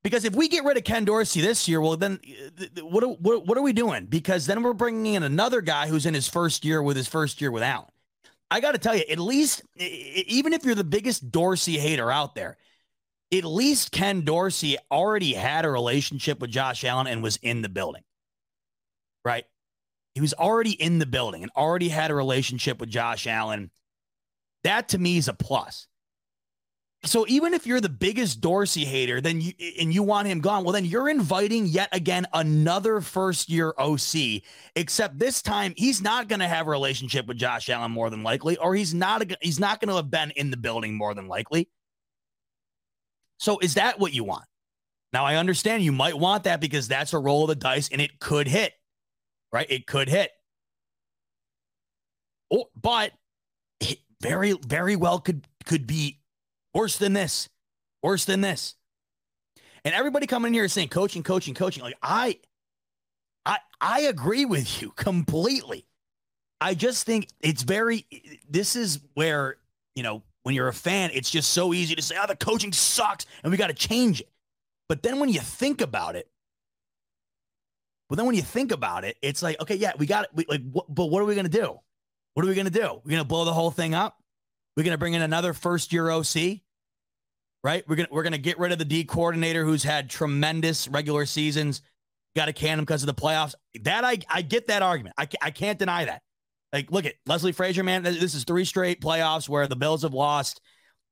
Because 0.03 0.23
if 0.23 0.35
we 0.35 0.47
get 0.47 0.63
rid 0.63 0.77
of 0.77 0.83
Ken 0.83 1.03
Dorsey 1.03 1.41
this 1.41 1.67
year, 1.67 1.81
well, 1.81 1.97
then 1.97 2.19
uh, 2.59 2.85
what, 2.85 3.19
what, 3.19 3.47
what 3.47 3.57
are 3.57 3.63
we 3.63 3.73
doing? 3.73 4.05
Because 4.05 4.45
then 4.45 4.61
we're 4.61 4.73
bringing 4.73 5.15
in 5.15 5.23
another 5.23 5.61
guy 5.61 5.87
who's 5.87 6.05
in 6.05 6.13
his 6.13 6.27
first 6.27 6.63
year 6.63 6.83
with 6.83 6.95
his 6.95 7.07
first 7.07 7.41
year 7.41 7.49
with 7.49 7.63
Allen. 7.63 7.89
I 8.51 8.59
got 8.59 8.73
to 8.73 8.77
tell 8.77 8.95
you, 8.95 9.03
at 9.09 9.17
least, 9.17 9.63
even 9.75 10.53
if 10.53 10.63
you're 10.63 10.75
the 10.75 10.83
biggest 10.83 11.31
Dorsey 11.31 11.79
hater 11.79 12.11
out 12.11 12.35
there, 12.35 12.57
at 13.33 13.43
least 13.45 13.91
Ken 13.91 14.21
Dorsey 14.21 14.77
already 14.91 15.33
had 15.33 15.65
a 15.65 15.71
relationship 15.71 16.39
with 16.39 16.51
Josh 16.51 16.83
Allen 16.83 17.07
and 17.07 17.23
was 17.23 17.37
in 17.37 17.63
the 17.63 17.69
building, 17.69 18.03
right? 19.23 19.45
He 20.13 20.21
was 20.21 20.35
already 20.35 20.71
in 20.71 20.99
the 20.99 21.07
building 21.07 21.41
and 21.41 21.51
already 21.55 21.89
had 21.89 22.11
a 22.11 22.15
relationship 22.15 22.79
with 22.79 22.89
Josh 22.89 23.25
Allen. 23.25 23.71
That 24.65 24.89
to 24.89 24.97
me 24.97 25.17
is 25.17 25.27
a 25.27 25.33
plus. 25.33 25.87
So 27.03 27.23
even 27.27 27.53
if 27.53 27.67
you're 27.67 27.81
the 27.81 27.87
biggest 27.87 28.41
Dorsey 28.41 28.83
hater, 28.83 29.21
then 29.21 29.39
you 29.39 29.53
and 29.79 29.93
you 29.93 30.01
want 30.01 30.27
him 30.27 30.39
gone, 30.41 30.63
well, 30.63 30.73
then 30.73 30.85
you're 30.85 31.07
inviting 31.07 31.67
yet 31.67 31.89
again 31.91 32.25
another 32.33 32.99
first 32.99 33.47
year 33.47 33.75
OC. 33.77 34.41
Except 34.75 35.19
this 35.19 35.43
time, 35.43 35.75
he's 35.77 36.01
not 36.01 36.27
going 36.27 36.39
to 36.39 36.47
have 36.47 36.65
a 36.65 36.71
relationship 36.71 37.27
with 37.27 37.37
Josh 37.37 37.69
Allen 37.69 37.91
more 37.91 38.09
than 38.09 38.23
likely, 38.23 38.57
or 38.57 38.73
he's 38.73 38.91
not 38.91 39.23
he's 39.39 39.59
not 39.59 39.79
going 39.79 39.89
to 39.89 39.97
have 39.97 40.09
been 40.09 40.31
in 40.31 40.49
the 40.49 40.57
building 40.57 40.95
more 40.95 41.13
than 41.13 41.27
likely. 41.27 41.69
So 43.37 43.59
is 43.59 43.75
that 43.75 43.99
what 43.99 44.13
you 44.13 44.23
want? 44.23 44.45
Now 45.13 45.25
I 45.25 45.35
understand 45.35 45.83
you 45.83 45.91
might 45.91 46.17
want 46.17 46.45
that 46.45 46.59
because 46.59 46.87
that's 46.87 47.13
a 47.13 47.19
roll 47.19 47.43
of 47.43 47.49
the 47.49 47.55
dice 47.55 47.89
and 47.91 48.01
it 48.01 48.19
could 48.19 48.47
hit, 48.47 48.73
right? 49.53 49.67
It 49.69 49.85
could 49.85 50.09
hit. 50.09 50.31
Oh, 52.51 52.65
but 52.81 53.11
very 54.29 54.53
very 54.67 54.95
well 54.95 55.19
could 55.19 55.47
could 55.65 55.87
be 55.87 56.19
Worse 56.75 56.97
than 56.97 57.13
this. 57.13 57.47
Worse 58.03 58.25
than 58.25 58.41
this. 58.41 58.75
And 59.85 59.95
everybody 59.95 60.27
coming 60.27 60.49
in 60.49 60.53
here 60.53 60.65
is 60.65 60.73
saying 60.73 60.89
coaching, 60.89 61.23
coaching, 61.23 61.53
coaching. 61.53 61.81
Like 61.81 61.95
I 62.03 62.39
I 63.45 63.59
I 63.79 64.01
agree 64.01 64.43
with 64.43 64.81
you 64.81 64.91
completely. 64.95 65.87
I 66.59 66.73
just 66.73 67.05
think 67.05 67.29
it's 67.39 67.63
very 67.63 68.05
this 68.49 68.75
is 68.75 68.99
where, 69.13 69.55
you 69.95 70.03
know, 70.03 70.21
when 70.43 70.53
you're 70.53 70.67
a 70.67 70.73
fan, 70.73 71.11
it's 71.13 71.31
just 71.31 71.51
so 71.51 71.73
easy 71.73 71.95
to 71.95 72.01
say, 72.01 72.15
"Oh, 72.21 72.27
the 72.27 72.35
coaching 72.35 72.73
sucks 72.73 73.25
and 73.41 73.51
we 73.51 73.57
got 73.57 73.67
to 73.67 73.73
change 73.73 74.19
it." 74.19 74.29
But 74.89 75.01
then 75.01 75.19
when 75.19 75.29
you 75.29 75.39
think 75.39 75.79
about 75.79 76.17
it, 76.17 76.29
but 78.09 78.17
then 78.17 78.25
when 78.25 78.35
you 78.35 78.41
think 78.41 78.73
about 78.73 79.05
it, 79.05 79.15
it's 79.21 79.41
like, 79.41 79.61
okay, 79.61 79.75
yeah, 79.75 79.93
we 79.97 80.05
got 80.05 80.25
it. 80.25 80.49
like, 80.49 80.61
what, 80.71 80.93
but 80.93 81.05
what 81.05 81.21
are 81.21 81.25
we 81.25 81.35
to 81.35 81.43
do? 81.47 81.79
What 82.35 82.45
are 82.45 82.47
we 82.47 82.55
going 82.55 82.65
to 82.65 82.71
do? 82.71 83.01
We're 83.03 83.11
going 83.11 83.23
to 83.23 83.27
blow 83.27 83.43
the 83.43 83.53
whole 83.53 83.71
thing 83.71 83.95
up. 83.95 84.17
We're 84.77 84.83
going 84.83 84.91
to 84.91 84.97
bring 84.99 85.15
in 85.15 85.23
another 85.23 85.53
first 85.53 85.91
year 85.91 86.09
OC 86.09 86.61
right? 87.65 87.83
We're 87.89 87.95
gonna 87.95 88.09
we're 88.11 88.21
gonna 88.21 88.37
get 88.37 88.59
rid 88.59 88.71
of 88.73 88.77
the 88.77 88.85
D 88.85 89.05
coordinator 89.05 89.65
who's 89.65 89.81
had 89.81 90.07
tremendous 90.07 90.87
regular 90.87 91.25
seasons. 91.25 91.81
Got 92.35 92.45
to 92.45 92.53
can 92.53 92.77
him 92.77 92.85
because 92.85 93.01
of 93.01 93.07
the 93.07 93.15
playoffs. 93.15 93.55
That 93.81 94.03
I 94.03 94.19
I 94.29 94.43
get 94.43 94.67
that 94.67 94.83
argument. 94.83 95.15
I 95.17 95.27
I 95.41 95.49
can't 95.49 95.79
deny 95.79 96.05
that. 96.05 96.21
Like, 96.71 96.91
look 96.91 97.05
at 97.05 97.15
Leslie 97.25 97.53
Frazier, 97.53 97.83
man. 97.83 98.03
This 98.03 98.35
is 98.35 98.43
three 98.43 98.65
straight 98.65 99.01
playoffs 99.01 99.49
where 99.49 99.65
the 99.65 99.75
Bills 99.75 100.03
have 100.03 100.13
lost 100.13 100.61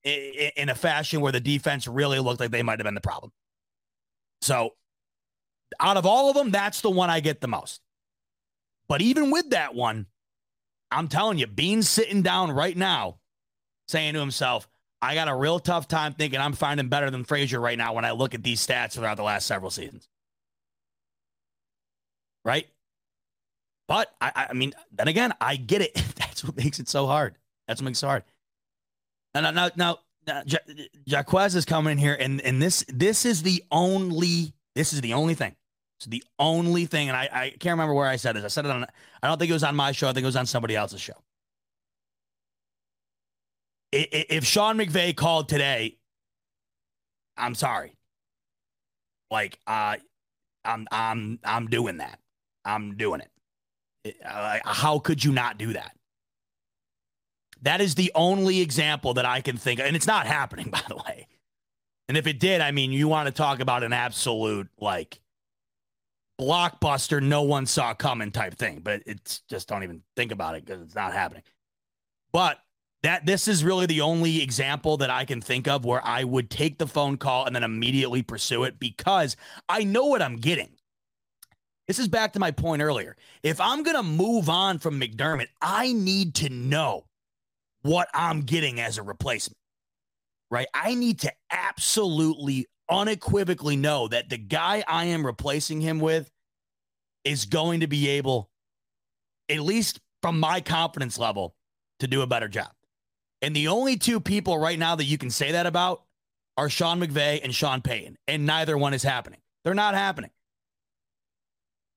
in 0.04 0.70
a 0.70 0.76
fashion 0.76 1.22
where 1.22 1.32
the 1.32 1.40
defense 1.40 1.88
really 1.88 2.20
looked 2.20 2.40
like 2.40 2.52
they 2.52 2.62
might 2.62 2.78
have 2.78 2.86
been 2.86 2.94
the 2.94 3.02
problem. 3.02 3.32
So, 4.42 4.72
out 5.80 5.98
of 5.98 6.06
all 6.06 6.30
of 6.30 6.36
them, 6.36 6.52
that's 6.52 6.82
the 6.82 6.92
one 6.92 7.10
I 7.10 7.20
get 7.20 7.42
the 7.42 7.48
most. 7.48 7.82
But 8.88 9.02
even 9.02 9.32
with 9.32 9.52
that 9.52 9.74
one, 9.74 10.06
I'm 10.94 11.08
telling 11.08 11.38
you, 11.38 11.48
Beane's 11.48 11.90
sitting 11.90 12.22
down 12.22 12.52
right 12.52 12.76
now 12.78 13.18
saying 13.88 14.14
to 14.14 14.20
himself, 14.20 14.68
I 15.02 15.16
got 15.16 15.28
a 15.28 15.36
real 15.36 15.60
tough 15.60 15.88
time 15.88 16.14
thinking 16.14 16.40
I'm 16.40 16.54
finding 16.54 16.88
better 16.88 17.10
than 17.12 17.26
Frazier 17.26 17.60
right 17.60 17.78
now 17.78 17.94
when 17.94 18.06
I 18.06 18.12
look 18.12 18.34
at 18.34 18.44
these 18.44 18.66
stats 18.66 18.94
throughout 18.94 19.18
the 19.18 19.24
last 19.24 19.46
several 19.48 19.72
seasons. 19.72 20.08
Right? 22.46 22.68
But 23.88 24.14
I, 24.22 24.48
I 24.50 24.54
mean, 24.54 24.74
then 24.92 25.08
again, 25.08 25.34
I 25.42 25.56
get 25.58 25.82
it. 25.82 25.94
That's 26.16 26.44
what 26.44 26.56
makes 26.56 26.80
it 26.80 26.88
so 26.88 27.06
hard. 27.06 27.36
That's 27.68 27.82
what 27.82 27.86
makes 27.86 27.98
it 27.98 28.02
so 28.02 28.08
hard. 28.08 28.24
Now, 29.36 29.52
now, 29.52 29.70
now, 29.76 30.00
now 30.26 30.44
Jaquez 31.06 31.56
is 31.56 31.66
coming 31.66 31.94
in 31.94 31.98
here, 31.98 32.16
and 32.18 32.40
and 32.42 32.62
this 32.62 32.86
this 32.88 33.26
is 33.26 33.44
the 33.44 33.64
only 33.72 34.54
this 34.76 34.94
is 34.94 35.02
the 35.02 35.14
only 35.14 35.34
thing. 35.34 35.56
It's 36.04 36.10
the 36.10 36.24
only 36.40 36.86
thing, 36.86 37.10
and 37.10 37.18
I 37.18 37.30
I 37.32 37.50
can't 37.52 37.74
remember 37.74 37.94
where 37.94 38.08
I 38.08 38.18
said 38.18 38.36
this. 38.36 38.44
I 38.44 38.48
said 38.50 38.66
it 38.66 38.72
on. 38.72 38.86
I 39.22 39.28
don't 39.28 39.38
think 39.38 39.50
it 39.50 39.54
was 39.54 39.64
on 39.64 39.76
my 39.76 39.92
show. 39.92 40.10
I 40.10 40.14
think 40.14 40.24
it 40.24 40.28
was 40.28 40.36
on 40.36 40.46
somebody 40.46 40.76
else's 40.76 41.02
show 41.02 41.16
if 43.94 44.44
Sean 44.44 44.78
McVay 44.78 45.16
called 45.16 45.48
today, 45.48 45.98
I'm 47.38 47.56
sorry. 47.56 47.96
Like, 49.30 49.60
uh, 49.68 49.98
I'm 50.66 50.88
I'm 50.92 51.40
I'm 51.44 51.68
doing 51.68 51.98
that. 51.98 52.20
I'm 52.66 52.96
doing 52.96 53.22
it. 53.22 54.16
Uh, 54.26 54.60
how 54.66 55.00
could 55.00 55.24
you 55.24 55.32
not 55.32 55.58
do 55.58 55.74
that? 55.74 55.96
That 57.62 57.82
is 57.82 57.96
the 57.96 58.12
only 58.16 58.62
example 58.62 59.14
that 59.16 59.26
I 59.26 59.42
can 59.42 59.58
think 59.58 59.80
of, 59.80 59.86
and 59.86 59.96
it's 59.96 60.08
not 60.08 60.28
happening, 60.28 60.70
by 60.72 60.82
the 60.88 60.96
way. 60.96 61.28
And 62.08 62.18
if 62.18 62.28
it 62.28 62.40
did, 62.40 62.62
I 62.62 62.72
mean, 62.72 62.92
you 62.92 63.08
want 63.08 63.28
to 63.28 63.32
talk 63.32 63.60
about 63.60 63.84
an 63.84 63.94
absolute 63.94 64.70
like 64.80 65.20
blockbuster, 66.40 67.22
no 67.22 67.44
one 67.44 67.66
saw 67.66 67.94
coming 67.94 68.32
type 68.32 68.56
thing, 68.56 68.82
but 68.84 69.04
it's 69.06 69.42
just 69.50 69.68
don't 69.68 69.84
even 69.84 70.02
think 70.16 70.32
about 70.32 70.56
it 70.56 70.66
because 70.66 70.82
it's 70.82 70.96
not 70.96 71.14
happening. 71.14 71.44
But 72.32 72.60
that 73.04 73.26
this 73.26 73.48
is 73.48 73.64
really 73.64 73.86
the 73.86 74.02
only 74.02 74.42
example 74.42 74.98
that 74.98 75.10
I 75.10 75.26
can 75.26 75.42
think 75.42 75.68
of 75.68 75.86
where 75.86 76.06
I 76.06 76.24
would 76.24 76.50
take 76.50 76.78
the 76.78 76.88
phone 76.88 77.18
call 77.18 77.46
and 77.46 77.56
then 77.56 77.64
immediately 77.64 78.24
pursue 78.24 78.64
it 78.64 78.80
because 78.80 79.36
I 79.68 79.84
know 79.84 80.06
what 80.06 80.22
I'm 80.22 80.38
getting. 80.38 80.70
This 81.88 82.00
is 82.00 82.08
back 82.08 82.32
to 82.34 82.40
my 82.40 82.52
point 82.52 82.82
earlier. 82.82 83.18
If 83.44 83.60
I'm 83.60 83.84
going 83.84 83.98
to 83.98 84.04
move 84.04 84.50
on 84.50 84.80
from 84.80 85.00
McDermott, 85.00 85.50
I 85.62 85.92
need 85.92 86.36
to 86.36 86.50
know 86.50 87.06
what 87.82 88.08
I'm 88.14 88.42
getting 88.42 88.80
as 88.80 88.98
a 88.98 89.04
replacement, 89.04 89.58
right? 90.50 90.68
I 90.74 90.96
need 90.96 91.20
to 91.20 91.34
absolutely, 91.52 92.68
unequivocally 92.90 93.76
know 93.76 94.08
that 94.08 94.30
the 94.30 94.38
guy 94.38 94.84
I 94.88 95.06
am 95.06 95.26
replacing 95.26 95.82
him 95.82 96.00
with 96.00 96.32
is 97.24 97.46
going 97.46 97.82
to 97.82 97.88
be 97.88 98.10
able, 98.10 98.50
at 99.50 99.62
least 99.62 100.00
from 100.22 100.40
my 100.40 100.62
confidence 100.62 101.18
level, 101.18 101.56
to 102.00 102.08
do 102.08 102.22
a 102.22 102.28
better 102.28 102.48
job. 102.48 102.72
And 103.42 103.56
the 103.56 103.68
only 103.68 103.98
two 103.98 104.20
people 104.20 104.58
right 104.58 104.80
now 104.80 104.96
that 104.96 105.06
you 105.06 105.18
can 105.18 105.30
say 105.30 105.52
that 105.52 105.66
about 105.66 106.04
are 106.58 106.70
Sean 106.70 107.00
McVay 107.00 107.42
and 107.44 107.54
Sean 107.54 107.82
Payton. 107.82 108.18
And 108.28 108.46
neither 108.46 108.78
one 108.78 108.94
is 108.94 109.04
happening. 109.04 109.40
They're 109.64 109.74
not 109.74 109.96
happening. 109.96 110.32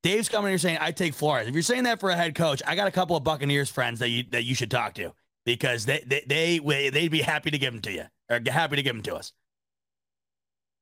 Dave's 0.02 0.28
coming 0.28 0.50
here 0.50 0.58
saying, 0.58 0.78
I 0.81 0.92
take 0.92 1.15
Flores. 1.15 1.48
If 1.48 1.55
you're 1.55 1.62
saying 1.62 1.84
that 1.84 2.00
for 2.00 2.10
a 2.10 2.16
head 2.16 2.34
coach, 2.34 2.62
I 2.66 2.76
got 2.76 2.86
a 2.86 2.92
couple 2.92 3.16
of 3.16 3.24
Buccaneers 3.24 3.68
friends 3.68 3.98
that 4.00 4.08
you 4.08 4.24
that 4.31 4.44
you 4.44 4.55
should 4.55 4.70
talk 4.70 4.94
to 4.94 5.12
because 5.44 5.84
they 5.84 6.02
they, 6.06 6.60
they 6.60 6.90
they'd 6.90 7.08
be 7.08 7.23
happy 7.23 7.50
to 7.50 7.58
give 7.58 7.73
them 7.73 7.82
to 7.82 7.92
you 7.92 8.05
or 8.31 8.40
happy 8.47 8.76
to 8.76 8.82
give 8.82 8.94
them 8.94 9.02
to 9.05 9.16
us. 9.16 9.32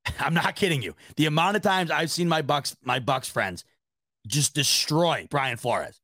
I'm 0.18 0.34
not 0.34 0.56
kidding 0.56 0.82
you. 0.82 0.94
The 1.16 1.26
amount 1.26 1.56
of 1.56 1.62
times 1.62 1.90
I've 1.90 2.10
seen 2.10 2.28
my 2.28 2.42
Bucs 2.42 2.76
my 2.82 3.00
Bucs 3.00 3.30
friends 3.30 3.64
just 4.26 4.54
destroy 4.54 5.26
Brian 5.30 5.56
Flores. 5.56 6.00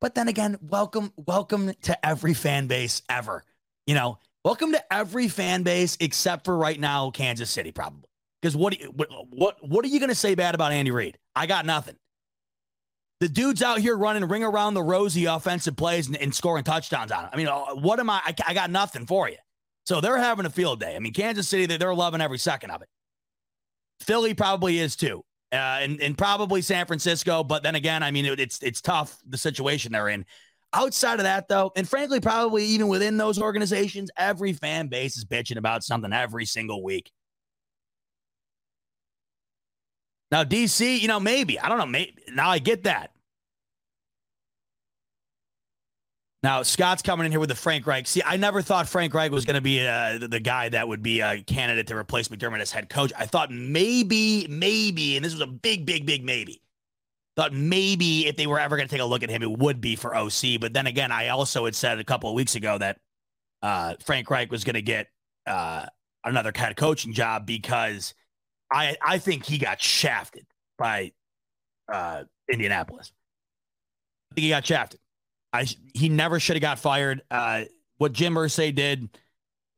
But 0.00 0.14
then 0.14 0.28
again, 0.28 0.58
welcome, 0.60 1.12
welcome 1.16 1.72
to 1.82 2.06
every 2.06 2.34
fan 2.34 2.66
base 2.66 3.00
ever. 3.08 3.42
You 3.86 3.94
know, 3.94 4.18
welcome 4.44 4.72
to 4.72 4.92
every 4.92 5.28
fan 5.28 5.62
base 5.62 5.96
except 5.98 6.44
for 6.44 6.56
right 6.56 6.78
now, 6.78 7.10
Kansas 7.10 7.50
City, 7.50 7.72
probably. 7.72 8.08
Because 8.42 8.54
what, 8.54 8.76
what 8.94 9.08
what 9.30 9.56
what 9.66 9.84
are 9.84 9.88
you 9.88 9.98
to 10.10 10.14
say 10.14 10.34
bad 10.34 10.54
about 10.54 10.72
Andy 10.72 10.90
Reid? 10.90 11.16
I 11.34 11.46
got 11.46 11.64
nothing. 11.64 11.96
The 13.20 13.28
dude's 13.30 13.62
out 13.62 13.78
here 13.78 13.96
running 13.96 14.28
ring 14.28 14.44
around 14.44 14.74
the 14.74 14.82
rosy 14.82 15.24
offensive 15.24 15.76
plays 15.76 16.08
and, 16.08 16.16
and 16.18 16.34
scoring 16.34 16.64
touchdowns 16.64 17.10
on 17.10 17.24
him. 17.24 17.30
I 17.32 17.36
mean, 17.38 17.48
uh, 17.48 17.74
what 17.74 17.98
am 17.98 18.10
I, 18.10 18.20
I? 18.26 18.34
I 18.48 18.52
got 18.52 18.70
nothing 18.70 19.06
for 19.06 19.30
you. 19.30 19.38
So 19.84 20.00
they're 20.00 20.18
having 20.18 20.46
a 20.46 20.50
field 20.50 20.80
day. 20.80 20.96
I 20.96 20.98
mean, 20.98 21.12
Kansas 21.12 21.48
City, 21.48 21.66
they're 21.66 21.94
loving 21.94 22.20
every 22.20 22.38
second 22.38 22.70
of 22.70 22.82
it. 22.82 22.88
Philly 24.00 24.34
probably 24.34 24.78
is 24.78 24.96
too 24.96 25.24
uh, 25.54 25.78
and, 25.80 26.00
and 26.00 26.18
probably 26.18 26.60
San 26.60 26.84
Francisco. 26.84 27.44
But 27.44 27.62
then 27.62 27.76
again, 27.76 28.02
I 28.02 28.10
mean, 28.10 28.26
it, 28.26 28.40
it's 28.40 28.60
it's 28.62 28.80
tough 28.80 29.16
the 29.26 29.38
situation 29.38 29.92
they're 29.92 30.08
in. 30.08 30.26
Outside 30.72 31.20
of 31.20 31.22
that, 31.22 31.46
though, 31.46 31.70
and 31.76 31.88
frankly, 31.88 32.18
probably 32.18 32.64
even 32.64 32.88
within 32.88 33.16
those 33.16 33.40
organizations, 33.40 34.10
every 34.16 34.52
fan 34.52 34.88
base 34.88 35.16
is 35.16 35.24
bitching 35.24 35.56
about 35.56 35.84
something 35.84 36.12
every 36.12 36.44
single 36.44 36.82
week. 36.82 37.12
Now, 40.32 40.42
DC, 40.42 40.98
you 41.00 41.06
know, 41.06 41.20
maybe 41.20 41.60
I 41.60 41.68
don't 41.68 41.78
know. 41.78 41.86
Maybe 41.86 42.16
now 42.32 42.50
I 42.50 42.58
get 42.58 42.82
that. 42.84 43.12
Now 46.44 46.62
Scott's 46.62 47.00
coming 47.00 47.24
in 47.24 47.32
here 47.32 47.40
with 47.40 47.48
the 47.48 47.54
Frank 47.54 47.86
Reich. 47.86 48.06
See, 48.06 48.22
I 48.22 48.36
never 48.36 48.60
thought 48.60 48.86
Frank 48.86 49.14
Reich 49.14 49.30
was 49.30 49.46
going 49.46 49.54
to 49.54 49.62
be 49.62 49.80
uh, 49.80 50.18
the, 50.18 50.40
guy 50.40 50.68
that 50.68 50.86
would 50.86 51.02
be 51.02 51.22
a 51.22 51.42
candidate 51.42 51.86
to 51.86 51.96
replace 51.96 52.28
McDermott 52.28 52.60
as 52.60 52.70
head 52.70 52.90
coach. 52.90 53.14
I 53.18 53.24
thought 53.24 53.50
maybe, 53.50 54.46
maybe, 54.50 55.16
and 55.16 55.24
this 55.24 55.32
was 55.32 55.40
a 55.40 55.46
big, 55.46 55.86
big, 55.86 56.04
big 56.04 56.22
maybe. 56.22 56.60
Thought 57.34 57.54
maybe 57.54 58.26
if 58.26 58.36
they 58.36 58.46
were 58.46 58.60
ever 58.60 58.76
going 58.76 58.86
to 58.86 58.94
take 58.94 59.00
a 59.00 59.06
look 59.06 59.22
at 59.22 59.30
him, 59.30 59.42
it 59.42 59.58
would 59.58 59.80
be 59.80 59.96
for 59.96 60.14
OC. 60.14 60.60
But 60.60 60.74
then 60.74 60.86
again, 60.86 61.10
I 61.10 61.28
also 61.28 61.64
had 61.64 61.74
said 61.74 61.98
a 61.98 62.04
couple 62.04 62.28
of 62.28 62.34
weeks 62.34 62.56
ago 62.56 62.76
that 62.76 62.98
uh, 63.62 63.94
Frank 64.04 64.28
Reich 64.28 64.50
was 64.50 64.64
going 64.64 64.74
to 64.74 64.82
get 64.82 65.06
uh, 65.46 65.86
another 66.24 66.52
head 66.54 66.76
coaching 66.76 67.14
job 67.14 67.46
because 67.46 68.12
I 68.70 68.98
I 69.00 69.16
think 69.16 69.46
he 69.46 69.56
got 69.56 69.80
shafted 69.80 70.44
by 70.76 71.12
uh, 71.90 72.24
Indianapolis. 72.52 73.12
I 74.30 74.34
think 74.34 74.42
he 74.42 74.50
got 74.50 74.66
shafted. 74.66 75.00
I 75.54 75.66
he 75.94 76.08
never 76.08 76.40
should 76.40 76.56
have 76.56 76.62
got 76.62 76.80
fired. 76.80 77.22
Uh, 77.30 77.62
what 77.98 78.12
Jim 78.12 78.34
Irsay 78.34 78.74
did 78.74 79.08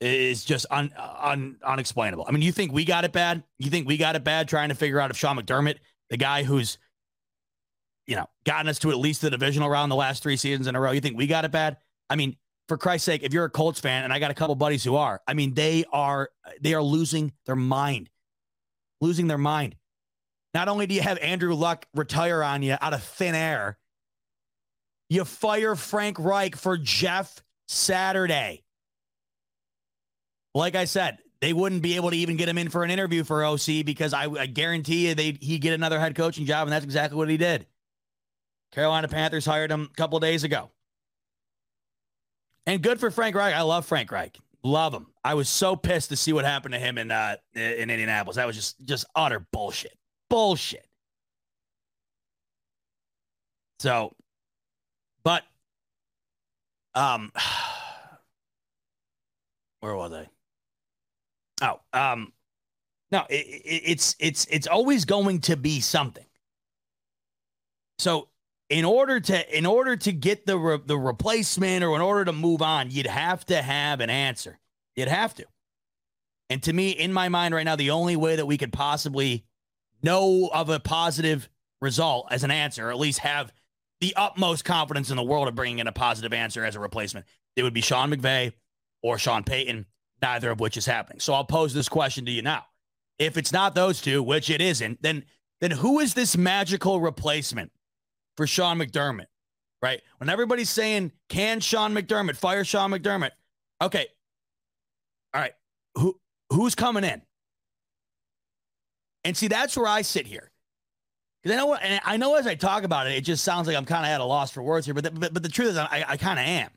is 0.00 0.42
just 0.42 0.64
un, 0.70 0.90
un, 0.96 1.56
unexplainable. 1.62 2.24
I 2.26 2.32
mean, 2.32 2.40
you 2.40 2.50
think 2.50 2.72
we 2.72 2.86
got 2.86 3.04
it 3.04 3.12
bad? 3.12 3.44
You 3.58 3.68
think 3.68 3.86
we 3.86 3.98
got 3.98 4.16
it 4.16 4.24
bad 4.24 4.48
trying 4.48 4.70
to 4.70 4.74
figure 4.74 4.98
out 4.98 5.10
if 5.10 5.18
Sean 5.18 5.36
McDermott, 5.36 5.76
the 6.08 6.16
guy 6.16 6.44
who's 6.44 6.78
you 8.06 8.16
know 8.16 8.26
gotten 8.46 8.68
us 8.68 8.78
to 8.80 8.90
at 8.90 8.96
least 8.96 9.20
the 9.20 9.28
divisional 9.28 9.68
round 9.68 9.92
the 9.92 9.96
last 9.96 10.22
three 10.22 10.38
seasons 10.38 10.66
in 10.66 10.74
a 10.74 10.80
row, 10.80 10.92
you 10.92 11.00
think 11.02 11.18
we 11.18 11.26
got 11.26 11.44
it 11.44 11.52
bad? 11.52 11.76
I 12.08 12.16
mean, 12.16 12.36
for 12.68 12.78
Christ's 12.78 13.04
sake, 13.04 13.22
if 13.22 13.34
you're 13.34 13.44
a 13.44 13.50
Colts 13.50 13.78
fan, 13.78 14.04
and 14.04 14.14
I 14.14 14.18
got 14.18 14.30
a 14.30 14.34
couple 14.34 14.54
buddies 14.54 14.82
who 14.82 14.96
are, 14.96 15.20
I 15.26 15.34
mean, 15.34 15.52
they 15.52 15.84
are 15.92 16.30
they 16.62 16.72
are 16.72 16.82
losing 16.82 17.32
their 17.44 17.54
mind, 17.56 18.08
losing 19.02 19.26
their 19.26 19.36
mind. 19.36 19.76
Not 20.54 20.68
only 20.68 20.86
do 20.86 20.94
you 20.94 21.02
have 21.02 21.18
Andrew 21.18 21.52
Luck 21.52 21.86
retire 21.94 22.42
on 22.42 22.62
you 22.62 22.78
out 22.80 22.94
of 22.94 23.02
thin 23.02 23.34
air, 23.34 23.76
you 25.08 25.24
fire 25.24 25.76
Frank 25.76 26.18
Reich 26.18 26.56
for 26.56 26.76
Jeff 26.76 27.42
Saturday. 27.68 28.64
Like 30.54 30.74
I 30.74 30.84
said, 30.84 31.18
they 31.40 31.52
wouldn't 31.52 31.82
be 31.82 31.96
able 31.96 32.10
to 32.10 32.16
even 32.16 32.36
get 32.36 32.48
him 32.48 32.58
in 32.58 32.70
for 32.70 32.82
an 32.82 32.90
interview 32.90 33.24
for 33.24 33.44
OC 33.44 33.84
because 33.84 34.14
I, 34.14 34.24
I 34.30 34.46
guarantee 34.46 35.08
you 35.08 35.14
they 35.14 35.36
he 35.40 35.58
get 35.58 35.74
another 35.74 36.00
head 36.00 36.14
coaching 36.14 36.46
job, 36.46 36.66
and 36.66 36.72
that's 36.72 36.84
exactly 36.84 37.16
what 37.16 37.28
he 37.28 37.36
did. 37.36 37.66
Carolina 38.72 39.08
Panthers 39.08 39.46
hired 39.46 39.70
him 39.70 39.88
a 39.90 39.96
couple 39.96 40.18
days 40.20 40.44
ago. 40.44 40.70
And 42.66 42.82
good 42.82 42.98
for 42.98 43.10
Frank 43.10 43.36
Reich. 43.36 43.54
I 43.54 43.62
love 43.62 43.86
Frank 43.86 44.10
Reich. 44.10 44.38
Love 44.64 44.92
him. 44.92 45.06
I 45.22 45.34
was 45.34 45.48
so 45.48 45.76
pissed 45.76 46.08
to 46.08 46.16
see 46.16 46.32
what 46.32 46.44
happened 46.44 46.74
to 46.74 46.80
him 46.80 46.98
in 46.98 47.10
uh, 47.10 47.36
in 47.54 47.90
Indianapolis. 47.90 48.36
That 48.36 48.46
was 48.46 48.56
just 48.56 48.84
just 48.84 49.04
utter 49.14 49.46
bullshit. 49.52 49.96
Bullshit. 50.28 50.86
So, 53.78 54.14
um 56.96 57.30
where 59.80 59.94
was 59.94 60.12
I? 60.12 60.28
Oh, 61.62 61.80
um 61.92 62.32
no, 63.12 63.24
it, 63.30 63.46
it, 63.46 63.82
it's 63.84 64.16
it's 64.18 64.46
it's 64.50 64.66
always 64.66 65.04
going 65.04 65.40
to 65.42 65.56
be 65.56 65.80
something. 65.80 66.26
So 67.98 68.28
in 68.68 68.84
order 68.84 69.20
to 69.20 69.56
in 69.56 69.64
order 69.64 69.96
to 69.96 70.12
get 70.12 70.46
the 70.46 70.58
re, 70.58 70.78
the 70.84 70.98
replacement 70.98 71.84
or 71.84 71.94
in 71.94 72.02
order 72.02 72.24
to 72.24 72.32
move 72.32 72.62
on, 72.62 72.90
you'd 72.90 73.06
have 73.06 73.46
to 73.46 73.62
have 73.62 74.00
an 74.00 74.10
answer. 74.10 74.58
You'd 74.96 75.08
have 75.08 75.34
to. 75.34 75.46
And 76.50 76.62
to 76.64 76.72
me, 76.72 76.90
in 76.90 77.12
my 77.12 77.28
mind 77.28 77.54
right 77.54 77.64
now, 77.64 77.76
the 77.76 77.90
only 77.90 78.16
way 78.16 78.36
that 78.36 78.46
we 78.46 78.58
could 78.58 78.72
possibly 78.72 79.44
know 80.02 80.50
of 80.52 80.68
a 80.68 80.80
positive 80.80 81.48
result 81.80 82.28
as 82.30 82.44
an 82.44 82.50
answer, 82.50 82.88
or 82.88 82.90
at 82.90 82.98
least 82.98 83.20
have 83.20 83.52
the 84.06 84.14
utmost 84.14 84.64
confidence 84.64 85.10
in 85.10 85.16
the 85.16 85.22
world 85.24 85.48
of 85.48 85.56
bringing 85.56 85.80
in 85.80 85.88
a 85.88 85.92
positive 85.92 86.32
answer 86.32 86.64
as 86.64 86.76
a 86.76 86.80
replacement, 86.80 87.26
it 87.56 87.64
would 87.64 87.74
be 87.74 87.80
Sean 87.80 88.08
McVay 88.08 88.52
or 89.02 89.18
Sean 89.18 89.42
Payton, 89.42 89.84
neither 90.22 90.52
of 90.52 90.60
which 90.60 90.76
is 90.76 90.86
happening. 90.86 91.18
So 91.18 91.34
I'll 91.34 91.44
pose 91.44 91.74
this 91.74 91.88
question 91.88 92.24
to 92.26 92.30
you 92.30 92.40
now. 92.40 92.66
If 93.18 93.36
it's 93.36 93.52
not 93.52 93.74
those 93.74 94.00
two, 94.00 94.22
which 94.22 94.48
it 94.48 94.60
isn't, 94.60 95.02
then 95.02 95.24
then 95.60 95.72
who 95.72 95.98
is 95.98 96.14
this 96.14 96.36
magical 96.36 97.00
replacement 97.00 97.72
for 98.36 98.46
Sean 98.46 98.78
McDermott, 98.78 99.26
right? 99.82 100.00
When 100.18 100.30
everybody's 100.30 100.70
saying, 100.70 101.10
can 101.28 101.58
Sean 101.58 101.92
McDermott 101.92 102.36
fire 102.36 102.62
Sean 102.62 102.92
McDermott? 102.92 103.30
Okay. 103.82 104.06
All 105.34 105.40
right. 105.40 105.54
Who 105.96 106.16
who's 106.50 106.76
coming 106.76 107.02
in? 107.02 107.22
And 109.24 109.36
see, 109.36 109.48
that's 109.48 109.76
where 109.76 109.88
I 109.88 110.02
sit 110.02 110.28
here. 110.28 110.52
Because 111.46 111.60
I 111.60 111.64
know, 111.64 111.74
and 111.76 112.00
I 112.04 112.16
know 112.16 112.34
as 112.34 112.46
I 112.48 112.56
talk 112.56 112.82
about 112.82 113.06
it, 113.06 113.12
it 113.12 113.20
just 113.20 113.44
sounds 113.44 113.68
like 113.68 113.76
I'm 113.76 113.84
kind 113.84 114.04
of 114.04 114.10
at 114.10 114.20
a 114.20 114.24
loss 114.24 114.50
for 114.50 114.64
words 114.64 114.84
here. 114.84 114.94
But 114.94 115.04
the, 115.04 115.10
but, 115.12 115.32
but 115.32 115.44
the 115.44 115.48
truth 115.48 115.70
is, 115.70 115.76
I, 115.76 116.04
I 116.08 116.16
kind 116.16 116.40
of 116.40 116.44
am. 116.44 116.70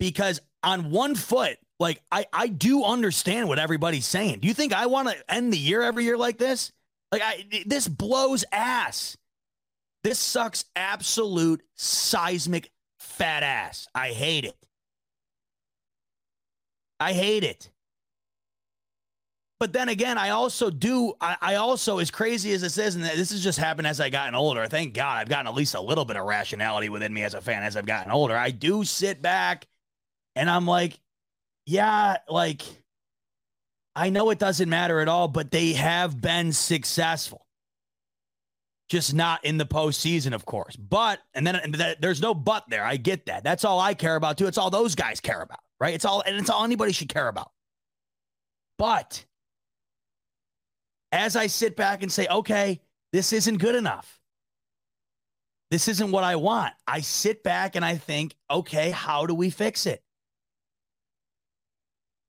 Because 0.00 0.40
on 0.62 0.90
one 0.90 1.14
foot, 1.14 1.58
like 1.78 2.00
I, 2.10 2.24
I 2.32 2.46
do 2.46 2.84
understand 2.84 3.46
what 3.46 3.58
everybody's 3.58 4.06
saying. 4.06 4.38
Do 4.38 4.48
you 4.48 4.54
think 4.54 4.72
I 4.72 4.86
want 4.86 5.08
to 5.08 5.16
end 5.30 5.52
the 5.52 5.58
year 5.58 5.82
every 5.82 6.04
year 6.04 6.16
like 6.16 6.38
this? 6.38 6.72
Like 7.12 7.20
I, 7.22 7.44
this 7.66 7.86
blows 7.86 8.46
ass. 8.52 9.18
This 10.02 10.18
sucks 10.18 10.64
absolute 10.74 11.62
seismic 11.74 12.70
fat 12.98 13.42
ass. 13.42 13.86
I 13.94 14.12
hate 14.12 14.46
it. 14.46 14.56
I 16.98 17.12
hate 17.12 17.44
it. 17.44 17.70
But 19.60 19.72
then 19.72 19.88
again, 19.88 20.18
I 20.18 20.30
also 20.30 20.70
do. 20.70 21.14
I, 21.20 21.36
I, 21.40 21.54
also, 21.56 21.98
as 21.98 22.12
crazy 22.12 22.52
as 22.52 22.60
this 22.60 22.78
is, 22.78 22.94
and 22.94 23.04
this 23.04 23.32
has 23.32 23.42
just 23.42 23.58
happened 23.58 23.88
as 23.88 24.00
I 24.00 24.08
gotten 24.08 24.36
older. 24.36 24.66
Thank 24.68 24.94
God 24.94 25.18
I've 25.18 25.28
gotten 25.28 25.48
at 25.48 25.54
least 25.54 25.74
a 25.74 25.80
little 25.80 26.04
bit 26.04 26.16
of 26.16 26.24
rationality 26.24 26.88
within 26.88 27.12
me 27.12 27.24
as 27.24 27.34
a 27.34 27.40
fan 27.40 27.64
as 27.64 27.76
I've 27.76 27.86
gotten 27.86 28.12
older. 28.12 28.36
I 28.36 28.52
do 28.52 28.84
sit 28.84 29.20
back 29.20 29.66
and 30.36 30.48
I'm 30.48 30.66
like, 30.66 31.00
yeah, 31.66 32.18
like 32.28 32.62
I 33.96 34.10
know 34.10 34.30
it 34.30 34.38
doesn't 34.38 34.68
matter 34.68 35.00
at 35.00 35.08
all, 35.08 35.26
but 35.26 35.50
they 35.50 35.72
have 35.72 36.20
been 36.20 36.52
successful 36.52 37.44
just 38.88 39.14
not 39.14 39.44
in 39.44 39.58
the 39.58 39.66
postseason, 39.66 40.34
of 40.34 40.46
course. 40.46 40.76
But 40.76 41.20
and 41.34 41.46
then 41.46 41.56
and 41.56 41.74
th- 41.74 41.98
there's 42.00 42.22
no 42.22 42.34
but 42.34 42.64
there. 42.68 42.84
I 42.84 42.96
get 42.96 43.26
that. 43.26 43.44
That's 43.44 43.64
all 43.64 43.80
I 43.80 43.94
care 43.94 44.16
about 44.16 44.38
too. 44.38 44.46
It's 44.46 44.58
all 44.58 44.70
those 44.70 44.94
guys 44.94 45.20
care 45.20 45.42
about, 45.42 45.60
right? 45.80 45.94
It's 45.94 46.04
all 46.04 46.22
and 46.24 46.36
it's 46.36 46.50
all 46.50 46.64
anybody 46.64 46.92
should 46.92 47.08
care 47.08 47.28
about. 47.28 47.50
But 48.78 49.24
as 51.12 51.36
I 51.36 51.46
sit 51.46 51.76
back 51.76 52.02
and 52.02 52.10
say, 52.12 52.26
okay, 52.28 52.80
this 53.12 53.32
isn't 53.32 53.58
good 53.58 53.74
enough. 53.74 54.20
This 55.70 55.88
isn't 55.88 56.10
what 56.10 56.24
I 56.24 56.36
want. 56.36 56.72
I 56.86 57.00
sit 57.00 57.42
back 57.42 57.76
and 57.76 57.84
I 57.84 57.96
think, 57.96 58.34
okay, 58.50 58.90
how 58.90 59.26
do 59.26 59.34
we 59.34 59.50
fix 59.50 59.86
it? 59.86 60.02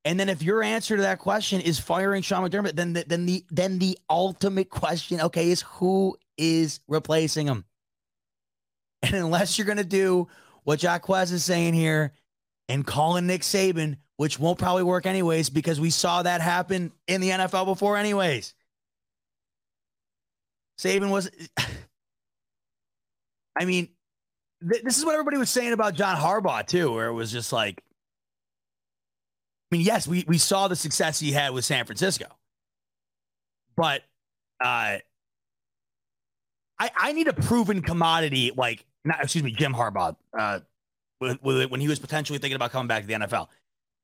And 0.05 0.19
then 0.19 0.29
if 0.29 0.41
your 0.41 0.63
answer 0.63 0.95
to 0.95 1.03
that 1.03 1.19
question 1.19 1.61
is 1.61 1.79
firing 1.79 2.21
Sean 2.21 2.49
McDermott, 2.49 2.75
then 2.75 2.93
the, 2.93 3.03
then 3.07 3.25
the 3.25 3.45
then 3.51 3.79
the 3.79 3.97
ultimate 4.09 4.69
question, 4.69 5.21
okay, 5.21 5.51
is 5.51 5.61
who 5.61 6.17
is 6.37 6.79
replacing 6.87 7.47
him. 7.47 7.65
And 9.01 9.15
unless 9.15 9.57
you're 9.57 9.65
going 9.65 9.77
to 9.77 9.83
do 9.83 10.27
what 10.63 10.83
Jaquez 10.83 11.31
is 11.31 11.45
saying 11.45 11.73
here 11.73 12.13
and 12.67 12.85
calling 12.85 13.27
Nick 13.27 13.41
Saban, 13.41 13.97
which 14.17 14.37
won't 14.37 14.59
probably 14.59 14.83
work 14.83 15.05
anyways, 15.05 15.49
because 15.49 15.79
we 15.79 15.89
saw 15.89 16.23
that 16.23 16.41
happen 16.41 16.91
in 17.07 17.21
the 17.21 17.29
NFL 17.29 17.65
before, 17.65 17.95
anyways. 17.95 18.53
Saban 20.79 21.09
was, 21.09 21.29
I 23.59 23.65
mean, 23.65 23.89
th- 24.67 24.83
this 24.83 24.97
is 24.97 25.05
what 25.05 25.13
everybody 25.13 25.37
was 25.37 25.49
saying 25.49 25.73
about 25.73 25.93
John 25.93 26.15
Harbaugh, 26.15 26.65
too, 26.65 26.93
where 26.93 27.07
it 27.07 27.13
was 27.13 27.31
just 27.31 27.51
like, 27.51 27.83
I 29.71 29.75
mean, 29.75 29.85
yes, 29.85 30.07
we, 30.07 30.23
we 30.27 30.37
saw 30.37 30.67
the 30.69 30.75
success 30.75 31.19
he 31.19 31.31
had 31.33 31.53
with 31.53 31.65
San 31.65 31.85
Francisco, 31.85 32.25
but 33.75 34.01
uh, 34.63 34.97
I, 36.79 36.91
I 36.97 37.11
need 37.11 37.27
a 37.27 37.33
proven 37.33 37.81
commodity 37.81 38.51
like 38.55 38.85
not 39.05 39.21
excuse 39.21 39.43
me 39.43 39.51
Jim 39.51 39.73
Harbaugh 39.73 40.15
uh, 40.37 40.59
with, 41.19 41.41
with, 41.43 41.69
when 41.69 41.81
he 41.81 41.87
was 41.87 41.99
potentially 41.99 42.39
thinking 42.39 42.55
about 42.55 42.71
coming 42.71 42.87
back 42.87 43.01
to 43.03 43.07
the 43.07 43.13
NFL. 43.13 43.47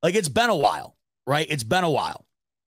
Like 0.02 0.14
it's 0.14 0.28
been 0.28 0.50
a 0.50 0.56
while, 0.56 0.96
right? 1.26 1.46
It's 1.48 1.64
been 1.64 1.84
a 1.84 1.90
while. 1.90 2.25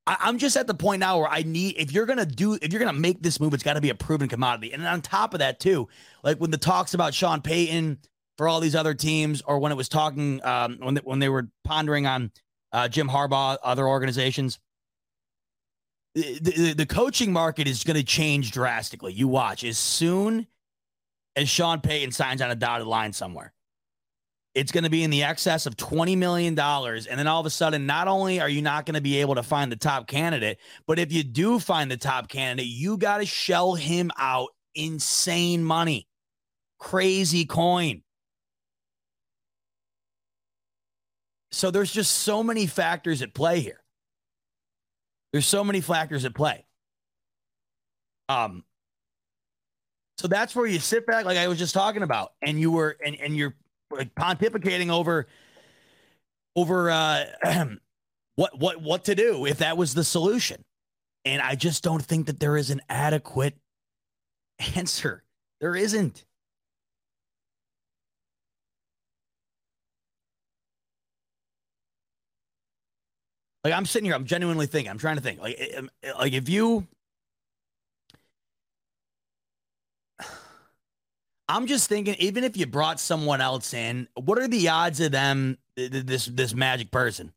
I, 0.09 0.17
I'm 0.21 0.39
just 0.39 0.57
at 0.57 0.65
the 0.65 0.73
point 0.73 1.01
now 1.01 1.19
where 1.19 1.29
I 1.29 1.43
need 1.43 1.75
if 1.77 1.91
you're 1.91 2.07
gonna 2.07 2.25
do 2.25 2.57
if 2.61 2.73
you're 2.73 2.79
gonna 2.79 2.93
make 2.93 3.21
this 3.21 3.39
move, 3.39 3.53
it's 3.53 3.63
got 3.63 3.73
to 3.73 3.81
be 3.81 3.91
a 3.91 3.95
proven 3.95 4.27
commodity. 4.27 4.73
And 4.73 4.85
on 4.85 5.01
top 5.01 5.33
of 5.35 5.39
that, 5.39 5.59
too, 5.59 5.87
like 6.23 6.39
when 6.39 6.49
the 6.49 6.57
talks 6.57 6.95
about 6.95 7.13
Sean 7.13 7.41
Payton 7.41 7.99
for 8.37 8.47
all 8.47 8.59
these 8.59 8.75
other 8.75 8.95
teams, 8.95 9.43
or 9.43 9.59
when 9.59 9.71
it 9.71 9.75
was 9.75 9.87
talking 9.87 10.43
um, 10.43 10.79
when 10.79 10.95
they, 10.95 11.01
when 11.01 11.19
they 11.19 11.29
were 11.29 11.47
pondering 11.63 12.07
on 12.07 12.31
uh, 12.71 12.87
Jim 12.87 13.07
Harbaugh, 13.07 13.57
other 13.63 13.87
organizations 13.87 14.59
the, 16.15 16.73
the 16.75 16.85
coaching 16.85 17.31
market 17.31 17.67
is 17.67 17.83
going 17.83 17.95
to 17.95 18.03
change 18.03 18.51
drastically. 18.51 19.13
You 19.13 19.27
watch 19.27 19.63
as 19.63 19.77
soon 19.77 20.47
as 21.35 21.49
Sean 21.49 21.81
Payton 21.81 22.11
signs 22.11 22.41
on 22.41 22.51
a 22.51 22.55
dotted 22.55 22.87
line 22.87 23.13
somewhere. 23.13 23.53
It's 24.55 24.71
going 24.71 24.83
to 24.83 24.89
be 24.89 25.03
in 25.03 25.11
the 25.11 25.23
excess 25.23 25.65
of 25.65 25.77
$20 25.77 26.17
million. 26.17 26.57
And 26.57 27.19
then 27.19 27.27
all 27.27 27.39
of 27.39 27.45
a 27.45 27.51
sudden, 27.51 27.85
not 27.85 28.07
only 28.07 28.39
are 28.39 28.49
you 28.49 28.61
not 28.61 28.85
going 28.85 28.95
to 28.95 29.01
be 29.01 29.21
able 29.21 29.35
to 29.35 29.43
find 29.43 29.71
the 29.71 29.75
top 29.75 30.07
candidate, 30.07 30.57
but 30.87 30.97
if 30.97 31.11
you 31.11 31.23
do 31.23 31.59
find 31.59 31.89
the 31.89 31.97
top 31.97 32.29
candidate, 32.29 32.67
you 32.67 32.97
got 32.97 33.19
to 33.19 33.25
shell 33.25 33.75
him 33.75 34.11
out 34.17 34.49
insane 34.73 35.63
money, 35.63 36.07
crazy 36.79 37.45
coin. 37.45 38.01
So 41.51 41.71
there's 41.71 41.91
just 41.91 42.11
so 42.11 42.43
many 42.43 42.67
factors 42.67 43.21
at 43.21 43.33
play 43.33 43.59
here. 43.59 43.81
There's 45.31 45.47
so 45.47 45.63
many 45.63 45.81
factors 45.81 46.25
at 46.25 46.33
play. 46.33 46.65
Um, 48.29 48.63
so 50.17 50.27
that's 50.27 50.55
where 50.55 50.65
you 50.65 50.79
sit 50.79 51.07
back, 51.07 51.25
like 51.25 51.37
I 51.37 51.47
was 51.47 51.57
just 51.57 51.73
talking 51.73 52.03
about, 52.03 52.33
and 52.41 52.59
you 52.59 52.71
were 52.71 52.97
and 53.03 53.15
and 53.15 53.35
you're 53.35 53.55
pontificating 53.91 54.89
over 54.89 55.27
over 56.55 56.89
uh, 56.89 57.25
what 58.35 58.57
what 58.59 58.81
what 58.81 59.05
to 59.05 59.15
do 59.15 59.45
if 59.45 59.59
that 59.59 59.77
was 59.77 59.93
the 59.93 60.03
solution. 60.03 60.63
And 61.25 61.41
I 61.41 61.55
just 61.55 61.83
don't 61.83 62.01
think 62.01 62.27
that 62.27 62.39
there 62.39 62.57
is 62.57 62.69
an 62.69 62.81
adequate 62.89 63.55
answer. 64.75 65.23
There 65.59 65.75
isn't. 65.75 66.25
Like 73.63 73.73
I'm 73.73 73.85
sitting 73.85 74.05
here, 74.05 74.15
I'm 74.15 74.25
genuinely 74.25 74.67
thinking. 74.67 74.89
I'm 74.89 74.97
trying 74.97 75.17
to 75.17 75.21
think. 75.21 75.41
Like, 75.41 75.55
eh, 75.59 75.81
eh, 76.03 76.11
like 76.17 76.33
if 76.33 76.47
you, 76.47 76.87
I'm 81.49 81.65
just 81.65 81.89
thinking, 81.89 82.15
even 82.19 82.43
if 82.43 82.55
you 82.55 82.67
brought 82.67 82.99
someone 82.99 83.41
else 83.41 83.73
in, 83.73 84.07
what 84.13 84.37
are 84.37 84.47
the 84.47 84.69
odds 84.69 84.99
of 84.99 85.11
them 85.11 85.57
this 85.75 86.27
this 86.27 86.53
magic 86.53 86.91
person? 86.91 87.33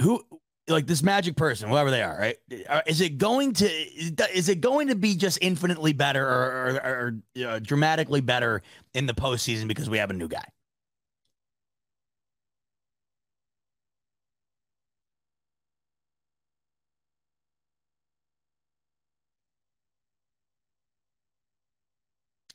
Who 0.00 0.24
like 0.68 0.86
this 0.86 1.02
magic 1.02 1.36
person, 1.36 1.68
whoever 1.68 1.90
they 1.90 2.02
are, 2.02 2.16
right? 2.18 2.36
Uh, 2.66 2.80
is 2.86 3.02
it 3.02 3.18
going 3.18 3.52
to 3.54 3.66
is 3.68 4.48
it 4.48 4.62
going 4.62 4.88
to 4.88 4.94
be 4.94 5.14
just 5.14 5.38
infinitely 5.42 5.92
better 5.92 6.26
or, 6.26 6.80
or, 6.82 7.22
or 7.36 7.44
uh, 7.46 7.58
dramatically 7.58 8.22
better 8.22 8.62
in 8.94 9.04
the 9.04 9.14
postseason 9.14 9.68
because 9.68 9.90
we 9.90 9.98
have 9.98 10.08
a 10.10 10.14
new 10.14 10.28
guy? 10.28 10.44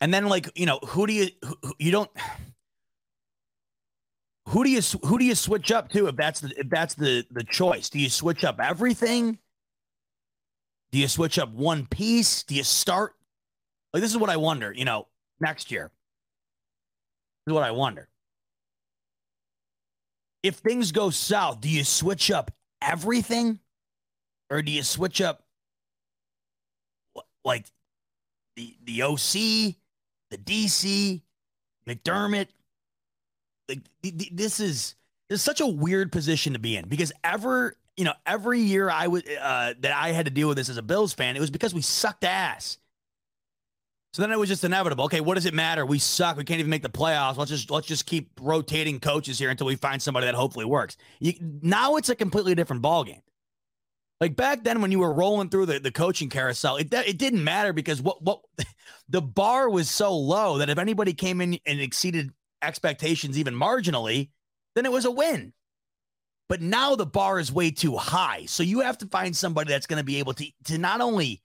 And 0.03 0.13
then 0.13 0.25
like, 0.25 0.51
you 0.53 0.65
know, 0.65 0.79
who 0.85 1.07
do 1.07 1.13
you 1.13 1.29
who, 1.45 1.73
you 1.79 1.89
don't 1.89 2.11
who 4.49 4.65
do 4.65 4.69
you 4.69 4.81
who 5.01 5.17
do 5.17 5.23
you 5.23 5.33
switch 5.33 5.71
up 5.71 5.87
to 5.93 6.07
if 6.07 6.17
that's 6.17 6.41
the 6.41 6.53
if 6.59 6.69
that's 6.69 6.95
the 6.95 7.25
the 7.31 7.45
choice? 7.45 7.89
Do 7.89 7.99
you 7.99 8.09
switch 8.09 8.43
up 8.43 8.59
everything? 8.59 9.39
Do 10.91 10.99
you 10.99 11.07
switch 11.07 11.39
up 11.39 11.53
one 11.53 11.85
piece? 11.85 12.43
Do 12.43 12.53
you 12.53 12.65
start 12.65 13.13
like 13.93 14.01
this 14.01 14.11
is 14.11 14.17
what 14.17 14.29
I 14.29 14.35
wonder, 14.35 14.73
you 14.73 14.83
know, 14.83 15.07
next 15.39 15.71
year. 15.71 15.89
This 17.45 17.51
is 17.51 17.53
what 17.53 17.63
I 17.63 17.71
wonder. 17.71 18.09
If 20.43 20.55
things 20.55 20.91
go 20.91 21.11
south, 21.11 21.61
do 21.61 21.69
you 21.69 21.85
switch 21.85 22.29
up 22.29 22.51
everything? 22.81 23.59
Or 24.49 24.61
do 24.61 24.69
you 24.69 24.83
switch 24.83 25.21
up 25.21 25.45
like 27.45 27.67
the 28.57 28.75
the 28.83 29.03
OC, 29.03 29.77
the 30.33 30.37
DC, 30.37 31.21
McDermott. 31.87 32.47
Like 33.69 33.79
this 34.01 34.59
is 34.59 34.95
this 35.29 35.39
is 35.39 35.41
such 35.41 35.61
a 35.61 35.67
weird 35.67 36.11
position 36.11 36.53
to 36.53 36.59
be 36.59 36.75
in 36.75 36.87
because 36.89 37.13
ever 37.23 37.75
you 37.95 38.03
know 38.03 38.13
every 38.25 38.59
year 38.59 38.89
I 38.89 39.07
would 39.07 39.25
uh, 39.29 39.73
that 39.79 39.95
I 39.95 40.11
had 40.11 40.25
to 40.25 40.31
deal 40.31 40.47
with 40.47 40.57
this 40.57 40.69
as 40.69 40.77
a 40.77 40.81
Bills 40.81 41.13
fan, 41.13 41.35
it 41.35 41.39
was 41.39 41.49
because 41.49 41.73
we 41.73 41.81
sucked 41.81 42.25
ass. 42.25 42.77
So 44.13 44.21
then 44.21 44.31
it 44.31 44.37
was 44.37 44.49
just 44.49 44.63
inevitable. 44.63 45.05
Okay, 45.05 45.21
what 45.21 45.35
does 45.35 45.47
it 45.47 45.55
matter? 45.55 45.87
We 45.87 45.97
suck. 45.97 46.37
We 46.37 46.43
can't 46.43 46.59
even 46.59 46.69
make 46.69 46.83
the 46.83 46.89
playoffs. 46.89 47.37
Let's 47.37 47.49
just 47.49 47.71
let's 47.71 47.87
just 47.87 48.05
keep 48.05 48.29
rotating 48.39 48.99
coaches 48.99 49.39
here 49.39 49.49
until 49.49 49.65
we 49.65 49.75
find 49.75 50.01
somebody 50.01 50.27
that 50.27 50.35
hopefully 50.35 50.65
works. 50.65 50.97
You, 51.19 51.33
now 51.61 51.95
it's 51.95 52.09
a 52.09 52.15
completely 52.15 52.53
different 52.53 52.83
ballgame. 52.83 53.22
Like 54.21 54.35
back 54.35 54.63
then 54.63 54.81
when 54.81 54.91
you 54.91 54.99
were 54.99 55.13
rolling 55.13 55.49
through 55.49 55.65
the, 55.65 55.79
the 55.79 55.91
coaching 55.91 56.29
carousel, 56.29 56.77
it 56.77 56.93
it 56.93 57.17
didn't 57.17 57.43
matter 57.43 57.73
because 57.73 58.01
what 58.01 58.23
what 58.23 58.41
the 59.09 59.21
bar 59.21 59.69
was 59.69 59.89
so 59.89 60.15
low 60.15 60.59
that 60.59 60.69
if 60.69 60.77
anybody 60.77 61.13
came 61.13 61.41
in 61.41 61.59
and 61.65 61.81
exceeded 61.81 62.31
expectations 62.61 63.37
even 63.37 63.53
marginally, 63.53 64.29
then 64.75 64.85
it 64.85 64.91
was 64.91 65.05
a 65.05 65.11
win. 65.11 65.53
But 66.47 66.61
now 66.61 66.95
the 66.95 67.05
bar 67.05 67.39
is 67.39 67.51
way 67.51 67.71
too 67.71 67.97
high. 67.97 68.45
So 68.45 68.63
you 68.63 68.81
have 68.81 68.97
to 68.99 69.07
find 69.07 69.35
somebody 69.35 69.69
that's 69.69 69.87
going 69.87 69.99
to 69.99 70.05
be 70.05 70.19
able 70.19 70.33
to 70.33 70.45
to 70.65 70.77
not 70.77 71.01
only 71.01 71.41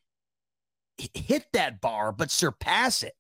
hit 1.15 1.47
that 1.53 1.81
bar 1.81 2.13
but 2.13 2.31
surpass 2.31 3.03
it. 3.03 3.15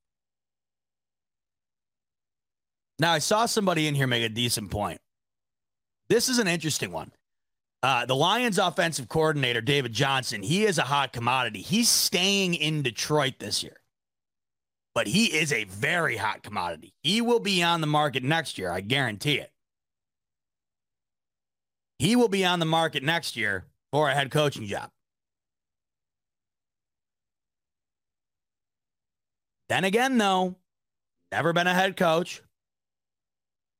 Now 2.98 3.12
I 3.12 3.20
saw 3.20 3.46
somebody 3.46 3.86
in 3.86 3.94
here 3.94 4.06
make 4.06 4.24
a 4.24 4.28
decent 4.28 4.70
point. 4.70 5.00
This 6.08 6.28
is 6.28 6.38
an 6.38 6.48
interesting 6.48 6.90
one. 6.90 7.12
Uh, 7.82 8.04
the 8.06 8.14
Lions 8.14 8.58
offensive 8.58 9.08
coordinator, 9.08 9.60
David 9.60 9.92
Johnson, 9.92 10.42
he 10.42 10.64
is 10.64 10.78
a 10.78 10.82
hot 10.82 11.12
commodity. 11.12 11.62
He's 11.62 11.88
staying 11.88 12.54
in 12.54 12.82
Detroit 12.82 13.34
this 13.38 13.62
year, 13.62 13.76
but 14.94 15.06
he 15.06 15.26
is 15.26 15.52
a 15.52 15.64
very 15.64 16.16
hot 16.16 16.42
commodity. 16.42 16.92
He 17.04 17.20
will 17.20 17.38
be 17.38 17.62
on 17.62 17.80
the 17.80 17.86
market 17.86 18.24
next 18.24 18.58
year. 18.58 18.72
I 18.72 18.80
guarantee 18.80 19.38
it. 19.38 19.52
He 22.00 22.16
will 22.16 22.28
be 22.28 22.44
on 22.44 22.58
the 22.58 22.66
market 22.66 23.04
next 23.04 23.36
year 23.36 23.64
for 23.92 24.08
a 24.08 24.14
head 24.14 24.30
coaching 24.30 24.66
job. 24.66 24.90
Then 29.68 29.84
again, 29.84 30.18
though, 30.18 30.56
never 31.30 31.52
been 31.52 31.66
a 31.66 31.74
head 31.74 31.96
coach, 31.96 32.42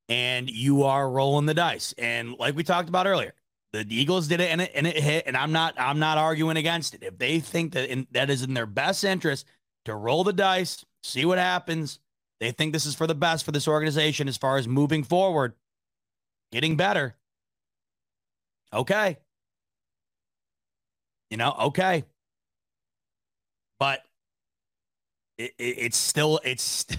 and 0.09 0.49
you 0.49 0.85
are 0.85 1.09
rolling 1.11 1.47
the 1.47 1.55
dice. 1.55 1.95
And 1.99 2.35
like 2.39 2.55
we 2.55 2.63
talked 2.63 2.89
about 2.89 3.07
earlier, 3.07 3.35
the 3.73 3.85
Eagles 3.89 4.29
did 4.29 4.41
it 4.41 4.51
and 4.51 4.63
it 4.63 4.73
and 4.75 4.87
it 4.87 4.97
hit, 4.97 5.25
and 5.27 5.37
I'm 5.37 5.53
not 5.53 5.75
I'm 5.79 5.99
not 5.99 6.19
arguing 6.19 6.57
against 6.57 6.95
it. 6.95 7.03
If 7.03 7.19
they 7.19 7.41
think 7.41 7.75
that 7.75 7.91
in, 7.91 8.07
that 8.13 8.31
is 8.31 8.43
in 8.43 8.55
their 8.55 8.67
best 8.67 9.05
interest 9.05 9.47
to 9.85 9.95
roll 9.95 10.25
the 10.25 10.33
dice, 10.33 10.85
see 11.03 11.25
what 11.25 11.39
happens, 11.39 12.01
they 12.41 12.51
think 12.51 12.73
this 12.73 12.87
is 12.87 12.95
for 12.95 13.07
the 13.07 13.15
best 13.15 13.45
for 13.45 13.53
this 13.53 13.69
organization 13.69 14.29
as 14.29 14.37
far 14.37 14.57
as 14.57 14.67
moving 14.67 15.03
forward, 15.03 15.55
getting 16.51 16.77
better. 16.77 17.15
Okay. 18.73 19.19
You 21.31 21.37
know, 21.37 21.55
okay. 21.61 22.05
But 23.79 24.03
it, 25.37 25.53
it, 25.59 25.75
it's 25.79 25.99
still 25.99 26.41
it's 26.43 26.85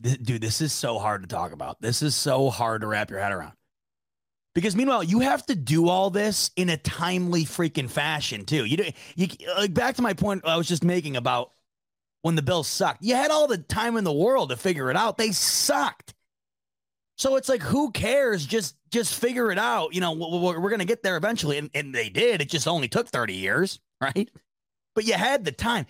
dude, 0.00 0.40
this 0.40 0.60
is 0.60 0.72
so 0.72 0.98
hard 0.98 1.22
to 1.22 1.28
talk 1.28 1.52
about. 1.52 1.80
This 1.80 2.02
is 2.02 2.14
so 2.14 2.50
hard 2.50 2.82
to 2.82 2.86
wrap 2.86 3.10
your 3.10 3.20
head 3.20 3.32
around. 3.32 3.54
Because 4.54 4.76
meanwhile, 4.76 5.02
you 5.02 5.20
have 5.20 5.44
to 5.46 5.56
do 5.56 5.88
all 5.88 6.10
this 6.10 6.50
in 6.54 6.68
a 6.68 6.76
timely 6.76 7.44
freaking 7.44 7.90
fashion 7.90 8.44
too. 8.44 8.64
You, 8.64 8.92
you 9.16 9.28
like 9.56 9.74
back 9.74 9.96
to 9.96 10.02
my 10.02 10.14
point 10.14 10.46
I 10.46 10.56
was 10.56 10.68
just 10.68 10.84
making 10.84 11.16
about 11.16 11.50
when 12.22 12.36
the 12.36 12.42
Bills 12.42 12.68
sucked. 12.68 13.02
You 13.02 13.16
had 13.16 13.30
all 13.30 13.48
the 13.48 13.58
time 13.58 13.96
in 13.96 14.04
the 14.04 14.12
world 14.12 14.50
to 14.50 14.56
figure 14.56 14.90
it 14.90 14.96
out. 14.96 15.18
They 15.18 15.32
sucked. 15.32 16.14
So 17.16 17.36
it's 17.36 17.48
like, 17.48 17.62
who 17.62 17.90
cares? 17.90 18.46
Just 18.46 18.76
just 18.90 19.14
figure 19.14 19.50
it 19.50 19.58
out. 19.58 19.94
You 19.94 20.00
know, 20.00 20.12
we're, 20.12 20.60
we're 20.60 20.70
going 20.70 20.78
to 20.78 20.84
get 20.84 21.02
there 21.02 21.16
eventually, 21.16 21.58
and, 21.58 21.70
and 21.74 21.94
they 21.94 22.08
did. 22.08 22.40
It 22.40 22.48
just 22.48 22.68
only 22.68 22.88
took 22.88 23.08
thirty 23.08 23.34
years, 23.34 23.80
right? 24.00 24.30
But 24.94 25.04
you 25.04 25.14
had 25.14 25.44
the 25.44 25.52
time. 25.52 25.86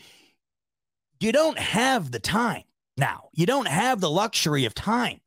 You 1.20 1.32
don't 1.32 1.58
have 1.58 2.10
the 2.10 2.18
time 2.18 2.64
now. 2.96 3.28
You 3.32 3.46
don't 3.46 3.68
have 3.68 4.00
the 4.00 4.10
luxury 4.10 4.64
of 4.64 4.74
time. 4.74 5.20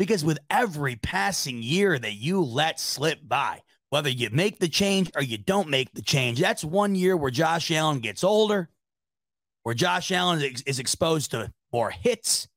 Because 0.00 0.24
with 0.24 0.38
every 0.48 0.96
passing 0.96 1.62
year 1.62 1.98
that 1.98 2.14
you 2.14 2.40
let 2.42 2.80
slip 2.80 3.18
by, 3.22 3.60
whether 3.90 4.08
you 4.08 4.30
make 4.30 4.58
the 4.58 4.66
change 4.66 5.10
or 5.14 5.20
you 5.20 5.36
don't 5.36 5.68
make 5.68 5.92
the 5.92 6.00
change, 6.00 6.40
that's 6.40 6.64
one 6.64 6.94
year 6.94 7.14
where 7.18 7.30
Josh 7.30 7.70
Allen 7.70 8.00
gets 8.00 8.24
older, 8.24 8.70
where 9.62 9.74
Josh 9.74 10.10
Allen 10.10 10.40
is, 10.40 10.62
is 10.62 10.78
exposed 10.78 11.32
to 11.32 11.52
more 11.70 11.90
hits, 11.90 12.48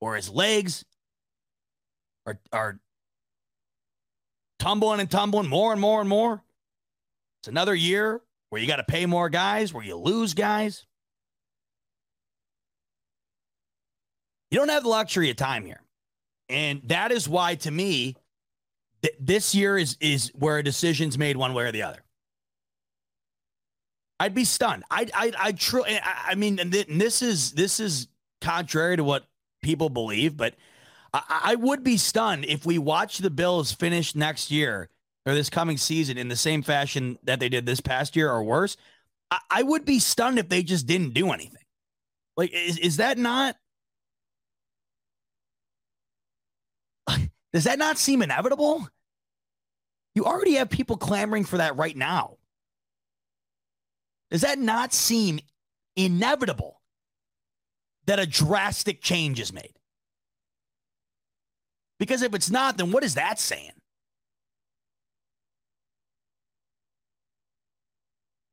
or 0.00 0.14
his 0.14 0.30
legs 0.30 0.84
are, 2.24 2.38
are 2.52 2.78
tumbling 4.60 5.00
and 5.00 5.10
tumbling 5.10 5.48
more 5.48 5.72
and 5.72 5.80
more 5.80 5.98
and 5.98 6.08
more. 6.08 6.40
It's 7.40 7.48
another 7.48 7.74
year 7.74 8.20
where 8.50 8.60
you 8.60 8.68
got 8.68 8.76
to 8.76 8.84
pay 8.84 9.06
more 9.06 9.28
guys, 9.28 9.74
where 9.74 9.84
you 9.84 9.96
lose 9.96 10.34
guys. 10.34 10.86
You 14.52 14.58
don't 14.58 14.68
have 14.68 14.84
the 14.84 14.88
luxury 14.88 15.30
of 15.30 15.36
time 15.36 15.66
here. 15.66 15.80
And 16.48 16.82
that 16.84 17.10
is 17.12 17.28
why, 17.28 17.56
to 17.56 17.70
me, 17.70 18.16
th- 19.02 19.16
this 19.18 19.54
year 19.54 19.76
is 19.76 19.96
is 20.00 20.30
where 20.34 20.58
a 20.58 20.62
decision's 20.62 21.18
made 21.18 21.36
one 21.36 21.54
way 21.54 21.64
or 21.64 21.72
the 21.72 21.82
other. 21.82 22.02
I'd 24.18 24.34
be 24.34 24.44
stunned. 24.44 24.84
I 24.90 25.06
I 25.14 25.32
I 25.38 25.52
truly. 25.52 25.98
I, 26.02 26.34
mean, 26.34 26.58
and, 26.58 26.72
th- 26.72 26.88
and 26.88 27.00
this 27.00 27.20
is 27.22 27.52
this 27.52 27.80
is 27.80 28.08
contrary 28.40 28.96
to 28.96 29.04
what 29.04 29.26
people 29.62 29.88
believe, 29.88 30.36
but 30.36 30.54
I, 31.12 31.40
I 31.44 31.54
would 31.56 31.82
be 31.82 31.96
stunned 31.96 32.44
if 32.44 32.64
we 32.64 32.78
watch 32.78 33.18
the 33.18 33.30
Bills 33.30 33.72
finish 33.72 34.14
next 34.14 34.50
year 34.50 34.88
or 35.26 35.34
this 35.34 35.50
coming 35.50 35.76
season 35.76 36.16
in 36.16 36.28
the 36.28 36.36
same 36.36 36.62
fashion 36.62 37.18
that 37.24 37.40
they 37.40 37.48
did 37.48 37.66
this 37.66 37.80
past 37.80 38.16
year 38.16 38.30
or 38.30 38.42
worse. 38.42 38.76
I, 39.30 39.38
I 39.50 39.62
would 39.62 39.84
be 39.84 39.98
stunned 39.98 40.38
if 40.38 40.48
they 40.48 40.62
just 40.62 40.86
didn't 40.86 41.14
do 41.14 41.32
anything. 41.32 41.64
Like, 42.36 42.52
is 42.52 42.78
is 42.78 42.96
that 42.98 43.18
not 43.18 43.56
Does 47.56 47.64
that 47.64 47.78
not 47.78 47.96
seem 47.96 48.20
inevitable? 48.20 48.86
You 50.14 50.26
already 50.26 50.56
have 50.56 50.68
people 50.68 50.98
clamoring 50.98 51.46
for 51.46 51.56
that 51.56 51.74
right 51.74 51.96
now. 51.96 52.36
Does 54.30 54.42
that 54.42 54.58
not 54.58 54.92
seem 54.92 55.40
inevitable 55.96 56.82
that 58.04 58.18
a 58.18 58.26
drastic 58.26 59.00
change 59.00 59.40
is 59.40 59.54
made? 59.54 59.72
Because 61.98 62.20
if 62.20 62.34
it's 62.34 62.50
not, 62.50 62.76
then 62.76 62.92
what 62.92 63.02
is 63.02 63.14
that 63.14 63.40
saying? 63.40 63.72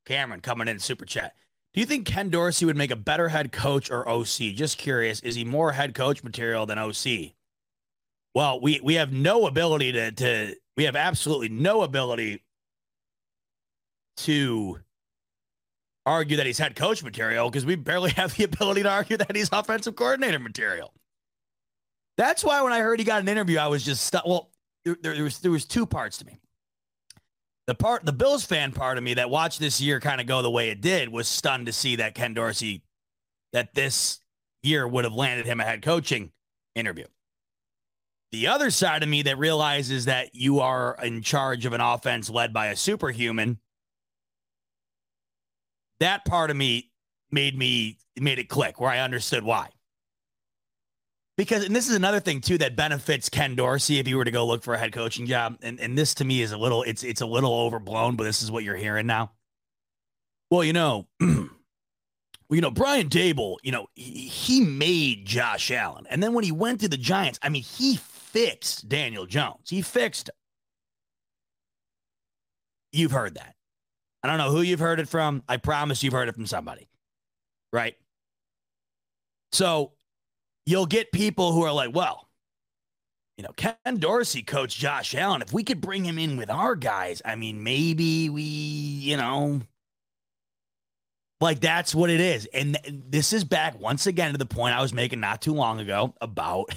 Cameron 0.06 0.40
coming 0.40 0.70
in 0.70 0.80
super 0.80 1.04
chat. 1.04 1.34
Do 1.74 1.82
you 1.82 1.86
think 1.86 2.08
Ken 2.08 2.30
Dorsey 2.30 2.64
would 2.64 2.78
make 2.78 2.92
a 2.92 2.96
better 2.96 3.28
head 3.28 3.52
coach 3.52 3.92
or 3.92 4.08
OC? 4.08 4.56
Just 4.56 4.78
curious. 4.78 5.20
Is 5.20 5.36
he 5.36 5.44
more 5.44 5.74
head 5.74 5.94
coach 5.94 6.24
material 6.24 6.66
than 6.66 6.80
OC? 6.80 7.34
Well, 8.34 8.60
we 8.60 8.80
we 8.84 8.96
have 8.96 9.12
no 9.12 9.48
ability 9.48 9.92
to 9.94 10.12
to 10.12 10.56
we 10.76 10.86
have 10.86 10.96
absolutely 10.96 11.50
no 11.50 11.84
ability 11.84 12.44
to 14.18 14.80
argue 16.06 16.38
that 16.38 16.46
he's 16.46 16.58
head 16.58 16.76
coach 16.76 17.04
material 17.04 17.50
because 17.50 17.66
we 17.66 17.76
barely 17.76 18.12
have 18.14 18.36
the 18.36 18.44
ability 18.44 18.84
to 18.84 18.90
argue 18.90 19.18
that 19.18 19.36
he's 19.36 19.50
offensive 19.52 19.96
coordinator 19.96 20.40
material. 20.40 20.94
That's 22.18 22.44
why 22.44 22.62
when 22.62 22.74
I 22.74 22.80
heard 22.80 23.00
he 23.00 23.06
got 23.06 23.22
an 23.22 23.28
interview, 23.28 23.58
I 23.58 23.68
was 23.68 23.84
just 23.84 24.06
stuck. 24.06 24.26
Well, 24.26 24.52
there, 24.86 24.98
there, 25.02 25.24
was 25.24 25.40
there 25.40 25.52
was 25.52 25.66
two 25.66 25.86
parts 25.86 26.18
to 26.20 26.26
me. 26.26 26.40
The 27.66 27.76
part, 27.76 28.06
the 28.06 28.12
Bills 28.12 28.44
fan 28.44 28.74
part 28.74 28.98
of 28.98 29.04
me 29.04 29.14
that 29.14 29.30
watched 29.30 29.60
this 29.60 29.80
year 29.80 30.00
kind 30.00 30.20
of 30.20 30.28
go 30.28 30.42
the 30.42 30.52
way 30.52 30.70
it 30.70 30.82
did 30.82 31.10
was 31.10 31.28
stunned 31.30 31.68
to 31.68 31.74
see 31.74 31.96
that 31.96 32.14
Ken 32.14 32.34
Dorsey, 32.34 32.84
that 33.54 33.74
this 33.74 34.20
year 34.64 34.86
would 34.86 35.06
have 35.06 35.14
landed 35.14 35.46
him 35.46 35.62
a 35.62 35.64
head 35.64 35.82
coaching 35.82 36.32
interview. 36.76 37.06
The 38.34 38.48
other 38.48 38.72
side 38.72 39.04
of 39.04 39.10
me 39.10 39.22
that 39.22 39.38
realizes 39.38 40.06
that 40.06 40.34
you 40.34 40.60
are 40.60 40.98
in 41.04 41.22
charge 41.22 41.68
of 41.68 41.74
an 41.74 41.82
offense 41.82 42.32
led 42.32 42.52
by 42.52 42.68
a 42.68 42.76
superhuman, 42.76 43.60
that 46.00 46.26
part 46.26 46.50
of 46.50 46.58
me 46.58 46.90
made 47.32 47.56
me 47.56 48.00
made 48.20 48.40
it 48.40 48.50
click 48.50 48.82
where 48.82 48.90
I 48.90 49.02
understood 49.02 49.44
why. 49.44 49.70
Because 51.38 51.64
and 51.64 51.76
this 51.76 51.88
is 51.88 51.96
another 51.96 52.20
thing 52.20 52.42
too 52.42 52.58
that 52.58 52.76
benefits 52.76 53.30
Ken 53.30 53.54
Dorsey 53.54 54.00
if 54.00 54.08
you 54.08 54.18
were 54.18 54.26
to 54.26 54.32
go 54.32 54.48
look 54.48 54.64
for 54.64 54.74
a 54.74 54.80
head 54.80 54.94
coaching 54.94 55.28
job. 55.28 55.60
And 55.62 55.80
and 55.80 55.96
this 55.96 56.16
to 56.16 56.26
me 56.26 56.42
is 56.42 56.52
a 56.52 56.58
little 56.58 56.82
it's 56.82 57.04
it's 57.04 57.22
a 57.22 57.28
little 57.28 57.54
overblown, 57.54 58.16
but 58.16 58.24
this 58.24 58.42
is 58.42 58.50
what 58.50 58.64
you're 58.64 58.76
hearing 58.76 59.06
now. 59.06 59.32
Well, 60.50 60.64
you 60.64 60.74
know, 60.74 61.08
you 61.20 61.52
know, 62.50 62.72
Brian 62.72 63.10
Daboll, 63.10 63.58
you 63.62 63.72
know, 63.72 63.86
he, 63.94 64.28
he 64.28 64.62
made 64.62 65.28
Josh 65.28 65.70
Allen. 65.70 66.08
And 66.10 66.24
then 66.24 66.34
when 66.34 66.44
he 66.44 66.52
went 66.52 66.82
to 66.82 66.90
the 66.90 66.98
Giants, 66.98 67.38
I 67.44 67.50
mean, 67.50 67.62
he 67.62 68.00
fixed 68.34 68.90
Daniel 68.90 69.26
Jones. 69.26 69.70
He 69.70 69.82
fixed 69.82 70.30
him. 70.30 70.36
You've 72.92 73.12
heard 73.12 73.36
that. 73.36 73.56
I 74.24 74.28
don't 74.28 74.38
know 74.38 74.52
who 74.52 74.62
you've 74.62 74.80
heard 74.80 75.00
it 75.00 75.08
from. 75.08 75.44
I 75.48 75.58
promise 75.58 76.04
you've 76.04 76.14
heard 76.14 76.30
it 76.30 76.36
from 76.36 76.46
somebody. 76.46 76.90
Right? 77.72 77.96
So 79.52 79.94
you'll 80.66 80.86
get 80.86 81.12
people 81.12 81.54
who 81.54 81.64
are 81.64 81.72
like, 81.72 81.94
well, 81.94 82.28
you 83.38 83.44
know, 83.44 83.52
Ken 83.56 83.98
Dorsey 83.98 84.44
coached 84.44 84.78
Josh 84.78 85.16
Allen. 85.16 85.42
If 85.42 85.54
we 85.54 85.64
could 85.64 85.82
bring 85.82 86.04
him 86.04 86.20
in 86.20 86.38
with 86.38 86.50
our 86.50 86.76
guys, 86.76 87.22
I 87.26 87.36
mean, 87.36 87.64
maybe 87.64 88.30
we, 88.30 88.44
you 88.44 89.18
know, 89.18 89.62
like 91.42 91.60
that's 91.60 91.94
what 91.96 92.10
it 92.10 92.20
is. 92.20 92.48
And 92.54 92.78
this 93.10 93.34
is 93.34 93.44
back 93.44 93.80
once 93.80 94.08
again 94.08 94.32
to 94.32 94.38
the 94.38 94.46
point 94.46 94.76
I 94.76 94.82
was 94.82 94.94
making 94.94 95.20
not 95.20 95.42
too 95.42 95.54
long 95.54 95.80
ago 95.80 96.14
about 96.22 96.74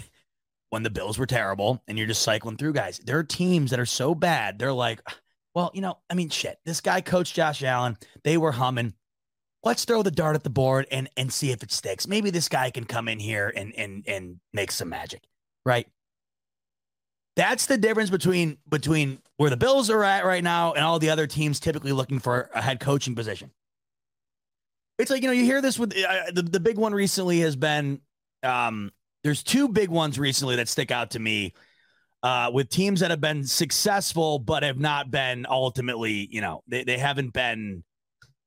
when 0.76 0.82
the 0.82 0.90
Bills 0.90 1.16
were 1.16 1.24
terrible 1.24 1.82
and 1.88 1.96
you're 1.96 2.06
just 2.06 2.20
cycling 2.20 2.58
through 2.58 2.74
guys. 2.74 2.98
There 2.98 3.18
are 3.18 3.24
teams 3.24 3.70
that 3.70 3.80
are 3.80 3.86
so 3.86 4.14
bad. 4.14 4.58
They're 4.58 4.74
like, 4.74 5.00
well, 5.54 5.70
you 5.72 5.80
know, 5.80 6.00
I 6.10 6.14
mean, 6.14 6.28
shit, 6.28 6.58
this 6.66 6.82
guy 6.82 7.00
coached 7.00 7.34
Josh 7.34 7.62
Allen. 7.62 7.96
They 8.24 8.36
were 8.36 8.52
humming. 8.52 8.92
Let's 9.64 9.86
throw 9.86 10.02
the 10.02 10.10
dart 10.10 10.36
at 10.36 10.44
the 10.44 10.50
board 10.50 10.86
and 10.90 11.08
and 11.16 11.32
see 11.32 11.50
if 11.50 11.62
it 11.62 11.72
sticks. 11.72 12.06
Maybe 12.06 12.28
this 12.28 12.50
guy 12.50 12.70
can 12.70 12.84
come 12.84 13.08
in 13.08 13.18
here 13.18 13.50
and 13.56 13.74
and 13.74 14.04
and 14.06 14.38
make 14.52 14.70
some 14.70 14.90
magic, 14.90 15.22
right? 15.64 15.88
That's 17.36 17.64
the 17.64 17.78
difference 17.78 18.10
between 18.10 18.58
between 18.68 19.20
where 19.38 19.48
the 19.48 19.56
Bills 19.56 19.88
are 19.88 20.04
at 20.04 20.26
right 20.26 20.44
now 20.44 20.74
and 20.74 20.84
all 20.84 20.98
the 20.98 21.08
other 21.08 21.26
teams 21.26 21.58
typically 21.58 21.92
looking 21.92 22.18
for 22.18 22.50
a 22.54 22.60
head 22.60 22.80
coaching 22.80 23.14
position. 23.14 23.50
It's 24.98 25.10
like 25.10 25.22
you 25.22 25.28
know 25.28 25.32
you 25.32 25.44
hear 25.44 25.62
this 25.62 25.78
with 25.78 25.96
uh, 25.96 26.32
the 26.32 26.42
the 26.42 26.60
big 26.60 26.76
one 26.76 26.92
recently 26.92 27.40
has 27.40 27.56
been 27.56 28.02
um, 28.42 28.92
there's 29.26 29.42
two 29.42 29.68
big 29.68 29.88
ones 29.88 30.20
recently 30.20 30.54
that 30.54 30.68
stick 30.68 30.92
out 30.92 31.10
to 31.10 31.18
me 31.18 31.52
uh, 32.22 32.48
with 32.54 32.68
teams 32.68 33.00
that 33.00 33.10
have 33.10 33.20
been 33.20 33.44
successful 33.44 34.38
but 34.38 34.62
have 34.62 34.78
not 34.78 35.10
been 35.10 35.44
ultimately, 35.50 36.28
you 36.30 36.40
know, 36.40 36.62
they, 36.68 36.84
they 36.84 36.96
haven't 36.96 37.32
been 37.32 37.82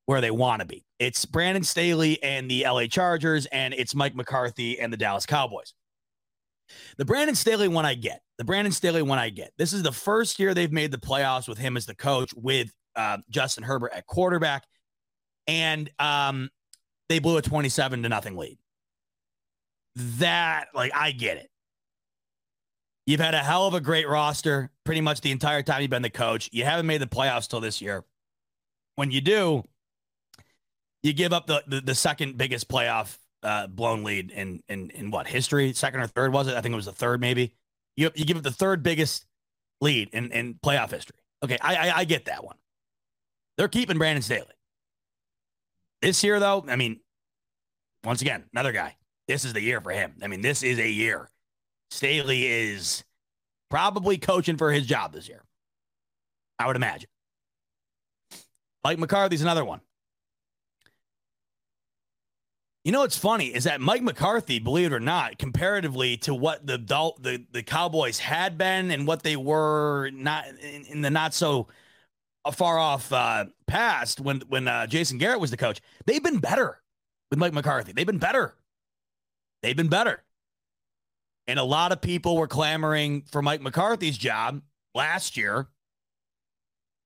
where 0.05 0.21
they 0.21 0.31
want 0.31 0.61
to 0.61 0.65
be. 0.65 0.85
It's 0.97 1.25
Brandon 1.25 1.63
Staley 1.63 2.23
and 2.23 2.49
the 2.49 2.63
LA 2.63 2.85
Chargers, 2.85 3.45
and 3.47 3.73
it's 3.73 3.93
Mike 3.93 4.15
McCarthy 4.15 4.79
and 4.79 4.91
the 4.91 4.95
Dallas 4.95 5.25
Cowboys. 5.25 5.73
The 6.97 7.03
Brandon 7.03 7.35
Staley 7.35 7.67
one 7.67 7.85
I 7.85 7.95
get. 7.95 8.21
The 8.37 8.45
Brandon 8.45 8.71
Staley 8.71 9.01
one 9.01 9.19
I 9.19 9.29
get. 9.29 9.51
This 9.57 9.73
is 9.73 9.83
the 9.83 9.91
first 9.91 10.39
year 10.39 10.53
they've 10.53 10.71
made 10.71 10.91
the 10.91 10.97
playoffs 10.97 11.49
with 11.49 11.57
him 11.57 11.75
as 11.75 11.85
the 11.85 11.95
coach, 11.95 12.33
with 12.37 12.71
uh, 12.95 13.17
Justin 13.29 13.65
Herbert 13.65 13.91
at 13.93 14.07
quarterback, 14.07 14.63
and 15.45 15.89
um, 15.99 16.49
they 17.09 17.19
blew 17.19 17.35
a 17.35 17.41
twenty-seven 17.41 18.01
to 18.03 18.07
nothing 18.07 18.37
lead 18.37 18.57
that, 19.95 20.67
like, 20.73 20.91
I 20.95 21.11
get 21.11 21.37
it. 21.37 21.49
You've 23.09 23.19
had 23.19 23.33
a 23.33 23.39
hell 23.39 23.65
of 23.65 23.73
a 23.73 23.81
great 23.81 24.07
roster 24.07 24.69
pretty 24.85 25.01
much 25.01 25.21
the 25.21 25.31
entire 25.31 25.63
time 25.63 25.81
you've 25.81 25.89
been 25.89 26.03
the 26.03 26.11
coach. 26.11 26.47
You 26.51 26.63
haven't 26.63 26.85
made 26.85 27.01
the 27.01 27.07
playoffs 27.07 27.47
till 27.47 27.59
this 27.59 27.81
year. 27.81 28.03
When 28.97 29.09
you 29.09 29.19
do, 29.19 29.63
you 31.01 31.13
give 31.13 31.33
up 31.33 31.47
the 31.47 31.63
the, 31.65 31.81
the 31.81 31.95
second 31.95 32.37
biggest 32.37 32.67
playoff 32.69 33.17
uh, 33.41 33.65
blown 33.65 34.03
lead 34.03 34.29
in 34.29 34.61
in 34.69 34.91
in 34.91 35.09
what 35.09 35.25
history? 35.25 35.73
Second 35.73 36.01
or 36.01 36.07
third 36.07 36.31
was 36.31 36.47
it? 36.47 36.55
I 36.55 36.61
think 36.61 36.73
it 36.73 36.75
was 36.75 36.85
the 36.85 36.91
third, 36.91 37.19
maybe. 37.19 37.55
You 37.97 38.11
you 38.13 38.25
give 38.25 38.37
up 38.37 38.43
the 38.43 38.51
third 38.51 38.83
biggest 38.83 39.25
lead 39.81 40.09
in 40.13 40.31
in 40.31 40.55
playoff 40.55 40.91
history. 40.91 41.17
Okay, 41.43 41.57
I, 41.61 41.75
I, 41.75 41.97
I 41.97 42.03
get 42.03 42.25
that 42.25 42.43
one. 42.43 42.57
They're 43.57 43.69
keeping 43.69 43.97
Brandon 43.97 44.21
Staley. 44.21 44.53
This 46.03 46.23
year, 46.23 46.39
though, 46.39 46.63
I 46.67 46.75
mean, 46.75 46.99
once 48.03 48.21
again, 48.21 48.43
another 48.53 48.71
guy 48.71 48.95
this 49.29 49.45
is 49.45 49.53
the 49.53 49.61
year 49.61 49.79
for 49.79 49.91
him. 49.91 50.13
I 50.23 50.27
mean, 50.27 50.41
this 50.41 50.63
is 50.63 50.79
a 50.79 50.89
year. 50.89 51.29
Staley 51.91 52.47
is 52.47 53.03
probably 53.69 54.17
coaching 54.17 54.57
for 54.57 54.71
his 54.71 54.87
job 54.87 55.13
this 55.13 55.29
year. 55.29 55.43
I 56.57 56.65
would 56.65 56.75
imagine. 56.75 57.09
Mike 58.83 58.97
McCarthy's 58.97 59.43
another 59.43 59.63
one. 59.63 59.81
You 62.83 62.91
know 62.91 63.01
what's 63.01 63.17
funny 63.19 63.53
is 63.53 63.65
that 63.65 63.79
Mike 63.81 64.01
McCarthy, 64.01 64.57
believe 64.57 64.91
it 64.91 64.95
or 64.95 64.99
not, 64.99 65.37
comparatively 65.37 66.17
to 66.17 66.33
what 66.33 66.65
the 66.65 66.77
the 67.19 67.45
the 67.51 67.61
Cowboys 67.61 68.17
had 68.17 68.57
been 68.57 68.89
and 68.89 69.05
what 69.05 69.21
they 69.21 69.35
were 69.35 70.09
not 70.11 70.47
in, 70.59 70.85
in 70.85 71.01
the 71.01 71.11
not 71.11 71.35
so 71.35 71.67
far 72.51 72.79
off 72.79 73.13
uh, 73.13 73.45
past 73.67 74.19
when 74.21 74.41
when 74.47 74.67
uh, 74.67 74.87
Jason 74.87 75.19
Garrett 75.19 75.39
was 75.39 75.51
the 75.51 75.57
coach, 75.57 75.81
they've 76.05 76.23
been 76.23 76.39
better 76.39 76.81
with 77.29 77.37
Mike 77.37 77.53
McCarthy. 77.53 77.91
They've 77.91 78.07
been 78.07 78.17
better. 78.17 78.55
They've 79.61 79.75
been 79.75 79.89
better. 79.89 80.23
And 81.47 81.57
a 81.59 81.63
lot 81.63 81.91
of 81.91 82.01
people 82.01 82.37
were 82.37 82.47
clamoring 82.47 83.23
for 83.31 83.41
Mike 83.41 83.61
McCarthy's 83.61 84.17
job 84.17 84.61
last 84.93 85.35
year. 85.35 85.67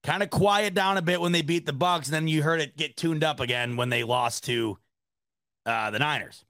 Kind 0.04 0.22
of 0.22 0.30
quiet 0.30 0.74
down 0.74 0.98
a 0.98 1.02
bit 1.02 1.22
when 1.22 1.32
they 1.32 1.42
beat 1.42 1.66
the 1.66 1.72
Bucs, 1.72 2.06
and 2.06 2.14
then 2.14 2.28
you 2.28 2.44
heard 2.44 2.60
it 2.60 2.76
get 2.76 2.98
tuned 2.98 3.24
up 3.24 3.40
again 3.40 3.78
when 3.78 3.90
they 3.90 4.04
lost 4.04 4.44
to 4.46 4.78
uh, 5.66 5.92
the 5.92 6.00
Niners. 6.00 6.44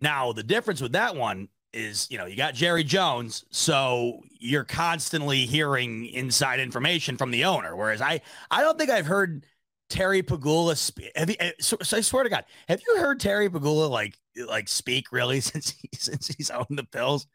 Now, 0.00 0.32
the 0.34 0.42
difference 0.42 0.82
with 0.82 0.92
that 0.92 1.16
one 1.16 1.48
is, 1.72 2.06
you 2.10 2.18
know, 2.18 2.26
you 2.26 2.36
got 2.36 2.52
Jerry 2.52 2.84
Jones, 2.84 3.46
so 3.50 4.20
you're 4.38 4.64
constantly 4.64 5.46
hearing 5.46 6.04
inside 6.06 6.60
information 6.60 7.16
from 7.16 7.30
the 7.30 7.46
owner. 7.46 7.74
Whereas 7.74 8.02
I, 8.02 8.20
I 8.50 8.60
don't 8.60 8.78
think 8.78 8.90
I've 8.90 9.06
heard 9.06 9.46
Terry 9.94 10.24
Pegula 10.24 10.76
speak. 10.76 11.12
Have 11.14 11.30
you, 11.30 11.36
eh, 11.38 11.52
so, 11.60 11.76
so, 11.80 11.98
I 11.98 12.00
swear 12.00 12.24
to 12.24 12.28
God, 12.28 12.44
have 12.66 12.82
you 12.84 12.96
heard 12.96 13.20
Terry 13.20 13.48
Pegula 13.48 13.88
like 13.88 14.18
like 14.48 14.68
speak 14.68 15.12
really 15.12 15.40
since 15.52 15.70
he 15.70 15.88
since 15.94 16.26
he's 16.26 16.50
on 16.50 16.66
the 16.68 16.82
Bills? 16.82 17.28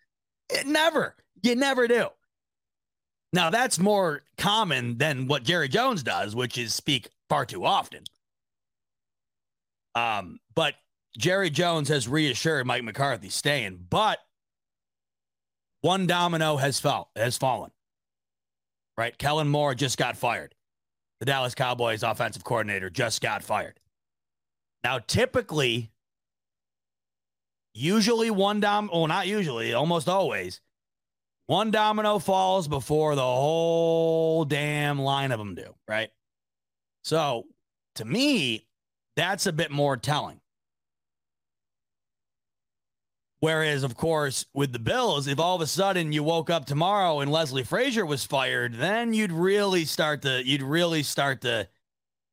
It 0.50 0.68
never. 0.68 1.16
You 1.42 1.56
never 1.56 1.88
do. 1.88 2.10
Now 3.32 3.50
that's 3.50 3.80
more 3.80 4.24
common 4.38 4.98
than 4.98 5.28
what 5.28 5.44
Jerry 5.44 5.70
Jones 5.70 6.04
does, 6.04 6.36
which 6.36 6.58
is 6.58 6.74
speak 6.74 7.08
far 7.30 7.46
too 7.46 7.64
often. 7.64 8.04
Um, 9.96 10.40
but 10.54 10.74
Jerry 11.18 11.50
Jones 11.50 11.88
has 11.88 12.10
reassured 12.10 12.68
Mike 12.68 12.84
McCarthy 12.84 13.30
staying, 13.30 13.86
but 13.90 14.20
one 15.80 16.08
domino 16.08 16.58
has 16.58 16.78
fell 16.78 17.10
has 17.16 17.38
fallen. 17.38 17.72
Right, 18.98 19.18
Kellen 19.18 19.48
Moore 19.48 19.76
just 19.76 19.98
got 19.98 20.18
fired 20.18 20.54
the 21.20 21.26
Dallas 21.26 21.56
Cowboys 21.56 22.04
offensive 22.04 22.44
coordinator, 22.44 22.90
just 22.90 23.22
got 23.22 23.44
fired. 23.44 23.80
Now, 24.84 25.00
typically, 25.00 25.92
usually 27.74 28.32
one 28.32 28.60
dom, 28.62 28.90
well, 28.92 29.08
not 29.08 29.28
usually, 29.28 29.74
almost 29.74 30.08
always, 30.08 30.62
One 31.50 31.72
domino 31.72 32.20
falls 32.20 32.68
before 32.68 33.16
the 33.16 33.24
whole 33.24 34.46
damn 34.46 35.00
line 35.00 35.32
of 35.32 35.40
them 35.40 35.56
do, 35.56 35.74
right? 35.88 36.12
So 37.04 37.46
to 37.96 38.06
me, 38.06 38.68
that's 39.16 39.48
a 39.48 39.52
bit 39.52 39.72
more 39.72 39.98
telling. 39.98 40.42
Whereas, 43.42 43.84
of 43.84 43.96
course, 43.96 44.46
with 44.54 44.74
the 44.74 44.80
Bills, 44.80 45.28
if 45.28 45.40
all 45.40 45.56
of 45.56 45.62
a 45.62 45.68
sudden 45.68 46.12
you 46.12 46.24
woke 46.24 46.50
up 46.50 46.66
tomorrow 46.66 47.22
and 47.22 47.32
Leslie 47.32 47.64
Frazier 47.64 48.06
was 48.06 48.26
fired, 48.26 48.76
then 48.76 49.14
you'd 49.14 49.32
really 49.32 49.86
start 49.86 50.24
to 50.24 50.46
you'd 50.46 50.62
really 50.62 51.04
start 51.04 51.42
to 51.42 51.70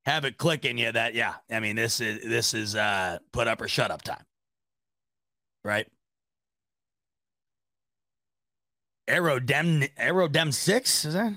have 0.04 0.24
it 0.24 0.36
click 0.36 0.64
in 0.64 0.78
you 0.78 0.90
that 0.90 1.14
yeah, 1.14 1.34
I 1.50 1.60
mean 1.60 1.76
this 1.76 2.00
is 2.00 2.24
this 2.24 2.54
is 2.54 2.74
uh 2.74 3.18
put 3.32 3.46
up 3.46 3.60
or 3.60 3.68
shut 3.68 3.92
up 3.92 4.02
time. 4.02 4.24
Right? 5.64 5.86
Aerodem 9.08 9.88
Aerodem 9.96 10.52
6 10.52 11.04
is 11.04 11.14
that? 11.14 11.34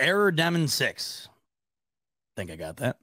Aerodem 0.00 0.68
6. 0.68 1.28
I 1.28 2.40
think 2.40 2.50
I 2.50 2.56
got 2.56 2.78
that. 2.78 2.98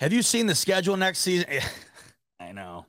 Have 0.00 0.12
you 0.12 0.22
seen 0.22 0.46
the 0.46 0.56
schedule 0.56 0.96
next 0.96 1.20
season? 1.20 1.48
I 2.40 2.50
know. 2.50 2.86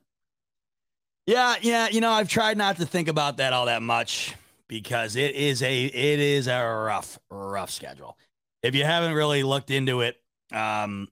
Yeah, 1.26 1.56
yeah, 1.62 1.88
you 1.90 2.02
know, 2.02 2.12
I've 2.12 2.28
tried 2.28 2.58
not 2.58 2.78
to 2.78 2.86
think 2.86 3.08
about 3.08 3.38
that 3.38 3.54
all 3.54 3.68
that 3.68 3.82
much 3.82 4.36
because 4.68 5.16
it 5.16 5.36
is 5.36 5.62
a 5.64 5.86
it 5.86 6.20
is 6.20 6.48
a 6.48 6.60
rough 6.62 7.18
rough 7.30 7.70
schedule. 7.72 8.18
If 8.62 8.76
you 8.76 8.84
haven't 8.84 9.14
really 9.14 9.44
looked 9.44 9.72
into 9.72 10.02
it 10.02 10.18
um 10.52 11.08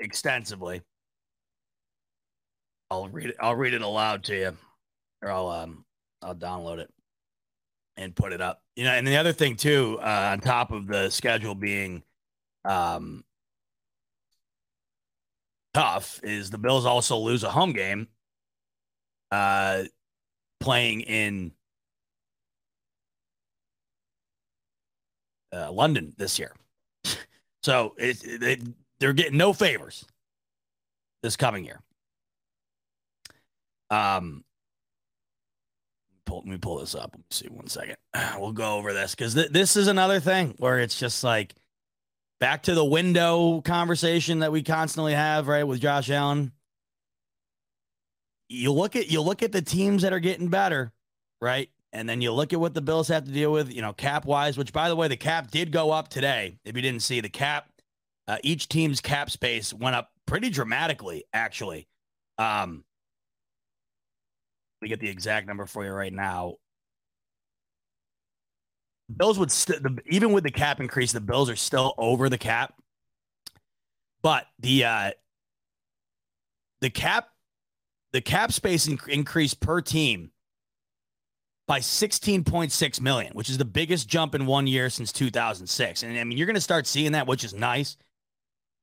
extensively, 0.00 0.82
I'll 2.90 3.08
read 3.08 3.30
it 3.30 3.36
I'll 3.40 3.54
read 3.54 3.74
it 3.74 3.82
aloud 3.82 4.24
to 4.24 4.36
you 4.36 4.56
or 5.22 5.30
I'll 5.30 5.48
um 5.48 5.84
I'll 6.20 6.34
download 6.34 6.78
it 6.78 6.90
and 7.96 8.16
put 8.16 8.32
it 8.32 8.40
up. 8.40 8.62
You 8.74 8.84
know, 8.84 8.92
and 8.92 9.06
the 9.06 9.16
other 9.16 9.32
thing 9.32 9.56
too, 9.56 9.98
uh, 10.00 10.30
on 10.32 10.40
top 10.40 10.72
of 10.72 10.86
the 10.88 11.10
schedule 11.10 11.54
being 11.54 12.02
um 12.64 13.24
tough 15.72 16.18
is 16.24 16.50
the 16.50 16.58
Bills 16.58 16.84
also 16.84 17.16
lose 17.16 17.44
a 17.44 17.50
home 17.50 17.72
game 17.72 18.08
uh, 19.30 19.84
playing 20.60 21.02
in 21.02 21.52
uh, 25.52 25.70
London 25.72 26.14
this 26.16 26.38
year. 26.38 26.52
so 27.62 27.94
it, 27.98 28.18
it, 28.24 28.60
they're 29.00 29.12
getting 29.12 29.38
no 29.38 29.52
favors 29.52 30.04
this 31.22 31.36
coming 31.36 31.64
year. 31.64 31.80
Um, 33.90 34.44
pull, 36.26 36.38
let 36.38 36.46
me 36.46 36.58
pull 36.58 36.78
this 36.78 36.94
up. 36.94 37.10
Let 37.12 37.18
me 37.18 37.24
see 37.30 37.48
one 37.48 37.68
second. 37.68 37.96
We'll 38.38 38.52
go 38.52 38.76
over 38.76 38.92
this 38.92 39.14
because 39.14 39.34
th- 39.34 39.50
this 39.50 39.76
is 39.76 39.88
another 39.88 40.20
thing 40.20 40.54
where 40.58 40.78
it's 40.78 40.98
just 40.98 41.24
like 41.24 41.54
back 42.40 42.64
to 42.64 42.74
the 42.74 42.84
window 42.84 43.60
conversation 43.62 44.40
that 44.40 44.52
we 44.52 44.62
constantly 44.62 45.14
have, 45.14 45.48
right, 45.48 45.64
with 45.64 45.80
Josh 45.80 46.10
Allen 46.10 46.52
you 48.48 48.72
look 48.72 48.96
at 48.96 49.10
you 49.10 49.20
look 49.20 49.42
at 49.42 49.52
the 49.52 49.62
teams 49.62 50.02
that 50.02 50.12
are 50.12 50.20
getting 50.20 50.48
better, 50.48 50.92
right? 51.40 51.68
And 51.92 52.08
then 52.08 52.20
you 52.20 52.32
look 52.32 52.52
at 52.52 52.60
what 52.60 52.74
the 52.74 52.80
Bills 52.80 53.08
have 53.08 53.24
to 53.24 53.30
deal 53.30 53.50
with, 53.50 53.72
you 53.72 53.80
know, 53.80 53.92
cap 53.92 54.26
wise, 54.26 54.58
which 54.58 54.72
by 54.72 54.88
the 54.88 54.96
way, 54.96 55.08
the 55.08 55.16
cap 55.16 55.50
did 55.50 55.72
go 55.72 55.90
up 55.90 56.08
today. 56.08 56.58
If 56.64 56.76
you 56.76 56.82
didn't 56.82 57.02
see 57.02 57.20
the 57.20 57.30
cap, 57.30 57.70
uh, 58.26 58.38
each 58.42 58.68
team's 58.68 59.00
cap 59.00 59.30
space 59.30 59.72
went 59.72 59.96
up 59.96 60.10
pretty 60.26 60.50
dramatically, 60.50 61.24
actually. 61.32 61.88
Um, 62.36 62.84
we 64.82 64.88
get 64.88 65.00
the 65.00 65.08
exact 65.08 65.46
number 65.46 65.66
for 65.66 65.84
you 65.84 65.92
right 65.92 66.12
now. 66.12 66.56
Bills 69.14 69.38
would 69.38 69.50
still, 69.50 69.78
even 70.06 70.32
with 70.32 70.44
the 70.44 70.50
cap 70.50 70.80
increase, 70.80 71.12
the 71.12 71.20
Bills 71.20 71.48
are 71.48 71.56
still 71.56 71.94
over 71.96 72.28
the 72.28 72.38
cap. 72.38 72.74
But 74.22 74.46
the 74.58 74.84
uh, 74.84 75.10
the 76.80 76.90
cap 76.90 77.28
the 78.12 78.20
cap 78.20 78.52
space 78.52 78.86
increase 78.86 79.54
per 79.54 79.80
team 79.80 80.30
by 81.66 81.80
16.6 81.80 83.00
million, 83.00 83.32
which 83.34 83.50
is 83.50 83.58
the 83.58 83.64
biggest 83.64 84.08
jump 84.08 84.34
in 84.34 84.46
one 84.46 84.66
year 84.66 84.88
since 84.88 85.12
2006. 85.12 86.02
And 86.02 86.18
I 86.18 86.24
mean, 86.24 86.38
you're 86.38 86.46
going 86.46 86.54
to 86.54 86.60
start 86.60 86.86
seeing 86.86 87.12
that, 87.12 87.26
which 87.26 87.44
is 87.44 87.52
nice. 87.52 87.96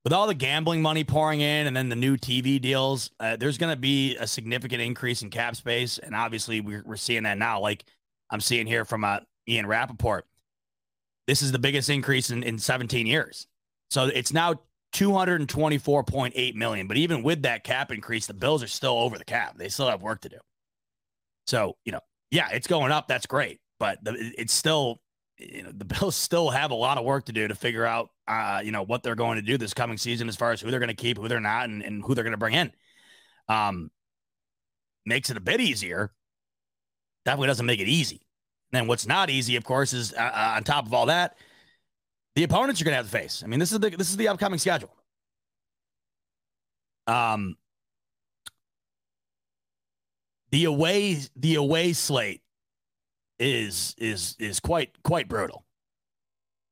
With 0.03 0.13
all 0.13 0.27
the 0.27 0.35
gambling 0.35 0.83
money 0.83 1.03
pouring 1.03 1.41
in 1.41 1.65
and 1.65 1.75
then 1.75 1.89
the 1.89 1.95
new 1.95 2.15
TV 2.15 2.61
deals, 2.61 3.09
uh, 3.19 3.37
there's 3.37 3.57
going 3.57 3.73
to 3.73 3.79
be 3.79 4.15
a 4.17 4.27
significant 4.27 4.81
increase 4.81 5.23
in 5.23 5.31
cap 5.31 5.55
space. 5.55 5.97
And 5.97 6.15
obviously, 6.15 6.61
we're, 6.61 6.83
we're 6.85 6.95
seeing 6.95 7.23
that 7.23 7.39
now. 7.39 7.59
Like 7.59 7.83
I'm 8.29 8.39
seeing 8.39 8.67
here 8.67 8.85
from 8.85 9.03
uh, 9.03 9.21
Ian 9.47 9.65
Rapoport, 9.65 10.27
This 11.25 11.41
is 11.41 11.51
the 11.51 11.59
biggest 11.59 11.89
increase 11.89 12.29
in, 12.29 12.43
in 12.43 12.59
17 12.59 13.07
years. 13.07 13.47
So 13.89 14.05
it's 14.05 14.31
now 14.31 14.61
224.8 14.95 16.55
million. 16.55 16.87
But 16.87 16.97
even 16.97 17.21
with 17.21 17.41
that 17.41 17.63
cap 17.63 17.91
increase, 17.91 18.27
the 18.27 18.33
Bills 18.33 18.63
are 18.63 18.67
still 18.67 18.97
over 18.97 19.17
the 19.17 19.25
cap. 19.25 19.57
They 19.57 19.67
still 19.67 19.89
have 19.89 20.01
work 20.01 20.21
to 20.21 20.29
do. 20.29 20.37
So, 21.47 21.75
you 21.83 21.91
know, 21.91 21.99
yeah, 22.31 22.47
it's 22.51 22.67
going 22.67 22.91
up. 22.91 23.07
That's 23.07 23.25
great. 23.25 23.59
But 23.77 24.01
the, 24.03 24.13
it's 24.37 24.53
still, 24.53 25.01
you 25.37 25.63
know, 25.63 25.71
the 25.73 25.85
Bills 25.99 26.15
still 26.15 26.49
have 26.49 26.71
a 26.71 26.75
lot 26.75 26.97
of 26.97 27.03
work 27.03 27.25
to 27.25 27.33
do 27.33 27.47
to 27.47 27.55
figure 27.55 27.85
out, 27.85 28.09
uh, 28.27 28.61
you 28.63 28.71
know, 28.71 28.83
what 28.83 29.03
they're 29.03 29.15
going 29.15 29.35
to 29.35 29.41
do 29.41 29.57
this 29.57 29.73
coming 29.73 29.97
season 29.97 30.29
as 30.29 30.37
far 30.37 30.53
as 30.53 30.61
who 30.61 30.71
they're 30.71 30.79
going 30.79 30.87
to 30.87 30.95
keep, 30.95 31.17
who 31.17 31.27
they're 31.27 31.41
not, 31.41 31.65
and, 31.65 31.83
and 31.83 32.01
who 32.01 32.15
they're 32.15 32.23
going 32.23 32.31
to 32.31 32.37
bring 32.37 32.55
in. 32.55 32.71
Um, 33.49 33.91
makes 35.05 35.29
it 35.29 35.35
a 35.35 35.41
bit 35.41 35.59
easier. 35.59 36.13
Definitely 37.25 37.47
doesn't 37.47 37.65
make 37.65 37.81
it 37.81 37.89
easy. 37.89 38.21
And 38.71 38.79
then 38.79 38.87
what's 38.87 39.05
not 39.05 39.29
easy, 39.29 39.57
of 39.57 39.65
course, 39.65 39.91
is 39.91 40.13
uh, 40.13 40.21
uh 40.21 40.53
on 40.55 40.63
top 40.63 40.85
of 40.85 40.93
all 40.93 41.07
that, 41.07 41.37
the 42.35 42.43
opponents 42.43 42.79
you're 42.79 42.85
going 42.85 42.93
to 42.93 42.97
have 42.97 43.05
to 43.05 43.11
face. 43.11 43.41
I 43.43 43.47
mean, 43.47 43.59
this 43.59 43.71
is 43.71 43.79
the 43.79 43.89
this 43.89 44.09
is 44.09 44.17
the 44.17 44.27
upcoming 44.27 44.59
schedule. 44.59 44.93
Um, 47.07 47.57
the 50.51 50.65
away 50.65 51.19
the 51.35 51.55
away 51.55 51.93
slate 51.93 52.41
is 53.39 53.95
is 53.97 54.35
is 54.39 54.59
quite 54.59 54.91
quite 55.03 55.27
brutal 55.27 55.65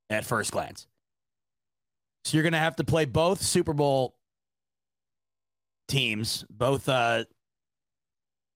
at 0.10 0.26
first 0.26 0.52
glance. 0.52 0.88
So 2.26 2.38
you're 2.38 2.44
going 2.44 2.54
to 2.54 2.60
have 2.60 2.78
to 2.78 2.84
play 2.84 3.06
both 3.06 3.42
Super 3.42 3.74
Bowl 3.74 4.16
teams, 5.90 6.46
both 6.50 6.88
uh, 6.88 7.26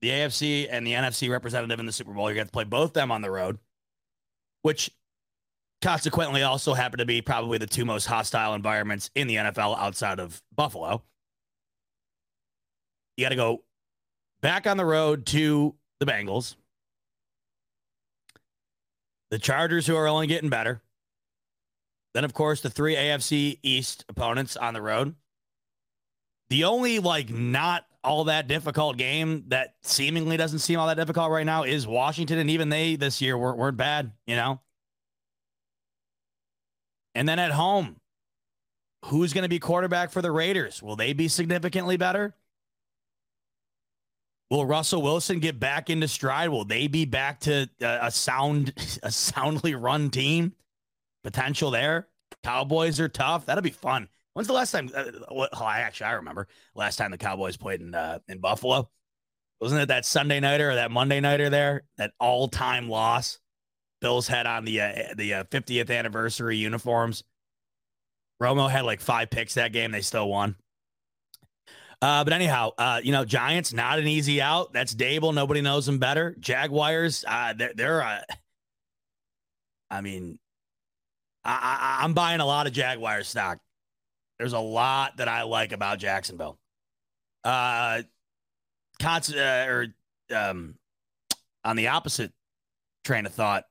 the 0.02 0.10
AFC 0.10 0.68
and 0.70 0.88
the 0.88 0.94
NFC 0.94 1.30
representative 1.30 1.80
in 1.80 1.86
the 1.86 1.92
Super 1.92 2.14
Bowl. 2.14 2.30
You're 2.30 2.36
going 2.36 2.36
to, 2.36 2.40
have 2.42 2.48
to 2.48 2.54
play 2.54 2.64
both 2.64 2.94
them 2.94 3.12
on 3.12 3.22
the 3.22 3.30
road, 3.30 3.60
which 4.62 4.90
consequently 5.82 6.44
also 6.44 6.74
happen 6.74 7.00
to 7.00 7.06
be 7.06 7.22
probably 7.22 7.58
the 7.58 7.68
two 7.68 7.86
most 7.86 8.06
hostile 8.06 8.54
environments 8.54 9.10
in 9.16 9.28
the 9.28 9.36
NFL 9.36 9.78
outside 9.78 10.20
of 10.20 10.42
Buffalo. 10.56 11.04
You 13.16 13.26
got 13.26 13.30
to 13.30 13.36
go 13.36 13.64
back 14.42 14.68
on 14.68 14.78
the 14.78 14.86
road 14.86 15.26
to 15.28 15.76
the 16.00 16.06
Bengals, 16.06 16.56
the 19.32 19.40
Chargers, 19.40 19.88
who 19.88 19.96
are 19.96 20.08
only 20.08 20.28
getting 20.28 20.50
better. 20.50 20.82
Then, 22.14 22.24
of 22.24 22.34
course, 22.34 22.62
the 22.62 22.70
three 22.70 22.96
AFC 22.96 23.60
East 23.62 24.06
opponents 24.10 24.58
on 24.58 24.74
the 24.74 24.82
road. 24.82 25.16
The 26.50 26.64
only, 26.64 27.00
like, 27.00 27.30
not 27.30 27.86
all 28.04 28.24
that 28.26 28.48
difficult 28.48 28.98
game 28.98 29.44
that 29.50 29.76
seemingly 29.82 30.38
doesn't 30.38 30.60
seem 30.60 30.80
all 30.80 30.88
that 30.88 30.96
difficult 30.96 31.30
right 31.30 31.46
now 31.46 31.64
is 31.64 31.86
Washington. 31.86 32.40
And 32.40 32.50
even 32.50 32.70
they 32.70 32.96
this 32.96 33.22
year 33.22 33.38
weren't, 33.38 33.58
weren't 33.58 33.78
bad, 33.78 34.14
you 34.26 34.36
know? 34.36 34.62
And 37.18 37.28
then 37.28 37.40
at 37.40 37.52
home, 37.52 37.96
who's 39.06 39.34
going 39.34 39.42
to 39.42 39.50
be 39.50 39.58
quarterback 39.58 40.12
for 40.12 40.22
the 40.22 40.32
Raiders? 40.32 40.84
Will 40.84 40.96
they 40.96 41.14
be 41.14 41.28
significantly 41.28 41.98
better? 41.98 42.36
Will 44.52 44.68
Russell 44.68 45.02
Wilson 45.02 45.40
get 45.40 45.60
back 45.60 45.90
into 45.90 46.08
stride? 46.08 46.50
Will 46.50 46.64
they 46.64 46.86
be 46.86 47.06
back 47.06 47.40
to 47.42 47.68
a, 47.82 48.12
sound, 48.12 48.72
a 49.04 49.10
soundly 49.10 49.74
run 49.74 50.12
team? 50.12 50.54
Potential 51.24 51.72
there. 51.72 52.08
Cowboys 52.44 53.00
are 53.00 53.10
tough. 53.10 53.48
That'll 53.48 53.64
be 53.64 53.72
fun. 53.72 54.10
When's 54.34 54.48
the 54.48 54.54
last 54.54 54.72
time? 54.72 54.92
Uh, 54.94 55.06
well, 55.32 55.50
I 55.60 55.80
actually 55.80 56.06
I 56.06 56.12
remember 56.14 56.48
last 56.76 56.98
time 56.98 57.10
the 57.10 57.18
Cowboys 57.18 57.58
played 57.58 57.82
in 57.82 57.96
uh, 57.96 58.20
in 58.28 58.40
Buffalo. 58.40 58.92
Wasn't 59.60 59.82
it 59.82 59.88
that 59.88 60.06
Sunday 60.06 60.40
nighter 60.40 60.70
or 60.70 60.76
that 60.76 60.92
Monday 60.92 61.20
nighter 61.20 61.50
there? 61.50 61.82
That 61.98 62.12
all 62.20 62.48
time 62.48 62.88
loss. 62.88 63.40
Bills 64.02 64.28
had 64.28 64.46
on 64.46 64.66
the 64.66 64.82
uh, 64.82 64.94
the 65.16 65.34
uh, 65.34 65.44
50th 65.46 65.90
anniversary 65.90 66.58
uniforms. 66.58 67.24
Romo 68.42 68.70
had 68.70 68.86
like 68.86 69.02
five 69.02 69.30
picks 69.30 69.56
that 69.56 69.74
game. 69.74 69.92
They 69.92 70.02
still 70.02 70.28
won. 70.30 70.56
Uh, 72.00 72.24
but 72.24 72.32
anyhow, 72.32 72.70
uh, 72.78 73.02
you 73.04 73.12
know, 73.12 73.26
Giants 73.26 73.74
not 73.74 73.98
an 73.98 74.08
easy 74.08 74.40
out. 74.40 74.72
That's 74.72 74.94
Daboll. 74.94 75.34
Nobody 75.34 75.62
knows 75.62 75.88
them 75.88 75.98
better. 75.98 76.36
Jaguars, 76.40 77.26
uh, 77.28 77.54
they're, 77.54 77.74
they're 77.76 78.04
uh, 78.04 78.22
I 79.90 80.02
mean, 80.02 80.38
I, 81.44 82.00
I, 82.00 82.04
I'm 82.04 82.14
buying 82.14 82.40
a 82.40 82.46
lot 82.46 82.68
of 82.68 82.74
Jaguar 82.74 83.24
stock. 83.24 83.60
There's 84.38 84.54
a 84.54 84.60
lot 84.60 85.18
that 85.18 85.28
I 85.28 85.44
like 85.44 85.72
about 85.72 85.98
Jacksonville. 85.98 86.60
Uh, 87.44 88.04
cons- 89.02 89.34
uh 89.34 89.66
or 89.68 89.88
um, 90.36 90.76
on 91.64 91.76
the 91.76 91.88
opposite 91.88 92.32
train 93.06 93.26
of 93.26 93.34
thought, 93.34 93.64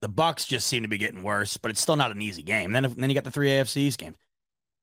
The 0.00 0.08
Bucs 0.08 0.46
just 0.46 0.66
seem 0.68 0.82
to 0.82 0.88
be 0.88 0.98
getting 0.98 1.22
worse, 1.22 1.56
but 1.56 1.70
it's 1.70 1.80
still 1.80 1.96
not 1.96 2.12
an 2.12 2.22
easy 2.22 2.42
game. 2.42 2.72
Then, 2.72 2.94
then 2.96 3.10
you 3.10 3.14
got 3.14 3.24
the 3.24 3.30
three 3.30 3.48
AFCs 3.48 3.96
games. 3.96 4.16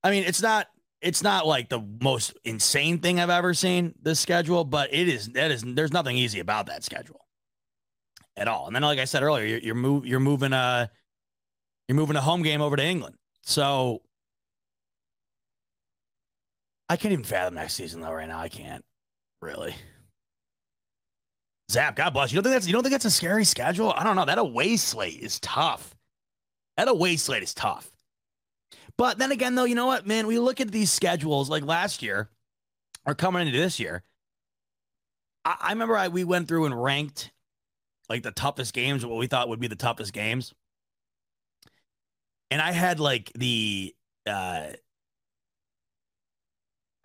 I 0.02 0.10
mean, 0.10 0.24
it's 0.24 0.42
not 0.42 0.68
it's 1.00 1.22
not 1.22 1.46
like 1.46 1.68
the 1.68 1.82
most 2.00 2.36
insane 2.44 2.98
thing 2.98 3.20
I've 3.20 3.30
ever 3.30 3.54
seen 3.54 3.94
this 4.02 4.20
schedule, 4.20 4.64
but 4.64 4.92
it 4.92 5.08
is 5.08 5.28
that 5.30 5.50
is 5.50 5.62
there's 5.62 5.92
nothing 5.92 6.16
easy 6.16 6.40
about 6.40 6.66
that 6.66 6.84
schedule 6.84 7.20
at 8.36 8.48
all. 8.48 8.66
And 8.66 8.74
then, 8.74 8.82
like 8.82 8.98
I 8.98 9.04
said 9.04 9.22
earlier, 9.22 9.44
you're, 9.44 9.58
you're 9.58 9.74
move 9.74 10.06
you're 10.06 10.20
moving 10.20 10.52
a 10.52 10.90
you're 11.88 11.96
moving 11.96 12.16
a 12.16 12.20
home 12.20 12.42
game 12.42 12.60
over 12.60 12.76
to 12.76 12.84
England, 12.84 13.16
so 13.42 14.02
I 16.88 16.96
can't 16.96 17.12
even 17.12 17.24
fathom 17.24 17.54
next 17.54 17.74
season 17.74 18.00
though. 18.00 18.12
Right 18.12 18.28
now, 18.28 18.38
I 18.38 18.48
can't 18.48 18.84
really. 19.42 19.74
Zap, 21.70 21.96
God 21.96 22.10
bless 22.10 22.32
you. 22.32 22.36
Don't 22.36 22.44
think 22.44 22.54
that's 22.54 22.66
you 22.66 22.72
don't 22.72 22.82
think 22.82 22.92
that's 22.92 23.04
a 23.04 23.10
scary 23.10 23.44
schedule? 23.44 23.92
I 23.96 24.04
don't 24.04 24.16
know. 24.16 24.24
That 24.24 24.38
away 24.38 24.76
slate 24.76 25.20
is 25.20 25.40
tough. 25.40 25.96
That 26.76 26.88
away 26.88 27.16
slate 27.16 27.42
is 27.42 27.54
tough. 27.54 27.90
But 28.96 29.18
then 29.18 29.32
again, 29.32 29.54
though, 29.54 29.64
you 29.64 29.74
know 29.74 29.86
what, 29.86 30.06
man? 30.06 30.26
We 30.26 30.38
look 30.38 30.60
at 30.60 30.70
these 30.70 30.90
schedules 30.90 31.50
like 31.50 31.64
last 31.64 32.02
year 32.02 32.30
or 33.04 33.14
coming 33.14 33.46
into 33.46 33.58
this 33.58 33.80
year. 33.80 34.02
I, 35.44 35.56
I 35.60 35.72
remember 35.72 35.96
I 35.96 36.08
we 36.08 36.24
went 36.24 36.48
through 36.48 36.66
and 36.66 36.82
ranked 36.82 37.32
like 38.08 38.22
the 38.22 38.30
toughest 38.30 38.72
games, 38.72 39.04
what 39.04 39.18
we 39.18 39.26
thought 39.26 39.48
would 39.48 39.60
be 39.60 39.68
the 39.68 39.74
toughest 39.76 40.12
games. 40.12 40.54
And 42.50 42.62
I 42.62 42.70
had 42.70 43.00
like 43.00 43.32
the 43.34 43.94
uh 44.24 44.68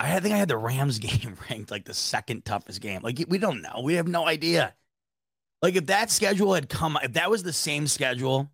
I 0.01 0.19
think 0.19 0.33
I 0.33 0.37
had 0.37 0.47
the 0.47 0.57
Rams 0.57 0.99
game 0.99 1.35
ranked 1.49 1.71
like 1.71 1.85
the 1.85 1.93
second 1.93 2.45
toughest 2.45 2.81
game. 2.81 3.01
Like 3.01 3.23
we 3.27 3.37
don't 3.37 3.61
know. 3.61 3.81
We 3.83 3.95
have 3.95 4.07
no 4.07 4.27
idea. 4.27 4.73
Like 5.61 5.75
if 5.75 5.87
that 5.87 6.09
schedule 6.09 6.53
had 6.53 6.69
come, 6.69 6.97
if 7.03 7.13
that 7.13 7.29
was 7.29 7.43
the 7.43 7.53
same 7.53 7.87
schedule 7.87 8.49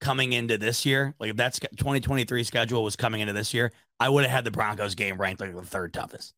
coming 0.00 0.34
into 0.34 0.58
this 0.58 0.84
year, 0.84 1.14
like 1.18 1.30
if 1.30 1.36
that's 1.36 1.58
2023 1.58 2.44
schedule 2.44 2.84
was 2.84 2.94
coming 2.94 3.20
into 3.20 3.32
this 3.32 3.54
year, 3.54 3.72
I 3.98 4.10
would 4.10 4.24
have 4.24 4.30
had 4.30 4.44
the 4.44 4.50
Broncos 4.50 4.94
game 4.94 5.18
ranked 5.18 5.40
like 5.40 5.54
the 5.54 5.62
third 5.62 5.94
toughest. 5.94 6.34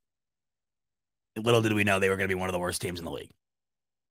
Little 1.37 1.63
did 1.63 1.73
we 1.73 1.85
know 1.85 1.99
they 1.99 2.09
were 2.09 2.17
going 2.17 2.29
to 2.29 2.35
be 2.35 2.39
one 2.39 2.49
of 2.49 2.53
the 2.53 2.59
worst 2.59 2.81
teams 2.81 2.99
in 2.99 3.05
the 3.05 3.11
league. 3.11 3.31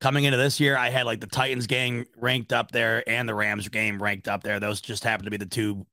Coming 0.01 0.25
into 0.25 0.37
this 0.37 0.59
year, 0.59 0.75
I 0.75 0.89
had 0.89 1.05
like 1.05 1.21
the 1.21 1.27
Titans 1.27 1.67
game 1.67 2.05
ranked 2.17 2.51
up 2.51 2.71
there 2.71 3.07
and 3.07 3.27
the 3.27 3.33
Rams 3.33 3.69
game 3.69 4.03
ranked 4.03 4.27
up 4.27 4.43
there. 4.43 4.59
Those 4.59 4.81
just 4.81 5.05
happened 5.05 5.25
to 5.25 5.31
be 5.31 5.37
the 5.37 5.45
two 5.45 5.85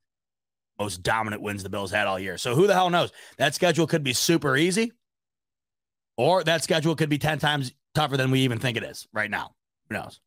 most 0.82 1.02
dominant 1.02 1.42
wins 1.42 1.62
the 1.62 1.68
Bills 1.68 1.92
had 1.92 2.06
all 2.06 2.18
year. 2.18 2.36
So 2.36 2.54
who 2.54 2.66
the 2.66 2.74
hell 2.74 2.90
knows? 2.90 3.12
That 3.38 3.54
schedule 3.54 3.86
could 3.86 4.02
be 4.02 4.12
super 4.12 4.56
easy, 4.56 4.92
or 6.16 6.42
that 6.44 6.64
schedule 6.64 6.96
could 6.96 7.08
be 7.08 7.18
10 7.18 7.38
times 7.38 7.72
tougher 7.94 8.16
than 8.16 8.30
we 8.30 8.40
even 8.40 8.58
think 8.58 8.76
it 8.76 8.82
is 8.82 9.06
right 9.12 9.30
now. 9.30 9.54
Who 9.88 9.94
knows? 9.94 10.20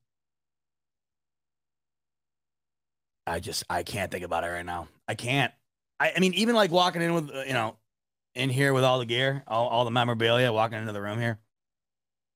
I 3.28 3.40
just 3.40 3.64
I 3.70 3.84
can't 3.84 4.12
think 4.12 4.24
about 4.24 4.44
it 4.44 4.48
right 4.48 4.66
now. 4.66 4.88
I 5.08 5.16
can't. 5.16 5.52
I, 6.00 6.14
I 6.16 6.20
mean, 6.20 6.34
even 6.36 6.56
like 6.56 6.72
walking 6.72 7.02
in 7.02 7.14
with 7.14 7.30
you 7.48 7.54
know, 7.54 7.76
in 8.36 8.50
here 8.50 8.72
with 8.72 8.84
all 8.84 9.00
the 9.00 9.06
gear, 9.06 9.44
all, 9.48 9.68
all 9.68 9.84
the 9.84 9.92
memorabilia, 9.92 10.54
walking 10.54 10.78
into 10.78 10.94
the 10.94 11.02
room 11.02 11.20
here. 11.20 11.40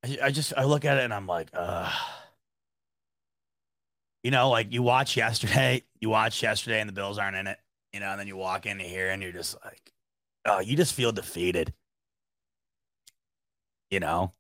I, 0.04 0.18
I 0.24 0.32
just 0.32 0.54
I 0.58 0.64
look 0.66 0.86
at 0.86 0.98
it 0.98 1.04
and 1.04 1.14
I'm 1.14 1.28
like, 1.28 1.50
uh 1.54 1.92
you 4.24 4.32
know, 4.32 4.50
like 4.50 4.74
you 4.74 4.82
watch 4.84 5.16
yesterday, 5.16 5.84
you 6.00 6.10
watch 6.10 6.44
yesterday, 6.44 6.82
and 6.82 6.90
the 6.90 6.94
Bills 6.94 7.18
aren't 7.18 7.38
in 7.38 7.48
it, 7.48 7.58
you 7.94 8.00
know, 8.00 8.10
and 8.10 8.20
then 8.20 8.28
you 8.28 8.38
walk 8.38 8.66
into 8.66 8.84
here 8.84 9.10
and 9.10 9.22
you're 9.22 9.32
just 9.32 9.56
like, 9.64 9.92
oh, 10.46 10.60
you 10.60 10.76
just 10.76 10.94
feel 10.94 11.12
defeated. 11.12 11.74
You 13.90 14.00
know, 14.00 14.34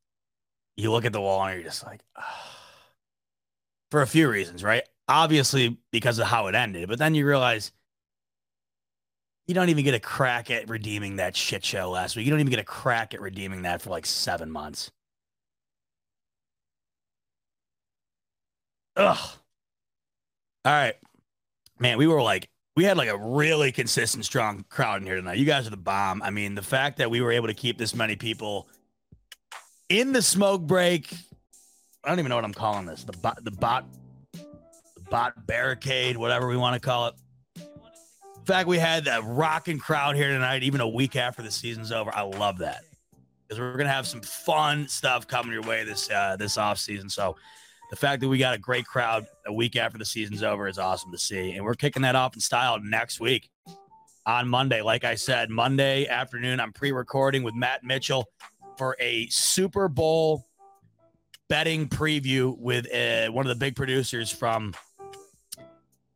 you 0.78 0.92
look 0.92 1.06
at 1.06 1.14
the 1.14 1.22
wall 1.22 1.44
and 1.44 1.56
you're 1.56 1.64
just 1.64 1.86
like, 1.86 2.02
oh. 2.18 2.24
for 3.92 4.04
a 4.04 4.08
few 4.08 4.30
reasons, 4.30 4.64
right? 4.64 4.84
obviously 5.10 5.78
because 5.92 6.20
of 6.20 6.28
how 6.28 6.48
it 6.48 6.56
ended. 6.56 6.88
But 6.88 7.00
then 7.00 7.16
you 7.16 7.26
realize 7.26 7.72
you 9.48 9.56
don't 9.56 9.70
even 9.70 9.84
get 9.84 9.96
a 9.96 10.00
crack 10.00 10.52
at 10.52 10.70
redeeming 10.70 11.18
that 11.18 11.36
shit 11.36 11.66
show 11.66 11.90
last 11.90 12.16
week. 12.16 12.26
You 12.26 12.32
don't 12.32 12.40
even 12.40 12.52
get 12.52 12.60
a 12.60 12.64
crack 12.64 13.14
at 13.14 13.20
redeeming 13.20 13.64
that 13.64 13.82
for 13.82 13.90
like 13.90 14.06
seven 14.06 14.52
months. 14.52 14.92
Ugh. 18.96 19.18
All 20.66 20.72
right. 20.72 20.96
Man, 21.80 21.98
we 21.98 22.06
were 22.06 22.22
like, 22.22 22.50
we 22.80 22.86
had 22.86 22.96
like 22.96 23.10
a 23.10 23.18
really 23.18 23.74
consistent, 23.74 24.24
strong 24.24 24.64
crowd 24.70 25.02
in 25.02 25.06
here 25.06 25.18
tonight. 25.18 25.38
You 25.38 25.44
guys 25.44 25.68
are 25.68 25.70
the 25.70 25.76
bomb. 25.76 26.22
I 26.22 26.30
mean, 26.30 26.56
the 26.56 26.62
fact 26.62 27.00
that 27.00 27.12
we 27.12 27.20
were 27.20 27.34
able 27.34 27.48
to 27.48 27.54
keep 27.54 27.78
this 27.78 27.94
many 27.94 28.16
people 28.16 28.70
in 29.90 30.14
the 30.14 30.22
smoke 30.22 30.62
break. 30.62 31.14
I 32.06 32.08
don't 32.08 32.20
even 32.20 32.30
know 32.30 32.38
what 32.38 32.46
I'm 32.46 32.54
calling 32.54 32.86
this. 32.86 33.04
The 33.04 33.18
bot, 33.18 33.44
the 33.44 33.52
bot 33.52 33.84
bot 35.10 35.46
barricade, 35.46 36.16
whatever 36.16 36.48
we 36.48 36.56
want 36.56 36.76
to 36.76 36.80
call 36.80 37.08
it. 37.08 37.16
In 37.58 38.46
fact, 38.46 38.70
we 38.70 38.80
had 38.80 39.10
a 39.10 39.22
rocking 39.24 39.78
crowd 39.78 40.16
here 40.16 40.30
tonight, 40.30 40.64
even 40.64 40.80
a 40.80 40.88
week 40.88 41.18
after 41.18 41.42
the 41.42 41.52
season's 41.52 41.92
over. 41.92 42.16
I 42.16 42.22
love 42.22 42.60
that 42.60 42.86
because 43.46 43.60
we're 43.60 43.76
gonna 43.76 43.90
have 43.90 44.08
some 44.08 44.22
fun 44.22 44.88
stuff 44.88 45.28
coming 45.28 45.52
your 45.52 45.64
way 45.64 45.84
this 45.84 46.10
uh, 46.10 46.38
this 46.40 46.58
off 46.58 46.78
season. 46.78 47.10
So 47.10 47.36
the 47.90 47.96
fact 47.96 48.22
that 48.22 48.30
we 48.30 48.38
got 48.38 48.54
a 48.54 48.60
great 48.60 48.86
crowd 48.86 49.26
a 49.46 49.54
week 49.54 49.76
after 49.76 49.98
the 49.98 50.06
season's 50.06 50.44
over 50.44 50.68
is 50.68 50.78
awesome 50.78 51.12
to 51.12 51.18
see, 51.18 51.54
and 51.54 51.66
we're 51.66 51.74
kicking 51.74 52.04
that 52.04 52.16
off 52.16 52.36
in 52.36 52.40
style 52.40 52.80
next 52.82 53.20
week 53.20 53.50
on 54.26 54.48
Monday. 54.48 54.82
Like 54.82 55.04
I 55.04 55.16
said, 55.16 55.50
Monday 55.50 56.08
afternoon, 56.08 56.60
I'm 56.60 56.72
pre-recording 56.72 57.42
with 57.42 57.56
Matt 57.56 57.84
Mitchell 57.84 58.26
for 58.78 58.96
a 59.00 59.28
Super 59.28 59.88
Bowl 59.88 60.46
betting 61.48 61.90
preview 61.90 62.56
with 62.60 62.86
uh, 62.94 63.32
one 63.32 63.46
of 63.46 63.50
the 63.50 63.56
big 63.56 63.76
producers 63.76 64.32
from 64.32 64.74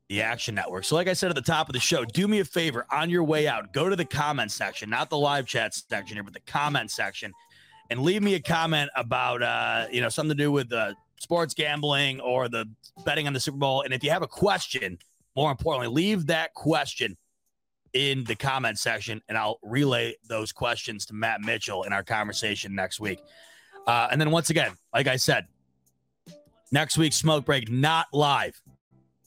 the 0.09 0.21
Action 0.21 0.53
Network. 0.53 0.83
So, 0.83 0.95
like 0.95 1.07
I 1.07 1.13
said 1.13 1.29
at 1.29 1.35
the 1.35 1.41
top 1.41 1.69
of 1.69 1.73
the 1.73 1.79
show, 1.79 2.05
do 2.05 2.27
me 2.27 2.39
a 2.39 2.45
favor 2.45 2.85
on 2.91 3.09
your 3.09 3.23
way 3.23 3.47
out, 3.47 3.73
go 3.73 3.89
to 3.89 3.95
the 3.95 4.05
comment 4.05 4.51
section, 4.51 4.91
not 4.91 5.09
the 5.09 5.17
live 5.17 5.47
chat 5.47 5.73
section 5.73 6.17
here, 6.17 6.23
but 6.23 6.33
the 6.33 6.39
comment 6.41 6.91
section, 6.91 7.33
and 7.89 8.03
leave 8.03 8.21
me 8.21 8.35
a 8.35 8.39
comment 8.39 8.91
about, 8.95 9.41
uh, 9.41 9.87
you 9.91 10.01
know, 10.01 10.09
something 10.09 10.37
to 10.37 10.43
do 10.43 10.51
with 10.51 10.71
uh, 10.71 10.93
sports 11.23 11.53
gambling 11.53 12.19
or 12.19 12.47
the 12.47 12.69
betting 13.03 13.25
on 13.25 13.33
the 13.33 13.39
Super 13.39 13.57
Bowl. 13.57 13.81
And 13.81 13.93
if 13.93 14.03
you 14.03 14.11
have 14.11 14.21
a 14.21 14.27
question, 14.27 14.99
more 15.35 15.49
importantly, 15.49 15.87
leave 15.87 16.27
that 16.27 16.53
question 16.53 17.17
in 17.93 18.23
the 18.25 18.35
comment 18.35 18.77
section, 18.77 19.21
and 19.29 19.37
I'll 19.37 19.59
relay 19.63 20.15
those 20.27 20.51
questions 20.51 21.05
to 21.07 21.13
Matt 21.13 21.41
Mitchell 21.41 21.83
in 21.83 21.93
our 21.93 22.03
conversation 22.03 22.75
next 22.75 22.99
week. 22.99 23.19
Uh, 23.87 24.07
and 24.11 24.19
then 24.19 24.31
once 24.31 24.49
again, 24.49 24.71
like 24.93 25.07
I 25.07 25.15
said, 25.15 25.47
next 26.71 26.97
week's 26.97 27.15
smoke 27.15 27.45
break 27.45 27.69
not 27.71 28.07
live 28.13 28.61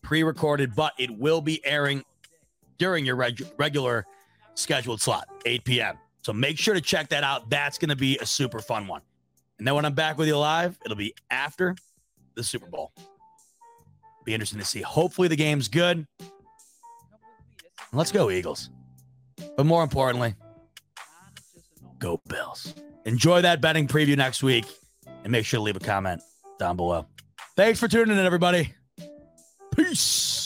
pre 0.03 0.23
recorded, 0.23 0.75
but 0.75 0.93
it 0.99 1.11
will 1.17 1.41
be 1.41 1.65
airing 1.65 2.05
during 2.79 3.05
your 3.05 3.17
reg- 3.17 3.47
regular 3.57 4.07
scheduled 4.55 5.01
slot, 5.01 5.29
8 5.45 5.65
p.m. 5.65 5.99
So 6.23 6.33
make 6.33 6.59
sure 6.59 6.75
to 6.75 6.81
check 6.81 7.09
that 7.11 7.25
out. 7.25 7.49
That's 7.51 7.79
going 7.79 7.91
to 7.91 7.97
be 7.97 8.19
a 8.19 8.27
super 8.27 8.61
fun 8.61 8.87
one. 8.87 9.03
And 9.59 9.67
then 9.67 9.75
when 9.75 9.85
I'm 9.85 9.95
back 9.95 10.19
with 10.19 10.29
you 10.29 10.37
live, 10.37 10.79
it'll 10.85 10.97
be 10.97 11.15
after 11.31 11.77
the 12.37 12.45
Super 12.45 12.67
Bowl. 12.67 12.93
Be 14.25 14.35
interesting 14.35 14.59
to 14.61 14.65
see. 14.65 14.83
Hopefully 14.83 15.29
the 15.29 15.37
game's 15.37 15.69
good. 15.69 16.07
Let's 17.93 18.13
go, 18.13 18.31
Eagles. 18.31 18.71
But 19.57 19.67
more 19.67 19.83
importantly, 19.83 20.35
go 21.99 22.21
Bills. 22.29 22.75
Enjoy 23.05 23.43
that 23.43 23.61
betting 23.61 23.87
preview 23.87 24.17
next 24.17 24.43
week 24.43 24.67
and 25.23 25.31
make 25.31 25.47
sure 25.47 25.59
to 25.59 25.63
leave 25.63 25.77
a 25.77 25.81
comment 25.81 26.21
down 26.59 26.77
below. 26.77 27.07
Thanks 27.57 27.81
for 27.81 27.89
tuning 27.89 28.19
in, 28.19 28.25
everybody. 28.25 28.75
Peace. 29.75 30.46